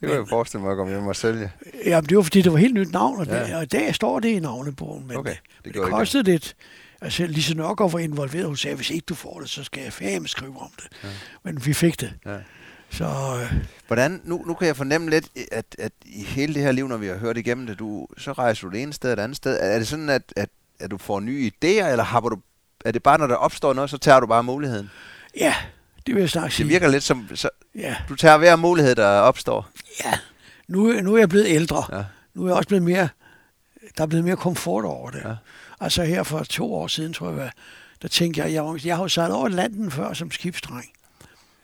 Det 0.00 0.08
kunne 0.08 0.18
jeg 0.18 0.28
forestille 0.28 0.62
mig 0.62 0.70
at 0.70 0.76
komme 0.76 0.92
hjem 0.92 1.06
og 1.06 1.16
sælge. 1.16 1.52
Jamen, 1.84 2.08
det 2.08 2.16
var 2.16 2.22
fordi, 2.22 2.42
det 2.42 2.52
var 2.52 2.58
helt 2.58 2.74
nyt 2.74 2.92
navn, 2.92 3.20
og, 3.20 3.26
ja. 3.26 3.44
det, 3.44 3.54
og 3.54 3.62
i 3.62 3.66
dag 3.66 3.94
står 3.94 4.20
det 4.20 4.28
i 4.28 4.38
navnebogen. 4.38 5.06
Men 5.08 5.16
okay, 5.16 5.34
det, 5.64 5.74
det 5.74 5.82
kostede 5.82 6.20
ikke. 6.20 6.30
lidt. 6.30 6.56
Altså, 7.02 7.26
Lise 7.26 7.54
Nørgaard 7.54 7.92
var 7.92 7.98
involveret. 7.98 8.46
Hun 8.46 8.56
sagde, 8.56 8.76
hvis 8.76 8.90
ikke 8.90 9.04
du 9.04 9.14
får 9.14 9.40
det, 9.40 9.50
så 9.50 9.64
skal 9.64 9.82
jeg 9.82 9.92
fame 9.92 10.28
skrive 10.28 10.60
om 10.60 10.70
det. 10.76 10.86
Ja. 11.04 11.08
Men 11.44 11.66
vi 11.66 11.72
fik 11.72 12.00
det. 12.00 12.12
Ja. 12.26 12.36
Så, 12.90 13.04
øh. 13.04 13.52
Hvordan, 13.86 14.20
nu, 14.24 14.44
nu 14.46 14.54
kan 14.54 14.66
jeg 14.66 14.76
fornemme 14.76 15.10
lidt, 15.10 15.28
at, 15.52 15.64
at 15.78 15.92
i 16.06 16.24
hele 16.24 16.54
det 16.54 16.62
her 16.62 16.72
liv, 16.72 16.88
når 16.88 16.96
vi 16.96 17.06
har 17.06 17.16
hørt 17.16 17.36
igennem 17.36 17.66
det, 17.66 17.78
du, 17.78 18.06
så 18.18 18.32
rejser 18.32 18.68
du 18.68 18.72
det 18.74 18.82
ene 18.82 18.92
sted 18.92 19.10
og 19.10 19.16
det 19.16 19.22
andet 19.22 19.36
sted. 19.36 19.58
Er 19.60 19.78
det 19.78 19.88
sådan, 19.88 20.08
at, 20.08 20.22
at, 20.36 20.48
at 20.80 20.90
du 20.90 20.98
får 20.98 21.20
nye 21.20 21.50
idéer, 21.54 21.84
eller 21.86 22.02
har 22.04 22.20
du, 22.20 22.36
er 22.84 22.92
det 22.92 23.02
bare, 23.02 23.18
når 23.18 23.26
der 23.26 23.34
opstår 23.34 23.72
noget, 23.72 23.90
så 23.90 23.98
tager 23.98 24.20
du 24.20 24.26
bare 24.26 24.42
muligheden? 24.42 24.90
Ja, 25.36 25.54
det 26.06 26.14
vil 26.14 26.20
jeg 26.20 26.30
snart 26.30 26.52
sige. 26.52 26.64
Det 26.64 26.72
virker 26.72 26.88
lidt 26.88 27.02
som, 27.04 27.28
så, 27.34 27.48
Ja, 27.74 27.96
du 28.08 28.14
tager 28.14 28.38
hver 28.38 28.56
mulighed, 28.56 28.94
der 28.94 29.06
opstår. 29.08 29.68
ja. 30.04 30.18
Nu, 30.68 30.92
nu 30.92 31.14
er 31.14 31.18
jeg 31.18 31.28
blevet 31.28 31.46
ældre. 31.48 31.96
Ja. 31.98 32.04
Nu 32.34 32.42
er 32.44 32.48
jeg 32.48 32.56
også 32.56 32.68
blevet 32.68 32.82
mere, 32.84 33.08
der 33.96 34.02
er 34.02 34.06
blevet 34.06 34.24
mere 34.24 34.36
komfort 34.36 34.84
over 34.84 35.10
det. 35.10 35.22
Ja. 35.24 35.34
Altså 35.80 36.04
her 36.04 36.22
for 36.22 36.42
to 36.44 36.74
år 36.74 36.86
siden, 36.86 37.12
tror 37.12 37.32
jeg, 37.32 37.50
der 38.02 38.08
tænkte 38.08 38.40
jeg, 38.40 38.52
jeg, 38.52 38.64
var- 38.64 38.80
jeg 38.84 38.96
har 38.96 39.02
jo 39.04 39.08
sejlet 39.08 39.36
over 39.36 39.46
Atlanten 39.46 39.90
før 39.90 40.12
som 40.12 40.30
skibsdreng. 40.30 40.86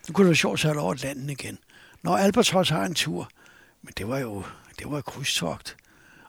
Nu 0.08 0.12
kunne 0.12 0.24
det 0.24 0.28
være 0.28 0.36
sjovt 0.36 0.54
at 0.54 0.60
sejle 0.60 0.80
over 0.80 0.92
Atlanten 0.92 1.30
igen. 1.30 1.58
Når 2.02 2.16
Albatross 2.16 2.70
har 2.70 2.84
en 2.84 2.94
tur, 2.94 3.28
men 3.82 3.92
det 3.98 4.08
var 4.08 4.18
jo 4.18 4.44
det 4.78 4.90
var 4.90 4.98
et 4.98 5.04
krydstogt. 5.04 5.76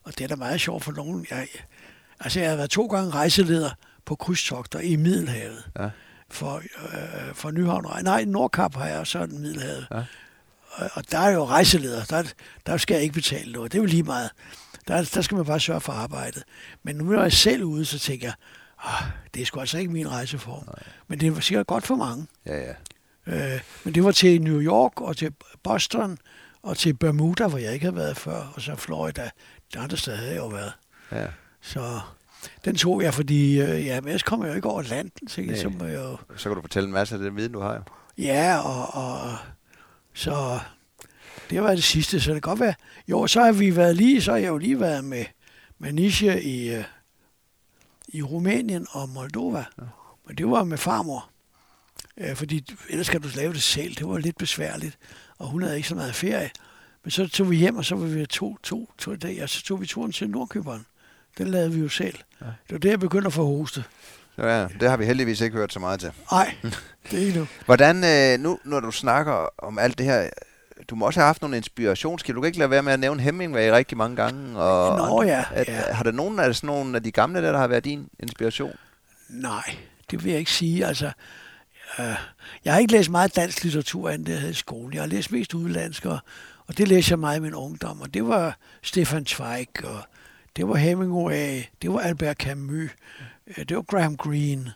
Og 0.03 0.17
det 0.17 0.23
er 0.23 0.27
da 0.27 0.35
meget 0.35 0.61
sjovt 0.61 0.83
for 0.83 0.91
nogen. 0.91 1.25
Jeg, 1.31 1.47
altså 2.19 2.39
jeg 2.39 2.49
har 2.49 2.55
været 2.55 2.69
to 2.69 2.85
gange 2.85 3.09
rejseleder 3.11 3.69
på 4.05 4.15
krydstogter 4.15 4.79
i 4.79 4.95
Middelhavet. 4.95 5.63
Ja. 5.79 5.89
For, 6.29 6.55
øh, 6.57 7.33
for 7.35 7.51
Nyhavn. 7.51 7.85
Nej, 8.03 8.25
Nordkap 8.25 8.75
har 8.75 8.85
jeg 8.87 9.07
sådan 9.07 9.39
Middelhavet. 9.39 9.87
Ja. 9.91 10.03
Og, 10.71 10.89
og 10.93 11.11
der 11.11 11.19
er 11.19 11.29
jo 11.31 11.45
rejseleder. 11.45 12.03
Der, 12.05 12.23
der 12.65 12.77
skal 12.77 12.93
jeg 12.95 13.03
ikke 13.03 13.13
betale 13.13 13.51
noget. 13.51 13.71
Det 13.71 13.77
er 13.77 13.81
jo 13.81 13.85
lige 13.87 14.03
meget. 14.03 14.29
Der, 14.87 15.03
der 15.13 15.21
skal 15.21 15.35
man 15.35 15.45
bare 15.45 15.59
sørge 15.59 15.81
for 15.81 15.93
arbejdet. 15.93 16.43
Men 16.83 16.95
nu 16.95 17.03
når 17.03 17.13
jeg 17.13 17.25
er 17.25 17.29
selv 17.29 17.63
ude, 17.63 17.85
så 17.85 17.99
tænker 17.99 18.27
jeg, 18.27 18.33
ah, 18.83 19.03
det 19.33 19.41
er 19.41 19.45
sgu 19.45 19.59
altså 19.59 19.77
ikke 19.77 19.91
min 19.91 20.11
rejseform. 20.11 20.63
Nej. 20.65 20.83
Men 21.07 21.19
det 21.19 21.35
var 21.35 21.41
sikkert 21.41 21.67
godt 21.67 21.85
for 21.85 21.95
mange. 21.95 22.27
Ja, 22.45 22.57
ja. 22.57 22.73
Øh, 23.27 23.61
men 23.83 23.95
det 23.95 24.03
var 24.03 24.11
til 24.11 24.41
New 24.41 24.61
York 24.61 25.01
og 25.01 25.17
til 25.17 25.33
Boston 25.63 26.17
og 26.63 26.77
til 26.77 26.93
Bermuda, 26.93 27.47
hvor 27.47 27.57
jeg 27.57 27.73
ikke 27.73 27.85
havde 27.85 27.95
været 27.95 28.17
før, 28.17 28.51
og 28.55 28.61
så 28.61 28.75
Florida. 28.75 29.29
De 29.73 29.79
andre 29.79 29.97
steder 29.97 30.17
havde 30.17 30.31
jeg 30.31 30.37
jo 30.37 30.47
været. 30.47 30.73
ja. 31.11 31.27
Så 31.61 31.99
den 32.65 32.75
tog 32.75 33.01
jeg, 33.01 33.13
fordi 33.13 33.61
øh, 33.61 33.85
ja, 33.85 34.01
men 34.01 34.07
ellers 34.07 34.23
kommer 34.23 34.45
jeg 34.45 34.51
jo 34.51 34.55
ikke 34.55 34.69
over 34.69 34.79
Atlanten, 34.79 35.27
så, 35.27 35.41
Nej. 35.41 35.55
så 35.55 35.69
må 35.69 35.85
jeg 35.85 35.95
jo... 35.95 36.17
Så 36.37 36.49
kan 36.49 36.55
du 36.55 36.61
fortælle 36.61 36.87
en 36.87 36.93
masse 36.93 37.15
af 37.15 37.21
det 37.21 37.35
viden, 37.35 37.51
du 37.51 37.59
har 37.59 37.73
jo. 37.73 37.81
Ja, 38.17 38.57
og, 38.57 38.93
og 38.93 39.35
så 40.13 40.59
det 41.49 41.57
har 41.57 41.63
været 41.63 41.77
det 41.77 41.83
sidste, 41.83 42.21
så 42.21 42.33
det 42.33 42.43
kan 42.43 42.49
godt 42.49 42.59
være. 42.59 42.73
Jo, 43.07 43.27
så 43.27 43.41
har 43.41 43.51
vi 43.51 43.75
været 43.75 43.95
lige, 43.95 44.21
så 44.21 44.31
har 44.31 44.37
jeg 44.37 44.47
jo 44.47 44.57
lige 44.57 44.79
været 44.79 45.03
med, 45.03 45.25
med 45.79 45.93
Nisha 45.93 46.37
i, 46.37 46.75
øh, 46.75 46.83
i 48.07 48.21
Rumænien 48.21 48.87
og 48.89 49.09
Moldova. 49.09 49.65
Ja. 49.77 49.83
Men 50.27 50.37
det 50.37 50.49
var 50.49 50.63
med 50.63 50.77
farmor. 50.77 51.29
Øh, 52.17 52.35
fordi 52.35 52.75
ellers 52.89 53.07
skal 53.07 53.23
du 53.23 53.27
lave 53.35 53.53
det 53.53 53.63
selv. 53.63 53.95
Det 53.95 54.07
var 54.07 54.17
lidt 54.17 54.37
besværligt, 54.37 54.97
og 55.37 55.47
hun 55.47 55.61
havde 55.61 55.75
ikke 55.75 55.87
så 55.87 55.95
meget 55.95 56.15
ferie. 56.15 56.49
Men 57.03 57.11
så 57.11 57.27
tog 57.27 57.49
vi 57.49 57.55
hjem, 57.55 57.75
og 57.75 57.85
så 57.85 57.95
var 57.95 58.05
vi 58.05 58.25
to, 58.25 58.57
to, 58.63 58.89
to 58.97 59.15
dage, 59.15 59.43
og 59.43 59.49
så 59.49 59.63
tog 59.63 59.81
vi 59.81 59.85
turen 59.85 60.11
til 60.11 60.29
Nordkøberen. 60.29 60.85
Den 61.37 61.47
lavede 61.47 61.71
vi 61.71 61.79
jo 61.79 61.89
selv. 61.89 62.17
Ja. 62.41 62.45
Det 62.45 62.71
var 62.71 62.77
der, 62.77 62.89
jeg 62.89 62.99
begyndte 62.99 63.27
at 63.27 63.33
få 63.33 63.45
hoste. 63.45 63.83
Ja, 64.37 64.67
det 64.79 64.89
har 64.89 64.97
vi 64.97 65.05
heldigvis 65.05 65.41
ikke 65.41 65.57
hørt 65.57 65.73
så 65.73 65.79
meget 65.79 65.99
til. 65.99 66.11
Nej, 66.31 66.55
det 67.11 67.21
er 67.21 67.25
ikke 67.25 67.39
nu. 67.39 67.47
Hvordan, 67.65 68.03
øh, 68.03 68.43
nu 68.43 68.59
når 68.63 68.79
du 68.79 68.91
snakker 68.91 69.49
om 69.57 69.79
alt 69.79 69.97
det 69.97 70.05
her, 70.05 70.29
du 70.89 70.95
må 70.95 71.05
også 71.05 71.19
have 71.19 71.25
haft 71.25 71.41
nogle 71.41 71.57
inspirationskilder. 71.57 72.35
Du 72.35 72.41
kan 72.41 72.47
ikke 72.47 72.59
lade 72.59 72.69
være 72.69 72.83
med 72.83 72.93
at 72.93 72.99
nævne 72.99 73.21
Hemingway 73.21 73.69
rigtig 73.69 73.97
mange 73.97 74.15
gange. 74.15 74.59
Og, 74.59 74.97
Nå 74.97 75.23
ja, 75.23 75.43
at, 75.51 75.67
ja. 75.67 75.93
Har 75.93 76.03
der 76.03 76.11
nogen 76.11 76.39
af, 76.39 76.55
sådan 76.55 76.67
nogle 76.67 76.95
af 76.95 77.03
de 77.03 77.11
gamle 77.11 77.41
der, 77.41 77.51
der 77.51 77.59
har 77.59 77.67
været 77.67 77.85
din 77.85 78.09
inspiration? 78.19 78.75
Nej, 79.29 79.75
det 80.11 80.23
vil 80.23 80.29
jeg 80.29 80.39
ikke 80.39 80.51
sige. 80.51 80.85
Altså, 80.85 81.11
øh, 81.99 82.15
jeg 82.65 82.73
har 82.73 82.79
ikke 82.79 82.91
læst 82.91 83.09
meget 83.09 83.35
dansk 83.35 83.63
litteratur, 83.63 84.09
end 84.09 84.25
det 84.25 84.31
jeg 84.31 84.39
havde 84.39 84.51
i 84.51 84.55
skolen. 84.55 84.93
Jeg 84.93 85.01
har 85.01 85.07
læst 85.07 85.31
mest 85.31 85.53
udlandsk, 85.53 86.05
og, 86.05 86.19
og 86.67 86.77
det 86.77 86.87
læste 86.87 87.11
jeg 87.11 87.19
meget 87.19 87.37
i 87.37 87.41
min 87.41 87.53
ungdom. 87.53 88.01
Og 88.01 88.13
det 88.13 88.27
var 88.27 88.57
Stefan 88.81 89.25
Zweig, 89.25 89.67
og 89.83 89.99
det 90.55 90.67
var 90.67 90.75
Hemingway, 90.75 91.61
det 91.81 91.93
var 91.93 91.99
Albert 91.99 92.37
Camus, 92.37 92.89
øh, 93.47 93.65
det 93.69 93.77
var 93.77 93.83
Graham 93.83 94.17
Greene, 94.17 94.73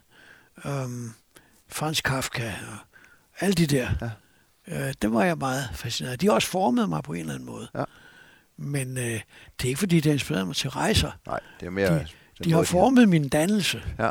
um, 0.65 1.13
Franz 1.67 2.01
Kafka, 2.01 2.47
og 2.47 2.77
alle 3.39 3.53
de 3.53 3.67
der. 3.67 3.89
Ja. 4.01 4.09
Øh, 4.69 4.93
dem 5.01 5.13
var 5.13 5.23
jeg 5.23 5.37
meget 5.37 5.69
fascineret. 5.73 6.11
af. 6.13 6.19
De 6.19 6.25
har 6.27 6.33
også 6.33 6.47
formet 6.47 6.89
mig 6.89 7.03
på 7.03 7.13
en 7.13 7.19
eller 7.19 7.33
anden 7.33 7.45
måde. 7.49 7.67
Ja. 7.75 7.83
Men 8.57 8.97
øh, 8.97 9.03
det 9.03 9.21
er 9.63 9.67
ikke, 9.67 9.79
fordi 9.79 9.99
det 9.99 10.11
inspirerede 10.11 10.45
mig 10.45 10.55
til 10.55 10.69
rejser. 10.69 11.11
Nej, 11.27 11.39
det 11.59 11.65
er 11.65 11.69
mere... 11.69 11.99
De- 11.99 12.07
De 12.43 12.51
har 12.53 12.63
formet 12.63 13.09
min 13.09 13.29
dannelse, 13.29 13.81
Ja. 13.99 14.09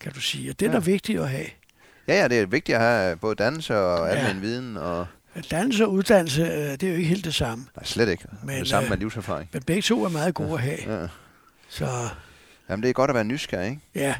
kan 0.00 0.12
du 0.12 0.20
sige. 0.20 0.50
Og 0.50 0.60
det 0.60 0.66
er 0.66 0.70
Ja. 0.70 0.76
da 0.76 0.82
vigtigt 0.84 1.20
at 1.20 1.28
have. 1.28 1.46
ja, 2.08 2.14
ja, 2.22 2.28
det 2.28 2.38
er 2.40 2.46
vigtigt 2.46 2.76
at 2.76 2.82
have 2.84 3.16
både 3.16 3.34
dannelse 3.34 3.76
og 3.78 4.08
Ja. 4.08 4.14
almen 4.14 4.42
viden, 4.42 4.76
og 4.76 5.06
Dannelse 5.50 5.84
og 5.84 5.92
uddannelse, 5.92 6.42
øh, 6.42 6.48
det 6.50 6.82
er 6.82 6.88
jo 6.88 6.94
ikke 6.94 7.08
helt 7.08 7.24
det 7.24 7.34
samme. 7.34 7.66
nej, 7.76 7.84
slet 7.84 8.08
ikke. 8.08 8.24
Men, 8.44 8.58
det 8.60 8.68
samme 8.68 8.84
øh, 8.86 8.90
med 8.90 8.98
livserfaring. 8.98 9.48
Men 9.52 9.62
begge 9.62 9.82
to 9.82 10.04
er 10.04 10.08
meget 10.08 10.34
gode 10.34 10.52
at 10.52 10.60
have. 10.60 11.00
Ja. 11.00 11.06
Så 11.68 11.86
Jamen, 12.70 12.82
det 12.82 12.88
er 12.88 12.92
godt 12.92 13.10
at 13.10 13.14
være 13.14 13.24
nysgerrig, 13.24 13.70
ikke? 13.70 13.82
ja, 13.94 14.14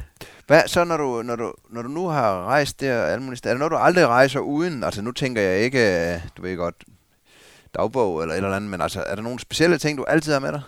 Hvad 0.47 0.61
så, 0.67 0.83
når 0.83 0.97
du, 0.97 1.21
når 1.21 1.35
du, 1.35 1.53
når 1.69 1.81
du 1.81 1.87
nu 1.87 2.07
har 2.07 2.43
rejst 2.43 2.79
der 2.79 3.03
alle 3.03 3.23
mulige 3.23 3.37
steder? 3.37 3.51
Er 3.51 3.55
det 3.55 3.59
noget, 3.59 3.71
du 3.71 3.77
aldrig 3.77 4.07
rejser 4.07 4.39
uden? 4.39 4.83
Altså, 4.83 5.01
nu 5.01 5.11
tænker 5.11 5.41
jeg 5.41 5.59
ikke, 5.59 6.13
øh, 6.13 6.21
du 6.37 6.41
ved 6.41 6.57
godt, 6.57 6.83
dagbog 7.75 8.21
eller 8.21 8.33
et 8.33 8.37
eller 8.37 8.55
andet, 8.55 8.71
men 8.71 8.81
altså, 8.81 9.03
er 9.07 9.15
der 9.15 9.21
nogle 9.21 9.39
specielle 9.39 9.77
ting, 9.77 9.97
du 9.97 10.03
altid 10.03 10.33
har 10.33 10.39
med 10.39 10.51
dig? 10.51 10.61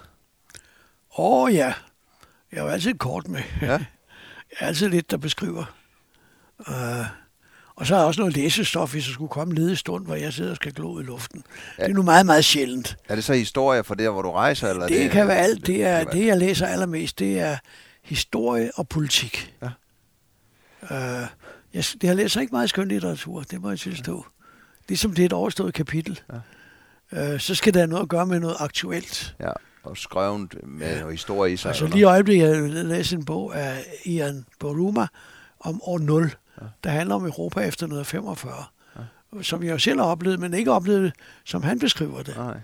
åh 1.18 1.54
ja, 1.54 1.74
jeg 2.52 2.64
har 2.64 2.70
altid 2.70 2.92
et 2.92 3.00
kort 3.00 3.28
med. 3.28 3.42
Ja. 3.62 3.68
Jeg 4.60 4.66
er 4.66 4.68
altid 4.68 4.90
lidt, 4.90 5.12
der 5.12 5.18
beskriver. 5.18 5.66
Uh, 6.60 7.06
og 7.76 7.88
så 7.88 7.94
har 7.94 8.02
jeg 8.02 8.08
også 8.08 8.22
noget 8.22 8.36
læsestof, 8.36 8.92
hvis 8.92 9.08
jeg 9.08 9.14
skulle 9.14 9.30
komme 9.30 9.70
en 9.70 9.76
stund, 9.76 10.06
hvor 10.06 10.16
jeg 10.16 10.34
sidder 10.34 10.50
og 10.50 10.56
skal 10.56 10.74
glo 10.74 11.00
i 11.00 11.04
luften. 11.04 11.44
Ja. 11.78 11.84
Det 11.84 11.90
er 11.92 11.94
nu 11.96 12.02
meget, 12.04 12.26
meget 12.26 12.46
sjældent. 12.46 12.98
Er 13.10 13.16
det 13.16 13.24
så 13.24 13.34
historie 13.34 13.84
for 13.84 13.96
der, 13.96 14.10
hvor 14.10 14.22
du 14.22 14.32
rejser? 14.32 14.70
Eller 14.70 14.88
Det, 14.88 15.00
det 15.00 15.12
kan 15.12 15.28
være 15.28 15.38
alt. 15.38 15.68
Det 15.68 15.84
er 15.84 16.04
det, 16.04 16.26
jeg 16.26 16.38
læser 16.38 16.68
allermest. 16.68 17.20
Det 17.20 17.40
er 17.40 17.58
historie 18.04 18.72
og 18.76 18.88
politik. 18.88 19.54
Ja. 19.62 19.70
Uh, 20.82 21.28
jeg, 21.74 21.84
det 22.02 22.10
har 22.10 22.14
læst 22.14 22.36
ikke 22.36 22.52
meget 22.52 22.70
skønlitteratur, 22.70 23.42
det 23.42 23.62
må 23.62 23.70
jeg 23.70 23.80
tilstå. 23.80 24.26
Ligesom 24.88 25.14
det 25.14 25.22
er 25.22 25.26
et 25.26 25.34
overstået 25.34 25.74
kapitel. 25.74 26.20
Ja. 27.14 27.34
Uh, 27.34 27.40
så 27.40 27.56
skal 27.56 27.74
det 27.74 27.80
have 27.80 27.90
noget 27.90 28.04
at 28.04 28.10
gøre 28.10 28.26
med 28.26 28.40
noget 28.40 28.56
aktuelt. 28.60 29.36
Ja, 29.40 29.52
og 29.84 29.98
skrevet 29.98 30.56
med 30.64 30.98
Ja. 30.98 31.10
historie 31.10 31.54
i 31.54 31.58
sig. 31.58 31.70
Altså 31.70 31.86
lige 31.86 32.00
i 32.00 32.04
øjeblikket 32.04 32.48
jeg 32.48 32.86
læst 32.86 33.14
en 33.14 33.26
bog 33.26 33.56
af 33.56 33.86
Ian 34.06 34.46
Boruma 34.60 35.08
om 35.60 35.82
år 35.84 36.00
0, 36.00 36.32
ja. 36.62 36.66
der 36.84 36.90
handler 36.90 37.16
om 37.16 37.26
Europa 37.26 37.60
efter 37.60 37.86
1945. 37.86 38.64
Ja. 38.96 39.42
Som 39.44 39.64
jeg 39.64 39.82
selv 39.82 40.00
har 40.00 40.06
oplevet, 40.08 40.40
men 40.40 40.54
ikke 40.54 40.72
oplevet, 40.72 41.14
som 41.46 41.64
han 41.64 41.80
beskriver 41.80 42.24
det. 42.24 42.36
Nej. 42.38 42.60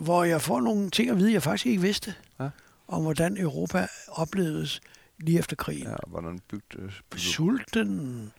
Hvor 0.00 0.24
jeg 0.24 0.42
får 0.42 0.60
nogle 0.60 0.90
ting 0.90 1.10
at 1.10 1.16
vide, 1.18 1.32
jeg 1.32 1.42
faktisk 1.42 1.66
ikke 1.66 1.82
vidste. 1.82 2.14
Ja. 2.40 2.48
Om 2.88 3.02
hvordan 3.02 3.38
Europa 3.38 3.86
oplevedes 4.08 4.80
lige 5.18 5.38
efter 5.38 5.56
krigen. 5.56 5.86
Ja, 5.88 5.94
hvordan 6.06 6.38
bygget, 6.50 6.84
øh, 6.84 6.92
bygget 7.10 7.22
Sulten, 7.22 8.32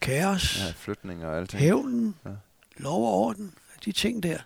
kaos, 0.00 0.58
ja, 0.66 0.72
flytninger 0.76 1.28
og 1.28 1.36
alting. 1.38 1.60
hævnen, 1.62 2.14
Ja. 2.24 2.30
lov 2.76 3.06
og 3.06 3.12
orden, 3.14 3.54
de 3.84 3.92
ting 3.92 4.22
der. 4.22 4.38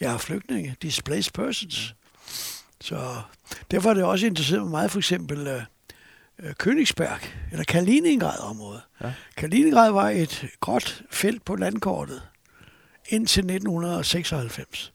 Jeg 0.00 0.10
har 0.10 0.18
flygtninge, 0.18 0.76
displaced 0.82 1.32
persons. 1.32 1.94
Så 2.80 3.16
derfor 3.70 3.90
er 3.90 3.94
det 3.94 4.04
også 4.04 4.26
interesseret 4.26 4.62
mig 4.62 4.70
meget 4.70 4.90
for 4.90 4.98
eksempel 4.98 5.66
øh, 6.38 6.54
Königsberg, 6.62 7.20
eller 7.52 7.64
Kaliningrad-området. 7.64 8.82
Ja. 9.00 9.12
Kaliningrad 9.36 9.90
var 9.92 10.08
et 10.10 10.46
gråt 10.60 11.02
felt 11.10 11.44
på 11.44 11.56
landkortet 11.56 12.22
indtil 13.08 13.40
1996. 13.40 14.92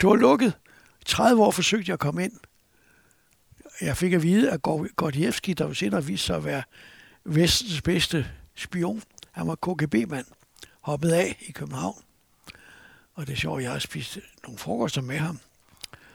Det 0.00 0.08
var 0.08 0.14
lukket. 0.16 0.52
30 1.06 1.42
år 1.42 1.50
forsøgte 1.50 1.88
jeg 1.90 1.92
at 1.92 1.98
komme 2.00 2.24
ind. 2.24 2.32
Jeg 3.80 3.96
fik 3.96 4.12
at 4.12 4.22
vide, 4.22 4.50
at 4.50 4.60
Gor- 4.68 4.94
Gordievski, 4.96 5.52
der 5.54 5.66
jo 5.66 5.74
senere 5.74 6.04
viste 6.04 6.26
sig 6.26 6.36
at 6.36 6.44
være 6.44 6.62
vestens 7.24 7.82
bedste 7.82 8.26
spion, 8.54 9.02
han 9.32 9.46
var 9.48 9.54
KGB-mand, 9.54 10.26
hoppede 10.80 11.16
af 11.16 11.44
i 11.48 11.52
København. 11.52 12.02
Og 13.14 13.26
det 13.26 13.32
er 13.32 13.36
sjovt, 13.36 13.62
jeg 13.62 13.70
har 13.72 13.78
spist 13.78 14.18
nogle 14.44 14.58
frokoster 14.58 15.00
med 15.02 15.18
ham. 15.18 15.38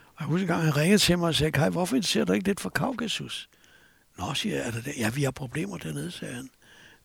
Og 0.06 0.14
jeg 0.20 0.26
husker 0.26 0.42
en 0.42 0.48
gang, 0.48 0.62
han 0.62 0.76
ringede 0.76 0.98
til 0.98 1.18
mig 1.18 1.28
og 1.28 1.34
sagde, 1.34 1.52
Kai, 1.52 1.70
hvorfor 1.70 1.96
interesserer 1.96 2.24
du 2.24 2.32
ikke 2.32 2.46
lidt 2.46 2.60
for 2.60 2.70
Kaukasus? 2.70 3.48
Nå, 4.18 4.34
siger 4.34 4.56
jeg, 4.56 4.66
er 4.66 4.70
det 4.70 4.84
det? 4.84 4.94
Ja, 4.98 5.10
vi 5.10 5.22
har 5.22 5.30
problemer 5.30 5.78
dernede, 5.78 6.10
sagde 6.10 6.34
han. 6.34 6.50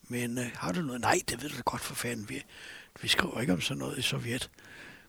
Men 0.09 0.37
øh, 0.37 0.45
har 0.55 0.71
du 0.71 0.81
noget? 0.81 1.01
Nej, 1.01 1.19
det 1.29 1.43
ved 1.43 1.49
du 1.49 1.61
godt 1.65 1.81
for 1.81 1.95
fanden. 1.95 2.29
Vi, 2.29 2.43
vi 3.01 3.07
skriver 3.07 3.41
ikke 3.41 3.53
om 3.53 3.61
sådan 3.61 3.79
noget 3.79 3.97
i 3.97 4.01
Sovjet. 4.01 4.49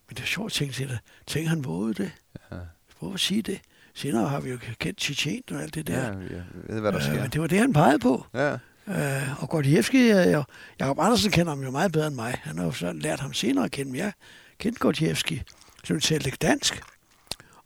Men 0.09 0.17
det 0.17 0.23
er 0.23 0.27
sjovt, 0.27 0.53
tænkte 0.53 0.77
til 0.79 0.89
det. 0.89 0.99
Tænk, 1.27 1.49
han 1.49 1.65
vågede 1.65 1.95
det. 1.95 2.11
Ja. 2.53 2.57
Hvorfor 2.99 3.17
sige 3.17 3.43
det? 3.43 3.61
Senere 3.95 4.29
har 4.29 4.41
vi 4.41 4.51
jo 4.51 4.59
kendt 4.79 4.99
Tjetjen 4.99 5.43
og 5.51 5.63
alt 5.63 5.75
det 5.75 5.87
der. 5.87 5.99
Ja, 6.03 6.13
jeg 6.13 6.45
ved, 6.69 6.81
hvad 6.81 6.93
der 6.93 6.99
Øh, 6.99 7.05
sker. 7.05 7.21
men 7.23 7.31
det 7.31 7.41
var 7.41 7.47
det, 7.47 7.59
han 7.59 7.73
pegede 7.73 7.99
på. 7.99 8.27
Ja, 8.35 8.57
Øh, 8.89 9.43
og 9.43 9.49
Gordievski, 9.49 10.11
jo, 10.11 10.45
Jacob 10.81 10.99
Andersen 11.01 11.31
kender 11.31 11.53
ham 11.53 11.63
jo 11.65 11.71
meget 11.71 11.93
bedre 11.93 12.07
end 12.07 12.15
mig. 12.15 12.41
Han 12.43 12.59
har 12.59 12.65
jo 12.65 12.73
så 12.73 12.93
lært 12.93 13.21
ham 13.21 13.33
senere 13.33 13.65
at 13.65 13.71
kende, 13.71 13.93
men 13.93 14.01
jeg 14.01 14.13
kendte 14.59 14.81
Gordievski, 14.81 15.43
så 15.85 15.95
vi 15.95 16.01
talte 16.01 16.31
dansk. 16.31 16.81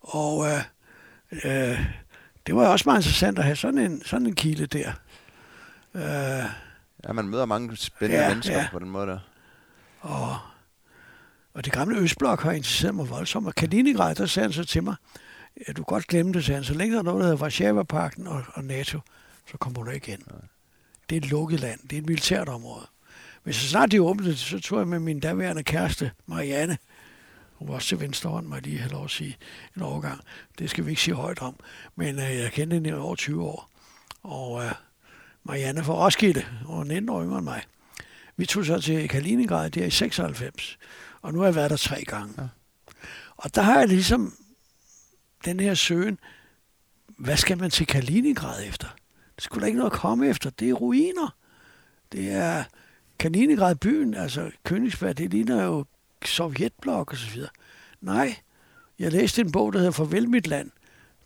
Og 0.01 0.47
øh, 0.47 0.61
øh, 1.45 1.87
det 2.47 2.55
var 2.57 2.69
også 2.69 2.83
meget 2.89 2.99
interessant 2.99 3.39
at 3.39 3.45
have 3.45 3.57
sådan 3.57 3.79
en, 3.79 4.03
sådan 4.05 4.27
en 4.27 4.35
kilde 4.35 4.67
der. 4.67 4.93
Øh, 5.95 6.45
ja, 7.09 7.13
man 7.13 7.29
møder 7.29 7.45
mange 7.47 7.77
spændende 7.77 8.23
Ja, 8.23 8.29
mennesker 8.29 8.59
ja. 8.59 8.69
på 8.73 8.79
den 8.79 8.91
måde 8.91 9.07
der. 9.07 9.19
og, 10.01 10.37
og 11.55 11.65
det 11.65 11.73
gamle 11.73 11.97
Østblok 11.99 12.43
har 12.43 12.53
interesseret 12.53 12.95
mig 12.95 13.11
voldsomt. 13.11 13.47
Og 13.47 13.55
Kaliningrad, 13.55 14.15
der 14.15 14.27
sagde 14.27 14.45
han 14.49 14.53
så 14.53 14.65
til 14.65 14.83
mig, 14.83 14.95
at 15.67 15.77
du 15.77 15.83
kan 15.85 15.95
godt 15.95 16.07
glemme 16.07 16.33
det, 16.33 16.45
sagde 16.45 16.57
han, 16.57 16.65
så 16.65 16.75
længe 16.75 16.93
der 16.95 16.99
er 16.99 17.05
noget, 17.05 17.21
der 17.21 17.27
hedder 17.31 17.43
Warszawa-pakten 17.43 18.27
og, 18.27 18.45
og 18.55 18.65
NATO, 18.65 18.99
så 19.51 19.59
kommer 19.59 19.85
du 19.85 19.91
ikke 19.91 20.13
ind. 20.13 20.23
Det 21.11 21.17
er 21.17 21.21
et 21.21 21.31
lukket 21.31 21.61
land. 21.61 21.81
Det 21.83 21.93
er 21.93 21.99
et 22.01 22.07
militært 22.07 22.49
område. 22.49 22.87
Men 23.45 23.55
så 23.55 23.69
snart 23.69 23.91
de 23.93 24.03
åbnede 24.03 24.31
det, 24.31 24.39
så 24.39 24.61
tog 24.61 24.79
jeg 24.79 24.89
med 24.89 24.99
min 24.99 25.21
daværende 25.21 25.63
kæreste, 25.63 26.11
Marianne. 26.27 26.79
Hun 27.63 27.69
var 27.69 27.75
også 27.75 27.89
til 27.89 28.01
venstre 28.01 28.31
hånd, 28.31 28.47
må 28.47 28.55
jeg 28.55 28.63
lige 28.63 28.79
have 28.79 28.93
lov 28.93 29.05
at 29.05 29.11
sige 29.11 29.37
en 29.77 29.83
overgang. 29.83 30.21
Det 30.59 30.71
skal 30.71 30.87
vi 30.87 30.91
ikke 30.91 31.03
sige 31.03 31.15
højt 31.15 31.43
om. 31.43 31.57
Men 31.97 32.19
øh, 32.19 32.37
jeg 32.37 32.53
kendte 32.53 32.75
hende 32.75 32.91
i 32.91 32.93
over 32.93 33.15
20 33.17 33.45
år. 33.45 33.71
Og 34.23 34.65
øh, 34.65 34.73
Marianne 35.45 35.85
fra 35.85 36.05
Roskilde, 36.05 36.45
og 36.67 36.87
19 36.87 37.09
år 37.09 37.23
yngre 37.23 37.39
end 37.39 37.45
mig. 37.45 37.63
Vi 38.37 38.47
tog 38.47 38.65
så 38.65 38.81
til 38.81 39.09
Kaliningrad 39.09 39.71
der 39.71 39.85
i 39.85 39.91
96. 39.91 40.79
Og 41.21 41.33
nu 41.33 41.39
har 41.39 41.47
jeg 41.47 41.55
været 41.55 41.71
der 41.71 41.77
tre 41.77 42.05
gange. 42.05 42.35
Ja. 42.39 42.49
Og 43.37 43.55
der 43.55 43.63
har 43.63 43.79
jeg 43.79 43.89
ligesom 43.89 44.35
den 45.45 45.61
her 45.61 45.75
søgen, 45.75 46.19
hvad 47.19 47.37
skal 47.37 47.59
man 47.59 47.71
til 47.71 47.87
Kaliningrad 47.87 48.65
efter? 48.69 48.89
Det 49.37 49.45
skulle 49.45 49.63
da 49.63 49.67
ikke 49.67 49.79
noget 49.79 49.93
at 49.93 49.99
komme 49.99 50.29
efter. 50.29 50.51
Det 50.51 50.71
er 50.71 50.75
ruiner. 50.75 51.37
Det 52.13 52.33
er 52.33 52.65
Kaliningrad 53.19 53.75
byen, 53.77 54.15
altså 54.15 54.51
Königsberg, 54.69 55.13
det 55.13 55.31
ligner 55.31 55.65
jo 55.65 55.85
Sovjetblok 56.29 57.11
og 57.11 57.17
så 57.17 57.31
videre. 57.31 57.51
Nej, 58.01 58.37
jeg 58.99 59.13
læste 59.13 59.41
en 59.41 59.53
bog, 59.53 59.73
der 59.73 59.79
hedder 59.79 59.93
Farvel 59.93 60.29
mit 60.29 60.47
land, 60.47 60.71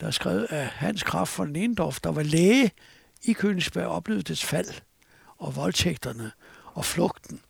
der 0.00 0.06
er 0.06 0.10
skrevet 0.10 0.44
af 0.44 0.66
Hans 0.66 1.02
Kraft 1.02 1.38
von 1.38 1.52
Lendorf, 1.52 2.00
der 2.00 2.12
var 2.12 2.22
læge 2.22 2.70
i 3.22 3.36
Königsberg 3.38 3.84
oplevede 3.84 4.22
dets 4.22 4.44
fald 4.44 4.68
og 5.38 5.56
voldtægterne 5.56 6.32
og 6.64 6.84
flugten. 6.84 7.40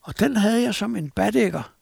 Og 0.00 0.20
den 0.20 0.36
havde 0.36 0.62
jeg 0.62 0.74
som 0.74 0.96
en 0.96 1.10
badækker. 1.10 1.72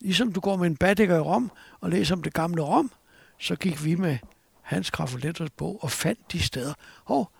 Ligesom 0.00 0.32
du 0.32 0.40
går 0.40 0.56
med 0.56 0.66
en 0.66 0.76
badækker 0.76 1.16
i 1.16 1.20
Rom 1.20 1.50
og 1.80 1.90
læser 1.90 2.14
om 2.14 2.22
det 2.22 2.34
gamle 2.34 2.62
Rom, 2.62 2.92
så 3.38 3.56
gik 3.56 3.84
vi 3.84 3.94
med 3.94 4.18
Hans 4.62 4.90
Kraft 4.90 5.12
von 5.24 5.48
bog 5.56 5.84
og 5.84 5.90
fandt 5.90 6.32
de 6.32 6.42
steder. 6.42 6.74
Og 7.04 7.32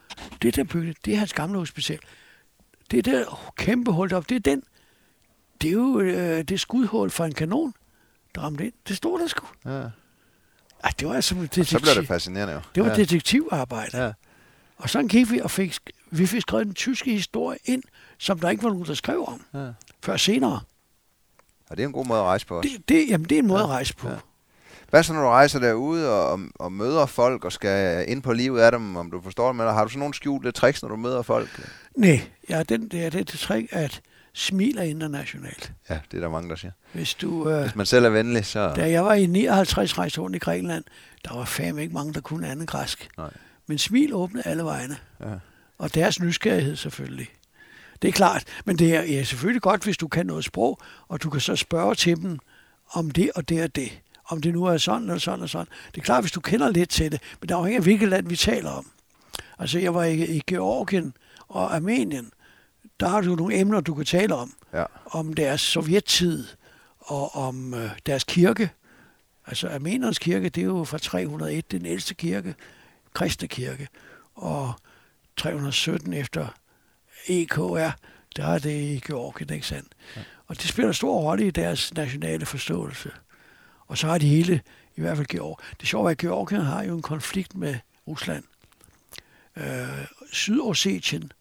det 0.42 0.56
der 0.56 0.64
bygget, 0.64 0.96
det 1.04 1.14
er 1.14 1.18
hans 1.18 1.32
gamle 1.32 1.58
hospital. 1.58 1.98
Det 2.90 3.04
der 3.04 3.52
kæmpe 3.56 3.92
hul 3.92 4.12
op, 4.12 4.28
det 4.28 4.36
er 4.36 4.40
den. 4.40 4.62
Det 5.60 5.68
er 5.68 5.72
jo 5.72 6.00
øh, 6.00 6.44
det 6.44 6.60
skudhul 6.60 7.10
fra 7.10 7.26
en 7.26 7.34
kanon, 7.34 7.74
der 8.34 8.40
ramte 8.40 8.64
ind. 8.64 8.72
Det 8.88 8.96
stod 8.96 9.20
der 9.20 9.26
sgu. 9.26 9.46
Ja. 9.64 9.82
Ej, 10.84 10.92
det 11.00 11.08
var 11.08 11.14
altså 11.14 11.34
detektiv. 11.34 11.64
Så 11.64 11.80
bliver 11.80 11.94
det 11.94 12.08
fascinerende 12.08 12.54
jo. 12.54 12.60
Det 12.74 12.82
var 12.82 12.90
ja. 12.90 12.96
detektivarbejde. 12.96 14.02
Ja. 14.04 14.12
Og 14.76 14.90
så 14.90 15.02
gik 15.02 15.30
vi 15.30 15.40
og 15.40 15.50
fik, 15.50 15.78
vi 16.10 16.26
fik 16.26 16.40
skrevet 16.40 16.66
den 16.66 16.74
tyske 16.74 17.10
historie 17.10 17.58
ind, 17.64 17.82
som 18.18 18.38
der 18.38 18.50
ikke 18.50 18.62
var 18.62 18.70
nogen, 18.70 18.86
der 18.86 18.94
skrev 18.94 19.24
om. 19.26 19.44
Ja. 19.54 19.68
Før 20.02 20.16
senere. 20.16 20.60
Og 21.70 21.76
det 21.76 21.82
er 21.82 21.86
en 21.86 21.92
god 21.92 22.06
måde 22.06 22.18
at 22.18 22.24
rejse 22.24 22.46
på 22.46 22.58
også. 22.58 22.70
Det, 22.72 22.88
det, 22.88 23.08
jamen, 23.08 23.28
det 23.28 23.34
er 23.34 23.38
en 23.38 23.46
måde 23.46 23.60
ja. 23.60 23.64
at 23.66 23.70
rejse 23.70 23.96
på. 23.96 24.08
Ja. 24.08 24.14
Hvad 24.90 25.02
så, 25.02 25.12
når 25.12 25.20
du 25.20 25.28
rejser 25.28 25.58
derude 25.58 26.10
og, 26.10 26.40
og 26.54 26.72
møder 26.72 27.06
folk 27.06 27.44
og 27.44 27.52
skal 27.52 28.04
ind 28.08 28.22
på 28.22 28.32
livet 28.32 28.60
af 28.60 28.72
dem, 28.72 28.96
om 28.96 29.10
du 29.10 29.20
forstår 29.20 29.52
det, 29.52 29.60
eller 29.60 29.72
har 29.72 29.84
du 29.84 29.90
så 29.90 29.98
nogle 29.98 30.14
skjulte 30.14 30.52
tricks, 30.52 30.82
når 30.82 30.88
du 30.88 30.96
møder 30.96 31.22
folk? 31.22 31.68
Nej, 31.96 32.20
ja, 32.48 32.62
den, 32.62 32.88
det 32.88 33.04
er 33.04 33.10
det 33.10 33.26
trick, 33.26 33.68
at 33.70 34.00
smiler 34.34 34.82
internationalt. 34.82 35.72
Ja, 35.90 35.98
det 36.10 36.16
er 36.16 36.20
der 36.20 36.28
mange, 36.28 36.50
der 36.50 36.56
siger. 36.56 36.72
Hvis, 36.92 37.14
du, 37.14 37.50
øh, 37.50 37.62
Hvis 37.62 37.76
man 37.76 37.86
selv 37.86 38.04
er 38.04 38.10
venlig, 38.10 38.46
så... 38.46 38.72
Da 38.76 38.90
jeg 38.90 39.04
var 39.04 39.14
i 39.14 39.26
59 39.26 39.98
rejse 39.98 40.20
rundt 40.20 40.36
i 40.36 40.38
Grækenland, 40.38 40.84
der 41.24 41.36
var 41.36 41.44
fandme 41.44 41.82
ikke 41.82 41.94
mange, 41.94 42.14
der 42.14 42.20
kunne 42.20 42.48
anden 42.48 42.66
græsk. 42.66 43.08
Nej. 43.18 43.30
Men 43.66 43.78
smil 43.78 44.14
åbnede 44.14 44.46
alle 44.46 44.64
vejene. 44.64 44.96
Ja. 45.20 45.26
Og 45.78 45.94
deres 45.94 46.20
nysgerrighed 46.20 46.76
selvfølgelig. 46.76 47.28
Det 48.02 48.08
er 48.08 48.12
klart, 48.12 48.44
men 48.64 48.78
det 48.78 48.94
er 48.96 49.02
ja, 49.02 49.24
selvfølgelig 49.24 49.62
godt, 49.62 49.84
hvis 49.84 49.96
du 49.96 50.08
kan 50.08 50.26
noget 50.26 50.44
sprog, 50.44 50.78
og 51.08 51.22
du 51.22 51.30
kan 51.30 51.40
så 51.40 51.56
spørge 51.56 51.94
til 51.94 52.16
dem 52.16 52.38
om 52.92 53.10
det 53.10 53.30
og 53.34 53.48
det 53.48 53.62
og 53.62 53.76
det 53.76 54.00
om 54.30 54.40
det 54.40 54.52
nu 54.52 54.64
er 54.64 54.76
sådan 54.76 55.02
eller 55.02 55.18
sådan 55.18 55.42
og 55.42 55.48
sådan. 55.48 55.66
Det 55.94 56.00
er 56.00 56.04
klart, 56.04 56.22
hvis 56.22 56.32
du 56.32 56.40
kender 56.40 56.70
lidt 56.70 56.90
til 56.90 57.12
det, 57.12 57.20
men 57.40 57.48
der 57.48 57.56
afhænger 57.56 57.78
af, 57.78 57.82
hvilket 57.82 58.08
land 58.08 58.28
vi 58.28 58.36
taler 58.36 58.70
om. 58.70 58.90
Altså, 59.58 59.78
jeg 59.78 59.94
var 59.94 60.04
i, 60.04 60.36
i 60.36 60.42
Georgien 60.46 61.14
og 61.48 61.74
Armenien. 61.74 62.32
Der 63.00 63.08
har 63.08 63.20
du 63.20 63.34
nogle 63.34 63.54
emner, 63.56 63.80
du 63.80 63.94
kan 63.94 64.04
tale 64.04 64.34
om. 64.34 64.54
Ja. 64.72 64.84
Om 65.06 65.34
deres 65.34 65.60
sovjettid 65.60 66.46
og 66.98 67.36
om 67.36 67.74
øh, 67.74 67.90
deres 68.06 68.24
kirke. 68.24 68.70
Altså, 69.46 69.68
Armeniernes 69.68 70.18
kirke, 70.18 70.48
det 70.48 70.60
er 70.60 70.66
jo 70.66 70.84
fra 70.84 70.98
301, 70.98 71.70
den 71.70 71.86
ældste 71.86 72.14
kirke, 72.14 72.54
kristne 73.14 73.48
kirke. 73.48 73.88
Og 74.34 74.72
317 75.36 76.12
efter 76.12 76.48
EKR, 77.28 77.90
der 78.36 78.46
er 78.46 78.58
det 78.58 78.80
i 78.80 79.02
Georgien, 79.06 79.52
ikke 79.52 79.66
sandt? 79.66 79.92
Ja. 80.16 80.20
Og 80.46 80.56
det 80.56 80.64
spiller 80.64 80.92
stor 80.92 81.20
rolle 81.20 81.46
i 81.46 81.50
deres 81.50 81.94
nationale 81.94 82.46
forståelse. 82.46 83.10
Og 83.86 83.98
så 83.98 84.06
har 84.06 84.18
de 84.18 84.28
hele, 84.28 84.60
i 84.96 85.00
hvert 85.00 85.16
fald 85.16 85.26
Georg. 85.26 85.60
Det 85.80 85.88
sjove 85.88 86.06
er, 86.06 86.10
at 86.10 86.18
Georgien 86.18 86.62
har 86.62 86.82
jo 86.82 86.94
en 86.96 87.02
konflikt 87.02 87.56
med 87.56 87.76
Rusland. 88.08 88.44
Øh, 89.56 90.06
Sydossetien, 90.32 91.32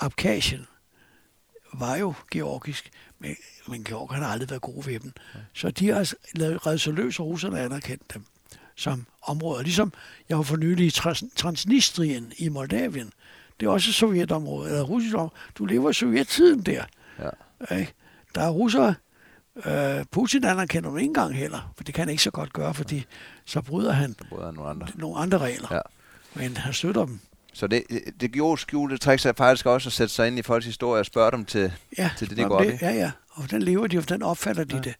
Abkhazien, 0.00 0.66
var 1.74 1.96
jo 1.96 2.14
georgisk, 2.30 2.90
men, 3.18 3.36
men 3.68 3.84
Georgien 3.84 4.22
har 4.22 4.30
aldrig 4.30 4.50
været 4.50 4.62
gode 4.62 4.86
ved 4.86 5.00
dem. 5.00 5.12
Så 5.52 5.70
de 5.70 5.88
har 5.88 6.14
reddet 6.66 6.80
sig 6.80 6.92
løs, 6.92 7.20
og 7.20 7.26
russerne 7.26 7.60
anerkendt 7.60 8.14
dem 8.14 8.24
som 8.76 9.06
områder. 9.22 9.62
Ligesom 9.62 9.92
jeg 10.28 10.36
var 10.36 10.42
for 10.42 10.56
nylig 10.56 10.86
i 10.86 10.90
Trans- 10.90 11.34
Transnistrien 11.36 12.32
i 12.38 12.48
Moldavien. 12.48 13.12
Det 13.60 13.66
er 13.66 13.70
også 13.70 13.90
et 13.90 13.94
sovjetområde, 13.94 14.68
eller 14.70 14.82
russisk 14.82 15.14
område. 15.14 15.32
Du 15.58 15.64
lever 15.64 15.90
i 15.90 15.94
sovjettiden 15.94 16.62
der. 16.62 16.84
Ja. 17.18 17.30
Der 18.34 18.40
er 18.42 18.50
russere, 18.50 18.94
Øh, 19.66 20.04
Putin 20.10 20.44
anerkender 20.44 20.88
dem 20.90 20.98
ikke 20.98 21.06
engang 21.08 21.34
heller, 21.34 21.72
for 21.76 21.84
det 21.84 21.94
kan 21.94 22.02
han 22.02 22.08
ikke 22.08 22.22
så 22.22 22.30
godt 22.30 22.52
gøre, 22.52 22.74
fordi 22.74 23.04
så 23.44 23.60
bryder 23.60 23.92
han, 23.92 24.16
så 24.18 24.24
bryder 24.28 24.44
han 24.46 24.54
nogle, 24.54 24.70
andre. 24.70 24.86
nogle 24.94 25.18
andre 25.18 25.38
regler. 25.38 25.68
Ja. 25.74 25.80
Men 26.34 26.56
han 26.56 26.72
støtter 26.72 27.04
dem. 27.06 27.20
Så 27.56 27.66
det, 27.66 27.82
det 28.20 28.32
gjorde 28.32 28.60
skjulte 28.60 28.98
tricks 28.98 29.26
er 29.26 29.32
faktisk 29.36 29.66
også 29.66 29.88
at 29.88 29.92
sætte 29.92 30.14
sig 30.14 30.26
ind 30.26 30.38
i 30.38 30.42
folks 30.42 30.66
historie 30.66 31.00
og 31.00 31.06
spørge 31.06 31.30
dem 31.32 31.44
til, 31.44 31.72
ja, 31.98 32.10
til 32.18 32.30
det, 32.30 32.36
de 32.36 32.44
går 32.44 32.56
op 32.56 32.64
i. 32.64 32.68
Ja, 32.82 32.90
ja. 32.90 33.10
Og 33.30 33.50
den 33.50 33.62
lever 33.62 33.86
de, 33.86 33.98
og 33.98 34.08
den 34.08 34.22
opfatter 34.22 34.64
de 34.64 34.76
ja. 34.76 34.80
det. 34.80 34.94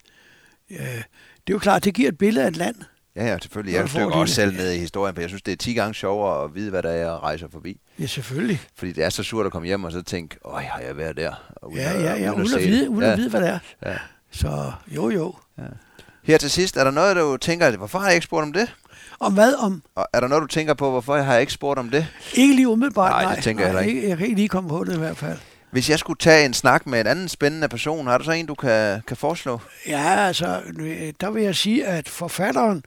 Øh, 0.70 0.78
det 0.78 1.53
er 1.53 1.53
jo 1.53 1.59
klart, 1.59 1.85
det 1.85 1.95
giver 1.95 2.09
et 2.09 2.19
billede 2.19 2.45
af 2.45 2.49
et 2.49 2.57
land. 2.57 2.77
Ja, 3.16 3.27
ja, 3.27 3.39
selvfølgelig. 3.43 3.74
Jeg 3.74 3.89
dykker 3.89 4.16
også 4.16 4.35
selv 4.35 4.57
ned 4.57 4.73
i 4.73 4.78
historien, 4.78 5.15
for 5.15 5.23
jeg 5.23 5.31
synes, 5.31 5.43
det 5.43 5.53
er 5.53 5.57
10 5.57 5.74
gange 5.74 5.95
sjovere 5.95 6.45
at 6.45 6.55
vide, 6.55 6.70
hvad 6.70 6.83
der 6.83 6.91
er 6.91 7.12
at 7.12 7.23
rejse 7.23 7.49
forbi. 7.53 7.81
Ja, 7.99 8.07
selvfølgelig. 8.07 8.61
Fordi 8.77 8.93
det 8.93 9.05
er 9.05 9.11
så 9.11 9.23
surt 9.23 9.47
at 9.47 9.53
komme 9.53 9.66
hjem 9.66 9.85
og 9.85 9.93
så 9.93 10.03
tænke, 10.03 10.37
øj, 10.45 10.62
har 10.62 10.81
jeg 10.81 10.97
været 10.97 11.16
der? 11.16 11.53
Og 11.57 11.73
ja, 11.74 12.01
ja, 12.01 12.15
ja, 12.15 12.33
uden, 12.33 12.55
at, 12.55 12.61
vide, 12.61 12.91
uden 12.91 13.03
ja. 13.03 13.12
at 13.12 13.19
vide, 13.19 13.31
hvad 13.31 13.41
det 13.41 13.49
er. 13.49 13.59
Ja. 13.87 13.97
Så 14.31 14.73
jo, 14.89 15.11
jo. 15.11 15.35
Ja. 15.59 15.62
Her 16.23 16.39
til 16.39 16.51
sidst, 16.51 16.77
er 16.77 16.85
der 16.85 16.91
noget, 16.91 17.16
du 17.16 17.37
tænker, 17.37 17.77
hvorfor 17.77 17.99
har 17.99 18.07
jeg 18.07 18.15
ikke 18.15 18.24
spurgt 18.24 18.43
om 18.43 18.53
det? 18.53 18.74
Om 19.20 19.34
hvad? 19.34 19.55
Om? 19.55 19.82
Og 19.94 20.06
er 20.12 20.20
der 20.20 20.28
noget, 20.28 20.43
du 20.43 20.47
tænker 20.47 20.74
på, 20.74 20.90
hvorfor 20.90 21.16
har 21.16 21.32
jeg 21.32 21.40
ikke 21.40 21.52
spurgt 21.52 21.78
om 21.78 21.90
det? 21.90 22.06
Ikke 22.34 22.55
lige 22.55 22.68
umiddelbart, 22.68 23.10
nej. 23.10 23.24
nej 23.24 23.34
det 23.34 23.44
tænker 23.44 23.72
nej, 23.72 23.80
jeg 23.80 23.88
ikke. 23.88 24.09
Jeg 24.09 24.16
kan 24.16 24.26
ikke 24.26 24.36
lige 24.36 24.48
komme 24.48 24.68
på 24.68 24.84
det 24.84 24.94
i 24.94 24.98
hvert 24.98 25.16
fald. 25.16 25.38
Hvis 25.70 25.90
jeg 25.90 25.98
skulle 25.98 26.18
tage 26.18 26.47
en 26.47 26.55
snak 26.55 26.86
med 26.86 27.01
en 27.01 27.06
anden 27.06 27.28
spændende 27.28 27.68
person, 27.68 28.06
har 28.06 28.18
du 28.18 28.24
så 28.24 28.30
en, 28.32 28.47
du 28.47 28.55
kan, 28.55 29.02
kan 29.06 29.16
foreslå? 29.16 29.60
Ja, 29.86 30.14
altså, 30.16 30.60
der 31.20 31.30
vil 31.30 31.43
jeg 31.43 31.56
sige, 31.56 31.86
at 31.86 32.09
forfatteren 32.09 32.84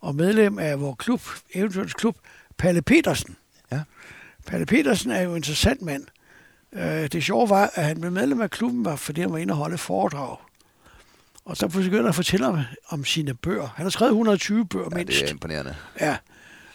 og 0.00 0.14
medlem 0.14 0.58
af 0.58 0.80
vores 0.80 0.96
klub, 0.98 1.20
eventuelt 1.54 1.96
klub, 1.96 2.16
Palle 2.58 2.82
Petersen. 2.82 3.36
Ja. 3.72 3.80
Palle 4.46 4.66
Petersen 4.66 5.10
er 5.10 5.20
jo 5.20 5.30
en 5.30 5.36
interessant 5.36 5.82
mand. 5.82 6.06
Øh, 6.72 7.06
det 7.06 7.24
sjove 7.24 7.50
var, 7.50 7.70
at 7.74 7.84
han 7.84 8.00
blev 8.00 8.12
medlem 8.12 8.40
af 8.40 8.50
klubben, 8.50 8.84
var, 8.84 8.96
fordi 8.96 9.20
han 9.20 9.32
var 9.32 9.38
inde 9.38 9.52
og 9.52 9.58
holde 9.58 9.78
foredrag. 9.78 10.36
Og 11.46 11.56
så 11.56 11.68
begynder 11.68 11.96
han 11.96 12.06
at 12.06 12.14
fortælle 12.14 12.46
om, 12.46 12.58
om 12.88 13.04
sine 13.04 13.34
bøger. 13.34 13.68
Han 13.76 13.84
har 13.84 13.90
skrevet 13.90 14.10
120 14.10 14.66
bøger 14.66 14.88
ja, 14.90 14.96
mindst. 14.96 15.20
det 15.20 15.26
er 15.28 15.30
imponerende. 15.30 15.76
Ja, 16.00 16.16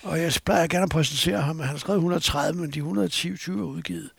og 0.03 0.21
jeg 0.21 0.33
plejer 0.45 0.67
gerne 0.67 0.83
at 0.83 0.89
præsentere 0.89 1.41
ham, 1.41 1.59
han 1.59 1.69
har 1.69 1.77
skrevet 1.77 1.97
130, 1.97 2.61
men 2.61 2.71
de 2.71 2.79
120 2.79 3.59
er 3.59 3.63
udgivet. 3.63 4.09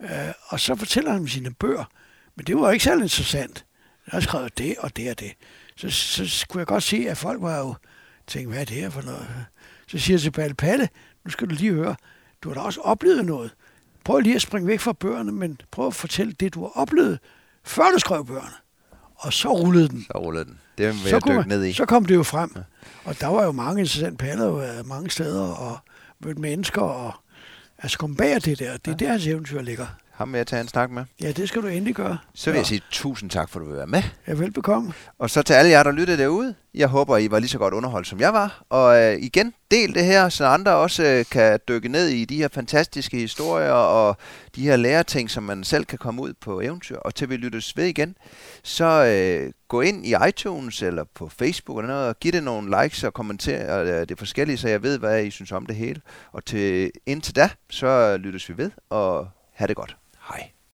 Uh, 0.00 0.08
og 0.48 0.60
så 0.60 0.74
fortæller 0.74 1.10
han 1.10 1.20
om 1.20 1.28
sine 1.28 1.54
bøger. 1.54 1.84
Men 2.36 2.46
det 2.46 2.56
var 2.56 2.70
ikke 2.70 2.84
særlig 2.84 3.02
interessant. 3.02 3.64
Jeg 4.06 4.12
har 4.12 4.20
skrevet 4.20 4.58
det 4.58 4.74
og 4.78 4.96
det 4.96 5.10
og 5.10 5.20
det. 5.20 5.32
Så, 5.76 5.90
så 5.90 6.28
skulle 6.28 6.60
jeg 6.60 6.66
godt 6.66 6.82
se, 6.82 7.06
at 7.08 7.16
folk 7.16 7.42
var 7.42 7.58
jo 7.58 7.74
tænkt, 8.26 8.50
hvad 8.50 8.60
er 8.60 8.64
det 8.64 8.76
her 8.76 8.90
for 8.90 9.02
noget? 9.02 9.26
Så 9.88 9.98
siger 9.98 10.14
jeg 10.14 10.20
til 10.20 10.30
Palle, 10.30 10.54
Palle, 10.54 10.88
nu 11.24 11.30
skal 11.30 11.50
du 11.50 11.54
lige 11.54 11.72
høre, 11.72 11.96
du 12.42 12.48
har 12.48 12.54
da 12.54 12.60
også 12.60 12.80
oplevet 12.80 13.24
noget. 13.24 13.50
Prøv 14.04 14.20
lige 14.20 14.34
at 14.34 14.42
springe 14.42 14.68
væk 14.68 14.80
fra 14.80 14.92
bøgerne, 14.92 15.32
men 15.32 15.60
prøv 15.70 15.86
at 15.86 15.94
fortælle 15.94 16.32
det, 16.32 16.54
du 16.54 16.60
har 16.60 16.72
oplevet, 16.74 17.18
før 17.64 17.90
du 17.90 17.98
skrev 17.98 18.26
bøgerne 18.26 18.65
og 19.26 19.32
så 19.32 19.48
rullede 19.48 19.88
den. 19.88 20.06
Så 20.12 20.18
rullede 20.18 20.44
den. 20.44 20.58
Det 20.78 20.86
vil 20.86 21.10
jeg 21.10 21.20
dykke 21.26 21.48
ned 21.48 21.64
i. 21.64 21.72
Så 21.72 21.84
kom 21.84 22.04
det 22.04 22.14
jo 22.14 22.22
frem. 22.22 22.52
Ja. 22.56 22.60
Og 23.04 23.20
der 23.20 23.26
var 23.26 23.44
jo 23.44 23.52
mange 23.52 23.80
interessante 23.80 24.18
paller 24.18 24.46
jo 24.46 24.82
mange 24.84 25.10
steder, 25.10 25.42
og 25.42 25.78
mødte 26.24 26.40
mennesker, 26.40 26.82
og 26.82 27.14
altså 27.78 27.98
kom 27.98 28.16
bag 28.16 28.34
det 28.34 28.58
der. 28.58 28.76
Det 28.76 28.86
er 28.86 28.96
ja. 29.00 29.06
der, 29.06 29.10
hans 29.12 29.26
eventyr 29.26 29.62
ligger. 29.62 29.86
Ham 30.16 30.32
vil 30.32 30.38
jeg 30.38 30.46
tage 30.46 30.62
en 30.62 30.68
snak 30.68 30.90
med. 30.90 31.04
Ja, 31.22 31.32
det 31.32 31.48
skal 31.48 31.62
du 31.62 31.66
endelig 31.66 31.94
gøre. 31.94 32.18
Så 32.34 32.50
vil 32.50 32.56
jeg 32.56 32.66
sige 32.66 32.82
tusind 32.90 33.30
tak, 33.30 33.48
for 33.48 33.60
at 33.60 33.64
du 33.64 33.70
vil 33.70 33.76
være 33.76 33.86
med. 33.86 34.02
Ja, 34.28 34.32
velbekomme. 34.32 34.92
Og 35.18 35.30
så 35.30 35.42
til 35.42 35.54
alle 35.54 35.70
jer, 35.70 35.82
der 35.82 35.90
lyttede 35.90 36.18
derude. 36.18 36.54
Jeg 36.74 36.88
håber, 36.88 37.16
I 37.16 37.30
var 37.30 37.38
lige 37.38 37.48
så 37.48 37.58
godt 37.58 37.74
underholdt, 37.74 38.06
som 38.06 38.20
jeg 38.20 38.32
var. 38.32 38.64
Og 38.68 39.02
øh, 39.02 39.18
igen, 39.22 39.52
del 39.70 39.94
det 39.94 40.04
her, 40.04 40.28
så 40.28 40.44
andre 40.44 40.74
også 40.76 41.04
øh, 41.04 41.24
kan 41.30 41.60
dykke 41.68 41.88
ned 41.88 42.08
i 42.08 42.24
de 42.24 42.36
her 42.36 42.48
fantastiske 42.48 43.16
historier 43.16 43.72
og 43.72 44.16
de 44.54 44.62
her 44.62 44.76
læreting, 44.76 45.30
som 45.30 45.42
man 45.42 45.64
selv 45.64 45.84
kan 45.84 45.98
komme 45.98 46.22
ud 46.22 46.32
på 46.40 46.60
eventyr. 46.60 46.96
Og 46.96 47.14
til 47.14 47.30
vi 47.30 47.36
lyttes 47.36 47.76
ved 47.76 47.84
igen, 47.84 48.16
så 48.62 49.04
øh, 49.04 49.52
gå 49.68 49.80
ind 49.80 50.06
i 50.06 50.14
iTunes 50.28 50.82
eller 50.82 51.04
på 51.14 51.28
Facebook 51.28 51.78
eller 51.78 51.94
noget, 51.94 52.08
og 52.08 52.18
giv 52.20 52.32
det 52.32 52.44
nogle 52.44 52.82
likes 52.82 53.04
og 53.04 53.14
kommenter 53.14 53.80
øh, 53.80 54.08
det 54.08 54.18
forskellige, 54.18 54.56
så 54.56 54.68
jeg 54.68 54.82
ved, 54.82 54.98
hvad 54.98 55.24
I 55.24 55.30
synes 55.30 55.52
om 55.52 55.66
det 55.66 55.76
hele. 55.76 56.00
Og 56.32 56.44
til, 56.44 56.90
indtil 57.06 57.36
da, 57.36 57.50
så 57.70 58.16
lyttes 58.16 58.48
vi 58.48 58.56
ved, 58.56 58.70
og 58.90 59.28
have 59.52 59.68
det 59.68 59.76
godt. 59.76 59.96
Hej. 60.26 60.55